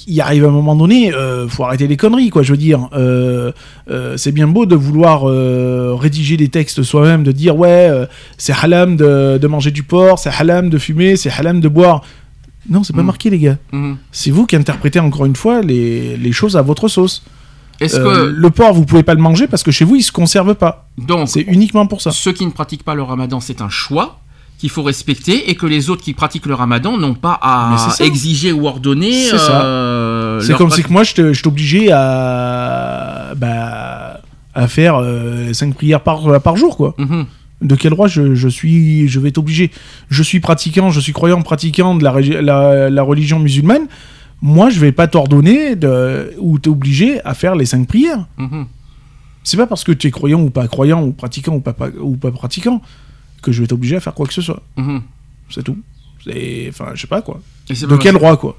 il- 0.08 0.20
arrive 0.22 0.46
un 0.46 0.50
moment 0.52 0.76
donné, 0.76 1.14
euh, 1.14 1.48
faut 1.48 1.64
arrêter 1.64 1.88
les 1.88 1.96
conneries, 1.98 2.30
quoi. 2.32 2.42
Je 2.42 2.52
veux 2.52 2.58
dire, 2.58 2.90
euh, 2.94 3.52
euh, 3.90 4.18
c'est 4.18 4.32
bien 4.32 4.48
beau 4.48 4.66
de 4.66 4.76
vouloir 4.76 5.30
euh, 5.30 5.94
rédiger 5.96 6.38
des 6.38 6.50
textes 6.50 6.82
soi-même, 6.82 7.24
de 7.24 7.32
dire 7.32 7.56
ouais, 7.56 7.92
c'est 8.38 8.54
halam 8.54 8.96
de, 8.96 9.38
de 9.40 9.48
manger 9.48 9.70
du 9.72 9.84
porc, 9.84 10.18
c'est 10.20 10.32
halam 10.32 10.70
de 10.70 10.78
fumer, 10.80 11.16
c'est 11.18 11.30
halam 11.32 11.60
de 11.62 11.68
boire. 11.68 12.02
Non, 12.70 12.84
c'est 12.84 12.94
pas 12.96 13.02
Mm. 13.04 13.06
marqué, 13.08 13.30
les 13.30 13.40
gars. 13.40 13.58
Mhm. 13.72 13.98
C'est 14.12 14.32
vous 14.32 14.46
qui 14.46 14.56
interprétez 14.56 15.00
encore 15.00 15.26
une 15.26 15.36
fois 15.36 15.62
les, 15.62 16.16
les 16.18 16.32
choses 16.32 16.58
à 16.58 16.62
votre 16.64 16.88
sauce. 16.88 17.24
Est-ce 17.80 17.98
que 17.98 18.26
le 18.36 18.50
porc, 18.52 18.74
vous 18.74 18.86
pouvez 18.86 19.02
pas 19.02 19.16
le 19.16 19.22
manger 19.22 19.48
parce 19.48 19.64
que 19.64 19.72
chez 19.72 19.86
vous, 19.86 19.96
il 19.96 20.04
se 20.04 20.12
conserve 20.12 20.54
pas. 20.54 20.88
donc 21.00 21.28
C'est 21.28 21.42
uniquement 21.42 21.88
pour 21.88 22.00
ça. 22.02 22.12
ceux 22.12 22.32
qui 22.32 22.46
ne 22.46 22.52
pratiquent 22.52 22.84
pas 22.84 22.94
le 22.94 23.02
Ramadan, 23.02 23.40
c'est 23.40 23.60
un 23.62 23.70
choix 23.70 24.20
qu'il 24.62 24.70
faut 24.70 24.84
respecter 24.84 25.50
et 25.50 25.56
que 25.56 25.66
les 25.66 25.90
autres 25.90 26.04
qui 26.04 26.14
pratiquent 26.14 26.46
le 26.46 26.54
Ramadan 26.54 26.98
n'ont 26.98 27.16
pas 27.16 27.38
à 27.42 27.72
exiger 28.06 28.52
ou 28.54 28.68
ordonner. 28.68 29.26
C'est 30.42 30.54
euh, 30.54 30.58
comme 30.58 30.70
si 30.72 30.84
que 30.84 30.94
moi, 30.94 31.04
je 31.04 31.34
je 31.34 31.42
t'obligeais 31.44 31.92
à, 31.92 33.34
bah, 33.36 34.22
à 34.54 34.68
faire 34.68 35.02
5 35.52 35.74
prières 35.76 36.02
par, 36.02 36.42
par 36.42 36.56
jour, 36.58 36.78
quoi. 36.78 36.94
Mhm. 36.98 37.26
De 37.62 37.76
quel 37.76 37.92
droit 37.92 38.08
je, 38.08 38.34
je 38.36 38.48
suis, 38.48 39.08
je 39.08 39.20
vais 39.20 39.32
t'obliger? 39.32 39.70
Je 40.10 40.24
suis 40.24 40.40
pratiquant, 40.40 40.90
je 40.90 41.00
suis 41.00 41.14
croyant 41.14 41.42
pratiquant 41.42 41.96
de 41.96 42.04
la, 42.04 42.12
régi- 42.12 42.40
la, 42.40 42.90
la 42.90 43.04
religion 43.04 43.38
musulmane. 43.40 43.88
Moi, 44.42 44.70
je 44.72 44.80
vais 44.80 44.92
pas 44.92 45.08
t'ordonner 45.08 45.76
ou 46.40 46.58
t'obliger 46.60 47.20
à 47.26 47.34
faire 47.34 47.56
les 47.56 47.66
5 47.66 47.88
prières. 47.88 48.26
Mhm. 48.38 48.66
C'est 49.44 49.58
pas 49.58 49.66
parce 49.68 49.84
que 49.84 49.92
tu 49.92 50.08
es 50.08 50.12
croyant 50.12 50.42
ou 50.42 50.50
pas 50.52 50.68
croyant 50.68 51.02
ou 51.04 51.12
pratiquant 51.14 51.56
ou 51.56 51.62
pas- 51.62 51.76
ou 52.00 52.16
pas 52.16 52.32
pratiquant 52.32 52.80
que 53.42 53.52
je 53.52 53.62
vais 53.62 53.68
t'obliger 53.68 53.96
à 53.96 54.00
faire 54.00 54.14
quoi 54.14 54.26
que 54.28 54.34
ce 54.34 54.42
soit. 54.42 54.62
Mhm. 54.78 55.02
C'est 55.50 55.64
tout. 55.64 55.78
C'est, 56.24 56.68
enfin, 56.70 56.92
je 56.94 57.02
sais 57.02 57.08
pas 57.08 57.22
quoi. 57.22 57.42
Et 57.70 57.76
c'est 57.76 57.88
De 57.88 57.96
pas- 57.96 57.98
quel 58.02 58.14
droit 58.14 58.38
quoi 58.38 58.58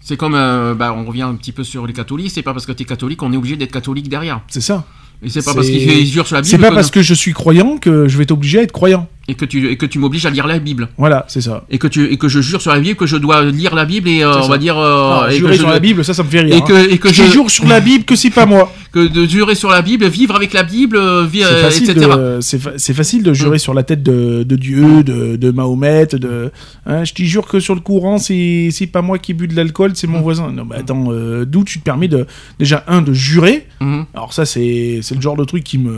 C'est 0.00 0.16
comme, 0.16 0.34
euh, 0.34 0.74
bah, 0.74 0.94
on 0.96 1.04
revient 1.04 1.22
un 1.22 1.34
petit 1.34 1.52
peu 1.52 1.62
sur 1.64 1.86
les 1.86 1.92
catholiques, 1.92 2.30
c'est 2.32 2.42
pas 2.42 2.52
parce 2.52 2.66
que 2.66 2.72
tu 2.72 2.82
es 2.82 2.86
catholique 2.86 3.18
qu'on 3.18 3.32
est 3.32 3.36
obligé 3.36 3.56
d'être 3.56 3.72
catholique 3.72 4.08
derrière. 4.08 4.40
C'est 4.48 4.60
ça. 4.60 4.84
Et 5.22 5.28
c'est 5.28 5.44
pas 5.44 5.50
C'est- 5.52 5.56
parce 5.56 5.68
qu'ils 5.68 6.06
jurent 6.06 6.26
sur 6.26 6.36
la 6.36 6.42
C'est 6.42 6.56
Bible 6.56 6.62
pas 6.62 6.70
que, 6.70 6.74
parce 6.74 6.90
que 6.90 7.02
je 7.02 7.14
suis 7.14 7.32
croyant 7.32 7.76
que 7.78 8.08
je 8.08 8.18
vais 8.18 8.26
t'obliger 8.26 8.58
à 8.58 8.62
être 8.62 8.72
croyant. 8.72 9.08
Et 9.28 9.34
que 9.34 9.44
tu, 9.44 9.70
et 9.70 9.76
que 9.76 9.86
tu 9.86 9.98
m'obliges 9.98 10.26
à 10.26 10.30
lire 10.30 10.46
la 10.46 10.58
Bible. 10.58 10.88
Voilà, 10.98 11.24
c'est 11.28 11.40
ça. 11.40 11.64
Et 11.70 11.78
que, 11.78 11.86
tu, 11.86 12.12
et 12.12 12.16
que 12.16 12.28
je 12.28 12.40
jure 12.40 12.60
sur 12.60 12.72
la 12.72 12.80
Bible 12.80 12.96
que 12.96 13.06
je 13.06 13.16
dois 13.16 13.44
lire 13.44 13.74
la 13.74 13.84
Bible 13.84 14.08
et 14.08 14.22
euh, 14.24 14.40
on 14.42 14.48
va 14.48 14.58
dire. 14.58 14.76
euh, 14.78 15.20
Ah, 15.22 15.28
et 15.30 15.36
jurer 15.36 15.50
que 15.52 15.56
je, 15.56 15.60
sur 15.60 15.70
la 15.70 15.78
Bible, 15.80 16.04
ça, 16.04 16.12
ça 16.14 16.22
me 16.24 16.28
fait 16.28 16.40
rire. 16.40 16.54
Et 16.54 16.58
hein. 16.58 16.60
que, 16.62 16.90
et 16.92 16.98
que 16.98 17.08
je 17.12 17.22
je, 17.24 17.30
jure 17.30 17.50
sur 17.50 17.66
la 17.66 17.80
Bible 17.80 18.04
que 18.04 18.16
c'est 18.16 18.30
pas 18.30 18.46
moi. 18.46 18.72
que 18.92 19.06
de 19.08 19.24
jurer 19.26 19.54
sur 19.54 19.70
la 19.70 19.80
Bible, 19.80 20.06
vivre 20.08 20.34
avec 20.36 20.52
la 20.52 20.64
Bible, 20.64 20.96
euh, 20.96 21.24
vi- 21.26 21.42
C'est 21.42 21.62
facile, 21.62 21.90
etc. 21.90 22.10
c'est 22.40 22.58
fa- 22.58 22.72
c'est 22.76 22.92
facile 22.94 23.22
de 23.22 23.32
jurer 23.32 23.58
sur 23.58 23.72
la 23.74 23.84
tête 23.84 24.02
de, 24.02 24.42
de 24.42 24.56
Dieu, 24.56 25.02
de, 25.02 25.36
de 25.36 25.50
Mahomet, 25.50 26.06
de. 26.12 26.50
hein, 26.86 27.04
je 27.04 27.14
t'y 27.14 27.26
jure 27.26 27.46
que 27.46 27.58
sur 27.60 27.74
le 27.74 27.80
courant, 27.80 28.18
c'est 28.18 28.68
c'est 28.70 28.86
pas 28.88 29.00
moi 29.02 29.18
qui 29.18 29.32
bu 29.34 29.46
de 29.48 29.56
l'alcool, 29.56 29.92
c'est 29.94 30.06
mon 30.08 30.20
voisin. 30.20 30.52
Non, 30.52 30.66
mais 30.68 30.76
attends, 30.76 31.06
euh, 31.10 31.46
d'où 31.46 31.64
tu 31.64 31.78
te 31.78 31.84
permets 31.84 32.08
de 32.08 32.26
déjà 32.58 32.84
un 32.86 33.00
de 33.00 33.12
jurer. 33.14 33.66
Mhm. 33.80 34.04
Alors 34.14 34.32
ça, 34.34 34.44
c'est 34.44 34.98
c'est 35.00 35.14
le 35.14 35.20
genre 35.22 35.36
de 35.36 35.44
truc 35.44 35.64
qui 35.64 35.78
me 35.78 35.94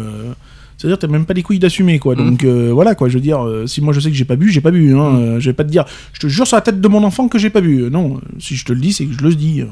c'est-à-dire 0.85 0.99
t'as 0.99 1.07
même 1.09 1.25
pas 1.25 1.33
les 1.33 1.43
couilles 1.43 1.59
d'assumer 1.59 1.99
quoi. 1.99 2.15
Mhm. 2.15 2.29
Donc 2.29 2.45
euh, 2.45 2.71
voilà 2.75 2.95
quoi, 2.95 3.09
je 3.09 3.15
veux 3.15 3.21
dire, 3.23 3.43
euh, 3.43 3.67
si 3.67 3.81
moi 3.81 3.95
je 3.95 4.01
sais 4.01 4.11
que 4.11 4.17
j'ai 4.17 4.27
pas 4.27 4.37
bu, 4.37 4.51
j'ai 4.53 4.61
pas 4.61 4.71
bu. 4.71 4.95
Hein, 4.95 5.13
Mhm. 5.13 5.23
Euh, 5.23 5.41
je 5.41 5.49
vais 5.49 5.55
pas 5.55 5.65
te 5.65 5.71
dire, 5.71 5.87
je 6.13 6.21
te 6.21 6.27
jure 6.27 6.47
sur 6.47 6.57
la 6.57 6.61
tête 6.61 6.79
de 6.79 6.89
mon 6.89 7.03
enfant 7.05 7.27
que 7.29 7.39
j'ai 7.39 7.49
pas 7.49 7.63
bu. 7.63 7.89
Non, 7.91 8.21
si 8.39 8.55
je 8.55 8.67
te 8.67 8.73
le 8.75 8.81
dis, 8.81 8.93
c'est 8.93 9.07
que 9.07 9.15
je 9.15 9.23
le 9.23 9.35
dis. 9.35 9.63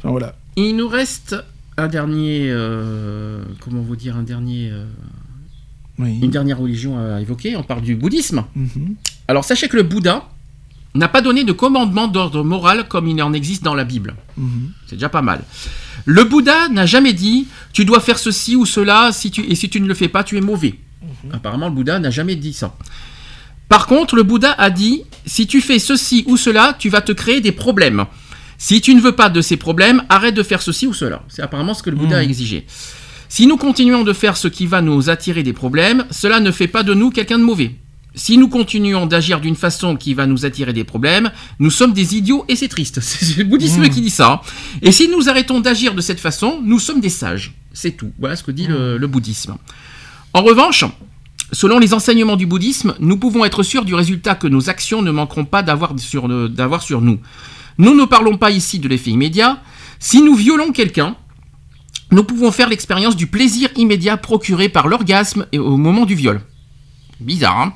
Enfin 0.00 0.10
voilà. 0.10 0.34
Il 0.56 0.74
nous 0.76 0.88
reste 0.88 1.36
un 1.78 1.86
dernier, 1.86 2.52
comment 3.60 3.82
vous 3.82 3.94
dire, 3.96 4.16
un 4.16 4.24
dernier, 4.24 4.72
Oui. 5.98 6.18
une 6.20 6.30
dernière 6.30 6.58
religion 6.58 6.98
à 6.98 7.20
évoquer. 7.20 7.54
On 7.56 7.62
parle 7.62 7.82
du 7.82 7.94
bouddhisme. 7.94 8.44
Mhm. 8.56 8.94
Alors 9.28 9.44
sachez 9.44 9.68
que 9.68 9.76
le 9.76 9.84
Bouddha 9.84 10.24
n'a 10.94 11.08
pas 11.08 11.22
donné 11.22 11.44
de 11.44 11.52
commandement 11.52 12.08
d'ordre 12.08 12.44
moral 12.44 12.86
comme 12.88 13.08
il 13.08 13.22
en 13.22 13.32
existe 13.32 13.62
dans 13.62 13.74
la 13.74 13.84
Bible. 13.84 14.14
Mhm. 14.36 14.70
C'est 14.86 14.96
déjà 14.96 15.08
pas 15.08 15.22
mal. 15.22 15.42
Le 16.04 16.24
Bouddha 16.24 16.68
n'a 16.68 16.86
jamais 16.86 17.12
dit 17.12 17.46
tu 17.72 17.84
dois 17.84 18.00
faire 18.00 18.18
ceci 18.18 18.56
ou 18.56 18.66
cela 18.66 19.10
si 19.12 19.30
tu, 19.30 19.42
et 19.42 19.54
si 19.54 19.70
tu 19.70 19.80
ne 19.80 19.86
le 19.86 19.94
fais 19.94 20.08
pas 20.08 20.24
tu 20.24 20.36
es 20.36 20.40
mauvais. 20.40 20.74
Apparemment 21.32 21.68
le 21.68 21.74
Bouddha 21.74 21.98
n'a 21.98 22.10
jamais 22.10 22.36
dit 22.36 22.52
ça. 22.52 22.74
Par 23.68 23.86
contre 23.86 24.16
le 24.16 24.22
Bouddha 24.22 24.52
a 24.52 24.70
dit 24.70 25.04
si 25.24 25.46
tu 25.46 25.60
fais 25.60 25.78
ceci 25.78 26.24
ou 26.26 26.36
cela 26.36 26.74
tu 26.78 26.88
vas 26.88 27.00
te 27.00 27.12
créer 27.12 27.40
des 27.40 27.52
problèmes. 27.52 28.04
Si 28.58 28.80
tu 28.80 28.94
ne 28.94 29.00
veux 29.00 29.12
pas 29.12 29.28
de 29.28 29.40
ces 29.40 29.56
problèmes 29.56 30.02
arrête 30.08 30.34
de 30.34 30.42
faire 30.42 30.62
ceci 30.62 30.86
ou 30.86 30.94
cela. 30.94 31.22
C'est 31.28 31.42
apparemment 31.42 31.74
ce 31.74 31.82
que 31.82 31.90
le 31.90 31.96
Bouddha 31.96 32.18
a 32.18 32.22
exigé. 32.22 32.66
Si 33.28 33.46
nous 33.46 33.56
continuons 33.56 34.04
de 34.04 34.12
faire 34.12 34.36
ce 34.36 34.46
qui 34.46 34.66
va 34.66 34.82
nous 34.82 35.08
attirer 35.08 35.42
des 35.42 35.54
problèmes, 35.54 36.04
cela 36.10 36.38
ne 36.38 36.50
fait 36.50 36.68
pas 36.68 36.82
de 36.82 36.92
nous 36.92 37.10
quelqu'un 37.10 37.38
de 37.38 37.44
mauvais. 37.44 37.74
Si 38.14 38.36
nous 38.36 38.48
continuons 38.48 39.06
d'agir 39.06 39.40
d'une 39.40 39.56
façon 39.56 39.96
qui 39.96 40.12
va 40.12 40.26
nous 40.26 40.44
attirer 40.44 40.72
des 40.74 40.84
problèmes, 40.84 41.30
nous 41.58 41.70
sommes 41.70 41.92
des 41.94 42.14
idiots 42.16 42.44
et 42.48 42.56
c'est 42.56 42.68
triste. 42.68 43.00
C'est 43.02 43.38
le 43.38 43.44
bouddhisme 43.44 43.88
qui 43.88 44.00
dit 44.02 44.10
ça. 44.10 44.32
hein. 44.32 44.40
Et 44.82 44.92
si 44.92 45.08
nous 45.08 45.28
arrêtons 45.30 45.60
d'agir 45.60 45.94
de 45.94 46.00
cette 46.02 46.20
façon, 46.20 46.60
nous 46.62 46.78
sommes 46.78 47.00
des 47.00 47.08
sages. 47.08 47.54
C'est 47.72 47.92
tout. 47.92 48.12
Voilà 48.18 48.36
ce 48.36 48.42
que 48.42 48.50
dit 48.50 48.66
le, 48.66 48.98
le 48.98 49.06
bouddhisme. 49.06 49.56
En 50.34 50.42
revanche, 50.42 50.84
selon 51.52 51.78
les 51.78 51.94
enseignements 51.94 52.36
du 52.36 52.44
bouddhisme, 52.46 52.94
nous 53.00 53.16
pouvons 53.16 53.46
être 53.46 53.62
sûrs 53.62 53.84
du 53.86 53.94
résultat 53.94 54.34
que 54.34 54.46
nos 54.46 54.68
actions 54.68 55.00
ne 55.00 55.10
manqueront 55.10 55.46
pas 55.46 55.62
d'avoir 55.62 55.98
sur, 55.98 56.28
d'avoir 56.50 56.82
sur 56.82 57.00
nous. 57.00 57.18
Nous 57.78 57.94
ne 57.94 58.04
parlons 58.04 58.36
pas 58.36 58.50
ici 58.50 58.78
de 58.78 58.88
l'effet 58.88 59.10
immédiat. 59.10 59.62
Si 59.98 60.20
nous 60.20 60.34
violons 60.34 60.72
quelqu'un, 60.72 61.16
nous 62.10 62.24
pouvons 62.24 62.52
faire 62.52 62.68
l'expérience 62.68 63.16
du 63.16 63.26
plaisir 63.26 63.70
immédiat 63.76 64.18
procuré 64.18 64.68
par 64.68 64.86
l'orgasme 64.86 65.46
au 65.56 65.78
moment 65.78 66.04
du 66.04 66.14
viol. 66.14 66.42
Bizarre, 67.20 67.60
hein 67.60 67.72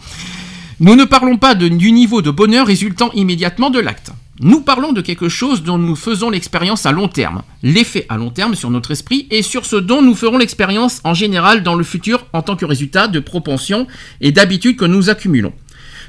Nous 0.80 0.96
ne 0.96 1.04
parlons 1.04 1.36
pas 1.36 1.54
de- 1.54 1.68
du 1.68 1.92
niveau 1.92 2.22
de 2.22 2.30
bonheur 2.30 2.66
résultant 2.66 3.10
immédiatement 3.14 3.70
de 3.70 3.78
l'acte. 3.80 4.10
Nous 4.40 4.60
parlons 4.60 4.92
de 4.92 5.00
quelque 5.00 5.30
chose 5.30 5.62
dont 5.62 5.78
nous 5.78 5.96
faisons 5.96 6.28
l'expérience 6.28 6.84
à 6.84 6.92
long 6.92 7.08
terme, 7.08 7.42
l'effet 7.62 8.04
à 8.10 8.18
long 8.18 8.28
terme 8.28 8.54
sur 8.54 8.68
notre 8.70 8.90
esprit 8.90 9.26
et 9.30 9.40
sur 9.40 9.64
ce 9.64 9.76
dont 9.76 10.02
nous 10.02 10.14
ferons 10.14 10.36
l'expérience 10.36 11.00
en 11.04 11.14
général 11.14 11.62
dans 11.62 11.74
le 11.74 11.84
futur 11.84 12.26
en 12.34 12.42
tant 12.42 12.54
que 12.56 12.66
résultat 12.66 13.08
de 13.08 13.18
propensions 13.20 13.86
et 14.20 14.32
d'habitudes 14.32 14.76
que 14.76 14.84
nous 14.84 15.08
accumulons. 15.08 15.52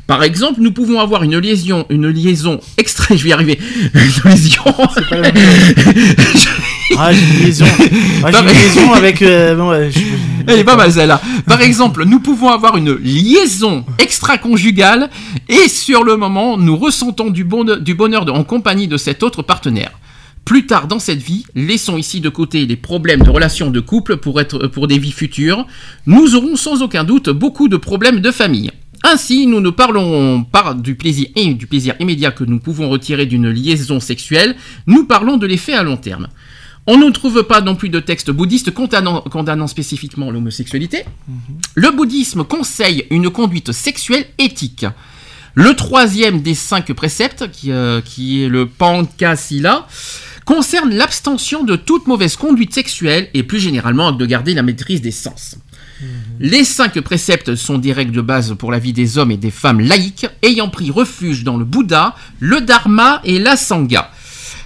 Par 0.08 0.24
exemple, 0.24 0.60
nous 0.62 0.72
pouvons 0.72 1.00
avoir 1.00 1.24
une 1.24 1.38
liaison, 1.38 1.86
une 1.90 2.08
liaison 2.10 2.60
extra, 2.78 3.16
je 3.16 3.24
vais 3.24 3.30
y 3.30 3.34
arriver, 3.34 3.60
une 3.94 4.32
liaison, 4.32 4.60
Ah, 6.98 7.12
j'ai 7.14 7.22
une 7.22 7.44
liaison. 7.46 7.66
Ah, 8.24 8.32
j'ai 8.32 8.40
une 8.40 8.46
liaison 8.48 8.94
avec. 8.94 9.22
euh, 9.22 9.56
bon, 9.56 9.70
ouais, 9.70 9.92
je- 9.92 10.00
Elle 10.48 10.60
est 10.60 10.64
pas. 10.64 10.78
Par 11.46 11.62
exemple, 11.62 12.06
nous 12.06 12.22
pouvons 12.22 12.50
avoir 12.50 12.78
une 12.78 12.94
liaison 12.96 13.86
extra-conjugale 14.00 15.10
et 15.50 15.68
sur 15.68 16.04
le 16.04 16.16
moment, 16.16 16.58
nous 16.58 16.78
ressentons 16.78 17.30
du 17.30 17.44
bonheur, 17.44 18.34
en 18.34 18.44
compagnie 18.46 18.88
de 18.88 18.96
cet 18.96 19.24
autre 19.24 19.44
partenaire. 19.44 19.92
Plus 20.46 20.66
tard 20.66 20.88
dans 20.88 21.00
cette 21.00 21.22
vie, 21.22 21.46
laissons 21.56 21.98
ici 21.98 22.22
de 22.22 22.30
côté 22.30 22.66
les 22.66 22.78
problèmes 22.78 23.24
de 23.24 23.30
relations 23.30 23.70
de 23.70 23.82
couple 23.82 24.16
pour, 24.16 24.88
des 24.88 24.98
vies 24.98 25.12
futures. 25.12 25.68
Nous 26.06 26.36
aurons 26.36 26.56
sans 26.56 26.82
aucun 26.82 27.04
doute 27.04 27.30
beaucoup 27.30 27.68
de 27.68 27.76
problèmes 27.76 28.22
de 28.22 28.32
famille. 28.32 28.72
Ainsi, 29.04 29.46
nous 29.46 29.60
ne 29.60 29.70
parlons 29.70 30.46
pas 30.46 30.74
du 30.74 30.96
plaisir 30.96 31.28
du 31.36 31.68
plaisir 31.68 31.96
immédiat 32.00 32.32
que 32.32 32.46
nous 32.46 32.60
pouvons 32.60 32.90
retirer 32.90 33.26
d'une 33.26 33.50
liaison 33.50 34.00
sexuelle, 34.00 34.56
nous 34.88 35.06
parlons 35.06 35.36
de 35.36 35.46
l'effet 35.46 35.74
à 35.74 35.84
long 35.84 35.98
terme. 35.98 36.30
On 36.90 36.98
ne 36.98 37.10
trouve 37.10 37.44
pas 37.44 37.60
non 37.60 37.76
plus 37.76 37.90
de 37.90 38.00
texte 38.00 38.32
bouddhiste 38.32 38.74
condamnant, 38.74 39.22
condamnant 39.22 39.68
spécifiquement 39.68 40.32
l'homosexualité. 40.32 41.04
Le 41.76 41.92
bouddhisme 41.92 42.46
conseille 42.46 43.06
une 43.10 43.30
conduite 43.30 43.74
sexuelle 43.74 44.26
éthique. 44.38 44.86
Le 45.54 45.76
troisième 45.76 46.42
des 46.42 46.56
cinq 46.56 46.94
préceptes, 46.94 47.52
qui, 47.52 47.72
euh, 47.72 48.00
qui 48.00 48.44
est 48.44 48.48
le 48.48 48.68
Pankasila, 48.68 49.88
concerne 50.46 50.94
l'abstention 50.94 51.64
de 51.64 51.76
toute 51.76 52.08
mauvaise 52.08 52.38
conduite 52.38 52.74
sexuelle 52.74 53.28
et 53.34 53.44
plus 53.44 53.60
généralement 53.60 54.14
de 54.14 54.26
garder 54.26 54.54
la 54.54 54.64
maîtrise 54.64 55.02
des 55.02 55.12
sens. 55.12 55.58
Les 56.40 56.64
cinq 56.64 57.02
préceptes 57.02 57.56
sont 57.56 57.80
des 57.80 57.92
règles 57.92 58.12
de 58.12 58.22
base 58.22 58.56
pour 58.58 58.72
la 58.72 58.80
vie 58.80 58.94
des 58.94 59.18
hommes 59.18 59.32
et 59.32 59.38
des 59.38 59.52
femmes 59.52 59.82
laïques, 59.82 60.28
ayant 60.44 60.70
pris 60.70 60.92
refuge 60.92 61.44
dans 61.44 61.58
le 61.58 61.66
Bouddha, 61.66 62.16
le 62.40 62.62
Dharma 62.62 63.20
et 63.24 63.40
la 63.40 63.58
Sangha. 63.58 64.12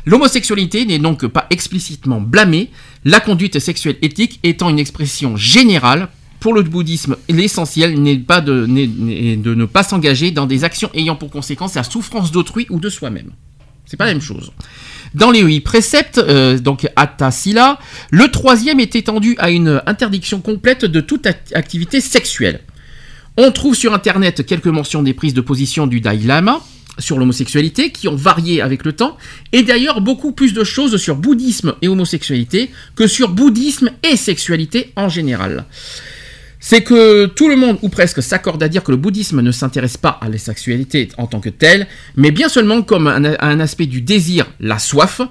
L'homosexualité 0.05 0.85
n'est 0.85 0.99
donc 0.99 1.25
pas 1.27 1.47
explicitement 1.49 2.21
blâmée, 2.21 2.69
la 3.05 3.19
conduite 3.19 3.59
sexuelle 3.59 3.97
éthique 4.01 4.39
étant 4.43 4.69
une 4.69 4.79
expression 4.79 5.35
générale. 5.37 6.09
Pour 6.39 6.53
le 6.53 6.63
bouddhisme, 6.63 7.17
l'essentiel 7.29 8.01
n'est 8.01 8.17
pas 8.17 8.41
de, 8.41 8.65
ne 8.65 9.65
pas 9.65 9.83
s'engager 9.83 10.31
dans 10.31 10.47
des 10.47 10.63
actions 10.63 10.89
ayant 10.95 11.15
pour 11.15 11.29
conséquence 11.29 11.75
la 11.75 11.83
souffrance 11.83 12.31
d'autrui 12.31 12.65
ou 12.71 12.79
de 12.79 12.89
soi-même. 12.89 13.31
C'est 13.85 13.97
pas 13.97 14.05
la 14.05 14.13
même 14.13 14.21
chose. 14.23 14.51
Dans 15.13 15.29
les 15.29 15.41
huit 15.41 15.59
préceptes, 15.59 16.17
euh, 16.17 16.57
donc 16.57 16.87
Atta 16.95 17.29
Sila, 17.29 17.77
le 18.09 18.31
troisième 18.31 18.79
est 18.79 18.95
étendu 18.95 19.35
à 19.37 19.51
une 19.51 19.81
interdiction 19.85 20.41
complète 20.41 20.85
de 20.85 21.01
toute 21.01 21.27
act- 21.27 21.53
activité 21.53 22.01
sexuelle. 22.01 22.61
On 23.37 23.51
trouve 23.51 23.75
sur 23.75 23.93
internet 23.93 24.45
quelques 24.45 24.67
mentions 24.67 25.03
des 25.03 25.13
prises 25.13 25.33
de 25.33 25.41
position 25.41 25.85
du 25.87 26.01
Dalai 26.01 26.25
Lama 26.25 26.61
sur 26.99 27.17
l'homosexualité 27.17 27.91
qui 27.91 28.07
ont 28.07 28.15
varié 28.15 28.61
avec 28.61 28.85
le 28.85 28.93
temps, 28.93 29.17
et 29.51 29.63
d'ailleurs 29.63 30.01
beaucoup 30.01 30.31
plus 30.31 30.53
de 30.53 30.63
choses 30.63 30.97
sur 30.97 31.15
bouddhisme 31.15 31.73
et 31.81 31.87
homosexualité 31.87 32.71
que 32.95 33.07
sur 33.07 33.29
bouddhisme 33.29 33.91
et 34.03 34.15
sexualité 34.15 34.91
en 34.95 35.09
général. 35.09 35.65
C'est 36.63 36.83
que 36.83 37.25
tout 37.25 37.49
le 37.49 37.55
monde, 37.55 37.79
ou 37.81 37.89
presque, 37.89 38.21
s'accorde 38.21 38.61
à 38.61 38.69
dire 38.69 38.83
que 38.83 38.91
le 38.91 38.97
bouddhisme 38.97 39.41
ne 39.41 39.51
s'intéresse 39.51 39.97
pas 39.97 40.19
à 40.21 40.29
la 40.29 40.37
sexualité 40.37 41.09
en 41.17 41.25
tant 41.25 41.39
que 41.39 41.49
telle, 41.49 41.87
mais 42.15 42.29
bien 42.29 42.49
seulement 42.49 42.83
comme 42.83 43.07
un, 43.07 43.33
un 43.39 43.59
aspect 43.59 43.87
du 43.87 44.01
désir, 44.01 44.45
la 44.59 44.77
soif, 44.77 45.21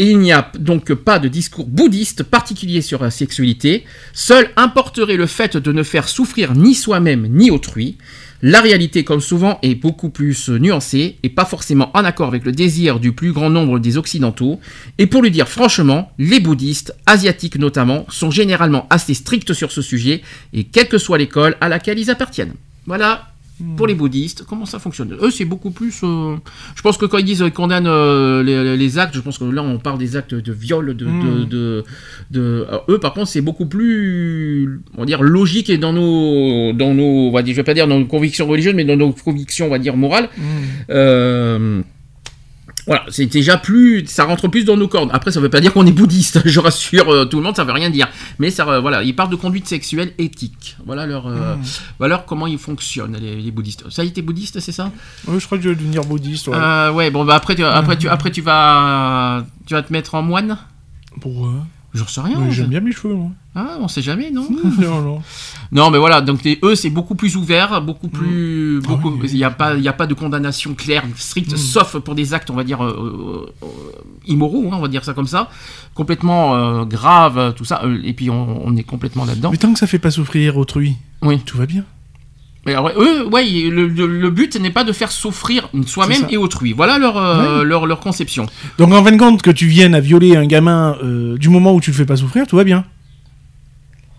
et 0.00 0.10
il 0.10 0.18
n'y 0.18 0.32
a 0.32 0.50
donc 0.58 0.92
pas 0.94 1.20
de 1.20 1.28
discours 1.28 1.68
bouddhiste 1.68 2.24
particulier 2.24 2.82
sur 2.82 3.00
la 3.00 3.12
sexualité, 3.12 3.84
seul 4.12 4.50
importerait 4.56 5.16
le 5.16 5.26
fait 5.26 5.56
de 5.56 5.70
ne 5.70 5.84
faire 5.84 6.08
souffrir 6.08 6.54
ni 6.54 6.74
soi-même 6.74 7.28
ni 7.30 7.52
autrui. 7.52 7.96
La 8.44 8.60
réalité, 8.60 9.04
comme 9.04 9.20
souvent, 9.20 9.60
est 9.62 9.76
beaucoup 9.76 10.10
plus 10.10 10.48
nuancée 10.48 11.16
et 11.22 11.28
pas 11.28 11.44
forcément 11.44 11.92
en 11.94 12.04
accord 12.04 12.26
avec 12.26 12.44
le 12.44 12.50
désir 12.50 12.98
du 12.98 13.12
plus 13.12 13.32
grand 13.32 13.50
nombre 13.50 13.78
des 13.78 13.96
Occidentaux. 13.96 14.58
Et 14.98 15.06
pour 15.06 15.22
le 15.22 15.30
dire 15.30 15.48
franchement, 15.48 16.10
les 16.18 16.40
bouddhistes, 16.40 16.92
asiatiques 17.06 17.56
notamment, 17.56 18.04
sont 18.08 18.32
généralement 18.32 18.88
assez 18.90 19.14
stricts 19.14 19.52
sur 19.52 19.70
ce 19.70 19.80
sujet, 19.80 20.22
et 20.52 20.64
quelle 20.64 20.88
que 20.88 20.98
soit 20.98 21.18
l'école 21.18 21.56
à 21.60 21.68
laquelle 21.68 22.00
ils 22.00 22.10
appartiennent. 22.10 22.54
Voilà. 22.86 23.31
Pour 23.76 23.86
les 23.86 23.94
bouddhistes, 23.94 24.44
comment 24.48 24.66
ça 24.66 24.78
fonctionne? 24.78 25.16
Eux, 25.20 25.30
c'est 25.30 25.44
beaucoup 25.44 25.70
plus. 25.70 26.00
euh, 26.04 26.36
Je 26.74 26.82
pense 26.82 26.96
que 26.96 27.06
quand 27.06 27.18
ils 27.18 27.24
disent 27.24 27.40
qu'ils 27.42 27.52
condamnent 27.52 27.86
euh, 27.86 28.42
les, 28.42 28.76
les 28.76 28.98
actes, 28.98 29.14
je 29.14 29.20
pense 29.20 29.38
que 29.38 29.44
là, 29.44 29.62
on 29.62 29.78
parle 29.78 29.98
des 29.98 30.16
actes 30.16 30.34
de 30.34 30.52
viol, 30.52 30.86
de. 30.86 30.92
de, 30.92 31.04
Mm. 31.06 31.44
de, 31.48 31.84
de- 32.30 32.64
alors, 32.68 32.84
eux, 32.88 32.98
par 32.98 33.12
contre, 33.14 33.28
c'est 33.28 33.40
beaucoup 33.40 33.66
plus. 33.66 34.80
On 34.96 35.00
va 35.00 35.04
dire 35.06 35.22
logique 35.22 35.70
et 35.70 35.78
dans 35.78 35.92
nos. 35.92 36.72
Dans 36.72 36.94
nos 36.94 37.28
on 37.28 37.32
va 37.32 37.42
dire, 37.42 37.54
je 37.54 37.60
vais 37.60 37.64
pas 37.64 37.74
dire 37.74 37.86
dans 37.88 37.98
nos 37.98 38.06
convictions 38.06 38.46
religieuses, 38.46 38.74
mais 38.74 38.84
dans 38.84 38.96
nos 38.96 39.12
convictions, 39.12 39.66
on 39.66 39.70
va 39.70 39.78
dire, 39.78 39.96
morales. 39.96 40.28
Euh, 40.90 41.82
voilà, 42.86 43.04
c'est 43.10 43.26
déjà 43.26 43.56
plus, 43.56 44.04
ça 44.06 44.24
rentre 44.24 44.48
plus 44.48 44.64
dans 44.64 44.76
nos 44.76 44.88
cordes. 44.88 45.10
Après, 45.12 45.30
ça 45.30 45.40
veut 45.40 45.48
pas 45.50 45.60
dire 45.60 45.72
qu'on 45.72 45.86
est 45.86 45.92
bouddhiste, 45.92 46.42
je 46.46 46.60
rassure 46.60 47.08
euh, 47.10 47.24
tout 47.24 47.36
le 47.38 47.44
monde, 47.44 47.54
ça 47.56 47.64
veut 47.64 47.72
rien 47.72 47.90
dire. 47.90 48.08
Mais 48.38 48.50
ça, 48.50 48.68
euh, 48.68 48.80
voilà, 48.80 49.02
ils 49.02 49.14
parlent 49.14 49.30
de 49.30 49.36
conduite 49.36 49.68
sexuelle 49.68 50.12
éthique. 50.18 50.76
Voilà 50.84 51.06
leur, 51.06 51.26
euh, 51.28 51.54
voilà 51.98 52.16
leur- 52.16 52.24
comment 52.26 52.46
ils 52.46 52.58
fonctionnent 52.58 53.16
les, 53.20 53.36
les 53.40 53.50
bouddhistes. 53.50 53.88
Ça, 53.90 54.04
y 54.04 54.12
t'es 54.12 54.22
bouddhiste, 54.22 54.58
c'est 54.60 54.72
ça? 54.72 54.90
Ouais, 55.28 55.38
je 55.38 55.46
crois 55.46 55.58
que 55.58 55.64
je 55.64 55.68
vais 55.70 55.76
devenir 55.76 56.02
bouddhiste. 56.02 56.48
Ouais. 56.48 56.56
Euh, 56.56 56.90
Ouais, 56.92 57.10
bon, 57.10 57.24
bah 57.24 57.34
après, 57.36 57.54
tu, 57.54 57.64
après, 57.64 57.96
tu, 57.96 58.08
après, 58.08 58.30
tu 58.30 58.40
vas, 58.42 59.44
tu 59.66 59.74
vas 59.74 59.82
te 59.82 59.92
mettre 59.92 60.14
en 60.14 60.22
moine? 60.22 60.58
Pourquoi? 61.20 61.66
J'en 61.94 62.06
sais 62.06 62.20
rien. 62.22 62.38
Je- 62.48 62.52
J'aime 62.52 62.68
bien 62.68 62.80
mes 62.80 62.92
cheveux, 62.92 63.14
moi. 63.14 63.28
Ah, 63.54 63.76
on 63.80 63.86
sait 63.86 64.00
jamais, 64.00 64.30
non 64.30 64.46
non, 64.78 65.02
non. 65.02 65.22
Non, 65.72 65.90
mais 65.90 65.98
voilà, 65.98 66.22
donc 66.22 66.42
les- 66.42 66.58
eux, 66.62 66.74
c'est 66.74 66.88
beaucoup 66.88 67.14
plus 67.14 67.36
ouvert, 67.36 67.82
beaucoup 67.82 68.08
plus. 68.08 68.80
Ah 68.84 68.88
beaucoup, 68.88 69.10
oui, 69.10 69.28
il 69.30 69.36
n'y 69.36 69.44
a, 69.44 69.50
pas- 69.50 69.74
il 69.74 69.82
y 69.82 69.88
a 69.88 69.92
pas 69.92 70.06
de 70.06 70.14
condamnation 70.14 70.74
claire, 70.74 71.04
stricte, 71.16 71.52
Mm. 71.52 71.56
sauf 71.58 71.98
pour 71.98 72.14
des 72.14 72.32
actes, 72.32 72.48
on 72.50 72.54
va 72.54 72.64
dire, 72.64 72.82
euh, 72.82 73.46
euh, 73.62 73.66
euh, 73.66 73.66
immoraux, 74.26 74.68
hein, 74.72 74.76
on 74.78 74.80
va 74.80 74.88
dire 74.88 75.04
ça 75.04 75.12
comme 75.12 75.26
ça, 75.26 75.50
complètement 75.94 76.54
euh, 76.54 76.84
grave, 76.86 77.36
euh, 77.38 77.52
tout 77.52 77.64
ça, 77.66 77.82
et 78.04 78.14
puis 78.14 78.30
on, 78.30 78.66
on 78.66 78.74
est 78.76 78.84
complètement 78.84 79.26
là-dedans. 79.26 79.50
Mais 79.50 79.58
tant 79.58 79.72
que 79.72 79.78
ça 79.78 79.86
fait 79.86 79.98
pas 79.98 80.10
souffrir 80.10 80.56
autrui, 80.56 80.96
Oui. 81.20 81.40
tout 81.44 81.58
va 81.58 81.66
bien. 81.66 81.84
Mais 82.64 82.72
alors, 82.74 82.90
eux, 82.96 83.26
ouais, 83.26 83.44
le, 83.44 84.30
but 84.30 84.54
n'est 84.60 84.70
pas 84.70 84.84
de 84.84 84.92
faire 84.92 85.10
souffrir 85.10 85.68
soi-même 85.86 86.26
et 86.30 86.36
autrui. 86.36 86.72
Voilà 86.72 86.98
leur, 86.98 87.16
euh, 87.16 87.58
Ouais. 87.60 87.64
leur, 87.64 87.86
leur 87.86 87.98
conception. 88.00 88.46
Donc 88.78 88.92
en 88.92 89.02
fin 89.02 89.10
de 89.10 89.16
compte, 89.18 89.42
que 89.42 89.50
tu 89.50 89.66
viennes 89.66 89.94
à 89.96 90.00
violer 90.00 90.36
un 90.36 90.46
gamin 90.46 90.96
euh, 91.02 91.36
du 91.38 91.48
moment 91.48 91.74
où 91.74 91.80
tu 91.80 91.90
le 91.90 91.96
fais 91.96 92.06
pas 92.06 92.16
souffrir, 92.16 92.46
tout 92.46 92.56
va 92.56 92.62
bien. 92.64 92.84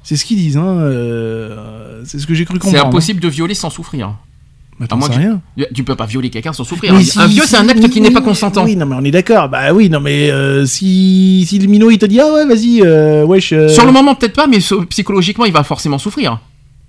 C'est 0.03 0.17
ce 0.17 0.25
qu'ils 0.25 0.35
disent, 0.37 0.57
hein. 0.57 0.65
euh, 0.67 2.01
c'est 2.03 2.19
ce 2.19 2.27
que 2.27 2.33
j'ai 2.33 2.43
cru 2.43 2.55
comprendre. 2.59 2.77
C'est 2.77 2.85
impossible 2.85 3.21
de 3.21 3.29
violer 3.29 3.53
sans 3.53 3.69
souffrir. 3.69 4.13
Mais 4.79 4.87
À 4.91 4.95
moins 4.97 5.07
que- 5.07 5.13
rien. 5.15 5.39
Tu 5.73 5.83
peux 5.85 5.95
pas 5.95 6.05
violer 6.07 6.29
quelqu'un 6.29 6.51
sans 6.51 6.65
souffrir. 6.65 6.99
Si- 6.99 7.17
un 7.17 7.27
viol, 7.27 7.45
si- 7.45 7.51
c'est 7.51 7.57
un 7.57 7.69
acte 7.69 7.79
oui, 7.81 7.89
qui 7.89 8.01
n'est 8.01 8.11
pas 8.11 8.21
consentant. 8.21 8.65
Oui, 8.65 8.75
non, 8.75 8.85
mais 8.87 8.95
on 8.99 9.03
est 9.05 9.11
d'accord. 9.11 9.47
Bah 9.47 9.71
oui, 9.71 9.89
non, 9.89 10.01
mais 10.01 10.29
euh, 10.31 10.65
si, 10.65 11.45
si 11.47 11.59
le 11.59 11.67
minot 11.67 11.91
il 11.91 11.97
te 11.99 12.05
dit 12.07 12.19
ah 12.19 12.25
ouais, 12.33 12.45
vas-y, 12.45 12.81
euh, 12.83 13.23
wesh. 13.23 13.53
Sur 13.69 13.85
le 13.85 13.91
moment, 13.93 14.15
peut-être 14.15 14.33
pas, 14.35 14.47
mais 14.47 14.57
psychologiquement, 14.89 15.45
il 15.45 15.53
va 15.53 15.63
forcément 15.63 15.99
souffrir. 15.99 16.39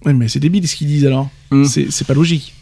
Ouais, 0.04 0.12
mais 0.12 0.28
c'est 0.28 0.40
débile 0.40 0.66
ce 0.68 0.76
qu'ils 0.76 0.86
disent 0.88 1.06
alors. 1.06 1.28
Mm. 1.50 1.64
C'est 1.64 2.06
pas 2.06 2.14
logique. 2.14 2.54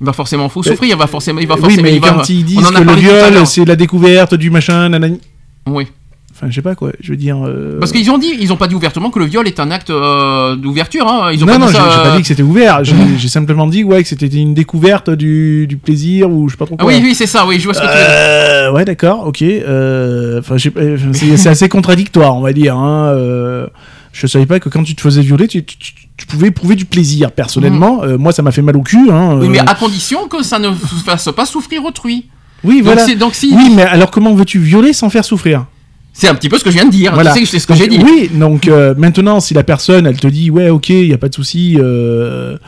Il 0.00 0.06
va 0.06 0.12
forcément 0.12 0.48
faut 0.48 0.62
souffrir, 0.62 0.90
il 0.94 0.96
va 0.96 1.06
forcément, 1.08 1.40
il 1.40 1.48
va 1.48 1.54
oui, 1.56 1.60
forcément. 1.60 1.82
mais 1.82 1.94
il 1.96 2.00
va- 2.00 2.10
quand 2.12 2.28
ils 2.28 2.44
disent 2.44 2.68
que 2.70 2.82
le 2.84 2.92
viol 2.94 3.46
c'est 3.46 3.64
la 3.64 3.74
découverte 3.74 4.34
du 4.34 4.48
machin, 4.50 4.88
nanani. 4.88 5.20
Oui. 5.66 5.88
Enfin, 6.32 6.46
je 6.50 6.54
sais 6.54 6.62
pas 6.62 6.76
quoi. 6.76 6.92
Je 7.00 7.10
veux 7.10 7.16
dire. 7.16 7.36
euh, 7.44 7.80
Parce 7.80 7.90
qu'ils 7.90 8.08
ont 8.12 8.18
dit, 8.18 8.32
ils 8.38 8.52
ont 8.52 8.56
pas 8.56 8.68
dit 8.68 8.76
ouvertement 8.76 9.10
que 9.10 9.18
le 9.18 9.24
viol 9.24 9.48
est 9.48 9.58
un 9.58 9.72
acte 9.72 9.90
euh, 9.90 10.54
d'ouverture. 10.54 11.04
Hein. 11.08 11.32
Ils 11.32 11.42
ont 11.42 11.46
non, 11.48 11.54
pas 11.54 11.58
non, 11.58 11.66
dit 11.66 11.72
j'ai 11.72 11.78
pas 11.78 12.06
euh, 12.12 12.14
dit 12.16 12.22
que 12.22 12.28
c'était 12.28 12.44
ouvert. 12.44 12.84
J'ai 12.84 12.94
j'ai 13.16 13.26
simplement 13.26 13.66
dit 13.66 13.82
ouais, 13.82 14.04
que 14.04 14.08
c'était 14.08 14.28
une 14.28 14.54
découverte 14.54 15.10
du, 15.10 15.66
du 15.66 15.76
plaisir 15.78 16.30
ou 16.30 16.46
je 16.48 16.52
sais 16.52 16.56
pas 16.58 16.66
trop 16.66 16.76
Ah 16.78 16.84
quoi. 16.84 16.92
oui, 16.92 17.00
oui, 17.02 17.16
c'est 17.16 17.26
ça. 17.26 17.44
Oui, 17.44 17.58
je 17.58 17.64
vois 17.64 17.74
ce 17.74 17.80
que 17.80 17.84
tu 17.86 17.90
veux 17.90 17.98
dire. 17.98 18.06
Euh, 18.08 18.70
ouais, 18.72 18.84
d'accord, 18.84 19.26
ok. 19.26 19.42
Euh, 19.42 20.38
Enfin, 20.38 20.54
c'est 21.12 21.48
assez 21.48 21.68
contradictoire, 21.68 22.36
on 22.36 22.40
va 22.42 22.52
dire. 22.52 22.76
Hein. 22.76 23.66
Je 24.20 24.26
savais 24.26 24.46
pas 24.46 24.58
que 24.58 24.68
quand 24.68 24.82
tu 24.82 24.96
te 24.96 25.00
faisais 25.00 25.20
violer, 25.22 25.46
tu, 25.46 25.64
tu- 25.64 25.76
tu- 25.78 25.92
tu 26.16 26.26
pouvais 26.26 26.48
éprouver 26.48 26.74
du 26.74 26.84
plaisir. 26.84 27.30
Personnellement, 27.30 28.02
euh, 28.02 28.18
moi, 28.18 28.32
ça 28.32 28.42
m'a 28.42 28.50
fait 28.50 28.62
mal 28.62 28.76
au 28.76 28.82
cul. 28.82 29.10
Hein. 29.12 29.36
Mm. 29.36 29.40
Oui, 29.42 29.48
mais 29.48 29.60
euh, 29.60 29.64
à 29.66 29.76
condition 29.76 30.26
que 30.26 30.42
ça 30.42 30.58
ne 30.58 30.72
fasse 30.72 31.28
pas 31.36 31.46
souffrir 31.46 31.84
autrui. 31.84 32.26
oui, 32.64 32.82
Donc, 32.82 32.84
voilà. 32.96 33.14
donc 33.14 33.36
si. 33.36 33.54
Oui, 33.56 33.70
mais 33.76 33.82
alors 33.82 34.10
comment 34.10 34.34
veux-tu 34.34 34.58
violer 34.58 34.92
sans 34.92 35.08
faire 35.08 35.24
souffrir? 35.24 35.66
C'est 36.12 36.26
un 36.26 36.34
petit 36.34 36.48
peu 36.48 36.58
ce 36.58 36.64
que 36.64 36.70
je 36.70 36.74
viens 36.74 36.86
de 36.86 36.90
dire. 36.90 37.14
Voilà. 37.14 37.32
Tu 37.32 37.46
sais, 37.46 37.52
c'est 37.52 37.58
ce 37.60 37.66
que 37.68 37.74
j'ai 37.74 37.86
dit. 37.86 38.00
Oui, 38.02 38.28
donc 38.34 38.66
euh, 38.66 38.92
maintenant, 38.98 39.38
si 39.38 39.54
la 39.54 39.62
personne, 39.62 40.04
elle 40.04 40.18
te 40.18 40.26
dit, 40.26 40.50
ouais, 40.50 40.68
ok, 40.68 40.88
il 40.88 41.06
y 41.06 41.12
a 41.14 41.18
pas 41.18 41.28
de 41.28 41.34
souci, 41.34 41.76
euh, 41.78 42.58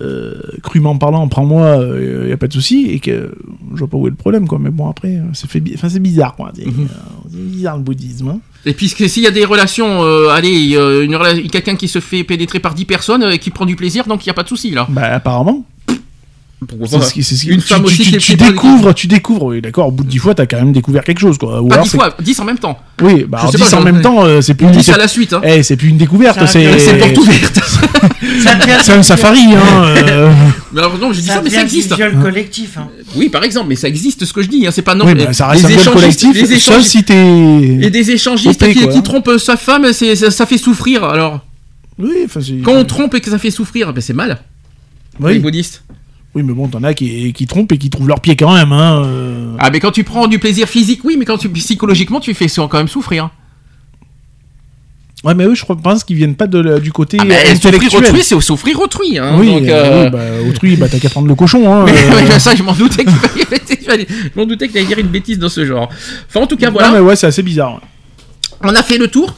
euh, 0.00 0.34
crûment 0.62 0.96
parlant, 0.96 1.26
prends-moi, 1.28 1.78
il 2.24 2.28
y 2.28 2.32
a 2.32 2.36
pas 2.36 2.46
de 2.48 2.52
souci, 2.52 2.86
et 2.90 3.00
que 3.00 3.34
je 3.74 3.78
vois 3.78 3.88
pas 3.88 3.96
où 3.96 4.06
est 4.06 4.10
le 4.10 4.16
problème, 4.16 4.46
quoi. 4.48 4.58
Mais 4.58 4.70
bon, 4.70 4.88
après, 4.88 5.16
euh, 5.16 5.22
c'est 5.32 5.60
bi- 5.60 5.76
bizarre, 6.00 6.36
quoi. 6.36 6.52
C'est 6.54 6.66
Mhm. 6.66 6.88
euh, 6.90 7.28
c'est 7.30 7.38
bizarre 7.50 7.76
le 7.76 7.82
bouddhisme. 7.82 8.28
hein. 8.28 8.40
Et 8.66 8.74
puis 8.74 8.88
s'il 8.88 9.22
y 9.22 9.26
a 9.26 9.30
des 9.30 9.44
relations, 9.44 10.02
euh, 10.02 10.28
allez, 10.28 10.74
euh, 10.76 11.06
rela- 11.06 11.48
quelqu'un 11.48 11.76
qui 11.76 11.88
se 11.88 11.98
fait 11.98 12.24
pénétrer 12.24 12.60
par 12.60 12.74
10 12.74 12.84
personnes 12.84 13.22
euh, 13.22 13.30
et 13.30 13.38
qui 13.38 13.50
prend 13.50 13.64
du 13.66 13.74
plaisir, 13.76 14.06
donc 14.06 14.24
il 14.24 14.28
n'y 14.28 14.32
a 14.32 14.34
pas 14.34 14.42
de 14.42 14.48
souci 14.48 14.70
là. 14.70 14.86
Bah, 14.90 15.14
apparemment. 15.14 15.64
Pourquoi 16.68 17.00
qui- 17.00 17.20
Une 17.48 17.60
tu, 17.62 17.66
femme 17.68 17.84
aussi 17.86 18.02
tu- 18.02 18.10
qui 18.18 18.18
tu 18.18 18.36
découvres, 18.36 18.94
tu 18.94 19.06
découvres, 19.06 19.46
oui, 19.46 19.62
d'accord, 19.62 19.88
au 19.88 19.90
bout 19.92 20.04
de 20.04 20.08
10 20.10 20.18
fois, 20.18 20.34
t'as 20.34 20.44
quand 20.46 20.58
même 20.58 20.72
découvert 20.72 21.02
quelque 21.04 21.18
chose, 21.20 21.38
quoi. 21.38 21.62
Ou 21.62 21.68
Pas 21.68 21.76
alors 21.76 21.84
10 21.84 21.90
c'est- 21.92 21.96
fois, 21.96 22.14
10 22.20 22.38
en 22.38 22.44
même 22.44 22.58
temps. 22.58 22.78
Oui, 23.00 23.24
bah, 23.26 23.38
Je 23.38 23.40
alors 23.42 23.52
sais 23.52 23.58
10 23.58 23.70
pas, 23.70 23.76
en 23.78 23.82
même 23.82 24.02
temps, 24.02 24.24
euh, 24.24 24.40
c'est 24.42 24.52
plus, 24.54 24.66
10 24.66 24.82
c'est 24.82 24.92
à 24.92 24.98
la 24.98 25.08
suite. 25.08 25.32
Hein. 25.32 25.40
eh, 25.42 25.62
c'est 25.62 25.76
plus 25.76 25.88
une 25.88 25.96
découverte, 25.96 26.38
C'est 26.46 26.70
c'est. 26.70 26.78
C'est 26.78 26.98
porte 26.98 27.16
ouverte. 27.18 27.60
C'est 28.82 28.92
un 28.92 29.02
safari, 29.02 29.40
hein. 29.54 29.84
euh. 30.08 30.32
Mais 30.72 30.80
alors 30.80 30.96
non, 30.98 31.12
j'ai 31.12 31.20
dit 31.22 31.26
ça, 31.26 31.34
Ça 31.34 31.42
mais 31.42 31.50
ça 31.50 31.62
existe. 31.62 31.94
viol 31.94 32.18
collectif. 32.20 32.78
hein. 32.78 32.88
Oui, 33.16 33.28
par 33.28 33.44
exemple, 33.44 33.68
mais 33.68 33.76
ça 33.76 33.88
existe 33.88 34.24
ce 34.24 34.32
que 34.32 34.42
je 34.42 34.48
dis. 34.48 34.66
Hein. 34.66 34.70
C'est 34.72 34.82
pas 34.82 34.94
les- 34.94 35.26
bah, 35.26 35.32
ça 35.32 35.48
reste 35.48 35.64
un 35.64 35.68
les 35.68 35.76
viol 35.76 35.92
collectif, 35.94 36.34
les 36.34 36.58
sauf 36.58 36.82
si 36.82 37.02
t'es. 37.04 37.78
Et 37.82 37.90
des 37.90 38.10
échangistes 38.10 38.66
qui, 38.72 39.02
trompent 39.02 39.38
sa 39.38 39.56
femme, 39.56 39.92
c'est- 39.92 40.16
ça, 40.30 40.46
fait 40.46 40.58
souffrir. 40.58 41.04
Alors, 41.04 41.40
Oui, 41.98 42.26
quand 42.64 42.72
on 42.74 42.84
trompe 42.84 43.14
et 43.14 43.20
que 43.20 43.30
ça 43.30 43.38
fait 43.38 43.50
souffrir, 43.50 43.92
ben 43.92 44.00
c'est 44.00 44.14
mal. 44.14 44.38
Les 45.20 45.26
Oui. 45.26 45.38
bouddhistes. 45.38 45.82
Oui, 46.34 46.42
mais 46.44 46.52
bon, 46.52 46.68
t'en 46.68 46.84
as 46.84 46.94
qui, 46.94 47.32
qui 47.32 47.46
trompent 47.46 47.72
et 47.72 47.78
qui 47.78 47.90
trouvent 47.90 48.06
leur 48.06 48.20
pied 48.20 48.36
quand 48.36 48.54
même, 48.54 48.72
hein. 48.72 49.02
euh. 49.04 49.56
Ah, 49.58 49.70
mais 49.70 49.80
quand 49.80 49.90
tu 49.90 50.04
prends 50.04 50.28
du 50.28 50.38
plaisir 50.38 50.68
physique, 50.68 51.00
oui, 51.04 51.16
mais 51.18 51.24
quand 51.24 51.38
tu 51.38 51.48
psychologiquement, 51.48 52.20
tu 52.20 52.34
fais 52.34 52.46
quand 52.48 52.74
même 52.74 52.88
souffrir. 52.88 53.30
Ouais, 55.24 55.34
mais 55.34 55.44
eux, 55.44 55.54
je 55.54 55.62
crois- 55.64 55.76
pense 55.76 56.02
qu'ils 56.04 56.16
viennent 56.16 56.36
pas 56.36 56.46
de, 56.46 56.78
du 56.78 56.92
côté 56.92 57.18
Ah, 57.20 57.24
mais 57.24 57.54
souffrir 57.56 57.94
autrui, 57.94 58.22
c'est 58.22 58.40
souffrir 58.40 58.80
autrui. 58.80 59.18
Hein. 59.18 59.36
oui, 59.38 59.48
donc, 59.48 59.62
euh, 59.64 59.68
euh, 59.68 60.04
oui, 60.04 60.10
bah, 60.10 60.48
autrui, 60.48 60.76
bah, 60.76 60.88
t'as 60.88 60.98
qu'à 60.98 61.10
prendre 61.10 61.28
le 61.28 61.34
cochon, 61.34 61.70
hein. 61.70 61.84
Mais, 61.84 61.92
euh. 61.92 62.22
mais 62.28 62.38
ça, 62.38 62.54
je 62.54 62.62
m'en 62.62 62.72
doutais 62.72 63.04
que 63.04 63.10
je 63.10 64.44
doutais 64.44 64.68
que 64.68 64.72
t'allais 64.72 64.86
dire 64.86 64.98
une 64.98 65.08
bêtise 65.08 65.38
dans 65.38 65.50
ce 65.50 65.66
genre. 65.66 65.90
Enfin, 66.28 66.40
en 66.40 66.46
tout 66.46 66.56
cas, 66.56 66.70
voilà. 66.70 66.88
Non, 66.88 66.94
mais 66.94 67.00
ouais, 67.00 67.16
c'est 67.16 67.26
assez 67.26 67.42
bizarre. 67.42 67.80
On 68.62 68.74
a 68.74 68.82
fait 68.82 68.98
le 68.98 69.08
tour 69.08 69.34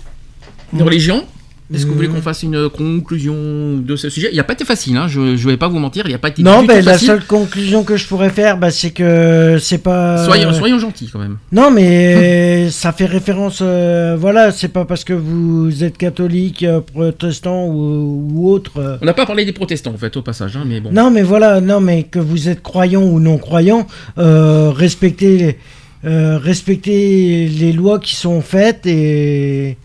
de 0.73 0.83
religion. 0.83 1.27
Est-ce 1.75 1.84
que 1.84 1.89
vous 1.91 1.94
voulez 1.97 2.09
Mhm. 2.09 2.15
qu'on 2.17 2.23
fasse 2.23 2.42
une 2.42 2.68
conclusion 2.68 3.34
de 3.78 3.97
ce 3.97 4.09
sujet? 4.10 4.28
Il 4.33 4.36
n'a 4.36 4.44
pas 4.44 4.52
été 4.52 4.65
facile, 4.65 4.97
hein, 4.97 5.07
je 5.09 5.20
ne 5.20 5.36
vais 5.36 5.57
pas 5.57 5.68
vous 5.68 5.78
mentir, 5.78 6.05
il 6.07 6.10
n'y 6.10 6.15
a 6.15 6.18
pas 6.18 6.28
été 6.28 6.42
Non, 6.42 6.60
du 6.62 6.67
ben, 6.68 6.81
tout 6.81 6.86
la 6.86 6.92
facile. 6.92 7.07
seule 7.09 7.25
conclusion 7.25 7.83
que 7.84 7.97
je 7.97 8.07
pourrais 8.07 8.31
faire, 8.31 8.59
bah, 8.59 8.70
c'est 8.70 8.91
que 8.91 9.57
c'est 9.60 9.78
pas. 9.78 10.25
Soyons, 10.25 10.52
soyons 10.52 10.78
gentils 10.78 11.09
quand 11.12 11.18
même. 11.18 11.39
Non, 11.51 11.70
mais 11.70 12.68
ça 12.70 12.92
fait 12.92 13.07
référence. 13.07 13.60
euh, 13.62 14.17
voilà, 14.18 14.51
c'est 14.52 14.68
pas 14.68 14.84
parce 14.84 15.05
que 15.05 15.12
vous 15.15 15.83
êtes 15.84 15.97
catholique, 15.99 16.62
euh, 16.62 16.81
protestant 16.81 17.67
ou, 17.67 18.28
ou 18.33 18.51
autre. 18.51 18.73
euh, 18.78 18.97
On 19.01 19.07
n'a 19.07 19.15
pas 19.15 19.26
parlé 19.26 19.44
des 19.44 19.52
protestants 19.52 19.92
en 19.94 19.99
fait 19.99 20.17
au 20.17 20.23
passage, 20.23 20.57
hein, 20.57 20.65
mais 20.67 20.81
bon. 20.81 20.91
Non, 20.92 21.10
mais 21.10 21.23
voilà, 21.23 21.60
non, 21.60 21.81
mais 21.81 22.02
que 22.05 22.18
vous 22.18 22.49
êtes 22.49 22.62
croyant 22.62 23.02
ou 23.02 23.18
non 23.20 23.39
croyant, 23.39 23.86
euh, 24.18 24.70
respectez, 24.75 25.59
euh, 26.05 26.39
respectez 26.39 27.47
les 27.49 27.73
lois 27.73 27.99
qui 27.99 28.15
sont 28.17 28.41
faites 28.41 28.86
et, 28.86 29.76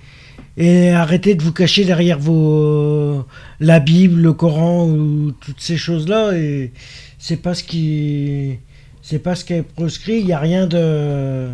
et 0.58 0.90
arrêtez 0.90 1.36
de 1.36 1.44
vous 1.44 1.54
cacher 1.54 1.86
derrière 1.86 2.18
vos 2.20 3.26
la 3.60 3.80
Bible, 3.80 4.20
le 4.20 4.34
Coran 4.34 4.88
ou 4.88 5.32
toutes 5.32 5.62
ces 5.62 5.78
choses-là. 5.78 6.36
Et 6.36 6.74
c'est 7.20 7.38
pas 7.38 7.54
ce 7.54 7.64
qui, 7.64 8.58
c'est 9.04 9.20
pas 9.20 9.36
ce 9.36 9.46
qui 9.46 9.54
est 9.54 9.64
proscrit. 9.64 10.20
Il 10.20 10.26
y 10.26 10.34
a 10.34 10.40
rien 10.40 10.66
de, 10.66 11.48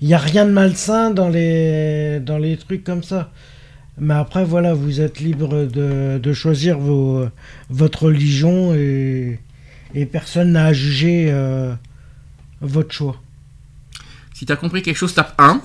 il 0.00 0.08
y 0.08 0.14
a 0.14 0.18
rien 0.18 0.44
de 0.46 0.50
malsain 0.50 1.10
dans 1.10 1.28
les 1.28 2.20
dans 2.20 2.38
les 2.38 2.56
trucs 2.56 2.84
comme 2.84 3.04
ça. 3.04 3.30
Mais 3.98 4.14
après, 4.14 4.44
voilà, 4.44 4.74
vous 4.74 5.00
êtes 5.00 5.20
libre 5.20 5.64
de, 5.64 6.18
de 6.18 6.32
choisir 6.34 6.78
vos, 6.78 7.26
votre 7.70 8.06
religion 8.06 8.74
et, 8.74 9.40
et 9.94 10.06
personne 10.06 10.52
n'a 10.52 10.66
à 10.66 10.72
juger 10.74 11.28
euh, 11.30 11.72
votre 12.60 12.92
choix. 12.92 13.16
Si 14.38 14.44
t'as 14.44 14.56
compris 14.56 14.82
quelque 14.82 14.98
chose, 14.98 15.14
tape 15.14 15.32
1. 15.38 15.62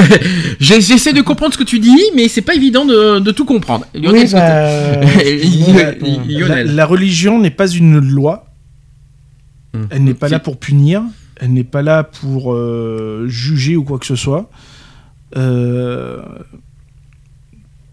J'ai- 0.60 0.80
J'essaie 0.80 1.12
de 1.12 1.20
comprendre 1.20 1.52
ce 1.52 1.58
que 1.58 1.64
tu 1.64 1.78
dis, 1.78 2.00
mais 2.16 2.28
c'est 2.28 2.40
pas 2.40 2.54
évident 2.54 2.86
de, 2.86 3.18
de 3.18 3.30
tout 3.32 3.44
comprendre. 3.44 3.84
Lionel, 3.94 4.12
Oui, 4.12 4.20
est-ce 4.20 4.32
que 4.32 5.74
bah, 5.74 5.92
Lionel-. 6.26 6.74
La, 6.74 6.86
religion 6.86 7.38
n'est 7.38 7.50
pas 7.50 7.68
une 7.68 7.98
loi. 7.98 8.46
Hum. 9.74 9.88
Elle 9.90 10.04
n'est 10.04 10.14
pas 10.14 10.28
là 10.30 10.38
pour 10.38 10.56
punir. 10.58 11.02
Elle 11.36 11.52
n'est 11.52 11.64
pas 11.64 11.82
là 11.82 12.02
pour 12.02 12.54
euh, 12.54 13.26
juger 13.28 13.76
ou 13.76 13.84
quoi 13.84 13.98
que 13.98 14.06
ce 14.06 14.16
soit. 14.16 14.48
Euh, 15.36 16.22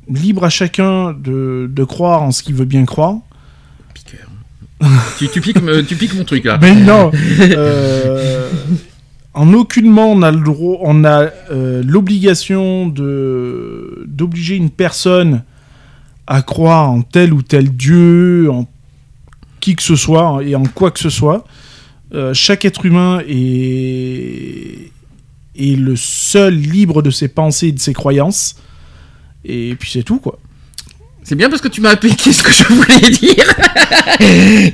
libre 0.08 0.46
à 0.46 0.50
chacun 0.50 1.12
de, 1.12 1.70
de 1.70 1.84
croire 1.84 2.24
en 2.24 2.32
ce 2.32 2.42
qu'il 2.42 2.56
veut 2.56 2.64
bien 2.64 2.86
croire. 2.86 3.16
Piqueur. 3.94 4.30
tu, 5.18 5.28
tu 5.28 5.42
piques, 5.42 5.62
me- 5.62 5.84
tu 5.84 5.98
piques 5.98 6.16
mon 6.16 6.24
truc 6.24 6.46
là. 6.46 6.58
Mais 6.62 6.74
non 6.74 7.12
euh, 7.42 8.50
En 9.36 9.52
aucunement 9.54 10.12
on 10.12 10.22
a 10.24 10.32
on 10.32 11.04
a 11.04 11.30
euh, 11.52 11.84
l'obligation 11.86 12.88
de 12.88 14.06
d'obliger 14.08 14.56
une 14.56 14.70
personne 14.70 15.44
à 16.26 16.42
croire 16.42 16.90
en 16.90 17.02
tel 17.02 17.34
ou 17.34 17.42
tel 17.42 17.76
dieu, 17.76 18.50
en 18.50 18.66
qui 19.60 19.76
que 19.76 19.84
ce 19.84 19.98
soit 19.98 20.42
et 20.44 20.56
en 20.56 20.64
quoi 20.64 20.90
que 20.90 21.00
ce 21.00 21.10
soit. 21.10 21.46
Euh, 22.14 22.34
chaque 22.34 22.64
être 22.64 22.86
humain 22.86 23.20
est 23.28 24.92
est 25.58 25.78
le 25.78 25.96
seul 25.98 26.56
libre 26.56 27.02
de 27.02 27.10
ses 27.10 27.28
pensées 27.28 27.68
et 27.68 27.72
de 27.74 27.80
ses 27.80 27.94
croyances. 27.94 28.56
Et 29.44 29.76
puis 29.76 29.92
c'est 29.92 30.04
tout 30.04 30.20
quoi. 30.20 30.40
C'est 31.28 31.36
bien 31.36 31.50
parce 31.50 31.62
que 31.62 31.68
tu 31.68 31.82
m'as 31.82 31.90
appliqué 31.90 32.32
ce 32.32 32.44
que 32.44 32.52
je 32.54 32.64
voulais 32.66 33.10
dire. 33.10 33.46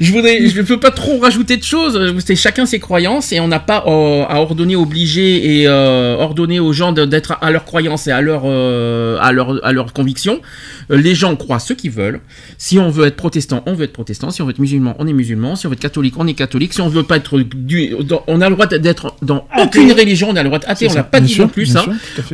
je 0.01 0.11
voudrais, 0.11 0.47
je 0.47 0.57
ne 0.57 0.65
peux 0.65 0.79
pas 0.79 0.91
trop 0.91 1.17
rajouter 1.19 1.55
de 1.57 1.63
choses. 1.63 2.13
C'est 2.25 2.35
chacun 2.35 2.65
ses 2.65 2.79
croyances 2.79 3.31
et 3.31 3.39
on 3.39 3.47
n'a 3.47 3.59
pas 3.59 3.85
euh, 3.87 4.25
à 4.27 4.41
ordonner, 4.41 4.75
obliger 4.75 5.61
et 5.61 5.67
euh, 5.67 6.15
ordonner 6.17 6.59
aux 6.59 6.73
gens 6.73 6.91
d'être 6.91 7.37
à 7.41 7.51
leurs 7.51 7.63
croyances 7.65 8.07
et 8.07 8.11
à 8.11 8.19
leur, 8.21 8.41
euh, 8.45 9.17
à 9.21 9.31
leur, 9.31 9.63
à 9.65 9.71
leurs 9.71 9.93
convictions. 9.93 10.41
Les 10.89 11.15
gens 11.15 11.35
croient 11.37 11.59
ce 11.59 11.71
qu'ils 11.73 11.91
veulent. 11.91 12.19
Si 12.57 12.77
on 12.79 12.89
veut 12.89 13.05
être 13.07 13.15
protestant, 13.15 13.63
on 13.65 13.73
veut 13.73 13.85
être 13.85 13.93
protestant. 13.93 14.29
Si 14.29 14.41
on 14.41 14.45
veut 14.45 14.51
être 14.51 14.59
musulman, 14.59 14.95
on 14.99 15.07
est 15.07 15.13
musulman. 15.13 15.55
Si 15.55 15.65
on 15.67 15.69
veut 15.69 15.75
être 15.75 15.79
catholique, 15.81 16.15
on 16.17 16.27
est 16.27 16.33
catholique. 16.33 16.73
Si 16.73 16.81
on 16.81 16.89
veut 16.89 17.03
pas 17.03 17.15
être 17.17 17.39
du, 17.39 17.95
dans- 18.01 18.23
on 18.27 18.41
a 18.41 18.49
le 18.49 18.55
droit 18.55 18.67
d'être 18.67 19.15
dans 19.21 19.45
aucune 19.57 19.91
religion. 19.93 20.27
On 20.31 20.35
a 20.35 20.43
le 20.43 20.49
droit 20.49 20.59
d'être 20.59 20.69
athée. 20.69 20.87
On 20.89 20.93
n'a 20.95 21.03
pas 21.03 21.19
dit 21.21 21.39
non 21.39 21.47
plus 21.47 21.65
sûr, 21.65 21.79
à. 21.81 21.85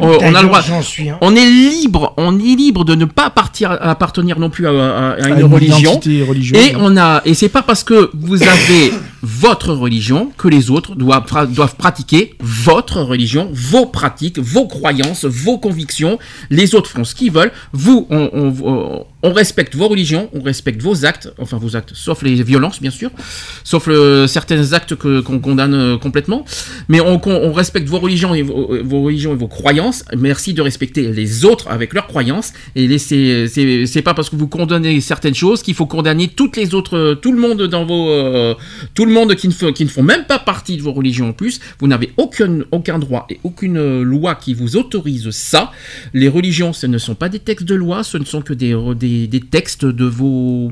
On, 0.01 0.07
on 0.21 0.33
a 0.33 0.41
le 0.41 0.47
droit. 0.47 0.61
Suis. 0.81 1.09
hein. 1.09 1.17
On 1.21 1.35
est 1.35 1.45
libre, 1.49 2.13
on 2.17 2.37
est 2.39 2.55
libre 2.55 2.83
de 2.83 2.95
ne 2.95 3.05
pas 3.05 3.29
partir, 3.29 3.77
appartenir 4.07 4.39
non 4.39 4.49
plus 4.49 4.65
à, 4.67 4.71
à- 4.71 5.09
à 5.11 5.27
une 5.29 5.33
À 5.43 5.47
religion. 5.47 5.91
Et 6.59 6.75
on 6.79 6.95
a, 6.97 7.21
et 7.25 7.33
c'est 7.33 7.49
pas 7.49 7.61
parce 7.61 7.83
que 7.83 8.09
vous 8.13 8.41
avez 8.41 8.93
votre 9.21 9.73
religion 9.73 10.31
que 10.37 10.47
les 10.47 10.69
autres 10.69 10.95
doivent, 10.95 11.25
doivent 11.53 11.75
pratiquer 11.75 12.35
votre 12.39 13.01
religion, 13.01 13.49
vos 13.51 13.85
pratiques, 13.85 14.39
vos 14.39 14.67
croyances, 14.67 15.25
vos 15.25 15.57
convictions. 15.57 16.19
Les 16.49 16.75
autres 16.75 16.89
font 16.89 17.03
ce 17.03 17.15
qu'ils 17.15 17.31
veulent. 17.31 17.51
Vous, 17.73 18.07
on, 18.09 19.05
respecte 19.23 19.75
vos 19.75 19.87
religions, 19.89 20.29
on 20.33 20.41
respecte 20.41 20.81
vos 20.81 21.05
actes, 21.05 21.33
enfin 21.37 21.57
vos 21.57 21.75
actes, 21.75 21.91
sauf 21.93 22.21
les 22.21 22.41
violences 22.43 22.79
bien 22.81 22.91
sûr, 22.91 23.09
sauf 23.63 23.89
certains 24.27 24.71
actes 24.73 24.95
que- 24.95 25.19
qu'on 25.19 25.39
condamne 25.39 25.73
euh, 25.73 25.97
complètement, 25.97 26.45
mais 26.87 27.01
on, 27.01 27.17
respecte 27.51 27.89
vos 27.89 27.99
religions, 27.99 28.33
et 28.33 28.41
vos, 28.41 29.01
religions 29.03 29.35
vos 29.35 29.47
croyances. 29.47 30.03
Merci 30.17 30.53
de 30.53 30.61
respecter 30.61 31.11
les 31.11 31.45
autres 31.45 31.67
avec 31.69 31.93
leurs 31.93 32.07
croyances 32.07 32.53
et 32.75 32.97
c'est 32.97 34.01
pas 34.03 34.13
parce 34.13 34.29
que 34.29 34.35
vous 34.35 34.47
condamnez 34.47 35.01
certaines 35.01 35.35
choses 35.35 35.61
qu'il 35.61 35.73
faut 35.73 35.85
condamner 35.85 36.27
toutes 36.29 36.55
les 36.57 36.73
autres, 36.73 36.97
euh, 36.97 37.15
tout 37.15 37.31
le 37.31 37.39
monde 37.39 37.63
dans 37.63 37.85
vos, 37.85 38.09
euh, 38.09 38.55
tout 38.93 39.05
qui 39.35 39.47
ne, 39.47 39.89
font 39.89 40.03
même 40.03 40.25
pas 40.25 40.39
partie 40.39 40.77
de 40.77 40.81
vos 40.81 40.93
religions 40.93 41.29
en 41.29 41.33
plus. 41.33 41.59
Vous 41.79 41.87
n'avez 41.87 42.11
aucun, 42.17 42.99
droit 42.99 43.25
et 43.29 43.39
aucune 43.43 44.01
loi 44.01 44.35
qui 44.35 44.53
vous 44.53 44.75
autorise 44.75 45.29
ça. 45.31 45.71
Les 46.13 46.27
religions, 46.27 46.73
ce 46.73 46.87
ne 46.87 46.97
sont 46.97 47.15
pas 47.15 47.29
des 47.29 47.39
textes 47.39 47.65
de 47.65 47.75
loi, 47.75 48.03
ce 48.03 48.17
ne 48.17 48.25
sont 48.25 48.41
que 48.41 48.53
des 48.53 49.41
textes 49.49 49.85
de 49.85 50.05
vos 50.05 50.71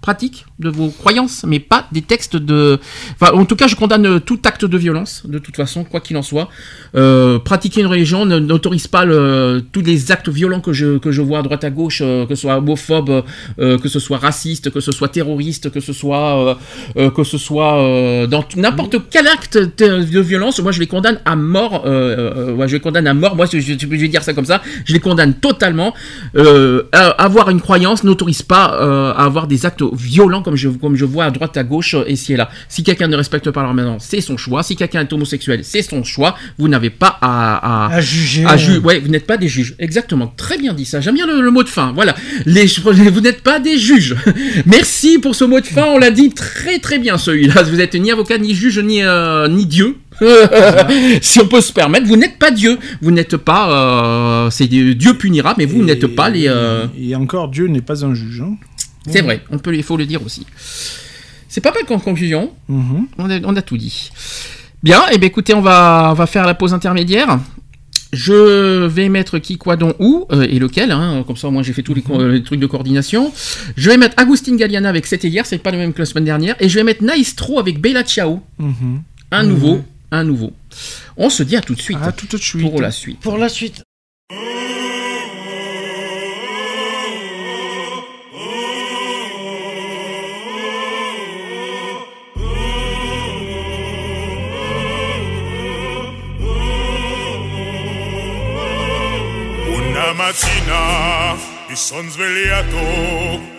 pratiques, 0.00 0.46
de 0.58 0.68
vos 0.70 0.88
croyances, 0.88 1.44
mais 1.46 1.58
pas 1.60 1.86
des 1.92 2.02
textes 2.02 2.36
de... 2.36 2.78
Enfin, 3.20 3.32
en 3.34 3.44
tout 3.44 3.56
cas, 3.56 3.66
je 3.66 3.76
condamne 3.76 4.20
tout 4.20 4.38
acte 4.44 4.64
de 4.64 4.78
violence, 4.78 5.22
de 5.26 5.38
toute 5.38 5.56
façon, 5.56 5.84
quoi 5.84 6.00
qu'il 6.00 6.16
en 6.16 6.22
soit. 6.22 6.48
Euh, 6.94 7.38
pratiquer 7.38 7.80
une 7.82 7.86
religion 7.86 8.24
n'autorise 8.24 8.86
pas 8.88 9.04
tous 9.72 9.80
les 9.82 10.10
actes 10.12 10.28
violents 10.28 10.60
que 10.60 10.72
je, 10.72 10.98
que 10.98 11.12
je 11.12 11.20
vois 11.22 11.40
à 11.40 11.42
droite 11.42 11.64
à 11.64 11.70
gauche, 11.70 12.00
euh, 12.02 12.26
que 12.26 12.34
ce 12.34 12.42
soit 12.42 12.56
homophobe, 12.56 13.24
euh, 13.58 13.78
que 13.78 13.88
ce 13.88 14.00
soit 14.00 14.18
raciste, 14.18 14.70
que 14.70 14.80
ce 14.80 14.90
soit 14.92 15.08
terroriste, 15.08 15.70
que 15.70 15.80
ce 15.80 15.92
soit, 15.92 16.58
que 16.96 17.24
ce 17.24 17.38
soit 17.38 18.26
dans 18.28 18.44
n'importe 18.56 18.96
quel 19.10 19.26
acte 19.26 19.58
de 19.58 20.20
violence, 20.20 20.60
moi 20.60 20.72
je 20.72 20.80
les 20.80 20.86
condamne 20.86 21.20
à 21.24 21.36
mort. 21.36 21.84
Ouais, 21.84 22.68
je 22.68 22.74
les 22.74 22.80
condamne 22.80 23.06
à 23.06 23.14
mort. 23.14 23.36
Moi, 23.36 23.46
je, 23.52 23.60
je- 23.60 23.86
vais 23.86 24.08
dire 24.08 24.22
ça 24.22 24.32
comme 24.32 24.44
ça. 24.44 24.62
Je 24.84 24.92
les 24.92 25.00
condamne 25.00 25.34
totalement. 25.34 25.94
Avoir 26.92 27.50
une 27.50 27.60
croyance 27.60 28.04
n'autorise 28.04 28.42
pas 28.42 28.64
à 28.64 29.24
avoir 29.24 29.46
des 29.46 29.66
actes 29.66 29.82
violents 29.94 30.42
comme 30.42 30.56
je, 30.56 30.68
comme 30.68 30.96
je 30.96 31.04
vois 31.04 31.24
à 31.24 31.30
droite 31.30 31.56
à 31.56 31.62
gauche 31.64 31.94
euh, 31.94 32.04
ici 32.08 32.32
et 32.32 32.36
là. 32.36 32.50
Si 32.68 32.82
quelqu'un 32.82 33.08
ne 33.08 33.16
respecte 33.16 33.50
pas 33.50 33.62
leur 33.62 33.74
maison, 33.74 33.96
c'est 33.98 34.20
son 34.20 34.36
choix. 34.36 34.62
Si 34.62 34.76
quelqu'un 34.76 35.00
est 35.02 35.12
homosexuel, 35.12 35.60
c'est 35.64 35.82
son 35.82 36.04
choix. 36.04 36.36
Vous 36.58 36.68
n'avez 36.68 36.90
pas 36.90 37.18
à, 37.20 37.86
à, 37.88 37.94
À 37.96 38.00
juger. 38.00 38.44
à 38.46 38.56
ju- 38.56 38.74
euh, 38.76 38.80
ouais, 38.80 38.98
vous 39.00 39.08
n'êtes 39.08 39.26
pas 39.26 39.36
des 39.36 39.48
juges. 39.48 39.74
Exactement. 39.78 40.32
Très 40.36 40.58
bien 40.58 40.72
dit 40.74 40.84
ça. 40.84 41.00
J'aime 41.00 41.14
bien 41.14 41.26
le, 41.26 41.40
le 41.40 41.50
mot 41.50 41.62
de 41.62 41.68
fin. 41.68 41.92
Voilà. 41.92 42.14
Les, 42.46 42.66
vous 43.10 43.20
n'êtes 43.20 43.42
pas 43.42 43.58
des 43.60 43.78
juges. 43.78 44.16
Merci 44.66 45.18
pour 45.18 45.34
ce 45.34 45.44
mot 45.44 45.60
de 45.60 45.66
fin. 45.66 45.84
On 45.86 45.98
l'a 45.98 46.10
dit 46.10 46.30
très 46.30 46.78
très 46.78 46.98
bien 46.98 47.18
celui-là. 47.18 47.62
Vous 47.62 47.80
êtes 47.80 47.94
ni 47.94 48.10
avocat, 48.10 48.38
ni 48.38 48.54
juge, 48.54 48.78
ni, 48.78 49.02
euh, 49.02 49.48
ni 49.48 49.66
Dieu. 49.66 49.96
si 51.22 51.40
on 51.40 51.46
peut 51.46 51.60
se 51.60 51.72
permettre, 51.72 52.06
vous 52.06 52.16
n'êtes 52.16 52.38
pas 52.38 52.50
Dieu. 52.50 52.78
Vous 53.00 53.10
n'êtes 53.10 53.36
pas. 53.36 54.44
euh, 54.46 54.50
c'est 54.50 54.66
Dieu 54.66 55.14
punira, 55.14 55.54
mais 55.58 55.66
vous 55.66 55.82
n'êtes 55.82 56.06
pas 56.08 56.28
les. 56.30 56.46
euh, 56.48 56.86
Et 57.00 57.14
encore, 57.14 57.48
Dieu 57.48 57.66
n'est 57.68 57.80
pas 57.80 58.04
un 58.04 58.14
juge. 58.14 58.40
hein. 58.42 58.56
C'est 59.08 59.22
vrai. 59.22 59.42
On 59.50 59.58
peut, 59.58 59.74
il 59.74 59.82
faut 59.82 59.96
le 59.96 60.06
dire 60.06 60.24
aussi. 60.24 60.46
C'est 61.48 61.60
pas 61.60 61.72
mal 61.72 61.84
qu'en 61.84 61.98
conclusion. 61.98 62.52
Mhm. 62.68 63.06
On 63.18 63.30
a, 63.30 63.40
on 63.44 63.56
a 63.56 63.62
tout 63.62 63.76
dit. 63.76 64.10
Bien, 64.82 65.06
et 65.08 65.18
bien 65.18 65.28
écoutez, 65.28 65.54
on 65.54 65.60
va, 65.60 66.08
on 66.10 66.14
va 66.14 66.26
faire 66.26 66.46
la 66.46 66.54
pause 66.54 66.72
intermédiaire. 66.74 67.38
Je 68.12 68.86
vais 68.86 69.08
mettre 69.08 69.38
qui, 69.38 69.56
quoi, 69.56 69.76
dont, 69.76 69.94
où, 70.00 70.26
euh, 70.32 70.42
et 70.42 70.58
lequel, 70.58 70.90
hein, 70.90 71.22
comme 71.26 71.36
ça 71.36 71.46
au 71.46 71.52
moins 71.52 71.62
j'ai 71.62 71.72
fait 71.72 71.82
tous 71.84 71.94
les, 71.94 72.02
co- 72.02 72.26
les 72.26 72.42
trucs 72.42 72.58
de 72.58 72.66
coordination. 72.66 73.32
Je 73.76 73.88
vais 73.88 73.96
mettre 73.96 74.20
Agustin 74.20 74.56
Galliana 74.56 74.88
avec 74.88 75.06
C'était 75.06 75.28
hier, 75.28 75.46
c'est 75.46 75.58
pas 75.58 75.70
le 75.70 75.78
même 75.78 75.92
que 75.92 76.00
la 76.00 76.06
semaine 76.06 76.24
dernière. 76.24 76.56
Et 76.60 76.68
je 76.68 76.74
vais 76.76 76.82
mettre 76.82 77.04
Naistro 77.04 77.60
avec 77.60 77.80
Bella 77.80 78.02
Ciao, 78.02 78.40
Mhm. 78.58 79.02
un 79.30 79.42
nouveau, 79.44 79.84
un 80.10 80.24
nouveau. 80.24 80.52
On 81.16 81.30
se 81.30 81.44
dit 81.44 81.56
à 81.56 81.60
tout 81.60 81.74
de 81.76 81.80
suite 81.80 81.98
Ah, 82.02 82.10
tout 82.10 82.26
de 82.26 82.36
suite. 82.42 82.62
pour 82.62 82.80
la 82.80 82.90
suite. 82.90 83.20
Pour 83.20 83.38
la 83.38 83.48
suite. 83.48 83.82
Mattina 100.20 101.34
mi 101.68 101.76
son 101.76 102.10
svegliato, 102.10 102.76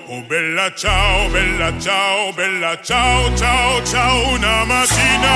oh 0.09 0.22
bella 0.27 0.72
ciao, 0.75 1.27
bella 1.30 1.72
ciao, 1.80 2.31
bella 2.33 2.80
ciao, 2.83 3.33
ciao, 3.35 3.81
ciao. 3.83 4.33
Una 4.35 4.64
mattina 4.65 5.35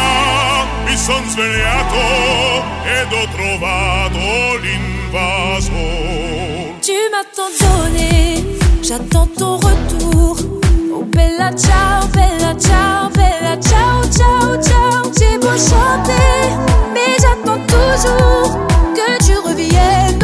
mi 0.85 0.95
son 0.95 1.23
svegliato 1.29 2.03
ed 2.97 3.11
ho 3.11 3.25
trovato 3.35 4.57
l'invaso. 4.61 5.83
Tu 6.85 6.97
m'as 7.11 7.25
tant 7.35 7.53
donné, 7.59 8.43
j'attends 8.83 9.29
ton 9.35 9.57
retour. 9.57 10.37
Oh 10.93 11.05
bella 11.05 11.49
ciao, 11.55 12.07
bella 12.09 12.53
ciao, 12.55 13.09
bella 13.09 13.57
ciao, 13.59 14.03
ciao, 14.17 14.61
ciao. 14.61 15.11
J'ai 15.17 15.37
beau 15.39 15.57
chanter, 15.57 16.53
mais 16.93 17.17
j'attends 17.21 17.61
toujours 17.73 18.67
que 18.93 19.07
tu 19.25 19.35
reviennes, 19.39 20.19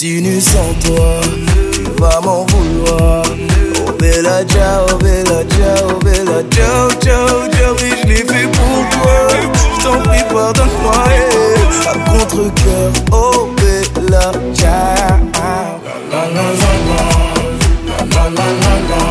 Continue 0.00 0.40
sans 0.40 0.72
toi, 0.84 1.20
tu 1.72 1.82
vas 2.00 2.20
m'en 2.20 2.46
vouloir. 2.46 3.24
Oh 3.84 3.92
bella 3.98 4.44
ciao, 4.46 4.86
bella 4.98 5.42
ciao, 5.50 5.98
bella 6.04 6.40
ciao, 6.52 6.88
ciao, 7.00 7.48
ciao, 7.50 7.76
je 7.76 8.06
l'ai 8.06 8.22
fait 8.24 8.46
pour 8.46 8.88
toi. 8.90 9.26
T'en 9.82 10.00
prie, 10.02 10.22
pardonne-moi, 10.32 11.02
à 11.84 11.94
contre-cœur. 12.08 12.92
Oh 13.10 13.50
bella 13.56 14.30
ciao. 14.54 15.18
La 16.12 16.28
la 16.28 16.28
la 16.28 16.46
la 16.60 17.02
la, 17.88 18.04
la 18.14 18.22
la 18.30 18.46
la 18.62 18.74
la. 18.90 19.02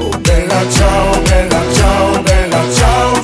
Oh 0.00 0.10
bella 0.24 0.60
ciao, 0.74 1.22
bella 1.24 1.62
ciao, 1.72 2.20
bella 2.24 2.62
ciao, 2.76 3.22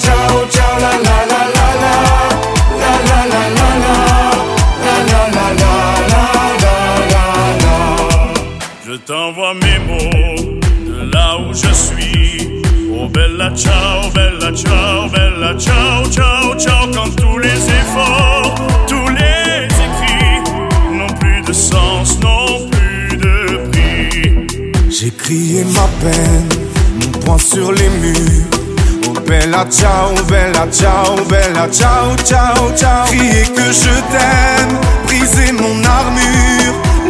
t'envoie 9.07 9.55
mes 9.55 9.79
mots 9.87 10.59
de 10.85 11.13
là 11.13 11.39
où 11.39 11.55
je 11.55 11.73
suis. 11.73 12.63
Oh 12.93 13.09
bella 13.09 13.53
ciao, 13.55 14.11
bella 14.13 14.51
ciao, 14.53 15.09
bella 15.09 15.55
ciao, 15.57 16.05
ciao, 16.11 16.55
ciao. 16.59 16.91
Quand 16.93 17.15
tous 17.15 17.39
les 17.39 17.61
efforts, 17.81 18.55
tous 18.89 19.09
les 19.09 19.67
écrits 19.87 20.43
n'ont 20.93 21.15
plus 21.21 21.41
de 21.43 21.53
sens, 21.53 22.19
n'ont 22.21 22.69
plus 22.69 23.17
de 23.17 23.71
prix. 23.71 24.47
J'ai 24.91 25.11
crié 25.13 25.65
ma 25.65 25.89
peine, 26.03 26.49
mon 27.01 27.21
poing 27.21 27.39
sur 27.39 27.71
les 27.71 27.89
murs. 27.89 28.47
Oh 29.09 29.21
bella 29.21 29.67
ciao, 29.71 30.15
bella 30.29 30.67
ciao, 30.73 31.15
bella 31.29 31.69
ciao, 31.71 32.17
ciao, 32.25 32.73
ciao. 32.77 33.07
Crier 33.07 33.47
que 33.55 33.71
je 33.83 33.95
t'aime, 34.11 34.79
briser 35.07 35.53
mon 35.53 35.85
armure. 35.85 36.56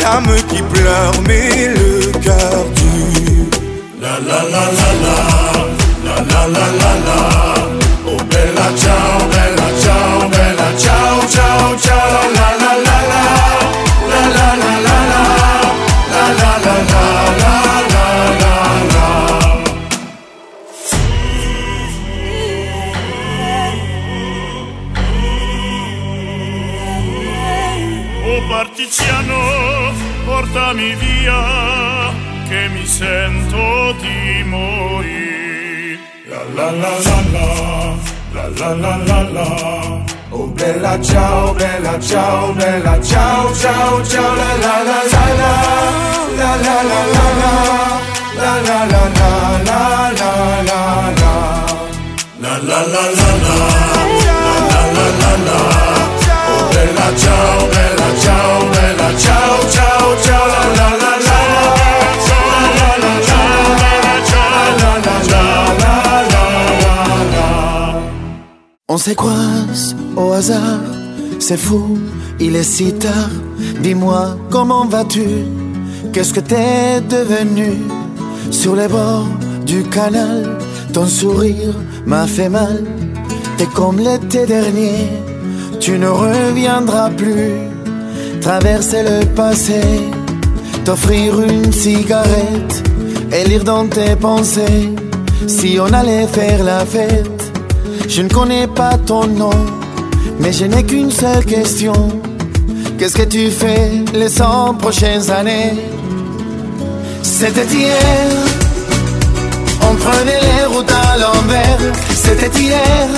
L'âme 0.09 0.37
qui 0.49 0.63
pleure, 0.63 1.19
mais 1.27 1.67
le 1.67 2.13
cœur 2.21 2.65
dur. 2.77 3.47
La 4.01 4.15
la 4.29 4.41
la 4.53 4.65
la 4.79 4.91
la, 5.03 5.17
la 6.05 6.17
la 6.31 6.43
la 6.55 6.67
la 6.81 6.93
la. 7.07 7.19
Oh 8.07 8.21
bella 8.31 8.69
ciao, 8.81 9.19
bella 9.33 9.69
ciao, 9.83 10.29
bella 10.29 10.69
ciao, 10.79 11.17
ciao, 11.29 11.65
ciao. 11.85 12.19
La 12.39 12.49
la 12.63 12.73
la 12.87 12.97
la 13.11 13.11
la, 13.11 13.25
la 14.11 14.21
la 14.37 14.49
la 14.63 14.75
la 14.87 14.97
la, 15.11 15.25
la 16.13 16.25
la 16.41 16.53
la 16.65 16.77
la 16.93 17.07
la 17.43 17.55
la 17.93 18.07
la 18.43 18.55
la. 18.93 19.07
Oh 28.29 28.41
partigiano, 28.49 29.41
portami 30.37 30.95
via, 30.97 32.13
che 32.49 32.69
mi 32.69 32.85
sento 32.85 33.95
di 34.03 34.43
morire. 34.45 35.99
La 36.29 36.43
la 36.55 36.71
la 36.71 36.93
la 37.07 37.49
la, 38.35 38.45
la 38.59 38.75
la 38.75 38.97
la 39.09 39.21
la. 39.37 39.49
Oh 40.31 40.47
bella 40.49 41.01
ciao, 41.01 41.55
bella 41.55 41.99
ciao, 41.99 42.53
bella 42.53 43.01
ciao, 43.01 43.55
ciao, 43.55 44.05
ciao. 44.05 44.35
La 44.35 44.53
la 44.65 44.77
la 44.89 45.01
la 45.15 45.25
la, 45.41 45.53
la 46.41 46.53
la 46.67 46.77
la 46.91 47.01
la 47.15 47.27
la, 47.41 47.53
la 48.43 48.53
la 48.69 48.79
la 48.93 49.03
la 49.19 49.33
la 49.69 49.81
la 50.21 50.33
la 50.69 50.81
la. 51.21 51.35
La 52.43 52.55
la 52.69 52.81
la 52.95 53.05
la 53.19 53.31
la, 53.45 53.57
la 54.27 54.39
la 54.73 54.83
la 54.97 55.07
la 55.21 55.33
la. 55.47 55.59
Oh 56.53 56.63
bella 56.73 57.09
ciao, 57.23 57.59
bella 57.75 58.09
ciao, 58.23 58.55
bella 58.75 59.09
ciao, 59.25 59.69
ciao. 59.71 59.96
On 68.89 68.99
s'écroise 68.99 69.97
au 70.17 70.31
hasard, 70.31 70.79
c'est 71.41 71.57
fou, 71.57 71.99
Il 72.39 72.55
est 72.55 72.63
si 72.63 72.93
tard, 72.93 73.31
dis-moi 73.83 74.37
comment 74.49 74.87
vas-tu? 74.87 75.27
Qu'est-ce 76.13 76.33
que 76.33 76.39
t'es 76.39 77.01
devenu? 77.01 77.79
Sur 78.53 78.77
les 78.77 78.87
bords 78.87 79.27
du 79.67 79.83
canal, 79.83 80.57
ton 80.93 81.07
sourire 81.07 81.75
m'a 82.07 82.29
fait 82.29 82.49
mal. 82.49 82.85
T'es 83.59 83.67
comme 83.67 83.99
l'été 83.99 84.47
dernier, 84.47 85.09
tu 85.81 85.99
ne 85.99 86.07
reviendras 86.07 87.11
plus. 87.11 87.55
Traverser 88.41 89.03
le 89.03 89.27
passé, 89.35 89.81
t'offrir 90.85 91.41
une 91.41 91.73
cigarette 91.73 92.85
et 93.33 93.49
lire 93.49 93.65
dans 93.65 93.89
tes 93.89 94.15
pensées. 94.15 94.95
Si 95.49 95.77
on 95.81 95.93
allait 95.93 96.29
faire 96.29 96.63
la 96.63 96.87
fête, 96.87 97.46
je 98.09 98.23
ne 98.23 98.29
connais 98.29 98.67
pas 98.67 98.97
ton 98.99 99.27
nom, 99.27 99.51
mais 100.39 100.53
je 100.53 100.65
n'ai 100.65 100.85
qu'une 100.85 101.11
seule 101.11 101.45
question. 101.45 101.93
Qu'est-ce 102.99 103.17
que 103.17 103.25
tu 103.25 103.51
fais 103.51 104.05
les 104.15 104.29
100 104.29 104.75
prochaines 104.75 105.31
années? 105.31 105.75
C'était 107.23 107.67
hier, 107.67 108.29
on 109.83 109.95
prenait 109.95 110.41
les 110.41 110.65
routes 110.67 110.91
à 110.91 111.19
l'envers. 111.19 111.79
C'était 112.15 112.59
hier, 112.59 113.09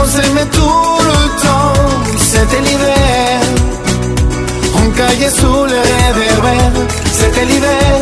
on 0.00 0.04
s'aimait 0.06 0.50
tout 0.52 0.98
le 1.10 1.42
temps. 1.42 1.72
C'était 2.16 2.60
l'hiver, 2.60 3.40
on 4.84 4.90
caillait 4.90 5.30
sous 5.30 5.64
le 5.72 5.80
réverbère. 5.92 6.72
C'était 7.12 7.44
l'hiver, 7.44 8.00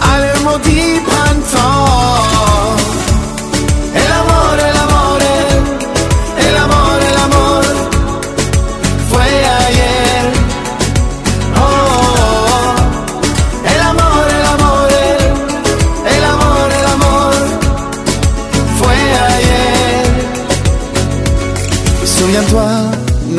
à 0.00 0.18
le 0.20 0.44
maudit 0.44 1.00
printemps. 1.06 2.33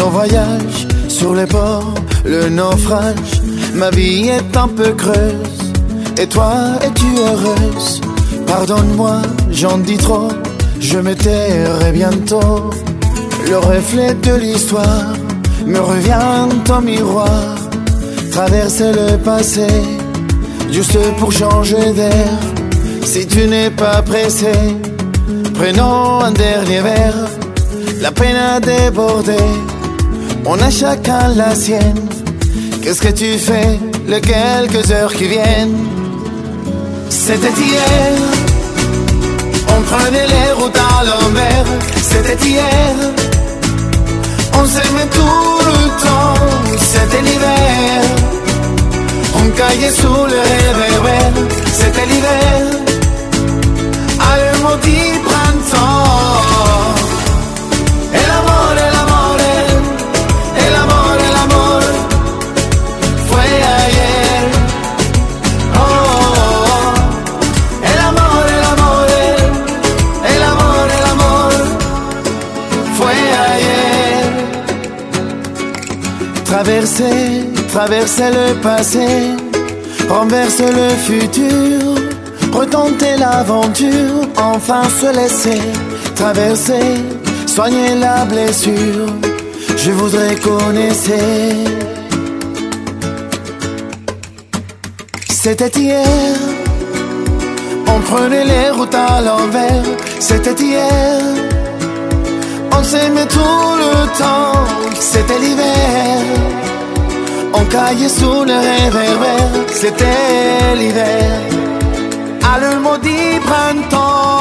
Nos 0.06 1.10
sur 1.10 1.34
les 1.34 1.46
ports, 1.46 1.94
le 2.26 2.50
naufrage. 2.50 3.42
Ma 3.74 3.90
vie 3.90 4.28
est 4.28 4.56
un 4.56 4.68
peu 4.68 4.92
creuse. 4.94 5.74
Et 6.18 6.28
toi, 6.28 6.54
es-tu 6.82 7.06
heureuse? 7.18 8.02
Pardonne-moi, 8.46 9.22
j'en 9.52 9.78
dis 9.78 9.98
trop. 9.98 10.30
Je 10.80 11.00
me 11.00 11.16
tairai 11.16 11.92
bientôt. 11.92 12.70
Le 13.50 13.58
reflet 13.58 14.14
de 14.14 14.36
l'histoire 14.36 15.14
me 15.66 15.80
revient 15.80 16.50
au 16.70 16.82
miroir. 16.82 17.56
Traverser 18.32 18.92
le 18.92 19.18
passé, 19.18 19.68
juste 20.72 21.00
pour 21.18 21.32
changer 21.32 21.94
d'air. 21.94 22.34
Si 23.04 23.26
tu 23.26 23.48
n'es 23.48 23.70
pas 23.70 24.02
pressé, 24.02 24.52
prenons 25.54 26.20
un 26.22 26.32
dernier 26.32 26.82
verre. 26.82 27.30
La 28.02 28.12
peine 28.12 28.36
a 28.36 28.60
débordé, 28.60 29.38
on 30.46 30.60
a 30.60 30.70
chacun 30.70 31.30
la 31.36 31.56
sienne. 31.56 32.08
Qu'est-ce 32.82 33.02
que 33.02 33.12
tu 33.12 33.38
fais 33.38 33.80
les 34.08 34.22
quelques 34.22 34.92
heures 34.92 35.14
qui 35.14 35.28
viennent? 35.28 35.88
C'était 37.10 37.56
hier, 37.60 38.14
on 39.76 39.82
prenait 39.82 40.28
les 40.28 40.52
routes 40.60 40.78
à 40.78 41.04
l'envers. 41.04 41.66
C'était 42.12 42.46
hier, 42.46 42.96
on 44.54 44.66
s'aimait 44.66 45.10
tout 45.12 45.58
le 45.70 45.80
temps. 46.06 46.36
C'était 46.78 47.24
l'hiver, 47.28 48.02
on 49.40 49.50
caillait 49.60 49.92
sous 50.02 50.26
le 50.34 50.40
réverbère. 50.54 51.34
C'était 51.74 52.06
l'hiver, 52.12 52.62
à 54.20 54.32
le 54.38 54.64
maudit 54.64 55.20
printemps. 55.26 56.45
Traverser, 76.96 78.32
le 78.32 78.54
passé, 78.62 79.06
renverse 80.08 80.60
le 80.62 80.90
futur, 80.96 81.94
retenter 82.54 83.18
l'aventure, 83.18 84.22
enfin 84.38 84.84
se 85.02 85.14
laisser 85.14 85.62
traverser, 86.16 87.04
soigner 87.48 87.96
la 87.96 88.24
blessure. 88.24 89.08
Je 89.76 89.92
voudrais 89.92 90.36
connaître. 90.36 90.96
C'était 95.30 95.78
hier, 95.78 96.08
on 97.88 98.00
prenait 98.00 98.46
les 98.46 98.70
routes 98.70 98.96
à 98.96 99.20
l'envers. 99.20 99.84
C'était 100.22 100.56
hier, 100.64 101.20
on 102.72 102.84
s'aimait 102.84 103.28
tout 103.28 103.76
le 103.84 104.18
temps. 104.18 104.54
C'était 104.98 105.40
l'hiver, 105.40 106.22
on 107.58 107.66
caillait 107.66 108.10
sous 108.10 108.44
le 108.44 108.58
réverbère. 108.70 109.50
C'était 109.72 110.76
l'hiver, 110.76 111.40
à 112.44 112.60
le 112.60 112.80
maudit 112.80 113.40
printemps. 113.46 114.35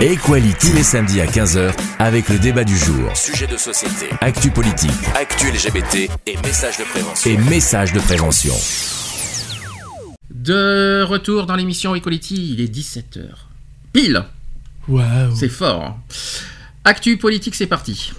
Equality 0.00 0.70
tous 0.70 0.76
les 0.76 0.82
samedis 0.82 1.20
à 1.20 1.26
15h 1.26 1.72
avec 1.98 2.28
le 2.28 2.38
débat 2.38 2.64
du 2.64 2.76
jour. 2.76 3.16
Sujet 3.16 3.46
de 3.46 3.56
société, 3.56 4.08
Actu 4.20 4.50
politique 4.50 4.90
actu 5.14 5.50
LGBT 5.50 6.10
et 6.26 6.36
messages 6.42 6.78
de 6.78 6.84
prévention. 6.84 7.30
et 7.30 7.36
messages 7.36 7.92
de 7.92 8.00
prévention. 8.00 8.54
De 10.30 11.02
retour 11.02 11.46
dans 11.46 11.56
l'émission 11.56 11.94
Equality, 11.94 12.54
il 12.54 12.60
est 12.60 12.74
17h. 12.74 13.22
Pile 13.92 14.24
Waouh. 14.88 15.34
C'est 15.34 15.48
fort. 15.48 15.98
Actu 16.84 17.16
politique, 17.16 17.54
c'est 17.54 17.66
parti. 17.66 18.12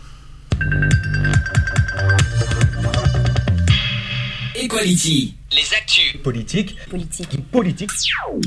Equality. 4.80 5.36
Les 5.54 5.74
actus. 5.78 6.18
Politique. 6.22 6.76
Politique. 6.90 7.30
Politique. 7.52 7.90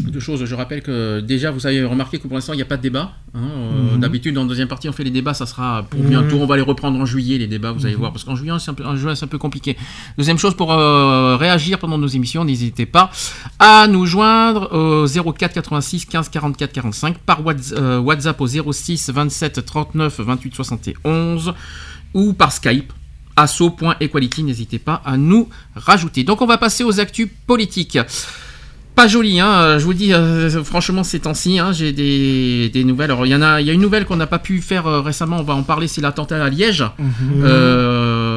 Deux 0.01 0.21
choses, 0.21 0.45
je 0.45 0.55
rappelle 0.55 0.83
que 0.83 1.21
déjà 1.21 1.51
vous 1.51 1.67
avez 1.67 1.83
remarqué 1.85 2.19
que 2.19 2.27
pour 2.27 2.35
l'instant 2.35 2.53
il 2.53 2.57
n'y 2.57 2.63
a 2.63 2.67
pas 2.67 2.77
de 2.77 2.83
débat. 2.83 3.13
hein. 3.35 3.39
Euh, 3.39 3.95
Mhm. 3.95 4.01
D'habitude 4.01 4.37
en 4.37 4.45
deuxième 4.45 4.69
partie 4.69 4.89
on 4.89 4.93
fait 4.93 5.05
les 5.05 5.11
débats, 5.11 5.33
ça 5.33 5.47
sera 5.47 5.85
pour 5.85 6.01
Mhm. 6.01 6.09
bientôt, 6.09 6.37
on 6.37 6.47
va 6.47 6.57
les 6.57 6.63
reprendre 6.63 6.99
en 7.01 7.07
juillet 7.07 7.39
les 7.39 7.47
débats, 7.47 7.73
vous 7.73 7.87
allez 7.87 7.95
Mhm. 7.95 8.01
voir, 8.01 8.13
parce 8.13 8.25
qu'en 8.25 8.37
juillet 8.37 8.53
c'est 8.59 8.71
un, 8.71 8.75
peu- 8.75 8.85
en 8.85 8.97
juin, 8.97 9.15
c'est 9.15 9.25
un 9.25 9.29
peu 9.29 9.39
compliqué. 9.39 9.77
Deuxième 10.19 10.39
chose, 10.39 10.55
pour 10.55 10.73
euh, 10.73 11.37
réagir 11.37 11.79
pendant 11.79 11.97
nos 11.99 12.09
émissions, 12.09 12.45
n'hésitez 12.45 12.85
pas 12.87 13.11
à 13.59 13.87
nous 13.89 14.05
joindre 14.05 14.71
au 14.73 15.07
04 15.07 15.55
86 15.55 16.05
15 16.05 16.29
44 16.29 16.73
45 16.73 17.19
par 17.19 17.43
Whats- 17.45 17.73
euh, 17.73 17.99
WhatsApp 18.01 18.39
au 18.41 18.47
06 18.47 19.09
27 19.11 19.65
39 19.65 20.21
28 20.21 20.55
71 20.55 21.55
ou 22.15 22.33
par 22.35 22.53
Skype 22.53 22.93
asso.equality, 23.42 24.42
n'hésitez 24.42 24.78
pas 24.78 25.02
à 25.05 25.17
nous 25.17 25.49
rajouter. 25.75 26.25
Donc 26.25 26.42
on 26.42 26.47
va 26.47 26.58
passer 26.58 26.84
aux 26.84 27.00
actus 27.00 27.28
politiques. 27.47 27.99
Pas 28.99 29.07
joli, 29.07 29.39
hein, 29.39 29.78
je 29.78 29.84
vous 29.84 29.94
dis, 29.94 30.12
euh, 30.12 30.65
franchement, 30.65 31.05
ces 31.05 31.20
temps-ci, 31.20 31.60
hein, 31.60 31.70
j'ai 31.70 31.92
des, 31.92 32.68
des 32.68 32.83
nouvelles. 32.83 33.12
Alors, 33.12 33.26
il 33.26 33.28
y 33.28 33.34
en 33.36 33.42
a, 33.42 33.60
il 33.60 33.67
y 33.68 33.70
a 33.70 33.73
une 33.73 33.81
nouvelle 33.81 34.05
qu'on 34.05 34.17
n'a 34.17 34.26
pas 34.26 34.41
pu 34.41 34.60
faire 34.60 34.89
euh, 34.89 35.00
récemment, 35.00 35.36
on 35.39 35.44
va 35.44 35.55
en 35.55 35.62
parler, 35.62 35.86
c'est 35.86 36.00
l'attentat 36.00 36.44
à 36.44 36.49
Liège. 36.49 36.84
Mhm. 36.99 37.08
Euh, 37.44 38.28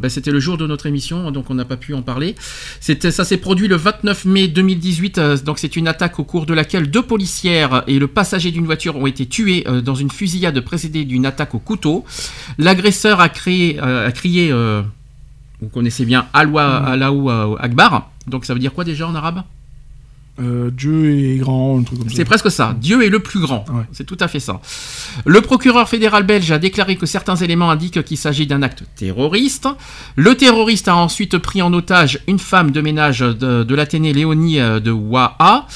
ben, 0.00 0.08
c'était 0.08 0.30
le 0.30 0.40
jour 0.40 0.56
de 0.56 0.66
notre 0.66 0.86
émission, 0.86 1.30
donc 1.30 1.50
on 1.50 1.54
n'a 1.54 1.64
pas 1.64 1.76
pu 1.76 1.94
en 1.94 2.02
parler. 2.02 2.34
Ça 2.80 3.24
s'est 3.24 3.36
produit 3.36 3.68
le 3.68 3.76
29 3.76 4.24
mai 4.24 4.48
2018, 4.48 5.18
euh, 5.18 5.36
donc 5.38 5.58
c'est 5.58 5.76
une 5.76 5.88
attaque 5.88 6.18
au 6.18 6.24
cours 6.24 6.46
de 6.46 6.54
laquelle 6.54 6.90
deux 6.90 7.02
policières 7.02 7.84
et 7.86 7.98
le 7.98 8.06
passager 8.06 8.50
d'une 8.50 8.66
voiture 8.66 8.96
ont 8.96 9.06
été 9.06 9.26
tués 9.26 9.64
euh, 9.68 9.80
dans 9.80 9.94
une 9.94 10.10
fusillade 10.10 10.60
précédée 10.60 11.04
d'une 11.04 11.26
attaque 11.26 11.54
au 11.54 11.58
couteau. 11.58 12.04
L'agresseur 12.58 13.20
a, 13.20 13.28
euh, 13.46 14.08
a 14.08 14.12
crié, 14.12 14.52
vous 15.60 15.68
connaissez 15.68 16.04
bien, 16.04 16.26
euh, 16.34 17.56
Akbar, 17.58 18.10
donc 18.26 18.44
ça 18.44 18.54
veut 18.54 18.60
dire 18.60 18.72
quoi 18.72 18.84
déjà 18.84 19.06
en 19.06 19.14
arabe? 19.14 19.42
Euh, 20.40 20.70
Dieu 20.70 21.34
est 21.34 21.36
grand, 21.38 21.78
un 21.78 21.82
truc 21.82 21.98
comme 21.98 22.08
ça. 22.08 22.16
C'est 22.16 22.24
presque 22.24 22.50
ça. 22.50 22.74
Dieu 22.80 23.04
est 23.04 23.08
le 23.08 23.20
plus 23.20 23.40
grand. 23.40 23.64
C'est 23.92 24.04
tout 24.04 24.16
à 24.20 24.28
fait 24.28 24.40
ça. 24.40 24.60
Le 25.26 25.40
procureur 25.40 25.88
fédéral 25.88 26.22
belge 26.24 26.50
a 26.50 26.58
déclaré 26.58 26.96
que 26.96 27.06
certains 27.06 27.36
éléments 27.36 27.70
indiquent 27.70 28.02
qu'il 28.04 28.16
s'agit 28.16 28.46
d'un 28.46 28.62
acte 28.62 28.84
terroriste. 28.96 29.68
Le 30.16 30.34
terroriste 30.34 30.88
a 30.88 30.96
ensuite 30.96 31.38
pris 31.38 31.62
en 31.62 31.72
otage 31.72 32.20
une 32.26 32.38
femme 32.38 32.70
de 32.70 32.80
ménage 32.80 33.20
de, 33.20 33.64
de 33.64 33.74
l'Athénée 33.74 34.12
Léonie 34.12 34.60
euh, 34.60 34.80
de 34.80 34.90
Waha. 34.90 35.66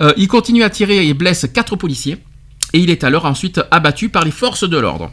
Euh, 0.00 0.12
il 0.16 0.28
continue 0.28 0.62
à 0.62 0.70
tirer 0.70 1.06
et 1.06 1.14
blesse 1.14 1.46
quatre 1.52 1.76
policiers. 1.76 2.18
Et 2.72 2.78
il 2.78 2.90
est 2.90 3.04
alors 3.04 3.24
ensuite 3.24 3.60
abattu 3.70 4.08
par 4.08 4.24
les 4.24 4.30
forces 4.30 4.68
de 4.68 4.78
l'ordre. 4.78 5.10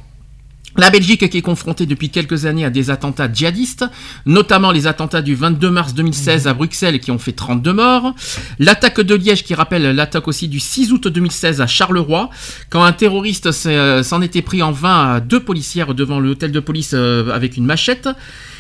La 0.80 0.92
Belgique 0.92 1.28
qui 1.28 1.40
est 1.40 1.42
confrontée 1.42 1.88
depuis 1.88 2.12
quelques 2.12 2.46
années 2.46 2.64
à 2.64 2.70
des 2.70 2.92
attentats 2.92 3.28
djihadistes, 3.34 3.86
notamment 4.28 4.72
les 4.72 4.86
attentats 4.86 5.24
du 5.24 5.34
22 5.34 5.72
mars 5.72 5.96
2016 5.96 6.48
à 6.48 6.54
Bruxelles 6.54 7.00
qui 7.00 7.10
ont 7.10 7.18
fait 7.18 7.32
32 7.32 7.74
morts, 7.74 8.14
l'attaque 8.60 9.02
de 9.02 9.16
Liège 9.16 9.44
qui 9.44 9.56
rappelle 9.56 9.96
l'attaque 9.96 10.28
aussi 10.28 10.48
du 10.48 10.60
6 10.60 10.92
août 10.92 11.08
2016 11.08 11.62
à 11.62 11.68
Charleroi, 11.68 12.30
quand 12.70 12.84
un 12.84 12.92
terroriste 12.92 13.50
euh, 13.66 14.04
s'en 14.04 14.22
était 14.22 14.44
pris 14.44 14.62
en 14.62 14.72
vain 14.72 15.16
à 15.16 15.20
deux 15.20 15.40
policières 15.40 15.96
devant 15.96 16.20
l'hôtel 16.20 16.52
de 16.52 16.60
police 16.60 16.92
euh, 16.94 17.32
avec 17.32 17.58
une 17.58 17.66
machette, 17.66 18.08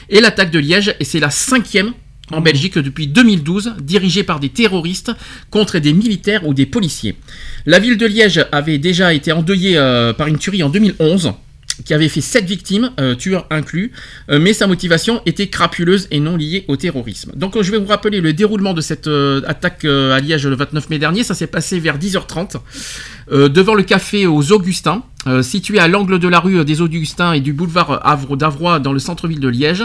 et 0.09 0.19
l'attaque 0.19 0.49
de 0.49 0.57
Liège, 0.57 0.95
et 0.99 1.03
c'est 1.03 1.19
la 1.19 1.29
cinquième 1.29 1.93
en 2.31 2.41
Belgique 2.41 2.79
depuis 2.79 3.05
2012, 3.05 3.75
dirigée 3.79 4.23
par 4.23 4.39
des 4.39 4.49
terroristes 4.49 5.11
contre 5.51 5.77
des 5.77 5.93
militaires 5.93 6.47
ou 6.47 6.55
des 6.55 6.65
policiers. 6.65 7.15
La 7.67 7.77
ville 7.77 7.95
de 7.95 8.07
Liège 8.07 8.43
avait 8.51 8.79
déjà 8.79 9.13
été 9.13 9.31
endeuillée 9.31 9.77
euh, 9.77 10.13
par 10.13 10.25
une 10.25 10.39
tuerie 10.39 10.63
en 10.63 10.69
2011 10.69 11.33
qui 11.85 11.93
avait 11.93 12.09
fait 12.09 12.21
7 12.21 12.45
victimes, 12.45 12.91
euh, 12.99 13.15
tueurs 13.15 13.45
inclus, 13.49 13.91
euh, 14.29 14.39
mais 14.39 14.53
sa 14.53 14.67
motivation 14.67 15.21
était 15.25 15.47
crapuleuse 15.47 16.07
et 16.11 16.19
non 16.19 16.37
liée 16.37 16.65
au 16.67 16.75
terrorisme. 16.75 17.31
Donc 17.35 17.55
euh, 17.55 17.63
je 17.63 17.71
vais 17.71 17.77
vous 17.77 17.87
rappeler 17.87 18.21
le 18.21 18.33
déroulement 18.33 18.73
de 18.73 18.81
cette 18.81 19.09
attaque 19.47 19.85
à 19.85 20.19
Liège 20.19 20.47
le 20.47 20.55
29 20.55 20.89
mai 20.89 20.99
dernier, 20.99 21.23
ça 21.23 21.33
s'est 21.33 21.47
passé 21.47 21.79
vers 21.79 21.97
10h30, 21.97 22.57
euh, 23.31 23.49
devant 23.49 23.73
le 23.73 23.83
café 23.83 24.25
aux 24.25 24.51
Augustins, 24.51 25.03
situé 25.41 25.77
à 25.77 25.89
l'angle 25.89 26.19
de 26.19 26.27
la 26.29 26.39
rue 26.39 26.63
des 26.63 26.79
Augustins 26.79 27.33
et 27.33 27.41
du 27.41 27.51
boulevard 27.51 28.01
d'Avroy 28.37 28.79
dans 28.79 28.93
le 28.93 28.99
centre-ville 28.99 29.41
de 29.41 29.49
Liège. 29.49 29.83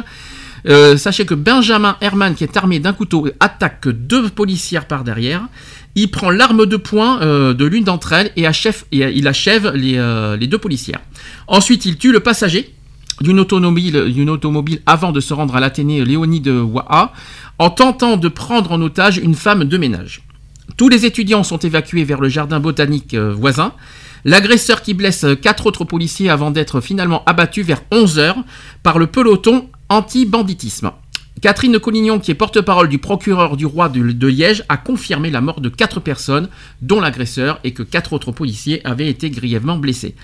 Sachez 0.96 1.26
que 1.26 1.34
Benjamin 1.34 1.96
Herman, 2.00 2.36
qui 2.36 2.44
est 2.44 2.56
armé 2.56 2.78
d'un 2.78 2.92
couteau, 2.92 3.28
attaque 3.40 3.88
deux 3.88 4.28
policières 4.28 4.86
par 4.86 5.02
derrière. 5.02 5.48
Il 5.94 6.10
prend 6.10 6.30
l'arme 6.30 6.66
de 6.66 6.76
poing 6.76 7.20
euh, 7.20 7.52
de 7.52 7.64
l'une 7.64 7.84
d'entre 7.84 8.12
elles 8.12 8.32
et, 8.36 8.46
achève, 8.46 8.84
euh, 8.94 9.12
il 9.14 9.28
achève 9.28 9.72
les, 9.74 9.98
euh, 9.98 10.36
les 10.36 10.46
deux 10.46 10.58
policières. 10.58 11.00
Ensuite, 11.48 11.84
il 11.84 11.98
tue 11.98 12.12
le 12.12 12.20
passager 12.20 12.74
d'une 13.20 13.38
automobile, 13.38 14.80
avant 14.86 15.12
de 15.12 15.20
se 15.20 15.34
rendre 15.34 15.54
à 15.54 15.60
l'Athénée 15.60 16.04
Léonie 16.04 16.40
de 16.40 16.58
Waha 16.58 17.12
en 17.58 17.70
tentant 17.70 18.16
de 18.16 18.28
prendre 18.28 18.72
en 18.72 18.80
otage 18.80 19.18
une 19.18 19.34
femme 19.34 19.64
de 19.64 19.76
ménage. 19.76 20.22
Tous 20.76 20.88
les 20.88 21.04
étudiants 21.04 21.44
sont 21.44 21.58
évacués 21.58 22.04
vers 22.04 22.20
le 22.20 22.28
jardin 22.28 22.58
botanique 22.58 23.14
voisin. 23.14 23.74
L'agresseur 24.24 24.82
qui 24.82 24.94
blesse 24.94 25.26
quatre 25.40 25.66
autres 25.66 25.84
policiers 25.84 26.30
avant 26.30 26.50
d'être 26.50 26.80
finalement 26.80 27.22
abattu 27.26 27.62
vers 27.62 27.82
11h 27.92 28.36
par 28.82 28.98
le 28.98 29.06
peloton 29.06 29.68
anti-banditisme. 29.88 30.90
Catherine 31.40 31.78
Collignon, 31.80 32.20
qui 32.20 32.30
est 32.30 32.34
porte-parole 32.34 32.88
du 32.88 32.98
procureur 32.98 33.56
du 33.56 33.66
roi 33.66 33.88
de, 33.88 34.12
de 34.12 34.26
Liège, 34.28 34.64
a 34.68 34.76
confirmé 34.76 35.30
la 35.30 35.40
mort 35.40 35.60
de 35.60 35.68
quatre 35.68 35.98
personnes, 35.98 36.48
dont 36.82 37.00
l'agresseur, 37.00 37.58
et 37.64 37.72
que 37.72 37.82
quatre 37.82 38.12
autres 38.12 38.30
policiers 38.30 38.84
avaient 38.86 39.08
été 39.08 39.30
grièvement 39.30 39.76
blessés. 39.76 40.14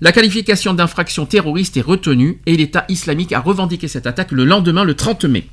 La 0.00 0.12
qualification 0.12 0.74
d'infraction 0.74 1.26
terroriste 1.26 1.76
est 1.76 1.82
retenue 1.82 2.40
et 2.46 2.56
l'État 2.56 2.84
islamique 2.88 3.32
a 3.32 3.40
revendiqué 3.40 3.88
cette 3.88 4.06
attaque 4.06 4.30
le 4.30 4.44
lendemain, 4.44 4.84
le 4.84 4.94
30 4.94 5.24
mai. 5.24 5.48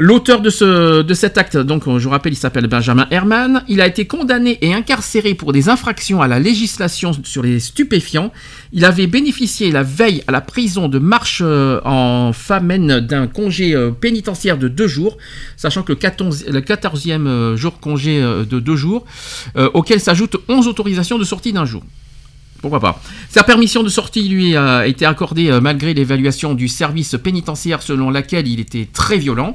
L'auteur 0.00 0.40
de, 0.40 0.48
ce, 0.48 1.02
de 1.02 1.14
cet 1.14 1.38
acte, 1.38 1.56
donc 1.56 1.82
je 1.84 2.04
vous 2.04 2.10
rappelle, 2.10 2.32
il 2.32 2.36
s'appelle 2.36 2.68
Benjamin 2.68 3.08
Herman. 3.10 3.64
Il 3.66 3.80
a 3.80 3.86
été 3.88 4.06
condamné 4.06 4.56
et 4.60 4.72
incarcéré 4.72 5.34
pour 5.34 5.52
des 5.52 5.68
infractions 5.68 6.22
à 6.22 6.28
la 6.28 6.38
législation 6.38 7.10
sur 7.24 7.42
les 7.42 7.58
stupéfiants. 7.58 8.32
Il 8.72 8.84
avait 8.84 9.08
bénéficié 9.08 9.72
la 9.72 9.82
veille 9.82 10.22
à 10.28 10.30
la 10.30 10.40
prison 10.40 10.88
de 10.88 11.00
marche 11.00 11.42
euh, 11.44 11.80
en 11.84 12.32
famine 12.32 13.00
d'un 13.00 13.26
congé 13.26 13.74
euh, 13.74 13.90
pénitentiaire 13.90 14.56
de 14.56 14.68
deux 14.68 14.86
jours, 14.86 15.18
sachant 15.56 15.82
que 15.82 15.90
le 15.90 15.96
14, 15.96 16.46
le 16.46 16.60
14e 16.60 17.26
euh, 17.26 17.56
jour 17.56 17.80
congé 17.80 18.22
euh, 18.22 18.44
de 18.44 18.60
deux 18.60 18.76
jours, 18.76 19.04
euh, 19.56 19.68
auquel 19.74 19.98
s'ajoutent 19.98 20.36
11 20.48 20.68
autorisations 20.68 21.18
de 21.18 21.24
sortie 21.24 21.52
d'un 21.52 21.64
jour. 21.64 21.82
Pourquoi 22.60 22.80
pas 22.80 23.00
Sa 23.28 23.44
permission 23.44 23.82
de 23.82 23.88
sortie 23.88 24.28
lui 24.28 24.56
a 24.56 24.86
été 24.86 25.06
accordée 25.06 25.50
euh, 25.50 25.60
malgré 25.60 25.94
l'évaluation 25.94 26.54
du 26.54 26.68
service 26.68 27.16
pénitentiaire 27.22 27.82
selon 27.82 28.10
laquelle 28.10 28.48
il 28.48 28.58
était 28.58 28.88
très 28.92 29.18
violent. 29.18 29.54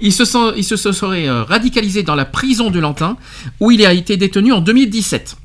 Il 0.00 0.12
se, 0.12 0.24
serait 0.24 1.28
euh, 1.28 1.42
radicalisé 1.42 2.02
dans 2.02 2.14
la 2.14 2.24
prison 2.24 2.70
de 2.70 2.78
Lantin 2.78 3.16
où 3.60 3.70
il 3.70 3.84
a 3.84 3.92
été 3.92 4.16
détenu 4.16 4.52
en 4.52 4.60
2017. 4.60 5.36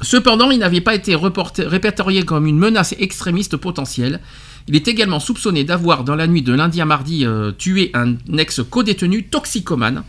Cependant, 0.00 0.50
il 0.50 0.60
n'avait 0.60 0.80
pas 0.80 0.94
été 0.94 1.16
répertorié 1.16 2.24
comme 2.24 2.46
une 2.46 2.58
menace 2.58 2.94
extrémiste 2.98 3.56
potentielle. 3.56 4.20
Il 4.68 4.76
est 4.76 4.86
également 4.86 5.18
soupçonné 5.18 5.64
d'avoir, 5.64 6.04
dans 6.04 6.14
la 6.14 6.26
nuit 6.26 6.42
de 6.42 6.52
lundi 6.52 6.80
à 6.80 6.84
mardi, 6.84 7.24
euh, 7.24 7.52
tué 7.52 7.90
un 7.94 8.14
ex-codétenu 8.36 9.24
toxicomane 9.24 10.04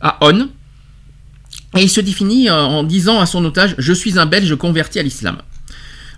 à 0.00 0.18
On. 0.22 0.48
Et 1.76 1.82
il 1.82 1.90
se 1.90 2.00
définit 2.00 2.48
euh, 2.48 2.54
en 2.54 2.82
disant 2.82 3.20
à 3.20 3.26
son 3.26 3.44
otage 3.44 3.74
Je 3.78 3.92
suis 3.92 4.18
un 4.18 4.26
Belge 4.26 4.56
converti 4.56 4.98
à 4.98 5.02
l'islam. 5.02 5.38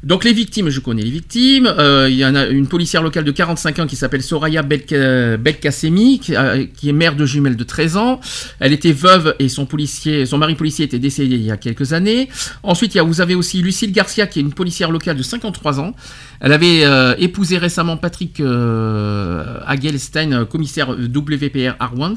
Donc 0.02 0.24
les 0.24 0.32
victimes, 0.32 0.68
je 0.70 0.80
connais 0.80 1.02
les 1.02 1.10
victimes. 1.10 1.66
Euh, 1.66 2.08
il 2.08 2.16
y 2.16 2.24
en 2.24 2.34
a 2.34 2.46
une 2.46 2.66
policière 2.68 3.02
locale 3.02 3.24
de 3.24 3.32
45 3.32 3.80
ans 3.80 3.86
qui 3.86 3.96
s'appelle 3.96 4.22
Soraya 4.22 4.62
Belka- 4.62 5.36
Belkacemi, 5.36 6.20
qui, 6.20 6.36
euh, 6.36 6.64
qui 6.76 6.88
est 6.88 6.92
mère 6.92 7.16
de 7.16 7.26
jumelles 7.26 7.56
de 7.56 7.64
13 7.64 7.96
ans. 7.96 8.20
Elle 8.60 8.72
était 8.72 8.92
veuve 8.92 9.34
et 9.38 9.48
son 9.48 9.66
policier, 9.66 10.24
son 10.26 10.38
mari 10.38 10.54
policier 10.54 10.84
était 10.84 10.98
décédé 10.98 11.34
il 11.36 11.42
y 11.42 11.50
a 11.50 11.56
quelques 11.56 11.92
années. 11.92 12.28
Ensuite, 12.62 12.96
vous 12.96 13.20
avez 13.20 13.34
aussi 13.34 13.60
Lucille 13.62 13.92
Garcia, 13.92 14.26
qui 14.26 14.38
est 14.38 14.42
une 14.42 14.52
policière 14.52 14.90
locale 14.90 15.16
de 15.16 15.22
53 15.22 15.80
ans. 15.80 15.94
Elle 16.40 16.52
avait 16.52 16.84
euh, 16.84 17.14
épousé 17.18 17.58
récemment 17.58 17.96
Patrick 17.96 18.40
euh, 18.40 19.58
Hagelstein, 19.66 20.32
euh, 20.32 20.44
commissaire 20.44 20.90
WPR 20.90 21.74
Arwans. 21.80 22.14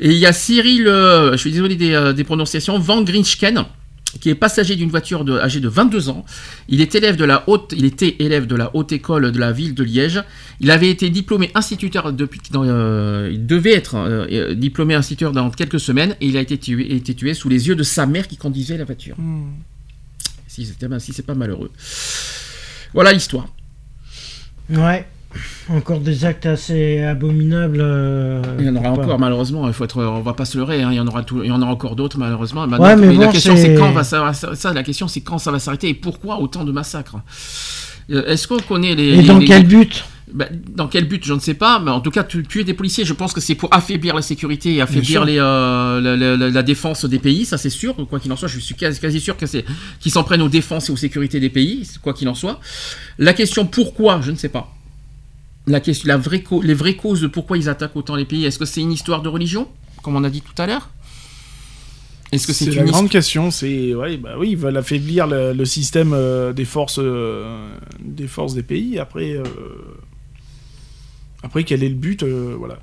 Et 0.00 0.12
il 0.12 0.18
y 0.18 0.26
a 0.26 0.32
Cyril, 0.32 0.86
euh, 0.86 1.32
je 1.32 1.36
suis 1.36 1.50
désolé 1.50 1.74
des, 1.76 1.92
euh, 1.92 2.12
des 2.12 2.24
prononciations, 2.24 2.78
Van 2.78 3.02
Grinchken, 3.02 3.64
qui 4.18 4.30
est 4.30 4.34
passager 4.34 4.76
d'une 4.76 4.90
voiture 4.90 5.24
de, 5.24 5.38
âgé 5.38 5.60
de 5.60 5.68
22 5.68 6.08
ans. 6.08 6.24
Il 6.68 6.80
est 6.80 6.94
élève 6.94 7.16
de 7.16 7.24
la 7.24 7.48
haute, 7.48 7.74
il 7.76 7.84
était 7.84 8.16
élève 8.18 8.46
de 8.46 8.56
la 8.56 8.74
haute 8.74 8.92
école 8.92 9.32
de 9.32 9.38
la 9.38 9.52
ville 9.52 9.74
de 9.74 9.82
Liège. 9.82 10.22
Il 10.60 10.70
avait 10.70 10.90
été 10.90 11.10
diplômé 11.10 11.50
instituteur 11.54 12.12
depuis, 12.12 12.40
dans, 12.50 12.64
euh, 12.64 13.30
il 13.32 13.46
devait 13.46 13.74
être 13.74 13.96
euh, 13.96 14.26
euh, 14.30 14.54
diplômé 14.54 14.94
instituteur 14.94 15.32
dans 15.32 15.50
quelques 15.50 15.80
semaines 15.80 16.16
et 16.20 16.26
il 16.26 16.36
a 16.36 16.40
été 16.40 16.58
tué, 16.58 16.94
été 16.94 17.14
tué 17.14 17.34
sous 17.34 17.48
les 17.48 17.68
yeux 17.68 17.76
de 17.76 17.82
sa 17.82 18.06
mère 18.06 18.28
qui 18.28 18.36
conduisait 18.36 18.76
la 18.76 18.84
voiture. 18.84 19.16
Si 20.46 20.66
c'était, 20.66 20.88
ben, 20.88 20.98
si 20.98 21.12
c'est 21.12 21.26
pas 21.26 21.34
malheureux. 21.34 21.70
Voilà 22.92 23.12
l'histoire. 23.12 23.48
Ouais. 24.70 25.06
Encore 25.68 26.00
des 26.00 26.24
actes 26.24 26.46
assez 26.46 27.02
abominables. 27.02 27.78
euh, 27.80 28.42
Il 28.58 28.66
y 28.66 28.68
en 28.68 28.76
aura 28.76 28.94
pas- 28.94 29.02
encore 29.02 29.18
malheureusement. 29.18 29.66
Il 29.66 29.72
faut 29.74 29.84
être, 29.84 30.02
on 30.02 30.20
va 30.20 30.34
pas 30.34 30.44
se 30.44 30.56
leurrer. 30.58 30.82
hein, 30.82 30.88
il 30.92 30.96
y 30.96 31.00
en 31.00 31.06
aura 31.06 31.22
tout, 31.22 31.42
il 31.42 31.48
y 31.48 31.52
en 31.52 31.60
aura 31.62 31.72
encore 31.72 31.96
d'autres 31.96 32.18
malheureusement. 32.18 32.64
Ouais, 32.66 32.96
mais 32.96 33.12
la 33.14 33.26
bon, 33.26 33.32
question 33.32 33.56
c'est- 33.56 33.74
quand 33.74 33.92
va 33.92 34.04
ça, 34.04 34.32
ça, 34.32 34.72
la 34.72 34.82
question 34.82 35.08
c'est 35.08 35.20
quand 35.22 35.38
ça 35.38 35.50
va 35.50 35.58
s'arrêter 35.58 35.88
et 35.88 35.94
pourquoi 35.94 36.38
autant 36.40 36.64
de 36.64 36.72
massacres? 36.72 37.16
Euh, 38.10 38.26
Est-ce 38.26 38.46
qu'on 38.48 38.58
connaît 38.58 38.94
les 38.94 39.20
Et 39.20 39.22
dans 39.22 39.38
les- 39.38 39.46
quel 39.46 39.66
but? 39.66 40.04
Bah, 40.32 40.46
Dans 40.74 40.88
quel 40.88 41.06
but, 41.06 41.24
je 41.24 41.32
ne 41.32 41.38
sais 41.38 41.54
pas, 41.54 41.78
mais 41.78 41.90
en 41.92 42.00
tout 42.00 42.10
cas, 42.10 42.24
tu- 42.24 42.42
tuer 42.42 42.64
des 42.64 42.74
policiers, 42.74 43.04
je 43.04 43.12
pense 43.12 43.32
que 43.32 43.40
c'est 43.40 43.54
pour 43.54 43.72
affaiblir 43.72 44.16
la 44.16 44.22
sécurité 44.22 44.74
et 44.74 44.80
affaiblir 44.80 45.24
les, 45.24 45.38
euh, 45.38 46.00
la, 46.00 46.16
la- 46.16 46.36
la- 46.36 46.50
la 46.50 46.62
défense 46.64 47.04
des 47.04 47.18
pays, 47.20 47.44
ça 47.44 47.56
c'est 47.56 47.70
sûr, 47.70 47.94
quoi 48.10 48.18
qu'il 48.18 48.32
en 48.32 48.36
soit, 48.36 48.48
je 48.48 48.58
suis 48.58 48.74
quasi, 48.74 48.98
quasi 48.98 49.20
sûr 49.20 49.36
que 49.36 49.46
c'est 49.46 49.64
qu'ils 50.00 50.10
s'en 50.10 50.24
prennent 50.24 50.42
aux 50.42 50.48
défenses 50.48 50.88
et 50.88 50.92
aux 50.92 50.96
sécurités 50.96 51.38
des 51.40 51.50
pays, 51.50 51.88
quoi 52.02 52.14
qu'il 52.14 52.28
en 52.28 52.34
soit. 52.34 52.58
La 53.18 53.32
question 53.32 53.64
pourquoi, 53.64 54.20
je 54.22 54.32
ne 54.32 54.36
sais 54.36 54.48
pas. 54.48 54.74
La 55.66 55.80
question, 55.80 56.08
la 56.08 56.16
vraie 56.18 56.42
cau- 56.42 56.60
les 56.62 56.74
vraies 56.74 56.96
causes 56.96 57.20
de 57.22 57.26
pourquoi 57.26 57.56
ils 57.56 57.68
attaquent 57.68 57.96
autant 57.96 58.16
les 58.16 58.24
pays, 58.26 58.44
est-ce 58.44 58.58
que 58.58 58.64
c'est 58.66 58.80
une 58.82 58.92
histoire 58.92 59.22
de 59.22 59.28
religion, 59.28 59.68
comme 60.02 60.14
on 60.16 60.24
a 60.24 60.30
dit 60.30 60.42
tout 60.42 60.60
à 60.60 60.66
l'heure? 60.66 60.90
Est-ce 62.32 62.46
que 62.46 62.52
c'est 62.52 62.64
une 62.66 62.84
grande 62.90 63.08
question. 63.10 63.50
C'est 63.50 63.94
ouais, 63.94 64.16
bah 64.16 64.34
oui, 64.38 64.50
ils 64.50 64.56
veulent 64.56 64.76
affaiblir 64.76 65.26
le, 65.26 65.52
le 65.52 65.64
système 65.64 66.12
euh, 66.12 66.52
des 66.52 66.64
forces, 66.64 66.98
euh, 67.00 67.68
des 68.00 68.26
forces 68.26 68.54
des 68.54 68.62
pays. 68.64 68.98
Après, 68.98 69.32
euh, 69.34 69.44
après 71.42 71.64
quel 71.64 71.82
est 71.84 71.88
le 71.88 71.94
but 71.94 72.22
Voilà. 72.24 72.78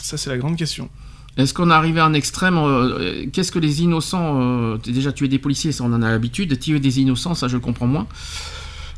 Ça, 0.00 0.16
c'est 0.16 0.30
la 0.30 0.38
grande 0.38 0.56
question. 0.56 0.88
Est-ce 1.36 1.52
qu'on 1.52 1.70
est 1.70 1.74
arrivé 1.74 2.00
à 2.00 2.04
un 2.06 2.14
extrême 2.14 2.58
Qu'est-ce 3.32 3.52
que 3.52 3.58
les 3.58 3.82
innocents 3.82 4.76
Déjà, 4.76 5.12
tuer 5.12 5.28
des 5.28 5.38
policiers, 5.38 5.72
ça 5.72 5.84
on 5.84 5.92
en 5.92 6.02
a 6.02 6.10
l'habitude. 6.10 6.58
Tuer 6.58 6.80
des 6.80 7.00
innocents, 7.00 7.34
ça 7.34 7.46
je 7.48 7.54
le 7.54 7.60
comprends 7.60 7.86
moins. 7.86 8.06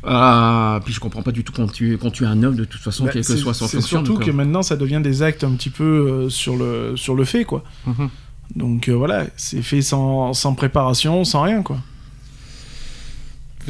Euh, 0.03 0.79
puis 0.79 0.93
je 0.93 0.99
comprends 0.99 1.21
pas 1.21 1.31
du 1.31 1.43
tout 1.43 1.53
tue, 1.67 1.97
qu'on 1.99 2.09
tue 2.09 2.25
un 2.25 2.41
homme 2.41 2.55
de 2.55 2.65
toute 2.65 2.81
façon, 2.81 3.05
Bah, 3.05 3.11
quelle 3.11 3.23
que 3.25 3.35
soit 3.35 3.53
son 3.53 3.67
c'est 3.67 3.81
surtout 3.81 4.13
donc, 4.15 4.25
que 4.25 4.31
euh, 4.31 4.33
maintenant, 4.33 4.63
ça 4.63 4.75
devient 4.75 4.99
des 5.03 5.21
actes 5.21 5.43
un 5.43 5.51
petit 5.53 5.69
peu 5.69 5.83
euh, 5.83 6.29
sur 6.29 6.55
le 6.57 6.97
sur 6.97 7.13
le 7.13 7.23
fait, 7.23 7.45
quoi. 7.45 7.63
Mhm. 7.85 8.09
Donc 8.55 8.89
euh, 8.89 8.93
voilà, 8.93 9.27
c'est 9.37 9.61
fait 9.61 9.81
sans, 9.83 10.33
sans 10.33 10.55
préparation, 10.55 11.23
sans 11.23 11.43
rien, 11.43 11.61
quoi. 11.61 11.77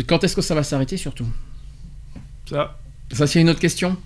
Quand 0.07 0.23
est-ce 0.23 0.35
que 0.35 0.41
ça 0.41 0.55
va 0.55 0.63
s'arrêter 0.63 0.95
surtout? 0.95 1.27
Ça, 2.49 2.77
Ça, 3.11 3.27
c'est 3.27 3.41
une 3.41 3.49
autre 3.49 3.59
question? 3.59 3.97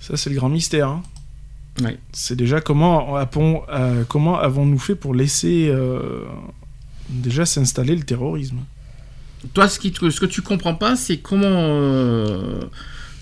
ça 0.00 0.16
c'est 0.18 0.28
le 0.30 0.36
grand 0.36 0.48
mystère. 0.50 0.88
hein. 0.88 1.02
Ouais. 1.82 1.98
C'est 2.12 2.36
déjà 2.36 2.60
comment, 2.60 3.18
comment 4.08 4.38
avons-nous 4.38 4.78
fait 4.78 4.94
pour 4.94 5.14
laisser 5.14 5.72
déjà 7.10 7.44
s'installer 7.46 7.94
le 7.96 8.02
terrorisme? 8.04 8.58
Toi, 9.52 9.68
ce, 9.68 9.78
qui 9.78 9.92
te- 9.92 10.08
ce 10.10 10.20
que 10.20 10.26
tu 10.26 10.42
comprends 10.42 10.74
pas, 10.74 10.96
c'est 10.96 11.18
comment. 11.18 11.44
euh, 11.46 12.60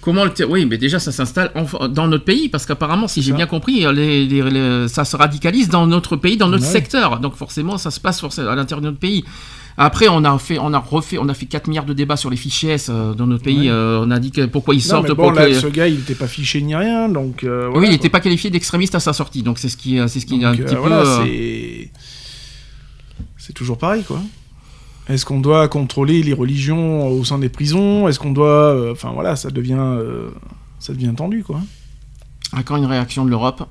Comment 0.01 0.25
le 0.25 0.33
Oui, 0.49 0.67
mais 0.67 0.78
déjà, 0.78 0.99
ça 0.99 1.12
s'installe 1.12 1.52
dans 1.91 2.09
notre 2.09 2.25
pays, 2.25 2.49
parce 2.49 2.67
qu'apparemment, 2.67 3.07
si 3.07 3.23
j'ai 3.23 3.33
bien 3.33 3.47
compris, 3.47 3.86
les- 3.94 4.26
les- 4.26 4.42
les- 4.51 4.89
ça 4.89 5.05
se 5.05 5.15
radicalise 5.17 5.68
dans 5.68 5.86
notre 5.86 6.17
pays, 6.17 6.36
dans 6.36 6.49
notre 6.49 6.65
Ouais. 6.65 6.70
secteur. 6.73 7.20
Donc 7.20 7.36
forcément, 7.36 7.78
ça 7.78 7.92
se 7.92 8.01
passe 8.01 8.20
forcément 8.20 8.51
à 8.51 8.57
l'intérieur 8.57 8.81
de 8.81 8.86
notre 8.89 8.99
pays. 8.99 9.25
Après, 9.76 10.09
on 10.09 10.25
a 10.25 10.36
fait, 10.39 10.59
on 10.59 10.73
a 10.75 10.78
refait, 10.81 11.18
on 11.18 11.28
a 11.28 11.34
fait 11.34 11.47
4 11.47 11.68
milliards 11.68 11.84
de 11.84 11.92
débats 11.92 12.17
sur 12.17 12.31
les 12.31 12.36
fichiers 12.36 12.70
S 12.70 12.89
euh, 12.91 13.15
dans 13.15 13.28
notre 13.28 13.44
pays. 13.44 13.60
Ouais. 13.60 13.68
euh, 13.68 14.02
on 14.05 14.10
a 14.10 14.18
dit 14.18 14.33
que 14.33 14.44
pourquoi 14.47 14.75
ils 14.75 14.78
Non, 14.78 14.83
sortent, 14.83 15.09
mais 15.10 15.15
bon, 15.15 15.33
ce 15.36 15.68
gars, 15.68 15.86
il 15.86 15.94
n'était 15.99 16.17
pas 16.17 16.26
fiché 16.26 16.60
ni 16.62 16.75
rien, 16.75 17.09
donc. 17.09 17.44
euh, 17.44 17.70
oui, 17.73 17.86
il 17.86 17.91
n'était 17.92 18.09
pas 18.10 18.18
qualifié 18.20 18.51
d'extrémiste 18.51 18.97
à 18.97 19.01
sa 19.01 19.12
sortie, 19.12 19.44
donc 19.44 19.60
c'est 19.60 19.68
ce 19.68 19.76
qui, 19.76 19.99
c'est 20.09 20.18
ce 20.18 20.26
qui 20.26 20.41
est 20.41 20.44
un 20.44 20.51
Donc, 20.51 20.62
petit 20.62 20.75
euh, 20.75 20.78
peu. 20.78 20.81
voilà, 20.89 20.97
euh, 21.07 21.25
c'est 21.25 21.92
c'est 23.39 23.52
toujours 23.52 23.78
pareil 23.78 24.02
quoi. 24.02 24.20
Est-ce 25.08 25.26
qu'on 25.26 25.40
doit 25.40 25.66
contrôler 25.68 26.22
les 26.22 26.32
religions 26.32 27.08
au 27.08 27.24
sein 27.24 27.39
des 27.39 27.48
prisons? 27.48 28.06
Est-ce 28.08 28.18
qu'on 28.20 28.32
doit, 28.32 28.47
euh, 28.74 28.92
enfin 28.92 29.10
voilà, 29.12 29.34
ça 29.36 29.50
devient, 29.50 29.76
euh, 29.78 30.31
ça 30.78 30.92
devient 30.92 31.12
tendu 31.16 31.42
quoi. 31.42 31.60
Encore 32.56 32.76
une 32.76 32.86
réaction 32.86 33.24
de 33.24 33.31
l'Europe. 33.31 33.64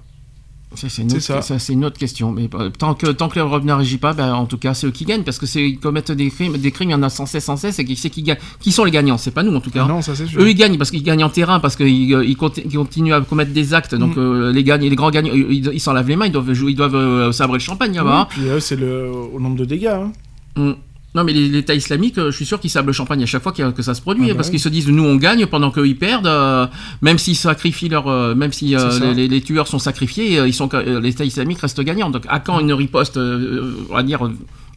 Ça, 0.74 0.88
C'est 0.88 1.02
une, 1.02 1.12
autre- 1.14 1.70
une 1.70 1.92
question. 1.92 2.32
Mais 2.32 2.50
euh, 2.54 2.70
tant 2.70 2.94
que, 2.94 3.08
tant 3.08 3.28
que 3.28 3.38
l'Europe 3.38 3.64
n'agit 3.66 3.98
pas, 3.98 4.14
ben, 4.14 4.34
en 4.34 4.46
tout 4.46 4.58
cas, 4.58 4.74
c'est 4.74 4.88
eux 4.88 4.92
qui 4.92 5.04
gagnent. 5.04 5.24
Parce 5.24 5.38
que 5.38 5.46
c'est, 5.46 5.62
ils 5.70 5.78
commettent 5.78 6.14
des 6.14 6.30
crimes, 6.30 6.58
des 6.58 6.72
crimes, 6.72 6.90
il 6.90 6.94
y 6.94 6.96
en 6.96 7.04
a 7.04 7.10
sans 7.10 7.26
cesse, 7.26 7.44
sans 7.44 7.58
cesse. 7.58 7.78
Et 7.80 7.84
qui, 7.84 7.98
c'est 7.98 8.10
qui 8.10 8.24
gagne 8.24 8.38
Qui 8.62 8.72
sont 8.72 8.86
les 8.86 8.92
gagnants? 8.92 9.18
C'est 9.18 9.32
pas 9.32 9.44
nous, 9.44 9.54
en 9.54 9.60
tout 9.60 9.70
cas. 9.70 9.84
Ah 9.86 9.90
non, 9.90 10.02
ça 10.02 10.16
c'est 10.16 10.28
sûr. 10.28 10.42
Eux, 10.42 10.50
ils 10.50 10.56
gagnent 10.56 10.78
parce 10.78 10.90
qu'ils 10.90 11.04
gagnent 11.04 11.26
en 11.26 11.30
terrain, 11.30 11.60
parce 11.60 11.76
qu'ils 11.76 11.90
ils 11.90 12.38
conti- 12.38 12.62
ils 12.66 12.74
continuent 12.78 13.12
à 13.14 13.20
commettre 13.20 13.52
des 13.52 13.74
actes. 13.74 13.96
Donc, 13.96 14.16
Mm. 14.16 14.20
euh, 14.20 14.52
les, 14.54 14.64
les 14.64 14.96
grands 14.96 15.12
gagnants, 15.12 15.34
ils 15.34 15.80
s'en 15.82 15.92
lavent 15.92 16.08
les 16.08 16.16
mains, 16.16 16.28
ils 16.28 16.32
doivent, 16.32 16.54
jouer, 16.54 16.72
ils 16.72 16.76
doivent 16.78 16.96
euh, 16.96 17.32
sabrer 17.34 17.58
le 17.58 17.64
champagne 17.64 17.92
Oui, 17.92 17.98
là-bas. 17.98 18.28
puis 18.30 18.44
euh, 18.48 18.62
c'est 18.62 18.78
le 18.78 19.12
au 19.12 19.42
nombre 19.42 19.58
de 19.58 19.66
dégâts. 19.66 19.88
hein. 19.88 20.12
Mm. 20.56 20.72
Non, 21.14 21.26
mais 21.26 21.34
l'État 21.34 21.76
islamique, 21.76 22.18
euh, 22.18 22.32
je 22.32 22.36
suis 22.38 22.46
sûr 22.46 22.60
qu'ils 22.60 22.70
sablent 22.70 22.88
le 22.88 22.94
champagne 22.94 23.22
à 23.22 23.26
chaque 23.26 23.44
fois 23.44 23.52
que 23.52 23.82
ça 23.82 23.94
se 23.94 24.02
produit, 24.02 24.26
Ah 24.26 24.28
bah 24.30 24.36
parce 24.38 24.48
oui. 24.48 24.52
qu'ils 24.54 24.60
se 24.62 24.70
disent 24.70 24.88
nous 24.88 25.04
on 25.04 25.18
gagne 25.18 25.46
pendant 25.46 25.70
qu'eux 25.70 25.86
ils 25.88 25.98
perdent, 25.98 26.26
euh, 26.28 26.68
même 27.02 27.18
s'ils 27.18 27.36
sacrifient 27.36 27.90
leur, 27.90 28.08
euh, 28.08 28.34
même 28.34 28.54
si 28.54 28.76
euh, 28.76 28.98
les, 29.00 29.14
les- 29.14 29.28
les 29.28 29.42
tueurs 29.42 29.68
sont 29.68 29.80
sacrifiés, 29.80 30.38
ils 30.48 30.54
sont, 30.54 30.70
l'État 31.02 31.26
islamique 31.26 31.60
reste 31.60 31.82
gagnant. 31.82 32.10
Donc 32.10 32.24
à 32.30 32.40
quand 32.40 32.60
une 32.62 32.72
riposte, 32.72 33.18
on 33.18 33.94
va 33.94 34.04
dire 34.04 34.22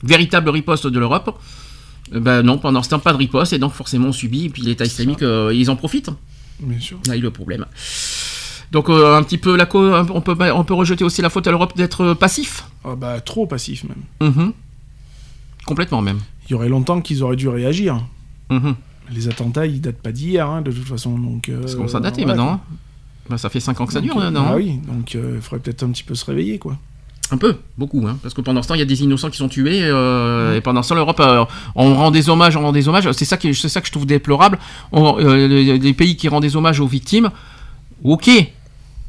véritable 0.03 0.51
riposte 0.51 0.87
de 0.89 0.99
l'Europe? 0.99 1.39
Ben 2.13 2.43
non, 2.43 2.59
pendant 2.59 2.83
ce 2.83 2.91
temps 2.91 2.99
pas 2.99 3.13
de 3.13 3.19
riposte 3.19 3.53
et 3.53 3.59
donc 3.59 3.73
forcément 3.73 4.09
on 4.09 4.13
subit. 4.13 4.47
Et 4.47 4.49
puis 4.51 4.63
l'État 4.63 4.85
islamique, 4.85 5.23
ils 5.23 5.71
en 5.71 5.77
profitent. 5.77 6.11
Bien 6.61 6.81
sûr. 6.81 6.99
Là, 7.07 7.15
il 7.17 7.19
y 7.19 7.21
a 7.21 7.25
le 7.25 7.31
problème. 7.31 7.65
Donc 8.73 8.89
euh, 8.91 9.17
un 9.17 9.23
petit 9.23 9.39
peu 9.39 9.57
la 9.57 9.69
on 9.75 10.21
peut 10.21 10.35
on 10.53 10.65
peut 10.65 10.75
rejeter 10.75 11.05
aussi 11.05 11.23
la 11.23 11.31
faute 11.31 11.47
à 11.47 11.51
l'Europe 11.51 11.77
d'être 11.77 12.15
passif? 12.15 12.65
Ah 12.85 12.97
bah 12.97 13.21
trop 13.21 13.47
passif 13.47 13.85
même. 13.85 14.31
Mhm. 14.33 14.53
Complètement 15.67 16.03
même. 16.03 16.19
Il 16.49 16.53
y 16.53 16.55
aurait 16.55 16.69
longtemps 16.69 17.01
qu'ils 17.01 17.23
auraient 17.23 17.37
dû 17.37 17.49
réagir. 17.49 18.03
Mhm. 18.51 18.75
Les 19.13 19.29
attentats, 19.29 19.67
ils 19.67 19.81
datent 19.81 20.01
pas 20.03 20.13
d'hier, 20.13 20.49
hein, 20.49 20.63
de 20.63 20.71
toute 20.73 20.87
façon. 20.87 21.19
Donc. 21.19 21.49
euh, 21.49 21.61
Parce 21.61 21.75
qu'on 21.75 21.85
daté 22.01 22.23
voilà, 22.25 22.37
maintenant. 22.37 22.53
hein. 22.55 22.61
Ben, 23.31 23.39
ça 23.39 23.49
fait 23.49 23.61
5 23.61 23.81
ans 23.81 23.87
que 23.87 23.93
ça 23.93 24.01
Donc, 24.01 24.11
dure, 24.13 24.21
euh, 24.21 24.31
non 24.31 24.45
ah 24.49 24.57
oui, 24.57 24.79
donc 24.87 25.15
euh, 25.15 25.33
il 25.37 25.41
faudrait 25.41 25.61
peut-être 25.61 25.83
un 25.83 25.89
petit 25.91 26.05
peu 26.05 26.15
se 26.15 26.27
réveiller 26.27 26.59
quoi. 26.59 26.77
Un 27.31 27.39
peu, 27.39 27.57
beaucoup, 27.79 28.05
hein, 28.07 28.19
parce 28.23 28.35
que 28.35 28.43
pendant 28.43 28.61
ce 28.63 28.69
temps, 28.69 28.75
il 28.75 28.81
y 28.81 28.83
a 28.83 28.87
des 28.87 29.03
innocents 29.03 29.31
qui 29.31 29.39
sont 29.39 29.49
tués, 29.49 29.81
euh, 29.83 30.57
et 30.57 30.61
pendant 30.61 30.83
ce 30.83 30.91
temps, 30.91 30.95
l'Europe, 30.95 31.21
euh, 31.21 31.43
on 31.75 31.95
rend 31.95 32.11
des 32.11 32.29
hommages, 32.29 32.55
on 32.55 32.61
rend 32.61 32.73
des 32.73 32.87
hommages, 32.87 33.11
c'est 33.13 33.25
ça, 33.25 33.39
qui, 33.39 33.55
c'est 33.55 33.71
ça 33.71 33.81
que 33.81 33.87
je 33.87 33.93
trouve 33.93 34.05
déplorable. 34.05 34.59
On- 34.93 35.19
euh, 35.19 35.49
les, 35.49 35.79
les 35.79 35.93
pays 35.95 36.17
qui 36.17 36.29
rendent 36.29 36.43
des 36.43 36.55
hommages 36.55 36.81
aux 36.81 36.87
victimes, 36.87 37.31
ok, 38.03 38.29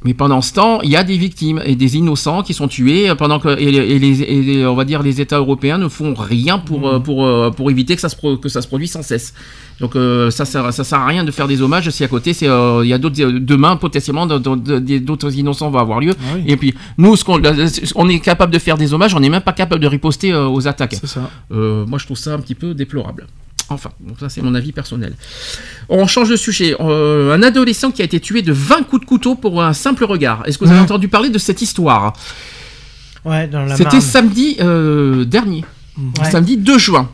mais 0.05 0.13
pendant 0.13 0.41
ce 0.41 0.53
temps, 0.53 0.79
il 0.81 0.89
y 0.91 0.95
a 0.95 1.03
des 1.03 1.17
victimes 1.17 1.61
et 1.65 1.75
des 1.75 1.97
innocents 1.97 2.43
qui 2.43 2.53
sont 2.53 2.67
tués, 2.67 3.09
euh, 3.09 3.15
pendant 3.15 3.39
que 3.39 3.49
et, 3.59 3.71
les- 3.71 3.77
et 3.95 3.99
les, 3.99 4.21
et 4.21 4.41
les- 4.41 4.65
on 4.65 4.75
va 4.75 4.85
dire 4.85 5.01
les 5.03 5.19
États 5.19 5.39
européens 5.39 5.77
ne 5.79 5.87
font 5.89 6.13
rien 6.13 6.59
pour, 6.59 6.87
euh, 6.87 6.99
pour, 6.99 7.25
euh, 7.25 7.49
pour 7.51 7.69
éviter 7.71 7.95
que 7.95 8.01
ça, 8.01 8.09
se 8.09 8.15
pro- 8.15 8.37
que 8.37 8.47
ça 8.47 8.61
se 8.61 8.67
produise 8.67 8.91
sans 8.91 9.01
cesse. 9.03 9.33
Donc 9.81 9.95
euh, 9.95 10.29
ça, 10.31 10.45
sert, 10.45 10.71
ça 10.71 10.83
sert 10.83 10.99
à 10.99 11.07
rien 11.07 11.23
de 11.23 11.31
faire 11.31 11.47
des 11.47 11.61
hommages 11.61 11.89
si 11.89 12.03
à 12.03 12.07
côté, 12.07 12.33
c'est, 12.33 12.47
euh, 12.47 12.81
il 12.85 12.89
y 12.89 12.93
a 12.93 12.97
d'autres, 12.97 13.19
demain 13.39 13.75
potentiellement 13.75 14.25
d'autres- 14.27 15.35
innocents 15.37 15.69
vont 15.71 15.79
avoir 15.79 15.99
lieu. 15.99 16.13
Ah 16.21 16.35
oui. 16.35 16.43
Et 16.47 16.55
puis, 16.55 16.73
nous, 16.97 17.15
ce 17.15 17.23
qu'on 17.25 17.41
on 17.95 18.07
est 18.07 18.19
capable 18.19 18.53
de 18.53 18.59
faire 18.59 18.77
des 18.77 18.93
hommages, 18.93 19.13
on 19.15 19.19
n'est 19.19 19.29
même 19.29 19.41
pas 19.41 19.53
capable 19.53 19.81
de 19.81 19.87
riposter 19.87 20.31
euh, 20.31 20.47
aux 20.47 20.67
attaques. 20.67 20.95
C'est 21.01 21.07
ça. 21.07 21.29
Moi, 21.49 21.97
je 21.97 22.05
trouve 22.05 22.17
ça 22.17 22.33
un 22.33 22.39
petit 22.39 22.55
peu 22.55 22.73
déplorable. 22.73 23.27
Enfin, 23.69 23.89
bon, 23.99 24.15
ça 24.19 24.29
c'est 24.29 24.41
mon 24.41 24.53
avis 24.53 24.71
personnel. 24.71 25.15
On 25.89 26.05
change 26.07 26.29
de 26.29 26.35
sujet. 26.35 26.75
Euh, 26.79 27.33
un 27.33 27.41
adolescent 27.41 27.91
qui 27.91 28.01
a 28.01 28.05
été 28.05 28.19
tué 28.19 28.41
de 28.41 28.53
20 28.53 28.83
coups 28.83 29.01
de 29.01 29.05
couteau 29.05 29.35
pour 29.35 29.63
un 29.63 29.73
simple 29.73 30.03
regard. 30.05 30.43
Est-ce 30.45 30.57
que 30.57 30.65
vous 30.65 30.71
avez 30.71 30.79
entendu 30.79 31.07
parler 31.07 31.29
de 31.29 31.37
cette 31.37 31.61
histoire? 31.61 32.13
Ouais, 33.23 33.47
dans 33.47 33.65
la 33.65 33.75
C'était 33.75 34.01
samedi 34.01 34.57
euh, 34.59 35.25
dernier. 35.25 35.65
Ouais. 35.97 36.29
Samedi 36.29 36.57
2 36.57 36.77
juin. 36.77 37.09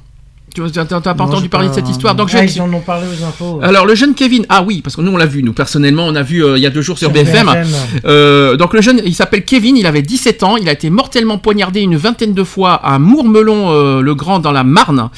Tu 0.53 0.61
n'as 0.61 0.85
pas 0.85 1.23
entendu 1.23 1.49
parler 1.49 1.69
de 1.69 1.73
cette 1.73 1.87
histoire 1.89 2.15
Donc, 2.15 2.29
je 2.29 2.37
Ah, 2.37 2.41
vais- 2.41 2.47
ils 2.47 2.61
en 2.61 2.71
ont 2.73 2.81
parlé 2.81 3.07
aux 3.07 3.23
infos. 3.25 3.59
Alors 3.63 3.85
le 3.85 3.95
jeune 3.95 4.13
Kevin, 4.15 4.45
ah 4.49 4.63
oui, 4.63 4.81
parce 4.81 4.95
que 4.95 5.01
nous 5.01 5.11
on 5.11 5.17
l'a 5.17 5.25
vu, 5.25 5.43
nous 5.43 5.53
personnellement 5.53 6.05
on 6.07 6.15
a 6.15 6.23
vu 6.23 6.43
euh, 6.43 6.57
il 6.57 6.63
y 6.63 6.65
a 6.65 6.69
deux 6.69 6.81
jours 6.81 6.97
sur, 6.97 7.07
Sur 7.07 7.13
BFM. 7.13 7.45
BFM. 7.47 7.67
Euh, 8.05 8.57
donc 8.57 8.73
le 8.73 8.81
jeune, 8.81 9.01
il 9.05 9.15
s'appelle 9.15 9.45
Kevin, 9.45 9.77
il 9.77 9.85
avait 9.85 10.01
17 10.01 10.43
ans, 10.43 10.57
il 10.57 10.67
a 10.67 10.71
été 10.73 10.89
mortellement 10.89 11.37
poignardé 11.37 11.81
une 11.81 11.95
vingtaine 11.95 12.33
de 12.33 12.43
fois 12.43 12.73
à 12.73 12.99
Mourmelon-le-Grand 12.99 14.39
dans 14.39 14.51
la 14.51 14.63
Marne. 14.63 15.09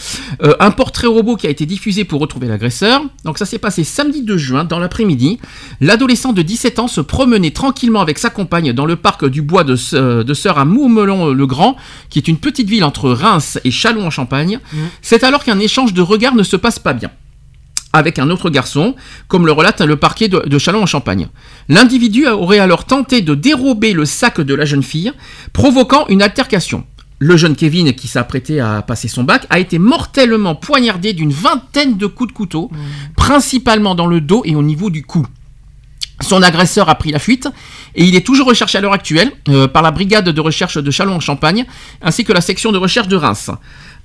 Euh, 0.44 0.54
un 0.60 0.72
portrait 0.72 1.08
robot 1.08 1.36
qui 1.36 1.48
a 1.48 1.50
été 1.50 1.66
diffusé 1.66 2.04
pour 2.04 2.20
retrouver 2.22 2.48
l'agresseur. 2.48 3.02
Donc 3.26 3.38
ça 3.38 3.46
s'est 3.46 3.58
passé 3.60 3.84
samedi 3.84 4.22
2 4.24 4.38
juin 4.38 4.64
dans 4.64 4.80
l'après-midi. 4.80 5.40
L'adolescent 5.82 6.34
de 6.34 6.42
17 6.42 6.80
ans 6.80 6.88
se 6.88 7.02
promenait 7.02 7.52
tranquillement 7.52 8.02
avec 8.02 8.20
sa 8.20 8.30
compagne 8.30 8.74
dans 8.74 8.86
le 8.86 8.96
parc 8.96 9.26
du 9.26 9.42
bois 9.42 9.64
de, 9.64 9.76
de 10.24 10.34
Sœur 10.34 10.58
à 10.58 10.66
Mourmelon-le-Grand, 10.66 11.76
qui 12.10 12.20
est 12.20 12.28
une 12.28 12.38
petite 12.38 12.70
ville 12.70 12.84
entre 12.84 13.10
Reims 13.12 13.60
et 13.64 13.72
Châlons 13.72 14.06
en 14.06 14.10
Champagne. 14.10 14.60
C'est 15.24 15.28
alors 15.28 15.46
qu'un 15.46 15.60
échange 15.60 15.94
de 15.94 16.02
regards 16.02 16.36
ne 16.36 16.44
se 16.44 16.58
passe 16.58 16.80
pas 16.80 16.92
bien 16.92 17.10
avec 17.94 18.20
un 18.20 18.30
autre 18.30 18.50
garçon, 18.50 18.94
comme 19.30 19.46
le 19.46 19.54
relate 19.54 19.80
le 19.80 19.96
parquet 19.96 20.28
de, 20.28 20.40
de 20.46 20.58
Châlons-en-Champagne. 20.60 21.30
L'individu 21.70 22.28
aurait 22.28 22.60
alors 22.60 22.84
tenté 22.84 23.22
de 23.22 23.34
dérober 23.34 23.94
le 23.94 24.04
sac 24.04 24.42
de 24.42 24.54
la 24.54 24.66
jeune 24.66 24.84
fille, 24.84 25.14
provoquant 25.54 26.06
une 26.10 26.22
altercation. 26.22 26.84
Le 27.20 27.38
jeune 27.38 27.56
Kevin, 27.56 27.94
qui 27.94 28.10
s'apprêtait 28.10 28.60
à 28.60 28.82
passer 28.82 29.08
son 29.08 29.24
bac, 29.24 29.48
a 29.50 29.60
été 29.60 29.80
mortellement 29.80 30.56
poignardé 30.56 31.14
d'une 31.14 31.32
vingtaine 31.32 31.96
de 31.96 32.06
coups 32.06 32.34
de 32.34 32.36
couteau, 32.36 32.70
principalement 33.16 33.96
dans 33.96 34.08
le 34.08 34.20
dos 34.20 34.42
et 34.44 34.56
au 34.56 34.62
niveau 34.62 34.90
du 34.90 35.04
cou. 35.04 35.26
Son 36.24 36.42
agresseur 36.42 36.90
a 36.90 36.96
pris 36.96 37.12
la 37.12 37.20
fuite 37.20 37.48
et 37.96 38.06
il 38.06 38.16
est 38.16 38.26
toujours 38.26 38.48
recherché 38.48 38.78
à 38.78 38.82
l'heure 38.82 38.94
actuelle 38.94 39.32
euh, 39.50 39.68
par 39.68 39.82
la 39.82 39.92
brigade 39.92 40.30
de 40.30 40.42
recherche 40.42 40.78
de 40.78 40.92
Châlons-en-Champagne 40.92 41.66
ainsi 42.02 42.24
que 42.24 42.32
la 42.32 42.42
section 42.42 42.72
de 42.72 42.78
recherche 42.78 43.08
de 43.08 43.16
Reims. 43.16 43.52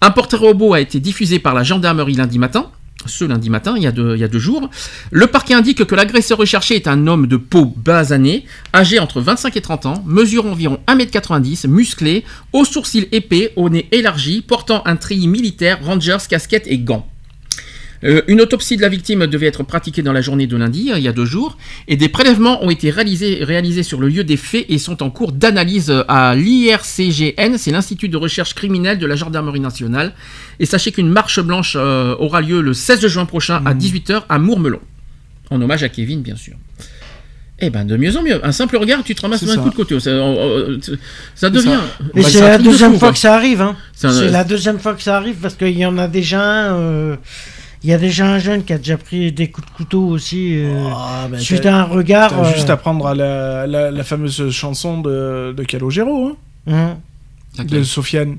Un 0.00 0.10
portrait 0.10 0.38
robot 0.38 0.74
a 0.74 0.80
été 0.80 1.00
diffusé 1.00 1.40
par 1.40 1.54
la 1.54 1.64
gendarmerie 1.64 2.14
lundi 2.14 2.38
matin. 2.38 2.70
Ce 3.06 3.24
lundi 3.24 3.48
matin, 3.48 3.74
il 3.76 3.82
y, 3.82 3.86
a 3.86 3.92
deux, 3.92 4.38
jours. 4.38 4.70
Le 5.10 5.26
parquet 5.28 5.54
indique 5.54 5.84
que 5.84 5.94
l'agresseur 5.94 6.38
recherché 6.38 6.74
est 6.74 6.88
un 6.88 7.06
homme 7.06 7.26
de 7.26 7.36
peau 7.36 7.72
basanée, 7.76 8.44
âgé 8.74 8.98
entre 8.98 9.20
25 9.20 9.56
et 9.56 9.60
30 9.60 9.86
ans, 9.86 10.04
mesurant 10.04 10.50
environ 10.50 10.80
1m90, 10.88 11.68
musclé, 11.68 12.24
aux 12.52 12.64
sourcils 12.64 13.08
épais, 13.12 13.52
au 13.56 13.70
nez 13.70 13.88
élargi, 13.92 14.42
portant 14.42 14.82
un 14.84 14.96
treillis 14.96 15.28
militaire, 15.28 15.78
rangers, 15.84 16.18
casquette 16.28 16.66
et 16.66 16.78
gants. 16.78 17.06
Euh, 18.04 18.22
une 18.28 18.40
autopsie 18.40 18.76
de 18.76 18.82
la 18.82 18.88
victime 18.88 19.26
devait 19.26 19.46
être 19.46 19.64
pratiquée 19.64 20.02
dans 20.02 20.12
la 20.12 20.20
journée 20.20 20.46
de 20.46 20.56
lundi, 20.56 20.92
euh, 20.92 20.98
il 20.98 21.04
y 21.04 21.08
a 21.08 21.12
deux 21.12 21.24
jours, 21.24 21.56
et 21.88 21.96
des 21.96 22.08
prélèvements 22.08 22.62
ont 22.64 22.70
été 22.70 22.90
réalisés, 22.90 23.40
réalisés 23.42 23.82
sur 23.82 23.98
le 24.00 24.08
lieu 24.08 24.22
des 24.22 24.36
faits 24.36 24.66
et 24.68 24.78
sont 24.78 25.02
en 25.02 25.10
cours 25.10 25.32
d'analyse 25.32 25.92
à 26.06 26.36
l'IRCGN, 26.36 27.56
c'est 27.58 27.70
l'Institut 27.72 28.08
de 28.08 28.16
recherche 28.16 28.54
criminelle 28.54 28.98
de 28.98 29.06
la 29.06 29.16
Gendarmerie 29.16 29.60
nationale. 29.60 30.12
Et 30.60 30.66
sachez 30.66 30.92
qu'une 30.92 31.08
marche 31.10 31.40
blanche 31.40 31.74
euh, 31.76 32.14
aura 32.18 32.40
lieu 32.40 32.60
le 32.60 32.72
16 32.74 33.06
juin 33.08 33.24
prochain 33.26 33.62
à 33.64 33.74
18h 33.74 34.22
à 34.28 34.38
Mourmelon, 34.38 34.80
en 35.50 35.60
hommage 35.60 35.82
à 35.82 35.88
Kevin, 35.88 36.22
bien 36.22 36.36
sûr. 36.36 36.54
Eh 37.60 37.70
ben, 37.70 37.84
de 37.84 37.96
mieux 37.96 38.16
en 38.16 38.22
mieux. 38.22 38.38
Un 38.46 38.52
simple 38.52 38.76
regard, 38.76 39.02
tu 39.02 39.16
te 39.16 39.20
ramasses 39.20 39.40
C'est 39.44 39.50
un 39.50 39.54
ça. 39.56 39.60
coup 39.62 39.70
de 39.70 39.74
côté. 39.74 39.98
Ça, 39.98 40.10
euh, 40.10 40.78
ça 41.34 41.50
devient. 41.50 41.78
Mais 42.14 42.22
Bah, 42.22 42.28
c'est 42.30 42.40
la 42.40 42.56
de 42.58 42.62
deuxième 42.62 42.92
fou, 42.92 42.98
fois 43.00 43.08
quoi. 43.08 43.12
que 43.14 43.18
ça 43.18 43.34
arrive. 43.34 43.60
Hein. 43.60 43.74
C'est 43.94 44.06
un- 44.06 44.30
la 44.30 44.44
deuxième 44.44 44.78
fois 44.78 44.94
que 44.94 45.02
ça 45.02 45.16
arrive 45.16 45.34
parce 45.42 45.56
qu'il 45.56 45.76
y 45.76 45.84
en 45.84 45.98
a 45.98 46.06
déjà 46.06 46.40
un. 46.40 46.76
euh, 46.76 47.16
Il 47.84 47.90
y 47.90 47.92
a 47.92 47.98
déjà 47.98 48.26
un 48.26 48.38
jeune 48.38 48.64
qui 48.64 48.72
a 48.72 48.78
déjà 48.78 48.96
pris 48.98 49.30
des 49.30 49.50
coups 49.50 49.66
de 49.68 49.72
couteau 49.72 50.04
aussi. 50.08 50.54
euh, 50.56 50.88
bah, 51.30 51.38
suite 51.38 51.62
t'as- 51.62 51.76
à 51.76 51.80
un 51.80 51.84
regard. 51.84 52.30
T'as 52.30 52.44
euh, 52.44 52.52
juste 52.54 52.70
à 52.70 52.76
prendre 52.76 53.06
à 53.06 53.14
la, 53.14 53.66
la, 53.66 53.90
la 53.90 54.04
fameuse 54.04 54.50
chanson 54.50 55.00
de, 55.00 55.54
de 55.56 55.62
Calogero, 55.64 56.36
hein, 56.66 56.96
hein. 57.58 57.64
de 57.64 57.82
Sofiane. 57.84 58.38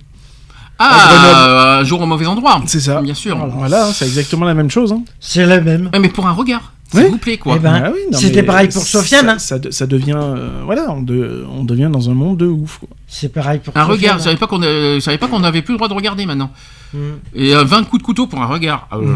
Ah, 0.82 1.80
un 1.80 1.84
jour 1.84 2.02
au 2.02 2.06
mauvais 2.06 2.26
endroit. 2.26 2.62
C'est 2.66 2.80
ça. 2.80 3.02
Bien 3.02 3.14
sûr. 3.14 3.38
Voilà, 3.48 3.92
c'est 3.94 4.06
exactement 4.06 4.46
la 4.46 4.54
même 4.54 4.70
chose. 4.70 4.94
Hein. 4.94 5.04
C'est 5.20 5.46
la 5.46 5.60
même. 5.60 5.90
Mais 6.00 6.08
pour 6.10 6.26
un 6.28 6.32
regard, 6.32 6.74
s'il 6.92 7.00
Oui. 7.02 7.10
vous 7.12 7.18
plaît, 7.18 7.38
quoi. 7.38 7.56
Eh 7.58 7.60
ben, 7.60 7.82
Ah 7.86 7.92
oui, 7.94 8.00
c'était 8.18 8.44
pareil 8.44 8.68
pour 8.70 8.82
Sofiane. 8.84 9.30
hein. 9.30 9.40
Ça, 9.40 9.58
ça 9.70 9.86
devient. 9.88 10.18
euh, 10.18 10.62
voilà, 10.66 10.90
on, 10.92 11.02
de- 11.02 11.46
on 11.52 11.64
devient 11.64 11.90
dans 11.92 12.10
un 12.10 12.14
monde 12.14 12.38
de 12.38 12.46
ouf. 12.48 12.80
Quoi. 12.80 12.90
C'est 13.08 13.32
pareil 13.32 13.60
pour 13.64 13.76
Un 13.78 13.82
Sofiane, 13.86 13.98
regard, 13.98 14.16
hein. 14.16 14.18
je 14.20 14.24
savais 14.24 14.38
pas 14.38 14.48
qu'on 14.48 14.62
euh, 14.64 14.96
je 14.96 15.00
savais 15.00 15.18
pas 15.18 15.28
qu'on 15.28 15.44
avait 15.44 15.62
plus 15.62 15.74
le 15.74 15.78
droit 15.78 15.88
de 15.90 15.94
regarder 15.94 16.26
maintenant. 16.26 16.52
Mm. 16.94 16.98
Et 17.36 17.56
euh, 17.56 17.64
20 17.64 17.84
coups 17.84 18.02
de 18.02 18.06
couteau 18.06 18.28
pour 18.28 18.42
un 18.42 18.48
regard. 18.48 18.88
Euh, 18.94 19.16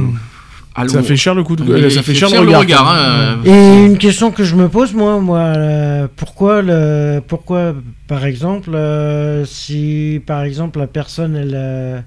Ah, 0.76 0.88
Ça 0.88 1.04
fait 1.04 1.16
cher 1.16 1.36
le 1.36 1.44
coup 1.44 1.56
de 1.56 1.64
Oui, 1.64 1.92
ça 1.92 2.02
fait 2.02 2.16
cher, 2.16 2.30
cher 2.30 2.42
le 2.42 2.50
le 2.52 2.58
regard. 2.58 2.88
regard, 2.88 2.96
hein, 2.96 3.38
Et 3.46 3.86
une 3.86 4.00
question 4.00 4.32
que 4.32 4.44
je 4.44 4.56
me 4.56 4.68
pose, 4.70 4.92
moi, 4.96 5.20
moi 5.20 5.38
euh, 5.40 6.08
pourquoi, 6.16 6.64
le, 6.64 7.22
pourquoi, 7.28 7.76
par 8.08 8.26
exemple, 8.26 8.72
euh, 8.74 9.46
si 9.46 10.20
par 10.26 10.42
exemple 10.44 10.80
la 10.80 10.88
personne 10.88 11.36
elle, 11.36 11.54
euh, 11.54 12.00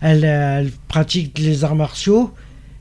elle, 0.00 0.24
euh, 0.24 0.58
elle 0.58 0.72
pratique 0.88 1.38
les 1.38 1.62
arts 1.62 1.76
martiaux 1.76 2.32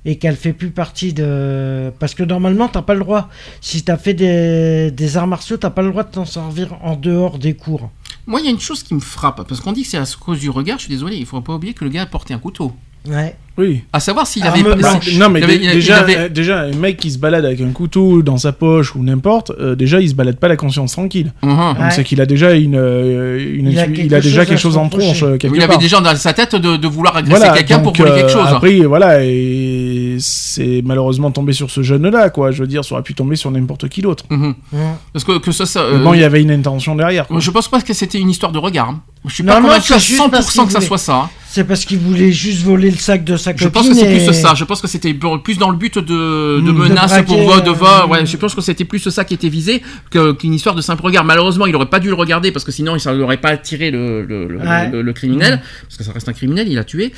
et 0.05 0.17
qu'elle 0.17 0.35
fait 0.35 0.53
plus 0.53 0.71
partie 0.71 1.13
de. 1.13 1.91
Parce 1.99 2.15
que 2.15 2.23
normalement, 2.23 2.67
t'as 2.67 2.81
pas 2.81 2.93
le 2.93 3.01
droit. 3.01 3.29
Si 3.61 3.83
t'as 3.83 3.97
fait 3.97 4.13
des, 4.13 4.91
des 4.91 5.17
arts 5.17 5.27
martiaux, 5.27 5.57
t'as 5.57 5.69
pas 5.69 5.81
le 5.81 5.89
droit 5.89 6.03
de 6.03 6.11
t'en 6.11 6.25
servir 6.25 6.77
en 6.81 6.95
dehors 6.95 7.37
des 7.37 7.53
cours. 7.53 7.89
Moi, 8.27 8.39
il 8.41 8.45
y 8.45 8.47
a 8.49 8.51
une 8.51 8.59
chose 8.59 8.83
qui 8.83 8.93
me 8.93 8.99
frappe, 8.99 9.47
parce 9.47 9.59
qu'on 9.61 9.71
dit 9.71 9.83
que 9.83 9.87
c'est 9.87 9.97
à 9.97 10.05
cause 10.19 10.39
du 10.39 10.49
regard, 10.49 10.77
je 10.77 10.83
suis 10.83 10.93
désolé, 10.93 11.17
il 11.17 11.25
faut 11.25 11.41
pas 11.41 11.53
oublier 11.53 11.73
que 11.73 11.83
le 11.83 11.89
gars 11.89 12.03
a 12.03 12.05
porté 12.05 12.33
un 12.33 12.39
couteau. 12.39 12.73
Ouais. 13.07 13.35
Oui. 13.57 13.81
À 13.91 13.99
savoir 13.99 14.25
s'il 14.25 14.45
avait... 14.47 14.63
blanche. 14.63 15.03
si- 15.09 15.17
Non 15.17 15.27
mais 15.29 15.41
il 15.41 15.43
avait- 15.43 15.57
dé- 15.57 15.65
il 15.65 15.71
déjà, 15.73 15.97
avait- 15.97 16.17
euh, 16.17 16.29
déjà 16.29 16.61
un 16.61 16.71
mec 16.71 16.95
qui 16.95 17.11
se 17.11 17.17
balade 17.17 17.43
avec 17.43 17.59
un 17.59 17.71
couteau 17.71 18.21
dans 18.21 18.37
sa 18.37 18.53
poche 18.53 18.95
ou 18.95 19.03
n'importe, 19.03 19.51
euh, 19.59 19.75
déjà 19.75 19.99
il 19.99 20.07
se 20.07 20.15
balade 20.15 20.37
pas 20.37 20.47
la 20.47 20.55
conscience 20.55 20.93
tranquille. 20.93 21.33
Donc 21.43 21.57
Ouais. 21.77 21.91
c'est 21.91 22.05
qu'il 22.05 22.21
a 22.21 22.25
déjà 22.25 22.53
une, 22.53 22.75
euh, 22.77 23.37
une 23.37 23.69
Il 23.69 23.77
a 23.79 23.85
il 23.85 24.13
a, 24.15 24.19
quelque 24.19 24.23
déjà 24.23 24.41
chose 24.41 24.47
quelque 24.47 24.57
se 24.57 24.61
chose 24.63 24.77
en 24.77 24.87
tronche 24.87 25.19
quelque 25.39 25.53
Il 25.53 25.61
avait 25.61 25.77
déjà 25.77 25.99
dans 25.99 26.15
sa 26.15 26.31
tête 26.31 26.55
de, 26.55 26.77
de 26.77 26.87
vouloir 26.87 27.17
agresser 27.17 27.37
Voilà, 27.37 27.53
quelqu'un 27.57 27.79
pour 27.79 27.93
voler 27.93 28.11
quelque 28.11 28.27
euh, 28.27 28.29
chose. 28.29 28.47
Après, 28.47 28.79
voilà, 28.85 29.25
et 29.25 30.15
c'est 30.19 30.81
malheureusement 30.85 31.31
tombé 31.31 31.51
sur 31.51 31.69
ce 31.69 31.83
jeune-là, 31.83 32.29
quoi. 32.29 32.51
Je 32.51 32.61
veux 32.61 32.67
dire, 32.67 32.85
ça 32.85 32.93
aurait 32.95 33.03
pu 33.03 33.13
tomber 33.13 33.35
sur 33.35 33.51
n'importe 33.51 33.89
qui 33.89 34.01
d'autre. 34.01 34.23
Mhm. 34.29 34.55
Ouais. 34.71 34.79
Parce 35.11 35.25
que, 35.25 35.37
que 35.37 35.51
ça... 35.51 35.65
ça 35.65 35.83
Mais 35.91 35.97
euh, 35.97 36.03
bon, 36.03 36.13
il 36.13 36.21
y 36.21 36.23
avait 36.23 36.41
une 36.41 36.51
intention 36.51 36.95
derrière. 36.95 37.27
quoi. 37.27 37.39
Je 37.41 37.51
pense 37.51 37.67
pas 37.67 37.81
que 37.81 37.93
c'était 37.93 38.19
une 38.19 38.29
histoire 38.29 38.53
de 38.53 38.57
regard. 38.57 38.87
hein. 38.89 39.01
Je 39.25 39.33
suis 39.33 39.43
Non, 39.43 39.55
pas 39.55 39.61
convaincu 39.61 39.91
à 39.93 39.99
c'est 39.99 40.05
juste 40.13 40.31
parce 40.31 40.55
100% 40.55 40.65
que 40.67 40.71
ça 40.71 40.79
soit 40.81 40.97
ça. 40.97 41.29
C'est 41.51 41.63
parce 41.63 41.83
qu'il 41.83 41.97
voulait 41.97 42.31
juste 42.31 42.61
voler 42.61 42.91
le 42.91 42.97
sac 42.97 43.23
de 43.23 43.35
sa 43.35 43.51
Je 43.55 43.63
copine. 43.63 43.71
pense 43.71 43.89
que 43.89 43.95
c'est 43.95 44.15
et- 44.15 44.23
plus 44.23 44.33
ça. 44.39 44.53
Je 44.53 44.63
pense 44.65 44.81
que 44.81 44.87
c'était 44.87 45.15
plus 45.43 45.57
dans 45.57 45.71
le 45.71 45.77
but 45.77 45.97
de, 45.97 46.59
de 46.61 46.71
Mmh. 46.71 46.77
menaces 46.77 47.17
De 47.17 47.23
pour 47.23 47.37
braquer, 47.37 47.45
vol, 47.55 47.63
de 47.63 47.71
vol. 47.71 47.87
euh, 48.03 48.07
Ouais, 48.07 48.25
je 48.27 48.37
pense 48.37 48.53
que 48.53 48.61
c'était 48.61 48.85
plus 48.85 49.09
ça 49.09 49.25
qui 49.25 49.33
était 49.33 49.49
visé 49.49 49.81
qu'une 50.11 50.53
histoire 50.53 50.75
de 50.75 50.81
simple 50.81 51.01
regard. 51.03 51.25
Malheureusement, 51.25 51.65
il 51.65 51.75
aurait 51.75 51.87
pas 51.89 51.99
dû 51.99 52.09
le 52.09 52.13
regarder 52.13 52.51
parce 52.51 52.63
que 52.63 52.71
sinon, 52.71 52.99
ça 52.99 53.15
n'aurait 53.15 53.37
pas 53.37 53.49
attiré 53.49 53.89
le, 53.89 54.23
le, 54.23 54.47
le- 54.47 54.59
Ouais. 54.59 54.91
le- 54.91 55.01
le 55.01 55.13
criminel. 55.13 55.59
Parce 55.83 55.97
que 55.97 56.03
ça 56.03 56.11
reste 56.11 56.29
un 56.29 56.33
criminel, 56.33 56.67
il 56.67 56.77
a 56.77 56.83
tué. 56.83 57.13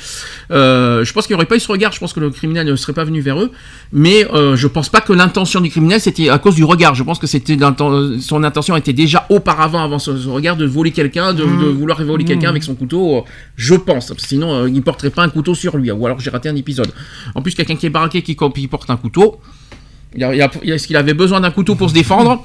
Euh, 0.50 1.04
je 1.04 1.12
pense 1.12 1.26
qu'il 1.26 1.34
n'y 1.34 1.38
aurait 1.38 1.44
pas 1.46 1.56
eu 1.56 1.60
ce 1.60 1.68
regard. 1.70 1.92
Je 1.92 1.98
pense 1.98 2.14
que 2.14 2.20
le 2.20 2.30
criminel 2.30 2.66
ne 2.66 2.74
serait 2.76 2.94
pas 2.94 3.04
venu 3.04 3.20
vers 3.20 3.38
eux. 3.38 3.50
Mais 3.92 4.26
euh, 4.32 4.56
je 4.56 4.66
pense 4.66 4.88
pas 4.88 5.02
que 5.02 5.12
l'intention 5.12 5.60
du 5.60 5.68
criminel 5.68 6.00
c'était 6.00 6.30
à 6.30 6.38
cause 6.38 6.54
du 6.54 6.64
regard. 6.64 6.94
Je 6.94 7.02
pense 7.02 7.18
que 7.18 7.26
c'était 7.26 7.58
son 8.20 8.44
intention 8.44 8.76
était 8.76 8.94
déjà 8.94 9.26
auparavant, 9.28 9.84
avant 9.84 9.98
ce, 9.98 10.16
ce 10.16 10.28
regard, 10.28 10.56
de 10.56 10.64
voler 10.64 10.90
quelqu'un, 10.92 11.34
de, 11.34 11.42
de 11.44 11.66
vouloir 11.68 12.02
voler 12.02 12.24
quelqu'un 12.24 12.48
avec 12.48 12.62
son 12.62 12.74
couteau. 12.74 13.16
euh, 13.18 13.20
Je 13.56 13.74
pense. 13.74 14.10
Sinon, 14.26 14.54
euh, 14.54 14.68
il 14.70 14.82
porterait 14.82 15.10
pas 15.10 15.22
un 15.22 15.28
couteau 15.28 15.54
sur 15.54 15.76
lui. 15.76 15.90
Ou 15.90 16.06
alors 16.06 16.20
j'ai 16.20 16.30
raté 16.30 16.48
un 16.48 16.56
épisode. 16.56 16.90
En 17.34 17.42
plus, 17.42 17.54
quelqu'un 17.54 17.76
qui 17.76 17.86
est 17.86 17.90
baraqué, 17.90 18.22
qui, 18.22 18.36
qui 18.36 18.68
porte 18.68 18.90
un 18.90 18.96
couteau. 18.96 19.40
Il 20.14 20.22
a- 20.24 20.34
il 20.34 20.42
a- 20.42 20.50
Est-ce 20.64 20.86
qu'il 20.86 20.96
avait 20.96 21.14
besoin 21.14 21.40
d'un 21.40 21.50
couteau 21.50 21.74
pour 21.74 21.88
se 21.88 21.94
défendre? 21.94 22.44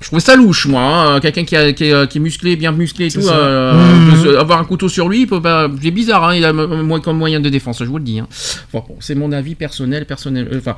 Je 0.00 0.06
trouvais 0.08 0.20
ça 0.20 0.34
louche, 0.34 0.66
moi. 0.66 0.82
hein. 0.82 1.20
Quelqu'un 1.20 1.44
qui, 1.44 1.54
a- 1.54 1.72
qui 1.72 1.84
est, 1.84 2.08
qui 2.10 2.18
est 2.18 2.20
musclé, 2.20 2.56
bien 2.56 2.72
musclé 2.72 3.06
et 3.06 3.10
tout, 3.10 3.20
ça. 3.22 3.36
euh, 3.36 4.22
se- 4.22 4.36
avoir 4.36 4.58
un 4.58 4.64
couteau 4.64 4.88
sur 4.88 5.08
lui, 5.08 5.20
il 5.20 5.26
peut 5.26 5.40
pas- 5.40 5.70
c'est 5.80 5.90
bizarre. 5.92 6.24
hein, 6.24 6.34
il 6.34 6.44
a 6.44 6.50
m- 6.50 6.82
moins 6.82 7.00
comme 7.00 7.16
moyen 7.16 7.38
de 7.40 7.48
défense, 7.48 7.78
je 7.78 7.84
vous 7.84 7.98
le 7.98 8.04
dis. 8.04 8.18
hein. 8.18 8.26
Bon, 8.72 8.82
c'est 9.00 9.14
mon 9.14 9.30
avis 9.32 9.54
personnel, 9.54 10.04
personnel. 10.04 10.48
euh, 10.52 10.72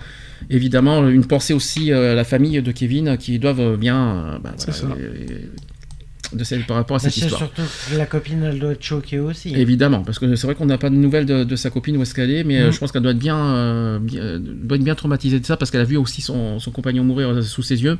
évidemment, 0.50 1.08
une 1.08 1.24
pensée 1.24 1.54
aussi 1.54 1.92
euh, 1.92 2.12
à 2.12 2.14
la 2.14 2.24
famille 2.24 2.60
de 2.60 2.72
Kevin 2.72 3.16
qui 3.16 3.38
doivent 3.38 3.76
bien, 3.76 4.38
bah, 4.44 4.52
C'est 4.58 4.80
voilà, 4.84 4.96
euh, 5.00 5.14
de 6.32 6.42
cette, 6.44 6.66
par 6.66 6.76
rapport 6.76 6.96
à 6.96 6.98
cette 7.00 7.12
c'est 7.12 7.20
histoire. 7.22 7.38
surtout 7.40 7.62
que 7.90 7.96
la 7.96 8.06
copine, 8.06 8.42
elle 8.42 8.58
doit 8.58 8.72
être 8.72 8.82
choquée 8.82 9.18
aussi. 9.20 9.54
Évidemment, 9.54 10.02
parce 10.02 10.18
que 10.18 10.34
c'est 10.34 10.46
vrai 10.46 10.54
qu'on 10.56 10.66
n'a 10.66 10.78
pas 10.78 10.90
de 10.90 10.94
nouvelles 10.96 11.26
de, 11.26 11.44
de 11.44 11.56
sa 11.56 11.70
copine 11.70 11.96
où 11.96 12.02
est-ce 12.02 12.14
qu'elle 12.14 12.30
est, 12.30 12.42
mais 12.44 12.60
euh, 12.60 12.68
Mm. 12.68 12.72
je 12.72 12.78
pense 12.78 12.92
qu'elle 12.92 13.02
doit 13.02 13.12
être 13.12 13.18
bien, 13.18 13.38
euh, 13.38 13.98
bien, 14.00 14.20
euh, 14.22 14.38
doit 14.40 14.76
être 14.76 14.84
bien 14.84 14.94
traumatisée 14.94 15.38
de 15.40 15.46
ça 15.46 15.56
parce 15.56 15.70
qu'elle 15.70 15.80
a 15.80 15.84
vu 15.84 15.96
aussi 15.96 16.20
son, 16.22 16.58
son 16.58 16.70
compagnon 16.70 17.04
mourir 17.04 17.42
sous 17.44 17.62
ses 17.62 17.82
yeux. 17.82 17.98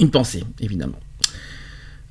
Une 0.00 0.10
pensée, 0.10 0.44
évidemment. 0.60 0.98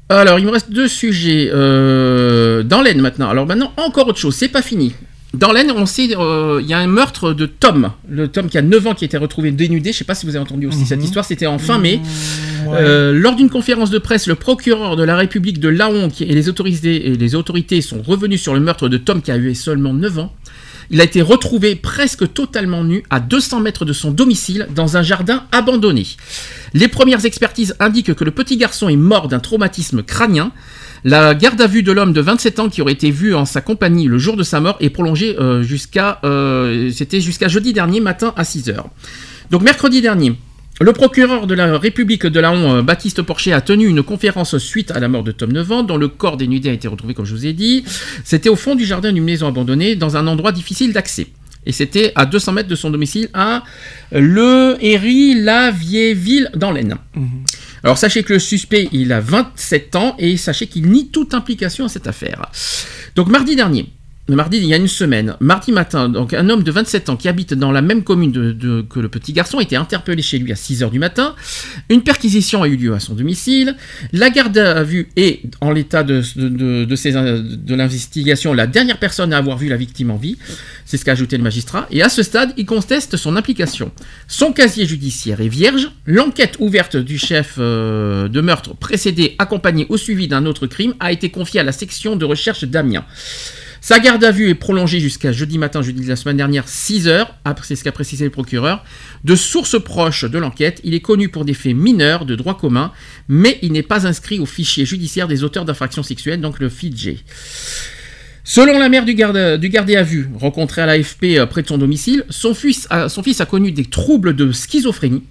Alors, 0.10 0.40
il 0.40 0.46
me 0.46 0.52
reste 0.52 0.72
deux 0.72 0.88
sujets. 0.88 1.50
euh, 1.54 2.64
dans 2.64 2.82
l'Aisne 2.82 3.02
maintenant. 3.02 3.30
Alors 3.30 3.46
maintenant, 3.46 3.74
encore 3.78 4.08
autre 4.08 4.18
chose, 4.20 4.36
c'est 4.36 4.48
pas 4.50 4.62
fini. 4.62 4.94
Dans 5.34 5.52
l'Aisne, 5.52 5.72
on 5.72 5.86
sait, 5.86 6.10
euh, 6.18 6.60
il 6.62 6.68
y 6.68 6.74
a 6.74 6.80
un 6.80 6.88
meurtre 6.88 7.34
de 7.34 7.46
Tom. 7.46 7.92
Le 8.10 8.28
Tom 8.28 8.50
qui 8.50 8.58
a 8.58 8.64
9 8.64 8.88
ans 8.88 8.96
qui 8.96 9.04
a 9.04 9.08
été 9.08 9.18
retrouvé 9.18 9.52
dénudé. 9.52 9.92
Je 9.92 10.00
sais 10.00 10.04
pas 10.04 10.16
si 10.16 10.26
vous 10.26 10.36
avez 10.36 10.44
entendu 10.44 10.66
aussi 10.66 10.86
cette 10.86 11.04
histoire, 11.04 11.24
c'était 11.24 11.46
en 11.46 11.60
fin 11.60 11.78
mai. 11.78 12.02
Ouais. 12.66 12.78
Euh, 12.80 13.14
lors 13.14 13.36
d'une 13.36 13.50
conférence 13.50 13.92
de 13.92 14.00
presse, 14.00 14.26
le 14.26 14.36
procureur 14.36 14.96
de 14.96 15.04
la 15.04 15.16
République 15.16 15.60
de 15.60 15.70
Laon 15.70 16.10
et 16.20 16.34
les 16.34 16.50
autorités, 16.50 17.10
et 17.10 17.16
les 17.16 17.36
autorités 17.36 17.82
sont 17.82 18.02
revenus 18.02 18.42
sur 18.42 18.56
le 18.56 18.60
meurtre 18.60 18.90
de 18.90 18.98
Tom 18.98 19.22
qui 19.22 19.32
avait 19.32 19.54
seulement 19.54 19.94
9 19.94 20.18
ans. 20.18 20.34
Il 20.92 21.00
a 21.02 21.04
été 21.04 21.22
retrouvé 21.22 21.76
presque 21.76 22.34
totalement 22.34 22.84
nu 22.84 23.04
à 23.12 23.20
200 23.20 23.60
mètres 23.60 23.86
de 23.86 23.94
son 23.94 24.10
domicile 24.10 24.68
dans 24.74 24.98
un 24.98 25.04
jardin 25.04 25.44
abandonné. 25.52 26.08
Les 26.74 26.88
premières 26.88 27.26
expertises 27.26 27.76
indiquent 27.80 28.16
que 28.16 28.24
le 28.24 28.32
petit 28.32 28.58
garçon 28.58 28.90
est 28.90 28.96
mort 28.96 29.28
d'un 29.28 29.40
traumatisme 29.40 30.02
crânien. 30.02 30.52
La 31.04 31.34
garde 31.34 31.62
à 31.62 31.68
vue 31.68 31.84
de 31.84 31.92
l'homme 31.92 32.14
de 32.14 32.22
27 32.22 32.60
ans 32.60 32.70
qui 32.70 32.82
aurait 32.82 32.94
été 32.94 33.12
vu 33.12 33.34
en 33.34 33.46
sa 33.46 33.62
compagnie 33.62 34.06
le 34.06 34.18
jour 34.18 34.36
de 34.36 34.44
sa 34.44 34.60
mort 34.60 34.78
est 34.80 34.90
prolongée 34.90 35.38
euh, 35.40 35.64
jusqu'à 35.64 36.20
euh, 36.24 36.92
c'était 36.92 37.22
jusqu'à 37.22 37.48
jeudi 37.48 37.74
dernier 37.74 38.00
matin 38.02 38.34
à 38.36 38.44
6 38.44 38.70
heures. 38.70 38.90
Donc 39.52 39.62
mercredi 39.62 40.02
dernier, 40.02 40.36
le 40.82 40.94
procureur 40.94 41.46
de 41.46 41.54
la 41.54 41.78
République 41.78 42.26
de 42.26 42.40
Laon, 42.40 42.84
Baptiste 42.84 43.22
Porcher, 43.22 43.52
a 43.52 43.60
tenu 43.60 43.88
une 43.88 44.02
conférence 44.02 44.58
suite 44.58 44.92
à 44.92 45.00
la 45.00 45.10
mort 45.10 45.24
de 45.24 45.32
Tom 45.32 45.52
Nevant, 45.52 45.84
dont 45.84 45.98
le 45.98 46.08
corps 46.08 46.38
dénudé 46.38 46.70
a 46.70 46.74
été 46.74 46.88
retrouvé, 46.88 47.14
comme 47.14 47.26
je 47.26 47.36
vous 47.36 47.46
ai 47.46 47.52
dit. 47.52 47.84
C'était 48.24 48.48
au 48.48 48.56
fond 48.56 48.76
du 48.76 48.86
jardin 48.86 49.12
d'une 49.12 49.26
maison 49.26 49.48
abandonnée, 49.48 49.98
dans 49.98 50.16
un 50.16 50.26
endroit 50.26 50.54
difficile 50.54 50.94
d'accès. 50.94 51.28
Et 51.66 51.74
c'était 51.74 52.14
à 52.16 52.26
200 52.26 52.54
mètres 52.54 52.70
de 52.70 52.76
son 52.76 52.90
domicile 52.90 53.28
à 53.34 53.64
Le 54.12 54.78
Héry-la-Vieille-Ville, 54.80 56.50
dans 56.56 56.72
l'Aisne. 56.72 56.96
Alors 57.84 57.98
sachez 57.98 58.24
que 58.24 58.34
le 58.34 58.40
suspect, 58.40 58.90
il 58.92 59.14
a 59.14 59.20
27 59.20 59.96
ans 59.96 60.16
et 60.20 60.38
sachez 60.38 60.68
qu'il 60.68 60.90
nie 60.90 61.10
toute 61.10 61.34
implication 61.34 61.86
à 61.86 61.90
cette 61.90 62.08
affaire. 62.08 62.52
Donc 63.16 63.28
mardi 63.30 63.56
dernier, 63.56 63.92
mardi 64.36 64.58
il 64.58 64.66
y 64.66 64.74
a 64.74 64.78
une 64.78 64.88
semaine, 64.88 65.36
mardi 65.40 65.72
matin, 65.72 66.12
un 66.14 66.50
homme 66.50 66.64
de 66.64 66.72
27 66.72 67.10
ans 67.10 67.16
qui 67.16 67.28
habite 67.28 67.54
dans 67.54 67.72
la 67.72 67.82
même 67.82 68.04
commune 68.04 68.32
que 68.90 69.00
le 69.00 69.10
petit 69.10 69.34
garçon 69.34 69.60
a 69.60 69.62
été 69.62 69.76
interpellé 69.76 70.22
chez 70.22 70.40
lui 70.40 70.52
à 70.52 70.56
6h 70.56 70.90
du 70.92 71.00
matin. 71.00 71.36
Une 71.90 72.02
perquisition 72.02 72.64
a 72.64 72.68
eu 72.68 72.76
lieu 72.76 72.94
à 72.94 73.00
son 73.00 73.14
domicile. 73.14 73.76
La 74.14 74.30
garde 74.30 74.58
à 74.58 74.84
vue 74.84 75.10
est, 75.16 75.42
en 75.62 75.72
l'état 75.72 76.04
de, 76.04 76.22
l'investigation, 77.74 78.54
la 78.54 78.68
dernière 78.68 79.00
personne 79.00 79.34
à 79.34 79.38
avoir 79.38 79.58
vu 79.58 79.68
la 79.70 79.78
victime 79.78 80.12
en 80.12 80.18
vie. 80.18 80.38
C'est 80.86 80.98
ce 80.98 81.06
qu'a 81.06 81.12
ajouté 81.12 81.38
le 81.38 81.44
magistrat. 81.44 81.88
Et 81.92 82.02
à 82.02 82.10
ce 82.10 82.24
stade, 82.24 82.54
il 82.58 82.66
conteste 82.66 83.16
son 83.18 83.36
implication. 83.36 83.92
Son 84.28 84.52
casier 84.52 84.86
judiciaire 84.86 85.42
est 85.42 85.48
vierge. 85.48 85.92
L'enquête 86.06 86.56
ouverte 86.60 86.98
du 86.98 87.18
chef 87.18 87.56
euh, 87.60 88.28
de 88.28 88.42
meurtre 88.42 88.76
précédé, 88.76 89.36
accompagné 89.38 89.86
au 89.90 89.98
suivi 89.98 90.28
d'un 90.28 90.46
autre 90.46 90.68
crime, 90.68 90.96
a 91.00 91.12
été 91.12 91.30
confiée 91.30 91.60
à 91.60 91.64
la 91.64 91.72
section 91.72 92.16
de 92.16 92.26
recherche 92.26 92.64
d'Amiens. 92.64 93.06
Sa 93.82 94.00
garde 94.00 94.24
à 94.24 94.32
vue 94.32 94.50
est 94.50 94.56
prolongée 94.56 95.00
jusqu'à 95.00 95.32
jeudi 95.32 95.58
matin, 95.58 95.82
jeudi 95.82 96.04
de 96.04 96.10
la 96.10 96.16
semaine 96.16 96.38
dernière, 96.38 96.68
6 96.68 97.08
heures, 97.08 97.36
c'est 97.64 97.76
ce 97.76 97.84
qu'a 97.84 97.92
précisé 97.92 98.26
le 98.26 98.32
procureur. 98.32 98.84
De 99.24 99.36
sources 99.36 99.82
proches 99.82 100.26
de 100.26 100.38
l'enquête, 100.38 100.82
il 100.84 100.94
est 100.94 101.00
connu 101.00 101.30
pour 101.30 101.46
des 101.46 101.54
faits 101.54 101.76
mineurs 101.76 102.26
de 102.26 102.36
droit 102.36 102.58
commun, 102.58 102.92
mais 103.28 103.58
il 103.62 103.72
n'est 103.72 103.84
pas 103.84 104.06
inscrit 104.06 104.40
au 104.40 104.46
fichier 104.46 104.86
judiciaire 104.86 105.28
des 105.28 105.44
auteurs 105.44 105.66
d'infractions 105.66 106.04
sexuelles, 106.04 106.42
donc 106.42 106.60
le 106.60 106.70
FIDG. 106.70 107.20
Selon 108.44 108.80
la 108.80 108.90
mère 108.90 109.06
du, 109.06 109.14
garde, 109.14 109.60
gardé 109.62 109.96
à 109.96 110.04
vue, 110.04 110.30
rencontré 110.36 110.82
à 110.82 110.86
l'AFP 110.86 111.38
euh, 111.38 111.46
près 111.46 111.62
de 111.62 111.68
son 111.68 111.78
domicile, 111.78 112.26
son 112.30 112.54
fils 112.54 112.88
a 112.90 113.46
connu 113.46 113.72
des 113.72 113.86
troubles 113.86 114.36
de 114.36 114.52
schizophrénie. 114.52 115.24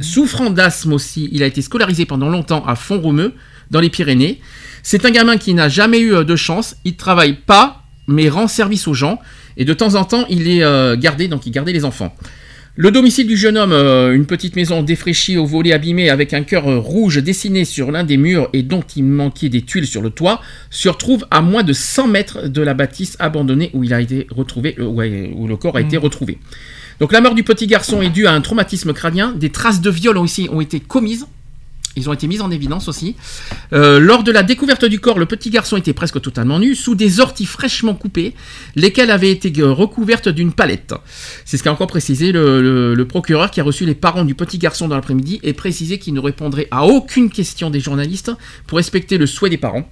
Souffrant 0.00 0.50
d'asthme 0.50 0.92
aussi, 0.92 1.28
il 1.32 1.42
a 1.42 1.46
été 1.46 1.62
scolarisé 1.62 2.04
pendant 2.04 2.28
longtemps 2.28 2.64
à 2.66 2.74
Font-Romeu, 2.74 3.32
dans 3.70 3.80
les 3.80 3.90
Pyrénées. 3.90 4.40
C'est 4.82 5.06
un 5.06 5.10
gamin 5.10 5.38
qui 5.38 5.54
n'a 5.54 5.68
jamais 5.68 6.00
eu 6.00 6.14
euh, 6.14 6.24
de 6.24 6.36
chance, 6.36 6.76
il 6.84 6.96
travaille 6.96 7.34
pas, 7.34 7.82
mais 8.06 8.28
rend 8.28 8.48
service 8.48 8.86
aux 8.86 8.94
gens, 8.94 9.18
et 9.56 9.64
de 9.64 9.72
temps 9.72 9.94
en 9.94 10.04
temps, 10.04 10.26
il 10.28 10.48
est 10.48 10.62
euh, 10.62 10.96
gardé, 10.96 11.28
donc 11.28 11.46
il 11.46 11.52
gardait 11.52 11.72
les 11.72 11.84
enfants. 11.84 12.14
Le 12.74 12.90
domicile 12.90 13.26
du 13.26 13.36
jeune 13.36 13.58
homme, 13.58 13.72
euh, 13.72 14.14
une 14.14 14.24
petite 14.24 14.56
maison 14.56 14.82
défraîchie 14.82 15.36
au 15.36 15.44
volet 15.44 15.74
abîmé 15.74 16.08
avec 16.08 16.32
un 16.32 16.42
cœur 16.42 16.64
rouge 16.64 17.22
dessiné 17.22 17.66
sur 17.66 17.92
l'un 17.92 18.02
des 18.02 18.16
murs 18.16 18.48
et 18.54 18.62
dont 18.62 18.82
il 18.96 19.04
manquait 19.04 19.50
des 19.50 19.60
tuiles 19.60 19.86
sur 19.86 20.00
le 20.00 20.08
toit, 20.08 20.40
se 20.70 20.88
retrouve 20.88 21.26
à 21.30 21.42
moins 21.42 21.64
de 21.64 21.74
100 21.74 22.08
mètres 22.08 22.48
de 22.48 22.62
la 22.62 22.72
bâtisse 22.72 23.16
abandonnée 23.18 23.70
où 23.74 23.84
il 23.84 23.92
a 23.92 24.00
été 24.00 24.26
retrouvé, 24.30 24.74
euh, 24.78 24.86
ouais, 24.86 25.30
où 25.36 25.46
le 25.46 25.58
corps 25.58 25.76
a 25.76 25.82
été 25.82 25.98
retrouvé. 25.98 26.38
Donc 27.02 27.10
la 27.10 27.20
mort 27.20 27.34
du 27.34 27.42
petit 27.42 27.66
garçon 27.66 28.00
est 28.00 28.10
due 28.10 28.28
à 28.28 28.32
un 28.32 28.40
traumatisme 28.40 28.92
crânien. 28.92 29.32
Des 29.32 29.50
traces 29.50 29.80
de 29.80 29.90
viol 29.90 30.16
ont 30.16 30.22
aussi 30.22 30.48
ont 30.52 30.60
été 30.60 30.78
commises. 30.78 31.26
Ils 31.96 32.08
ont 32.08 32.12
été 32.12 32.28
mises 32.28 32.42
en 32.42 32.50
évidence 32.52 32.86
aussi. 32.86 33.16
Euh, 33.72 33.98
lors 33.98 34.22
de 34.22 34.30
la 34.30 34.44
découverte 34.44 34.84
du 34.84 35.00
corps, 35.00 35.18
le 35.18 35.26
petit 35.26 35.50
garçon 35.50 35.76
était 35.76 35.94
presque 35.94 36.20
totalement 36.20 36.60
nu, 36.60 36.76
sous 36.76 36.94
des 36.94 37.18
orties 37.18 37.44
fraîchement 37.44 37.94
coupées, 37.94 38.34
lesquelles 38.76 39.10
avaient 39.10 39.32
été 39.32 39.52
euh, 39.60 39.72
recouvertes 39.72 40.28
d'une 40.28 40.52
palette. 40.52 40.94
C'est 41.44 41.56
ce 41.56 41.64
qu'a 41.64 41.72
encore 41.72 41.88
précisé 41.88 42.30
le, 42.30 43.04
procureur 43.08 43.50
qui 43.50 43.60
a 43.60 43.64
reçu 43.64 43.84
les 43.84 43.96
parents 43.96 44.24
du 44.24 44.36
petit 44.36 44.58
garçon 44.58 44.86
dans 44.86 44.94
l'après-midi 44.94 45.40
et 45.42 45.54
précisé 45.54 45.98
qu'il 45.98 46.14
ne 46.14 46.20
répondrait 46.20 46.68
à 46.70 46.84
aucune 46.84 47.30
question 47.30 47.68
des 47.68 47.80
journalistes 47.80 48.30
pour 48.68 48.78
respecter 48.78 49.18
le 49.18 49.26
souhait 49.26 49.50
des 49.50 49.58
parents. 49.58 49.90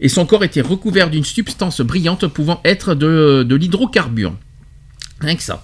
Et 0.00 0.10
son 0.10 0.26
corps 0.26 0.44
était 0.44 0.60
recouvert 0.60 1.08
d'une 1.08 1.24
substance 1.24 1.80
brillante 1.80 2.26
pouvant 2.26 2.60
être 2.62 2.94
de 2.94 3.54
l'hydrocarbure. 3.54 4.34
Rien 5.18 5.34
que 5.34 5.42
ça. 5.42 5.62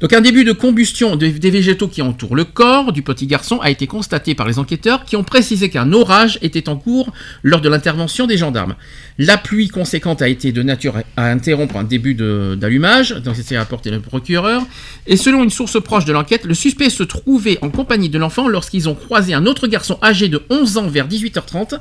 Donc 0.00 0.12
un 0.12 0.20
début 0.20 0.44
de 0.44 0.52
combustion 0.52 1.16
des, 1.16 1.30
végétaux 1.30 1.88
qui 1.88 2.00
entourent 2.00 2.36
le 2.36 2.44
corps 2.44 2.92
du 2.92 3.02
petit 3.02 3.26
garçon 3.26 3.58
a 3.58 3.68
été 3.68 3.88
constaté 3.88 4.36
par 4.36 4.46
les 4.46 4.60
enquêteurs 4.60 5.04
qui 5.04 5.16
ont 5.16 5.24
précisé 5.24 5.68
qu'un 5.68 5.92
orage 5.92 6.38
était 6.42 6.68
en 6.68 6.76
cours 6.76 7.12
lors 7.42 7.60
de 7.60 7.68
l'intervention 7.68 8.28
des 8.28 8.36
gendarmes. 8.36 8.76
La 9.18 9.36
pluie 9.36 9.66
conséquente 9.66 10.22
a 10.22 10.28
été 10.28 10.52
de 10.52 10.62
nature 10.62 10.94
à 11.16 11.26
interrompre 11.28 11.76
un 11.76 11.82
début 11.82 12.14
d'allumage, 12.14 13.10
donc 13.16 13.34
c'est 13.42 13.56
apporté 13.56 13.90
le 13.90 13.98
procureur. 13.98 14.62
Et 15.08 15.16
selon 15.16 15.42
une 15.42 15.50
source 15.50 15.82
proche 15.82 16.04
de 16.04 16.12
l'enquête, 16.12 16.44
le 16.44 16.54
suspect 16.54 16.90
se 16.90 17.02
trouvait 17.02 17.58
en 17.62 17.70
compagnie 17.70 18.10
de 18.10 18.18
l'enfant 18.18 18.46
lorsqu'ils 18.46 18.88
ont 18.88 18.94
croisé 18.94 19.34
un 19.34 19.46
autre 19.46 19.66
garçon 19.66 19.98
âgé 20.04 20.28
de 20.28 20.40
11 20.50 20.78
ans 20.78 20.86
vers 20.86 21.08
18h30. 21.08 21.80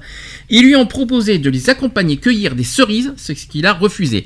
Ils 0.49 0.63
lui 0.63 0.75
ont 0.75 0.87
proposé 0.87 1.37
de 1.37 1.51
les 1.51 1.69
accompagner 1.69 2.17
cueillir 2.17 2.55
des 2.55 2.63
cerises, 2.63 3.13
ce 3.17 3.33
qu'il 3.33 3.67
a 3.67 3.73
refusé. 3.73 4.25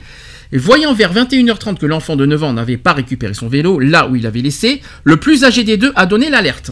Et 0.51 0.57
voyant 0.57 0.93
vers 0.93 1.13
21h30 1.13 1.77
que 1.77 1.85
l'enfant 1.85 2.15
de 2.15 2.25
9 2.25 2.43
ans 2.43 2.53
n'avait 2.53 2.77
pas 2.77 2.93
récupéré 2.93 3.33
son 3.33 3.47
vélo 3.47 3.79
là 3.79 4.07
où 4.07 4.15
il 4.15 4.23
l'avait 4.23 4.41
laissé, 4.41 4.81
le 5.03 5.17
plus 5.17 5.43
âgé 5.43 5.63
des 5.63 5.77
deux 5.77 5.91
a 5.95 6.05
donné 6.05 6.29
l'alerte. 6.29 6.71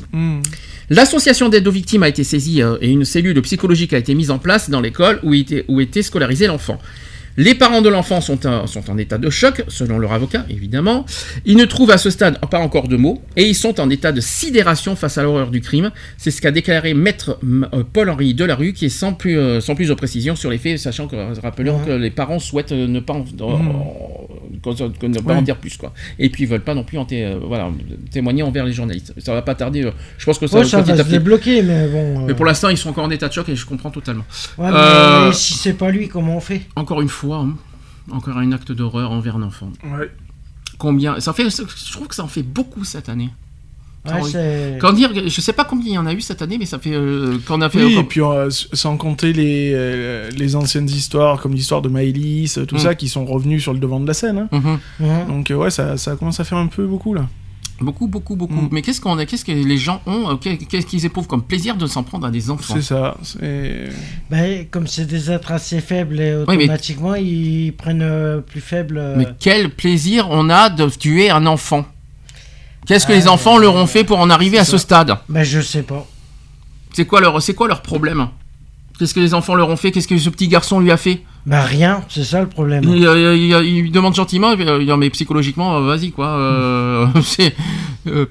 L'association 0.89 1.49
d'aide 1.49 1.67
aux 1.67 1.71
victimes 1.71 2.03
a 2.03 2.07
été 2.07 2.23
saisie 2.23 2.61
euh, 2.61 2.77
et 2.79 2.89
une 2.89 3.05
cellule 3.05 3.41
psychologique 3.41 3.93
a 3.93 3.97
été 3.97 4.13
mise 4.13 4.29
en 4.29 4.37
place 4.37 4.69
dans 4.69 4.81
l'école 4.81 5.19
où 5.23 5.33
était, 5.33 5.65
où 5.67 5.81
était 5.81 6.03
scolarisé 6.03 6.45
l'enfant. 6.45 6.79
Les 7.37 7.53
parents 7.55 7.81
de 7.81 7.89
l'enfant 7.89 8.21
sont, 8.21 8.45
en- 8.47 8.65
sont 8.65 8.89
en 8.89 8.97
état 8.97 9.17
de 9.17 9.29
choc, 9.29 9.63
selon 9.67 9.97
leur 9.99 10.13
avocat, 10.13 10.45
évidemment. 10.49 11.05
Ils 11.45 11.57
ne 11.57 11.65
trouvent 11.65 11.91
à 11.91 11.97
ce 11.97 12.09
stade 12.09 12.39
pas 12.49 12.59
encore 12.59 12.87
de 12.87 12.95
mots, 12.95 13.21
et 13.35 13.43
ils 13.45 13.55
sont 13.55 13.79
en 13.81 13.89
état 13.89 14.11
de 14.11 14.21
sidération 14.21 14.95
face 14.95 15.17
à 15.17 15.23
l'horreur 15.23 15.51
du 15.51 15.59
crime. 15.61 15.91
C'est 16.17 16.31
ce 16.31 16.41
qu'a 16.41 16.51
déclaré 16.51 16.93
maître 16.93 17.37
euh, 17.43 17.83
Paul-Henri 17.91 18.33
Delarue, 18.33 18.73
qui 18.73 18.85
est 18.85 18.89
sans 18.89 19.13
plus, 19.13 19.37
euh, 19.37 19.59
sans 19.59 19.75
plus 19.75 19.89
de 19.89 19.93
précision 19.93 20.35
sur 20.35 20.49
les 20.49 20.57
faits, 20.57 20.79
sachant 20.79 21.07
que, 21.07 21.15
rappelons 21.41 21.79
que 21.85 21.91
les 21.91 22.09
parents 22.11 22.39
souhaitent 22.39 22.71
euh, 22.71 22.87
ne 22.87 22.99
pas 23.01 23.13
en, 23.13 23.25
en- 23.41 24.27
que- 24.73 24.97
que 24.97 25.05
ne 25.05 25.19
pas 25.19 25.35
en 25.35 25.41
dire 25.41 25.57
plus, 25.57 25.77
quoi. 25.77 25.93
Et 26.17 26.29
puis 26.29 26.43
ils 26.43 26.49
veulent 26.49 26.63
pas 26.63 26.73
non 26.73 26.83
plus 26.83 26.97
en 26.97 27.05
té- 27.05 27.23
euh, 27.25 27.39
voilà, 27.43 27.69
témoigner 28.11 28.41
envers 28.43 28.65
les 28.65 28.73
journalistes. 28.73 29.13
Ça 29.19 29.33
va 29.33 29.41
pas 29.41 29.53
tarder, 29.55 29.83
euh, 29.83 29.91
je 30.17 30.25
pense 30.25 30.39
que 30.39 30.47
ça, 30.47 30.57
Ouais, 30.59 30.65
ça 30.65 30.81
va 30.81 30.97
se 30.97 31.03
débloquer, 31.03 31.61
mais 31.61 31.87
bon. 31.87 32.21
euh, 32.21 32.25
Mais 32.27 32.33
pour 32.33 32.45
l'instant, 32.45 32.69
ils 32.69 32.77
sont 32.77 32.89
encore 32.89 33.03
en 33.05 33.11
état 33.11 33.27
de 33.27 33.33
choc 33.33 33.47
et 33.49 33.55
je 33.55 33.65
comprends 33.65 33.91
totalement. 33.91 34.25
ouais, 34.57 34.71
mais 34.71 34.77
Euh, 34.77 35.31
si 35.33 35.53
c'est 35.53 35.73
pas 35.73 35.91
lui, 35.91 36.07
comment 36.07 36.37
on 36.37 36.41
fait? 36.41 36.61
encore 36.75 37.01
une 37.01 37.09
fois, 37.09 37.37
hein, 37.37 37.55
encore 38.11 38.37
un 38.37 38.51
acte 38.51 38.71
d'horreur 38.71 39.11
envers 39.11 39.35
un 39.35 39.43
enfant. 39.43 39.71
Ouais. 39.83 40.09
Combien 40.77 41.19
Ça 41.19 41.31
fait, 41.33 41.49
je 41.49 41.91
trouve 41.91 42.07
que 42.07 42.15
ça 42.15 42.23
en 42.23 42.27
fait 42.27 42.43
beaucoup 42.43 42.83
cette 42.83 43.07
année. 43.09 43.29
Ouais, 44.05 44.11
Quand- 44.19 44.25
c'est- 44.25 44.77
Quand 44.79 44.93
dire, 44.93 45.11
je 45.27 45.41
sais 45.41 45.53
pas 45.53 45.63
combien 45.65 45.87
il 45.87 45.93
y 45.95 45.97
en 45.97 46.05
a 46.05 46.13
eu 46.13 46.21
cette 46.21 46.41
année, 46.41 46.57
mais 46.57 46.65
ça 46.65 46.79
fait 46.79 46.93
euh, 46.93 47.37
qu'on 47.47 47.61
a 47.61 47.69
fait. 47.69 47.83
Oui, 47.83 47.95
euh, 47.95 48.01
et 48.01 48.03
puis 48.03 48.21
euh, 48.21 48.49
sans 48.49 48.97
compter 48.97 49.33
les, 49.33 49.71
euh, 49.73 50.29
les 50.37 50.55
anciennes 50.55 50.89
histoires, 50.89 51.41
comme 51.41 51.53
l'histoire 51.53 51.81
de 51.81 51.89
Maëlys, 51.89 52.59
tout 52.67 52.75
Mm. 52.75 52.79
ça, 52.79 52.95
qui 52.95 53.07
sont 53.09 53.25
revenus 53.25 53.63
sur 53.63 53.73
le 53.73 53.79
devant 53.79 53.99
de 53.99 54.07
la 54.07 54.13
scène. 54.13 54.37
hein. 54.37 54.49
Mhm. 54.51 54.79
Mhm. 54.99 55.27
Donc 55.27 55.51
euh, 55.51 55.55
ouais, 55.55 55.69
ça, 55.71 55.97
ça 55.97 56.15
commence 56.15 56.39
à 56.39 56.43
faire 56.43 56.57
un 56.59 56.67
peu 56.67 56.85
beaucoup 56.85 57.13
là. 57.13 57.25
Beaucoup, 57.81 58.07
beaucoup, 58.07 58.37
beaucoup. 58.37 58.53
Mm. 58.53 58.69
Mais 58.71 58.81
qu'est-ce 58.81 59.01
qu'on 59.01 59.17
a, 59.17 59.25
qu'est-ce 59.25 59.43
que 59.43 59.51
les 59.51 59.77
gens 59.77 60.01
ont, 60.05 60.29
euh, 60.29 60.35
qu'est- 60.35 60.55
qu'est-ce 60.57 60.85
qu'ils 60.85 61.05
éprouvent 61.05 61.27
comme 61.27 61.43
plaisir 61.43 61.75
de 61.75 61.87
s'en 61.87 62.03
prendre 62.03 62.25
à 62.25 62.31
des 62.31 62.49
enfants? 62.49 62.73
C'est 62.73 62.81
ça. 62.81 63.17
c'est- 63.21 63.89
Ben, 64.31 64.65
comme 64.71 64.87
c'est 64.87 65.05
des 65.05 65.29
êtres 65.29 65.51
assez 65.51 65.81
faibles, 65.81 66.21
et 66.21 66.35
Oui, 66.47 66.55
mais- 66.55 66.63
automatiquement, 66.63 67.15
ils 67.15 67.73
prennent 67.77 68.01
euh, 68.01 68.39
plus 68.39 68.61
faible. 68.61 68.97
euh, 68.97 69.15
Mais 69.17 69.27
quel 69.41 69.69
plaisir 69.71 70.27
on 70.31 70.49
a 70.49 70.69
de 70.69 70.87
tuer 70.87 71.29
un 71.29 71.45
enfant? 71.47 71.85
Qu'est-ce 72.85 73.07
que 73.07 73.13
les 73.13 73.27
enfants 73.27 73.57
leur 73.57 73.75
ont 73.75 73.87
fait 73.87 74.03
pour 74.03 74.19
en 74.19 74.29
arriver 74.29 74.57
à 74.59 74.65
ce 74.65 74.77
stade 74.77 75.17
Ben, 75.29 75.43
je 75.43 75.59
sais 75.61 75.83
pas. 75.83 76.05
C'est 76.93 77.05
quoi 77.05 77.19
leur, 77.21 77.41
c'est 77.41 77.53
quoi 77.53 77.67
leur 77.67 77.81
problème 77.81 78.27
Qu'est-ce 78.97 79.13
que 79.13 79.19
les 79.19 79.33
enfants 79.33 79.55
leur 79.55 79.67
ont 79.69 79.75
fait 79.75 79.91
Qu'est-ce 79.91 80.07
que 80.07 80.17
ce 80.17 80.29
petit 80.29 80.47
garçon 80.47 80.79
lui 80.79 80.91
a 80.91 80.97
fait 80.97 81.21
Ben, 81.45 81.61
rien, 81.61 82.01
c'est 82.09 82.23
ça 82.23 82.39
le 82.41 82.47
problème. 82.47 82.83
il, 82.87 83.05
euh, 83.05 83.35
il- 83.35 83.51
il- 83.51 83.65
il 83.75 83.81
lui 83.81 83.91
demande 83.91 84.15
gentiment, 84.15 84.51
il 84.53 84.57
dit, 84.57 84.85
Non, 84.85 84.97
mais 84.97 85.09
psychologiquement, 85.09 85.77
euh, 85.77 85.81
vas-y 85.81 86.11
quoi. 86.11 86.27
euh, 86.27 87.07
c'est, 87.23 87.53
euh, 88.07 88.27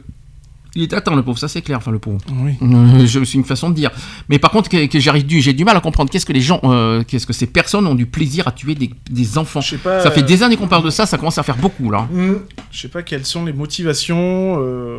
il 0.76 0.82
est 0.82 0.92
atteint 0.92 1.14
le 1.14 1.22
pauvre, 1.22 1.38
ça 1.38 1.48
c'est 1.48 1.62
clair. 1.62 1.78
Enfin 1.78 1.90
le 1.90 1.98
pauvre. 1.98 2.18
Oui. 2.42 2.52
Euh, 2.62 3.06
je- 3.06 3.24
C'est 3.24 3.34
une 3.38 3.44
façon 3.44 3.70
de 3.70 3.74
dire. 3.74 3.90
Mais 4.28 4.38
par 4.38 4.50
contre, 4.50 4.68
que, 4.68 4.86
que 4.86 4.98
j'arrive 5.00 5.24
du, 5.26 5.40
j'ai 5.40 5.52
du 5.52 5.64
mal 5.64 5.76
à 5.76 5.80
comprendre. 5.80 6.10
Qu'est-ce 6.10 6.26
que 6.26 6.32
les 6.32 6.40
gens, 6.40 6.60
euh, 6.64 7.02
qu'est-ce 7.06 7.26
que 7.26 7.32
ces 7.32 7.46
personnes 7.46 7.86
ont 7.86 7.94
du 7.94 8.06
plaisir 8.06 8.48
à 8.48 8.52
tuer 8.52 8.74
des, 8.74 8.90
des 9.10 9.38
enfants 9.38 9.60
Je 9.60 9.70
sais 9.70 9.78
pas. 9.78 10.00
Ça 10.00 10.10
fait 10.10 10.22
euh, 10.22 10.26
des 10.26 10.42
années 10.42 10.56
qu'on 10.56 10.66
parle 10.68 10.84
de 10.84 10.90
ça, 10.90 11.06
ça 11.06 11.16
commence 11.18 11.38
à 11.38 11.42
faire 11.42 11.56
beaucoup 11.56 11.90
là. 11.90 12.08
Mhm. 12.10 12.40
Je 12.70 12.80
sais 12.80 12.88
pas 12.88 13.02
quelles 13.02 13.24
sont 13.26 13.44
les 13.44 13.52
motivations. 13.52 14.56
euh, 14.60 14.98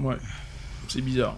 Ouais. 0.00 0.16
C'est 0.88 1.02
bizarre. 1.02 1.36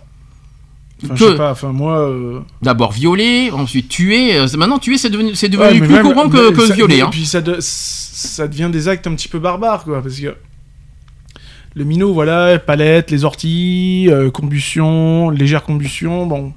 Enfin, 1.05 1.15
je 1.17 1.25
Que- 1.25 1.31
sais 1.33 1.37
pas. 1.37 1.51
Enfin 1.51 1.73
moi. 1.73 1.99
euh, 1.99 2.41
D'abord 2.63 2.93
violer, 2.93 3.51
ensuite 3.51 3.89
tuer. 3.89 4.37
euh, 4.37 4.47
c'est- 4.47 4.57
Maintenant, 4.57 4.79
tuer, 4.79 4.99
c'est 4.99 5.11
devenu, 5.11 5.35
c'est 5.35 5.47
ouais, 5.57 5.69
devenu 5.75 5.81
plus 5.87 5.95
même- 5.95 6.03
courant 6.07 6.29
que, 6.29 6.51
mais 6.51 6.57
que 6.57 6.67
ça- 6.67 6.75
violer. 6.75 6.99
Et 6.99 7.03
hein. 7.03 7.09
puis 7.11 7.27
ça, 7.27 7.41
de- 7.41 7.57
ça 7.61 8.47
devient 8.47 8.71
des 8.73 8.87
actes 8.89 9.07
un 9.09 9.15
petit 9.15 9.29
peu 9.29 9.39
barbares 9.41 9.83
quoi, 9.85 10.01
parce 10.01 10.19
que. 10.21 10.37
Le 11.75 11.85
minot, 11.85 12.13
voilà, 12.13 12.59
palette, 12.59 13.11
les 13.11 13.25
orties, 13.25 14.07
euh, 14.11 14.31
combustion, 14.31 15.31
légère 15.31 15.63
combustion, 15.63 16.27
bon. 16.27 16.53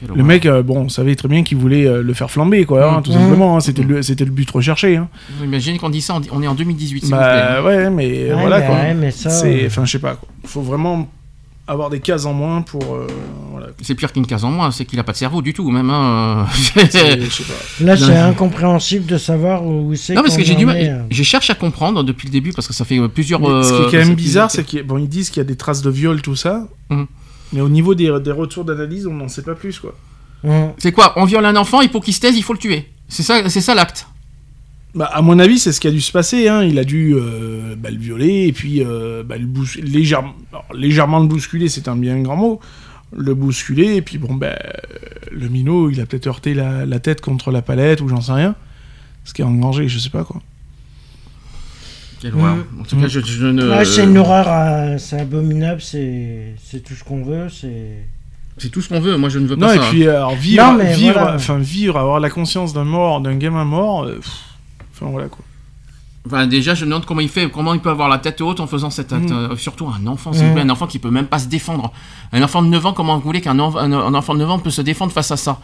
Quelle 0.00 0.16
Le 0.16 0.24
mec, 0.24 0.46
euh, 0.46 0.62
bon, 0.62 0.78
on 0.80 0.88
savait 0.88 1.14
très 1.14 1.28
bien 1.28 1.42
qu'il 1.44 1.58
voulait 1.58 1.86
euh, 1.86 2.02
le 2.02 2.14
faire 2.14 2.30
flamber, 2.30 2.64
quoi, 2.64 2.90
hein, 2.92 2.98
Mm. 2.98 3.02
tout 3.02 3.10
Mm. 3.10 3.14
simplement. 3.14 3.56
hein, 3.56 3.60
c'était 3.60 3.82
le, 3.82 4.00
c'était 4.02 4.24
le 4.24 4.30
but 4.30 4.50
recherché. 4.50 4.96
Hein. 4.96 5.08
Vous 5.38 5.44
imaginez 5.44 5.78
qu'on 5.78 5.90
dit 5.90 6.00
ça, 6.00 6.18
on 6.32 6.42
est 6.42 6.46
en 6.48 6.54
2018, 6.54 7.00
s'il 7.04 7.10
vous 7.14 7.20
plaît. 7.20 7.26
Bah 7.28 7.62
ouais, 7.62 7.90
mais 7.90 8.32
Ouais, 8.32 8.40
voilà 8.40 8.58
mais 8.60 8.66
quoi. 8.66 8.74
ouais, 8.76 8.94
mais 8.94 9.10
ça, 9.10 9.30
C'est, 9.30 9.66
enfin, 9.66 9.84
je 9.84 9.92
sais 9.92 9.98
pas 9.98 10.14
quoi. 10.16 10.28
Faut 10.44 10.62
vraiment 10.62 11.08
avoir 11.72 11.90
des 11.90 12.00
cases 12.00 12.24
en 12.26 12.32
moins 12.32 12.62
pour, 12.62 12.82
euh, 12.94 13.06
voilà. 13.50 13.68
C'est 13.82 13.94
pire 13.94 14.12
qu'une 14.12 14.26
case 14.26 14.44
en 14.44 14.50
moins, 14.50 14.70
c'est 14.70 14.84
qu'il 14.84 14.98
a 14.98 15.04
pas 15.04 15.12
de 15.12 15.16
cerveau 15.16 15.42
du 15.42 15.52
tout, 15.54 15.70
même. 15.70 15.90
Hein. 15.90 16.46
C'est- 16.90 17.20
je 17.20 17.30
sais 17.30 17.42
pas. 17.78 17.84
Là, 17.84 17.96
c'est 17.96 18.16
incompréhensible 18.16 19.06
de 19.06 19.18
savoir 19.18 19.64
où 19.66 19.94
c'est. 19.94 20.14
Non, 20.14 20.22
parce 20.22 20.36
que 20.36 20.44
j'ai 20.44 20.54
du 20.54 20.66
mal. 20.66 20.76
euh. 20.78 21.02
Je 21.10 21.22
cherche 21.22 21.50
à 21.50 21.54
comprendre 21.54 22.02
depuis 22.04 22.26
le 22.28 22.32
début 22.32 22.52
parce 22.52 22.68
que 22.68 22.74
ça 22.74 22.84
fait 22.84 22.98
euh, 22.98 23.08
plusieurs. 23.08 23.40
Mais 23.40 23.62
ce 23.62 23.68
qui 23.68 23.74
est 23.74 23.80
euh, 23.86 23.90
quand 23.90 24.06
même 24.08 24.14
bizarre, 24.14 24.50
c'est 24.50 24.64
qu'ils 24.64 24.82
bon, 24.82 24.98
ils 24.98 25.08
disent 25.08 25.30
qu'il 25.30 25.38
y 25.40 25.44
a 25.44 25.48
des 25.48 25.56
traces 25.56 25.82
de 25.82 25.90
viol, 25.90 26.22
tout 26.22 26.36
ça. 26.36 26.66
Mhm. 26.90 27.06
Mais 27.54 27.60
au 27.60 27.68
niveau 27.68 27.94
des, 27.94 28.10
des 28.20 28.32
retours 28.32 28.64
d'analyse, 28.64 29.06
on 29.06 29.14
n'en 29.14 29.28
sait 29.28 29.42
pas 29.42 29.54
plus, 29.54 29.78
quoi. 29.78 29.94
Mhm. 30.44 30.72
C'est 30.78 30.92
quoi? 30.92 31.12
On 31.16 31.24
viole 31.24 31.44
un 31.46 31.56
enfant 31.56 31.80
et 31.80 31.88
pour 31.88 32.02
qu'il 32.04 32.14
se 32.14 32.20
taise, 32.20 32.36
il 32.36 32.42
faut 32.42 32.52
le 32.54 32.58
tuer. 32.58 32.88
C'est 33.08 33.22
ça, 33.22 33.48
c'est 33.48 33.60
ça 33.60 33.74
l'acte. 33.74 34.06
Bah, 34.94 35.06
à 35.12 35.22
mon 35.22 35.38
avis, 35.38 35.58
c'est 35.58 35.72
ce 35.72 35.80
qui 35.80 35.88
a 35.88 35.90
dû 35.90 36.00
se 36.02 36.12
passer. 36.12 36.48
Hein. 36.48 36.64
Il 36.64 36.78
a 36.78 36.84
dû 36.84 37.14
euh, 37.14 37.74
bah, 37.76 37.90
le 37.90 37.96
violer 37.98 38.46
et 38.46 38.52
puis 38.52 38.82
euh, 38.84 39.22
bah, 39.22 39.38
le 39.38 39.46
bous- 39.46 39.78
légèrement, 39.82 40.34
alors, 40.52 40.66
légèrement 40.74 41.20
le 41.20 41.26
bousculer, 41.28 41.68
c'est 41.68 41.88
un 41.88 41.96
bien 41.96 42.20
grand 42.20 42.36
mot. 42.36 42.60
Le 43.16 43.34
bousculer 43.34 43.96
et 43.96 44.02
puis 44.02 44.18
bon, 44.18 44.34
bah, 44.34 44.58
le 45.30 45.48
minot, 45.48 45.88
il 45.90 46.00
a 46.00 46.06
peut-être 46.06 46.26
heurté 46.26 46.52
la, 46.54 46.84
la 46.84 46.98
tête 46.98 47.20
contre 47.22 47.50
la 47.50 47.62
palette 47.62 48.00
ou 48.02 48.08
j'en 48.08 48.20
sais 48.20 48.32
rien. 48.32 48.54
Ce 49.24 49.32
qui 49.32 49.40
est 49.40 49.44
engrangé, 49.44 49.88
je 49.88 49.98
sais 49.98 50.10
pas 50.10 50.24
quoi. 50.24 50.40
Quelle 52.20 52.34
horreur. 52.34 52.58
En 52.80 52.84
tout 52.84 52.96
cas, 53.00 53.08
je, 53.08 53.20
je 53.20 53.46
ne. 53.46 53.68
Ouais, 53.70 53.84
c'est 53.84 54.04
une 54.04 54.16
horreur, 54.18 54.46
euh, 54.48 54.98
c'est 54.98 55.18
abominable, 55.20 55.80
c'est 55.80 56.54
c'est 56.62 56.80
tout 56.84 56.94
ce 56.94 57.02
qu'on 57.02 57.22
veut, 57.24 57.48
c'est. 57.48 58.04
C'est 58.58 58.68
tout 58.68 58.80
ce 58.82 58.88
qu'on 58.90 59.00
veut. 59.00 59.16
Moi, 59.16 59.28
je 59.30 59.38
ne 59.38 59.46
veux 59.46 59.56
Non, 59.56 59.66
pas 59.68 59.74
et 59.74 59.78
ça. 59.78 59.84
puis 59.90 60.06
alors, 60.06 60.34
vivre, 60.36 60.62
Non, 60.62 60.74
mais 60.74 60.94
vivre, 60.94 61.14
voilà. 61.18 61.34
enfin 61.36 61.58
vivre, 61.58 61.96
avoir 61.96 62.20
la 62.20 62.28
conscience 62.30 62.72
d'un 62.74 62.84
mort, 62.84 63.20
d'un 63.22 63.34
gamin 63.36 63.64
mort. 63.64 64.04
euh, 64.04 64.16
pff, 64.16 64.30
Enfin 65.02 65.10
voilà 65.10 65.28
quoi. 65.28 65.44
Enfin, 66.24 66.46
déjà, 66.46 66.74
je 66.76 66.84
me 66.84 66.90
demande 66.90 67.04
comment 67.04 67.20
il 67.20 67.28
fait, 67.28 67.50
comment 67.50 67.74
il 67.74 67.80
peut 67.80 67.90
avoir 67.90 68.08
la 68.08 68.18
tête 68.18 68.40
haute 68.40 68.60
en 68.60 68.68
faisant 68.68 68.90
cet 68.90 69.12
acte. 69.12 69.30
Mm. 69.30 69.32
Euh, 69.52 69.56
surtout 69.56 69.88
un 69.88 70.06
enfant, 70.06 70.32
s'il 70.32 70.44
vous 70.44 70.50
Mm. 70.50 70.54
plaît, 70.54 70.62
un 70.62 70.70
enfant 70.70 70.86
qui 70.86 71.00
peut 71.00 71.10
même 71.10 71.26
pas 71.26 71.40
se 71.40 71.48
défendre. 71.48 71.92
Un 72.32 72.40
enfant 72.44 72.62
de 72.62 72.68
9 72.68 72.86
ans, 72.86 72.92
comment 72.92 73.16
vous 73.16 73.22
voulez 73.24 73.40
qu'un 73.40 73.56
enf- 73.56 73.76
un, 73.76 73.90
un 73.92 74.14
enfant 74.14 74.32
de 74.34 74.38
9 74.38 74.48
ans 74.50 74.58
peut 74.60 74.70
se 74.70 74.82
défendre 74.82 75.10
face 75.10 75.32
à 75.32 75.36
ça? 75.36 75.58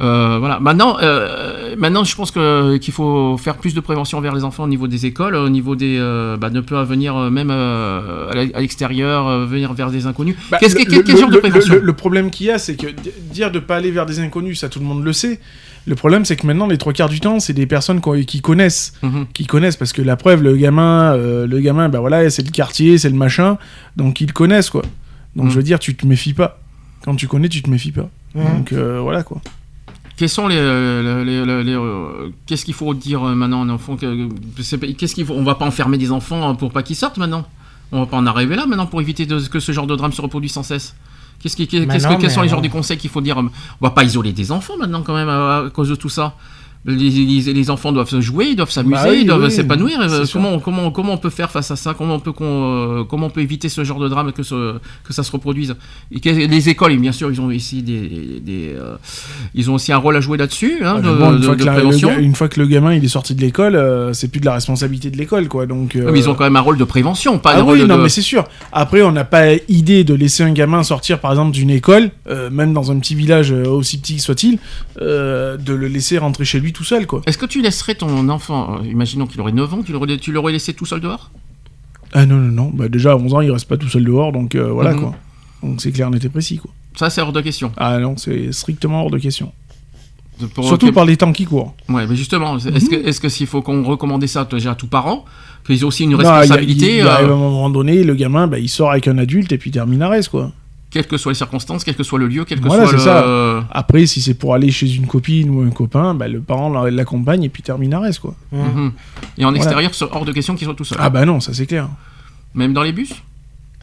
Euh, 0.00 0.38
voilà. 0.38 0.60
Maintenant, 0.60 0.96
euh, 1.02 1.74
maintenant, 1.76 2.04
je 2.04 2.14
pense 2.16 2.30
que 2.30 2.78
qu'il 2.78 2.94
faut 2.94 3.36
faire 3.36 3.56
plus 3.58 3.74
de 3.74 3.80
prévention 3.80 4.18
vers 4.22 4.32
les 4.34 4.44
enfants 4.44 4.64
au 4.64 4.68
niveau 4.68 4.86
des 4.88 5.04
écoles, 5.04 5.34
au 5.34 5.50
niveau 5.50 5.76
des, 5.76 5.98
euh, 5.98 6.38
bah, 6.38 6.48
ne 6.48 6.60
pas 6.62 6.84
venir 6.84 7.14
même 7.30 7.50
à 7.50 8.60
l'extérieur, 8.60 9.44
venir 9.46 9.74
vers 9.74 9.90
des 9.90 10.06
inconnus. 10.06 10.36
Bah, 10.50 10.56
Qu'est-ce 10.58 10.74
quel, 10.76 10.86
quel 10.86 11.14
le- 11.16 11.20
genre 11.20 11.30
de 11.30 11.36
prévention 11.38 11.74
le, 11.74 11.80
le 11.80 11.92
problème 11.92 12.30
qu'il 12.30 12.46
y 12.46 12.50
a, 12.50 12.58
c'est 12.58 12.76
que 12.76 12.86
di- 12.86 13.10
dire 13.32 13.50
de 13.50 13.58
pas 13.58 13.76
aller 13.76 13.90
vers 13.90 14.06
des 14.06 14.20
inconnus, 14.20 14.60
ça 14.60 14.68
tout 14.70 14.78
le 14.78 14.86
monde 14.86 15.04
le 15.04 15.12
sait. 15.12 15.38
Le 15.86 15.94
problème, 15.94 16.24
c'est 16.24 16.36
que 16.36 16.46
maintenant, 16.46 16.66
les 16.66 16.76
trois 16.78 16.92
quarts 16.92 17.08
du 17.08 17.18
temps, 17.20 17.40
c'est 17.40 17.54
des 17.54 17.66
personnes 17.66 18.00
qui 18.26 18.40
connaissent, 18.42 18.92
Mhm. 19.02 19.26
qui 19.32 19.46
connaissent, 19.46 19.76
parce 19.76 19.92
que 19.94 20.02
la 20.02 20.16
preuve, 20.16 20.42
le 20.42 20.56
gamin, 20.56 21.14
euh, 21.14 21.46
le 21.46 21.60
gamin, 21.60 21.88
bah 21.88 22.00
voilà, 22.00 22.28
c'est 22.30 22.42
le 22.44 22.50
quartier, 22.50 22.98
c'est 22.98 23.08
le 23.08 23.16
machin, 23.16 23.56
donc 23.96 24.20
ils 24.20 24.26
le 24.26 24.32
connaissent 24.34 24.68
quoi. 24.70 24.82
Donc 25.34 25.46
Mhm. 25.46 25.50
je 25.52 25.56
veux 25.56 25.62
dire, 25.62 25.78
tu 25.78 25.94
te 25.94 26.06
méfies 26.06 26.34
pas. 26.34 26.58
Quand 27.04 27.14
tu 27.14 27.26
connais, 27.28 27.48
tu 27.48 27.62
te 27.62 27.70
méfies 27.70 27.92
pas. 27.92 28.10
Mhm. 28.34 28.44
Donc 28.58 28.72
euh, 28.72 29.00
voilà 29.00 29.22
quoi. 29.22 29.40
Quels 30.16 30.28
sont 30.28 30.48
les, 30.48 30.56
euh, 30.58 31.24
les- 31.24 31.44
les- 31.46 31.62
les, 31.64 31.78
qu'est-ce 32.44 32.64
qu'il 32.64 32.74
faut 32.74 32.92
dire 32.92 33.22
maintenant 33.22 33.60
à 33.62 33.64
un 33.64 33.68
enfant 33.70 33.96
que- 33.96 34.28
c'est 34.60 34.76
pas- 34.76 34.88
Qu'est-ce 34.88 35.14
qu'il 35.14 35.24
faut 35.24 35.34
On 35.34 35.44
va 35.44 35.54
pas 35.54 35.64
enfermer 35.64 35.96
des 35.96 36.10
enfants 36.10 36.50
euh, 36.50 36.54
pour 36.54 36.72
pas 36.72 36.82
qu'ils 36.82 36.96
sortent 36.96 37.18
maintenant. 37.18 37.46
On 37.92 38.00
va 38.00 38.06
pas 38.06 38.16
en 38.18 38.26
arriver 38.26 38.56
là 38.56 38.66
maintenant 38.66 38.86
pour 38.86 39.00
éviter 39.00 39.24
de- 39.26 39.40
que 39.48 39.60
ce 39.60 39.72
genre 39.72 39.86
de 39.86 39.94
drame 39.96 40.12
se 40.12 40.20
reproduise 40.20 40.52
sans 40.52 40.64
cesse. 40.64 40.94
Qu'est-ce 41.40 41.56
qui, 41.56 41.68
que, 41.68 41.84
quels 42.20 42.30
sont 42.30 42.42
les 42.42 42.48
genres 42.48 42.62
de 42.62 42.68
conseils 42.68 42.98
qu'il 42.98 43.10
faut 43.10 43.20
dire 43.20 43.38
On 43.38 43.50
va 43.80 43.90
pas 43.90 44.04
isoler 44.04 44.32
des 44.32 44.50
enfants 44.50 44.76
maintenant 44.76 45.02
quand 45.02 45.14
même 45.14 45.28
à, 45.28 45.64
à 45.66 45.70
cause 45.70 45.88
de 45.88 45.94
tout 45.94 46.08
ça? 46.08 46.34
Les, 46.88 47.10
les- 47.10 47.52
les 47.52 47.70
enfants 47.70 47.92
doivent 47.92 48.08
se 48.08 48.20
jouer, 48.22 48.46
ils 48.46 48.56
doivent 48.56 48.70
s'amuser, 48.70 48.94
Bah 48.94 49.06
oui, 49.10 49.18
ils 49.20 49.26
doivent 49.26 49.42
oui, 49.44 49.50
s'épanouir. 49.50 50.00
Euh. 50.00 50.24
Comment, 50.32 50.58
comment, 50.58 50.90
comment 50.90 51.12
on 51.12 51.18
peut 51.18 51.28
faire 51.28 51.50
face 51.50 51.70
à 51.70 51.76
ça? 51.76 51.92
Comment 51.92 52.14
on, 52.14 52.18
peut, 52.20 52.32
euh, 52.40 53.04
comment 53.04 53.26
on 53.26 53.30
peut 53.30 53.42
éviter 53.42 53.68
ce 53.68 53.84
genre 53.84 53.98
de 54.00 54.08
drame 54.08 54.32
que, 54.32 54.42
ce- 54.42 54.78
que 55.04 55.12
ça 55.12 55.22
se 55.22 55.30
reproduise? 55.30 55.76
Et 56.10 56.20
que 56.20 56.30
Les 56.30 56.68
écoles, 56.70 56.96
bien 56.96 57.12
sûr, 57.12 57.30
ils 57.30 57.40
ont 57.42 57.50
ici 57.50 57.82
des, 57.82 58.40
des, 58.40 58.72
euh, 58.74 58.96
ils 59.54 59.70
ont 59.70 59.74
aussi 59.74 59.92
un 59.92 59.98
rôle 59.98 60.16
à 60.16 60.20
jouer 60.20 60.38
là-dessus, 60.38 60.78
hein, 60.82 60.94
Ah, 60.96 61.00
de, 61.02 61.10
bon, 61.12 61.32
une, 61.34 61.40
de- 61.40 61.54
de 61.54 61.64
le 61.64 61.72
prévention. 61.72 62.18
une 62.18 62.34
fois 62.34 62.48
que 62.48 62.58
le 62.58 62.66
gamin 62.66 62.94
il 62.94 63.04
est 63.04 63.08
sorti 63.08 63.34
de 63.34 63.40
l'école, 63.42 63.76
euh, 63.76 64.14
c'est 64.14 64.28
plus 64.28 64.40
de 64.40 64.46
la 64.46 64.54
responsabilité 64.54 65.10
de 65.10 65.16
l'école, 65.18 65.46
quoi. 65.48 65.66
Donc. 65.66 65.94
euh, 65.94 66.10
Mais 66.10 66.18
ils 66.20 66.28
ont 66.30 66.34
quand 66.34 66.44
même 66.44 66.56
un 66.56 66.60
rôle 66.60 66.78
de 66.78 66.84
prévention, 66.84 67.38
pas 67.38 67.52
ah 67.54 67.58
un 67.58 67.62
rôle 67.62 67.74
oui, 67.76 67.82
de. 67.82 67.86
non, 67.86 67.98
mais 67.98 68.08
c'est 68.08 68.22
sûr. 68.22 68.44
Après, 68.72 69.02
on 69.02 69.12
n'a 69.12 69.24
pas 69.24 69.52
idée 69.68 70.04
de 70.04 70.14
laisser 70.14 70.42
un 70.42 70.52
gamin 70.52 70.82
sortir, 70.82 71.20
par 71.20 71.32
exemple, 71.32 71.52
d'une 71.52 71.70
école, 71.70 72.10
même 72.50 72.72
dans 72.72 72.90
un 72.90 72.98
petit 72.98 73.14
village 73.14 73.52
aussi 73.52 73.98
petit 74.00 74.16
que 74.16 74.22
soit-il, 74.22 74.58
de 75.00 75.72
le 75.74 75.86
laisser 75.88 76.16
rentrer 76.18 76.44
chez 76.44 76.60
lui 76.60 76.72
tout 76.78 76.84
seul, 76.84 77.08
quoi. 77.08 77.22
Est-ce 77.26 77.36
que 77.38 77.46
tu 77.46 77.60
laisserais 77.60 77.96
ton 77.96 78.28
enfant, 78.28 78.76
euh, 78.80 78.86
imaginons 78.86 79.26
qu'il 79.26 79.40
aurait 79.40 79.50
9 79.50 79.74
ans, 79.74 79.82
tu 79.82 79.90
l'aurais, 79.92 80.16
tu 80.16 80.30
l'aurais 80.30 80.52
laissé 80.52 80.74
tout 80.74 80.86
seul 80.86 81.00
dehors? 81.00 81.32
Ah 82.12 82.24
non, 82.24 82.36
non, 82.36 82.52
non. 82.52 82.70
Bah, 82.72 82.88
déjà, 82.88 83.12
à 83.12 83.16
11 83.16 83.34
ans, 83.34 83.40
il 83.40 83.50
reste 83.50 83.66
pas 83.68 83.76
tout 83.76 83.88
seul 83.88 84.04
dehors, 84.04 84.30
donc 84.30 84.54
euh, 84.54 84.70
voilà, 84.70 84.94
Mhm. 84.94 85.00
quoi. 85.00 85.14
Donc 85.64 85.80
c'est 85.80 85.90
clair, 85.90 86.08
net 86.08 86.24
et 86.24 86.28
précis, 86.28 86.58
quoi. 86.58 86.70
Ça, 86.94 87.10
c'est 87.10 87.20
hors 87.20 87.32
de 87.32 87.40
question. 87.40 87.72
Ah 87.76 87.98
non, 87.98 88.16
c'est 88.16 88.52
strictement 88.52 89.02
hors 89.02 89.10
de 89.10 89.18
question. 89.18 89.52
Pour- 90.54 90.64
Surtout 90.68 90.86
que- 90.86 90.92
par 90.94 91.04
les 91.04 91.16
temps 91.16 91.32
qui 91.32 91.44
courent. 91.46 91.74
Ouais, 91.88 92.06
mais 92.06 92.14
justement, 92.14 92.56
est-ce 92.58 92.88
que, 92.88 92.94
est-ce 92.94 93.20
que 93.20 93.28
s'il 93.28 93.48
faut 93.48 93.60
qu'on 93.60 93.82
recommande 93.82 94.24
ça 94.26 94.44
déjà 94.44 94.70
à 94.70 94.74
tous 94.76 94.86
parents, 94.86 95.24
qu'ils 95.66 95.84
ont 95.84 95.88
aussi 95.88 96.04
une 96.04 96.10
Non, 96.12 96.18
il 96.20 96.22
y 96.22 96.26
a- 96.26 96.38
responsabilité, 96.38 96.90
il, 96.90 96.94
il 96.98 97.06
arrive 97.08 97.26
euh, 97.28 97.32
à 97.32 97.34
un 97.34 97.38
moment 97.38 97.70
donné, 97.70 98.04
le 98.04 98.14
gamin, 98.14 98.46
bah, 98.46 98.60
il 98.60 98.68
sort 98.68 98.92
avec 98.92 99.08
un 99.08 99.18
adulte 99.18 99.50
et 99.50 99.58
puis 99.58 99.72
termine 99.72 100.00
à 100.00 100.08
reste, 100.08 100.28
quoi. 100.28 100.52
Quelles 100.90 101.06
que 101.06 101.16
soient 101.18 101.32
les 101.32 101.36
circonstances, 101.36 101.84
quel 101.84 101.94
que 101.96 102.02
soit 102.02 102.18
le 102.18 102.26
lieu, 102.28 102.44
quel 102.44 102.60
que 102.60 102.66
Voilà, 102.66 102.84
soit 102.86 102.98
c'est 102.98 103.04
le. 103.04 103.60
ça. 103.62 103.66
Après, 103.70 104.06
si 104.06 104.20
c'est 104.22 104.34
pour 104.34 104.54
aller 104.54 104.70
chez 104.70 104.94
une 104.94 105.06
copine 105.06 105.50
ou 105.50 105.60
un 105.60 105.70
copain, 105.70 106.14
bah, 106.14 106.28
le 106.28 106.40
parent 106.40 106.70
l'a- 106.70 106.90
l'accompagne 106.90 107.44
et 107.44 107.48
puis 107.48 107.62
termine 107.62 107.92
à 107.94 108.00
reste, 108.00 108.20
quoi. 108.20 108.34
Mhm. 108.52 108.92
Et 109.36 109.44
en 109.44 109.48
Voilà. 109.48 109.56
extérieur, 109.58 109.94
c'est 109.94 110.04
hors 110.10 110.24
de 110.24 110.32
question 110.32 110.54
qu'ils 110.56 110.64
soient 110.64 110.74
tout 110.74 110.84
seuls. 110.84 110.98
Ah 111.00 111.10
bah 111.10 111.24
non, 111.26 111.40
ça 111.40 111.52
c'est 111.52 111.66
clair. 111.66 111.88
Même 112.54 112.72
dans 112.72 112.82
les 112.82 112.92
bus? 112.92 113.12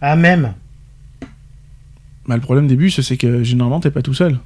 Ah, 0.02 0.16
même. 0.16 0.54
Bah, 2.28 2.36
le 2.36 2.42
problème 2.42 2.68
des 2.68 2.76
bus, 2.76 3.00
c'est 3.02 3.18
que 3.18 3.44
généralement, 3.44 3.80
t'es 3.80 3.92
pas 3.92 4.02
tout 4.02 4.14
seul. 4.16 4.40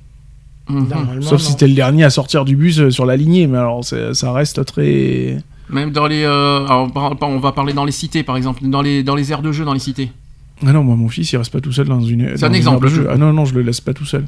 Mhm. 0.69 1.21
Sauf 1.21 1.41
si 1.41 1.51
non. 1.51 1.57
t'es 1.57 1.67
le 1.67 1.73
dernier 1.73 2.03
à 2.03 2.09
sortir 2.09 2.45
du 2.45 2.55
bus 2.55 2.79
euh, 2.79 2.91
sur 2.91 3.05
la 3.05 3.15
lignée, 3.15 3.47
mais 3.47 3.57
alors 3.57 3.83
ça 3.85 4.31
reste 4.33 4.63
très. 4.65 5.37
Même 5.69 5.91
dans 5.91 6.05
les. 6.07 6.23
euh, 6.23 6.65
alors, 6.65 6.91
on 7.21 7.39
va 7.39 7.51
parler 7.53 7.73
dans 7.73 7.85
les 7.85 7.91
cités, 7.91 8.21
par 8.23 8.37
exemple, 8.37 8.61
dans 8.67 8.81
les, 8.81 9.01
dans 9.01 9.15
les 9.15 9.31
aires 9.31 9.41
de 9.41 9.51
jeu 9.51 9.65
dans 9.65 9.73
les 9.73 9.79
cités. 9.79 10.11
Ah 10.65 10.73
non, 10.73 10.83
moi 10.83 10.95
mon 10.95 11.07
fils 11.09 11.31
il 11.31 11.37
reste 11.37 11.51
pas 11.53 11.61
tout 11.61 11.71
seul 11.71 11.87
dans 11.87 12.01
une. 12.01 12.35
C'est 12.37 12.45
un 12.45 12.53
exemple, 12.53 12.87
jeu. 12.87 13.07
Ah 13.11 13.17
non, 13.17 13.31
non, 13.33 13.45
je 13.45 13.53
le 13.53 13.61
laisse 13.61 13.81
pas 13.81 13.93
tout 13.93 14.05
seul. 14.05 14.25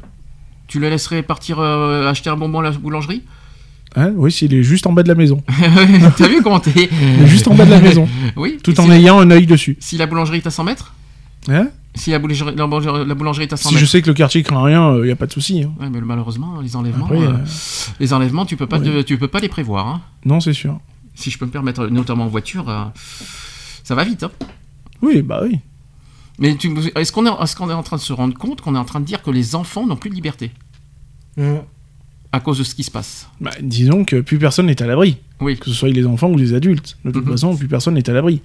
Tu 0.66 0.80
le 0.80 0.88
laisserais 0.88 1.22
partir 1.22 1.58
euh, 1.60 2.08
acheter 2.08 2.30
un 2.30 2.36
bonbon 2.36 2.60
à 2.60 2.62
la 2.62 2.70
boulangerie? 2.70 3.22
Hein 3.94 4.12
oui, 4.16 4.32
s'il 4.32 4.54
est 4.54 4.62
juste 4.62 4.86
en 4.86 4.92
bas 4.92 5.02
de 5.02 5.08
la 5.08 5.14
maison. 5.14 5.42
T'as 6.16 6.28
vu 6.28 6.40
comment 6.42 6.60
t'es 6.60 6.88
juste 7.26 7.46
en 7.48 7.54
bas 7.54 7.66
de 7.66 7.70
la 7.70 7.80
maison. 7.80 8.08
Oui. 8.36 8.56
Tout 8.64 8.80
en 8.80 8.84
si- 8.86 8.90
ayant 8.92 9.18
un 9.20 9.30
œil 9.30 9.44
dessus. 9.46 9.76
Si 9.80 9.98
la 9.98 10.06
boulangerie 10.06 10.38
est 10.38 10.46
à 10.46 10.50
100 10.50 10.64
mètres? 10.64 10.94
Hein? 11.50 11.68
Si 11.94 12.10
la 12.10 12.18
boulangerie, 12.18 12.54
la 12.56 12.66
boulangerie- 12.66 13.06
la 13.06 13.14
boulangerie 13.14 13.44
est 13.44 13.52
à 13.52 13.58
100 13.58 13.68
si 13.68 13.74
mètres 13.74 13.84
je 13.84 13.90
sais 13.90 14.00
que 14.00 14.06
le 14.06 14.14
quartier 14.14 14.42
craint 14.42 14.62
rien, 14.64 14.96
il 15.02 15.08
y 15.08 15.10
a 15.10 15.16
pas 15.16 15.26
de 15.26 15.32
souci. 15.32 15.62
hein. 15.62 15.72
Ouais, 15.78 15.90
mais 15.90 16.00
malheureusement, 16.00 16.58
les 16.62 16.74
enlèvements, 16.74 17.04
Après, 17.04 17.18
euh, 17.18 17.32
euh, 17.32 17.44
les 18.00 18.14
enlèvements, 18.14 18.46
tu 18.46 18.56
peux 18.56 18.66
pas, 18.66 18.78
ouais. 18.78 18.86
de- 18.88 19.02
tu 19.02 19.18
peux 19.18 19.28
pas 19.28 19.40
les 19.40 19.50
prévoir. 19.50 19.86
hein. 19.86 20.00
Non, 20.24 20.40
c'est 20.40 20.54
sûr. 20.54 20.80
Si 21.14 21.30
je 21.30 21.36
peux 21.38 21.44
me 21.44 21.50
permettre, 21.50 21.88
notamment 21.88 22.24
en 22.24 22.28
voiture, 22.28 22.70
euh, 22.70 22.84
ça 23.84 23.94
va 23.94 24.04
vite. 24.04 24.22
hein. 24.22 24.30
Oui, 25.02 25.20
bah 25.20 25.40
oui. 25.42 25.58
Mais 26.42 26.54
tu- 26.56 26.70
est-ce 26.96 27.12
qu'on 27.12 27.24
est, 27.24 27.30
est-ce 27.42 27.56
qu'on 27.56 27.70
est 27.70 27.72
en 27.72 27.82
train 27.82 27.96
de 27.96 28.02
se 28.02 28.12
rendre 28.12 28.36
compte 28.36 28.60
qu'on 28.60 28.74
est 28.74 28.78
en 28.78 28.84
train 28.84 29.00
de 29.00 29.06
dire 29.06 29.22
que 29.22 29.30
les 29.30 29.54
enfants 29.54 29.86
n'ont 29.86 29.96
plus 29.96 30.10
de 30.10 30.14
liberté 30.14 30.50
Mm. 31.38 31.58
à 32.32 32.40
cause 32.40 32.58
de 32.58 32.64
ce 32.64 32.74
qui 32.74 32.82
se 32.82 32.90
passe? 32.90 33.28
Bah, 33.40 33.52
disons 33.62 34.04
que 34.04 34.20
plus 34.20 34.38
personne 34.38 34.66
n'est 34.66 34.82
à 34.82 34.86
l'abri. 34.86 35.16
Oui. 35.40 35.56
Que 35.56 35.66
ce 35.66 35.72
soit 35.72 35.88
les 35.88 36.04
enfants 36.06 36.28
ou 36.30 36.36
les 36.36 36.52
adultes. 36.52 36.98
De 37.04 37.10
toute 37.10 37.24
Mhm. 37.24 37.30
façon, 37.32 37.56
plus 37.56 37.68
personne 37.68 37.94
n'est 37.94 38.10
à 38.10 38.12
l'abri. 38.12 38.42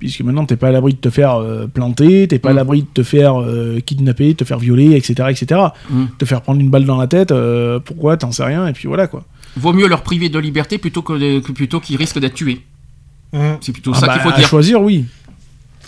Puisque 0.00 0.22
maintenant, 0.22 0.44
t'es 0.44 0.56
pas 0.56 0.68
à 0.68 0.72
l'abri 0.72 0.94
de 0.94 0.98
te 0.98 1.08
faire 1.10 1.34
euh, 1.36 1.66
planter, 1.66 2.26
t'es 2.28 2.38
pas 2.40 2.48
à 2.48 2.52
Mhm. 2.52 2.56
l'abri 2.56 2.82
de 2.82 2.88
te 2.92 3.02
faire 3.04 3.40
euh, 3.40 3.78
kidnapper, 3.80 4.34
te 4.34 4.44
faire 4.44 4.58
violer, 4.58 4.96
etc. 4.96 5.28
etc. 5.30 5.60
Mhm. 5.90 6.08
Te 6.18 6.24
faire 6.24 6.42
prendre 6.42 6.60
une 6.60 6.70
balle 6.70 6.84
dans 6.84 6.96
la 6.98 7.06
tête, 7.06 7.30
euh, 7.30 7.78
pourquoi, 7.78 8.16
t'en 8.16 8.32
sais 8.32 8.44
rien, 8.44 8.66
et 8.66 8.72
puis 8.72 8.88
voilà 8.88 9.06
quoi. 9.06 9.24
Vaut 9.56 9.72
mieux 9.72 9.86
leur 9.86 10.02
priver 10.02 10.28
de 10.30 10.38
liberté 10.38 10.78
plutôt 10.78 11.02
que, 11.02 11.12
de- 11.12 11.38
que 11.40 11.52
plutôt 11.52 11.78
qu'ils 11.78 11.96
risquent 11.96 12.18
d'être 12.18 12.34
tués. 12.34 12.60
Mm. 13.32 13.38
C'est 13.60 13.72
plutôt 13.72 13.92
Ah 13.94 14.00
ça 14.00 14.06
bah, 14.06 14.12
qu'il 14.14 14.22
faut 14.22 14.28
à 14.30 14.36
dire. 14.36 14.48
choisir, 14.48 14.82
oui. 14.82 15.04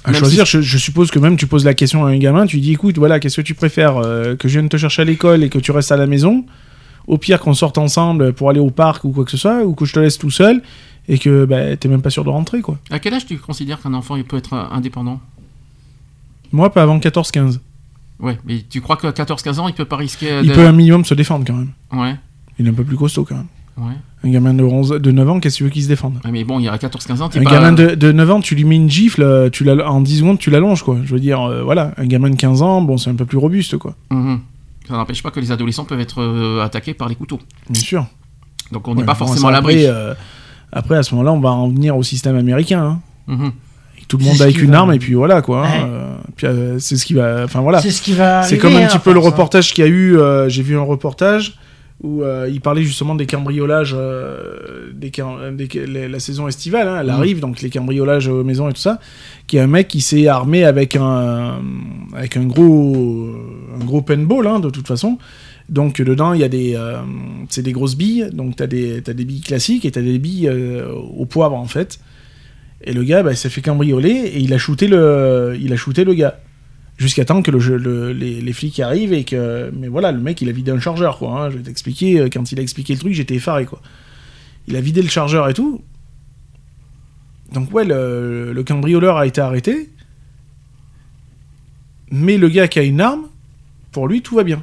À 0.07 0.13
Même 0.13 0.21
choisir, 0.21 0.47
je, 0.47 0.61
je 0.63 0.79
suppose 0.79 1.11
que 1.11 1.19
même 1.19 1.37
tu 1.37 1.47
poses 1.47 1.65
la 1.65 1.75
question 1.75 2.07
à 2.07 2.11
un 2.11 2.17
gamin, 2.19 2.47
tu 2.47 2.61
dis 2.61 2.73
écoute, 2.73 2.97
voilà, 2.97 3.19
qu'est-ce 3.21 3.37
que 3.37 3.43
tu 3.43 3.55
préfères 3.55 3.97
euh, 3.97 4.37
Que 4.37 4.47
je 4.49 4.59
vienne 4.59 4.69
te 4.69 4.77
chercher 4.77 5.03
à 5.03 5.05
l'école 5.05 5.43
et 5.45 5.49
que 5.51 5.59
tu 5.59 5.73
restes 5.73 5.91
à 5.93 5.97
la 5.97 6.07
maison? 6.07 6.45
Au 7.09 7.19
pire, 7.19 7.41
qu'on 7.41 7.55
sorte 7.55 7.77
ensemble 7.79 8.33
pour 8.33 8.49
aller 8.51 8.61
au 8.61 8.71
parc 8.71 9.05
ou 9.05 9.11
quoi 9.11 9.25
que 9.25 9.31
ce 9.31 9.37
soit, 9.37 9.65
ou 9.65 9.75
que 9.75 9.85
je 9.85 9.93
te 9.93 9.99
laisse 10.01 10.17
tout 10.19 10.31
seul 10.31 10.63
et 11.09 11.19
que 11.19 11.45
bah, 11.45 11.77
t'es 11.77 11.89
même 11.89 12.03
pas 12.03 12.11
sûr 12.11 12.25
de 12.25 12.31
rentrer, 12.31 12.61
quoi. 12.63 12.79
À 12.91 12.99
quel 12.99 13.15
âge 13.15 13.27
tu 13.27 13.37
considères 13.39 13.81
qu'un 13.83 13.95
enfant 13.95 14.17
il 14.17 14.25
peut 14.25 14.37
être 14.37 14.55
euh, 14.55 14.65
indépendant? 14.73 15.21
Moi, 16.53 16.73
pas 16.73 16.83
avant 16.83 16.99
14-15. 16.99 17.59
Ouais, 18.21 18.39
mais 18.47 18.65
tu 18.69 18.81
crois 18.81 18.97
qu'à 18.97 19.11
14-15 19.11 19.59
ans, 19.59 19.69
il 19.69 19.75
peut 19.75 19.85
pas 19.85 19.97
risquer 19.97 20.41
Il 20.43 20.49
de- 20.51 20.55
peut 20.55 20.67
un 20.67 20.73
minimum 20.73 21.05
se 21.05 21.15
défendre 21.15 21.45
quand 21.47 21.55
même. 21.55 21.73
Ouais, 21.93 22.17
Il 22.59 22.67
est 22.67 22.71
un 22.71 22.75
peu 22.75 22.85
plus 22.85 22.97
costaud 22.97 23.25
quand 23.25 23.35
même. 23.37 23.47
ouais. 23.79 23.95
Un 24.27 24.31
gamin 24.31 24.55
de, 24.55 24.65
11, 24.65 24.89
de 25.01 25.11
9 25.13 25.31
ans, 25.31 25.41
qu'est-ce 25.41 25.55
que 25.55 25.59
tu 25.59 25.65
veux 25.65 25.71
qu'il 25.71 25.83
se 25.85 25.89
défende? 25.89 26.15
Ouais, 26.25 26.31
mais 26.33 26.43
bon, 26.45 26.59
il 26.59 26.65
y 26.65 26.69
a 26.69 26.77
14-15 26.77 27.21
ans, 27.23 27.29
t'es 27.29 27.39
Un 27.39 27.45
pas... 27.45 27.51
gamin 27.53 27.73
de, 27.73 27.95
de 27.95 28.11
9 28.13 28.31
ans, 28.33 28.41
tu 28.41 28.55
lui 28.57 28.65
mets 28.65 28.77
une 28.77 28.91
gifle, 28.91 29.23
euh, 29.23 29.49
tu 29.51 29.63
l'as- 29.65 29.89
en 29.89 30.01
10 30.01 30.19
secondes, 30.19 30.39
tu 30.39 30.51
l'allonges, 30.51 30.83
quoi. 30.83 30.97
Je 31.05 31.13
veux 31.15 31.21
dire, 31.21 31.41
euh, 31.43 31.63
voilà, 31.63 31.93
un 31.97 32.07
gamin 32.07 32.31
de 32.31 32.37
15 32.37 32.61
ans, 32.63 32.83
bon, 32.83 32.99
c'est 32.99 33.11
un 33.11 33.15
peu 33.15 33.25
plus 33.25 33.39
robuste, 33.39 33.77
quoi. 33.79 33.95
Mhm. 34.11 34.41
Ça 34.89 34.95
n'empêche 34.95 35.23
pas 35.23 35.31
que 35.31 35.41
les 35.41 35.53
adolescents 35.53 35.85
peuvent 35.85 36.01
être 36.01 36.21
euh, 36.23 36.63
attaqués 36.65 36.95
par 36.95 37.09
les 37.09 37.15
couteaux. 37.15 37.41
Bien 37.71 37.81
sûr. 37.83 38.07
Donc 38.73 38.89
on 38.89 38.95
n'est 38.95 39.01
Ouais, 39.01 39.07
pas 39.07 39.13
bon, 39.15 39.27
forcément 39.27 39.49
à 39.49 39.53
l'abri. 39.53 39.87
Après, 39.87 39.97
euh, 39.97 40.15
après, 40.73 40.97
à 40.97 41.03
ce 41.03 41.15
moment-là, 41.15 41.33
on 41.33 41.41
va 41.41 41.51
en 41.51 41.69
venir 41.69 41.97
au 41.97 42.03
système 42.03 42.37
américain. 42.37 42.83
hein. 43.29 43.33
Mhm. 43.33 43.53
Et 43.99 44.05
tout 44.09 44.17
le 44.19 44.25
monde 44.25 44.41
avec 44.43 44.61
une 44.61 44.73
va- 44.73 44.79
arme, 44.79 44.93
et 44.93 44.99
puis 44.99 45.15
voilà, 45.15 45.43
quoi. 45.43 45.67
hein. 45.67 45.71
Ouais. 45.71 45.89
Euh, 45.89 46.17
puis, 46.37 46.47
euh, 46.47 46.79
c'est 46.79 46.97
ce 46.97 47.05
qui 47.07 47.15
va. 47.15 47.43
Enfin, 47.45 47.61
voilà. 47.61 47.81
C'est 47.81 47.91
ce 47.91 48.03
qui 48.03 48.13
va 48.13 48.43
C'est 48.43 48.59
comme 48.59 48.75
un 48.77 48.87
petit 48.87 48.99
peu 48.99 49.13
le 49.13 49.19
reportage 49.21 49.73
qu'il 49.73 49.85
y 49.85 49.87
a 49.87 49.91
eu. 49.91 50.17
euh, 50.19 50.49
J'ai 50.49 50.63
vu 50.63 50.77
un 50.77 50.83
reportage 50.83 51.59
où 52.03 52.23
euh, 52.23 52.49
il 52.53 52.61
parlait 52.61 52.83
justement 52.83 53.15
des 53.15 53.25
cambriolages, 53.27 53.95
euh, 53.99 54.91
des, 54.93 55.11
cam- 55.11 55.57
des- 55.57 55.67
les- 55.87 56.09
la 56.09 56.19
saison 56.21 56.47
estivale, 56.47 56.89
hein, 56.89 56.99
elle 57.01 57.07
Mhm. 57.07 57.13
arrive, 57.13 57.41
donc 57.41 57.63
les 57.63 57.71
cambriolages 57.71 58.29
aux 58.29 58.45
maisons 58.45 58.69
et 58.69 58.73
tout 58.73 58.81
ça. 58.81 59.01
Qui 59.47 59.57
est 59.57 59.61
un 59.61 59.67
mec 59.67 59.89
qui 59.89 60.01
s'est 60.03 60.27
armé 60.29 60.65
avec 60.65 60.95
un, 60.97 61.61
avec 62.15 62.37
un 62.37 62.45
gros, 62.45 63.35
un 63.81 63.85
gros 63.85 64.03
paintball, 64.03 64.47
hein, 64.47 64.61
de 64.61 64.69
toute 64.71 64.87
façon. 64.87 65.19
Donc 65.69 66.01
dedans, 66.03 66.33
il 66.35 66.41
y 66.41 66.45
a 66.45 66.49
des, 66.49 66.75
euh, 66.77 66.99
c'est 67.49 67.63
des 67.63 67.73
grosses 67.73 67.97
billes. 67.97 68.29
Donc 68.33 68.57
t'as 68.57 68.67
des, 68.67 69.01
t'as 69.03 69.15
des 69.15 69.25
billes 69.25 69.41
classiques 69.41 69.85
et 69.85 69.91
t'as 69.91 70.03
des 70.03 70.19
billes 70.19 70.49
euh, 70.49 70.87
au 70.93 71.25
poivre 71.27 71.57
en 71.57 71.67
fait. 71.67 71.99
Et 72.85 72.93
le 72.93 73.03
gars, 73.05 73.23
bah, 73.23 73.33
il 73.33 73.37
s'est 73.37 73.49
fait 73.49 73.63
cambrioler 73.63 74.11
et 74.11 74.39
il 74.39 74.53
a 74.53 74.59
shooté 74.59 74.87
le, 74.87 75.57
il 75.61 75.73
a 75.73 75.77
shooté 75.77 76.05
le 76.05 76.13
gars. 76.15 76.39
Jusqu'à 76.99 77.25
temps 77.27 77.43
que 77.43 77.51
les, 77.51 78.53
flics 78.53 78.81
arrivent 78.81 79.13
et 79.13 79.25
que. 79.25 79.71
Mais 79.77 79.89
voilà, 79.89 80.13
le 80.13 80.19
mec, 80.21 80.41
il 80.41 80.49
a 80.49 80.53
vidé 80.53 80.71
un 80.71 80.81
chargeur, 80.81 81.19
quoi. 81.19 81.31
hein. 81.45 81.51
Je 81.51 81.59
vais 81.59 81.63
t'expliquer. 81.65 82.21
euh, 82.21 82.29
Quand 82.33 82.51
il 82.53 82.59
a 82.59 82.63
expliqué 82.63 82.95
le 82.95 82.99
truc, 82.99 83.13
j'étais 83.13 83.35
effaré, 83.35 83.67
quoi. 83.67 83.83
Il 84.67 84.77
a 84.77 84.81
vidé 84.81 85.03
le 85.03 85.09
chargeur 85.09 85.49
et 85.49 85.55
tout. 85.55 85.83
Donc, 87.53 87.73
ouais, 87.73 87.85
le 87.85 88.63
cambrioleur 88.67 89.17
a 89.19 89.27
été 89.27 89.41
arrêté. 89.41 89.91
Mais 92.11 92.39
le 92.39 92.49
gars 92.49 92.69
qui 92.69 92.79
a 92.79 92.83
une 92.83 93.01
arme, 93.01 93.27
pour 93.93 94.09
lui, 94.09 94.23
tout 94.23 94.35
va 94.37 94.45
bien. 94.45 94.63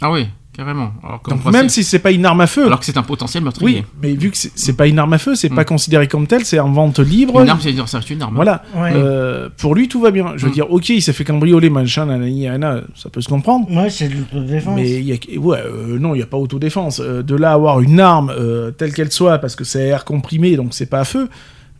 Ah 0.00 0.10
oui, 0.12 0.26
carrément. 0.56 0.92
Alors, 1.02 1.20
Donc, 1.28 1.44
même 1.52 1.68
si 1.68 1.84
c'est 1.84 1.98
pas 1.98 2.10
une 2.12 2.24
arme 2.24 2.40
à 2.40 2.46
feu. 2.46 2.66
Alors 2.66 2.78
que 2.80 2.86
c'est 2.86 2.96
un 2.96 3.02
potentiel 3.02 3.42
meurtrier. 3.42 3.78
Oui, 3.80 3.84
mais 4.02 4.14
vu 4.14 4.30
que 4.30 4.36
c'est 4.36 4.76
pas 4.76 4.86
une 4.86 4.98
arme 4.98 5.12
à 5.12 5.18
feu, 5.18 5.34
c'est 5.34 5.50
Mm. 5.50 5.54
pas 5.56 5.64
considéré 5.64 6.08
comme 6.08 6.26
tel, 6.26 6.44
c'est 6.44 6.58
en 6.60 6.70
vente 6.72 6.98
libre. 7.00 7.40
Une 7.40 7.48
arme, 7.48 7.60
c'est 7.60 7.74
c'est 7.86 8.10
une 8.10 8.22
arme. 8.22 8.34
Voilà. 8.34 8.62
Ouais. 8.74 8.92
Euh, 8.94 9.48
pour 9.58 9.74
lui, 9.74 9.88
tout 9.88 10.00
va 10.00 10.10
bien. 10.10 10.32
Je 10.36 10.44
veux 10.44 10.50
Mm. 10.50 10.54
dire, 10.54 10.70
ok, 10.70 10.88
il 10.90 11.02
s'est 11.02 11.12
fait 11.12 11.24
cambrioler, 11.24 11.70
machin, 11.70 12.06
nanani, 12.06 12.44
nanana, 12.44 12.82
ça 12.94 13.08
peut 13.10 13.20
se 13.20 13.28
comprendre. 13.28 13.70
Ouais, 13.70 13.90
c'est 13.90 14.08
de 14.08 14.14
l'autodéfense. 14.14 14.74
Mais 14.76 14.90
il 14.90 15.04
y 15.04 15.12
a, 15.12 15.38
ouais, 15.38 15.58
euh, 15.64 15.98
non, 15.98 16.14
il 16.14 16.18
n'y 16.18 16.22
a 16.22 16.26
pas 16.26 16.36
autodéfense. 16.38 17.00
Euh, 17.00 17.22
de 17.22 17.34
là 17.34 17.50
à 17.50 17.54
avoir 17.54 17.80
une 17.80 18.00
arme, 18.00 18.30
euh, 18.30 18.70
telle 18.70 18.92
qu'elle 18.92 19.12
soit, 19.12 19.38
parce 19.38 19.56
que 19.56 19.64
c'est 19.64 19.86
air 19.88 20.04
comprimé, 20.04 20.56
donc 20.56 20.74
c'est 20.74 20.86
pas 20.86 21.00
à 21.00 21.04
feu, 21.04 21.28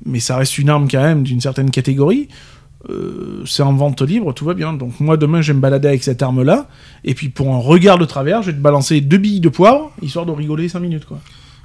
mais 0.05 0.21
ça 0.21 0.37
reste 0.37 0.59
une 0.59 0.69
arme 0.71 0.89
quand 0.91 1.03
même 1.03 1.23
d'une 1.23 1.41
certaine 1.41 1.71
catégorie. 1.71 2.29
Euh, 2.91 3.43
c'est 3.47 3.63
en 3.63 3.73
vente 3.73 4.03
libre, 4.03 4.33
tout 4.33 4.45
va 4.45 4.55
bien. 4.55 4.73
Donc 4.73 5.01
moi 5.01 5.17
demain 5.17 5.41
je 5.41 5.53
vais 5.53 5.57
me 5.57 5.61
balader 5.61 5.89
avec 5.89 6.03
cette 6.03 6.23
arme-là, 6.23 6.69
et 7.05 7.15
puis 7.15 7.29
pour 7.29 7.53
un 7.55 7.59
regard 7.59 7.99
de 7.99 8.05
travers, 8.05 8.43
je 8.43 8.51
vais 8.51 8.57
te 8.57 8.63
balancer 8.63 9.01
deux 9.01 9.19
billes 9.19 9.41
de 9.41 9.49
poivre, 9.49 9.93
histoire 10.03 10.27
de 10.27 10.33
rigoler 10.33 10.69
5 10.69 10.81
minutes 10.81 11.05
quoi. 11.05 11.21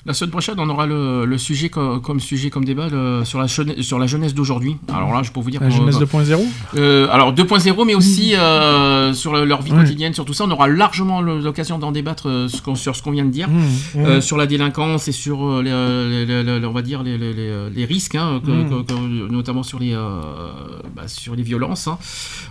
La 0.09 0.15
semaine 0.15 0.31
prochaine, 0.31 0.55
on 0.57 0.67
aura 0.69 0.87
le, 0.87 1.23
le 1.25 1.37
sujet 1.37 1.69
co- 1.69 1.99
comme 1.99 2.19
sujet, 2.19 2.49
comme 2.49 2.65
débat 2.65 2.87
le- 2.89 3.21
sur, 3.25 3.37
la 3.39 3.45
jeunesse, 3.45 3.81
sur 3.81 3.99
la 3.99 4.07
jeunesse 4.07 4.33
d'aujourd'hui. 4.33 4.75
Alors 4.91 5.13
là, 5.13 5.21
je 5.21 5.31
peux 5.31 5.39
vous 5.39 5.51
dire. 5.51 5.61
La 5.61 5.69
jeunesse 5.69 5.97
qu'on- 5.97 6.19
2.0 6.19 6.47
Euh, 6.77 7.07
alors 7.11 7.31
2.0, 7.31 7.85
mais 7.85 7.93
aussi 7.93 8.33
euh, 8.35 9.13
sur 9.13 9.33
le- 9.33 9.45
leur 9.45 9.61
vie 9.61 9.69
quotidienne, 9.81 10.15
sur 10.15 10.25
tout 10.25 10.33
ça. 10.33 10.45
On 10.45 10.49
aura 10.49 10.67
largement 10.67 11.21
l'occasion 11.21 11.77
d'en 11.77 11.91
débattre 11.91 12.27
euh, 12.27 12.47
ce 12.47 12.57
sur 12.73 12.95
ce 12.95 13.03
qu'on 13.03 13.11
vient 13.11 13.23
de 13.23 13.29
dire. 13.29 13.49
Mmh. 13.49 13.61
Euh, 13.97 14.19
sur 14.19 14.35
la 14.37 14.47
délinquance 14.47 15.07
et 15.07 15.11
sur 15.11 15.61
les, 15.61 15.69
les- 15.69 16.25
les- 16.25 16.59
les- 16.59 16.65
on 16.65 16.71
va 16.71 16.81
dire 16.81 17.03
les, 17.03 17.85
risques, 17.85 18.15
hein, 18.15 18.41
que- 18.43 18.49
Mm. 18.49 18.69
que- 18.69 18.91
que- 18.91 19.31
notamment 19.31 19.61
sur 19.61 19.77
les, 19.77 19.93
bah, 20.95 21.07
sur 21.07 21.35
les 21.35 21.43
violences. 21.43 21.87
hein. 21.87 21.99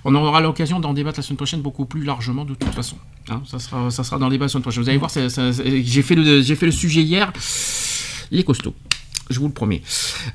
On 0.05 0.15
aura 0.15 0.41
l'occasion 0.41 0.79
d'en 0.79 0.95
débattre 0.95 1.19
la 1.19 1.23
semaine 1.25 1.37
prochaine 1.39 1.61
beaucoup 1.63 1.87
plus 1.87 2.05
largement 2.05 2.45
de 2.45 2.55
toute 2.55 2.73
façon. 2.73 2.97
hein. 3.31 3.43
ça, 3.47 3.59
sera, 3.59 3.91
ça 3.91 4.05
sera 4.05 4.17
dans 4.19 4.27
le 4.27 4.33
débat 4.33 4.45
la 4.45 4.49
semaine 4.49 4.63
prochaine. 4.63 4.83
Vous 4.85 4.89
allez 4.89 4.99
voir, 4.99 5.11
j'ai 5.11 6.03
fait, 6.03 6.15
le- 6.15 6.43
fait 6.43 6.67
le 6.67 6.73
sujet 6.73 7.03
hier. 7.03 7.33
Il 8.31 8.39
est 8.41 8.45
costaud. 8.45 8.75
Je 9.31 9.39
vous 9.41 9.47
le 9.47 9.53
promets. 9.53 9.83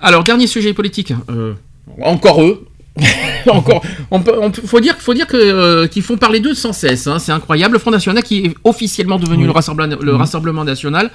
Alors, 0.02 0.24
dernier 0.24 0.48
sujet 0.48 0.74
politique. 0.74 1.14
Euh, 1.30 1.54
encore 2.02 2.44
eux. 2.44 2.68
encore. 3.48 3.82
On 4.12 4.22
peut, 4.22 4.36
on 4.40 4.52
peut- 4.52 4.62
faut 4.66 4.80
dire, 4.80 4.96
faut 5.00 5.14
dire 5.16 5.26
que, 5.26 5.36
euh, 5.38 5.88
qu'ils 5.88 6.04
font 6.04 6.16
parler 6.18 6.40
d'eux 6.40 6.54
sans 6.54 6.74
cesse. 6.74 7.08
hein. 7.08 7.18
C'est 7.20 7.32
incroyable. 7.32 7.74
Le 7.74 7.80
Front 7.80 7.90
National 7.92 8.24
qui 8.24 8.46
est 8.46 8.56
officiellement 8.64 9.18
devenu 9.18 9.40
Oui. 9.42 9.46
le, 9.46 9.52
Rassemblement, 9.52 9.96
le 10.00 10.12
Mhm. 10.14 10.18
Rassemblement 10.20 10.64
National. 10.64 11.10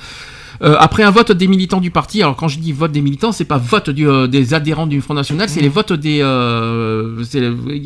Euh, 0.63 0.75
après 0.79 1.05
un 1.05 1.11
vote 1.11 1.31
des 1.33 1.47
militants 1.47 1.81
du 1.81 1.91
parti, 1.91 2.21
alors 2.23 2.35
quand 2.35 2.49
je 2.49 2.59
dis 2.59 2.73
vote 2.73 2.91
des 2.91 3.01
militants, 3.01 3.31
c'est 3.33 3.45
pas 3.45 3.59
vote 3.59 3.91
du, 3.91 4.09
euh, 4.09 4.27
des 4.27 4.55
adhérents 4.55 4.87
du 4.89 5.01
Front 5.01 5.15
National, 5.15 5.49
c'est 5.49 5.61
les 5.61 5.69
votes 5.69 5.93
des, 5.93 6.19
euh, 6.21 7.23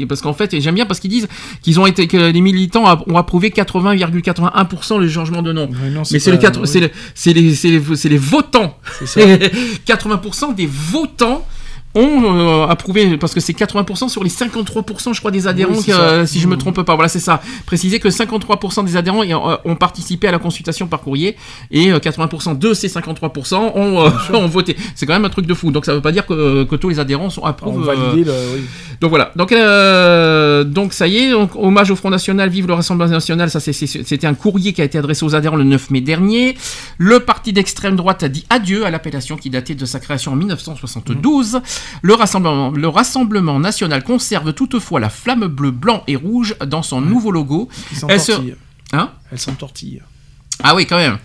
parce 0.09 0.23
qu'en 0.23 0.33
fait, 0.33 0.55
et 0.55 0.61
j'aime 0.61 0.75
bien 0.75 0.87
parce 0.87 0.99
qu'ils 1.01 1.11
disent 1.11 1.29
qu'ils 1.61 1.79
ont 1.81 1.87
été, 1.87 2.07
que 2.07 2.31
les 2.31 2.41
militants 2.41 2.85
ont 3.07 3.17
approuvé 3.17 3.51
80,81% 3.51 4.99
le 4.99 5.09
changement 5.09 5.43
de 5.43 5.53
nom. 5.53 5.69
Non, 5.91 6.03
Mais 6.13 6.19
c'est 6.19 6.31
le 6.31 6.37
pas- 6.39 6.43
quatre- 6.43 6.61
oui. 6.63 6.81
les, 6.81 6.93
c'est 7.15 7.33
les, 7.33 7.55
c'est 7.55 8.09
les 8.09 8.19
votants. 8.19 8.77
C'est 8.99 9.07
ça. 9.07 9.21
80% 9.87 10.55
des 10.55 10.67
votants 10.67 11.47
ont 11.95 12.23
euh, 12.25 12.67
approuvé 12.69 13.17
parce 13.19 13.35
que 13.35 13.41
c'est 13.41 13.53
80% 13.53 14.09
sur 14.09 14.25
les 14.25 14.31
53% 14.31 15.13
je 15.13 15.19
crois 15.21 15.31
des 15.31 15.47
adhérents 15.47 15.75
Oui, 15.75 15.85
euh, 15.91 16.25
si 16.27 16.41
je 16.41 16.47
me 16.49 16.55
Mhm. 16.55 16.59
trompe 16.61 16.83
pas 16.83 16.95
voilà 16.95 17.09
c'est 17.09 17.21
ça 17.21 17.43
préciser 17.67 17.99
que 18.01 18.09
53% 18.09 18.85
des 18.85 18.97
adhérents 18.97 19.23
euh, 19.25 19.57
ont 19.65 19.77
participé 19.77 20.29
à 20.29 20.33
la 20.33 20.39
consultation 20.39 20.87
par 20.87 21.01
courrier 21.01 21.37
et 21.71 21.93
euh, 21.93 21.99
80% 21.99 22.59
de 22.59 22.73
ces 22.75 22.89
53% 22.89 23.73
ont, 23.75 24.01
euh, 24.07 24.11
ont 24.35 24.47
voté 24.49 24.77
c'est 24.95 25.05
quand 25.07 25.13
même 25.13 25.25
un 25.27 25.31
truc 25.31 25.47
de 25.47 25.55
fou 25.55 25.71
donc 25.71 25.85
ça 25.85 25.95
veut 25.95 26.01
pas 26.01 26.13
dire 26.13 26.27
que, 26.27 26.65
que 26.65 26.77
tous 26.77 26.89
les 26.89 26.99
adhérents 26.99 27.29
sont 27.31 27.43
On 27.43 27.47
approuvent 27.47 27.91
le, 27.91 28.13
oui. 28.15 28.25
donc 29.01 29.11
voilà. 29.11 29.33
Donc, 29.37 29.53
euh, 29.53 30.65
donc 30.65 30.93
ça 30.93 31.07
y 31.09 31.19
est. 31.19 31.31
Donc, 31.31 31.51
hommage 31.57 31.91
au 31.91 31.97
Front 31.97 32.11
National, 32.11 32.49
vive 32.49 32.67
le 32.67 32.75
Rassemblement 32.75 33.11
National. 33.11 33.51
Ça, 33.51 33.61
c'était 33.61 34.27
un 34.27 34.35
courrier 34.35 34.73
qui 34.73 34.81
a 34.81 34.85
été 34.85 34.99
adressé 34.99 35.25
aux 35.25 35.35
adhérents 35.35 35.57
le 35.57 35.65
9 35.65 35.91
mai 35.91 36.01
dernier. 36.01 36.57
Le 36.99 37.21
parti 37.21 37.53
d'extrême 37.53 37.97
droite 37.97 38.23
a 38.23 38.29
dit 38.29 38.45
adieu 38.51 38.85
à 38.87 38.91
l'appellation 38.91 39.37
qui 39.37 39.51
datait 39.51 39.75
de 39.75 39.85
sa 39.87 39.99
création 40.01 40.33
en 40.33 40.37
1972. 40.37 41.61
Le 42.03 42.15
Rassemblement, 42.15 42.71
le 42.71 42.89
Rassemblement 42.89 43.59
National 43.61 44.03
conserve 44.05 44.53
toutefois 44.53 45.01
la 45.01 45.09
flamme 45.11 45.47
bleue, 45.47 45.71
blanc 45.71 46.03
et 46.07 46.17
rouge 46.17 46.55
dans 46.67 46.83
son 46.83 47.01
nouveau 47.01 47.31
logo. 47.31 47.69
Elle 48.09 48.21
se- 48.21 48.27
s'entortille. 48.33 48.57
Hein 48.93 49.11
Elle 49.31 49.39
s'entortille. 49.39 50.03
Ah 50.63 50.75
oui, 50.75 50.87
quand 50.87 50.97
même. 50.99 51.19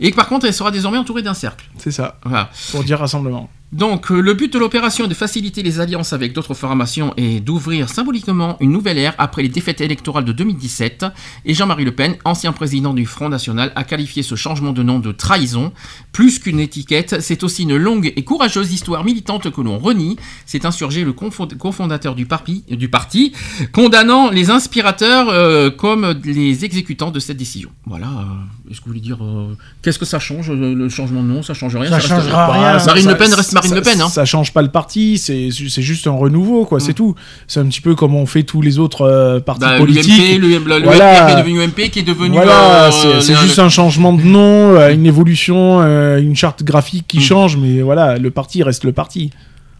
Et 0.00 0.10
par 0.10 0.26
contre, 0.28 0.46
elle 0.46 0.54
sera 0.54 0.70
désormais 0.70 0.98
entourée 0.98 1.22
d'un 1.22 1.34
cercle. 1.34 1.64
C'est 1.78 1.90
ça. 1.92 2.18
Voilà. 2.24 2.50
Pour 2.72 2.82
dire 2.84 2.98
rassemblement. 2.98 3.48
Donc, 3.74 4.12
euh, 4.12 4.20
le 4.20 4.34
but 4.34 4.52
de 4.52 4.58
l'opération 4.60 5.06
est 5.06 5.08
de 5.08 5.14
faciliter 5.14 5.64
les 5.64 5.80
alliances 5.80 6.12
avec 6.12 6.32
d'autres 6.32 6.54
formations 6.54 7.12
et 7.16 7.40
d'ouvrir 7.40 7.88
symboliquement 7.88 8.56
une 8.60 8.70
nouvelle 8.70 8.98
ère 8.98 9.14
après 9.18 9.42
les 9.42 9.48
défaites 9.48 9.80
électorales 9.80 10.24
de 10.24 10.30
2017. 10.30 11.06
Et 11.44 11.54
Jean-Marie 11.54 11.84
Le 11.84 11.90
Pen, 11.90 12.14
ancien 12.24 12.52
président 12.52 12.94
du 12.94 13.04
Front 13.04 13.28
National, 13.28 13.72
a 13.74 13.82
qualifié 13.82 14.22
ce 14.22 14.36
changement 14.36 14.72
de 14.72 14.84
nom 14.84 15.00
de 15.00 15.10
trahison. 15.10 15.72
Plus 16.12 16.38
qu'une 16.38 16.60
étiquette, 16.60 17.16
c'est 17.20 17.42
aussi 17.42 17.64
une 17.64 17.76
longue 17.76 18.12
et 18.14 18.22
courageuse 18.22 18.72
histoire 18.72 19.02
militante 19.02 19.50
que 19.50 19.60
l'on 19.60 19.78
renie. 19.78 20.16
C'est 20.46 20.66
insurgé 20.66 21.02
le 21.02 21.12
cofondateur 21.12 22.14
du 22.14 22.26
parti, 22.26 22.62
du 22.70 22.88
parti, 22.88 23.32
condamnant 23.72 24.30
les 24.30 24.50
inspirateurs 24.50 25.28
euh, 25.30 25.70
comme 25.70 26.14
les 26.24 26.64
exécutants 26.64 27.10
de 27.10 27.18
cette 27.18 27.38
décision. 27.38 27.70
Voilà. 27.86 28.06
euh, 28.06 28.70
Est-ce 28.70 28.78
que 28.78 28.84
vous 28.84 28.90
voulez 28.92 29.00
dire 29.00 29.18
euh, 29.24 29.56
qu'est-ce 29.82 29.98
que 29.98 30.04
ça 30.04 30.20
change 30.20 30.52
le, 30.52 30.88
changement 30.88 31.24
de 31.24 31.28
nom? 31.28 31.42
Ça 31.42 31.54
change 31.54 31.74
rien. 31.74 31.90
Ça 31.90 31.98
changera 31.98 32.52
rien. 32.52 32.84
Marine 32.86 33.08
Le 33.08 33.16
Pen 33.16 33.34
reste 33.34 33.63
Marine 33.68 33.84
ça- 33.84 33.90
Le 33.90 33.96
Pen. 33.96 34.00
Hein. 34.00 34.08
Ça 34.08 34.24
change 34.24 34.52
pas 34.52 34.62
le 34.62 34.70
parti, 34.70 35.18
c'est 35.18 35.50
juste 35.50 36.06
un 36.06 36.12
renouveau, 36.12 36.64
quoi, 36.64 36.80
c'est 36.80 36.94
tout. 36.94 37.14
C'est 37.46 37.60
un 37.60 37.66
petit 37.66 37.80
peu 37.80 37.94
comme 37.94 38.14
on 38.14 38.26
fait 38.26 38.42
tous 38.42 38.62
les 38.62 38.78
autres 38.78 39.02
euh, 39.02 39.40
partis 39.40 39.60
Bah, 39.62 39.78
politiques. 39.78 40.38
L'UMP, 40.40 40.82
Voilà. 40.84 41.30
Est 41.32 41.42
devenu 41.42 41.62
UMP, 41.62 41.90
qui 41.90 41.98
est 42.00 42.02
devenu. 42.02 42.34
Voilà, 42.34 42.86
euh, 42.86 43.20
c'est 43.20 43.36
juste 43.36 43.58
un 43.58 43.68
changement 43.68 44.12
de 44.12 44.22
nom, 44.22 44.76
euh, 44.76 44.92
une 44.92 45.06
évolution, 45.06 45.80
euh, 45.82 46.18
une 46.18 46.36
charte 46.36 46.62
graphique 46.62 47.04
Mm. 47.04 47.06
qui 47.08 47.20
change, 47.20 47.56
mais 47.56 47.80
voilà, 47.82 48.18
le 48.18 48.30
parti 48.30 48.62
reste 48.62 48.84
le 48.84 48.92
parti. 48.92 49.30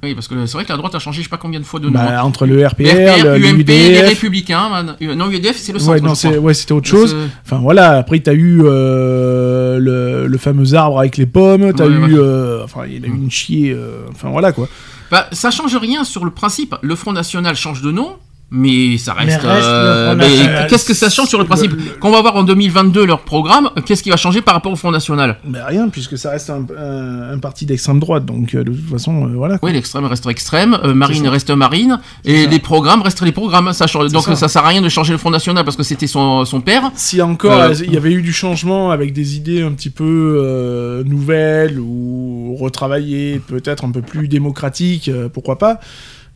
Oui, 0.05 0.15
parce 0.15 0.29
que 0.29 0.47
c'est 0.47 0.53
vrai 0.53 0.65
que 0.65 0.71
la 0.71 0.77
droite 0.77 0.95
a 0.95 0.99
changé, 1.01 1.19
je 1.23 1.25
sais 1.25 1.31
pas 1.31 1.37
combien 1.39 1.59
de 1.59 1.65
fois 1.65 1.81
de 1.81 1.87
nom. 1.89 1.93
Bah, 1.99 2.25
entre 2.25 2.47
le 2.47 2.65
RPR, 2.65 2.85
RPR, 2.85 3.25
le 3.25 3.37
UMP, 3.39 3.67
les 3.67 3.89
l'UDF. 3.89 4.09
Républicains. 4.11 4.69
man. 4.69 4.97
Euh, 5.03 5.15
Non, 5.15 5.31
UDF, 5.31 5.57
c'est 5.57 5.73
le 5.73 5.79
centre. 5.79 5.93
Ouais, 5.93 6.01
non, 6.01 6.15
c'est- 6.15 6.39
ouais, 6.39 6.55
c'était 6.55 6.73
autre 6.73 6.87
chose. 6.89 7.17
Enfin 7.45 7.59
voilà, 7.59 7.99
après 7.99 8.21
t'as 8.21 8.35
eu 8.35 8.61
euh, 8.65 9.79
le, 9.79 10.27
le 10.27 10.39
fameux 10.39 10.75
arbre 10.75 11.01
avec 11.01 11.17
les 11.17 11.27
pommes, 11.27 11.73
t'as 11.73 11.87
Ouais, 11.87 11.93
eu, 12.11 12.19
euh, 12.19 12.65
enfin 12.65 12.83
il 12.87 12.93
y 13.01 13.05
a 13.05 13.09
eu 13.09 13.11
une 13.11 13.31
chier, 13.31 13.73
euh, 13.73 14.07
enfin 14.11 14.31
voilà 14.31 14.53
quoi. 14.53 14.69
Bah, 15.11 15.27
ça 15.33 15.51
change 15.51 15.77
rien 15.77 16.05
sur 16.05 16.25
le 16.25 16.31
principe. 16.31 16.75
Le 16.83 16.95
Front 16.97 17.13
National 17.13 17.55
change 17.57 17.83
de 17.83 17.91
nom. 17.91 18.17
Mais 18.51 18.99
ça 18.99 19.15
reste. 19.15 19.41
Mais 19.43 19.51
Front 19.51 20.15
mais 20.17 20.67
qu'est-ce 20.69 20.85
que 20.85 20.95
ça 20.95 21.11
change 21.11 21.29
sur 21.29 21.39
le 21.41 21.45
principe 21.45 21.73
Le- 21.73 21.79
Quand 21.99 22.09
on 22.09 22.13
va 22.13 22.21
voir 22.21 22.37
en 22.37 22.45
2022 22.45 23.05
leur 23.05 23.21
programme, 23.23 23.71
qu'est-ce 23.85 24.03
qui 24.03 24.11
va 24.11 24.17
changer 24.17 24.43
par 24.43 24.55
rapport 24.55 24.71
au 24.71 24.77
Front 24.77 24.93
National 24.93 25.39
Mais 25.45 25.61
rien, 25.61 25.89
puisque 25.89 26.17
ça 26.17 26.31
reste 26.31 26.51
un, 26.51 26.65
un- 26.79 27.33
un 27.33 27.39
parti 27.39 27.67
d'extrême 27.67 27.99
droite, 27.99 28.25
donc 28.27 28.55
euh, 28.55 28.63
de 28.63 28.73
toute 28.73 28.89
façon, 28.91 29.25
euh, 29.27 29.33
voilà. 29.35 29.59
quoi. 29.59 29.69
Oui, 29.69 29.75
l'extrême 29.75 30.05
reste 30.05 30.27
extrême, 30.27 30.79
euh, 30.85 30.95
Marine 30.95 31.27
reste 31.27 31.51
Marine, 31.51 31.99
et 32.25 32.45
ça. 32.45 32.51
les 32.51 32.59
programmes 32.61 33.03
restent 33.03 33.23
les 33.23 33.33
programmes. 33.33 33.73
Ça 33.73 33.87
change, 33.89 34.13
donc 34.13 34.23
ça. 34.25 34.37
ça. 34.37 34.47
sert 34.49 34.65
à 34.65 34.69
rien 34.69 34.83
de 34.83 34.89
changer 34.89 35.13
le 35.13 35.19
Front 35.19 35.31
National 35.31 35.65
parce 35.65 35.77
que 35.77 35.83
c'était 35.83 36.07
son, 36.07 36.45
son 36.45 36.61
père. 36.61 36.93
Si 36.95 37.21
encore 37.23 37.53
Euh, 37.61 37.75
il 37.85 37.93
y 37.93 37.97
avait 37.97 38.13
eu 38.13 38.23
du 38.23 38.33
changement 38.33 38.91
avec 38.93 39.13
des 39.13 39.37
idées 39.37 39.63
un 39.63 39.73
petit 39.73 39.91
peu 39.91 40.39
euh, 40.45 41.03
nouvelles 41.05 41.81
ou 41.81 42.57
retravaillées, 42.61 43.41
peut-être 43.41 43.85
un 43.85 43.91
peu 43.91 44.03
plus 44.03 44.29
démocratiques, 44.29 45.09
euh, 45.09 45.29
pourquoi 45.29 45.59
pas. 45.59 45.81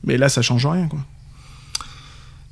Mais 0.05 0.17
là, 0.17 0.29
ça 0.29 0.43
change 0.43 0.67
rien, 0.67 0.89
quoi. 0.89 0.99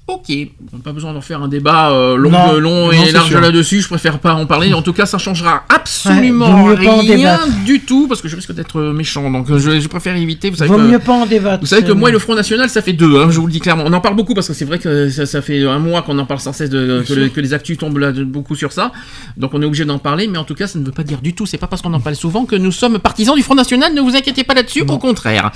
Ok, 0.08 0.26
on 0.30 0.76
n'a 0.76 0.82
pas 0.84 0.92
besoin 0.92 1.12
d'en 1.12 1.20
faire 1.20 1.42
un 1.42 1.48
débat 1.48 1.90
euh, 1.90 2.14
long, 2.16 2.30
Non. 2.30 2.52
long 2.60 2.86
Non, 2.86 2.92
et 2.92 3.10
large 3.10 3.34
là-dessus. 3.34 3.80
Je 3.80 3.88
préfère 3.88 4.20
pas 4.20 4.34
en 4.34 4.46
parler. 4.46 4.72
En 4.72 4.80
tout 4.80 4.92
cas, 4.92 5.04
ça 5.04 5.18
changera 5.18 5.64
absolument 5.68 6.64
rien 6.66 7.40
du 7.64 7.80
tout 7.80 8.06
parce 8.06 8.22
que 8.22 8.28
je 8.28 8.36
risque 8.36 8.52
d'être 8.52 8.78
euh, 8.78 8.92
méchant. 8.92 9.28
Donc, 9.32 9.50
euh, 9.50 9.58
je, 9.58 9.80
je 9.80 9.88
préfère 9.88 10.14
éviter. 10.14 10.48
Vous 10.50 10.56
savez 10.56 10.70
Vaut 10.70 10.76
que, 10.76 10.82
mieux 10.82 11.00
pas 11.00 11.12
en 11.12 11.26
débattre. 11.26 11.60
vous 11.62 11.66
savez 11.66 11.82
que 11.82 11.90
moi 11.90 12.10
et 12.10 12.12
le 12.12 12.20
Front 12.20 12.36
National, 12.36 12.68
ça 12.70 12.82
fait 12.82 12.92
deux. 12.92 13.18
hein, 13.20 13.26
je 13.32 13.40
vous 13.40 13.46
le 13.46 13.52
dis 13.52 13.58
clairement. 13.58 13.82
On 13.84 13.92
en 13.92 14.00
parle 14.00 14.14
beaucoup 14.14 14.34
parce 14.34 14.46
que 14.46 14.54
c'est 14.54 14.64
vrai 14.64 14.78
que 14.78 15.08
ça, 15.10 15.26
ça 15.26 15.42
fait 15.42 15.66
un 15.66 15.80
mois 15.80 16.02
qu'on 16.02 16.16
en 16.20 16.24
parle 16.24 16.38
sans 16.38 16.52
cesse 16.52 16.70
de, 16.70 17.02
que, 17.06 17.12
le- 17.12 17.28
que 17.28 17.40
les 17.40 17.52
actus 17.52 17.76
tombent 17.76 17.98
là, 17.98 18.12
de- 18.12 18.22
beaucoup 18.22 18.54
sur 18.54 18.70
ça. 18.70 18.92
Donc, 19.36 19.54
on 19.54 19.62
est 19.62 19.66
obligé 19.66 19.84
d'en 19.84 19.98
parler. 19.98 20.28
Mais 20.28 20.38
en 20.38 20.44
tout 20.44 20.54
cas, 20.54 20.68
ça 20.68 20.78
ne 20.78 20.84
veut 20.84 20.92
pas 20.92 21.02
dire 21.02 21.20
du 21.20 21.34
tout. 21.34 21.46
C'est 21.46 21.58
pas 21.58 21.66
parce 21.66 21.82
qu'on 21.82 21.92
en 21.94 22.00
parle 22.00 22.14
souvent 22.14 22.44
que 22.44 22.54
nous 22.54 22.70
sommes 22.70 23.00
partisans 23.00 23.34
du 23.34 23.42
Front 23.42 23.56
National. 23.56 23.92
Ne 23.92 24.00
vous 24.02 24.14
inquiétez 24.14 24.44
pas 24.44 24.54
là-dessus. 24.54 24.82
Au 24.86 24.98
contraire. 24.98 25.50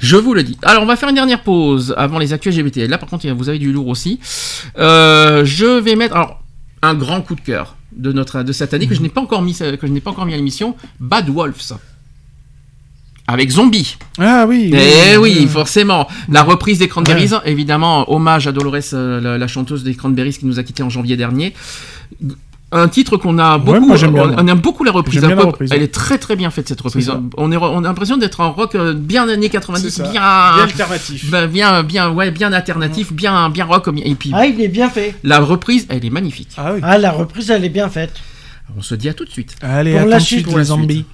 Je 0.00 0.16
vous 0.16 0.34
le 0.34 0.42
dis. 0.42 0.58
Alors, 0.62 0.82
on 0.82 0.86
va 0.86 0.96
faire 0.96 1.08
une 1.08 1.14
dernière 1.14 1.40
pause 1.42 1.94
avant 1.96 2.18
les 2.18 2.34
actus 2.34 2.54
LGBT. 2.54 2.86
Là, 2.86 2.98
par 2.98 3.08
contre, 3.08 3.26
vous 3.30 3.48
avez 3.48 3.58
du 3.58 3.69
lourd 3.72 3.88
aussi. 3.88 4.20
Euh, 4.78 5.44
je 5.44 5.80
vais 5.80 5.96
mettre 5.96 6.14
alors 6.16 6.42
un 6.82 6.94
grand 6.94 7.22
coup 7.22 7.34
de 7.34 7.40
cœur 7.40 7.76
de 7.92 8.12
notre 8.12 8.42
de 8.42 8.52
cette 8.52 8.72
année 8.72 8.86
que 8.86 8.94
je 8.94 9.02
n'ai 9.02 9.08
pas 9.08 9.20
encore 9.20 9.42
mis 9.42 9.54
que 9.54 9.86
je 9.86 9.92
n'ai 9.92 10.00
pas 10.00 10.10
encore 10.10 10.26
mis 10.26 10.34
à 10.34 10.36
l'émission. 10.36 10.76
Bad 10.98 11.28
Wolves. 11.28 11.74
Avec 13.26 13.50
Zombie. 13.50 13.96
Ah 14.18 14.44
oui. 14.48 14.74
Eh 14.74 15.16
oui, 15.16 15.46
forcément. 15.46 16.08
La 16.28 16.42
reprise 16.42 16.80
des 16.80 16.88
Cranberries, 16.88 17.30
évidemment, 17.44 18.12
hommage 18.12 18.48
à 18.48 18.52
Dolores, 18.52 18.92
euh, 18.92 19.20
la, 19.20 19.38
la 19.38 19.46
chanteuse 19.46 19.84
des 19.84 19.94
Cranberries 19.94 20.32
qui 20.32 20.46
nous 20.46 20.58
a 20.58 20.64
quittés 20.64 20.82
en 20.82 20.90
janvier 20.90 21.16
dernier. 21.16 21.54
Un 22.72 22.86
titre 22.88 23.16
qu'on 23.16 23.38
a 23.38 23.58
beaucoup, 23.58 23.80
moi, 23.86 23.96
j'aime 23.96 24.12
bien, 24.12 24.32
on, 24.38 24.46
aime 24.46 24.60
beaucoup 24.60 24.84
la 24.84 24.92
reprise. 24.92 25.14
J'aime 25.20 25.26
bien 25.30 25.36
la 25.36 25.42
Pop, 25.42 25.52
reprise, 25.52 25.70
Elle 25.72 25.78
ouais. 25.78 25.84
est 25.86 25.88
très 25.94 26.18
très 26.18 26.36
bien 26.36 26.50
faite 26.50 26.68
cette 26.68 26.80
reprise. 26.80 27.10
On, 27.36 27.50
est, 27.50 27.56
on 27.56 27.78
a 27.78 27.88
l'impression 27.88 28.16
d'être 28.16 28.40
en 28.40 28.52
rock 28.52 28.76
euh, 28.76 28.94
bien 28.94 29.28
années 29.28 29.48
90, 29.48 29.82
C'est 29.82 29.90
ça. 29.90 30.02
bien, 30.04 30.12
Bien 30.12 30.62
alternatif. 30.64 31.30
ben, 31.30 31.46
bien, 31.48 31.82
bien, 31.82 32.10
ouais, 32.10 32.30
bien 32.30 32.52
alternatif, 32.52 33.12
bien, 33.12 33.50
bien 33.50 33.64
rock. 33.64 33.88
Et 34.04 34.14
puis 34.14 34.30
Ah, 34.32 34.46
il 34.46 34.60
est 34.60 34.68
bien 34.68 34.88
fait. 34.88 35.14
la 35.24 35.40
reprise, 35.40 35.86
elle 35.88 36.04
est 36.04 36.10
magnifique. 36.10 36.50
Ah 36.56 36.72
oui. 36.74 36.80
Ah, 36.84 36.96
la 36.98 37.10
reprise, 37.10 37.50
elle 37.50 37.64
est 37.64 37.68
bien 37.70 37.88
faite. 37.88 38.12
On 38.78 38.82
se 38.82 38.94
dit 38.94 39.08
à 39.08 39.14
tout 39.14 39.24
de 39.24 39.30
suite. 39.30 39.56
Allez, 39.62 39.92
Pour 39.92 40.02
à 40.02 40.04
la 40.04 40.16
tout 40.18 40.22
de 40.22 40.26
suite, 40.26 40.38
suite, 40.38 40.48
pour 40.48 40.58
les 40.58 40.64
zombies. 40.64 41.04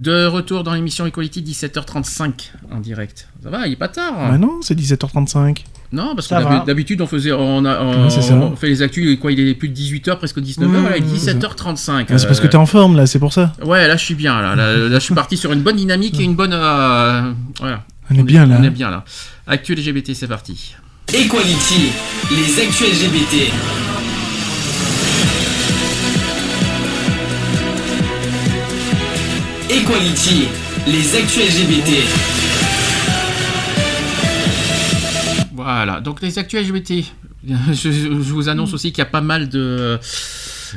De 0.00 0.26
retour 0.26 0.62
dans 0.62 0.74
l'émission 0.74 1.06
Equality 1.06 1.42
17h35 1.42 2.50
en 2.70 2.78
direct. 2.78 3.28
Ça 3.42 3.50
va, 3.50 3.66
il 3.66 3.72
est 3.72 3.76
pas 3.76 3.88
tard. 3.88 4.14
Bah 4.30 4.38
non, 4.38 4.60
c'est 4.62 4.78
17h35. 4.78 5.64
Non, 5.90 6.14
parce 6.14 6.28
que 6.28 6.34
Ça 6.34 6.62
d'habitude 6.66 7.00
on 7.00 7.06
faisait, 7.06 7.32
on, 7.32 7.64
a- 7.64 7.80
on- 7.80 8.04
Ouais, 8.04 8.10
c'est 8.10 8.22
ça. 8.22 8.34
on 8.34 8.54
fait 8.54 8.68
les 8.68 8.82
actus, 8.82 9.18
quoi, 9.18 9.32
il 9.32 9.40
est 9.40 9.54
plus 9.54 9.70
de 9.70 9.74
18h, 9.74 10.16
presque 10.18 10.38
19h, 10.38 10.66
Mmh, 10.66 10.84
là, 10.88 10.96
il 10.98 11.04
est 11.04 11.18
c'est 11.18 11.32
ça. 11.32 11.34
17h35. 11.34 12.06
Ah, 12.10 12.18
c'est 12.18 12.26
parce 12.26 12.38
que 12.40 12.46
euh, 12.46 12.50
t'es 12.50 12.56
en 12.56 12.66
forme 12.66 12.96
là, 12.96 13.06
c'est 13.06 13.18
pour 13.18 13.32
ça. 13.32 13.54
Ouais, 13.64 13.88
là 13.88 13.96
je 13.96 14.04
suis 14.04 14.14
bien, 14.14 14.40
là, 14.40 14.54
là, 14.54 14.76
là, 14.76 14.98
je 14.98 15.04
suis 15.04 15.14
parti 15.14 15.36
sur 15.36 15.52
une 15.52 15.62
bonne 15.62 15.76
dynamique 15.76 16.20
et 16.20 16.24
une 16.24 16.36
bonne... 16.36 16.52
euh, 16.52 17.32
voilà. 17.58 17.84
On 18.10 18.14
est 18.14 18.22
bien, 18.22 18.46
là. 18.46 18.56
On 18.60 18.62
est 18.62 18.70
bien 18.70 18.90
là. 18.90 19.04
Actu 19.46 19.74
LGBT, 19.74 20.12
c'est 20.14 20.28
parti. 20.28 20.76
Equality, 21.12 21.90
les 22.30 22.62
actus 22.62 22.86
LGBT. 23.02 23.50
Equality, 29.70 30.48
les 30.86 31.16
actus 31.16 31.42
LGBT. 31.44 31.90
Voilà, 35.52 36.00
donc 36.00 36.22
les 36.22 36.38
actus 36.38 36.60
LGBT. 36.66 37.04
Je, 37.72 37.90
je 37.90 38.08
vous 38.32 38.48
annonce 38.48 38.72
aussi 38.74 38.90
qu'il 38.90 38.98
y 38.98 39.06
a 39.06 39.10
pas 39.10 39.20
mal 39.20 39.48
de, 39.48 39.98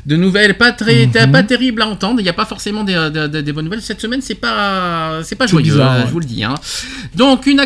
de 0.05 0.15
nouvelles, 0.15 0.57
pas 0.57 0.71
très, 0.71 1.07
Mhm. 1.07 1.31
pas 1.31 1.43
terribles 1.43 1.81
à 1.81 1.87
entendre. 1.87 2.19
Il 2.19 2.23
n'y 2.23 2.29
a 2.29 2.33
pas 2.33 2.45
forcément 2.45 2.83
des, 2.83 3.09
des- 3.29 3.51
bonnes 3.51 3.65
nouvelles 3.65 3.81
cette 3.81 3.99
semaine. 3.99 4.21
C'est 4.21 4.35
pas, 4.35 5.21
c'est 5.23 5.35
pas 5.35 5.47
joyeux. 5.47 5.71
bizarre, 5.71 5.97
ouais. 5.97 6.03
Je 6.05 6.11
vous 6.11 6.19
le 6.19 6.25
dis. 6.25 6.43
hein. 6.43 6.53
Donc 7.21 7.45
une, 7.45 7.61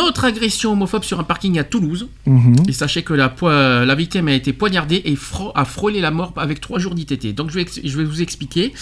autre 0.00 0.26
agression 0.26 0.72
homophobe 0.72 1.02
sur 1.02 1.18
un 1.18 1.22
parking 1.24 1.58
à 1.58 1.64
Toulouse. 1.64 2.08
Mhm. 2.26 2.56
Et 2.68 2.72
sachez 2.72 3.02
que 3.02 3.14
la, 3.14 3.94
victime 3.94 4.28
a 4.28 4.34
été 4.34 4.52
poignardée 4.52 5.00
et 5.06 5.14
fro- 5.14 5.50
a 5.54 5.64
frôlé 5.64 6.02
la 6.02 6.10
mort 6.10 6.34
avec 6.36 6.60
trois 6.60 6.78
jours 6.78 6.94
d'ITT. 6.94 7.34
Donc 7.34 7.48
je 7.48 7.54
vais, 7.54 7.62
ex- 7.62 7.80
je 7.82 7.96
vais 7.96 8.04
vous 8.04 8.20
expliquer. 8.20 8.74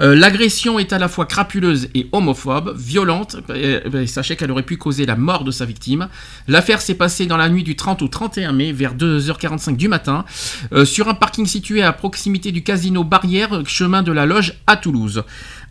Euh, 0.00 0.16
L'agression 0.16 0.80
est 0.80 0.92
à 0.92 0.98
la 0.98 1.06
fois 1.06 1.26
crapuleuse 1.26 1.90
et 1.94 2.08
homophobe, 2.10 2.74
violente. 2.76 3.36
Et- 3.54 3.78
et 4.02 4.06
sachez 4.08 4.34
qu'elle 4.34 4.50
aurait 4.50 4.64
pu 4.64 4.78
causer 4.78 5.06
la 5.06 5.14
mort 5.14 5.44
de 5.44 5.52
sa 5.52 5.64
victime. 5.64 6.08
L'affaire 6.48 6.80
s'est 6.80 6.94
passée 6.96 7.26
dans 7.26 7.36
la 7.36 7.48
nuit 7.48 7.62
du 7.62 7.76
30 7.76 8.02
au 8.02 8.08
31 8.08 8.50
mai, 8.50 8.72
vers 8.72 8.94
2h45 8.96 9.76
du 9.76 9.86
matin, 9.86 10.24
euh, 10.72 10.84
sur 10.84 11.06
un 11.08 11.14
parking 11.14 11.46
situé 11.46 11.82
à 11.82 11.92
proximité 11.92 12.50
du 12.50 12.64
casino 12.64 13.04
Barrière, 13.04 13.52
euh, 13.54 13.62
chemin 13.64 14.02
de 14.02 14.10
la 14.10 14.26
Loge 14.26 14.54
à 14.66 14.76
Toulouse. 14.76 15.22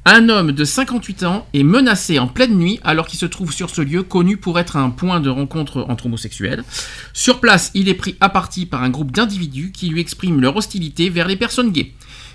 Un 0.10 0.30
homme 0.30 0.54
de 0.54 0.64
58 0.64 1.24
ans 1.24 1.46
est 1.54 1.64
menacé 1.64 2.18
en 2.18 2.28
pleine 2.28 2.56
nuit 2.58 2.80
alors 2.86 3.08
qu'il 3.08 3.20
se 3.20 3.26
trouve 3.26 3.52
sur 3.52 3.70
ce 3.70 3.82
lieu 3.82 4.04
connu 4.04 4.38
pour 4.38 4.58
être 4.58 4.78
un 4.78 4.90
point 4.90 5.20
de 5.20 5.30
rencontre 5.30 5.86
entre 5.90 6.06
homosexuels. 6.06 6.64
Sur 7.12 7.42
place, 7.42 7.72
il 7.74 7.90
est 7.90 7.94
pris 7.94 8.16
à 8.22 8.30
partie 8.30 8.66
par 8.66 8.84
un 8.84 8.90
groupe 8.90 9.12
d'individus 9.12 9.74
qui 9.74 9.90
lui 9.90 10.00
expriment 10.00 10.40
leur 10.40 10.56
hostilité 10.56 11.10
vers 11.10 11.28
les 11.28 11.36
personnes 11.36 11.72
gays. 11.72 11.92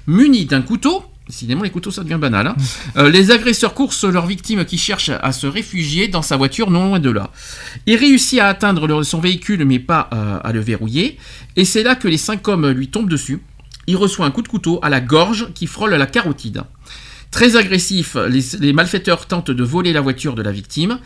Muni 0.07 0.45
d'un 0.45 0.61
couteau, 0.61 1.03
décidément 1.27 1.63
les 1.63 1.71
couteaux 1.71 1.91
ça 1.91 2.05
devient 2.05 2.19
banal, 2.21 2.49
hein, 2.49 2.57
euh, 2.99 3.09
les 3.09 3.31
agresseurs 3.31 3.73
coursent 3.73 4.05
leur 4.05 4.27
victime 4.27 4.67
qui 4.67 4.77
cherche 4.77 5.09
à 5.09 5.33
se 5.33 5.47
réfugier 5.47 6.09
dans 6.09 6.21
sa 6.21 6.37
voiture 6.37 6.71
non 6.71 6.89
loin 6.89 7.01
de 7.01 7.09
là. 7.09 7.31
Il 7.87 7.97
réussit 7.97 8.39
à 8.39 8.49
atteindre 8.49 8.87
le- 8.87 9.03
son 9.03 9.19
véhicule 9.19 9.65
mais 9.65 9.79
pas 9.79 10.11
euh, 10.13 10.39
à 10.45 10.53
le 10.53 10.61
verrouiller 10.61 11.17
et 11.57 11.65
c'est 11.65 11.85
là 11.85 11.95
que 11.95 12.07
les 12.07 12.19
cinq 12.19 12.49
hommes 12.49 12.69
lui 12.69 12.89
tombent 12.89 13.09
dessus. 13.09 13.41
Il 13.87 13.97
reçoit 13.97 14.27
un 14.27 14.31
coup 14.31 14.43
de 14.43 14.49
couteau 14.49 14.79
à 14.83 14.91
la 14.91 15.01
gorge 15.01 15.49
qui 15.55 15.67
frôle 15.67 15.95
la 15.95 16.07
carotide. 16.07 16.65
Très 17.33 17.57
agressif, 17.57 18.17
les, 18.29 18.43
les 18.61 18.73
malfaiteurs 18.73 19.27
tentent 19.27 19.51
de 19.51 19.65
voler 19.65 19.93
la 19.93 20.01
voiture 20.01 20.37
de 20.37 20.43
la 20.43 20.53
victime. 20.53 20.99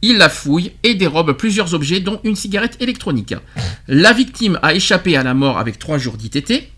Ils 0.00 0.16
la 0.16 0.28
fouillent 0.28 0.72
et 0.82 0.94
dérobent 0.94 1.32
plusieurs 1.32 1.74
objets, 1.74 2.00
dont 2.00 2.20
une 2.24 2.34
cigarette 2.34 2.76
électronique. 2.80 3.34
La 3.88 4.12
victime 4.12 4.58
a 4.62 4.74
échappé 4.74 5.16
à 5.16 5.22
la 5.22 5.34
mort 5.34 5.58
avec 5.58 5.78
trois 5.78 5.98
jours 5.98 6.16
d'ITT. 6.16 6.70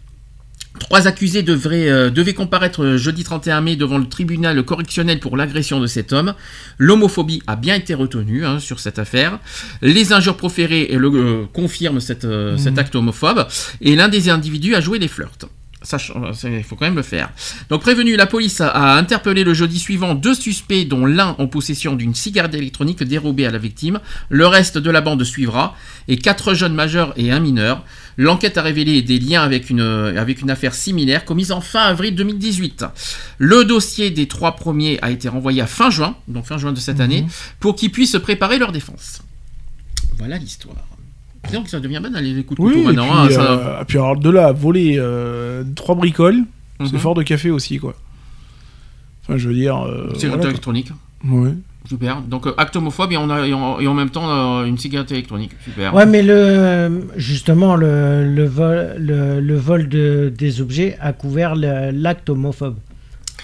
Trois 0.78 1.06
accusés 1.06 1.42
devraient, 1.42 1.88
euh, 1.88 2.10
devaient 2.10 2.34
comparaître 2.34 2.82
euh, 2.82 2.96
jeudi 2.98 3.22
31 3.22 3.60
mai 3.60 3.76
devant 3.76 3.96
le 3.96 4.08
tribunal 4.08 4.60
correctionnel 4.64 5.20
pour 5.20 5.36
l'agression 5.36 5.78
de 5.78 5.86
cet 5.86 6.12
homme. 6.12 6.34
L'homophobie 6.78 7.42
a 7.46 7.54
bien 7.54 7.76
été 7.76 7.94
retenue 7.94 8.44
hein, 8.44 8.58
sur 8.58 8.80
cette 8.80 8.98
affaire. 8.98 9.38
Les 9.82 10.12
injures 10.12 10.36
proférées 10.36 10.90
euh, 10.92 10.98
le, 10.98 11.08
euh, 11.14 11.44
confirment 11.52 12.00
cette, 12.00 12.24
euh, 12.24 12.58
cet 12.58 12.76
acte 12.78 12.96
homophobe. 12.96 13.46
Et 13.80 13.94
l'un 13.94 14.08
des 14.08 14.28
individus 14.30 14.74
a 14.74 14.80
joué 14.80 14.98
les 14.98 15.08
flirts. 15.08 15.46
Ça, 15.84 15.98
il 16.44 16.64
faut 16.64 16.76
quand 16.76 16.86
même 16.86 16.96
le 16.96 17.02
faire. 17.02 17.30
Donc 17.68 17.82
prévenu, 17.82 18.16
la 18.16 18.26
police 18.26 18.60
a, 18.62 18.96
interpellé 18.96 19.44
le 19.44 19.52
jeudi 19.52 19.78
suivant 19.78 20.14
deux 20.14 20.34
suspects 20.34 20.88
dont 20.88 21.04
l'un 21.04 21.36
en 21.38 21.46
possession 21.46 21.94
d'une 21.94 22.14
cigarette 22.14 22.54
électronique 22.54 23.02
dérobée 23.02 23.46
à 23.46 23.50
la 23.50 23.58
victime. 23.58 24.00
Le 24.30 24.46
reste 24.46 24.78
de 24.78 24.90
la 24.90 25.02
bande 25.02 25.22
suivra 25.24 25.76
et 26.08 26.16
quatre 26.16 26.54
jeunes 26.54 26.74
majeurs 26.74 27.12
et 27.16 27.30
un 27.30 27.38
mineur. 27.38 27.84
L'enquête 28.16 28.56
a 28.56 28.62
révélé 28.62 29.02
des 29.02 29.18
liens 29.18 29.42
avec 29.42 29.68
une, 29.68 29.82
avec 30.16 30.40
une 30.40 30.50
affaire 30.50 30.74
similaire 30.74 31.24
commise 31.24 31.52
en 31.52 31.60
fin 31.60 31.82
avril 31.82 32.14
2018. 32.14 32.86
Le 33.38 33.64
dossier 33.64 34.10
des 34.10 34.26
trois 34.26 34.56
premiers 34.56 34.98
a 35.02 35.10
été 35.10 35.28
renvoyé 35.28 35.60
à 35.60 35.66
fin 35.66 35.90
juin, 35.90 36.16
donc 36.28 36.46
fin 36.46 36.56
juin 36.56 36.72
de 36.72 36.80
cette 36.80 37.00
année, 37.00 37.26
pour 37.60 37.76
qu'ils 37.76 37.92
puissent 37.92 38.16
préparer 38.22 38.58
leur 38.58 38.72
défense. 38.72 39.20
Voilà 40.16 40.38
l'histoire. 40.38 40.93
Donc 41.52 41.68
ça 41.68 41.80
devient 41.80 42.00
banal 42.02 42.24
les 42.24 42.42
coups 42.44 42.58
de 42.60 42.64
Oui, 42.66 42.72
couteau 42.72 42.82
et 42.90 42.94
maintenant. 42.94 43.26
puis, 43.26 43.34
hein, 43.34 43.38
ça- 43.38 43.52
euh, 43.52 43.82
et 43.82 43.84
puis 43.84 43.98
alors 43.98 44.16
de 44.18 44.30
là, 44.30 44.52
voler 44.52 44.96
euh, 44.98 45.62
trois 45.76 45.94
bricoles, 45.94 46.42
Mhm. 46.80 46.86
c'est 46.88 46.98
fort 46.98 47.14
de 47.14 47.22
café 47.22 47.50
aussi, 47.50 47.78
quoi. 47.78 47.94
Enfin, 49.22 49.38
je 49.38 49.48
veux 49.48 49.54
dire. 49.54 49.76
euh, 49.86 50.08
Cigarette 50.14 50.36
voilà, 50.38 50.50
électronique. 50.50 50.88
Ouais. 51.24 51.52
Super. 51.88 52.22
Donc 52.22 52.46
euh, 52.46 52.54
acte 52.56 52.74
homophobe 52.76 53.12
et, 53.12 53.16
on 53.18 53.28
a, 53.30 53.46
et, 53.46 53.52
en, 53.54 53.78
et 53.78 53.86
en 53.86 53.94
même 53.94 54.08
temps 54.10 54.28
euh, 54.60 54.64
une 54.64 54.78
cigarette 54.78 55.12
électronique. 55.12 55.52
Super. 55.64 55.94
Ouais, 55.94 56.06
mais 56.06 56.22
le, 56.22 57.06
justement, 57.16 57.76
le, 57.76 58.26
le 58.34 58.44
vol, 58.46 58.94
le, 58.98 59.40
le 59.40 59.54
vol 59.56 59.88
de, 59.88 60.32
des 60.36 60.60
objets 60.62 60.96
a 61.00 61.12
couvert 61.12 61.54
l'acte 61.54 62.28
homophobe. 62.30 62.76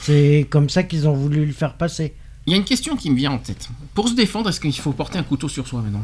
C'est 0.01 0.47
comme 0.49 0.69
ça 0.71 0.83
qu'ils 0.83 1.07
ont 1.07 1.13
voulu 1.13 1.45
le 1.45 1.53
faire 1.53 1.75
passer. 1.75 2.15
Il 2.47 2.53
y 2.53 2.55
a 2.55 2.57
une 2.57 2.65
question 2.65 2.97
qui 2.97 3.11
me 3.11 3.17
vient 3.17 3.33
en 3.33 3.39
tête. 3.39 3.69
Pour 3.95 4.09
se 4.09 4.15
défendre, 4.15 4.49
est-ce 4.49 4.59
qu'il 4.61 4.75
faut 4.75 4.93
porter 4.93 5.19
un 5.19 5.23
couteau 5.23 5.47
sur 5.49 5.67
soi 5.69 5.83
maintenant? 5.83 6.03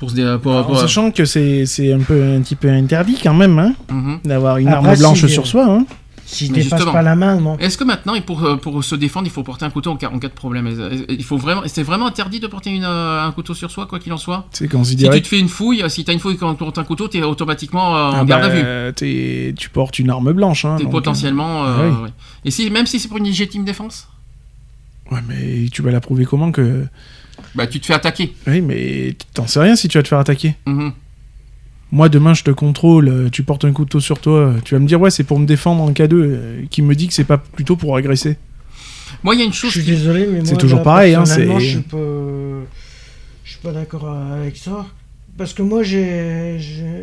Pour 0.00 0.10
se 0.10 0.14
dé- 0.16 0.36
pour- 0.42 0.56
En 0.56 0.64
pour- 0.64 0.78
sachant 0.80 1.10
que 1.12 1.24
c'est 1.24 1.66
c'est 1.66 1.92
un 1.92 2.00
peu 2.00 2.20
un 2.36 2.40
petit 2.40 2.56
peu 2.56 2.68
interdit 2.70 3.16
quand 3.22 3.34
même, 3.34 3.58
hein, 3.58 3.74
Mhm. 3.90 4.20
d'avoir 4.24 4.56
une 4.56 4.66
Après, 4.68 4.88
arme 4.90 4.98
blanche 4.98 5.20
si- 5.20 5.28
sur 5.28 5.46
soi. 5.46 5.66
Hein. 5.68 5.86
S'il 6.24 6.52
Mais 6.52 6.58
dépasse 6.62 6.78
justement. 6.78 6.92
pas 6.92 7.02
la 7.02 7.16
main, 7.16 7.40
non. 7.40 7.58
Est-ce 7.58 7.76
que 7.76 7.82
maintenant, 7.82 8.14
pour, 8.20 8.44
euh, 8.44 8.56
pour 8.56 8.84
se 8.84 8.94
défendre, 8.94 9.26
il 9.26 9.30
faut 9.30 9.42
porter 9.42 9.64
un 9.64 9.70
couteau 9.70 9.90
en 9.90 9.96
cas, 9.96 10.08
en 10.10 10.18
cas 10.20 10.28
de 10.28 10.32
problème? 10.32 10.68
Est-ce- 10.68 11.04
Il 11.08 11.24
faut 11.24 11.36
vraiment, 11.36 11.62
c'est 11.66 11.82
vraiment 11.82 12.06
interdit 12.06 12.38
de 12.38 12.46
porter 12.46 12.70
une, 12.70 12.84
euh, 12.84 13.20
un 13.26 13.32
couteau 13.32 13.52
sur 13.52 13.68
soi, 13.70 13.86
quoi 13.86 13.98
qu'il 13.98 14.12
en 14.12 14.16
soit? 14.16 14.46
C'est 14.52 14.70
Si 14.84 14.96
tu 14.96 15.08
te 15.22 15.26
fais 15.26 15.40
une 15.40 15.48
fouille, 15.48 15.82
si 15.88 16.04
t'as 16.04 16.12
une 16.12 16.20
fouille 16.20 16.36
quand 16.36 16.52
tu 16.52 16.58
portes 16.58 16.78
un 16.78 16.84
couteau, 16.84 17.08
t'es 17.08 17.20
automatiquement 17.22 17.96
euh, 17.96 18.10
en 18.10 18.20
Ah 18.20 18.24
garde 18.24 18.42
bah, 18.42 18.46
à 18.46 18.86
vue. 18.88 18.94
t'es- 18.94 19.54
tu 19.58 19.70
portes 19.70 19.98
une 19.98 20.08
arme 20.08 20.32
blanche. 20.32 20.64
Hein, 20.64 20.76
T'es 20.78 20.84
donc, 20.84 20.92
potentiellement. 20.92 21.64
Euh, 21.66 21.90
oui. 21.90 22.02
ouais. 22.04 22.10
Et 22.44 22.50
si, 22.52 22.70
même 22.70 22.86
si 22.86 23.00
c'est 23.00 23.08
pour 23.08 23.18
une 23.18 23.24
légitime 23.24 23.64
défense, 23.64 24.06
euh, 25.10 25.16
Ouais, 25.16 25.20
mais 25.28 25.68
tu 25.72 25.82
vas 25.82 25.90
la 25.90 26.00
prouver 26.00 26.24
comment 26.26 26.52
que. 26.52 26.86
Bah 27.54 27.66
tu 27.66 27.80
te 27.80 27.86
fais 27.86 27.94
attaquer. 27.94 28.34
Oui, 28.46 28.60
mais 28.60 29.14
t'en 29.34 29.46
sais 29.46 29.60
rien 29.60 29.76
si 29.76 29.88
tu 29.88 29.98
vas 29.98 30.02
te 30.02 30.08
faire 30.08 30.18
attaquer. 30.18 30.54
Mhm. 30.66 30.92
Moi, 31.92 32.08
demain, 32.08 32.34
je 32.34 32.44
te 32.44 32.50
contrôle, 32.52 33.08
euh, 33.08 33.28
tu 33.30 33.42
portes 33.42 33.64
un 33.64 33.72
couteau 33.72 33.98
sur 33.98 34.20
toi, 34.20 34.54
tu 34.64 34.74
vas 34.74 34.80
me 34.80 34.86
dire, 34.86 35.00
ouais, 35.00 35.10
c'est 35.10 35.24
pour 35.24 35.38
me 35.40 35.46
défendre 35.46 35.82
en 35.82 35.92
cas 35.92 36.06
de. 36.06 36.16
euh, 36.16 36.62
qui 36.70 36.82
me 36.82 36.94
dit 36.94 37.08
que 37.08 37.14
c'est 37.14 37.24
pas 37.24 37.38
plutôt 37.38 37.74
pour 37.76 37.96
agresser. 37.96 38.36
Moi, 39.24 39.34
il 39.34 39.38
y 39.38 39.42
a 39.42 39.44
une 39.46 39.52
Je 39.52 39.58
chose. 39.58 39.72
suis 39.72 39.82
qui- 39.82 39.90
désolé, 39.90 40.26
mais 40.30 40.44
C'est 40.44 40.56
toujours 40.56 40.78
là, 40.78 40.84
pareil, 40.84 41.14
hein, 41.14 41.24
c'est- 41.24 41.46
Je 41.58 41.66
suis 41.66 41.78
pas, 41.80 41.96
je 43.44 43.50
suis 43.50 43.58
pas 43.60 43.72
d'accord 43.72 44.08
avec 44.08 44.56
ça. 44.56 44.86
Parce 45.40 45.54
que 45.54 45.62
moi, 45.62 45.82
j'ai 45.82 46.58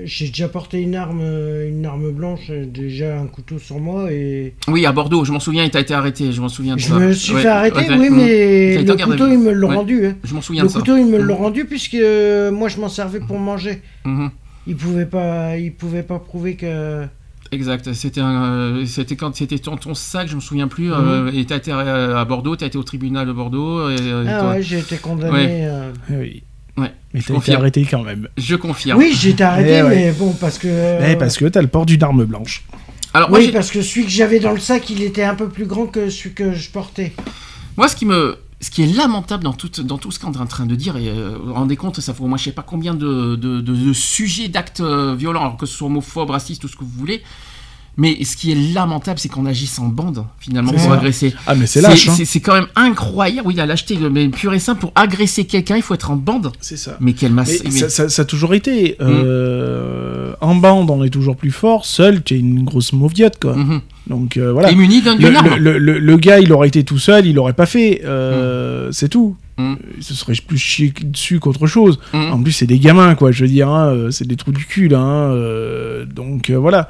déjà 0.05 0.47
porté 0.47 0.79
une 0.79 0.93
arme, 0.93 1.21
euh, 1.23 1.67
une 1.67 1.83
arme 1.87 2.11
blanche, 2.11 2.51
euh, 2.51 2.67
déjà 2.67 3.19
un 3.19 3.25
couteau 3.25 3.57
sur 3.57 3.79
moi 3.79 4.11
et 4.11 4.53
Oui, 4.67 4.85
à 4.85 4.91
Bordeaux, 4.91 5.25
je 5.25 5.31
m'en 5.31 5.39
souviens, 5.39 5.63
il 5.63 5.71
t'a 5.71 5.79
été 5.79 5.95
arrêté. 5.95 6.31
Je 6.31 6.39
m'en 6.39 6.47
souviens 6.47 6.75
de 6.75 6.79
je 6.79 6.85
ça. 6.85 6.99
me 6.99 7.13
suis 7.13 7.33
Ouais, 7.33 7.41
fait 7.41 7.47
arrêter. 7.47 7.79
ouais, 7.89 7.97
oui, 7.97 8.09
mhm. 8.11 8.15
mais 8.15 8.83
T'as 8.85 8.93
le 8.93 9.05
couteau, 9.05 9.27
ils 9.27 9.39
me 9.39 9.51
l'ont 9.51 9.69
Ouais. 9.69 9.75
rendu. 9.77 10.05
hein. 10.05 10.15
Je 10.23 10.35
m'en 10.35 10.43
souviens 10.43 10.61
Le 10.61 10.67
de 10.67 10.71
ça. 10.71 10.77
couteau, 10.77 10.97
ils 10.97 11.07
me 11.07 11.17
l'ont 11.17 11.35
rendu 11.37 11.65
puisque 11.65 11.95
euh, 11.95 12.51
moi, 12.51 12.69
je 12.69 12.77
m'en 12.79 12.89
servais 12.89 13.19
pour 13.21 13.39
manger. 13.39 13.81
Mhm. 14.05 14.29
Ils 14.67 14.75
pouvaient 14.75 15.07
pas, 15.07 15.57
ils 15.57 15.73
pouvaient 15.73 16.03
pas 16.03 16.19
prouver 16.19 16.53
que. 16.57 17.05
Exact. 17.51 17.91
C'était 17.93 18.21
euh, 18.23 18.85
quand 19.17 19.35
c'était 19.35 19.57
ton, 19.57 19.77
ton 19.77 19.95
sac, 19.95 20.27
je 20.27 20.35
me 20.35 20.41
souviens 20.41 20.67
plus. 20.67 20.93
euh, 20.93 21.31
et 21.33 21.43
t'as 21.45 21.55
été 21.57 21.71
à, 21.71 22.19
à 22.19 22.25
Bordeaux, 22.25 22.55
t'as 22.55 22.67
été 22.67 22.77
au 22.77 22.83
tribunal 22.83 23.25
de 23.25 23.31
Bordeaux. 23.33 23.89
Et, 23.89 23.95
Ah 24.27 24.39
toi- 24.41 24.49
ouais, 24.51 24.61
j'ai 24.61 24.77
été 24.77 24.97
condamné. 24.97 25.31
Ouais. 25.31 25.67
oui. 26.11 26.43
Ouais, 26.77 26.93
Mais 27.13 27.21
t'as 27.21 27.35
été 27.35 27.53
arrêté 27.55 27.87
quand 27.89 28.03
même. 28.03 28.27
Je 28.37 28.55
confirme. 28.55 28.99
Oui, 28.99 29.15
j'ai 29.19 29.29
été 29.29 29.43
arrêté, 29.43 29.77
Eh 29.79 29.83
ouais. 29.83 29.89
mais 29.95 30.11
bon, 30.11 30.33
parce 30.33 30.57
que. 30.59 30.67
Eh, 31.09 31.15
parce 31.15 31.37
que 31.37 31.45
t'as 31.45 31.61
le 31.61 31.67
port 31.67 31.85
d'une 31.85 32.03
arme 32.03 32.25
blanche. 32.25 32.63
Alors 33.13 33.29
moi, 33.29 33.39
oui, 33.39 33.49
parce 33.51 33.71
que 33.71 33.81
celui 33.81 34.03
que 34.05 34.11
j'avais 34.11 34.39
dans 34.39 34.51
le 34.51 34.59
sac, 34.59 34.89
il 34.91 35.01
était 35.01 35.23
un 35.23 35.33
peu 35.33 35.49
plus 35.49 35.65
grand 35.65 35.87
que 35.87 36.09
celui 36.09 36.33
que 36.35 36.53
je 36.53 36.69
portais. 36.69 37.13
moi, 37.77 37.87
ce 37.87 37.95
qui 37.95 38.05
me, 38.05 38.37
ce 38.61 38.69
qui 38.69 38.83
est 38.83 38.95
lamentable 38.95 39.43
dans 39.43 39.53
tout, 39.53 39.69
dans 39.83 39.97
tout 39.97 40.11
ce 40.11 40.19
qu'on 40.19 40.31
est 40.33 40.37
en 40.37 40.45
train 40.45 40.65
de 40.67 40.75
dire, 40.75 40.97
et 40.97 41.07
euh, 41.09 41.35
vous 41.39 41.47
vous 41.47 41.53
rendez 41.53 41.77
compte, 41.77 41.99
ça 41.99 42.13
fait 42.13 42.21
au 42.21 42.27
moins 42.27 42.37
je 42.37 42.43
sais 42.43 42.51
pas 42.51 42.63
combien 42.63 42.93
de, 42.93 43.35
de, 43.35 43.61
de- 43.61 43.75
de 43.75 43.93
sujets 43.93 44.49
d'actes 44.49 44.81
euh, 44.81 45.15
violents, 45.17 45.41
alors 45.41 45.57
que 45.57 45.65
ce 45.65 45.75
soit 45.75 45.87
homophobe, 45.87 46.29
raciste, 46.29 46.61
tout 46.61 46.67
ce 46.67 46.75
que 46.75 46.83
vous 46.83 46.91
voulez. 46.95 47.23
Mais 47.99 48.23
ce 48.23 48.37
qui 48.37 48.51
est 48.51 48.73
lamentable, 48.75 49.17
c'est 49.17 49.27
qu'on 49.27 49.47
agisse 49.47 49.79
en 49.79 49.87
bande, 49.87 50.23
finalement, 50.39 50.71
pour 50.71 50.79
ça. 50.79 50.93
agresser. 50.93 51.33
Ah, 51.47 51.55
mais 51.55 51.65
c'est 51.65 51.81
lâche, 51.81 52.07
hein. 52.09 52.13
C'est 52.25 52.39
quand 52.41 52.53
même 52.53 52.67
incroyable. 52.75 53.47
Oui, 53.47 53.55
il 53.55 53.59
a 53.59 53.65
lâcheté, 53.65 53.97
mais 54.11 54.29
pur 54.29 54.53
et 54.53 54.59
simple, 54.59 54.81
pour 54.81 54.91
agresser 54.93 55.45
quelqu'un, 55.45 55.77
il 55.77 55.81
faut 55.81 55.95
être 55.95 56.11
en 56.11 56.15
bande. 56.15 56.51
C'est 56.61 56.77
ça. 56.77 56.95
Mais 56.99 57.13
quelle 57.13 57.31
masse. 57.33 57.49
Mais 57.63 57.71
mais- 57.71 57.79
ça, 57.79 57.89
ça- 57.89 58.09
ça 58.09 58.21
a 58.21 58.25
toujours 58.25 58.53
été. 58.53 58.97
Euh, 59.01 60.33
En 60.39 60.53
bande, 60.55 60.91
on 60.91 61.03
est 61.03 61.09
toujours 61.09 61.35
plus 61.35 61.49
fort. 61.51 61.85
Seul, 61.85 62.21
t'es 62.21 62.37
une 62.37 62.63
grosse 62.63 62.93
mauviote, 62.93 63.39
quoi. 63.41 63.55
Mhm. 63.55 63.81
Donc 64.05 64.37
euh, 64.37 64.51
voilà. 64.53 64.71
Et 64.71 64.75
muni 64.75 65.01
d'un- 65.01 65.15
Le, 65.15 65.19
d'une 65.29 65.35
arme. 65.35 65.55
le- 65.57 65.79
le- 65.79 65.97
le 65.97 66.17
gars, 66.17 66.39
il 66.39 66.53
aurait 66.53 66.67
été 66.67 66.83
tout 66.83 66.99
seul, 66.99 67.25
il 67.25 67.39
aurait 67.39 67.53
pas 67.53 67.65
fait. 67.65 68.01
euh, 68.05 68.89
C'est 68.91 69.09
tout. 69.09 69.35
Mm. 69.57 69.73
Il 69.97 70.03
se 70.03 70.13
serait 70.13 70.33
plus 70.47 70.59
chié 70.59 70.93
dessus 71.03 71.39
qu'autre 71.39 71.65
chose. 71.65 71.99
En 72.13 72.41
plus, 72.43 72.51
c'est 72.51 72.67
des 72.67 72.77
gamins, 72.79 73.15
quoi. 73.15 73.31
Je 73.31 73.43
veux 73.43 73.49
dire, 73.49 73.69
hein, 73.69 74.09
c'est 74.11 74.27
des 74.27 74.35
trous 74.35 74.51
du 74.51 74.65
cul, 74.65 74.87
là. 74.87 74.99
hein, 74.99 75.31
euh, 75.33 76.05
donc 76.05 76.51
voilà. 76.51 76.87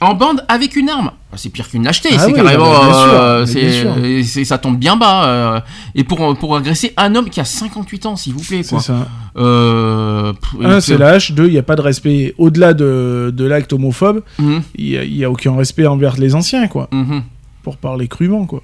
En 0.00 0.14
bande 0.14 0.44
avec 0.48 0.76
une 0.76 0.90
arme. 0.90 1.10
Ah, 1.32 1.36
C'est 1.36 1.48
pire 1.48 1.68
qu'une 1.68 1.82
lâcheté. 1.84 2.10
Ah 2.12 2.18
c'est 2.18 2.26
oui, 2.26 2.34
carrément. 2.34 2.64
bien 2.64 2.92
sûr, 2.92 2.92
euh, 3.12 3.44
bien 3.46 3.72
sûr. 3.72 3.94
c'est- 4.26 4.44
ça 4.44 4.58
tombe 4.58 4.76
bien 4.78 4.96
bas. 4.96 5.24
euh, 5.26 5.60
et 5.94 6.04
pour, 6.04 6.36
pour 6.38 6.54
agresser 6.56 6.92
un 6.98 7.14
homme 7.14 7.30
qui 7.30 7.40
a 7.40 7.44
58 7.44 8.04
ans, 8.06 8.16
s'il 8.16 8.34
vous 8.34 8.42
plaît. 8.44 8.62
C'est 8.62 8.78
ça. 8.78 9.06
Euh, 9.38 10.32
Un, 10.62 10.80
c'est 10.80 10.98
lâche. 10.98 11.32
Deux, 11.32 11.46
il 11.46 11.52
n'y 11.52 11.58
a 11.58 11.62
pas 11.62 11.76
de 11.76 11.80
respect. 11.82 12.34
Au-delà 12.38 12.74
de, 12.74 13.32
de 13.34 13.44
l'acte 13.44 13.72
homophobe, 13.72 14.22
Mhm, 14.38 14.62
il 14.76 14.84
n'y 14.90 14.96
a, 14.98 15.04
il 15.04 15.16
y 15.16 15.24
a 15.24 15.30
aucun 15.30 15.54
respect 15.56 15.86
envers 15.86 16.16
les 16.16 16.34
anciens, 16.34 16.68
quoi. 16.68 16.88
mhm. 16.92 17.22
Pour 17.62 17.76
parler 17.78 18.06
crûment, 18.06 18.44
quoi. 18.46 18.62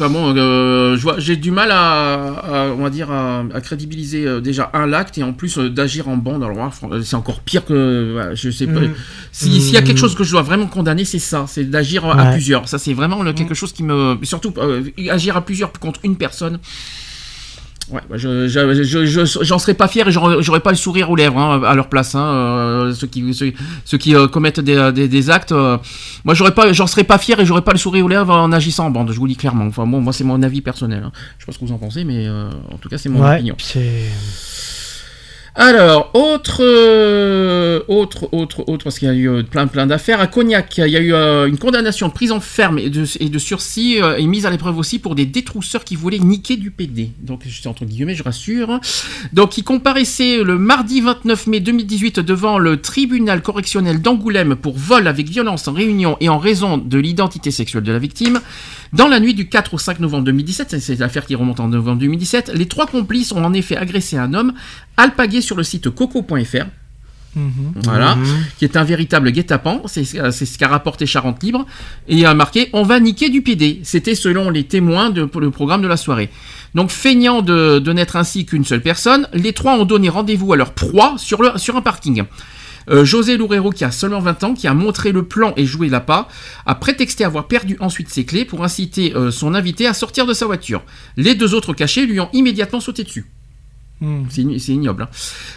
Enfin 0.00 0.10
bon, 0.10 0.32
euh, 0.36 0.96
j'ai 1.18 1.34
du 1.34 1.50
mal 1.50 1.72
à, 1.72 2.22
à, 2.22 2.66
on 2.68 2.82
va 2.84 2.90
dire, 2.90 3.10
à, 3.10 3.42
à 3.52 3.60
crédibiliser 3.60 4.28
euh, 4.28 4.40
déjà 4.40 4.70
un 4.72 4.86
l'acte 4.86 5.18
et 5.18 5.24
en 5.24 5.32
plus 5.32 5.58
euh, 5.58 5.68
d'agir 5.70 6.08
en 6.08 6.16
bande. 6.16 6.44
Alors 6.44 6.72
fran- 6.72 6.88
c'est 7.02 7.16
encore 7.16 7.40
pire 7.40 7.64
que, 7.64 8.12
voilà, 8.12 8.34
je 8.36 8.48
sais 8.50 8.66
pas. 8.68 8.80
Si- 9.32 9.60
S'il 9.60 9.74
y 9.74 9.76
a 9.76 9.82
quelque 9.82 9.96
Mhm. 9.96 10.00
chose 10.00 10.14
que 10.14 10.22
je 10.22 10.30
dois 10.30 10.42
vraiment 10.42 10.66
condamner, 10.66 11.04
c'est 11.04 11.18
ça, 11.18 11.46
c'est 11.48 11.64
d'agir 11.64 12.04
à 12.06 12.26
plusieurs. 12.32 12.68
Ça, 12.68 12.78
c'est 12.78 12.94
vraiment 12.94 13.24
le- 13.24 13.32
quelque 13.32 13.54
chose 13.54 13.72
qui 13.72 13.82
me, 13.82 14.16
surtout 14.22 14.54
euh, 14.58 14.84
agir 15.10 15.36
à 15.36 15.40
plusieurs 15.44 15.72
contre 15.72 15.98
une 16.04 16.16
personne. 16.16 16.60
Ouais, 17.90 18.00
bah, 18.10 18.16
je, 18.18 18.48
je, 18.48 18.82
je- 18.84 19.06
je- 19.06 19.44
j'en 19.44 19.58
serais 19.58 19.72
pas 19.74 19.88
fier 19.88 20.06
et 20.06 20.12
j'aurais 20.12 20.60
pas 20.60 20.70
le 20.70 20.76
sourire 20.76 21.10
aux 21.10 21.16
lèvres 21.16 21.38
hein, 21.38 21.62
à 21.64 21.74
leur 21.74 21.88
place. 21.88 22.14
Hein, 22.14 22.20
euh, 22.20 22.92
ceux 22.92 23.06
qui, 23.06 23.32
ceux, 23.32 23.52
ceux 23.86 23.96
qui 23.96 24.14
euh, 24.14 24.28
commettent 24.28 24.60
des, 24.60 24.92
des, 24.92 25.08
des 25.08 25.30
actes, 25.30 25.52
euh, 25.52 25.78
moi 26.24 26.34
j'aurais 26.34 26.52
pas, 26.54 26.70
j'en 26.74 26.86
serais 26.86 27.04
pas 27.04 27.16
fier 27.16 27.40
et 27.40 27.46
j'aurais 27.46 27.62
pas 27.62 27.72
le 27.72 27.78
sourire 27.78 28.04
aux 28.04 28.08
lèvres 28.08 28.34
en 28.34 28.52
agissant 28.52 28.86
en 28.86 28.90
bande. 28.90 29.10
Je 29.12 29.18
vous 29.18 29.24
le 29.24 29.30
dis 29.30 29.36
clairement. 29.36 29.64
Enfin 29.66 29.86
bon, 29.86 30.00
moi 30.02 30.12
c'est 30.12 30.24
mon 30.24 30.42
avis 30.42 30.60
personnel. 30.60 31.02
hein. 31.06 31.12
Je 31.38 31.44
sais 31.44 31.46
pas 31.46 31.52
ce 31.52 31.58
que 31.58 31.64
vous 31.64 31.72
en 31.72 31.78
pensez, 31.78 32.04
mais 32.04 32.26
euh, 32.28 32.50
en 32.70 32.76
tout 32.76 32.90
cas 32.90 32.98
c'est 32.98 33.08
mon 33.08 33.22
ouais, 33.24 33.36
opinion. 33.36 33.54
c'est. 33.58 34.02
Alors, 35.68 36.12
autre, 36.14 36.58
euh, 36.60 37.80
autre, 37.88 38.28
autre, 38.30 38.62
autre, 38.68 38.84
parce 38.84 39.00
qu'il 39.00 39.08
y 39.08 39.10
a 39.10 39.14
eu 39.14 39.28
euh, 39.28 39.42
plein, 39.42 39.66
plein 39.66 39.88
d'affaires. 39.88 40.20
À 40.20 40.28
Cognac, 40.28 40.78
il 40.78 40.86
y 40.86 40.96
a 40.96 41.00
eu 41.00 41.12
euh, 41.12 41.48
une 41.48 41.58
condamnation 41.58 42.06
de 42.06 42.12
prison 42.12 42.38
ferme 42.38 42.78
et 42.78 42.90
de, 42.90 43.38
sursis 43.40 43.96
et 44.18 44.26
mise 44.28 44.46
à 44.46 44.50
l'épreuve 44.50 44.78
aussi 44.78 45.00
pour 45.00 45.16
des 45.16 45.26
détrousseurs 45.26 45.82
qui 45.82 45.96
voulaient 45.96 46.20
niquer 46.20 46.56
du 46.56 46.70
PD. 46.70 47.10
Donc, 47.20 47.40
je 47.44 47.50
suis 47.50 47.66
entre 47.66 47.84
guillemets, 47.84 48.14
je 48.14 48.22
rassure. 48.22 48.78
Donc, 49.32 49.58
ils 49.58 49.64
comparaissaient 49.64 50.44
le 50.44 50.58
mardi 50.58 51.00
29 51.00 51.48
mai 51.48 51.58
2018 51.58 52.20
devant 52.20 52.60
le 52.60 52.80
tribunal 52.80 53.42
correctionnel 53.42 54.00
d'Angoulême 54.00 54.54
pour 54.54 54.78
vol 54.78 55.08
avec 55.08 55.28
violence 55.28 55.66
en 55.66 55.72
réunion 55.72 56.16
et 56.20 56.28
en 56.28 56.38
raison 56.38 56.78
de 56.78 56.98
l'identité 56.98 57.50
sexuelle 57.50 57.82
de 57.82 57.90
la 57.90 57.98
victime. 57.98 58.40
Dans 58.92 59.08
la 59.08 59.18
nuit 59.18 59.34
du 59.34 59.48
4 59.48 59.74
au 59.74 59.78
5 59.78 59.98
novembre 59.98 60.24
2017, 60.24 60.70
c'est- 60.70 60.80
c'est 60.80 61.00
l'affaire 61.00 61.26
qui 61.26 61.34
remonte 61.34 61.58
en 61.60 61.66
novembre 61.68 61.98
2017, 61.98 62.52
les 62.54 62.66
trois 62.66 62.86
complices 62.86 63.32
ont 63.32 63.44
en 63.44 63.52
effet 63.52 63.76
agressé 63.76 64.16
un 64.16 64.32
homme 64.32 64.54
alpagué 64.96 65.42
sur 65.48 65.56
le 65.56 65.62
site 65.62 65.88
coco.fr. 65.88 66.66
Voilà, 67.84 68.18
qui 68.58 68.64
est 68.64 68.76
un 68.76 68.84
véritable 68.84 69.30
guet-apens, 69.30 69.82
c'est 69.86 70.04
c'est 70.04 70.46
ce 70.46 70.58
qu'a 70.58 70.68
rapporté 70.68 71.06
Charente 71.06 71.42
Libre, 71.42 71.66
et 72.08 72.26
a 72.26 72.34
marqué 72.34 72.68
On 72.72 72.82
va 72.82 73.00
niquer 73.00 73.28
du 73.28 73.42
PD. 73.42 73.80
C'était 73.84 74.14
selon 74.14 74.50
les 74.50 74.64
témoins 74.64 75.10
de, 75.10 75.24
pour 75.24 75.40
le 75.40 75.50
programme 75.50 75.82
de 75.82 75.88
la 75.88 75.96
soirée. 75.96 76.30
Donc, 76.74 76.90
feignant 76.90 77.40
de, 77.40 77.78
de 77.78 77.92
n'être 77.92 78.16
ainsi 78.16 78.44
qu'une 78.44 78.64
seule 78.64 78.82
personne, 78.82 79.28
les 79.32 79.52
trois 79.52 79.78
ont 79.78 79.84
donné 79.84 80.08
rendez-vous 80.08 80.52
à 80.52 80.56
leur 80.56 80.72
proie 80.72 81.14
sur, 81.16 81.42
le, 81.42 81.56
sur 81.56 81.76
un 81.76 81.80
parking. 81.80 82.24
Euh, 82.90 83.04
José 83.04 83.36
Loureiro, 83.36 83.70
qui 83.70 83.84
a 83.84 83.90
seulement 83.90 84.20
20 84.20 84.44
ans, 84.44 84.54
qui 84.54 84.66
a 84.66 84.74
montré 84.74 85.12
le 85.12 85.22
plan 85.22 85.52
et 85.56 85.64
joué 85.64 85.88
l'appât, 85.88 86.28
a 86.66 86.74
prétexté 86.74 87.24
avoir 87.24 87.46
perdu 87.46 87.76
ensuite 87.80 88.08
ses 88.08 88.24
clés 88.24 88.44
pour 88.44 88.64
inciter 88.64 89.14
euh, 89.14 89.30
son 89.30 89.54
invité 89.54 89.86
à 89.86 89.94
sortir 89.94 90.26
de 90.26 90.34
sa 90.34 90.46
voiture. 90.46 90.82
Les 91.16 91.34
deux 91.34 91.54
autres 91.54 91.74
cachés 91.74 92.06
lui 92.06 92.20
ont 92.20 92.30
immédiatement 92.32 92.80
sauté 92.80 93.04
dessus. 93.04 93.26
Hmm. 94.00 94.24
C'est 94.30 94.42
ign- 94.42 94.58
c'est 94.60 94.72
ignoble. 94.72 95.02
hein. 95.02 95.08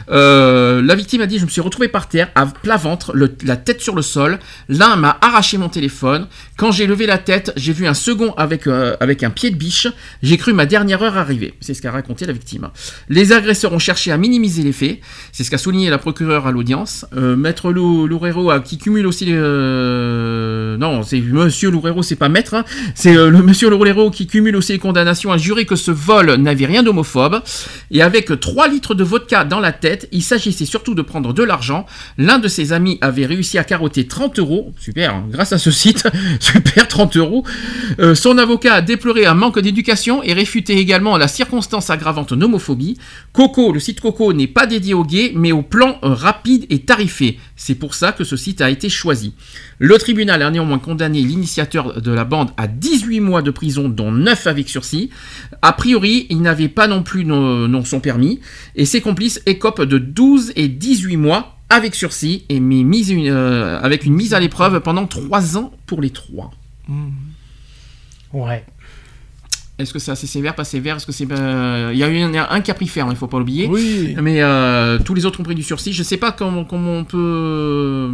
Euh, 0.10 0.82
la 0.82 0.96
victime 0.96 1.22
a 1.22 1.28
dit 1.28 1.38
Je 1.38 1.46
me 1.46 1.50
suis 1.50 1.62
retrouvé 1.62 1.88
par 1.88 2.08
terre, 2.10 2.30
à 2.34 2.48
plat 2.48 2.78
ventre, 2.78 3.14
la 3.44 3.56
tête 3.56 3.82
sur 3.82 3.96
le 3.96 4.02
sol. 4.02 4.40
L'un 4.68 4.96
m'a 4.96 5.18
arraché 5.22 5.58
mon 5.60 5.70
téléphone. 5.70 6.28
Quand 6.62 6.72
j'ai 6.72 6.86
levé 6.86 7.08
la 7.08 7.18
tête, 7.18 7.52
j'ai 7.58 7.74
vu 7.74 7.88
un 7.88 7.96
second 7.96 8.36
avec, 8.38 8.68
euh, 8.68 8.96
avec 9.00 9.24
un 9.24 9.32
pied 9.32 9.50
de 9.50 9.56
biche. 9.56 9.88
J'ai 10.22 10.38
cru 10.38 10.54
ma 10.54 10.68
dernière 10.68 11.02
heure 11.02 11.18
arriver. 11.18 11.56
C'est 11.60 11.74
ce 11.74 11.82
qu'a 11.82 11.90
raconté 11.90 12.28
la 12.28 12.34
victime. 12.34 12.70
Les 13.10 13.32
agresseurs 13.34 13.74
ont 13.74 13.80
cherché 13.80 14.12
à 14.12 14.18
minimiser 14.18 14.62
les 14.62 14.72
faits. 14.72 15.00
C'est 15.32 15.44
ce 15.44 15.50
qu'a 15.50 15.58
souligné 15.58 15.90
la 15.90 15.98
procureure 15.98 16.46
à 16.46 16.52
l'audience. 16.52 17.04
Euh, 17.18 17.36
Maître 17.36 17.72
Lou- 17.72 18.06
Loureiro, 18.06 18.52
qui 18.62 18.78
cumule 18.78 19.08
aussi 19.08 19.26
les. 19.26 19.34
euh, 19.36 20.78
Non, 20.78 21.02
c'est 21.02 21.20
Monsieur 21.20 21.72
Loureiro, 21.72 22.04
c'est 22.04 22.16
pas 22.16 22.30
maître. 22.30 22.54
hein. 22.54 22.64
C'est 22.94 23.18
euh, 23.18 23.32
le 23.32 23.42
Monsieur 23.42 23.72
Loureiro 23.72 24.12
qui 24.12 24.28
cumule 24.28 24.56
aussi 24.56 24.74
les 24.74 24.78
condamnations, 24.78 25.32
a 25.32 25.40
juré 25.40 25.66
que 25.66 25.76
ce 25.76 25.90
vol 25.90 26.36
n'avait 26.36 26.68
rien 26.68 26.84
d'homophobe. 26.84 27.42
Et 27.90 28.04
avec 28.04 28.40
3 28.40 28.68
litres 28.68 28.94
de 28.94 29.04
vodka 29.04 29.46
dans 29.46 29.60
la 29.60 29.72
tête, 29.72 30.08
il 30.12 30.22
s'agissait 30.22 30.66
surtout 30.66 30.94
de 30.94 31.02
prendre 31.02 31.34
de 31.34 31.42
l'argent. 31.42 31.88
L'un 32.20 32.38
de 32.38 32.48
ses 32.48 32.72
amis 32.72 33.00
avait 33.02 33.26
réussi 33.26 33.58
à 33.58 33.64
carotter 33.64 34.06
30 34.06 34.38
euros. 34.38 34.74
Super, 34.80 35.16
hein, 35.16 35.26
grâce 35.32 35.54
à 35.54 35.58
ce 35.58 35.72
site. 35.72 36.08
Super, 36.52 36.88
30 36.88 37.18
euros. 37.18 37.46
Euh, 38.00 38.16
son 38.16 38.38
avocat 38.38 38.76
a 38.76 38.82
déploré 38.82 39.26
un 39.26 39.34
manque 39.34 39.60
d'éducation 39.60 40.22
et 40.24 40.34
réfuté 40.34 40.78
également 40.78 41.18
la 41.18 41.28
circonstance 41.28 41.90
aggravante 41.90 42.34
d'homophobie. 42.34 42.98
Coco, 43.32 43.72
le 43.72 43.80
site 43.80 44.02
Coco 44.02 44.34
n'est 44.34 44.48
pas 44.48 44.66
dédié 44.66 44.94
aux 44.94 45.06
gays, 45.06 45.32
mais 45.36 45.52
au 45.52 45.62
plan 45.62 45.98
euh, 46.04 46.10
rapide 46.10 46.66
et 46.70 46.80
tarifé. 46.80 47.40
C'est 47.56 47.76
pour 47.76 47.94
ça 47.94 48.12
que 48.12 48.24
ce 48.24 48.36
site 48.36 48.62
a 48.62 48.70
été 48.70 48.90
choisi. 48.90 49.34
Le 49.80 49.98
tribunal 49.98 50.42
a 50.42 50.52
néanmoins 50.52 50.80
condamné 50.80 51.22
l'initiateur 51.22 52.02
de 52.02 52.12
la 52.12 52.26
bande 52.26 52.52
à 52.58 52.68
18 52.68 53.20
mois 53.22 53.42
de 53.42 53.52
prison, 53.52 53.88
dont 53.88 54.12
9 54.12 54.48
avec 54.48 54.68
sursis. 54.68 55.10
A 55.62 55.74
priori, 55.74 56.28
il 56.30 56.42
n'avait 56.42 56.68
pas 56.68 56.88
non 56.88 57.04
plus 57.04 57.24
non 57.24 57.86
son 57.86 58.00
permis, 58.00 58.40
et 58.76 58.86
ses 58.86 59.02
complices 59.02 59.42
écopent 59.46 59.84
de 59.84 59.98
12 59.98 60.54
et 60.56 60.68
18 60.68 61.18
mois 61.18 61.61
avec 61.72 61.96
sursis, 61.96 62.44
et 62.50 62.60
mise 62.60 63.10
une- 63.10 63.28
euh, 63.30 63.80
avec 63.82 64.06
une 64.06 64.14
mise 64.14 64.34
à 64.34 64.40
l'épreuve 64.40 64.80
pendant 64.82 65.08
3 65.08 65.58
ans 65.58 65.72
pour 65.88 66.02
les 66.02 66.10
trois. 66.12 66.52
Ouais. 68.34 68.64
Est-ce 69.80 69.94
que 69.94 70.00
c'est 70.00 70.12
assez 70.12 70.28
sévère, 70.28 70.54
pas 70.54 70.64
sévère? 70.64 70.98
Est-ce 70.98 71.06
que 71.08 71.12
c'est 71.12 71.28
euh, 71.32 71.90
il 71.92 71.98
y 71.98 72.04
a 72.04 72.10
eu 72.10 72.20
un, 72.20 72.34
un 72.50 72.62
qui 72.62 72.70
a 72.70 72.74
pris 72.76 72.88
ferme, 72.88 73.10
il 73.10 73.16
faut 73.16 73.28
pas 73.28 73.40
l'oublier. 73.40 73.68
Oui. 73.68 74.16
Mais 74.22 74.42
euh, 74.42 75.00
tous 75.00 75.14
les 75.16 75.26
autres 75.26 75.40
ont 75.40 75.44
pris 75.44 75.56
du 75.56 75.64
sursis. 75.64 75.92
Je 75.94 76.04
sais 76.04 76.18
pas 76.18 76.32
comment, 76.32 76.64
comment 76.66 76.98
on 76.98 77.04
peut. 77.04 78.12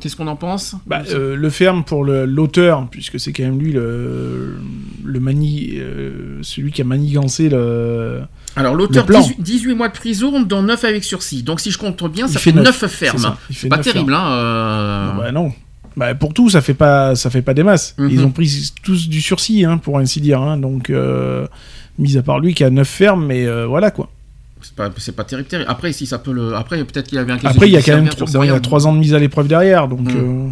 Qu'est-ce 0.00 0.16
qu'on 0.16 0.28
en 0.28 0.36
pense? 0.36 0.76
Bah, 0.86 1.02
euh, 1.10 1.36
le 1.36 1.50
ferme 1.50 1.84
pour 1.84 2.04
l'auteur, 2.04 2.88
puisque 2.90 3.20
c'est 3.20 3.32
quand 3.32 3.42
même 3.42 3.58
lui 3.58 3.72
le, 3.72 4.56
le 5.04 5.20
mani, 5.20 5.78
celui 6.42 6.70
qui 6.72 6.80
a 6.82 6.84
manigancé 6.84 7.48
le. 7.48 8.22
Alors 8.56 8.74
l'auteur, 8.74 9.02
le 9.04 9.06
plan. 9.08 9.20
18, 9.20 9.40
18 9.42 9.74
mois 9.74 9.88
de 9.88 9.92
prison, 9.94 10.42
dont 10.42 10.62
9 10.62 10.84
avec 10.84 11.04
sursis. 11.04 11.42
Donc 11.42 11.60
si 11.60 11.70
je 11.70 11.78
compte 11.78 12.02
bien, 12.10 12.26
ça 12.28 12.34
Il 12.34 12.38
fait, 12.38 12.50
fait 12.52 12.56
9, 12.56 12.64
neuf, 12.82 12.90
fermes. 12.92 13.18
c'est 13.18 13.54
fait 13.54 13.60
C'est 13.62 13.68
pas 13.68 13.78
terrible, 13.78 14.12
fermes. 14.12 14.22
hein 14.24 14.32
euh, 14.32 15.12
Bah 15.18 15.32
non. 15.32 15.52
Bah, 15.96 16.14
pour 16.14 16.34
tout, 16.34 16.50
ça 16.50 16.60
fait 16.60 16.74
pas, 16.74 17.14
ça 17.14 17.30
fait 17.30 17.42
pas 17.42 17.54
des 17.54 17.62
masses. 17.62 17.94
Mhm. 17.98 18.08
Ils 18.10 18.20
ont 18.24 18.30
pris 18.30 18.72
tous 18.82 19.08
du 19.08 19.20
sursis, 19.20 19.64
hein, 19.64 19.78
pour 19.78 19.98
ainsi 19.98 20.20
dire. 20.20 20.40
hein. 20.42 20.56
donc, 20.56 20.90
euh, 20.90 21.46
mis 21.98 22.16
à 22.16 22.22
part 22.22 22.40
lui 22.40 22.52
qui 22.54 22.64
a 22.64 22.70
9 22.70 22.86
fermes, 22.88 23.24
mais 23.26 23.46
euh, 23.46 23.66
voilà 23.66 23.90
quoi. 23.90 24.10
C'est 24.62 24.74
pas, 24.74 24.90
c'est 24.96 25.14
pas 25.14 25.24
terrible, 25.24 25.46
terrible. 25.48 25.70
Après, 25.70 25.92
si 25.92 26.06
ça 26.06 26.18
peut 26.18 26.32
le. 26.32 26.54
Après, 26.56 26.82
peut-être 26.84 27.06
qu'il 27.08 27.18
avait 27.18 27.32
un 27.32 27.38
Après, 27.44 27.68
il 27.68 27.72
y 27.72 27.76
a 27.76 27.82
quand 27.82 27.92
même 27.94 28.04
vert, 28.04 28.14
trois- 28.16 28.26
j'en 28.26 28.32
sais 28.32 28.38
bon, 28.38 28.44
il 28.44 28.46
y 28.46 28.50
a 28.50 28.54
rien. 28.54 28.60
3 28.62 28.86
ans 28.86 28.92
de 28.94 28.98
mise 28.98 29.12
à 29.14 29.18
l'épreuve 29.18 29.46
derrière, 29.46 29.88
donc. 29.88 30.00
Mhm. 30.00 30.16
euh, 30.16 30.48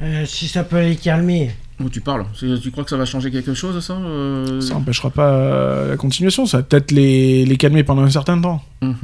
Euh, 0.00 0.24
si 0.26 0.46
ça 0.46 0.62
peut 0.64 0.80
les 0.80 0.94
calmer. 0.96 1.50
Où 1.80 1.88
tu 1.88 2.00
parles 2.00 2.24
Tu 2.34 2.70
crois 2.72 2.82
que 2.84 2.90
ça 2.90 2.96
va 2.96 3.04
changer 3.04 3.30
quelque 3.30 3.54
chose, 3.54 3.78
ça 3.84 3.94
euh 3.94 4.60
Ça 4.60 4.74
n'empêchera 4.74 5.10
pas 5.10 5.30
euh, 5.30 5.90
la 5.90 5.96
continuation, 5.96 6.44
ça 6.46 6.58
va 6.58 6.62
peut-être 6.64 6.90
les, 6.90 7.44
les 7.46 7.56
calmer 7.56 7.84
pendant 7.84 8.02
un 8.02 8.10
certain 8.10 8.40
temps. 8.40 8.62
Mhm. 8.82 8.94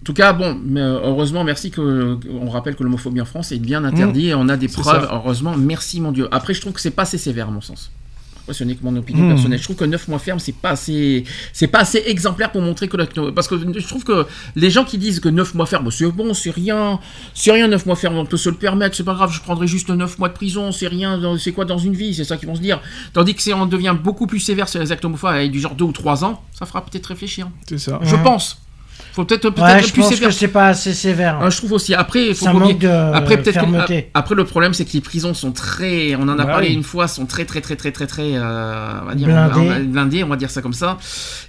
En 0.00 0.04
tout 0.04 0.14
cas, 0.14 0.32
bon, 0.32 0.58
mais 0.64 0.80
euh, 0.80 1.00
heureusement, 1.04 1.44
merci 1.44 1.70
que 1.70 2.18
on 2.30 2.48
rappelle 2.48 2.76
que 2.76 2.82
l'homophobie 2.82 3.20
en 3.20 3.26
France 3.26 3.52
est 3.52 3.58
bien 3.58 3.84
interdit 3.84 4.28
et 4.28 4.34
on 4.34 4.48
a 4.48 4.56
des 4.56 4.68
Mmh. 4.68 4.70
Preuves. 4.70 5.02
ça. 5.06 5.10
Heureusement, 5.12 5.54
merci 5.56 6.00
mon 6.00 6.12
Dieu. 6.12 6.28
Après, 6.30 6.54
je 6.54 6.60
trouve 6.62 6.72
que 6.72 6.80
c'est 6.80 6.92
pas 6.92 7.02
assez 7.02 7.18
sévère 7.18 7.48
à 7.48 7.50
mon 7.50 7.60
sens. 7.60 7.90
Mon 8.82 8.96
opinion 8.96 9.24
Mmh. 9.24 9.28
personnelle. 9.28 9.58
Je 9.58 9.64
trouve 9.64 9.76
que 9.76 9.84
9 9.84 10.08
mois 10.08 10.18
ferme, 10.18 10.38
c'est 10.38 10.52
pas 10.54 10.70
assez, 10.70 11.24
c'est 11.52 11.66
pas 11.66 11.80
assez 11.80 12.02
exemplaire 12.06 12.50
pour 12.52 12.60
montrer 12.62 12.88
que 12.88 12.96
la- 12.96 13.06
parce 13.34 13.48
que 13.48 13.56
je 13.58 13.86
trouve 13.86 14.04
que 14.04 14.26
les 14.56 14.70
gens 14.70 14.84
qui 14.84 14.98
disent 14.98 15.20
que 15.20 15.28
9 15.28 15.54
mois 15.54 15.66
ferme, 15.66 15.90
c'est 15.90 16.06
bon, 16.06 16.34
c'est 16.34 16.50
rien, 16.50 16.98
c'est 17.34 17.52
rien 17.52 17.68
9 17.68 17.86
mois 17.86 17.96
ferme, 17.96 18.16
on 18.16 18.26
peut 18.26 18.36
se 18.36 18.48
le 18.48 18.56
permettre, 18.56 18.96
c'est 18.96 19.04
pas 19.04 19.14
grave, 19.14 19.32
je 19.32 19.40
prendrai 19.40 19.66
juste 19.66 19.88
9 19.90 20.18
mois 20.18 20.28
de 20.28 20.34
prison, 20.34 20.72
c'est 20.72 20.88
rien, 20.88 21.20
c'est 21.38 21.52
quoi 21.52 21.64
dans 21.64 21.78
une 21.78 21.94
vie, 21.94 22.14
c'est 22.14 22.24
ça 22.24 22.36
qu'ils 22.36 22.48
vont 22.48 22.56
se 22.56 22.60
dire. 22.60 22.80
Tandis 23.12 23.34
que 23.34 23.42
si 23.42 23.52
on 23.52 23.66
devient 23.66 23.94
beaucoup 24.02 24.26
plus 24.26 24.40
sévère 24.40 24.68
sur 24.68 24.80
les 24.80 24.92
actes 24.92 25.04
homophobes 25.04 25.30
avec 25.30 25.50
du 25.50 25.60
genre 25.60 25.74
2 25.74 25.84
ou 25.84 25.92
3 25.92 26.24
ans, 26.24 26.42
ça 26.58 26.66
fera 26.66 26.84
peut-être 26.84 27.06
réfléchir. 27.06 27.48
C'est 27.68 27.78
ça. 27.78 28.00
Je 28.02 28.16
pense. 28.16 28.58
Faut 29.12 29.24
peut-être 29.24 29.50
peut-être 29.50 29.62
Ouais, 29.62 29.82
je 29.82 29.92
plus 29.92 30.00
pense 30.02 30.10
sévère. 30.14 30.28
que 30.28 30.34
c'est 30.34 30.48
pas 30.48 30.68
assez 30.68 30.92
sévère. 30.94 31.38
Ah, 31.42 31.50
je 31.50 31.56
trouve 31.56 31.72
aussi. 31.72 31.92
Après, 31.94 32.28
il 32.28 32.34
faut 32.34 32.44
Ça 32.44 32.52
manque 32.52 32.78
de 32.78 32.88
après 32.88 33.36
peut-être 33.36 33.46
que- 33.46 33.60
fermeté. 33.60 34.10
après 34.14 34.34
le 34.36 34.44
problème 34.44 34.74
c'est 34.74 34.84
que 34.84 34.92
les 34.92 35.00
prisons 35.00 35.34
sont 35.34 35.50
très, 35.52 36.14
on 36.14 36.22
en 36.22 36.28
a 36.30 36.36
Bah 36.36 36.46
parlé 36.46 36.68
oui. 36.68 36.74
une 36.74 36.82
fois, 36.84 37.08
sont 37.08 37.26
très 37.26 37.44
très 37.44 37.60
très 37.60 37.74
très 37.76 37.90
très 37.90 38.06
très, 38.06 38.36
euh, 38.36 39.00
on 39.02 39.06
va 39.06 39.14
dire 39.14 39.26
Blindées. 39.26 39.54
on 39.60 39.64
va- 39.64 39.78
blindées, 39.80 40.24
on 40.24 40.28
va 40.28 40.36
dire 40.36 40.50
ça 40.50 40.62
comme 40.62 40.72
ça. 40.72 40.98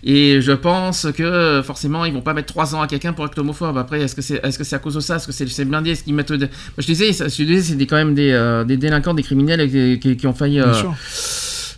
Et 0.04 0.42
je 0.42 0.52
pense 0.52 1.08
que 1.16 1.62
forcément 1.64 2.06
ils 2.06 2.14
vont 2.14 2.22
pas 2.22 2.34
mettre 2.34 2.48
3 2.48 2.74
ans 2.76 2.82
à 2.82 2.88
quelqu'un 2.88 3.14
pour 3.14 3.26
être 3.26 3.38
homophobe. 3.38 3.78
Après, 3.78 4.02
est-ce 4.02 4.16
que 4.16 4.22
c'est 4.22 4.40
est-ce 4.44 4.58
que 4.58 4.64
c'est 4.64 4.76
à 4.76 4.80
cause 4.80 4.96
de 4.96 5.00
ça, 5.00 5.18
est-ce 5.18 5.28
que 5.28 5.34
c'est 5.34 5.48
c'est 5.48 5.66
blindé, 5.66 5.92
est-ce 5.92 6.04
qu'ils 6.04 6.14
mettent, 6.16 6.32
de- 6.32 6.46
Moi, 6.48 6.50
je 6.80 6.86
disais, 6.86 7.12
je 7.12 7.44
disais, 7.44 7.62
c'est 7.62 7.76
des- 7.76 7.86
quand 7.88 7.98
même 7.98 8.16
des, 8.16 8.32
euh, 8.32 8.64
des 8.64 8.78
délinquants, 8.78 9.14
des 9.14 9.24
criminels 9.24 9.70
qui, 9.70 10.00
qui- 10.00 10.18
qui 10.18 10.28
ont 10.28 10.34
failli. 10.34 10.56
Bien 10.56 10.68
euh, 10.70 10.74
sûr. 10.74 10.94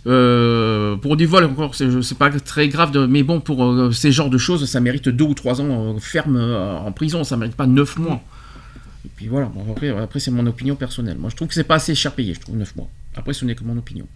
Euh, 0.06 0.96
pour 0.96 1.16
du 1.16 1.26
vol, 1.26 1.44
encore, 1.44 1.74
c'est 1.74 2.18
pas 2.18 2.30
très 2.30 2.68
grave, 2.68 2.90
de, 2.90 3.06
mais 3.06 3.22
bon, 3.22 3.40
pour 3.40 3.64
euh, 3.64 3.92
ces 3.92 4.10
genres 4.12 4.30
de 4.30 4.38
choses, 4.38 4.64
ça 4.68 4.80
mérite 4.80 5.08
deux 5.08 5.24
ou 5.24 5.34
trois 5.34 5.60
ans 5.60 5.94
euh, 5.94 5.98
ferme 6.00 6.36
en 6.38 6.90
prison, 6.92 7.22
ça 7.24 7.36
mérite 7.36 7.54
pas 7.56 7.66
neuf 7.66 7.96
mois. 7.98 8.20
Et 9.04 9.08
puis 9.16 9.28
voilà, 9.28 9.46
bon, 9.46 9.64
après, 9.70 9.88
après 9.90 10.20
c'est 10.20 10.30
mon 10.30 10.46
opinion 10.46 10.74
personnelle. 10.76 11.18
Moi, 11.18 11.30
je 11.30 11.36
trouve 11.36 11.48
que 11.48 11.54
c'est 11.54 11.64
pas 11.64 11.76
assez 11.76 11.94
cher 11.94 12.12
payé, 12.12 12.34
je 12.34 12.40
trouve 12.40 12.56
neuf 12.56 12.74
mois. 12.76 12.88
Après, 13.16 13.32
ce 13.32 13.44
n'est 13.44 13.54
que 13.54 13.64
mon 13.64 13.76
opinion. 13.78 14.06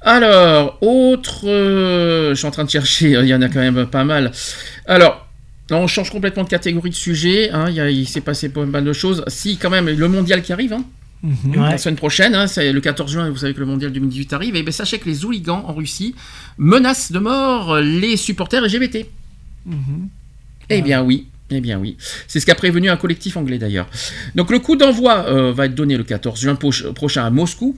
Alors, 0.00 0.78
autre. 0.82 1.42
euh, 1.46 2.30
je 2.30 2.34
suis 2.34 2.46
en 2.46 2.50
train 2.50 2.64
de 2.64 2.70
chercher, 2.70 3.10
il 3.22 3.26
y 3.26 3.34
en 3.34 3.42
a 3.42 3.48
quand 3.48 3.60
même 3.60 3.86
pas 3.86 4.04
mal. 4.04 4.32
Alors. 4.86 5.28
on 5.70 5.86
change 5.86 6.10
complètement 6.10 6.42
de 6.44 6.48
catégorie 6.48 6.90
de 6.90 6.94
sujet. 6.94 7.50
hein, 7.50 7.70
il 7.70 8.06
s'est 8.08 8.20
passé 8.20 8.48
pas 8.48 8.64
mal 8.66 8.84
de 8.84 8.92
choses. 8.92 9.24
Si, 9.28 9.56
quand 9.56 9.70
même, 9.70 9.88
le 9.88 10.08
mondial 10.08 10.42
qui 10.42 10.52
arrive. 10.52 10.72
hein, 10.72 10.84
Mhm. 11.22 11.54
La 11.54 11.78
semaine 11.78 11.96
prochaine, 11.96 12.34
hein, 12.34 12.46
c'est 12.48 12.72
le 12.72 12.80
14 12.80 13.10
juin, 13.12 13.30
vous 13.30 13.36
savez 13.36 13.54
que 13.54 13.60
le 13.60 13.66
mondial 13.66 13.92
2018 13.92 14.32
arrive, 14.32 14.56
et 14.56 14.62
bien 14.62 14.72
sachez 14.72 14.98
que 14.98 15.08
les 15.08 15.24
hooligans 15.24 15.64
en 15.68 15.72
Russie 15.72 16.14
menacent 16.58 17.12
de 17.12 17.18
mort 17.20 17.78
les 17.78 18.16
supporters 18.16 18.62
LGBT. 18.62 19.06
Mhm. 19.66 20.08
Eh 20.70 20.82
bien 20.82 21.02
oui, 21.02 21.28
eh 21.50 21.60
bien 21.60 21.78
oui. 21.78 21.96
C'est 22.26 22.40
ce 22.40 22.46
qu'a 22.46 22.54
prévenu 22.56 22.90
un 22.90 22.96
collectif 22.96 23.36
anglais 23.36 23.58
d'ailleurs. 23.58 23.88
Donc 24.34 24.50
le 24.50 24.58
coup 24.58 24.74
d'envoi 24.76 25.26
euh, 25.28 25.52
va 25.52 25.66
être 25.66 25.74
donné 25.74 25.96
le 25.96 26.04
14 26.04 26.40
juin 26.40 26.56
prochain 26.56 27.24
à 27.24 27.30
Moscou, 27.30 27.76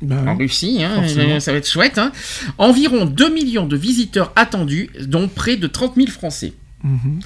Bah, 0.00 0.22
en 0.26 0.36
Russie, 0.36 0.82
hein, 0.82 1.02
euh, 1.18 1.40
ça 1.40 1.52
va 1.52 1.58
être 1.58 1.68
chouette. 1.68 1.98
hein. 1.98 2.12
Environ 2.58 3.04
2 3.04 3.28
millions 3.32 3.66
de 3.66 3.76
visiteurs 3.76 4.32
attendus, 4.36 4.90
dont 5.06 5.28
près 5.28 5.56
de 5.56 5.66
30 5.66 5.96
000 5.96 6.08
Français. 6.08 6.52
Mhm. 6.82 7.20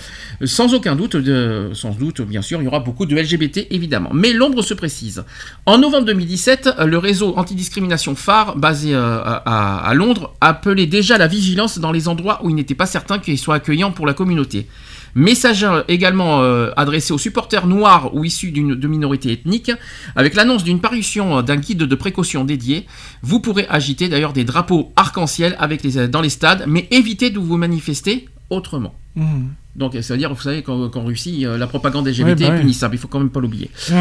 Sans 0.45 0.75
aucun 0.75 0.97
doute, 0.97 1.17
de, 1.17 1.71
sans 1.75 1.91
doute, 1.91 2.21
bien 2.23 2.43
sûr, 2.43 2.61
il 2.61 2.65
y 2.65 2.69
aura 2.69 2.81
beaucoup 2.81 3.07
de 3.07 3.17
LGBT, 3.17 3.67
évidemment. 3.71 4.11
Mais 4.13 4.33
l'ombre 4.33 4.63
se 4.63 4.75
précise. 4.75 5.25
En 5.67 5.79
novembre 5.79 6.07
2017, 6.07 6.71
le 6.87 6.99
réseau 6.99 7.35
antidiscrimination 7.37 8.15
phare, 8.15 8.57
basé 8.57 8.95
euh, 8.95 9.21
à, 9.25 9.93
Londres, 9.95 10.35
appelait 10.41 10.87
déjà 10.87 11.19
la 11.19 11.27
vigilance 11.27 11.79
dans 11.79 11.93
les 11.93 12.09
endroits 12.09 12.41
où 12.45 12.51
il 12.51 12.55
n'était 12.55 12.75
pas 12.75 12.87
certain 12.87 13.19
qu'il 13.19 13.39
soit 13.39 13.57
accueillant 13.57 13.93
pour 13.93 14.07
la 14.07 14.15
communauté. 14.15 14.67
Message 15.15 15.65
euh, 15.65 15.83
également 15.89 16.43
euh, 16.43 16.71
adressé 16.77 17.13
aux 17.13 17.19
supporters 17.19 17.67
noirs 17.67 18.15
ou 18.15 18.25
issus 18.25 18.53
d'une 18.53 18.75
de 18.75 18.89
minorités 18.89 19.33
ethniques, 19.33 19.73
avec 20.15 20.35
l'annonce 20.35 20.65
d'une 20.65 20.81
parution 20.81 21.39
euh, 21.39 21.43
d'un 21.43 21.57
guide 21.57 21.79
de 21.79 21.95
précaution 21.95 22.45
dédié. 22.45 22.87
Vous 23.23 23.41
pourrez 23.41 23.67
agiter 23.69 24.09
d'ailleurs 24.09 24.33
des 24.33 24.45
drapeaux 24.45 24.93
arc-en-ciel 24.97 25.57
avec 25.59 25.83
les, 25.83 26.09
dans 26.09 26.21
les 26.21 26.29
stades, 26.29 26.65
mais 26.67 26.87
évitez 26.91 27.31
de 27.31 27.39
vous 27.39 27.57
manifester 27.57 28.29
autrement. 28.51 28.95
Mhm. 29.17 29.49
Donc 29.77 29.95
ça 30.01 30.15
veut 30.15 30.19
dire, 30.19 30.33
vous 30.35 30.41
savez, 30.41 30.63
qu'en 30.63 30.89
Russie, 31.05 31.47
euh, 31.47 31.57
la 31.57 31.67
propagande 31.67 32.07
LGBT 32.09 32.25
Ouais, 32.25 32.35
bah 32.35 32.45
est 32.47 32.51
ouais. 32.51 32.61
punissable, 32.61 32.95
il 32.95 32.99
faut 32.99 33.09
quand 33.09 33.19
même 33.21 33.31
pas 33.31 33.41
l'oublier. 33.41 33.71
Mhm. 33.91 33.97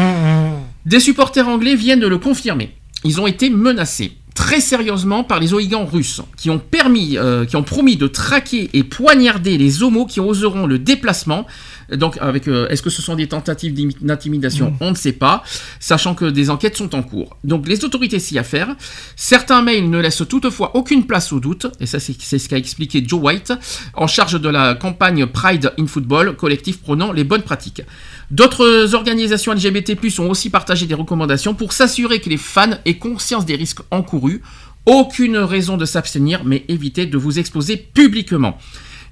Des 0.86 1.00
supporters 1.00 1.46
anglais 1.48 1.74
viennent 1.76 2.00
de 2.00 2.06
le 2.08 2.18
confirmer. 2.18 2.74
Ils 3.04 3.20
ont 3.20 3.26
été 3.26 3.48
menacés 3.50 4.12
très 4.40 4.62
sérieusement 4.62 5.22
par 5.22 5.38
les 5.38 5.52
hooligans 5.52 5.84
russes, 5.84 6.22
qui 6.38 6.48
ont 6.48 6.58
permis, 6.58 7.18
euh, 7.18 7.44
qui 7.44 7.56
ont 7.56 7.62
promis 7.62 7.96
de 7.96 8.06
traquer 8.06 8.70
et 8.72 8.82
poignarder 8.82 9.58
les 9.58 9.82
homos 9.82 10.06
qui 10.06 10.18
oseront 10.18 10.66
le 10.66 10.78
déplacement. 10.78 11.46
Donc, 11.92 12.16
avec, 12.22 12.48
euh, 12.48 12.66
est-ce 12.68 12.80
que 12.80 12.88
ce 12.88 13.02
sont 13.02 13.16
des 13.16 13.26
tentatives 13.26 13.74
d'intimidation? 14.00 14.72
On 14.80 14.92
ne 14.92 14.96
sait 14.96 15.12
pas, 15.12 15.42
sachant 15.78 16.14
que 16.14 16.24
des 16.24 16.48
enquêtes 16.48 16.76
sont 16.78 16.94
en 16.94 17.02
cours. 17.02 17.36
Donc, 17.44 17.68
les 17.68 17.84
autorités 17.84 18.18
s'y 18.18 18.38
affairent. 18.38 18.74
Certains 19.14 19.60
mails 19.60 19.90
ne 19.90 19.98
laissent 19.98 20.22
toutefois 20.26 20.74
aucune 20.74 21.04
place 21.04 21.34
au 21.34 21.40
doute, 21.40 21.66
et 21.78 21.84
ça, 21.84 22.00
c'est 22.00 22.38
ce 22.38 22.48
qu'a 22.48 22.56
expliqué 22.56 23.04
Joe 23.06 23.20
White, 23.22 23.52
en 23.92 24.06
charge 24.06 24.40
de 24.40 24.48
la 24.48 24.74
campagne 24.74 25.26
Pride 25.26 25.74
in 25.78 25.86
Football, 25.86 26.34
collectif 26.36 26.80
prônant 26.80 27.12
les 27.12 27.24
bonnes 27.24 27.42
pratiques. 27.42 27.82
D'autres 28.30 28.94
organisations 28.94 29.52
LGBT+, 29.52 29.96
ont 30.20 30.30
aussi 30.30 30.50
partagé 30.50 30.86
des 30.86 30.94
recommandations 30.94 31.54
pour 31.54 31.72
s'assurer 31.72 32.20
que 32.20 32.28
les 32.28 32.36
fans 32.36 32.78
aient 32.84 32.98
conscience 32.98 33.44
des 33.44 33.56
risques 33.56 33.80
encourus. 33.90 34.40
Aucune 34.86 35.36
raison 35.36 35.76
de 35.76 35.84
s'abstenir, 35.84 36.44
mais 36.44 36.64
évitez 36.68 37.06
de 37.06 37.18
vous 37.18 37.40
exposer 37.40 37.76
publiquement. 37.76 38.56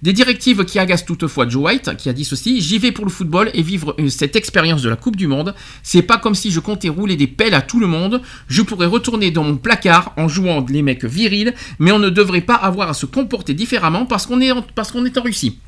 Des 0.02 0.12
directives 0.12 0.64
qui 0.64 0.78
agacent 0.78 1.05
toutefois 1.05 1.48
Joe 1.48 1.64
White, 1.64 1.97
qui 1.97 2.08
a 2.08 2.12
dit 2.12 2.24
ceci 2.24 2.60
J'y 2.60 2.78
vais 2.78 2.92
pour 2.92 3.05
le 3.05 3.10
football 3.10 3.50
et 3.52 3.62
vivre 3.62 3.97
euh, 3.98 4.08
cette 4.08 4.36
expérience 4.36 4.82
de 4.82 4.88
la 4.88 4.94
Coupe 4.94 5.16
du 5.16 5.26
Monde. 5.26 5.52
C'est 5.82 6.02
pas 6.02 6.18
comme 6.18 6.36
si 6.36 6.52
je 6.52 6.60
comptais 6.60 6.88
rouler 6.88 7.16
des 7.16 7.26
pelles 7.26 7.55
à 7.55 7.62
tout 7.62 7.80
le 7.80 7.88
monde. 7.88 8.22
Je 8.47 8.62
pourrais 8.62 8.86
retourner 8.86 9.32
dans 9.32 9.42
mon 9.42 9.56
placard 9.56 10.12
en 10.16 10.28
jouant 10.28 10.64
les 10.68 10.82
mecs 10.82 11.05
virils, 11.05 11.52
mais 11.80 11.90
on 11.90 11.98
ne 11.98 12.10
devrait 12.10 12.42
pas 12.42 12.55
avoir 12.55 12.88
à 12.88 12.94
se 12.94 13.06
comporter 13.06 13.55
différemment 13.55 14.06
parce 14.06 14.26
qu'on 14.26 14.40
est, 14.40 14.52
parce 14.76 14.92
qu'on 14.92 15.05
est 15.05 15.18
en 15.18 15.22
Russie. 15.22 15.58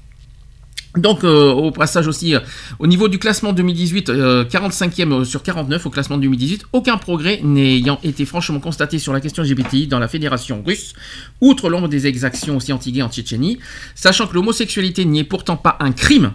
Donc 0.97 1.23
euh, 1.23 1.53
au 1.53 1.71
passage 1.71 2.09
aussi, 2.09 2.35
euh, 2.35 2.41
au 2.81 2.89
niveau 2.89 3.09
du 3.09 3.19
classement 3.19 3.53
2018, 3.53 4.11
euh, 4.11 4.45
45e 4.45 5.25
sur 5.25 5.43
49 5.43 5.87
au 5.87 5.91
classement 5.91 6.19
2018, 6.19 6.67
aucun 6.73 6.97
progrès 6.97 7.41
n'ayant 7.45 8.01
été 8.03 8.25
franchement 8.25 8.59
constaté 8.59 8.99
sur 8.99 9.13
la 9.13 9.21
question 9.21 9.45
LGBTI 9.45 9.87
dans 9.87 10.01
la 10.01 10.09
fédération 10.09 10.63
russe, 10.67 10.95
outre 11.41 11.69
l'ombre 11.69 11.87
des 11.87 12.09
exactions 12.09 12.57
aussi 12.57 12.73
antiguées 12.73 13.03
en 13.03 13.09
Tchétchénie, 13.09 13.61
sachant 13.95 14.27
que 14.27 14.35
l'homosexualité 14.35 15.05
n'y 15.05 15.21
est 15.21 15.25
pourtant 15.25 15.57
pas 15.57 15.77
un 15.79 15.93
crime 15.93 16.33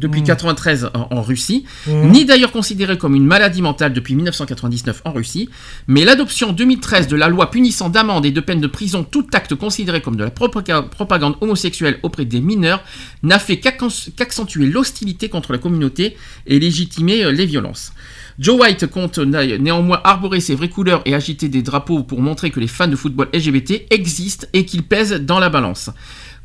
depuis 0.00 0.22
93 0.22 0.90
en, 0.94 1.08
en 1.10 1.22
Russie, 1.22 1.64
Mhm. 1.86 2.10
ni 2.10 2.24
d'ailleurs 2.24 2.52
considéré 2.52 2.98
comme 2.98 3.14
une 3.14 3.26
maladie 3.26 3.62
mentale 3.62 3.92
depuis 3.92 4.14
1999 4.16 5.02
en 5.04 5.12
Russie, 5.12 5.48
mais 5.86 6.04
l'adoption 6.04 6.48
en 6.50 6.52
2013 6.52 7.06
de 7.08 7.16
la 7.16 7.28
loi 7.28 7.50
punissant 7.50 7.88
d'amende 7.90 8.26
et 8.26 8.30
de 8.32 8.40
peine 8.40 8.60
de 8.60 8.66
prison 8.66 9.04
tout 9.04 9.26
acte 9.32 9.54
considéré 9.54 10.00
comme 10.00 10.16
de 10.16 10.24
la 10.24 10.30
propaga- 10.30 10.88
propagande 10.88 11.36
homosexuelle 11.40 11.98
auprès 12.02 12.24
des 12.24 12.40
mineurs 12.40 12.82
n'a 13.22 13.38
fait 13.38 13.56
qu'accen- 13.58 14.10
qu'accentuer 14.16 14.66
l'hostilité 14.66 15.28
contre 15.28 15.52
la 15.52 15.58
communauté 15.58 16.16
et 16.46 16.58
légitimer 16.58 17.24
euh, 17.24 17.30
les 17.32 17.46
violences. 17.46 17.92
Joe 18.38 18.58
White 18.60 18.86
compte 18.86 19.18
néanmoins 19.18 20.00
arborer 20.02 20.40
ses 20.40 20.54
vraies 20.54 20.70
couleurs 20.70 21.02
et 21.04 21.14
agiter 21.14 21.48
des 21.50 21.60
drapeaux 21.60 22.02
pour 22.04 22.22
montrer 22.22 22.50
que 22.50 22.58
les 22.58 22.68
fans 22.68 22.88
de 22.88 22.96
football 22.96 23.28
LGBT 23.34 23.86
existent 23.90 24.46
et 24.54 24.64
qu'ils 24.64 24.82
pèsent 24.82 25.12
dans 25.20 25.38
la 25.40 25.50
balance. 25.50 25.90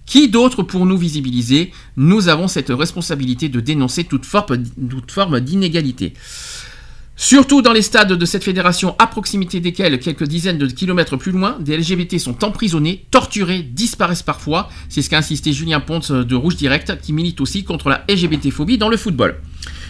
Qui 0.05 0.29
d'autre 0.29 0.63
pour 0.63 0.85
nous 0.85 0.97
visibiliser 0.97 1.71
Nous 1.97 2.27
avons 2.27 2.47
cette 2.47 2.69
responsabilité 2.69 3.49
de 3.49 3.59
dénoncer 3.59 4.03
toute 4.03 4.25
forme, 4.25 5.39
d'inégalité. 5.39 6.13
Surtout 7.17 7.61
dans 7.61 7.71
les 7.71 7.81
stades 7.81 8.11
de 8.11 8.25
cette 8.25 8.43
fédération, 8.43 8.95
à 8.99 9.07
proximité 9.07 9.61
desquels, 9.61 9.99
quelques 9.99 10.25
dizaines 10.25 10.57
de 10.57 10.67
kilomètres 10.67 11.15
plus 11.15 11.31
loin, 11.31 11.57
des 11.61 11.77
LGBT 11.77 12.19
sont 12.19 12.43
emprisonnés, 12.43 13.05
torturés, 13.09 13.61
disparaissent 13.61 14.21
parfois. 14.21 14.69
C'est 14.89 15.01
ce 15.01 15.09
qu'a 15.09 15.19
insisté 15.19 15.53
Julien 15.53 15.79
Ponce 15.79 16.11
de 16.11 16.35
Rouge 16.35 16.57
Direct, 16.57 16.99
qui 17.01 17.13
milite 17.13 17.39
aussi 17.39 17.63
contre 17.63 17.89
la 17.89 18.03
LGBT-phobie 18.09 18.77
dans 18.77 18.89
le 18.89 18.97
football. 18.97 19.39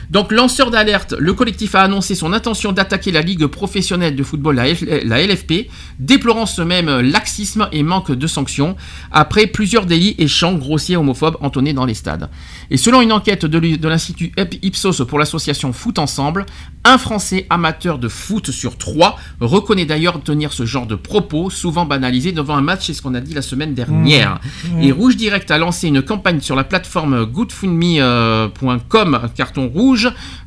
Donc, 0.10 0.32
lanceur 0.32 0.72
d'alerte, 0.72 1.14
le 1.18 1.34
collectif 1.34 1.76
a 1.76 1.82
annoncé 1.82 2.16
son 2.16 2.34
intention 2.34 2.72
d'attaquer 2.72 3.12
la 3.12 3.22
Ligue 3.22 3.46
professionnelle 3.48 4.16
de 4.16 4.24
football, 4.24 4.56
la, 4.56 4.68
F- 4.74 5.04
la 5.06 5.26
LFP, 5.26 5.68
déplorant 6.00 6.46
ce 6.46 6.62
même 6.62 7.00
laxisme 7.02 7.68
et 7.72 7.84
manque 7.84 8.12
de 8.12 8.28
sanctions, 8.28 8.76
après 9.12 9.48
plusieurs 9.48 9.86
délits 9.86 10.16
et 10.18 10.28
chants 10.28 10.54
grossiers 10.56 10.98
homophobes 10.98 11.38
entonnés 11.42 11.74
dans 11.74 11.86
les 11.86 11.94
stades. 11.94 12.30
Et 12.72 12.78
selon 12.78 13.02
une 13.02 13.12
enquête 13.12 13.46
de 13.46 13.58
l'I- 13.58 13.78
de 13.78 13.88
l'Institut 13.88 14.32
Ipsos 14.62 15.04
pour 15.08 15.20
l'association 15.20 15.74
Foot 15.74 16.00
Ensemble, 16.00 16.46
un 16.84 16.98
Français 16.98 17.48
amateur 17.50 17.98
de 17.98 18.08
foot 18.08 18.52
sur 18.52 18.78
trois 18.78 19.18
reconnaît 19.40 19.86
d'ailleurs 19.86 20.22
tenir 20.22 20.54
ce 20.54 20.66
genre 20.66 20.86
de 20.86 20.96
propos, 20.96 21.50
souvent 21.50 21.86
banalisés 21.86 22.32
devant 22.32 22.56
un 22.56 22.62
match, 22.62 22.86
c'est 22.88 22.94
ce 22.94 23.02
qu'on 23.02 23.16
a 23.16 23.22
dit 23.22 23.34
la 23.34 23.42
semaine 23.42 23.74
dernière. 23.74 24.40
Mmh. 24.72 24.82
Et 24.84 24.92
Rouge 24.92 25.16
Direct 25.18 25.50
a 25.52 25.58
lancé 25.58 25.88
une 25.88 26.02
campagne 26.02 26.42
sur 26.42 26.56
la 26.56 26.64
plateforme 26.64 27.26
goodfundme.com, 27.26 29.20
carton 29.36 29.68
rouge. 29.68 29.95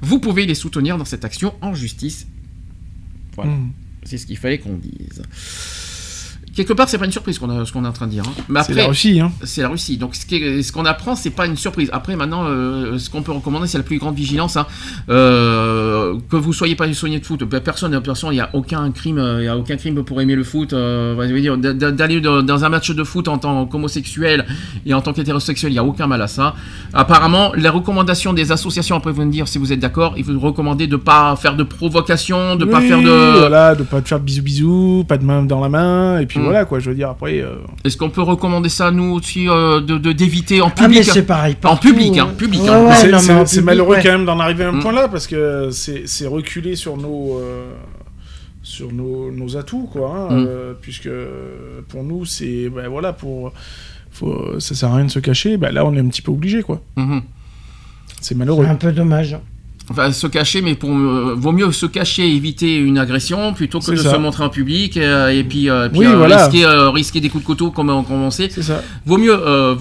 Vous 0.00 0.20
pouvez 0.20 0.46
les 0.46 0.54
soutenir 0.54 0.98
dans 0.98 1.04
cette 1.04 1.24
action 1.24 1.54
en 1.60 1.74
justice. 1.74 2.26
Voilà. 3.36 3.52
Mm. 3.52 3.72
C'est 4.04 4.18
ce 4.18 4.26
qu'il 4.26 4.38
fallait 4.38 4.58
qu'on 4.58 4.76
dise. 4.76 5.22
Quelque 6.58 6.72
part, 6.72 6.88
c'est 6.88 6.98
pas 6.98 7.04
une 7.04 7.12
surprise 7.12 7.38
qu'on 7.38 7.50
a, 7.50 7.64
ce 7.64 7.72
qu'on 7.72 7.84
est 7.84 7.88
en 7.88 7.92
train 7.92 8.06
de 8.08 8.10
dire. 8.10 8.24
hein. 8.26 8.42
Mais 8.48 8.60
C'est 8.64 8.74
la 8.74 8.88
Russie, 8.88 9.20
hein. 9.20 9.30
C'est 9.44 9.62
la 9.62 9.68
Russie. 9.68 9.96
Donc, 9.96 10.16
ce 10.16 10.26
qui- 10.26 10.64
ce 10.64 10.72
qu'on 10.72 10.84
apprend, 10.86 11.14
c'est 11.14 11.30
pas 11.30 11.46
une 11.46 11.56
surprise. 11.56 11.88
Après, 11.92 12.16
maintenant, 12.16 12.46
euh, 12.46 12.98
ce 12.98 13.08
qu'on 13.10 13.22
peut 13.22 13.30
recommander, 13.30 13.68
c'est 13.68 13.78
la 13.78 13.84
plus 13.84 13.98
grande 13.98 14.16
vigilance. 14.16 14.56
hein. 14.56 14.66
Euh, 15.08 16.14
que 16.30 16.36
vous 16.36 16.52
soyez 16.52 16.74
pas 16.74 16.92
soigné 16.92 17.20
de 17.20 17.24
foot, 17.24 17.44
ben, 17.44 17.60
personne, 17.60 18.00
personne, 18.00 18.30
il 18.32 18.36
n'y 18.36 18.40
a 18.40 18.50
aucun 18.54 18.90
crime, 18.90 19.18
euh, 19.18 19.40
il 19.40 19.44
y 19.44 19.48
a 19.48 19.56
aucun 19.56 19.76
crime 19.76 20.02
pour 20.02 20.20
aimer 20.20 20.34
le 20.34 20.42
foot. 20.42 20.72
euh, 20.72 21.14
je 21.28 21.32
veux 21.32 21.40
dire, 21.40 21.56
d'aller 21.56 22.20
dans 22.20 22.64
un 22.64 22.68
match 22.68 22.90
de 22.90 23.04
foot 23.04 23.28
en 23.28 23.38
tant 23.38 23.64
qu'homosexuel 23.66 24.44
et 24.84 24.94
en 24.94 25.00
tant 25.00 25.12
qu'hétérosexuel, 25.12 25.70
il 25.70 25.74
n'y 25.74 25.78
a 25.78 25.84
aucun 25.84 26.06
mal 26.08 26.22
à 26.22 26.26
ça. 26.26 26.54
Apparemment, 26.92 27.52
la 27.56 27.70
recommandation 27.70 28.32
des 28.32 28.50
associations, 28.50 28.96
après 28.96 29.12
vous 29.12 29.24
me 29.24 29.30
dire 29.30 29.46
si 29.48 29.58
vous 29.58 29.72
êtes 29.72 29.80
d'accord, 29.80 30.14
il 30.16 30.24
vous 30.24 30.40
recommander 30.40 30.86
de 30.88 30.96
pas 30.96 31.36
faire 31.36 31.54
de 31.56 31.62
provocation, 31.62 32.56
de 32.56 32.64
pas 32.64 32.80
Oui, 32.80 32.88
faire 32.88 33.00
de. 33.02 33.38
Voilà, 33.38 33.74
de 33.74 33.82
pas 33.84 34.00
faire 34.02 34.18
de 34.18 34.24
bisous 34.24 34.42
bisous, 34.42 35.04
pas 35.06 35.18
de 35.18 35.24
main 35.24 35.42
dans 35.42 35.60
la 35.60 35.68
main, 35.68 36.18
et 36.20 36.26
puis 36.26 36.38
Mm. 36.38 36.47
Voilà 36.48 36.64
quoi, 36.64 36.78
je 36.80 36.90
veux 36.90 36.96
dire, 36.96 37.10
après. 37.10 37.40
euh, 37.40 37.56
Est-ce 37.84 37.96
qu'on 37.96 38.10
peut 38.10 38.22
recommander 38.22 38.68
ça 38.68 38.90
nous 38.90 39.12
aussi 39.14 39.48
euh, 39.48 39.80
de 39.80 39.98
d'éviter 40.12 40.60
en 40.60 40.68
Ah, 40.68 40.70
public 40.70 40.98
mais 40.98 41.02
c'est 41.12 41.22
pareil 41.22 41.54
En 41.58 41.60
partout, 41.60 41.88
public, 41.88 42.18
hein, 42.18 42.28
hein. 42.30 42.34
public. 42.36 42.62
Hein. 42.68 43.44
c'est- 43.46 43.62
malheureux 43.62 43.96
quand 44.02 44.10
même 44.12 44.24
d'en 44.24 44.38
arriver 44.40 44.64
à 44.64 44.68
un 44.68 44.72
Mm. 44.72 44.80
point 44.80 44.92
là 44.92 45.08
parce 45.08 45.26
que 45.26 45.70
c'est 45.70 46.02
c'est 46.06 46.26
reculer 46.26 46.76
sur 46.76 46.96
nos 46.96 47.38
euh, 47.38 47.70
sur 48.62 48.92
nos, 48.92 49.30
nos 49.30 49.56
atouts 49.56 49.88
quoi 49.90 50.28
hein, 50.30 50.34
Mm. 50.34 50.44
euh, 50.48 50.72
puisque 50.80 51.08
pour 51.88 52.04
nous 52.04 52.24
c'est 52.24 52.68
ben 52.68 52.88
voilà 52.88 53.12
pour 53.12 53.52
faut, 54.10 54.58
ça 54.58 54.74
sert 54.74 54.90
à 54.92 54.96
rien 54.96 55.04
de 55.06 55.10
se 55.10 55.18
cacher 55.20 55.56
ben 55.56 55.70
là 55.72 55.84
on 55.86 55.94
est 55.94 56.00
un 56.00 56.08
petit 56.08 56.22
peu 56.22 56.32
obligé 56.32 56.62
quoi 56.62 56.80
Mhm. 56.96 57.22
c'est 58.20 58.34
malheureux 58.34 58.66
Un 58.66 58.74
peu 58.74 58.92
dommage. 58.92 59.36
Enfin, 59.90 60.12
se 60.12 60.26
cacher, 60.26 60.60
mais 60.60 60.74
pour 60.74 60.90
euh, 60.90 61.34
vaut 61.36 61.52
mieux 61.52 61.72
se 61.72 61.86
cacher 61.86 62.26
et 62.28 62.34
éviter 62.36 62.76
une 62.76 62.98
agression 62.98 63.54
plutôt 63.54 63.78
que 63.80 63.90
de 63.92 63.96
ça. 63.96 64.12
se 64.12 64.16
montrer 64.16 64.44
en 64.44 64.50
public 64.50 64.98
euh, 64.98 65.28
et 65.28 65.42
puis, 65.44 65.70
euh, 65.70 65.88
puis, 65.88 66.00
Oui, 66.00 66.06
voilà. 66.14 66.46
risquer, 66.46 66.66
risquer 66.92 67.20
des 67.20 67.30
coups 67.30 67.42
de 67.44 67.46
couteau 67.46 67.70
comme 67.70 67.88
on, 67.88 68.02
comme 68.02 68.22
on 68.22 68.30
sait. 68.30 68.48
C'est 68.50 68.62
ça. 68.62 68.82
Vaut 69.06 69.16
mieux, 69.16 69.32
euh, 69.32 69.74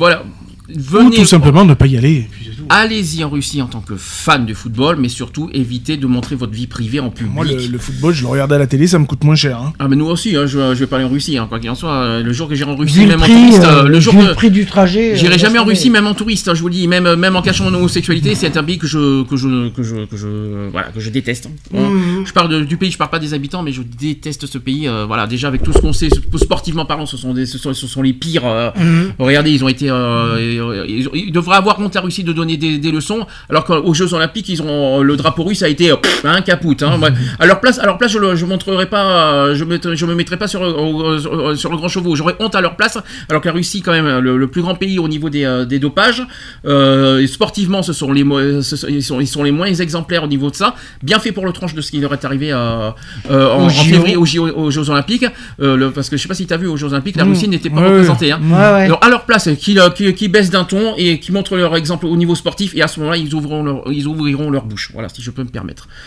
voilà. 0.76 1.06
ou 1.06 1.10
Venez, 1.10 1.18
tout 1.22 1.26
simplement 1.26 1.66
ne 1.66 1.74
pas 1.74 1.88
y 1.88 1.98
aller 1.98 2.28
allez-y 2.70 3.24
en 3.24 3.30
Russie 3.30 3.62
en 3.62 3.68
tant 3.68 3.80
que 3.80 3.94
fan 3.96 4.46
de 4.46 4.54
football, 4.54 4.98
mais 5.00 5.08
surtout 5.10 5.50
évitez 5.54 5.96
de 5.96 6.06
montrer 6.08 6.36
votre 6.36 6.52
vie 6.52 6.68
privée 6.68 7.00
en 7.00 7.10
public. 7.10 7.34
moi 7.34 7.46
le, 7.46 7.56
le 7.56 7.78
football 7.78 8.14
je 8.14 8.24
le 8.24 8.28
regarde 8.28 8.52
à 8.52 8.58
la 8.58 8.68
télé 8.68 8.88
ça 8.88 9.00
me 9.00 9.06
coûte 9.06 9.24
moins 9.24 9.36
cher 9.36 9.58
hein. 9.60 9.74
Ah 9.80 9.88
mais 9.88 9.96
nous 9.96 10.06
aussi, 10.08 10.36
hein, 10.36 10.46
je, 10.46 10.58
je 10.74 10.80
vais 10.80 10.88
pas 10.88 10.98
aller 10.98 11.06
en 11.06 11.10
Russie, 11.10 11.38
hein, 11.38 11.46
quoi 11.48 11.60
qu'il 11.60 11.70
en 11.70 11.76
soit. 11.76 11.94
euh, 11.94 12.24
Le 12.24 12.34
jour 12.34 12.50
que 12.50 12.56
j'irai 12.56 12.72
en 12.72 12.76
Russie, 12.76 12.96
Vu 12.96 13.02
le 13.04 13.08
même 13.10 13.20
prix, 13.20 13.32
en 13.34 13.40
touriste, 13.46 13.64
euh, 13.64 13.84
euh, 13.84 13.88
le 13.88 14.00
jour 14.00 14.14
vu 14.14 14.20
que- 14.20 14.26
le 14.28 14.34
prix 14.34 14.52
du 14.52 14.66
trajet, 14.66 15.14
euh, 15.14 15.16
j'irai 15.16 15.38
jamais 15.40 15.60
en 15.60 15.66
Russie, 15.66 15.90
même 15.90 16.08
en 16.08 16.14
touriste. 16.14 16.48
hein, 16.50 16.54
je 16.56 16.62
vous 16.62 16.68
le 16.68 16.74
dis, 16.74 16.88
même 16.88 17.16
même 17.16 17.36
en 17.36 17.42
cachant 17.42 17.64
mon 17.64 17.74
homosexualité, 17.74 18.36
c'est 18.36 18.58
un 18.58 18.64
pays 18.64 18.78
que 18.78 18.88
je 18.88 19.24
que 19.24 19.38
je 19.38 19.70
que 19.70 19.84
je 19.84 20.06
que 20.06 20.18
je 20.18 20.70
voilà 20.72 20.88
que 20.90 21.00
je 21.00 21.10
déteste. 21.10 21.48
hein. 21.74 21.78
Mhm. 21.80 22.26
Je 22.26 22.34
parle 22.34 22.50
de- 22.50 22.62
du 22.66 22.76
pays, 22.78 22.92
je 22.92 22.98
parle 22.98 23.12
pas 23.12 23.20
des 23.20 23.34
habitants, 23.34 23.64
mais 23.64 23.72
je 23.72 23.82
déteste 23.84 24.46
ce 24.48 24.58
pays. 24.58 24.88
euh, 24.88 25.06
voilà, 25.06 25.28
déjà 25.28 25.48
avec 25.48 25.64
tout 25.64 25.72
ce 25.72 25.80
qu'on 25.80 25.94
sait, 25.94 26.10
sportivement 26.36 26.86
parlant, 26.86 27.06
ce 27.06 27.16
sont 27.18 27.34
des, 27.34 27.46
ce 27.46 27.58
sont, 27.58 27.74
ce 27.74 27.88
sont 27.88 28.02
les 28.02 28.14
pires. 28.14 28.46
euh, 28.46 28.70
Mhm. 28.76 29.14
Regardez, 29.20 29.52
ils 29.52 29.64
ont 29.64 29.70
été, 29.70 29.90
euh, 29.90 30.57
ils, 30.88 31.08
ils 31.14 31.32
devraient 31.32 31.58
avoir 31.58 31.80
honte 31.80 31.96
la 31.96 32.02
Russie 32.02 32.24
de 32.24 32.34
donner 32.34 32.58
des, 32.58 32.78
des 32.78 32.92
leçons, 32.92 33.26
alors 33.50 33.66
qu'aux 33.66 33.94
Jeux 33.94 34.14
Olympiques, 34.14 34.50
ils 34.50 34.62
ont 34.62 35.02
le 35.02 35.16
drapeau 35.16 35.44
russe 35.44 35.64
a 35.64 35.68
été 35.70 35.92
euh, 35.92 35.96
un 36.24 36.42
capoute. 36.42 36.84
Hein, 36.84 37.00
Ouais. 37.02 37.10
À 37.40 37.46
leur 37.46 37.60
place, 37.60 37.80
à 37.80 37.86
leur 37.86 37.98
place, 37.98 38.12
je, 38.12 38.36
je 38.36 38.46
montrerai 38.46 38.88
pas, 38.88 39.34
euh, 39.34 39.56
je, 39.56 39.64
mettrai- 39.64 39.96
je 39.96 40.06
me 40.06 40.16
mettrai 40.16 40.38
pas 40.38 40.48
sur, 40.48 40.64
euh, 40.64 41.20
euh, 41.26 41.56
sur 41.56 41.70
le 41.72 41.78
grand 41.78 41.88
chevaux. 41.88 42.16
J'aurais 42.16 42.36
honte 42.40 42.56
à 42.56 42.62
leur 42.62 42.76
place, 42.76 42.98
alors 43.30 43.42
que 43.42 43.48
la 43.48 43.54
Russie, 43.54 43.82
quand 43.82 43.92
même, 43.92 44.20
le, 44.20 44.38
le 44.38 44.48
plus 44.48 44.62
grand 44.62 44.76
pays 44.76 44.98
au 45.00 45.08
niveau 45.08 45.30
des, 45.30 45.44
euh, 45.46 45.66
des 45.66 45.80
dopages, 45.80 46.24
euh, 46.66 47.26
sportivement, 47.28 47.84
ce 47.84 47.94
sont 47.94 48.12
les, 48.12 48.24
ce 48.62 48.88
ils 48.90 49.04
sont, 49.04 49.20
ils 49.20 49.28
sont 49.28 49.44
les 49.44 49.52
moins 49.52 49.68
exemplaires 49.68 50.24
au 50.24 50.28
niveau 50.28 50.50
de 50.50 50.56
ça. 50.56 50.76
Bien 51.04 51.20
fait 51.20 51.32
pour 51.32 51.46
le 51.46 51.52
tranche 51.52 51.74
de 51.74 51.82
ce 51.82 51.92
qui 51.92 52.00
leur 52.00 52.14
est 52.14 52.26
arrivé 52.26 52.52
euh, 52.52 52.90
euh, 53.30 53.50
en, 53.52 53.66
en 53.66 53.70
février 53.70 54.16
aux, 54.18 54.26
Jeux 54.72 54.90
Olympiques, 54.90 55.26
euh, 55.62 55.76
le- 55.78 55.92
parce 55.92 56.10
que 56.10 56.18
je 56.18 56.22
sais 56.22 56.28
pas 56.28 56.34
si 56.34 56.48
tu 56.48 56.54
as 56.54 56.58
vu 56.58 56.68
aux 56.68 56.78
Jeux 56.78 56.88
Olympiques, 56.92 57.16
la 57.18 57.26
Mm. 57.26 57.30
Russie 57.30 57.48
n'était 57.50 57.70
pas 57.70 57.82
représentée. 57.82 58.32
Hein. 58.32 58.40
ouais. 58.44 58.90
Ouais, 58.90 58.98
à 59.02 59.10
leur 59.10 59.26
place, 59.26 59.48
euh, 59.48 59.56
qu'ils- 59.56 59.82
qu'ils 60.16 60.32
baissent 60.48 60.52
d'un 60.52 60.64
ton 60.64 60.96
et 60.98 61.20
qui 61.20 61.32
montrent 61.32 61.56
leur 61.58 61.76
exemple 61.76 62.06
au 62.06 62.16
niveau 62.16 62.36
sportif, 62.36 62.74
et 62.76 62.82
à 62.82 62.88
ce 62.88 63.00
moment-là, 63.00 63.18
ils 63.18 63.34
ouvriront 63.34 63.64
leur, 63.64 63.92
ils 63.92 64.08
ouvriront 64.08 64.50
leur 64.50 64.66
bouche. 64.66 64.92
Voilà, 64.94 65.10
si 65.10 65.22
je 65.22 65.32
peux 65.32 65.44
me 65.44 65.50
permettre. 65.50 65.88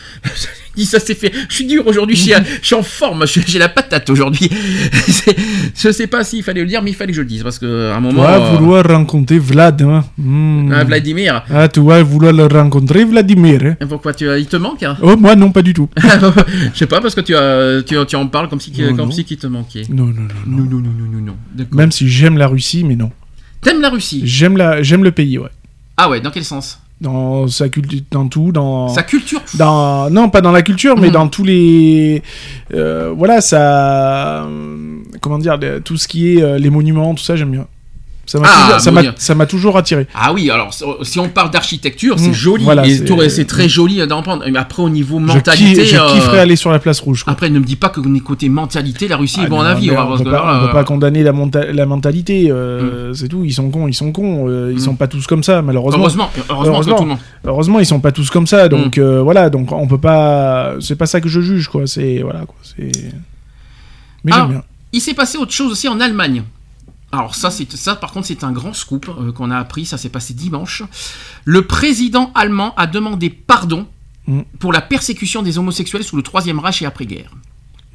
Ça, 0.91 0.99
c'est 0.99 1.15
fait. 1.15 1.33
Je 1.49 1.55
suis 1.55 1.67
dur 1.67 1.87
aujourd'hui, 1.87 2.17
je 2.17 2.23
suis, 2.23 2.33
je 2.63 2.67
suis 2.67 2.75
en 2.75 2.83
forme, 2.83 3.25
j'ai 3.27 3.59
la 3.59 3.69
patate 3.69 4.09
aujourd'hui. 4.11 4.51
Je 5.77 5.93
sais 5.93 6.07
pas 6.07 6.25
s'il 6.25 6.43
fallait 6.43 6.63
le 6.63 6.67
dire, 6.67 6.83
mais 6.83 6.91
il 6.91 6.95
fallait 6.95 7.13
que 7.13 7.17
je 7.17 7.23
le 7.23 7.29
dise, 7.29 7.43
parce 7.43 7.59
qu'à 7.59 7.67
un 7.95 8.01
moment. 8.01 8.23
tu 8.23 8.29
vas 8.29 8.37
euh, 8.41 8.57
vouloir 8.57 8.85
rencontrer 8.85 9.39
Vlad 9.39 9.83
hein. 9.83 10.05
Hmm. 10.19 10.73
Ah, 10.73 10.85
Vladimir. 10.85 11.45
ah 11.51 11.69
tu 11.69 11.81
vas 11.81 12.03
vouloir 12.03 12.33
le 12.33 12.47
rencontrer 12.47 13.05
Vladimir 13.05 13.77
hein. 13.81 13.87
Pourquoi 13.89 14.15
tu, 14.15 14.25
il 14.39 14.47
te 14.47 14.57
manque 14.57 14.83
hein 14.83 14.97
oh 15.03 15.17
moi 15.17 15.37
non 15.37 15.53
pas 15.53 15.63
du 15.63 15.75
tout 15.75 15.89
Je 16.73 16.79
sais 16.79 16.87
pas, 16.87 17.01
parce 17.01 17.15
que 17.15 17.21
tu, 17.21 17.35
as, 17.37 17.83
tu, 17.83 17.95
tu 18.07 18.17
en 18.17 18.27
parles 18.27 18.49
comme 18.49 18.61
si, 18.61 18.73
Non, 18.73 18.97
comme 18.97 19.09
non. 19.09 19.11
si 19.13 19.25
qu'il 19.25 19.37
te 19.37 19.47
manquait. 19.47 19.83
non 19.89 20.07
non 20.07 20.27
non 20.47 20.65
Non, 20.65 20.65
non, 20.65 20.81
non, 20.81 21.21
non, 21.59 21.67
même 21.73 21.93
si 21.93 22.09
j'aime 22.09 22.37
la 22.39 22.47
Russie 22.47 22.85
mais 22.85 22.97
non 22.97 23.11
T'aimes 23.63 23.81
la 23.81 23.91
Russie 23.91 24.23
j'aime 24.25 24.57
la 24.57 24.83
j'aime 24.83 25.05
le 25.05 25.11
pays 25.13 25.39
ouais. 25.39 25.51
Ah 25.97 26.09
ouais, 26.09 26.21
dans 26.21 26.31
quel 26.31 26.45
sens? 26.45 26.81
Dans 27.01 27.47
sa 27.49 27.69
culture 27.71 28.01
dans 28.11 28.29
tout 28.29 28.53
dans 28.53 28.89
Sa 28.89 29.03
culture? 29.03 29.41
Dans 29.55 30.11
non 30.11 30.29
pas 30.31 30.41
dans 30.43 30.53
la 30.53 30.63
culture 30.63 30.97
mais 30.99 31.09
Mhm. 31.09 31.13
dans 31.13 31.29
tous 31.29 31.45
les 31.45 32.23
euh, 32.75 33.13
voilà 33.17 33.41
ça 33.41 34.45
euh, 34.45 34.99
comment 35.21 35.39
dire 35.39 35.59
tout 35.85 35.97
ce 35.97 36.07
qui 36.09 36.35
est 36.37 36.43
euh, 36.43 36.59
les 36.59 36.69
monuments 36.71 37.15
tout 37.15 37.23
ça 37.25 37.37
j'aime 37.37 37.51
bien 37.53 37.67
Ça 38.31 38.39
m'a 38.39 38.47
Ah, 38.49 38.79
toujours, 38.79 38.81
toujours 39.47 39.77
attiré. 39.77 40.07
Ah 40.15 40.33
oui, 40.33 40.51
alors 40.51 40.73
si 41.03 41.19
on 41.19 41.29
parle 41.29 41.51
d'architecture, 41.51 42.17
c'est 42.17 42.29
Mm, 42.29 42.33
joli, 42.33 42.63
voilà, 42.65 42.85
c'est- 42.85 43.45
très 43.45 43.69
joli 43.69 44.07
d'en 44.07 44.23
prendre. 44.23 44.45
Mais 44.49 44.57
après, 44.59 44.83
au 44.85 44.89
niveau 44.89 45.19
Je, 45.19 45.25
mentalité, 45.25 45.83
ki- 45.83 45.87
je 45.89 45.97
euh, 45.97 46.13
kifferais 46.13 46.39
aller 46.39 46.55
sur 46.55 46.71
la 46.71 46.79
place 46.79 47.01
rouge. 47.01 47.25
quoi. 47.25 47.33
après, 47.33 47.51
ne 47.51 47.59
me 47.59 47.65
dis 47.65 47.75
pas 47.75 47.89
que 47.89 48.01
côté 48.21 48.49
mentalité, 48.49 49.09
la 49.09 49.17
Russie 49.17 49.39
Ah, 49.43 49.47
est 49.47 49.49
bon 49.49 49.63
mais 49.63 49.97
hein, 49.97 50.05
on 50.05 50.09
parce 50.11 50.23
peut 50.23 50.31
pas, 50.31 50.61
peut 50.69 50.73
condamner 50.85 51.25
la, 51.25 51.33
monta- 51.33 51.73
la 51.73 51.87
mentalité, 51.87 52.51
euh, 52.53 53.13
c'est 53.15 53.27
tout. 53.27 53.43
Ils 53.45 53.53
sont 53.53 53.69
cons, 53.71 53.89
ils 53.89 53.95
sont 53.95 54.13
cons. 54.13 54.47
euh, 54.49 54.71
ils 54.71 54.77
Mm. 54.77 54.81
sont 54.81 54.95
pas 54.95 55.09
tous 55.09 55.27
comme 55.27 55.43
ça, 55.43 55.61
malheureusement. 55.61 55.99
Heureusement, 56.01 56.31
heureusement, 56.49 56.81
que 56.81 56.85
tout 56.99 57.03
le 57.03 57.09
monde. 57.11 57.19
Heureusement, 57.45 57.79
ils 57.81 57.87
sont 57.87 57.99
pas 58.01 58.13
tous 58.13 58.31
comme 58.31 58.47
ça. 58.47 58.69
Donc 58.69 58.97
Mm. 58.97 59.19
voilà, 59.23 59.51
donc 59.51 59.73
on 59.73 59.89
peut 59.89 59.99
pas. 59.99 60.75
C'est 60.81 60.95
pas 60.97 61.07
ça 61.07 61.21
que 61.21 61.29
je 61.29 61.41
juge, 61.41 61.67
quoi. 61.69 61.89
C'est 61.89 62.21
voilà, 62.23 62.41
quoi. 62.47 62.55
Mais 64.25 64.33
Ah. 64.33 64.37
j'aime 64.37 64.49
bien. 64.51 64.63
Il 64.93 65.01
s'est 65.01 65.15
passé 65.15 65.37
autre 65.39 65.53
chose 65.53 65.73
aussi 65.73 65.89
en 65.89 65.99
Allemagne. 66.01 66.43
Alors 67.13 67.35
ça, 67.35 67.51
c'est 67.51 67.71
ça 67.77 67.97
par 67.97 68.13
contre, 68.13 68.27
c'est 68.27 68.45
un 68.45 68.53
grand 68.53 68.73
scoop 68.73 69.09
euh, 69.09 69.33
qu'on 69.33 69.51
a 69.51 69.59
appris. 69.59 69.87
Ça 69.87 69.99
s'est 69.99 70.09
passé 70.09 70.35
dimanche. 70.35 70.83
Le 71.45 71.67
président 71.67 72.31
allemand 72.35 72.75
a 72.77 72.87
demandé 72.87 73.31
pardon 73.31 73.87
Mm. 74.31 74.43
pour 74.59 74.73
la 74.73 74.81
persécution 74.81 75.43
des 75.43 75.59
homosexuels 75.59 76.05
sous 76.05 76.17
le 76.17 76.23
Troisième 76.23 76.59
Reich 76.61 76.83
et 76.83 76.87
après-guerre. 76.87 77.33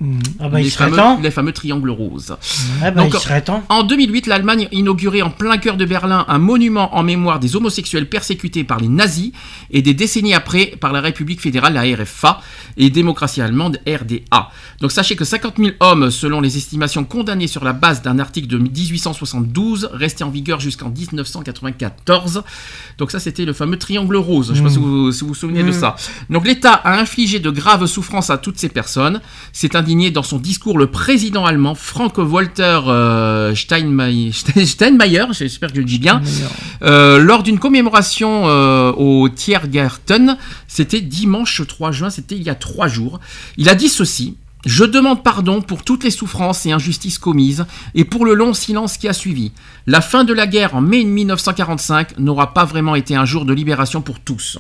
Mm. 0.02 0.20
Ah 0.42 0.50
bah, 0.50 0.60
les, 0.60 0.66
il 0.66 0.72
serait 0.72 0.86
fameux, 0.86 0.98
temps. 0.98 1.20
les 1.22 1.32
fameux 1.32 1.54
triangles 1.54 1.90
roses. 1.90 2.36
Ah 2.82 2.92
bah, 2.92 3.04
Donc, 3.04 3.14
il 3.14 3.20
serait 3.20 3.42
temps. 3.42 3.64
En 3.70 3.84
2008, 3.84 4.28
l'Allemagne 4.28 4.68
inaugurait 4.74 5.22
en 5.22 5.30
plein 5.30 5.58
cœur 5.58 5.78
de 5.78 5.86
Berlin 5.86 6.26
un 6.28 6.38
monument 6.38 6.96
en 6.98 7.04
mémoire 7.04 7.40
des 7.40 7.56
homosexuels 7.56 8.10
persécutés 8.10 8.66
par 8.66 8.80
les 8.80 8.90
nazis 8.90 9.32
et 9.72 9.82
des 9.82 9.94
décennies 9.94 10.34
après 10.34 10.74
par 10.80 10.92
la 10.92 11.00
République 11.00 11.40
fédérale, 11.40 11.74
la 11.74 11.84
RFA, 11.84 12.42
et 12.76 12.90
démocratie 12.90 13.42
allemande, 13.42 13.80
RDA. 13.88 14.50
Donc 14.82 14.92
sachez 14.92 15.16
que 15.16 15.24
50 15.24 15.56
000 15.58 15.72
hommes, 15.80 16.12
selon 16.12 16.42
les 16.42 16.58
estimations 16.58 17.06
condamnés 17.06 17.48
sur 17.48 17.64
la 17.64 17.72
base 17.72 18.02
d'un 18.02 18.20
article 18.20 18.48
de 18.48 18.58
1872, 18.58 19.92
resté 19.94 20.26
en 20.26 20.30
vigueur 20.30 20.60
jusqu'en 20.60 20.90
1994. 20.90 22.44
Donc 22.98 23.12
ça, 23.12 23.20
c'était 23.20 23.46
le 23.46 23.54
fameux 23.54 23.78
triangle 23.78 24.18
rose. 24.18 24.48
Je 24.48 24.52
ne 24.52 24.58
sais 24.58 24.64
pas 24.64 24.70
si 24.70 24.78
vous 24.78 25.12
si 25.14 25.22
vous, 25.22 25.30
vous 25.30 25.36
souvenez 25.36 25.64
de 25.64 25.72
ça. 25.72 25.96
Donc 26.30 26.46
l'État 26.46 26.74
a 26.74 27.00
infligé 27.00 27.40
de 27.40 27.50
graves 27.50 27.86
souffrances 27.86 28.30
à 28.30 28.38
toutes 28.38 28.58
ces 28.58 28.70
personnes. 28.70 29.22
C'est 29.54 29.76
indigné 29.86 30.10
dans 30.10 30.24
son 30.24 30.40
discours 30.40 30.80
le 30.80 30.88
président 30.88 31.46
allemand 31.46 31.76
Frank-Walter 31.76 32.80
euh, 32.88 33.54
Steinmeier, 33.54 34.32
Steinmeier, 34.66 35.26
j'espère 35.30 35.70
que 35.70 35.76
je 35.76 35.82
le 35.82 35.86
dis 35.86 36.00
bien, 36.00 36.24
euh, 36.82 37.20
lors 37.20 37.44
d'une 37.44 37.60
commémoration 37.60 38.50
euh, 38.50 38.92
au 38.94 39.30
Tiergarten. 39.30 40.40
C'était 40.68 41.02
dimanche 41.02 41.62
3 41.68 41.92
juin, 41.92 42.10
c'était 42.10 42.36
il 42.36 42.42
y 42.42 42.50
a 42.50 42.56
trois 42.56 42.88
jours. 42.88 43.20
Il 43.58 43.70
a 43.70 43.76
dit 43.76 43.90
ceci. 43.90 44.38
Je 44.66 44.84
demande 44.84 45.22
pardon 45.22 45.62
pour 45.62 45.84
toutes 45.84 46.04
les 46.04 46.10
souffrances 46.10 46.66
et 46.66 46.72
injustices 46.72 47.20
commises 47.20 47.68
et 47.94 48.06
pour 48.06 48.26
le 48.26 48.34
long 48.34 48.56
silence 48.56 48.98
qui 48.98 49.08
a 49.08 49.14
suivi. 49.14 49.52
La 49.86 50.02
fin 50.02 50.24
de 50.24 50.34
la 50.34 50.48
guerre 50.48 50.74
en 50.74 50.82
mai 50.82 51.04
1945 51.04 52.18
n'aura 52.18 52.56
pas 52.56 52.66
vraiment 52.66 52.96
été 52.96 53.16
un 53.16 53.26
jour 53.26 53.46
de 53.46 53.54
libération 53.54 54.02
pour 54.02 54.20
tous. 54.20 54.58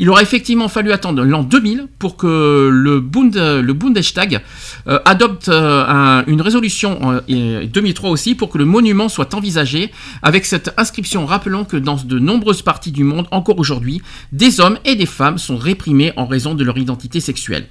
Il 0.00 0.08
aura 0.10 0.22
effectivement 0.22 0.68
fallu 0.68 0.92
attendre 0.92 1.24
l'an 1.24 1.42
2000 1.42 1.88
pour 1.98 2.16
que 2.16 2.68
le, 2.72 3.00
Bund, 3.00 3.34
le 3.36 3.72
Bundestag 3.72 4.40
euh, 4.86 5.00
adopte 5.04 5.48
euh, 5.48 5.84
un- 5.86 6.24
une 6.26 6.40
résolution, 6.40 6.98
euh, 7.28 7.62
et 7.62 7.66
2003 7.66 8.10
aussi, 8.10 8.34
pour 8.36 8.48
que 8.48 8.58
le 8.58 8.64
monument 8.64 9.08
soit 9.08 9.34
envisagé, 9.34 9.90
avec 10.22 10.46
cette 10.46 10.72
inscription 10.76 11.26
rappelant 11.26 11.64
que 11.64 11.76
dans 11.76 11.96
de 11.96 12.18
nombreuses 12.20 12.62
parties 12.62 12.92
du 12.92 13.02
monde, 13.02 13.26
encore 13.32 13.58
aujourd'hui, 13.58 14.00
des 14.32 14.60
hommes 14.60 14.78
et 14.84 14.94
des 14.94 15.06
femmes 15.06 15.36
sont 15.38 15.56
réprimés 15.56 16.12
en 16.16 16.26
raison 16.26 16.54
de 16.54 16.62
leur 16.62 16.78
identité 16.78 17.18
sexuelle. 17.20 17.66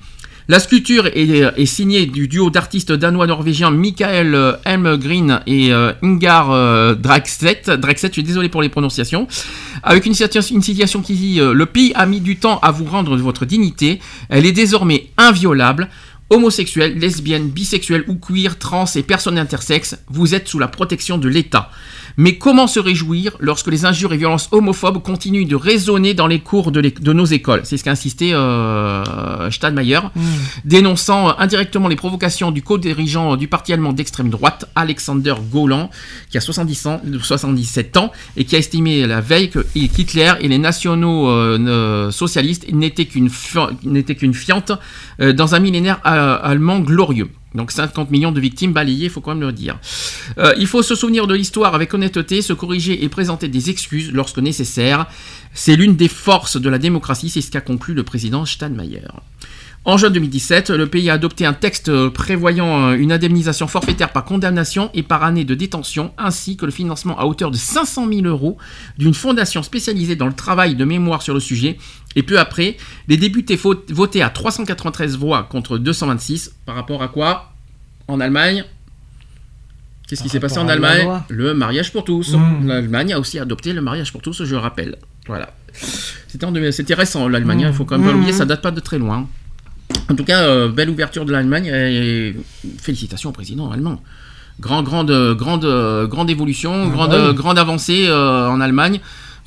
La 0.49 0.61
sculpture 0.61 1.07
est, 1.07 1.43
est 1.57 1.65
signée 1.65 2.05
du 2.05 2.29
duo 2.29 2.49
d'artistes 2.49 2.93
danois-norvégiens 2.93 3.69
Michael 3.69 4.33
euh, 4.33 4.53
Helmgren 4.63 5.41
et 5.45 5.73
euh, 5.73 5.91
Ingar 6.01 6.51
euh, 6.51 6.95
Draxet. 6.95 7.63
Draxet, 7.77 8.07
je 8.07 8.13
suis 8.13 8.23
désolé 8.23 8.47
pour 8.47 8.61
les 8.61 8.69
prononciations. 8.69 9.27
Avec 9.83 10.05
une 10.05 10.13
une 10.51 10.61
situation 10.61 11.01
qui 11.01 11.15
dit 11.15 11.41
euh, 11.41 11.53
Le 11.53 11.65
pays 11.65 11.91
a 11.95 12.05
mis 12.05 12.21
du 12.21 12.37
temps 12.37 12.59
à 12.59 12.71
vous 12.71 12.85
rendre 12.85 13.17
votre 13.17 13.43
dignité. 13.43 13.99
Elle 14.29 14.45
est 14.45 14.53
désormais 14.53 15.09
inviolable. 15.17 15.89
Homosexuels, 16.29 16.97
lesbiennes, 16.97 17.49
bisexuels 17.49 18.05
ou 18.07 18.15
queer, 18.15 18.57
trans 18.57 18.85
et 18.95 19.03
personnes 19.03 19.37
intersexes, 19.37 19.97
vous 20.09 20.35
êtes 20.35 20.47
sous 20.47 20.59
la 20.59 20.67
protection 20.67 21.17
de 21.17 21.29
l'État. 21.29 21.71
Mais 22.19 22.37
comment 22.37 22.65
se 22.67 22.79
réjouir 22.79 23.37
lorsque 23.39 23.67
les 23.67 23.85
injures 23.85 24.11
et 24.11 24.17
violences 24.17 24.49
homophobes 24.51 25.01
continuent 25.03 25.45
de 25.47 25.55
résonner 25.55 26.15
dans 26.15 26.25
les 26.27 26.39
cours 26.39 26.71
de, 26.71 27.13
nos 27.13 27.25
écoles? 27.25 27.61
C'est 27.63 27.77
ce 27.77 27.83
qu'a 27.83 27.91
insisté 27.91 28.33
euh, 28.33 29.49
Steinmeier, 29.51 29.99
dénonçant 30.65 31.29
euh, 31.29 31.33
indirectement 31.37 31.87
les 31.87 31.95
provocations 31.95 32.51
du 32.51 32.61
co-dirigeant 32.63 33.33
euh, 33.33 33.37
du 33.37 33.47
parti 33.47 33.71
allemand 33.71 33.93
d'extrême 33.93 34.29
droite, 34.29 34.65
Alexander 34.75 35.35
Golan, 35.51 35.89
qui 36.31 36.37
a 36.37 36.41
70 36.41 36.87
ans, 36.87 37.01
77 37.21 37.97
ans 37.97 38.11
et 38.35 38.45
qui 38.45 38.55
a 38.55 38.59
estimé 38.59 39.05
la 39.05 39.21
veille 39.21 39.49
que 39.49 39.65
Hitler 39.75 40.33
et 40.41 40.47
les 40.47 40.57
nationaux 40.57 41.29
euh, 41.29 42.09
socialistes 42.11 42.65
n'étaient 42.71 43.05
qu'une 43.05 43.29
fi- 43.29 43.59
n'étaient 43.83 44.15
qu'une 44.15 44.33
fiente 44.33 44.71
euh, 45.21 45.33
dans 45.33 45.55
un 45.55 45.59
millénaire 45.59 45.99
euh, 46.05 46.37
allemand 46.41 46.79
glorieux. 46.79 47.29
Donc 47.57 47.71
50 47.71 48.11
millions 48.11 48.31
de 48.31 48.39
victimes 48.39 48.71
balayées, 48.71 49.05
il 49.05 49.09
faut 49.09 49.19
quand 49.19 49.33
même 49.33 49.45
le 49.45 49.51
dire. 49.51 49.79
Euh, 50.37 50.53
il 50.57 50.67
faut 50.67 50.83
se 50.83 50.95
souvenir 50.95 51.27
de 51.27 51.33
l'histoire 51.33 51.75
avec 51.75 51.93
honnêteté, 51.93 52.41
se 52.41 52.53
corriger 52.53 53.03
et 53.03 53.09
présenter 53.09 53.47
des 53.47 53.69
excuses 53.69 54.11
lorsque 54.13 54.37
nécessaire. 54.37 55.07
C'est 55.53 55.75
l'une 55.75 55.95
des 55.95 56.07
forces 56.07 56.61
de 56.61 56.69
la 56.69 56.77
démocratie, 56.77 57.29
c'est 57.29 57.41
ce 57.41 57.49
qu'a 57.49 57.61
conclu 57.61 57.95
le 57.95 58.03
président 58.03 58.45
Steinmeier. 58.45 59.01
En 59.87 59.95
juin 59.95 60.09
2017, 60.09 60.71
le 60.71 60.85
pays 60.87 61.09
a 61.09 61.13
adopté 61.13 61.45
un 61.45 61.53
texte 61.53 62.09
prévoyant 62.09 62.89
euh, 62.89 62.95
une 62.95 63.13
indemnisation 63.13 63.67
forfaitaire 63.67 64.11
par 64.11 64.25
condamnation 64.25 64.89
et 64.93 65.01
par 65.01 65.23
année 65.23 65.45
de 65.45 65.55
détention, 65.55 66.11
ainsi 66.17 66.57
que 66.57 66.65
le 66.65 66.73
financement 66.73 67.17
à 67.17 67.23
hauteur 67.23 67.51
de 67.51 67.55
500 67.55 68.05
000 68.11 68.25
euros 68.25 68.57
d'une 68.97 69.13
fondation 69.13 69.63
spécialisée 69.63 70.17
dans 70.17 70.27
le 70.27 70.33
travail 70.33 70.75
de 70.75 70.83
mémoire 70.83 71.21
sur 71.21 71.33
le 71.33 71.39
sujet. 71.39 71.77
Et 72.17 72.23
peu 72.23 72.37
après, 72.37 72.75
les 73.07 73.15
députés 73.15 73.57
votaient 73.87 74.21
à 74.21 74.29
393 74.29 75.15
voix 75.15 75.43
contre 75.43 75.77
226. 75.77 76.55
Par 76.65 76.75
rapport 76.75 77.01
à 77.01 77.07
quoi? 77.07 77.53
En 78.09 78.19
Allemagne 78.19 78.65
Qu'est-ce 80.09 80.21
qui 80.21 80.27
s'est 80.27 80.41
passé 80.41 80.57
en 80.57 80.67
Allemagne? 80.67 81.07
Le 81.29 81.53
mariage 81.53 81.93
pour 81.93 82.03
tous. 82.03 82.33
Mmh. 82.33 82.67
L'Allemagne 82.67 83.13
a 83.13 83.19
aussi 83.21 83.39
adopté 83.39 83.71
le 83.71 83.81
mariage 83.81 84.11
pour 84.11 84.21
tous, 84.21 84.43
je 84.43 84.55
rappelle. 84.55 84.97
Voilà. 85.27 85.53
C'était 86.27 86.43
en 86.43 86.51
2000 86.51 86.73
c'était 86.73 86.93
récent, 86.93 87.29
l'Allemagne, 87.29 87.67
il 87.67 87.73
faut 87.73 87.85
quand 87.85 87.97
même 87.97 88.05
pas 88.05 88.11
Mmh. 88.11 88.15
l'oublier, 88.15 88.33
ça 88.33 88.43
date 88.43 88.61
pas 88.61 88.71
de 88.71 88.81
très 88.81 88.99
loin. 88.99 89.29
En 90.09 90.15
tout 90.15 90.23
cas, 90.23 90.43
euh, 90.43 90.69
belle 90.69 90.89
ouverture 90.89 91.25
de 91.25 91.31
l'Allemagne 91.31 91.67
et 91.67 92.35
félicitations 92.79 93.29
au 93.29 93.33
président 93.33 93.71
allemand. 93.71 94.01
Grand, 94.59 94.81
grande, 94.81 95.11
grande, 95.35 96.07
grande 96.09 96.29
évolution, 96.29 96.87
grande, 96.87 97.11
bah 97.11 97.29
oui. 97.29 97.35
grande 97.35 97.59
avancée 97.59 98.07
euh, 98.07 98.47
en 98.49 98.59
Allemagne. 98.59 99.01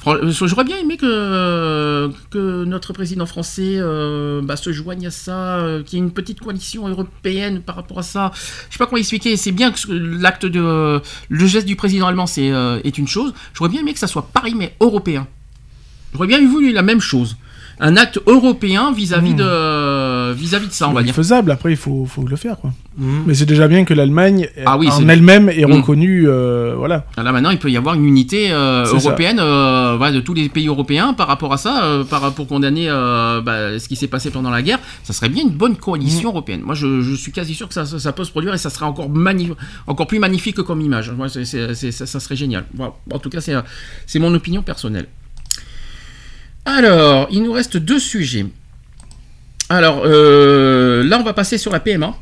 Euh, 0.07 0.31
J'aurais 0.33 0.65
bien 0.65 0.79
aimé 0.79 0.97
que, 0.97 2.11
que 2.31 2.65
notre 2.65 2.93
président 2.93 3.27
français 3.27 3.75
euh, 3.77 4.41
bah, 4.43 4.57
se 4.57 4.73
joigne 4.73 5.07
à 5.07 5.11
ça, 5.11 5.59
euh, 5.59 5.83
qu'il 5.83 5.99
y 5.99 6.03
ait 6.03 6.05
une 6.05 6.13
petite 6.13 6.41
coalition 6.41 6.89
européenne 6.89 7.61
par 7.61 7.77
rapport 7.77 7.99
à 7.99 8.03
ça. 8.03 8.33
Je 8.35 8.75
sais 8.75 8.79
pas 8.79 8.87
comment 8.87 8.99
expliquer. 8.99 9.37
C'est 9.37 9.53
bien 9.53 9.71
que 9.71 9.93
l'acte 9.93 10.47
de 10.47 11.01
le 11.29 11.47
geste 11.47 11.67
du 11.67 11.77
président 11.77 12.07
allemand 12.07 12.27
c'est 12.27 12.51
euh, 12.51 12.81
est 12.85 12.97
une 12.97 13.09
chose. 13.09 13.35
J'aurais 13.53 13.71
bien 13.71 13.81
aimé 13.81 13.93
que 13.93 13.99
ça 13.99 14.07
soit 14.07 14.29
pareil 14.33 14.55
mais 14.55 14.75
européen. 14.81 15.27
J'aurais 16.15 16.27
bien 16.29 16.45
voulu 16.47 16.73
la 16.73 16.83
même 16.83 17.01
chose. 17.01 17.37
Un 17.83 17.97
acte 17.97 18.21
européen 18.27 18.93
vis-à-vis 18.93 19.33
Mmh. 19.33 19.37
de 19.37 20.33
vis-à-vis 20.33 20.69
de 20.69 20.73
ça, 20.73 20.89
on 20.89 20.93
va 20.93 21.01
C'est 21.01 21.07
dire. 21.07 21.15
faisable, 21.15 21.51
après 21.51 21.71
il 21.73 21.77
faut, 21.77 22.05
faut 22.07 22.23
le 22.27 22.37
faire 22.37 22.57
quoi. 22.59 22.73
Mais 22.99 23.33
c'est 23.35 23.47
déjà 23.47 23.67
bien 23.69 23.85
que 23.85 23.95
l'Allemagne 23.95 24.49
Ah 24.67 24.77
oui, 24.77 24.89
en 24.91 25.09
elle-même 25.09 25.49
est 25.49 25.65
Mm. 25.65 25.73
reconnue, 25.73 26.25
euh, 26.29 26.75
voilà. 26.77 27.07
Ah, 27.17 27.23
Là 27.23 27.33
maintenant, 27.33 27.49
il 27.51 27.59
peut 27.59 27.71
y 27.71 27.77
avoir 27.79 27.95
une 27.95 28.05
unité 28.05 28.49
euh, 28.53 28.85
européenne 28.85 29.39
euh, 29.41 29.95
voilà, 29.97 30.13
de 30.15 30.21
tous 30.21 30.35
les 30.35 30.49
pays 30.51 30.67
européens 30.69 31.15
par 31.15 31.27
rapport 31.29 31.53
à 31.55 31.57
ça, 31.57 31.83
euh, 31.85 32.05
par, 32.05 32.33
pour 32.35 32.47
condamner 32.47 32.87
euh, 32.91 33.41
bah, 33.41 33.79
ce 33.79 33.89
qui 33.89 33.97
s'est 33.97 34.09
passé 34.09 34.31
pendant 34.31 34.51
la 34.51 34.61
guerre. 34.61 34.79
Ça 35.03 35.13
serait 35.15 35.31
bien 35.31 35.45
une 35.45 35.51
bonne 35.51 35.77
coalition 35.77 36.29
européenne. 36.31 36.61
Moi, 36.63 36.75
je, 36.75 37.01
je 37.01 37.15
suis 37.15 37.33
quasi 37.33 37.55
sûr 37.55 37.69
que 37.69 37.75
ça, 37.75 37.87
ça, 37.87 37.99
ça 37.99 38.13
peut 38.13 38.25
se 38.25 38.31
produire 38.31 38.53
et 38.53 38.59
ça 38.59 38.69
serait 38.69 38.85
encore, 38.87 39.09
encore 39.87 40.07
plus 40.07 40.19
magnifique 40.19 40.57
comme 40.63 40.81
image. 40.83 41.11
Moi, 41.13 41.29
ça, 41.31 41.41
ça 41.45 42.21
serait 42.21 42.37
génial. 42.37 42.65
Voilà. 42.75 42.93
En 43.13 43.19
tout 43.19 43.31
cas, 43.31 43.39
euh, 43.49 43.63
c'est 44.07 44.19
mon 44.19 44.35
opinion 44.35 44.63
personnelle. 44.63 45.07
Alors, 46.65 47.29
il 47.31 47.43
nous 47.43 47.53
reste 47.53 47.77
deux 47.77 47.99
sujets. 47.99 48.47
Alors, 49.69 50.03
euh, 50.05 51.05
là, 51.05 51.19
on 51.19 51.23
va 51.23 51.33
passer 51.33 51.59
sur 51.59 51.73
la 51.73 51.81
PMA. 51.81 52.15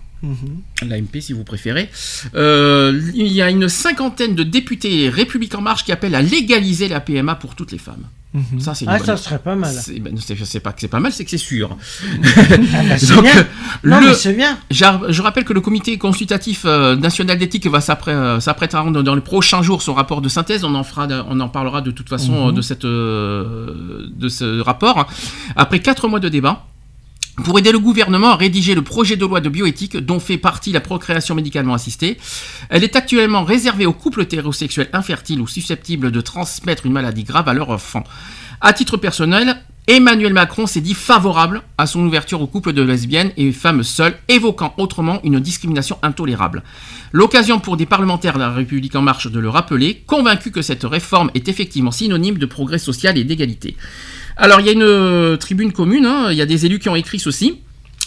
L'AMP 0.82 1.20
si 1.20 1.32
vous 1.32 1.44
préférez. 1.44 1.90
Euh, 2.34 3.00
il 3.14 3.28
y 3.28 3.40
a 3.40 3.50
une 3.50 3.68
cinquantaine 3.68 4.34
de 4.34 4.42
députés 4.42 5.08
républicains 5.08 5.58
en 5.58 5.62
marche 5.62 5.84
qui 5.84 5.92
appellent 5.92 6.14
à 6.14 6.22
légaliser 6.22 6.88
la 6.88 7.00
PMA 7.00 7.36
pour 7.36 7.54
toutes 7.54 7.72
les 7.72 7.78
femmes. 7.78 8.06
Mhm. 8.34 8.60
Ça, 8.60 8.74
c'est 8.74 8.84
Ah, 8.86 8.98
bonne- 8.98 9.06
ça 9.06 9.16
serait 9.16 9.38
pas 9.38 9.54
mal. 9.56 9.74
C'est 9.74 9.98
ben, 10.00 10.14
c'est- 10.18 10.36
c'est 10.44 10.60
pas 10.60 10.72
que 10.72 10.80
c'est 10.82 10.88
pas 10.88 11.00
mal, 11.00 11.12
c'est 11.12 11.24
que 11.24 11.30
c'est 11.30 11.38
sûr. 11.38 11.74
Ah 12.20 12.82
bah, 12.88 12.98
c'est 12.98 13.06
Donc, 13.14 13.22
bien. 13.24 13.46
Non, 13.84 14.00
le- 14.00 14.08
mais 14.08 14.14
c'est 14.14 14.34
bien. 14.34 14.58
Je 14.70 15.22
rappelle 15.22 15.44
que 15.44 15.54
le 15.54 15.60
comité 15.62 15.96
consultatif 15.96 16.62
euh, 16.66 16.94
national 16.94 17.38
d'éthique 17.38 17.66
va 17.66 17.78
s'apprê- 17.80 18.10
euh, 18.12 18.38
s'apprête 18.40 18.74
à 18.74 18.80
rendre 18.80 19.02
dans 19.02 19.14
les 19.14 19.22
prochains 19.22 19.62
jours 19.62 19.80
son 19.80 19.94
rapport 19.94 20.20
de 20.20 20.28
synthèse. 20.28 20.62
On 20.64 20.74
en 20.74 20.84
fera, 20.84 21.06
on 21.28 21.40
en 21.40 21.48
parlera 21.48 21.80
de 21.80 21.90
toute 21.90 22.08
façon 22.10 22.32
Mhm. 22.32 22.48
euh, 22.48 22.52
de 22.52 22.60
cette, 22.60 22.84
euh, 22.84 24.06
de 24.14 24.28
ce 24.28 24.60
rapport. 24.60 25.08
Après 25.56 25.80
quatre 25.80 26.06
mois 26.08 26.20
de 26.20 26.28
débat. 26.28 26.66
Pour 27.44 27.58
aider 27.58 27.72
le 27.72 27.78
gouvernement 27.78 28.30
à 28.30 28.36
rédiger 28.36 28.74
le 28.74 28.82
projet 28.82 29.16
de 29.16 29.24
loi 29.24 29.40
de 29.40 29.48
bioéthique 29.48 29.96
dont 29.96 30.20
fait 30.20 30.38
partie 30.38 30.72
la 30.72 30.80
procréation 30.80 31.34
médicalement 31.34 31.74
assistée. 31.74 32.18
Elle 32.68 32.84
est 32.84 32.96
actuellement 32.96 33.44
réservée 33.44 33.86
aux 33.86 33.92
couples 33.92 34.22
hétérosexuels 34.22 34.90
infertiles 34.92 35.40
ou 35.40 35.46
susceptibles 35.46 36.10
de 36.10 36.20
transmettre 36.20 36.86
une 36.86 36.92
maladie 36.92 37.24
grave 37.24 37.48
à 37.48 37.54
leur 37.54 37.70
enfant. 37.70 38.04
À 38.60 38.72
titre 38.72 38.96
personnel, 38.96 39.56
Emmanuel 39.90 40.34
Macron 40.34 40.66
s'est 40.66 40.82
dit 40.82 40.92
favorable 40.92 41.62
à 41.78 41.86
son 41.86 42.04
ouverture 42.04 42.42
aux 42.42 42.46
couples 42.46 42.74
de 42.74 42.82
lesbiennes 42.82 43.32
et 43.38 43.52
femmes 43.52 43.82
seules, 43.82 44.18
évoquant 44.28 44.74
autrement 44.76 45.18
une 45.24 45.40
discrimination 45.40 45.96
intolérable. 46.02 46.62
L'occasion 47.12 47.58
pour 47.58 47.78
des 47.78 47.86
parlementaires 47.86 48.34
de 48.34 48.40
la 48.40 48.50
République 48.50 48.96
en 48.96 49.00
marche 49.00 49.30
de 49.30 49.38
le 49.38 49.48
rappeler, 49.48 50.02
convaincus 50.06 50.52
que 50.52 50.60
cette 50.60 50.84
réforme 50.84 51.30
est 51.34 51.48
effectivement 51.48 51.90
synonyme 51.90 52.36
de 52.36 52.44
progrès 52.44 52.78
social 52.78 53.16
et 53.16 53.24
d'égalité. 53.24 53.76
Alors 54.40 54.60
il 54.60 54.66
y 54.66 54.68
a 54.68 54.72
une 54.72 54.84
euh, 54.84 55.36
tribune 55.36 55.72
commune, 55.72 56.06
hein, 56.06 56.28
il 56.30 56.38
y 56.38 56.42
a 56.42 56.46
des 56.46 56.64
élus 56.64 56.78
qui 56.78 56.88
ont 56.88 56.94
écrit 56.94 57.18
ceci. 57.18 57.58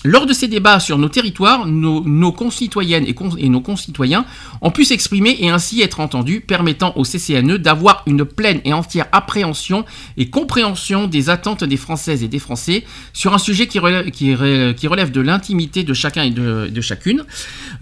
Lors 0.04 0.26
de 0.26 0.34
ces 0.34 0.48
débats 0.48 0.80
sur 0.80 0.98
nos 0.98 1.10
territoires, 1.10 1.68
nos, 1.68 2.32
concitoyennes 2.32 3.06
et, 3.06 3.50
nos 3.50 3.62
concitoyens 3.62 4.26
ont 4.62 4.72
pu 4.72 4.84
s'exprimer 4.84 5.38
et 5.40 5.50
ainsi 5.50 5.82
être 5.82 6.00
entendus, 6.00 6.42
permettant 6.42 6.94
au 6.96 7.04
CCNE 7.04 7.58
d'avoir 7.58 8.02
une 8.08 8.26
pleine 8.26 8.62
et 8.66 8.74
entière 8.74 9.06
appréhension 9.12 9.86
et 10.18 10.32
compréhension 10.32 11.06
des 11.06 11.30
attentes 11.30 11.64
des 11.64 11.78
Françaises 11.78 12.24
et 12.24 12.28
des 12.28 12.40
Français 12.40 12.84
sur 13.14 13.36
un 13.36 13.38
sujet 13.38 13.68
qui 13.68 13.78
relève, 13.78 15.12
de 15.12 15.22
l'intimité 15.22 15.84
de 15.84 15.94
chacun 15.94 16.24
et 16.24 16.32
de, 16.32 16.68
de 16.68 16.82
chacune. 16.82 17.24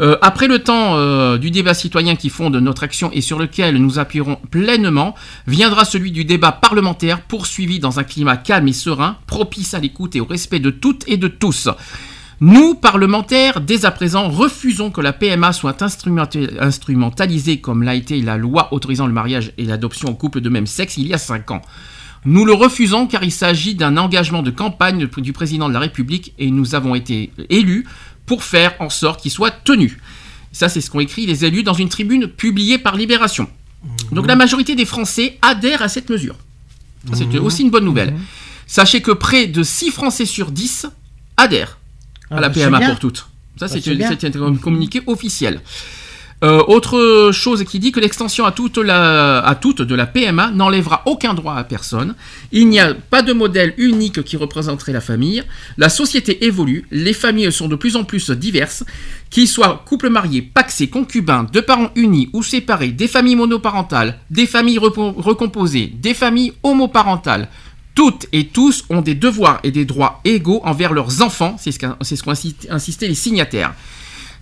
Euh, 0.01 0.17
après 0.21 0.47
le 0.47 0.59
temps 0.59 0.97
euh, 0.97 1.37
du 1.37 1.51
débat 1.51 1.73
citoyen 1.73 2.17
qui 2.17 2.29
fonde 2.29 2.57
notre 2.57 2.83
action 2.83 3.11
et 3.13 3.21
sur 3.21 3.39
lequel 3.39 3.77
nous 3.77 3.97
appuierons 3.97 4.37
pleinement, 4.51 5.15
viendra 5.47 5.85
celui 5.85 6.11
du 6.11 6.25
débat 6.25 6.51
parlementaire 6.51 7.21
poursuivi 7.21 7.79
dans 7.79 7.99
un 7.99 8.03
climat 8.03 8.35
calme 8.35 8.67
et 8.67 8.73
serein, 8.73 9.17
propice 9.25 9.73
à 9.73 9.79
l'écoute 9.79 10.17
et 10.17 10.19
au 10.19 10.25
respect 10.25 10.59
de 10.59 10.69
toutes 10.69 11.05
et 11.07 11.15
de 11.15 11.29
tous. 11.29 11.69
Nous, 12.41 12.73
parlementaires, 12.75 13.59
dès 13.59 13.83
à 13.85 13.91
présent, 13.91 14.29
refusons 14.29 14.91
que 14.91 15.01
la 15.01 15.11
PMA 15.11 15.51
soit 15.51 15.81
instrumenta- 15.81 16.39
instrumentalisée 16.61 17.59
comme 17.59 17.83
l'a 17.83 17.95
été 17.95 18.21
la 18.21 18.37
loi 18.37 18.73
autorisant 18.73 19.07
le 19.07 19.13
mariage 19.13 19.51
et 19.57 19.65
l'adoption 19.65 20.09
en 20.09 20.13
couple 20.13 20.39
de 20.39 20.47
même 20.49 20.67
sexe 20.67 20.95
il 20.97 21.07
y 21.07 21.13
a 21.13 21.17
cinq 21.17 21.51
ans. 21.51 21.61
Nous 22.25 22.45
le 22.45 22.53
refusons 22.53 23.07
car 23.07 23.23
il 23.23 23.31
s'agit 23.31 23.75
d'un 23.75 23.97
engagement 23.97 24.41
de 24.41 24.51
campagne 24.51 25.07
du 25.17 25.33
président 25.33 25.67
de 25.67 25.73
la 25.73 25.79
République 25.79 26.33
et 26.39 26.49
nous 26.51 26.75
avons 26.75 26.95
été 26.95 27.31
élus 27.49 27.85
pour 28.25 28.43
faire 28.43 28.73
en 28.79 28.89
sorte 28.89 29.21
qu'il 29.21 29.31
soit 29.31 29.51
tenu. 29.51 29.99
Ça, 30.51 30.69
c'est 30.69 30.81
ce 30.81 30.89
qu'ont 30.89 30.99
écrit 30.99 31.25
les 31.25 31.43
élus 31.45 31.63
dans 31.63 31.73
une 31.73 31.89
tribune 31.89 32.27
publiée 32.27 32.77
par 32.77 32.95
Libération. 32.95 33.49
Donc 34.11 34.27
la 34.27 34.35
majorité 34.35 34.75
des 34.75 34.85
Français 34.85 35.37
adhèrent 35.41 35.81
à 35.81 35.87
cette 35.89 36.09
mesure. 36.09 36.35
C'est 37.13 37.25
Mhm. 37.33 37.43
aussi 37.45 37.63
une 37.63 37.69
bonne 37.69 37.85
nouvelle. 37.85 38.13
Sachez 38.67 39.01
que 39.01 39.11
près 39.11 39.47
de 39.47 39.63
6 39.63 39.89
Français 39.91 40.25
sur 40.25 40.51
10 40.51 40.85
adhèrent 41.37 41.78
Ah, 42.31 42.37
à 42.37 42.41
la 42.41 42.49
PMA 42.49 42.79
pour 42.81 42.99
toutes. 42.99 43.27
Ça, 43.57 43.67
Bah, 43.67 43.73
c'est 44.19 44.35
un 44.37 44.55
communiqué 44.55 45.01
officiel. 45.07 45.61
Euh, 46.41 46.63
autre 46.67 47.31
chose 47.33 47.65
qui 47.65 47.79
dit 47.79 47.91
que 47.91 47.99
l'extension 47.99 48.45
à 48.45 48.53
toute, 48.53 48.77
la, 48.77 49.39
à 49.39 49.55
toute 49.55 49.81
de 49.81 49.93
la 49.93 50.05
PMA 50.05 50.51
n'enlèvera 50.51 51.01
aucun 51.05 51.33
droit 51.33 51.55
à 51.55 51.65
personne. 51.65 52.15
Il 52.53 52.69
n'y 52.69 52.79
a 52.79 52.93
pas 52.93 53.21
de 53.21 53.33
modèle 53.33 53.73
unique 53.77 54.23
qui 54.23 54.37
représenterait 54.37 54.93
la 54.93 55.01
famille. 55.01 55.43
La 55.77 55.89
société 55.89 56.45
évolue, 56.45 56.85
les 56.91 57.11
familles 57.11 57.51
sont 57.51 57.67
de 57.67 57.75
plus 57.75 57.97
en 57.97 58.05
plus 58.05 58.31
diverses, 58.31 58.85
qu'ils 59.29 59.49
soient 59.49 59.83
couples 59.85 60.09
mariés, 60.09 60.41
paxés, 60.41 60.87
concubins, 60.87 61.45
de 61.51 61.59
parents 61.59 61.91
unis 61.95 62.29
ou 62.31 62.41
séparés, 62.41 62.89
des 62.93 63.09
familles 63.09 63.35
monoparentales, 63.35 64.17
des 64.29 64.45
familles 64.45 64.79
recomposées, 64.79 65.87
des 65.87 66.13
familles 66.13 66.53
homoparentales. 66.63 67.49
Toutes 67.99 68.27
et 68.31 68.47
tous 68.47 68.85
ont 68.89 69.01
des 69.01 69.13
devoirs 69.13 69.59
et 69.65 69.71
des 69.71 69.83
droits 69.83 70.21
égaux 70.23 70.61
envers 70.63 70.93
leurs 70.93 71.21
enfants, 71.21 71.57
c'est 71.59 71.73
ce 71.73 71.79
qu'ont 71.79 72.31
insisté- 72.31 72.71
insisté 72.71 73.09
les 73.09 73.13
signataires. 73.13 73.73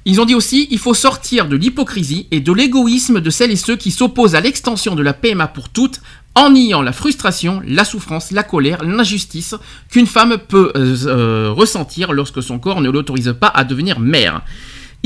Ils 0.06 0.22
ont 0.22 0.26
dit 0.26 0.36
aussi 0.36 0.68
il 0.70 0.78
faut 0.78 0.94
sortir 0.94 1.48
de 1.48 1.56
l'hypocrisie 1.56 2.28
et 2.30 2.40
de 2.40 2.52
l'égoïsme 2.54 3.20
de 3.20 3.30
celles 3.32 3.50
et 3.50 3.56
ceux 3.56 3.76
qui 3.76 3.90
s'opposent 3.90 4.36
à 4.36 4.42
l'extension 4.42 4.94
de 4.94 5.02
la 5.02 5.14
PMA 5.14 5.48
pour 5.48 5.70
toutes 5.70 6.02
en 6.36 6.52
niant 6.52 6.84
la 6.84 6.94
frustration, 6.94 7.60
la 7.66 7.84
souffrance, 7.84 8.30
la 8.30 8.44
colère, 8.44 8.84
l'injustice 8.84 9.56
qu'une 9.90 10.06
femme 10.06 10.38
peut 10.38 10.72
euh, 10.76 10.96
euh, 11.08 11.50
ressentir 11.52 12.14
lorsque 12.14 12.44
son 12.44 12.60
corps 12.60 12.82
ne 12.82 12.92
l'autorise 12.92 13.34
pas 13.40 13.48
à 13.48 13.64
devenir 13.64 14.00
mère. 14.00 14.44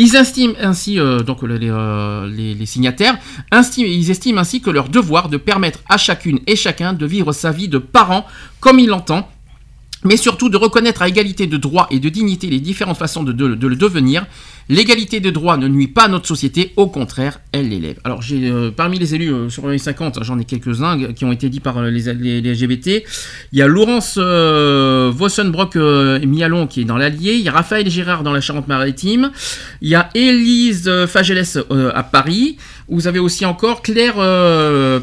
Ils 0.04 0.16
estiment 0.16 0.56
ainsi, 0.60 1.00
euh, 1.00 1.20
donc 1.20 1.44
les, 1.44 1.70
euh, 1.70 2.28
les- 2.28 2.56
signataires, 2.66 3.16
ils 3.78 4.10
que 4.60 4.72
leur 4.72 4.90
devoir 4.90 5.30
de 5.30 5.38
permettre 5.38 5.78
à 5.88 5.98
chacune 5.98 6.40
et 6.48 6.56
chacun 6.56 6.94
de 6.94 7.06
vivre 7.06 7.32
sa 7.34 7.52
vie 7.52 7.68
de 7.68 7.78
parent 7.78 8.26
comme 8.60 8.80
il 8.80 8.88
l'entend, 8.88 9.30
mais 10.04 10.18
surtout 10.18 10.50
de 10.50 10.58
reconnaître 10.58 11.02
à 11.02 11.08
égalité 11.10 11.48
de 11.48 11.58
droits 11.58 11.88
et 11.92 12.00
de 12.00 12.10
dignité 12.10 12.48
les 12.48 12.60
différentes 12.60 12.98
façons 12.98 13.24
de, 13.24 13.32
de- 13.32 13.56
de 13.56 13.68
le 13.68 13.76
devenir. 13.76 14.26
L'égalité 14.70 15.20
de 15.20 15.30
droits 15.32 15.58
ne 15.58 15.68
nuit 15.68 15.88
pas 15.88 16.04
à 16.04 16.08
notre 16.08 16.28
société, 16.28 16.72
au 16.78 16.88
contraire, 16.88 17.42
elle 17.52 17.70
l'élève. 17.70 18.00
Alors, 18.06 18.22
j'ai 18.22 18.50
euh, 18.50 18.72
parmi 18.72 19.00
les 19.00 19.16
élus 19.16 19.34
euh, 19.34 19.50
sur 19.50 19.68
les 19.68 19.78
50, 19.78 20.20
j'en 20.24 20.40
ai 20.40 20.46
quelques-uns 20.46 21.12
qui 21.14 21.26
ont 21.26 21.32
été 21.32 21.50
dits 21.50 21.60
par 21.60 21.78
euh, 21.80 21.90
les, 21.90 22.14
les, 22.14 22.42
les 22.42 22.54
LGBT. 22.54 23.04
Il 23.52 23.60
y 23.60 23.62
a 23.62 23.68
Laurence 23.68 24.18
Vossenbrock 25.12 25.76
Mialon 25.76 26.68
qui 26.68 26.82
est 26.82 26.86
dans 26.86 26.98
l'Allier. 26.98 27.34
Il 27.34 27.42
y 27.42 27.50
a 27.50 27.52
Raphaël 27.52 27.90
Gérard 27.90 28.24
dans 28.24 28.34
la 28.34 28.42
Charente-Maritime. 28.42 29.32
Il 29.82 29.90
y 29.90 29.96
a 29.96 30.10
Élise 30.16 30.88
euh, 30.88 31.92
à 31.94 32.04
Paris. 32.04 32.58
Vous 32.88 33.08
avez 33.08 33.20
aussi 33.20 33.46
encore 33.46 33.82
Claire 33.82 34.16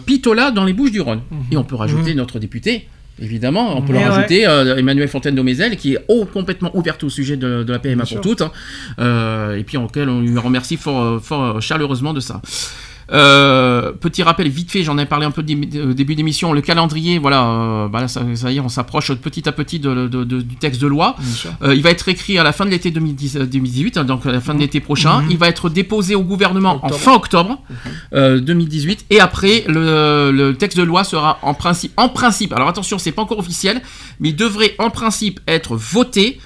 Pitola 0.07 0.51
dans 0.51 0.65
les 0.65 0.73
Bouches-du-Rhône. 0.73 1.21
Et 1.51 1.57
on 1.57 1.65
peut 1.65 1.77
rajouter 1.77 2.15
notre 2.15 2.39
député. 2.39 2.89
Évidemment, 3.21 3.77
on 3.77 3.83
peut 3.83 3.93
le 3.93 3.99
ouais. 3.99 4.05
rajouter, 4.05 4.47
euh, 4.47 4.77
Emmanuel 4.77 5.09
Fontaine 5.09 5.35
d'Omézel, 5.35 5.77
qui 5.77 5.95
est 5.95 6.05
oh, 6.09 6.25
complètement 6.25 6.75
ouverte 6.77 7.03
au 7.05 7.11
sujet 7.11 7.37
de, 7.37 7.63
de 7.63 7.73
la 7.73 7.79
PMA 7.79 7.95
Bien 7.95 8.01
pour 8.03 8.09
sûr. 8.09 8.21
toutes, 8.21 8.43
hein. 8.43 8.53
Euh, 8.99 9.57
et 9.57 9.65
puis 9.65 9.77
auquel 9.77 10.09
on 10.09 10.21
lui 10.21 10.39
remercie 10.39 10.77
fort, 10.77 11.03
euh, 11.03 11.19
fort 11.19 11.61
chaleureusement 11.61 12.13
de 12.13 12.21
ça. 12.21 12.41
Euh, 13.11 13.93
petit 13.93 14.23
rappel 14.23 14.49
vite 14.49 14.71
fait, 14.71 14.83
j'en 14.83 14.99
ai 14.99 15.07
parlé 15.07 15.25
un 15.25 15.31
peu 15.31 15.41
au 15.41 15.93
début 15.95 16.15
d'émission, 16.15 16.53
le 16.53 16.61
calendrier, 16.61 17.19
voilà, 17.19 17.45
euh, 17.47 17.89
bah 17.89 18.01
là, 18.03 18.09
ça, 18.09 18.23
ça 18.35 18.51
y 18.53 18.57
est, 18.59 18.61
on 18.61 18.69
s'approche 18.69 19.13
petit 19.15 19.49
à 19.49 19.53
petit 19.53 19.79
de- 19.81 20.09
de- 20.09 20.25
de- 20.25 20.43
du 20.43 20.57
texte 20.57 20.81
de 20.81 20.87
loi. 20.87 21.17
Euh, 21.63 21.75
il 21.75 21.83
va 21.83 21.91
être 21.91 22.09
écrit 22.09 22.39
à 22.39 22.43
la 22.43 22.53
fin 22.53 22.65
de 22.67 22.71
l'été 22.71 22.91
2010 22.91 23.37
euh, 23.37 23.47
2018, 23.47 23.97
hein, 23.97 24.05
donc 24.05 24.27
à 24.27 24.33
la 24.33 24.41
fin 24.41 24.55
de 24.55 24.61
l'été 24.61 24.81
prochain. 24.81 25.23
Il 25.31 25.39
va 25.39 25.49
être 25.49 25.71
déposé 25.71 26.15
au 26.15 26.23
gouvernement 26.23 26.81
en 26.83 26.89
fin 26.99 27.15
octobre 27.15 27.63
euh, 28.15 28.41
2018, 28.41 29.07
et 29.11 29.21
après 29.21 29.65
le, 29.69 30.31
le 30.31 30.55
texte 30.55 30.77
de 30.77 30.83
loi 30.83 31.03
sera 31.05 31.39
en 31.43 31.55
principe, 31.55 31.93
en 31.97 32.09
principe. 32.11 32.53
Alors 32.53 32.69
attention, 32.69 32.99
c'est 32.99 33.13
pas 33.13 33.23
encore 33.23 33.39
officiel, 33.39 33.81
mais 34.21 34.29
il 34.31 34.37
devrait 34.37 34.75
en 34.79 34.91
principe 34.91 35.41
être 35.49 35.77
voté 35.77 36.41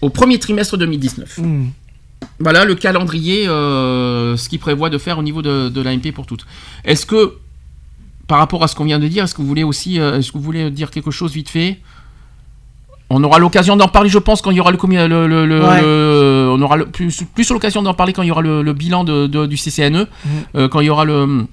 au 0.00 0.08
premier 0.08 0.38
trimestre 0.38 0.78
2019. 0.78 1.36
Hmm. 1.38 1.66
Voilà 2.38 2.64
le 2.64 2.74
calendrier, 2.74 3.46
euh, 3.48 4.36
ce 4.36 4.48
qu'il 4.48 4.58
prévoit 4.58 4.90
de 4.90 4.98
faire 4.98 5.18
au 5.18 5.22
niveau 5.22 5.42
de, 5.42 5.68
de 5.68 5.80
l'AMP 5.80 6.12
pour 6.14 6.26
toutes. 6.26 6.46
Est-ce 6.84 7.04
que, 7.06 7.34
par 8.26 8.38
rapport 8.38 8.62
à 8.62 8.68
ce 8.68 8.74
qu'on 8.74 8.84
vient 8.84 8.98
de 8.98 9.08
dire, 9.08 9.24
est-ce 9.24 9.34
que 9.34 9.42
vous 9.42 9.48
voulez 9.48 9.62
aussi, 9.64 10.00
euh, 10.00 10.18
est-ce 10.18 10.32
que 10.32 10.38
vous 10.38 10.44
voulez 10.44 10.70
dire 10.70 10.90
quelque 10.90 11.10
chose 11.10 11.32
vite 11.32 11.48
fait? 11.50 11.78
On 13.12 13.22
aura 13.24 13.38
l'occasion 13.38 13.76
d'en 13.76 13.88
parler, 13.88 14.08
je 14.08 14.18
pense, 14.18 14.40
quand 14.40 14.50
il 14.52 14.56
y 14.56 14.60
aura 14.60 14.70
le, 14.70 14.78
le, 15.08 15.26
le- 15.26 15.46
le- 15.46 15.60
Ouais. 15.60 15.80
le- 15.82 16.48
on 16.52 16.62
aura 16.62 16.78
plus, 16.78 17.24
plus 17.34 17.50
l'occasion 17.50 17.82
d'en 17.82 17.92
parler 17.94 18.12
quand 18.12 18.22
il 18.22 18.28
y 18.28 18.30
aura 18.30 18.40
le, 18.42 18.72
bilan 18.72 19.02
de, 19.04 19.26
de- 19.26 19.46
du 19.46 19.56
CCNE, 19.56 20.06
euh, 20.54 20.68
quand 20.68 20.80
il 20.80 20.86
y 20.86 20.90
aura 20.90 21.04
le 21.04 21.46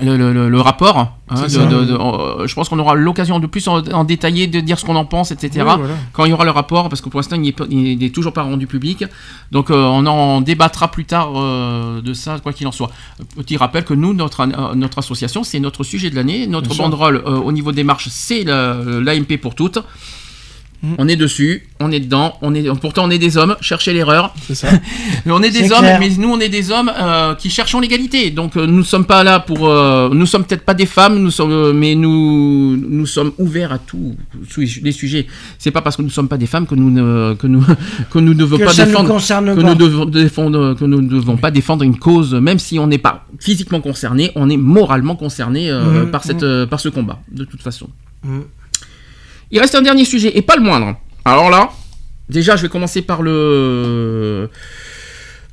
le, 0.00 0.16
le- 0.32 0.48
le- 0.48 0.60
rapport. 0.60 0.98
hein, 0.98 1.10
C'est 1.36 1.42
de- 1.44 1.48
ça. 1.48 1.66
de- 1.66 1.84
de- 1.84 1.92
euh, 1.94 2.46
je 2.46 2.54
pense 2.54 2.68
qu'on 2.68 2.78
aura 2.78 2.94
l'occasion 2.94 3.38
de 3.40 3.46
plus 3.46 3.68
en, 3.68 3.82
en 3.92 4.04
détailler, 4.04 4.46
de 4.46 4.60
dire 4.60 4.78
ce 4.78 4.84
qu'on 4.86 4.96
en 4.96 5.04
pense, 5.04 5.30
etc. 5.32 5.50
Oui, 5.56 5.62
voilà. 5.78 5.94
Quand 6.12 6.24
il 6.24 6.30
y 6.30 6.32
aura 6.32 6.44
le 6.44 6.50
rapport, 6.50 6.88
parce 6.88 7.00
que 7.02 7.08
pour 7.10 7.18
l'instant 7.20 7.36
il 7.40 7.98
n'est 7.98 8.10
toujours 8.10 8.32
pas 8.32 8.42
rendu 8.42 8.66
public. 8.66 9.04
Donc 9.50 9.70
euh, 9.70 9.74
on 9.84 10.06
en 10.06 10.40
débattra 10.40 10.90
plus 10.90 11.04
tard 11.04 11.32
euh, 11.36 12.00
de 12.00 12.14
ça, 12.14 12.38
quoi 12.42 12.52
qu'il 12.54 12.66
en 12.66 12.72
soit. 12.72 12.90
Petit 13.36 13.56
rappel 13.58 13.84
que 13.84 13.94
nous, 13.94 14.14
notre, 14.14 14.46
notre 14.74 14.98
association, 14.98 15.44
c'est 15.44 15.60
notre 15.60 15.84
sujet 15.84 16.08
de 16.10 16.16
l'année. 16.16 16.46
Notre 16.46 16.70
Bien 16.70 16.84
banderole 16.84 17.16
au 17.26 17.52
niveau 17.52 17.70
des 17.72 17.84
marches, 17.84 18.08
c'est 18.10 18.44
la- 18.44 18.76
l'AMP 19.00 19.36
pour 19.40 19.54
toutes. 19.54 19.78
Mm. 20.82 20.94
On 20.98 21.06
est 21.08 21.16
dessus, 21.16 21.68
on 21.78 21.92
est 21.92 22.00
dedans, 22.00 22.34
on 22.42 22.54
est, 22.54 22.62
pourtant 22.80 23.04
on 23.06 23.10
est 23.10 23.18
des 23.18 23.36
hommes, 23.36 23.54
cherchez 23.60 23.92
l'erreur. 23.92 24.34
C'est 24.46 24.54
ça. 24.56 24.68
Mais 25.24 25.32
on 25.32 25.40
est 25.42 25.50
des 25.50 25.64
C'est 25.64 25.72
hommes, 25.72 25.80
clair. 25.80 26.00
mais 26.00 26.08
nous 26.18 26.28
on 26.28 26.40
est 26.40 26.48
des 26.48 26.72
hommes 26.72 26.90
euh, 26.98 27.34
qui 27.36 27.50
cherchons 27.50 27.78
l'égalité. 27.78 28.30
Donc 28.32 28.56
euh, 28.56 28.66
nous 28.66 28.78
ne 28.78 28.82
sommes 28.82 29.04
pas 29.04 29.22
là 29.22 29.38
pour, 29.38 29.68
euh, 29.68 30.08
nous 30.12 30.26
sommes 30.26 30.44
peut-être 30.44 30.64
pas 30.64 30.74
des 30.74 30.86
femmes, 30.86 31.18
nous 31.20 31.30
sommes, 31.30 31.52
euh, 31.52 31.72
mais 31.72 31.94
nous 31.94 32.76
nous 32.76 33.06
sommes 33.06 33.32
ouverts 33.38 33.72
à 33.72 33.78
tous 33.78 34.16
les 34.82 34.92
sujets. 34.92 35.26
C'est 35.58 35.70
pas 35.70 35.82
parce 35.82 35.96
que 35.96 36.02
nous 36.02 36.08
ne 36.08 36.12
sommes 36.12 36.28
pas 36.28 36.38
des 36.38 36.46
femmes 36.46 36.66
que 36.66 36.74
nous 36.74 36.90
ne 36.90 37.34
que 37.34 37.46
nous 37.46 37.62
que 38.10 38.18
nous 38.18 38.34
ne 38.34 38.38
devons 38.38 38.58
Que 38.58 38.64
pas 38.64 38.74
défendre 38.74 39.16
que 39.18 39.60
pas. 39.60 39.68
nous 39.68 39.74
devons 39.76 40.04
défendre 40.06 40.74
que 40.74 40.84
nous 40.84 41.00
ne 41.00 41.08
devons 41.08 41.36
pas 41.36 41.50
défendre 41.52 41.84
une 41.84 41.98
cause, 41.98 42.34
même 42.34 42.58
si 42.58 42.78
on 42.80 42.88
n'est 42.88 42.98
pas 42.98 43.24
physiquement 43.38 43.80
concerné, 43.80 44.32
on 44.34 44.50
est 44.50 44.56
moralement 44.56 45.14
concerné 45.16 45.70
euh, 45.70 46.04
Mhm, 46.04 46.10
par 46.10 46.24
cette 46.24 46.42
euh, 46.42 46.66
par 46.66 46.80
ce 46.80 46.88
combat 46.88 47.20
de 47.30 47.44
toute 47.44 47.62
façon. 47.62 47.88
Il 49.52 49.60
reste 49.60 49.74
un 49.74 49.82
dernier 49.82 50.06
sujet 50.06 50.36
et 50.36 50.40
pas 50.40 50.56
le 50.56 50.62
moindre. 50.62 50.96
Alors 51.26 51.50
là, 51.50 51.70
déjà 52.30 52.56
je 52.56 52.62
vais 52.62 52.70
commencer 52.70 53.02
par 53.02 53.20
le 53.20 54.48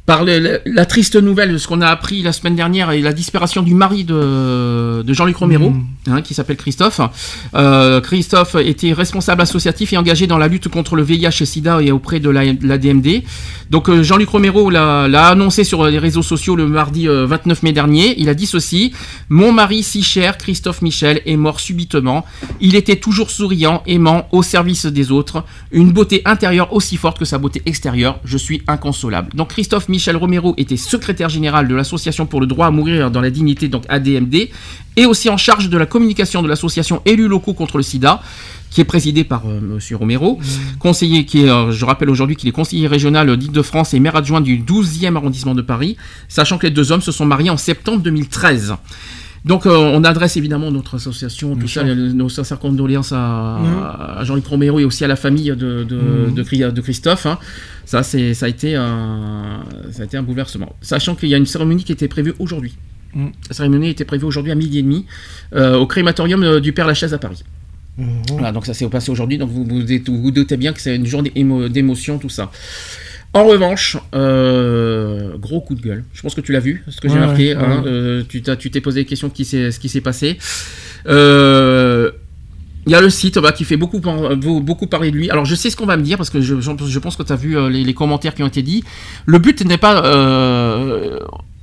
par 0.09 0.23
le- 0.23 0.59
la 0.65 0.85
triste 0.88 1.17
nouvelle 1.17 1.51
de 1.53 1.59
ce 1.59 1.67
qu'on 1.67 1.81
a 1.81 1.88
appris 1.88 2.23
la 2.23 2.33
semaine 2.33 2.55
dernière 2.55 2.89
et 2.89 2.99
la 2.99 3.13
disparition 3.13 3.61
du 3.61 3.75
mari 3.75 4.05
de, 4.05 5.03
de 5.03 5.13
Jean-Luc 5.13 5.38
Romero, 5.38 5.69
Mm. 5.69 5.85
hein, 6.07 6.21
qui 6.23 6.33
s'appelle 6.33 6.57
Christophe. 6.57 6.99
Euh, 7.53 8.01
Christophe 8.01 8.55
était 8.55 8.91
responsable 8.91 9.43
associatif 9.43 9.93
et 9.93 9.97
engagé 9.97 10.25
dans 10.25 10.39
la 10.39 10.47
lutte 10.47 10.67
contre 10.67 10.95
le 10.95 11.03
VIH 11.03 11.41
et 11.41 11.45
SIDA 11.45 11.83
et 11.83 11.91
auprès 11.91 12.19
de 12.19 12.31
la, 12.31 12.77
DMD. 12.79 13.21
Donc 13.69 13.88
euh, 13.88 14.01
Jean-Luc 14.01 14.29
Romero 14.29 14.71
l'a 14.71 15.27
annoncé 15.27 15.63
sur 15.63 15.85
les 15.85 15.99
réseaux 15.99 16.23
sociaux 16.23 16.55
le 16.55 16.65
mardi 16.65 17.07
euh, 17.07 17.27
29 17.27 17.61
mai 17.61 17.71
dernier. 17.71 18.15
Il 18.19 18.29
a 18.29 18.33
dit 18.33 18.47
ceci 18.47 18.91
Mon 19.29 19.51
mari 19.51 19.83
si 19.83 20.01
cher, 20.01 20.39
Christophe 20.39 20.81
Michel, 20.81 21.21
est 21.27 21.38
mort 21.38 21.59
subitement. 21.59 22.25
Il 22.59 22.73
était 22.73 22.95
toujours 22.95 23.29
souriant, 23.29 23.83
aimant, 23.85 24.27
au 24.31 24.41
service 24.41 24.88
des 24.88 25.11
autres. 25.11 25.43
Une 25.71 25.91
beauté 25.91 26.23
intérieure 26.25 26.73
aussi 26.73 26.97
forte 26.97 27.19
que 27.19 27.25
sa 27.25 27.38
beauté 27.38 27.61
extérieure. 27.67 28.19
Je 28.25 28.39
suis 28.39 28.63
inconsolable. 28.67 29.29
Donc 29.35 29.49
Christophe 29.49 29.88
Michel 29.88 29.98
Romero 30.07 30.53
était 30.57 30.77
secrétaire 30.77 31.29
général 31.29 31.67
de 31.67 31.75
l'association 31.75 32.25
pour 32.25 32.41
le 32.41 32.47
droit 32.47 32.67
à 32.67 32.71
mourir 32.71 33.11
dans 33.11 33.21
la 33.21 33.29
dignité, 33.29 33.67
donc 33.67 33.83
ADMD, 33.89 34.49
et 34.95 35.05
aussi 35.05 35.29
en 35.29 35.37
charge 35.37 35.69
de 35.69 35.77
la 35.77 35.85
communication 35.85 36.41
de 36.41 36.47
l'association 36.47 37.01
Élus 37.05 37.27
locaux 37.27 37.53
contre 37.53 37.77
le 37.77 37.83
sida 37.83 38.21
qui 38.69 38.81
est 38.81 38.85
présidée 38.85 39.23
par 39.23 39.47
euh, 39.47 39.59
Monsieur 39.59 39.95
Romero, 39.95 40.39
conseiller 40.77 41.25
qui 41.25 41.43
est, 41.43 41.49
euh, 41.49 41.71
je 41.71 41.85
rappelle 41.85 42.09
aujourd'hui 42.09 42.35
qu'il 42.35 42.47
est 42.49 42.53
conseiller 42.53 42.87
régional 42.87 43.35
d'Île-de-France 43.35 43.93
et 43.93 43.99
maire 43.99 44.15
adjoint 44.15 44.41
du 44.41 44.59
12e 44.59 45.15
arrondissement 45.15 45.55
de 45.55 45.61
Paris, 45.61 45.97
sachant 46.27 46.57
que 46.57 46.67
les 46.67 46.71
deux 46.71 46.91
hommes 46.91 47.01
se 47.01 47.11
sont 47.11 47.25
mariés 47.25 47.49
en 47.49 47.57
septembre 47.57 48.01
2013. 48.01 48.75
Donc 49.45 49.65
euh, 49.65 49.71
on 49.77 50.03
adresse 50.03 50.35
évidemment 50.37 50.69
notre 50.71 50.95
association, 50.95 51.55
tout 51.55 51.67
ça, 51.67 51.83
nos 51.83 52.29
sincères 52.29 52.59
condoléances 52.59 53.11
à, 53.13 53.57
Mhm. 53.59 53.83
à 54.19 54.23
Jean-Luc 54.25 54.45
Romero 54.45 54.79
et 54.79 54.83
aussi 54.85 55.03
à 55.05 55.07
la 55.07 55.15
famille 55.15 55.49
de, 55.49 55.83
de, 55.83 55.95
Mhm. 56.27 56.33
de 56.33 56.43
Chri- 56.43 56.71
de 56.73 56.81
Christophe. 56.81 57.25
hein. 57.25 57.39
Ça, 57.85 58.03
c'est, 58.03 58.33
ça, 58.33 58.45
a 58.47 58.49
été 58.49 58.75
un, 58.75 59.63
ça 59.91 60.01
a 60.03 60.05
été 60.05 60.17
un 60.17 60.23
bouleversement. 60.23 60.75
Sachant 60.81 61.15
qu'il 61.15 61.29
y 61.29 61.33
a 61.33 61.37
une 61.37 61.45
cérémonie 61.45 61.83
qui 61.83 61.91
était 61.91 62.07
prévue 62.09 62.33
aujourd'hui. 62.39 62.75
Mhm. 63.15 63.31
La 63.49 63.55
cérémonie 63.55 63.89
était 63.89 64.05
prévue 64.05 64.25
aujourd'hui 64.25 64.51
à 64.51 64.55
midi 64.55 64.79
et 64.79 64.81
demi 64.83 65.05
euh, 65.55 65.77
au 65.77 65.87
crématorium 65.87 66.43
euh, 66.43 66.59
du 66.59 66.73
Père 66.73 66.85
Lachaise 66.85 67.13
à 67.13 67.17
Paris. 67.17 67.43
Voilà, 68.29 68.53
donc 68.53 68.65
ça 68.65 68.73
s'est 68.73 68.87
passé 68.87 69.11
aujourd'hui, 69.11 69.37
donc 69.37 69.49
vous 69.49 69.65
vous, 69.65 69.81
vous 69.81 70.21
vous 70.21 70.31
doutez 70.31 70.55
bien 70.55 70.71
que 70.71 70.79
c'est 70.79 70.95
une 70.95 71.05
journée 71.05 71.33
émo- 71.35 71.67
d'émotion, 71.67 72.17
tout 72.17 72.29
ça. 72.29 72.49
En 73.33 73.45
revanche, 73.45 73.95
euh, 74.16 75.38
gros 75.38 75.61
coup 75.61 75.75
de 75.75 75.82
gueule. 75.82 76.03
Je 76.14 76.22
pense 76.22 76.33
que 76.33 76.41
tu 76.41 76.51
l'as 76.51 76.59
vu, 76.59 76.83
ce 76.90 76.99
que 76.99 77.08
j'ai 77.09 77.19
marqué. 77.19 77.56
ouais, 77.56 77.61
hein, 77.61 77.83
ouais. 77.83 77.88
euh, 77.88 78.24
tu 78.27 78.72
t'es 78.72 78.82
posé 78.82 79.01
des 79.01 79.06
questions 79.06 79.30
qui 79.30 79.45
ce 79.45 79.77
qui 79.80 79.88
s'est 79.90 80.01
passé. 80.01 80.38
Euh, 81.08 82.11
Il 82.88 82.91
y 82.91 82.95
a 82.95 83.01
le 83.01 83.09
site 83.11 83.38
bah, 83.38 83.51
qui 83.51 83.66
fait 83.66 83.77
beaucoup, 83.77 83.99
beaucoup 83.99 84.88
parler 84.88 85.11
de 85.11 85.16
lui. 85.16 85.30
Alors 85.30 85.45
je 85.45 85.53
sais 85.53 85.69
ce 85.69 85.75
qu'on 85.75 85.85
va 85.85 85.95
me 85.95 86.01
dire 86.01 86.17
parce 86.17 86.32
que 86.32 86.41
je, 86.41 86.59
je 86.59 86.99
pense 86.99 87.16
que 87.16 87.24
tu 87.24 87.32
as 87.32 87.35
vu 87.35 87.56
les, 87.69 87.83
les 87.83 87.93
commentaires 87.93 88.33
qui 88.33 88.41
ont 88.41 88.48
été 88.48 88.64
dits. 88.64 88.83
Le 89.27 89.38
but 89.38 89.64
n'est 89.64 89.77
pas 89.77 90.01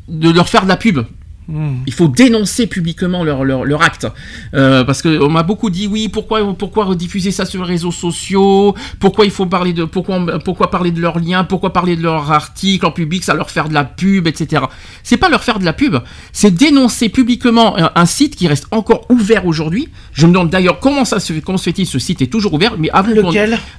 de 0.09 0.31
leur 0.31 0.49
faire 0.49 0.63
de 0.63 0.69
la 0.69 0.77
pub. 0.77 1.01
Il 1.49 1.93
faut 1.93 2.09
dénoncer 2.09 2.67
publiquement 2.67 3.23
leur, 3.23 3.45
leur, 3.45 3.65
leur 3.65 3.83
acte. 3.83 4.07
Euh, 4.55 4.83
parce 4.83 5.01
qu'on 5.01 5.29
m'a 5.29 5.45
beaucoup 5.45 5.71
dit 5.71 5.87
oui, 5.87 6.09
pourquoi, 6.09 6.41
pourquoi 6.55 6.85
rediffuser 6.87 7.31
ça 7.31 7.45
sur 7.45 7.63
les 7.63 7.69
réseaux 7.69 7.93
sociaux? 7.93 8.75
Pourquoi 8.99 9.25
il 9.27 9.31
faut 9.31 9.47
parler 9.47 9.73
de 9.73 9.85
pourquoi, 9.85 10.39
pourquoi 10.45 10.71
parler 10.71 10.91
de 10.91 11.01
leurs 11.01 11.21
liens? 11.21 11.45
Pourquoi 11.45 11.73
parler 11.73 11.95
de 11.95 12.03
leurs 12.03 12.33
articles 12.33 12.85
en 12.85 12.91
public? 12.91 13.23
Ça 13.23 13.35
leur 13.35 13.51
faire 13.51 13.69
de 13.69 13.75
la 13.75 13.85
pub, 13.85 14.27
etc. 14.27 14.65
C'est 15.05 15.19
pas 15.19 15.29
leur 15.29 15.45
faire 15.45 15.59
de 15.61 15.65
la 15.65 15.73
pub, 15.73 15.97
c'est 16.33 16.51
dénoncer 16.51 17.09
publiquement 17.09 17.79
un, 17.79 17.91
un 17.95 18.07
site 18.07 18.35
qui 18.35 18.49
reste 18.49 18.67
encore 18.73 19.07
ouvert 19.11 19.47
aujourd'hui. 19.47 19.89
Je 20.13 20.27
me 20.27 20.33
demande 20.33 20.51
d'ailleurs 20.51 20.81
comment 20.81 21.05
ça 21.05 21.21
se 21.21 21.33
comment 21.35 21.59
se 21.59 21.65
fait-il? 21.65 21.87
Ce 21.87 21.99
site 22.01 22.23
est 22.23 22.27
toujours 22.27 22.55
ouvert, 22.55 22.75
mais 22.79 22.91
avant 22.91 23.13
qu'on 23.23 23.31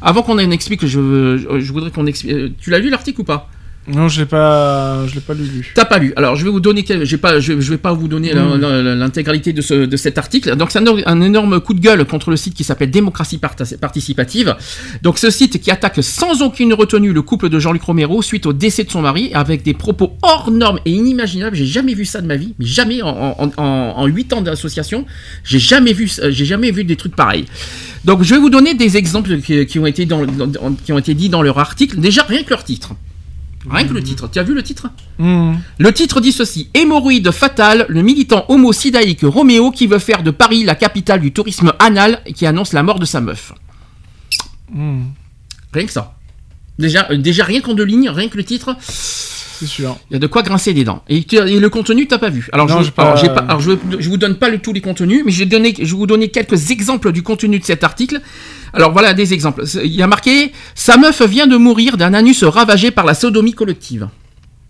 avant 0.01 0.21
qu'on 0.21 0.35
en 0.35 0.51
explique, 0.51 0.85
je, 0.85 1.37
je, 1.37 1.59
je 1.59 1.73
voudrais 1.73 1.91
qu'on 1.91 2.05
explique. 2.05 2.31
euh, 2.33 2.49
Tu 2.61 2.69
l'as 2.69 2.79
lu 2.79 2.89
l'article 2.89 3.21
ou 3.21 3.23
pas? 3.25 3.49
Non, 3.87 4.09
je 4.09 4.19
l'ai 4.19 4.25
pas, 4.25 5.07
je 5.07 5.15
l'ai 5.15 5.21
pas 5.21 5.33
lu. 5.33 5.43
lu. 5.43 5.71
T'as 5.73 5.85
pas 5.85 5.97
lu. 5.97 6.11
Alors 6.17 6.35
je 6.35 6.43
vais 6.43 6.49
vous 6.51 6.59
donner, 6.59 6.83
quel- 6.83 7.05
j'ai 7.05 7.17
pas, 7.17 7.39
je, 7.39 7.59
je 7.61 7.69
vais 7.71 7.77
pas 7.77 7.93
vous 7.93 8.07
donner 8.07 8.33
Mm. 8.33 8.59
l'intégralité 8.99 9.53
de, 9.53 9.61
ce, 9.61 9.73
de 9.85 9.97
cet 9.97 10.17
article. 10.17 10.55
Donc 10.57 10.71
c'est 10.71 10.79
un, 10.79 10.85
un 11.05 11.21
énorme 11.21 11.59
coup 11.61 11.73
de 11.73 11.79
gueule 11.79 12.03
contre 12.05 12.29
le 12.29 12.35
site 12.37 12.53
qui 12.53 12.63
s'appelle 12.65 12.91
Démocratie 12.91 13.37
Participative. 13.37 14.55
Donc 15.03 15.17
ce 15.17 15.29
site 15.29 15.61
qui 15.61 15.71
attaque 15.71 15.99
sans 16.03 16.41
aucune 16.41 16.73
retenue 16.73 17.13
le 17.13 17.21
couple 17.21 17.49
de 17.49 17.59
Jean-Luc 17.59 17.83
Romero 17.83 18.21
suite 18.21 18.45
au 18.45 18.53
décès 18.53 18.83
de 18.83 18.91
son 18.91 19.01
mari 19.01 19.31
avec 19.33 19.63
des 19.63 19.73
propos 19.73 20.17
hors 20.21 20.51
normes 20.51 20.79
et 20.85 20.91
inimaginables. 20.91 21.55
J'ai 21.55 21.65
jamais 21.65 21.93
vu 21.93 22.03
ça 22.05 22.21
de 22.21 22.27
ma 22.27 22.35
vie, 22.35 22.53
mais 22.59 22.65
jamais 22.65 23.01
en, 23.01 23.09
en, 23.39 23.51
en, 23.57 23.63
en 23.63 24.05
8 24.05 24.33
ans 24.33 24.41
d'association, 24.41 25.05
j'ai 25.45 25.59
jamais 25.59 25.93
vu, 25.93 26.11
j'ai 26.29 26.45
jamais 26.45 26.71
vu 26.71 26.83
des 26.83 26.95
trucs 26.97 27.15
pareils. 27.15 27.45
Donc 28.05 28.23
je 28.23 28.33
vais 28.33 28.39
vous 28.39 28.49
donner 28.49 28.73
des 28.73 28.97
exemples 28.97 29.37
qui, 29.39 29.65
qui 29.65 29.79
ont 29.79 29.85
été 29.85 30.05
dans, 30.05 30.25
dans- 30.25 30.73
qui 30.83 30.91
ont 30.91 30.97
été 30.99 31.13
dits 31.13 31.29
dans 31.29 31.41
leur 31.41 31.57
article. 31.59 31.99
Déjà 31.99 32.23
rien 32.23 32.43
que 32.43 32.49
leur 32.49 32.63
titre. 32.63 32.91
Rien 33.69 33.87
que 33.87 33.93
le 33.93 34.03
titre. 34.03 34.29
Tu 34.31 34.39
as 34.39 34.43
vu 34.43 34.53
le 34.53 34.63
titre 34.63 34.89
Hmm. 35.19 35.55
le 35.79 35.91
titre 35.93 36.21
dit 36.21 36.31
ceci 36.31 36.69
Hémorroïde 36.75 37.31
fatale, 37.31 37.87
le 37.89 38.03
militant 38.03 38.45
homosidaïque 38.49 39.21
Roméo 39.23 39.71
qui 39.71 39.87
veut 39.87 39.97
faire 39.97 40.21
de 40.21 40.29
Paris 40.29 40.63
la 40.63 40.75
capitale 40.75 41.21
du 41.21 41.31
tourisme 41.33 41.73
anal 41.79 42.21
et 42.27 42.33
qui 42.33 42.45
annonce 42.45 42.71
la 42.71 42.83
mort 42.83 42.99
de 42.99 43.05
sa 43.05 43.19
meuf. 43.19 43.51
Hmm. 44.71 45.05
Rien 45.73 45.85
que 45.85 45.91
ça. 45.91 46.15
Déjà, 46.77 47.07
euh, 47.09 47.17
déjà 47.17 47.43
rien 47.45 47.61
qu'en 47.61 47.73
deux 47.73 47.83
lignes, 47.83 48.09
rien 48.09 48.29
que 48.29 48.37
le 48.37 48.43
titre, 48.43 48.75
C'est 49.59 49.65
sûr. 49.65 49.97
il 50.09 50.13
y 50.13 50.15
a 50.17 50.19
de 50.19 50.27
quoi 50.27 50.43
grincer 50.43 50.73
des 50.73 50.83
dents. 50.83 51.03
Et, 51.09 51.25
le 51.31 51.67
contenu, 51.69 52.07
t'as 52.07 52.17
pas 52.17 52.29
vu. 52.29 52.47
Alors, 52.53 52.67
Non, 52.67 52.81
je, 52.81 52.91
pas- 52.91 53.03
alors, 53.03 53.17
j'ai 53.17 53.27
pas- 53.27 53.39
alors, 53.47 53.59
je, 53.59 53.71
je 53.99 54.09
vous 54.09 54.17
donne 54.17 54.35
pas 54.35 54.49
le, 54.49 54.59
tous 54.59 54.73
les 54.73 54.81
contenus, 54.81 55.23
mais 55.25 55.31
je 55.31 55.39
vais, 55.39 55.45
donner, 55.45 55.73
je 55.77 55.83
vais 55.83 55.97
vous 55.97 56.07
donner 56.07 56.29
quelques 56.29 56.71
exemples 56.71 57.11
du 57.11 57.23
contenu 57.23 57.59
de 57.59 57.63
cet 57.65 57.83
article. 57.83 58.21
Alors 58.73 58.91
voilà 58.91 59.13
des 59.13 59.33
exemples. 59.33 59.63
Il 59.83 59.91
y 59.93 60.01
a 60.03 60.07
marqué 60.07 60.51
Sa 60.75 60.97
meuf 60.97 61.21
vient 61.23 61.47
de 61.47 61.57
mourir 61.57 61.97
d'un 61.97 62.13
anus 62.13 62.43
ravagé 62.43 62.91
par 62.91 63.05
la 63.05 63.13
sodomie 63.13 63.53
collective. 63.53 64.09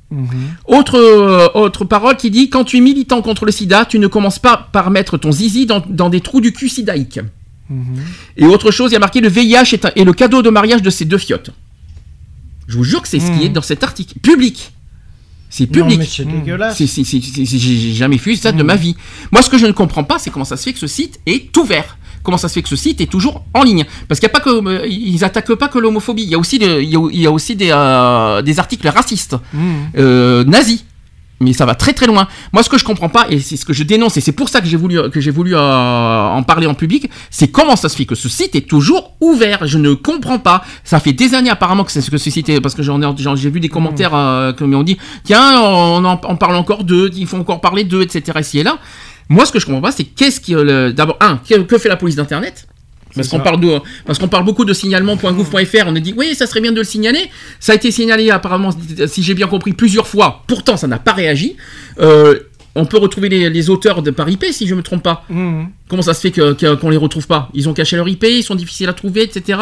Mhm. 0.10 0.28
Autre, 0.68 0.96
euh, 0.98 1.50
autre 1.54 1.84
parole 1.84 2.16
qui 2.16 2.32
dit 2.32 2.50
Quand 2.50 2.64
tu 2.64 2.78
es 2.78 2.80
militant 2.82 3.22
contre 3.22 3.44
le 3.46 3.52
sida, 3.52 3.84
tu 3.86 4.00
ne 4.00 4.08
commences 4.08 4.40
pas 4.40 4.70
par 4.72 4.90
mettre 4.92 5.18
ton 5.18 5.32
zizi 5.34 5.66
dans, 5.66 5.84
dans 5.90 6.10
des 6.10 6.22
trous 6.22 6.40
du 6.40 6.54
cul 6.54 6.70
sidaïque. 6.70 7.20
Mhm. 7.70 7.84
Et 8.38 8.46
autre 8.46 8.72
chose, 8.72 8.92
il 8.92 8.94
y 8.94 8.96
a 8.98 9.00
marqué 9.00 9.20
Le 9.20 9.28
VIH 9.28 9.74
est, 9.74 9.86
un- 9.86 9.92
est 9.98 10.06
le 10.06 10.14
cadeau 10.14 10.42
de 10.42 10.50
mariage 10.50 10.82
de 10.82 10.90
ces 10.90 11.04
deux 11.04 11.18
fiottes. 11.18 11.50
Je 12.68 12.78
vous 12.78 12.84
jure 12.86 13.02
que 13.02 13.08
c'est 13.10 13.20
ce 13.20 13.26
qui 13.32 13.40
Mhm. 13.40 13.42
est 13.44 13.50
dans 13.50 13.62
cet 13.62 13.84
article. 13.84 14.14
Public. 14.22 14.72
C'est 15.50 15.66
Non, 15.74 15.84
public. 15.84 16.00
mais 16.00 16.06
c'est 16.06 16.26
Hmm. 16.26 16.40
dégueulasse. 16.42 16.78
C'est- 16.78 16.88
c'est- 16.88 17.04
c'est- 17.04 17.22
c'est- 17.22 17.46
c'est- 17.46 17.58
J'ai 17.58 17.94
jamais 17.94 18.18
vu 18.18 18.36
ça 18.36 18.52
de 18.52 18.62
Mm. 18.62 18.66
ma 18.66 18.76
vie. 18.76 18.96
Moi, 19.32 19.42
ce 19.42 19.50
que 19.50 19.58
je 19.58 19.66
ne 19.66 19.72
comprends 19.72 20.04
pas, 20.04 20.20
c'est 20.20 20.30
comment 20.30 20.44
ça 20.46 20.58
se 20.58 20.64
fait 20.64 20.74
que 20.74 20.80
ce 20.80 20.88
site 20.88 21.20
est 21.26 21.56
ouvert. 21.58 21.98
Comment 22.24 22.38
ça 22.38 22.50
se 22.50 22.56
fait 22.56 22.62
que 22.62 22.68
ce 22.70 22.76
site 22.76 23.00
est 23.00 23.10
toujours 23.10 23.46
en 23.54 23.64
ligne 23.64 23.86
Parce 24.10 24.20
qu'il 24.20 24.28
y 24.28 24.32
a 24.32 24.34
pas 24.34 24.42
que 24.42 24.50
euh, 24.50 24.86
ils 24.88 25.24
attaquent 25.24 25.54
pas 25.56 25.70
que 25.70 25.80
l'homophobie. 25.80 26.24
Il 26.24 26.30
y 26.30 26.36
a 26.36 26.38
aussi 26.40 26.60
des, 26.60 26.84
il 26.84 26.90
y 26.90 26.98
a, 26.98 27.10
il 27.14 27.22
y 27.22 27.26
a 27.28 27.32
aussi 27.32 27.56
des, 27.56 27.70
euh, 27.72 28.42
des 28.42 28.60
articles 28.60 28.88
racistes, 28.90 29.38
Hmm. 29.54 29.60
euh, 29.98 30.44
nazis. 30.44 30.84
Mais 31.40 31.54
ça 31.54 31.66
va 31.66 31.76
très 31.76 31.94
très 31.94 32.08
loin. 32.08 32.28
Moi, 32.52 32.64
ce 32.64 32.70
que 32.70 32.78
je 32.78 32.84
comprends 32.84 33.10
pas, 33.10 33.28
et 33.30 33.40
c'est 33.40 33.58
ce 33.58 33.66
que 33.66 33.74
je 33.74 33.84
dénonce, 33.84 34.18
et 34.18 34.22
c'est 34.22 34.32
pour 34.32 34.50
ça 34.50 34.60
que 34.62 34.68
j'ai 34.68 34.78
voulu 34.78 35.10
que 35.12 35.22
j'ai 35.22 35.32
voulu 35.32 35.56
euh, 35.56 35.60
en 35.60 36.42
parler 36.44 36.66
en 36.68 36.74
public, 36.74 37.10
c'est 37.30 37.50
comment 37.50 37.76
ça 37.76 37.90
se 37.90 37.96
fait 37.96 38.06
que 38.06 38.16
ce 38.16 38.30
site 38.30 38.56
est 38.56 38.68
toujours 38.68 39.14
ouvert. 39.22 39.68
Je 39.68 39.78
ne 39.78 39.94
comprends 39.94 40.40
pas. 40.40 40.64
Ça 40.84 41.00
fait 41.00 41.14
des 41.14 41.36
années 41.36 41.50
apparemment 41.50 41.84
que 41.84 41.92
c'est 41.92 42.02
ce 42.02 42.10
que 42.10 42.18
ce 42.18 42.30
site 42.30 42.50
est, 42.50 42.60
parce 42.60 42.74
que 42.76 42.84
j'en 42.84 43.02
ai, 43.02 43.08
j'ai 43.36 43.50
vu 43.50 43.60
des 43.60 43.70
commentaires 43.70 44.16
euh, 44.16 44.54
qui 44.54 44.64
m'ont 44.64 44.84
dit, 44.84 44.98
tiens, 45.24 45.62
on 45.62 46.04
en 46.06 46.20
on 46.24 46.36
parle 46.36 46.56
encore 46.56 46.84
d'eux, 46.84 47.12
il 47.16 47.28
faut 47.28 47.38
encore 47.38 47.62
parler 47.62 47.84
d'eux, 47.84 48.02
etc. 48.02 48.40
Ici 48.40 48.60
et 48.60 48.64
là. 48.64 48.78
Moi, 49.30 49.46
ce 49.46 49.52
que 49.52 49.60
je 49.60 49.66
comprends 49.66 49.82
pas, 49.82 49.92
c'est 49.92 50.06
qu'est-ce 50.06 50.40
qui, 50.40 50.56
euh, 50.56 50.92
d'abord, 50.94 51.18
un, 51.20 51.38
que, 51.38 51.56
que 51.62 51.78
fait 51.78 51.90
la 51.90 51.98
police 51.98 52.16
d'internet? 52.16 52.68
Parce 53.18 53.28
qu'on 53.28 53.40
parle 53.40 53.60
de, 53.60 53.80
parce 54.06 54.20
qu'on 54.20 54.28
parle 54.28 54.46
beaucoup 54.46 54.64
de 54.66 54.74
signalement.gouv.fr. 54.74 55.84
On 55.88 55.96
a 55.96 56.00
dit 56.00 56.14
oui, 56.16 56.36
ça 56.36 56.48
serait 56.48 56.62
bien 56.62 56.72
de 56.72 56.78
le 56.78 56.84
signaler. 56.84 57.30
Ça 57.60 57.74
a 57.74 57.76
été 57.76 57.92
signalé 57.92 58.30
apparemment, 58.30 58.70
si 59.08 59.24
j'ai 59.24 59.34
bien 59.34 59.48
compris, 59.48 59.74
plusieurs 59.74 60.08
fois. 60.08 60.44
Pourtant, 60.48 60.78
ça 60.78 60.88
n'a 60.88 61.00
pas 61.00 61.14
réagi. 61.14 61.56
Euh, 62.00 62.40
on 62.76 62.86
peut 62.86 62.98
retrouver 62.98 63.28
les, 63.30 63.50
les 63.50 63.70
auteurs 63.72 64.04
de 64.04 64.12
par 64.12 64.30
IP 64.30 64.46
si 64.52 64.68
je 64.68 64.76
me 64.76 64.84
trompe 64.84 65.02
pas. 65.02 65.26
Hmm. 65.30 65.64
Comment 65.90 66.04
ça 66.04 66.14
se 66.14 66.22
fait 66.22 66.30
que- 66.32 66.54
que- 66.54 66.76
qu'on 66.76 66.92
les 66.92 66.98
retrouve 66.98 67.26
pas? 67.26 67.50
Ils 67.56 67.68
ont 67.68 67.74
caché 67.74 67.96
leur 67.96 68.08
IP, 68.08 68.24
ils 68.26 68.44
sont 68.44 68.54
difficiles 68.54 68.88
à 68.88 68.94
trouver, 68.94 69.24
etc. 69.24 69.60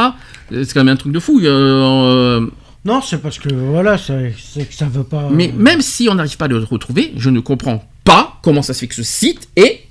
Euh, 0.51 0.63
C'est 0.65 0.73
quand 0.73 0.83
même 0.83 0.93
un 0.93 0.97
truc 0.97 1.13
de 1.13 1.19
fou. 1.19 1.39
euh, 1.41 2.45
Non, 2.83 3.01
c'est 3.01 3.21
parce 3.21 3.39
que 3.39 3.47
voilà, 3.53 3.97
c'est 3.97 4.33
que 4.67 4.73
ça 4.73 4.85
veut 4.91 5.03
pas. 5.05 5.29
mais 5.31 5.51
même 5.55 5.81
si 5.81 6.07
on 6.09 6.15
n'arrive 6.15 6.35
pas 6.37 6.45
à 6.45 6.47
le 6.49 6.57
retrouver, 6.63 7.13
je 7.17 7.29
ne 7.29 7.39
comprends 7.39 7.83
pas 8.03 8.37
comment 8.43 8.61
ça 8.61 8.73
se 8.73 8.81
fait 8.81 8.87
que 8.87 8.95
ce 8.95 9.03
site 9.03 9.47
est, 9.55 9.84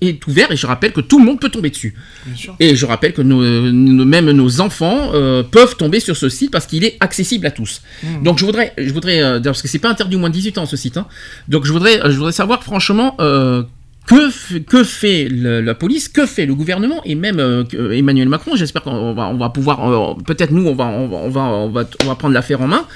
est 0.00 0.26
ouvert 0.26 0.50
et 0.50 0.56
je 0.56 0.66
rappelle 0.66 0.92
que 0.92 1.00
tout 1.02 1.18
le 1.18 1.24
monde 1.26 1.40
peut 1.40 1.50
tomber 1.50 1.70
dessus. 1.70 1.94
Bien 2.26 2.36
sûr. 2.36 2.56
Et 2.58 2.74
je 2.74 2.86
rappelle 2.86 3.12
que 3.12 3.20
nos, 3.22 3.42
nos- 3.70 4.04
même 4.04 4.30
nos 4.30 4.60
enfants 4.60 5.10
euh, 5.14 5.42
peuvent 5.42 5.76
tomber 5.76 6.00
sur 6.00 6.16
ce 6.16 6.28
site 6.28 6.50
parce 6.50 6.66
qu'il 6.66 6.84
est 6.84 6.96
accessible 7.00 7.46
à 7.46 7.50
tous. 7.50 7.82
Hmm. 8.02 8.22
Donc 8.22 8.38
je 8.38 8.44
voudrais, 8.46 8.72
je 8.78 8.92
voudrais 8.92 9.22
euh, 9.22 9.40
parce 9.40 9.60
que 9.60 9.68
c'est 9.68 9.78
pas 9.78 9.90
interdit 9.90 10.16
au 10.16 10.20
moins 10.20 10.30
de 10.30 10.34
18 10.34 10.56
ans 10.58 10.66
ce 10.66 10.76
site. 10.76 10.96
hein. 10.96 11.06
Donc 11.48 11.66
je 11.66 11.72
voudrais, 11.72 12.00
je 12.04 12.16
voudrais 12.16 12.32
savoir 12.32 12.62
franchement 12.64 13.14
euh, 13.20 13.62
que, 14.06 14.58
que 14.60 14.84
fait 14.84 15.28
le- 15.30 15.60
la 15.60 15.74
police, 15.74 16.08
que 16.08 16.24
fait 16.24 16.46
le 16.46 16.54
gouvernement 16.54 17.02
et 17.04 17.14
même 17.14 17.38
euh, 17.38 17.64
Emmanuel 17.92 18.28
Macron. 18.30 18.56
J'espère 18.56 18.82
qu'on 18.82 19.12
va, 19.12 19.28
on 19.28 19.36
va 19.36 19.50
pouvoir, 19.50 19.86
euh, 19.86 20.14
peut-être 20.26 20.50
nous, 20.50 20.66
on 20.66 20.74
va, 20.74 20.86
on 20.86 21.08
va, 21.08 21.16
on 21.18 21.28
va, 21.28 21.40
on 21.42 21.68
va, 21.68 21.84
on 22.02 22.06
va 22.06 22.14
prendre 22.14 22.32
l'affaire 22.32 22.62
en 22.62 22.68
main. 22.68 22.86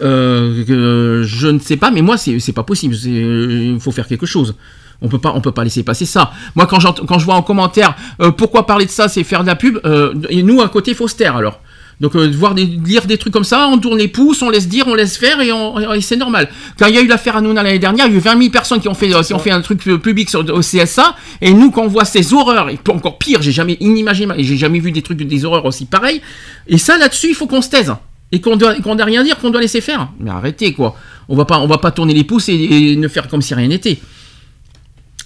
Euh, 0.00 1.22
je 1.24 1.48
ne 1.48 1.58
sais 1.58 1.76
pas, 1.76 1.90
mais 1.90 2.02
moi 2.02 2.16
c'est 2.18 2.52
pas 2.52 2.62
possible. 2.62 2.94
Il 3.04 3.78
faut 3.80 3.90
faire 3.92 4.06
quelque 4.06 4.26
chose. 4.26 4.54
On 5.00 5.08
peut 5.08 5.18
pas, 5.18 5.32
on 5.34 5.40
peut 5.40 5.52
pas 5.52 5.64
laisser 5.64 5.82
passer 5.82 6.06
ça. 6.06 6.32
Moi, 6.56 6.66
quand, 6.66 6.78
quand 7.06 7.18
je 7.18 7.24
vois 7.24 7.34
en 7.34 7.42
commentaire, 7.42 7.94
euh, 8.20 8.30
pourquoi 8.32 8.66
parler 8.66 8.86
de 8.86 8.90
ça, 8.90 9.08
c'est 9.08 9.24
faire 9.24 9.42
de 9.42 9.46
la 9.46 9.56
pub. 9.56 9.78
euh, 9.84 10.14
et 10.28 10.42
nous, 10.42 10.60
à 10.60 10.68
côté, 10.68 10.94
faut 10.94 11.08
se 11.08 11.16
taire 11.16 11.36
alors. 11.36 11.60
Donc 12.00 12.14
euh, 12.14 12.30
voir 12.32 12.54
des, 12.54 12.64
lire 12.64 13.06
des 13.06 13.18
trucs 13.18 13.32
comme 13.32 13.44
ça, 13.44 13.68
on 13.68 13.78
tourne 13.78 13.98
les 13.98 14.08
pouces, 14.08 14.42
on 14.42 14.50
laisse 14.50 14.68
dire, 14.68 14.86
on 14.86 14.94
laisse 14.94 15.16
faire 15.16 15.40
et, 15.40 16.00
c'est 16.00 16.16
normal. 16.16 16.48
Quand 16.78 16.86
il 16.86 16.94
y 16.94 16.98
a 16.98 17.00
eu 17.00 17.08
l'affaire 17.08 17.36
Hanouna 17.36 17.62
l'année 17.62 17.78
dernière, 17.78 18.06
il 18.06 18.12
y 18.12 18.14
a 18.14 18.18
eu 18.18 18.20
20 18.20 18.38
000 18.38 18.50
personnes 18.50 18.80
qui 18.80 18.88
ont 18.88 18.94
fait, 18.94 19.12
euh, 19.12 19.22
qui 19.22 19.34
ont 19.34 19.38
fait 19.38 19.50
un 19.50 19.60
truc 19.60 19.80
public 20.00 20.30
sur, 20.30 20.40
au 20.40 20.60
CSA 20.60 21.16
et 21.40 21.52
nous 21.52 21.70
quand 21.70 21.82
on 21.82 21.88
voit 21.88 22.04
ces 22.04 22.32
horreurs, 22.32 22.70
et 22.70 22.78
encore 22.88 23.18
pire, 23.18 23.42
j'ai 23.42 23.52
jamais 23.52 23.76
inimaginé, 23.80 24.34
j'ai 24.38 24.56
jamais 24.56 24.78
vu 24.78 24.92
des 24.92 25.02
trucs, 25.02 25.18
des 25.18 25.44
horreurs 25.44 25.64
aussi 25.64 25.86
pareilles. 25.86 26.22
Et 26.68 26.78
ça 26.78 26.98
là-dessus, 26.98 27.30
il 27.30 27.34
faut 27.34 27.46
qu'on 27.46 27.62
se 27.62 27.70
taise 27.70 27.92
et 28.30 28.40
qu'on 28.40 28.56
doit, 28.56 28.74
qu'on 28.76 28.94
doit 28.94 29.06
rien 29.06 29.24
dire, 29.24 29.38
qu'on 29.38 29.50
doit 29.50 29.60
laisser 29.60 29.80
faire. 29.80 30.08
Mais 30.20 30.30
arrêtez 30.30 30.72
quoi. 30.74 30.94
On 31.28 31.36
va 31.36 31.44
pas, 31.44 31.58
on 31.58 31.66
va 31.66 31.78
pas 31.78 31.90
tourner 31.90 32.14
les 32.14 32.24
pouces 32.24 32.48
et 32.48 32.96
ne 32.96 33.08
faire 33.08 33.28
comme 33.28 33.42
si 33.42 33.54
rien 33.54 33.68
n'était. 33.68 33.98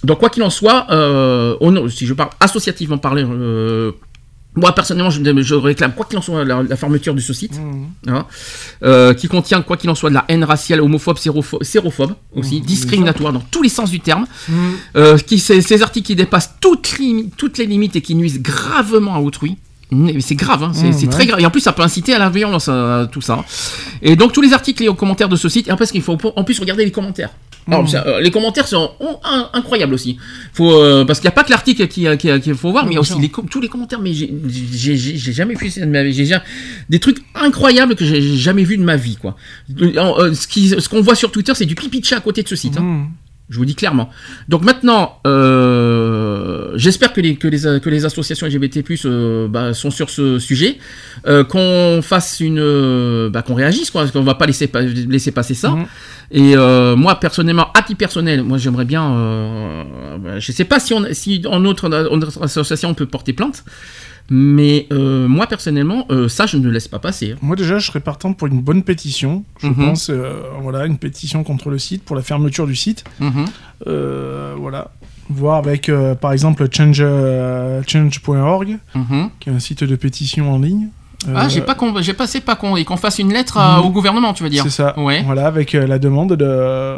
Donc 0.03 0.19
quoi 0.19 0.29
qu'il 0.29 0.43
en 0.43 0.49
soit, 0.49 0.87
euh, 0.91 1.55
nom- 1.71 1.87
si 1.89 2.05
je 2.05 2.13
parle 2.13 2.29
associativement 2.39 2.97
parler, 2.97 3.23
euh, 3.23 3.91
moi 4.55 4.75
personnellement 4.75 5.09
je, 5.09 5.21
je 5.41 5.55
réclame 5.55 5.93
quoi 5.95 6.05
qu'il 6.05 6.17
en 6.17 6.21
soit 6.21 6.43
la, 6.45 6.61
la 6.61 6.75
fermeture 6.75 7.15
de 7.15 7.19
ce 7.21 7.33
site, 7.33 7.59
hein, 8.07 8.25
euh, 8.83 9.13
qui 9.13 9.27
contient 9.27 9.61
quoi 9.61 9.77
qu'il 9.77 9.89
en 9.89 9.95
soit 9.95 10.09
de 10.09 10.15
la 10.15 10.25
haine 10.27 10.43
raciale, 10.43 10.81
homophobe, 10.81 11.17
séropho- 11.17 11.63
sérophobe 11.63 12.13
aussi, 12.35 12.61
discriminatoire 12.61 13.33
dans 13.33 13.39
tous 13.49 13.63
les 13.63 13.69
sens 13.69 13.89
du 13.89 13.99
terme, 13.99 14.25
euh, 14.95 15.17
qui 15.17 15.39
ces, 15.39 15.61
ces 15.61 15.81
articles 15.81 16.05
qui 16.07 16.15
dépassent 16.15 16.55
toutes 16.59 17.57
les 17.57 17.65
limites 17.65 17.95
et 17.95 18.01
qui 18.01 18.13
nuisent 18.15 18.41
gravement 18.41 19.15
à 19.15 19.19
autrui. 19.19 19.57
Mais 19.93 20.19
C'est 20.21 20.35
grave, 20.35 20.63
hein, 20.63 20.71
c'est 20.73 20.89
Mmh, 20.89 20.93
c'est 20.93 21.07
très 21.07 21.25
grave. 21.25 21.39
Et 21.39 21.45
en 21.45 21.51
plus, 21.51 21.61
ça 21.61 21.73
peut 21.73 21.83
inciter 21.83 22.13
à 22.13 22.19
la 22.19 22.29
violence, 22.29 22.67
euh, 22.69 23.05
tout 23.05 23.21
ça. 23.21 23.43
Et 24.01 24.15
donc, 24.15 24.31
tous 24.33 24.41
les 24.41 24.53
articles 24.53 24.83
et 24.83 24.87
aux 24.87 24.93
commentaires 24.93 25.29
de 25.29 25.35
ce 25.35 25.49
site, 25.49 25.67
et 25.67 25.71
après, 25.71 25.85
qu'il 25.87 26.01
faut 26.01 26.17
en 26.35 26.43
plus 26.43 26.59
regarder 26.59 26.85
les 26.85 26.91
commentaires. 26.91 27.29
Alors, 27.65 27.83
Mmh. 27.83 27.87
ça, 27.87 28.05
euh, 28.07 28.19
les 28.19 28.29
commentaires 28.29 28.67
sont 28.67 28.91
oh, 28.99 29.19
in- 29.23 29.49
incroyables 29.53 29.93
aussi. 29.93 30.17
Faut, 30.53 30.71
euh, 30.73 31.05
parce 31.05 31.19
qu'il 31.19 31.27
n'y 31.27 31.33
a 31.33 31.35
pas 31.35 31.45
que 31.45 31.51
l'article 31.51 31.87
qui, 31.87 32.05
qui- 32.17 32.39
qu'il 32.41 32.55
faut 32.55 32.71
voir, 32.71 32.83
mais 32.85 32.91
il 32.91 32.95
y 32.95 32.97
a 32.97 32.99
aussi 33.01 33.17
les, 33.21 33.31
tous 33.49 33.61
les 33.61 33.69
commentaires. 33.69 34.01
Mais 34.01 34.11
j'ai- 34.13 34.33
jamais 35.31 35.53
vu. 35.55 35.69
J'ai 35.71 36.35
des 36.89 36.99
trucs 36.99 37.19
incroyables 37.35 37.95
que 37.95 38.03
j'ai 38.03 38.21
jamais 38.35 38.63
vu 38.65 38.77
de 38.77 38.83
ma 38.83 38.97
vie, 38.97 39.15
quoi. 39.15 39.37
Euh, 39.81 39.91
euh, 39.95 40.33
ce 40.33 40.45
qui- 40.47 40.73
qu'on 40.89 41.01
voit 41.01 41.15
sur 41.15 41.31
Twitter, 41.31 41.53
c'est 41.55 41.65
du 41.65 41.75
pipi 41.75 42.01
de 42.01 42.05
chat 42.05 42.17
à 42.17 42.21
côté 42.21 42.43
de 42.43 42.47
ce 42.49 42.55
site. 42.57 42.75
hein. 42.77 42.81
Mmh. 42.81 43.07
Je 43.49 43.57
vous 43.57 43.65
dis 43.65 43.75
clairement. 43.75 44.09
Donc 44.49 44.63
maintenant, 44.63 45.19
euh, 45.27 46.71
j'espère 46.75 47.13
que 47.13 47.21
les, 47.21 47.35
que, 47.35 47.47
les, 47.47 47.79
que 47.81 47.89
les 47.89 48.05
associations 48.05 48.47
LGBT+, 48.47 48.83
euh, 49.05 49.47
bah, 49.47 49.73
sont 49.73 49.91
sur 49.91 50.09
ce 50.09 50.39
sujet, 50.39 50.79
euh, 51.27 51.43
qu'on 51.43 52.01
fasse 52.01 52.39
une... 52.39 53.29
bah, 53.29 53.41
qu'on 53.41 53.53
réagisse, 53.53 53.91
quoi, 53.91 54.01
parce 54.01 54.11
qu'on 54.11 54.23
va 54.23 54.35
pas 54.35 54.45
laisser, 54.45 54.67
pa- 54.67 54.81
laisser 54.81 55.31
passer 55.31 55.53
ça. 55.53 55.71
Mhm. 55.71 55.85
Et 56.31 56.55
moi, 56.95 57.19
personnellement, 57.19 57.71
à 57.73 57.81
titre 57.83 57.99
personnel, 57.99 58.41
moi 58.43 58.57
j'aimerais 58.57 58.85
bien... 58.85 59.03
Bah, 60.23 60.39
je 60.39 60.51
sais 60.51 60.65
pas 60.65 60.79
si, 60.79 60.93
on, 60.93 61.03
si 61.11 61.41
en, 61.45 61.59
notre, 61.59 61.87
en 61.87 62.17
notre 62.17 62.41
association 62.41 62.89
on 62.89 62.93
peut 62.95 63.05
porter 63.05 63.33
plainte, 63.33 63.63
mais 64.29 64.87
euh, 64.91 65.27
moi 65.27 65.47
personnellement, 65.47 66.05
euh, 66.09 66.27
ça 66.29 66.45
je 66.45 66.57
ne 66.57 66.63
le 66.63 66.71
laisse 66.71 66.87
pas 66.87 66.99
passer. 66.99 67.31
hein. 67.33 67.37
Moi 67.41 67.55
déjà, 67.55 67.77
je 67.79 67.85
serais 67.87 67.99
partant 67.99 68.33
pour 68.33 68.47
une 68.47 68.61
bonne 68.61 68.83
pétition. 68.83 69.43
Je 69.59 69.67
Mhm. 69.67 69.75
pense, 69.75 70.09
euh, 70.09 70.33
voilà, 70.61 70.85
une 70.85 70.97
pétition 70.97 71.43
contre 71.43 71.69
le 71.69 71.77
site 71.77 72.03
pour 72.03 72.15
la 72.15 72.21
fermeture 72.21 72.65
du 72.67 72.75
site. 72.75 73.03
Mhm. 73.19 73.45
Voilà, 73.85 74.91
voir 75.29 75.57
avec, 75.57 75.91
par 76.21 76.31
exemple, 76.31 76.67
change, 76.71 77.03
change.org, 77.87 78.77
Mhm. 78.95 79.29
qui 79.39 79.49
est 79.49 79.53
un 79.53 79.59
site 79.59 79.83
de 79.83 79.95
pétition 79.95 80.51
en 80.53 80.59
ligne. 80.59 80.87
Ah, 81.35 81.45
Euh, 81.45 81.49
j'ai 81.49 81.61
pas, 81.61 81.75
con- 81.75 81.93
j'ai 82.01 82.13
pas, 82.13 82.27
c'est 82.27 82.41
pas 82.41 82.55
con. 82.55 82.75
Et 82.75 82.83
qu'on 82.85 82.97
fasse 82.97 83.19
une 83.19 83.31
lettre 83.31 83.57
à- 83.57 83.79
Mhm. 83.79 83.85
au 83.85 83.89
gouvernement, 83.91 84.33
tu 84.33 84.43
veux 84.43 84.49
dire 84.49 84.63
C'est 84.63 84.69
ça. 84.69 84.97
Ouais. 84.99 85.21
Voilà, 85.25 85.47
avec 85.47 85.73
euh, 85.75 85.87
la 85.87 85.99
demande 85.99 86.33
de, 86.33 86.95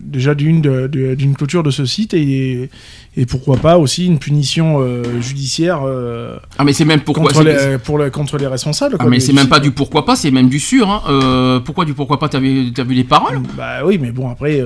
déjà 0.00 0.34
d'une 0.34 0.60
d'une 0.88 1.34
clôture 1.34 1.62
de 1.62 1.70
ce 1.70 1.84
site 1.84 2.14
et, 2.14 2.70
et 3.16 3.26
pourquoi 3.26 3.56
pas 3.56 3.78
aussi 3.78 4.06
une 4.06 4.18
punition 4.18 4.78
euh, 4.80 5.02
judiciaire 5.20 5.80
euh, 5.84 6.36
Ah, 6.58 6.64
mais 6.64 6.72
c'est 6.72 6.84
même 6.84 7.00
pourquoi. 7.00 7.24
contre, 7.30 7.42
les, 7.42 7.78
pour 7.78 7.98
le, 7.98 8.10
contre 8.10 8.36
les 8.38 8.46
responsables. 8.46 8.96
Ah, 8.98 9.06
mais 9.06 9.20
c'est 9.20 9.32
même 9.32 9.48
pas 9.48 9.60
du 9.60 9.70
pourquoi 9.72 10.04
pas, 10.04 10.16
c'est 10.16 10.30
même 10.30 10.48
du 10.48 10.60
sûr. 10.60 10.88
Hein. 10.90 11.60
Pourquoi 11.64 11.84
du 11.84 11.94
pourquoi 11.94 12.18
pas 12.18 12.28
T'as 12.28 12.38
vu, 12.40 12.72
t'as 12.72 12.84
vu 12.84 12.94
les 12.94 13.04
paroles 13.04 13.40
Bah 13.56 13.84
oui, 13.84 13.98
mais 14.00 14.10
bon, 14.12 14.28
après. 14.30 14.62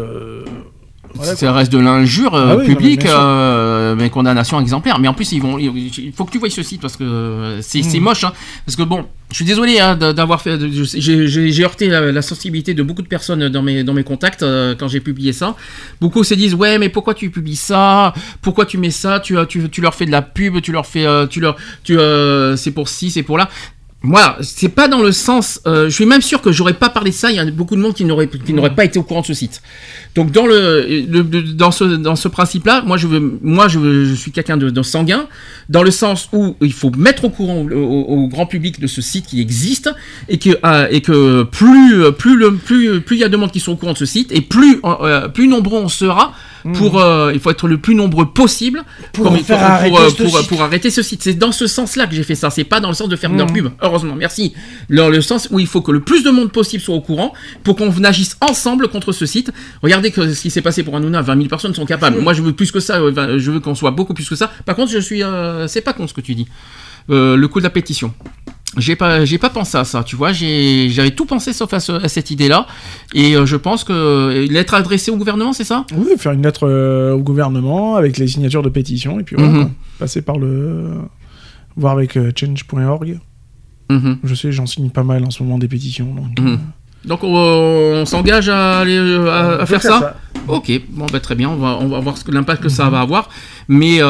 Voilà, 1.14 1.36
Ça 1.36 1.52
reste 1.52 1.72
de 1.72 1.78
l'injure 1.78 2.34
euh, 2.34 2.46
Ah 2.50 2.56
oui, 2.56 2.62
non, 2.62 2.68
mais 2.68 2.74
publique, 2.74 3.06
euh, 3.06 3.94
mais 3.96 4.10
condamnation 4.10 4.60
exemplaire. 4.60 4.98
Mais 4.98 5.08
en 5.08 5.14
plus, 5.14 5.32
ils 5.32 5.40
vont, 5.42 5.58
il 5.58 6.12
faut 6.16 6.24
que 6.24 6.30
tu 6.30 6.38
voies 6.38 6.50
ce 6.50 6.62
site 6.62 6.80
parce 6.80 6.96
que 6.96 7.04
euh, 7.04 7.60
c'est 7.62 7.82
c'est 7.82 7.98
Mm. 8.00 8.02
moche. 8.02 8.24
Hein. 8.24 8.32
Parce 8.64 8.76
que 8.76 8.82
bon, 8.82 9.06
je 9.30 9.36
suis 9.36 9.44
désolé 9.44 9.78
hein, 9.80 9.96
d'a- 9.96 10.12
d'avoir 10.12 10.40
fait. 10.42 10.58
J'ai 10.72 11.64
heurté 11.64 11.88
la, 11.88 12.12
la 12.12 12.22
sensibilité 12.22 12.74
de 12.74 12.82
beaucoup 12.82 13.02
de 13.02 13.08
personnes 13.08 13.48
dans 13.48 13.62
mes, 13.62 13.84
dans 13.84 13.94
mes 13.94 14.04
contacts 14.04 14.42
euh, 14.42 14.74
quand 14.78 14.88
j'ai 14.88 15.00
publié 15.00 15.32
ça. 15.32 15.56
Beaucoup 16.00 16.24
se 16.24 16.34
disent 16.34 16.54
ouais, 16.54 16.78
mais 16.78 16.88
pourquoi 16.88 17.14
tu 17.14 17.30
publies 17.30 17.56
ça? 17.56 18.14
Pourquoi 18.42 18.66
tu 18.66 18.78
mets 18.78 18.90
ça? 18.90 19.20
Tu, 19.20 19.36
tu, 19.48 19.68
tu 19.70 19.80
leur 19.80 19.94
fais 19.94 20.06
de 20.06 20.10
la 20.12 20.22
pub, 20.22 20.60
tu 20.60 20.72
leur 20.72 20.86
fais, 20.86 21.06
tu 21.28 21.40
leur, 21.40 21.56
tu, 21.84 21.96
c'est 22.56 22.70
pour 22.72 22.88
ci, 22.88 23.10
c'est 23.10 23.22
pour 23.22 23.36
là. 23.38 23.48
Moi, 24.02 24.38
c'est 24.40 24.70
pas 24.70 24.88
dans 24.88 25.02
le 25.02 25.12
sens. 25.12 25.60
euh, 25.66 25.84
je 25.90 25.94
suis 25.94 26.06
même 26.06 26.22
sûr 26.22 26.40
que 26.40 26.52
j'aurais 26.52 26.72
pas 26.72 26.88
parlé 26.88 27.10
de 27.10 27.14
ça. 27.14 27.30
Il 27.30 27.36
y 27.36 27.38
a 27.38 27.44
beaucoup 27.50 27.76
de 27.76 27.82
monde 27.82 27.92
qui 27.92 28.06
n'aurait 28.06 28.28
qui 28.28 28.54
n'aurait 28.54 28.74
pas 28.74 28.84
été 28.86 28.98
au 28.98 29.02
courant 29.02 29.20
de 29.20 29.26
ce 29.26 29.34
site. 29.34 29.60
Donc 30.14 30.32
dans 30.32 30.46
le, 30.46 31.02
dans 31.52 31.70
ce 31.70 31.84
dans 31.84 32.16
ce 32.16 32.28
principe-là, 32.28 32.82
moi 32.86 32.96
je 32.96 33.06
veux, 33.06 33.38
moi 33.42 33.68
je, 33.68 33.78
veux- 33.78 34.06
je 34.06 34.14
suis 34.14 34.32
quelqu'un 34.32 34.56
de, 34.56 34.82
sanguin, 34.82 35.26
dans 35.68 35.82
le 35.82 35.90
sens 35.90 36.30
où 36.32 36.56
il 36.62 36.72
faut 36.72 36.90
mettre 36.96 37.24
au 37.26 37.30
courant 37.30 37.58
au, 37.70 38.26
grand 38.28 38.46
public 38.46 38.80
de 38.80 38.86
ce 38.86 39.02
site 39.02 39.26
qui 39.26 39.38
existe 39.40 39.90
et 40.30 40.38
que 40.38 40.50
euh, 40.64 40.88
et 40.90 41.02
que 41.02 41.42
plus 41.42 42.10
plus 42.18 42.38
le 42.38 42.54
plus 42.56 43.02
plus 43.02 43.16
il 43.16 43.20
y 43.20 43.24
a 43.24 43.28
de 43.28 43.36
monde 43.36 43.52
qui 43.52 43.60
sont 43.60 43.72
au 43.72 43.76
courant 43.76 43.92
de 43.92 43.98
ce 43.98 44.06
site 44.06 44.32
et 44.32 44.40
plus 44.40 44.80
euh, 44.84 45.28
plus 45.28 45.46
nombreux 45.46 45.78
on 45.78 45.88
sera 45.88 46.32
pour 46.74 47.00
euh, 47.00 47.30
il 47.34 47.40
faut 47.40 47.50
être 47.50 47.68
le 47.68 47.78
plus 47.78 47.94
nombreux 47.94 48.32
possible 48.32 48.82
Pour 49.12 49.26
comme- 49.26 49.38
faire 49.38 49.58
pour, 49.58 49.66
arrêter 49.66 49.96
euh, 49.98 50.08
ce 50.42 50.48
pour, 50.48 50.62
arrêter 50.62 50.90
ce 50.90 51.02
site. 51.02 51.22
C'est 51.22 51.34
dans 51.34 51.52
ce 51.52 51.66
sens-là 51.66 52.06
que 52.06 52.14
j'ai 52.14 52.22
fait 52.22 52.34
ça. 52.34 52.50
C'est 52.50 52.64
pas 52.64 52.80
dans 52.80 52.88
le 52.88 52.94
sens 52.94 53.08
de 53.08 53.16
faire 53.16 53.30
de 53.30 53.38
la 53.38 53.44
Mhm. 53.44 53.52
pub. 53.52 53.68
Heureusement, 53.82 54.14
merci. 54.14 54.54
Dans 54.88 55.08
le 55.08 55.20
sens 55.22 55.48
où 55.50 55.58
il 55.58 55.66
faut 55.66 55.80
que 55.82 55.92
le 55.92 56.00
plus 56.00 56.22
de 56.22 56.30
monde 56.30 56.52
possible 56.52 56.82
soit 56.82 56.94
au 56.94 57.00
courant 57.00 57.32
pour 57.64 57.76
qu'on 57.76 57.90
agisse 58.04 58.36
ensemble 58.40 58.88
contre 58.88 59.12
ce 59.12 59.26
site. 59.26 59.52
Regardez 59.82 60.10
que 60.10 60.32
ce 60.34 60.40
qui 60.42 60.50
s'est 60.50 60.62
passé 60.62 60.82
pour 60.82 60.96
Hanouna. 60.96 61.22
20 61.22 61.36
000 61.36 61.48
personnes 61.48 61.74
sont 61.74 61.86
capables. 61.86 62.20
Moi, 62.20 62.32
je 62.34 62.42
veux 62.42 62.52
plus 62.52 62.70
que 62.72 62.80
ça. 62.80 62.98
euh, 63.00 63.38
Je 63.38 63.50
veux 63.50 63.60
qu'on 63.60 63.74
soit 63.74 63.90
beaucoup 63.90 64.14
plus 64.14 64.28
que 64.28 64.36
ça. 64.36 64.50
Par 64.66 64.76
contre, 64.76 64.90
je 64.92 64.98
suis. 64.98 65.22
euh, 65.22 65.66
c'est 65.68 65.80
pas 65.82 65.92
con 65.92 66.06
ce 66.06 66.14
que 66.14 66.20
tu 66.20 66.34
dis. 66.34 66.46
Euh, 67.08 67.36
le 67.36 67.48
coup 67.48 67.58
de 67.60 67.64
la 67.64 67.70
pétition. 67.70 68.12
J'ai 68.76 68.94
pas, 68.94 69.24
j'ai 69.24 69.38
pas 69.38 69.50
pensé 69.50 69.76
à 69.78 69.84
ça, 69.84 70.04
tu 70.04 70.14
vois. 70.14 70.32
J'avais 70.32 71.10
tout 71.10 71.26
pensé 71.26 71.52
sauf 71.52 71.72
à, 71.74 71.80
ce- 71.80 71.90
à 72.04 72.08
cette 72.08 72.30
idée-là. 72.30 72.66
Et 73.14 73.34
euh, 73.34 73.44
je 73.44 73.56
pense 73.56 73.82
que 73.82 73.92
euh, 73.92 74.46
lettre 74.46 74.74
adressée 74.74 75.10
au 75.10 75.16
gouvernement, 75.16 75.52
c'est 75.52 75.64
ça? 75.64 75.84
Oui, 75.96 76.06
faire 76.18 76.32
une 76.32 76.42
lettre 76.42 76.68
euh, 76.68 77.12
au 77.14 77.18
gouvernement 77.18 77.96
avec 77.96 78.16
les 78.16 78.28
signatures 78.28 78.62
de 78.62 78.68
pétition 78.68 79.18
et 79.18 79.24
puis 79.24 79.34
voilà, 79.36 79.50
Mhm. 79.52 79.60
quoi. 79.62 79.70
passer 79.98 80.22
par 80.22 80.38
le. 80.38 80.88
voir 81.76 81.94
avec 81.94 82.16
euh, 82.16 82.30
change.org. 82.38 83.18
Mhm. 83.90 84.18
Je 84.22 84.34
sais, 84.36 84.52
j'en 84.52 84.66
signe 84.66 84.90
pas 84.90 85.02
mal 85.02 85.24
en 85.24 85.30
ce 85.30 85.42
moment 85.42 85.58
des 85.58 85.66
pétitions. 85.68 86.14
Donc, 86.14 86.38
Mhm. 86.38 86.58
Donc 87.06 87.24
on, 87.24 87.28
on 87.28 88.04
s'engage 88.04 88.48
à, 88.50 88.80
aller, 88.80 88.98
à, 88.98 89.60
à 89.60 89.62
on 89.62 89.66
faire 89.66 89.82
ça, 89.82 90.16
Ok, 90.48 90.70
bon 90.90 91.06
bah 91.12 91.18
très 91.20 91.34
bien, 91.34 91.48
on 91.48 91.56
va, 91.56 91.78
on 91.80 91.88
va 91.88 91.98
voir 92.00 92.14
l'impact 92.28 92.62
que 92.62 92.68
ça 92.68 92.88
va 92.90 93.00
avoir, 93.00 93.28
mais 93.68 94.00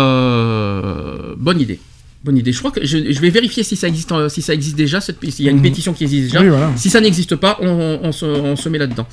bonne 1.37 1.61
idée. 1.61 1.81
Bonne 2.25 2.37
idée. 2.37 2.53
Je 2.53 2.59
crois 2.59 2.71
que 2.71 2.85
je, 2.85 3.13
je 3.13 3.21
vais 3.21 3.31
vérifier 3.31 3.63
si 3.63 3.77
ça 3.77 3.89
existe, 3.89 4.13
euh, 4.13 4.29
si 4.29 4.43
ça 4.43 4.53
existe 4.53 4.77
déjà, 4.77 5.01
cette, 5.01 5.17
s'il 5.31 5.45
y 5.45 5.49
a 5.49 5.51
une 5.51 5.57
Mhm. 5.59 5.63
pétition 5.63 5.93
qui 5.95 6.05
existe 6.05 6.25
déjà. 6.25 6.41
Oui, 6.43 6.49
voilà. 6.49 6.71
Si 6.77 6.91
ça 6.91 7.01
n'existe 7.01 7.35
pas, 7.37 7.57
on, 7.63 7.69
on- 7.69 8.01
on 8.03 8.13
se, 8.13 8.27
on 8.27 8.57
se 8.57 8.69
met 8.69 8.77
là-dedans. 8.79 9.07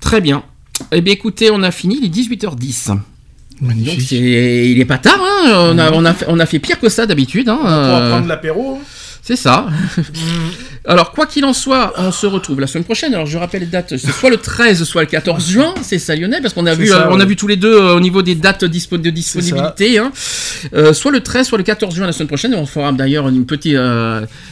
Très 0.00 0.20
bien. 0.20 0.42
Eh 0.92 1.00
bien 1.00 1.12
écoutez, 1.12 1.50
on 1.50 1.62
a 1.62 1.70
fini, 1.70 1.98
il 2.00 2.06
est 2.06 2.08
18h10. 2.08 2.88
Donc 2.88 3.00
Magnifique. 3.60 4.00
c'est, 4.08 4.70
il 4.70 4.80
est 4.80 4.84
pas 4.84 4.98
tard, 4.98 5.20
hein 5.22 5.70
on, 5.72 5.78
a, 5.78 5.92
on, 5.92 6.04
a 6.04 6.12
fait, 6.14 6.24
on 6.28 6.40
a 6.40 6.46
fait 6.46 6.58
pire 6.58 6.80
que 6.80 6.88
ça 6.88 7.06
d'habitude. 7.06 7.48
Hein 7.48 7.58
On 7.60 7.64
va 7.64 8.08
prendre 8.10 8.26
l'apéro. 8.26 8.78
hein. 8.80 8.84
C'est 9.26 9.36
ça. 9.36 9.66
Alors, 10.86 11.12
quoi 11.12 11.24
qu'il 11.26 11.44
en 11.46 11.54
soit, 11.54 11.94
on 11.96 12.12
se 12.12 12.26
retrouve 12.26 12.60
la 12.60 12.66
semaine 12.66 12.84
prochaine. 12.84 13.14
Alors, 13.14 13.24
je 13.26 13.38
rappelle 13.38 13.60
les 13.62 13.66
dates. 13.66 13.96
C'est 13.96 14.12
soit 14.12 14.28
le 14.28 14.36
13, 14.36 14.84
soit 14.84 15.00
le 15.02 15.08
14 15.08 15.48
juin. 15.48 15.74
C'est 15.82 15.98
ça, 15.98 16.14
Lionel, 16.14 16.42
parce 16.42 16.52
qu'on 16.52 16.66
a 16.66 16.74
vu, 16.74 16.86
ça, 16.88 17.06
euh, 17.06 17.10
on 17.10 17.20
a 17.20 17.24
vu 17.24 17.34
tous 17.34 17.46
les 17.46 17.56
deux 17.56 17.72
euh, 17.74 17.94
au 17.96 18.00
niveau 18.00 18.20
des 18.20 18.34
dates 18.34 18.64
dispo- 18.64 18.98
de 19.00 19.08
disponibilité. 19.10 19.98
hein. 19.98 20.12
Euh, 20.74 20.92
soit 20.92 21.10
le 21.10 21.20
13, 21.20 21.46
soit 21.46 21.56
le 21.58 21.64
14 21.64 21.94
juin 21.94 22.04
la 22.06 22.12
semaine 22.12 22.28
prochaine. 22.28 22.52
Et 22.52 22.56
on 22.56 22.66
fera 22.66 22.92
d'ailleurs 22.92 23.26
une 23.28 23.46
petite, 23.46 23.76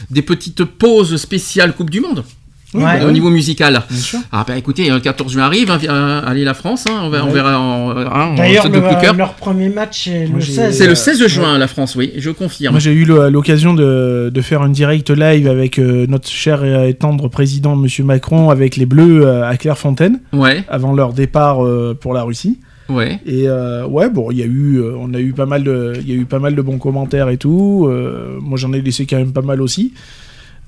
des 0.09 0.21
petites 0.23 0.63
pauses 0.63 1.17
spéciales 1.17 1.73
Coupe 1.73 1.91
du 1.91 2.01
Monde. 2.01 2.23
Ouais. 2.73 3.01
euh, 3.01 3.07
au 3.07 3.11
niveau 3.11 3.29
musical. 3.29 3.81
Bien 3.89 3.99
sûr. 3.99 4.19
Ah 4.31 4.43
bah 4.47 4.57
écoutez, 4.57 4.89
le 4.89 4.99
14 4.99 5.31
juin 5.31 5.43
arrive, 5.43 5.69
hein, 5.71 5.79
euh, 5.87 6.21
allez 6.25 6.43
la 6.43 6.53
France, 6.53 6.85
hein, 6.87 7.01
on, 7.03 7.09
va- 7.09 7.23
on 7.23 7.27
Ouais. 7.27 7.33
verra 7.33 7.59
en, 7.59 7.91
hein, 7.91 8.05
en 8.31 8.35
D'ailleurs, 8.35 8.67
le- 8.69 8.81
coup 8.81 8.95
de 8.95 9.01
cœur. 9.01 9.15
leur 9.15 9.33
premier 9.35 9.69
match, 9.69 10.03
c'est 10.05 10.25
Moi, 10.27 10.35
le 10.39 10.41
j'ai- 10.41 10.53
16. 10.53 10.77
C'est 10.77 10.87
le 10.87 10.95
16 10.95 11.27
juin 11.27 11.57
la 11.57 11.67
France, 11.67 11.95
oui, 11.95 12.11
je 12.17 12.31
confirme. 12.31 12.73
Moi, 12.73 12.79
j'ai 12.79 12.93
eu 12.93 13.05
l'occasion 13.05 13.73
de, 13.73 14.31
de 14.33 14.41
faire 14.41 14.63
une 14.65 14.71
direct 14.73 15.09
live 15.09 15.47
avec 15.47 15.77
euh, 15.79 16.05
notre 16.07 16.27
cher 16.29 16.63
et 16.65 16.93
tendre 16.93 17.27
président, 17.27 17.75
Monsieur 17.75 18.03
Macron, 18.03 18.49
avec 18.49 18.75
les 18.75 18.85
Bleus 18.85 19.25
euh, 19.25 19.47
à 19.47 19.55
Clairefontaine, 19.57 20.19
Ouais, 20.33 20.63
avant 20.69 20.93
leur 20.93 21.13
départ 21.13 21.63
euh, 21.65 21.97
pour 21.99 22.13
la 22.13 22.23
Russie. 22.23 22.59
ouais. 22.89 23.19
Et 23.25 23.47
euh, 23.47 23.85
ouais, 23.85 24.09
bon, 24.09 24.31
il 24.31 24.37
y 24.39 24.43
a 24.43 24.45
eu, 24.45 24.77
euh, 24.79 24.93
on 24.99 25.13
a 25.13 25.19
eu 25.19 25.31
pas 25.33 25.45
mal 25.45 25.63
de, 25.63 25.93
il 26.01 26.09
y 26.09 26.11
a 26.11 26.15
eu 26.15 26.25
pas 26.25 26.39
mal 26.39 26.55
de 26.55 26.61
bons 26.61 26.77
commentaires 26.79 27.29
et 27.29 27.37
tout. 27.37 27.87
Euh, 27.89 28.37
moi, 28.41 28.57
j'en 28.57 28.73
ai 28.73 28.81
laissé 28.81 29.05
quand 29.05 29.17
même 29.17 29.31
pas 29.33 29.41
mal 29.41 29.61
aussi. 29.61 29.93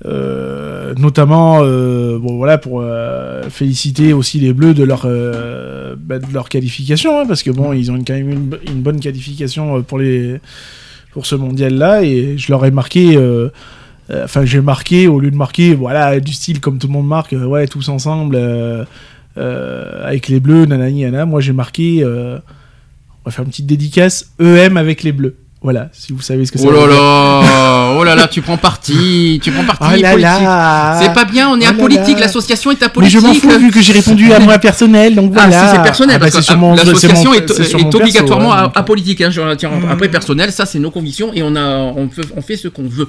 Euh, 0.04 0.94
notamment, 0.98 1.60
euh, 1.62 2.18
bon 2.18 2.36
voilà, 2.36 2.58
pour 2.58 2.80
euh, 2.82 3.48
féliciter 3.48 4.12
aussi 4.12 4.38
les 4.38 4.52
Bleus 4.52 4.74
de 4.74 4.84
leur, 4.84 5.02
bah, 5.02 6.18
de 6.18 6.32
leur 6.32 6.48
qualification, 6.48 7.20
hein, 7.20 7.24
parce 7.26 7.42
que 7.42 7.50
bon, 7.50 7.72
ils 7.72 7.90
ont 7.90 7.96
quand 8.06 8.14
même 8.14 8.30
une, 8.30 8.58
une 8.66 8.82
bonne 8.82 9.00
qualification 9.00 9.82
pour 9.82 9.98
les, 9.98 10.40
pour 11.12 11.26
ce 11.26 11.34
mondial-là, 11.34 12.02
et 12.02 12.36
je 12.36 12.52
leur 12.52 12.64
ai 12.64 12.70
marqué. 12.70 13.18
enfin, 14.12 14.44
j'ai 14.44 14.60
marqué 14.60 15.08
au 15.08 15.18
lieu 15.18 15.30
de 15.30 15.36
marquer, 15.36 15.74
voilà, 15.74 16.20
du 16.20 16.32
style 16.32 16.60
comme 16.60 16.78
tout 16.78 16.88
le 16.88 16.92
monde 16.92 17.08
marque, 17.08 17.32
ouais, 17.32 17.66
tous 17.66 17.88
ensemble, 17.88 18.38
avec 19.36 20.28
les 20.28 20.40
bleus, 20.40 20.66
nanani, 20.66 21.02
nana. 21.02 21.24
Moi, 21.24 21.40
j'ai 21.40 21.54
marqué, 21.54 22.04
on 22.04 22.40
va 23.24 23.30
faire 23.30 23.44
une 23.44 23.50
petite 23.50 23.66
dédicace, 23.66 24.32
EM 24.40 24.76
avec 24.76 25.02
les 25.02 25.12
bleus. 25.12 25.36
Voilà, 25.62 25.88
si 25.92 26.12
vous 26.12 26.20
savez 26.20 26.46
ce 26.46 26.52
que 26.52 26.58
ça 26.58 26.68
Oh 26.68 26.70
là 26.70 26.86
là, 26.86 27.85
oh 27.96 28.04
là 28.04 28.14
là, 28.14 28.28
tu 28.28 28.42
prends 28.42 28.56
parti, 28.56 29.40
tu 29.42 29.50
prends 29.52 29.64
parti 29.64 29.84
Oh 29.86 30.00
là 30.00 30.10
politique. 30.12 30.22
là. 30.42 30.98
C'est 31.02 31.12
pas 31.12 31.24
bien, 31.24 31.48
on 31.48 31.60
est 31.60 31.66
Oh 31.66 31.70
apolitique, 31.70 32.18
là. 32.18 32.26
l'association 32.26 32.70
est 32.70 32.80
Mais 32.80 32.86
apolitique. 32.86 33.18
je 33.20 33.26
m'en 33.26 33.34
fous 33.34 33.58
vu 33.58 33.70
que 33.70 33.80
j'ai 33.80 33.92
répondu 33.92 34.32
à 34.32 34.38
moi 34.40 34.58
personnel, 34.58 35.14
donc 35.14 35.32
voilà. 35.32 35.60
Ah, 35.62 35.68
si 35.70 35.76
c'est 35.76 35.82
personnel, 35.82 36.16
Ah, 36.16 36.18
bah, 36.24 36.28
parce 36.32 36.46
que 36.46 36.52
ah, 36.52 36.74
l'association 36.76 37.34
est, 37.34 37.42
perso, 37.46 37.78
obligatoirement 37.96 38.50
ouais, 38.50 38.70
apolitique. 38.74 39.20
Hein, 39.20 39.30
je 39.30 39.40
retiens. 39.40 39.70
Après, 39.90 40.08
personnel, 40.08 40.52
ça 40.52 40.66
c'est 40.66 40.78
nos 40.78 40.90
convictions 40.90 41.32
et 41.34 41.42
on, 41.42 41.54
a, 41.56 41.64
on, 41.66 42.08
peut- 42.08 42.22
on 42.36 42.42
fait 42.42 42.56
ce 42.56 42.68
qu'on 42.68 42.86
veut 42.88 43.08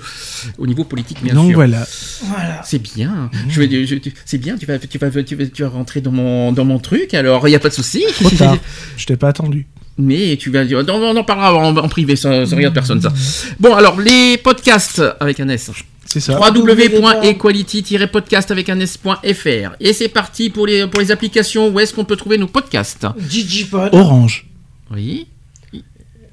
au 0.57 0.65
niveau 0.67 0.83
politique, 0.83 1.23
bien 1.23 1.33
Donc 1.33 1.47
sûr. 1.47 1.55
voilà. 1.55 1.85
Voilà. 2.23 2.61
C'est 2.63 2.81
bien. 2.81 3.29
Je 3.49 3.61
vais, 3.61 3.85
je- 3.85 3.95
tu- 3.95 4.13
c'est 4.25 4.37
bien. 4.37 4.55
Tu 4.57 4.65
vas, 4.65 4.77
tu 4.79 4.97
vas, 4.97 5.09
tu 5.23 5.35
vas, 5.35 5.45
tu 5.45 5.63
vas 5.63 5.69
rentrer 5.69 6.01
dans 6.01 6.11
mon, 6.11 6.51
dans 6.51 6.65
mon 6.65 6.79
truc. 6.79 7.13
Alors, 7.13 7.47
il 7.47 7.51
y 7.51 7.55
a 7.55 7.59
pas 7.59 7.69
de 7.69 7.73
souci. 7.73 8.03
Trop 8.19 8.29
tard. 8.29 8.57
Je 8.97 9.05
t'ai 9.05 9.15
pas 9.17 9.29
attendu. 9.29 9.67
Mais 9.97 10.37
tu 10.37 10.51
vas 10.51 10.63
dire, 10.65 10.83
on, 10.87 10.91
on 10.91 11.17
en 11.17 11.23
parlera 11.23 11.55
en, 11.55 11.75
en 11.75 11.89
privé, 11.89 12.15
ça, 12.15 12.45
ça 12.45 12.55
regarde 12.55 12.73
personne 12.73 13.01
ça. 13.01 13.11
Bon, 13.59 13.73
alors 13.73 13.99
les 13.99 14.37
podcasts 14.37 15.01
avec 15.19 15.39
un 15.39 15.49
S. 15.49 15.71
C'est 16.05 16.19
ça. 16.21 16.39
www.equality-podcast 16.39 18.51
avec 18.51 18.69
un 18.69 18.79
s.fr. 18.79 19.71
Et 19.79 19.93
c'est 19.93 20.07
parti 20.07 20.49
pour 20.49 20.65
les, 20.67 20.87
pour 20.87 21.01
les 21.01 21.11
applications. 21.11 21.69
Où 21.69 21.79
est-ce 21.79 21.93
qu'on 21.93 22.05
peut 22.05 22.15
trouver 22.15 22.37
nos 22.37 22.47
podcasts 22.47 23.05
Digipod, 23.19 23.89
Orange. 23.93 24.45
Oui, 24.91 25.27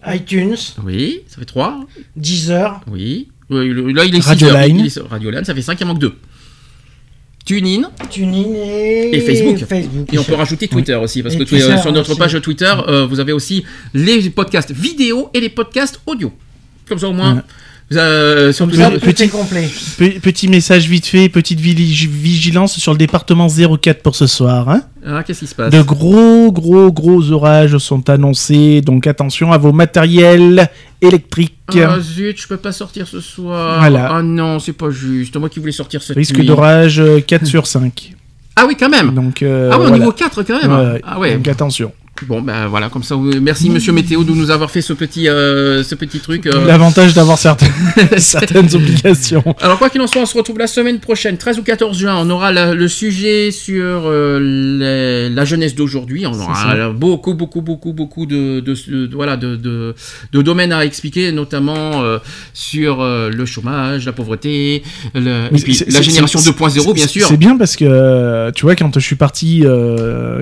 iTunes, 0.07 0.57
oui, 0.84 1.23
ça 1.28 1.39
fait 1.39 1.44
3. 1.47 1.81
Deezer, 2.15 2.81
Oui. 2.91 3.28
Le- 3.51 3.91
Là, 3.93 4.05
il 4.05 4.15
est 4.15 4.43
heures. 4.44 4.65
Il 4.67 4.86
est- 4.86 4.99
Radioline, 5.10 5.44
ça 5.44 5.55
fait 5.55 5.62
5, 5.62 5.78
il 5.81 5.84
en 5.84 5.89
manque 5.89 5.99
2. 5.99 6.15
TuneIn. 7.44 7.90
TuneIn 8.10 8.55
et, 8.55 9.10
Et 9.16 9.20
Facebook. 9.20 9.58
Facebook. 9.68 10.12
Et 10.12 10.18
on 10.18 10.24
peut 10.24 10.34
rajouter 10.34 10.66
Twitter 10.68 10.94
aussi, 10.94 11.23
parce 11.23 11.34
Et 11.34 11.39
que 11.39 11.44
Twitter 11.44 11.64
euh, 11.73 11.78
sur 11.78 11.92
notre 11.92 12.10
aussi. 12.10 12.18
page 12.18 12.40
Twitter, 12.40 12.73
euh, 12.89 13.06
vous 13.06 13.20
avez 13.20 13.32
aussi 13.32 13.64
les 13.92 14.31
podcasts 14.31 14.73
vidéo 14.73 15.28
et 15.34 15.40
les 15.40 15.50
podcasts 15.50 16.00
audio. 16.06 16.32
Comme 16.89 16.98
ça 16.98 17.08
au 17.08 17.12
moins. 17.12 17.34
Ouais. 17.36 17.40
vous, 17.90 18.00
euh, 18.00 18.50
sur 18.52 18.66
Tout 18.66 18.76
ça, 18.76 18.90
tout- 18.90 19.23
est 19.23 19.28
complet. 19.28 19.68
Pe- 19.98 20.18
petit 20.20 20.48
message 20.48 20.89
vite 20.89 21.05
fait, 21.06 21.28
petite 21.28 21.60
vigilance 21.60 22.78
sur 22.78 22.92
le 22.92 22.98
département 22.98 23.47
04 23.48 24.00
pour 24.02 24.16
ce 24.16 24.26
soir. 24.26 24.70
Hein 24.70 24.82
Ah, 25.06 25.23
qu'est-ce 25.23 25.40
qui 25.40 25.47
se 25.47 25.55
passe? 25.55 25.70
De 25.73 25.82
gros, 25.82 26.50
gros, 26.50 26.90
gros 26.90 27.31
orages 27.31 27.76
sont 27.76 28.08
annoncés, 28.08 28.81
donc 28.81 29.06
attention 29.06 29.52
à 29.52 29.58
vos 29.58 29.73
matériels 29.73 30.70
électriques. 31.07 31.57
Ah 31.74 31.99
zut, 32.00 32.41
je 32.41 32.47
peux 32.49 32.57
pas 32.57 32.73
sortir 32.73 33.07
ce 33.08 33.20
soir. 33.20 33.78
Voilà. 33.78 34.08
Ah 34.10 34.23
non, 34.23 34.58
c'est 34.58 34.73
pas 34.73 34.91
juste. 34.91 35.36
Moi 35.36 35.49
qui 35.49 35.60
voulais 35.60 35.73
sortir 35.73 36.02
cette 36.02 36.16
Risque 36.16 36.36
nuit. 36.39 36.47
d'orage 36.47 37.00
euh, 37.00 37.20
4 37.20 37.47
sur 37.47 37.66
5. 37.66 38.15
Ah 38.57 38.65
oui, 38.66 38.76
quand 38.78 38.89
même. 38.89 39.15
Donc, 39.15 39.42
euh, 39.42 39.70
ah 39.73 39.76
ouais, 39.78 39.84
au 39.84 39.89
voilà. 39.89 39.99
niveau 39.99 40.12
4 40.12 40.42
quand 40.42 40.62
même. 40.62 40.73
Ouais, 40.73 41.00
ah 41.05 41.18
ouais. 41.18 41.34
Donc 41.36 41.49
attention. 41.49 41.92
Bon, 42.28 42.41
ben 42.41 42.68
voilà, 42.68 42.89
comme 42.91 43.02
ça, 43.02 43.17
merci 43.43 43.68
Monsieur 43.70 43.93
Météo 43.93 44.23
de 44.23 44.31
nous 44.31 44.51
avoir 44.52 44.70
fait 44.70 44.81
ce 44.81 44.93
petit, 44.93 45.28
euh, 45.28 45.83
ce 45.83 45.97
petit 45.97 46.20
truc. 46.20 46.47
euh. 46.47 46.65
L'avantage 46.65 47.12
d'avoir 47.12 47.36
certaines, 47.39 47.68
certaines 48.18 48.73
obligations. 48.75 49.43
Alors 49.60 49.78
quoi 49.78 49.91
qu'il 49.91 50.01
en 50.01 50.07
soit, 50.07 50.23
on 50.23 50.26
se 50.26 50.36
retrouve 50.36 50.59
la 50.59 50.68
semaine 50.68 51.01
prochaine, 51.01 51.36
13 51.36 51.59
ou 51.59 51.62
14 51.65 51.99
juin. 51.99 52.15
On 52.17 52.31
aura 52.31 52.52
la- 52.52 52.73
le 52.73 52.86
sujet 52.89 53.51
sur 53.51 54.05
euh, 54.07 54.39
les- 55.28 55.28
la 55.34 55.44
jeunesse 55.44 55.75
d'aujourd'hui. 55.75 56.25
On 56.25 56.33
aura 56.39 56.89
beaucoup, 56.91 57.34
beaucoup, 57.34 57.60
beaucoup, 57.62 57.93
beaucoup 57.93 58.26
de, 58.26 58.60
de, 58.60 58.75
de- 58.89 59.07
de- 59.07 59.15
voilà, 59.15 59.36
de, 59.36 59.57
de, 59.57 59.94
de 60.33 60.43
domaines 60.43 60.73
à 60.73 60.84
expliquer, 60.84 61.33
notamment 61.33 62.01
sur 62.55 63.02
le 63.05 63.44
chômage, 63.44 64.07
la 64.07 64.12
pauvreté, 64.12 64.84
le- 65.15 65.49
Mais 65.51 65.59
et 65.59 65.62
puis 65.62 65.75
c'est- 65.75 65.91
la 65.93 66.01
génération 66.01 66.39
c'est- 66.39 66.51
2.0, 66.51 66.94
bien 66.94 67.09
sûr. 67.09 67.26
C'est 67.26 67.36
bien 67.36 67.57
parce 67.59 67.75
que, 67.76 68.52
tu 68.52 68.62
vois, 68.67 68.76
quand 68.76 68.94
je 68.94 69.05
suis 69.05 69.17
parti, 69.17 69.65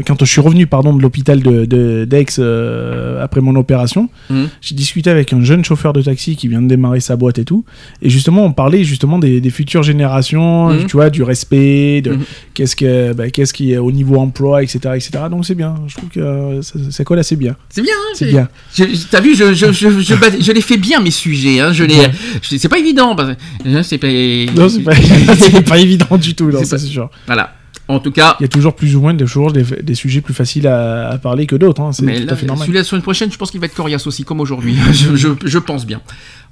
quand 0.06 0.16
je 0.20 0.30
suis 0.30 0.40
revenu, 0.42 0.66
pardon, 0.66 0.92
de 0.94 1.00
l'hôpital 1.02 1.40
de, 1.42 1.61
de- 1.66 2.04
d'Aix 2.04 2.26
euh, 2.38 3.22
après 3.22 3.40
mon 3.40 3.54
opération, 3.56 4.08
Mhm. 4.30 4.48
j'ai 4.60 4.74
discuté 4.74 5.10
avec 5.10 5.32
un 5.32 5.42
jeune 5.42 5.64
chauffeur 5.64 5.92
de 5.92 6.02
taxi 6.02 6.36
qui 6.36 6.48
vient 6.48 6.62
de 6.62 6.68
démarrer 6.68 7.00
sa 7.00 7.16
boîte 7.16 7.38
et 7.38 7.44
tout. 7.44 7.64
Et 8.02 8.10
justement, 8.10 8.44
on 8.44 8.52
parlait 8.52 8.84
justement 8.84 9.18
des, 9.18 9.40
des 9.40 9.50
futures 9.50 9.82
générations, 9.82 10.70
Mhm. 10.70 10.86
tu 10.86 10.92
vois, 10.96 11.10
du 11.10 11.22
respect, 11.22 12.00
de 12.02 12.12
Mhm. 12.12 12.20
qu'est-ce 12.54 12.76
que, 12.76 13.12
bah, 13.12 13.30
qu'est-ce 13.30 13.52
qui 13.52 13.72
est 13.72 13.78
au 13.78 13.92
niveau 13.92 14.16
emploi, 14.16 14.62
etc., 14.62 14.78
etc. 14.94 15.10
Donc 15.30 15.44
c'est 15.46 15.54
bien. 15.54 15.74
Je 15.88 15.94
trouve 15.96 16.08
que 16.08 16.20
euh, 16.20 16.62
ça, 16.62 16.74
ça 16.90 17.04
colle 17.04 17.18
assez 17.18 17.36
bien. 17.36 17.56
C'est 17.68 17.82
bien, 17.82 17.92
hein, 17.94 18.14
C'est 18.14 18.26
bien. 18.26 18.48
T'as 19.10 19.20
vu, 19.20 19.34
je, 19.34 19.54
je, 19.54 19.72
je, 19.72 19.88
je, 20.00 20.14
je 20.40 20.52
les 20.52 20.60
fais 20.60 20.76
bien 20.76 21.00
mes 21.00 21.10
sujets. 21.10 21.60
Hein, 21.60 21.72
je 21.72 21.84
Ouais. 21.84 22.10
c'est 22.42 22.68
pas 22.68 22.78
évident. 22.78 23.14
Parce, 23.16 23.30
hein, 23.66 23.82
c'est 23.82 23.98
pas, 23.98 24.06
Non, 24.08 24.68
c'est 24.68 24.80
pas, 24.80 24.92
pas 25.66 25.78
évident 25.78 26.16
du 26.16 26.34
tout, 26.34 26.48
pas- 26.48 26.64
c'est 26.64 26.78
sûr. 26.78 27.10
Voilà. 27.26 27.52
En 27.94 28.00
tout 28.00 28.10
cas, 28.12 28.36
Il 28.40 28.42
y 28.42 28.46
a 28.46 28.48
toujours 28.48 28.74
plus 28.74 28.96
ou 28.96 29.00
moins 29.00 29.14
des, 29.14 29.24
toujours 29.24 29.52
des, 29.52 29.62
des 29.62 29.94
sujets 29.94 30.20
plus 30.20 30.34
faciles 30.34 30.66
à, 30.66 31.08
à 31.10 31.18
parler 31.18 31.46
que 31.46 31.56
d'autres. 31.56 31.80
hein, 31.82 31.92
C'est 31.92 32.02
mais 32.02 32.20
tout 32.20 32.26
là, 32.26 32.32
à 32.32 32.36
fait 32.36 32.46
normal. 32.46 32.66
celui-là, 32.66 32.80
la 32.80 32.84
semaine 32.84 33.02
prochaine, 33.02 33.30
je 33.32 33.36
pense 33.38 33.50
qu'il 33.50 33.60
va 33.60 33.66
être 33.66 33.74
coriace 33.74 34.06
aussi, 34.06 34.24
comme 34.24 34.40
aujourd'hui. 34.40 34.76
je, 34.92 35.14
je, 35.16 35.28
je 35.44 35.58
pense 35.58 35.86
bien. 35.86 36.00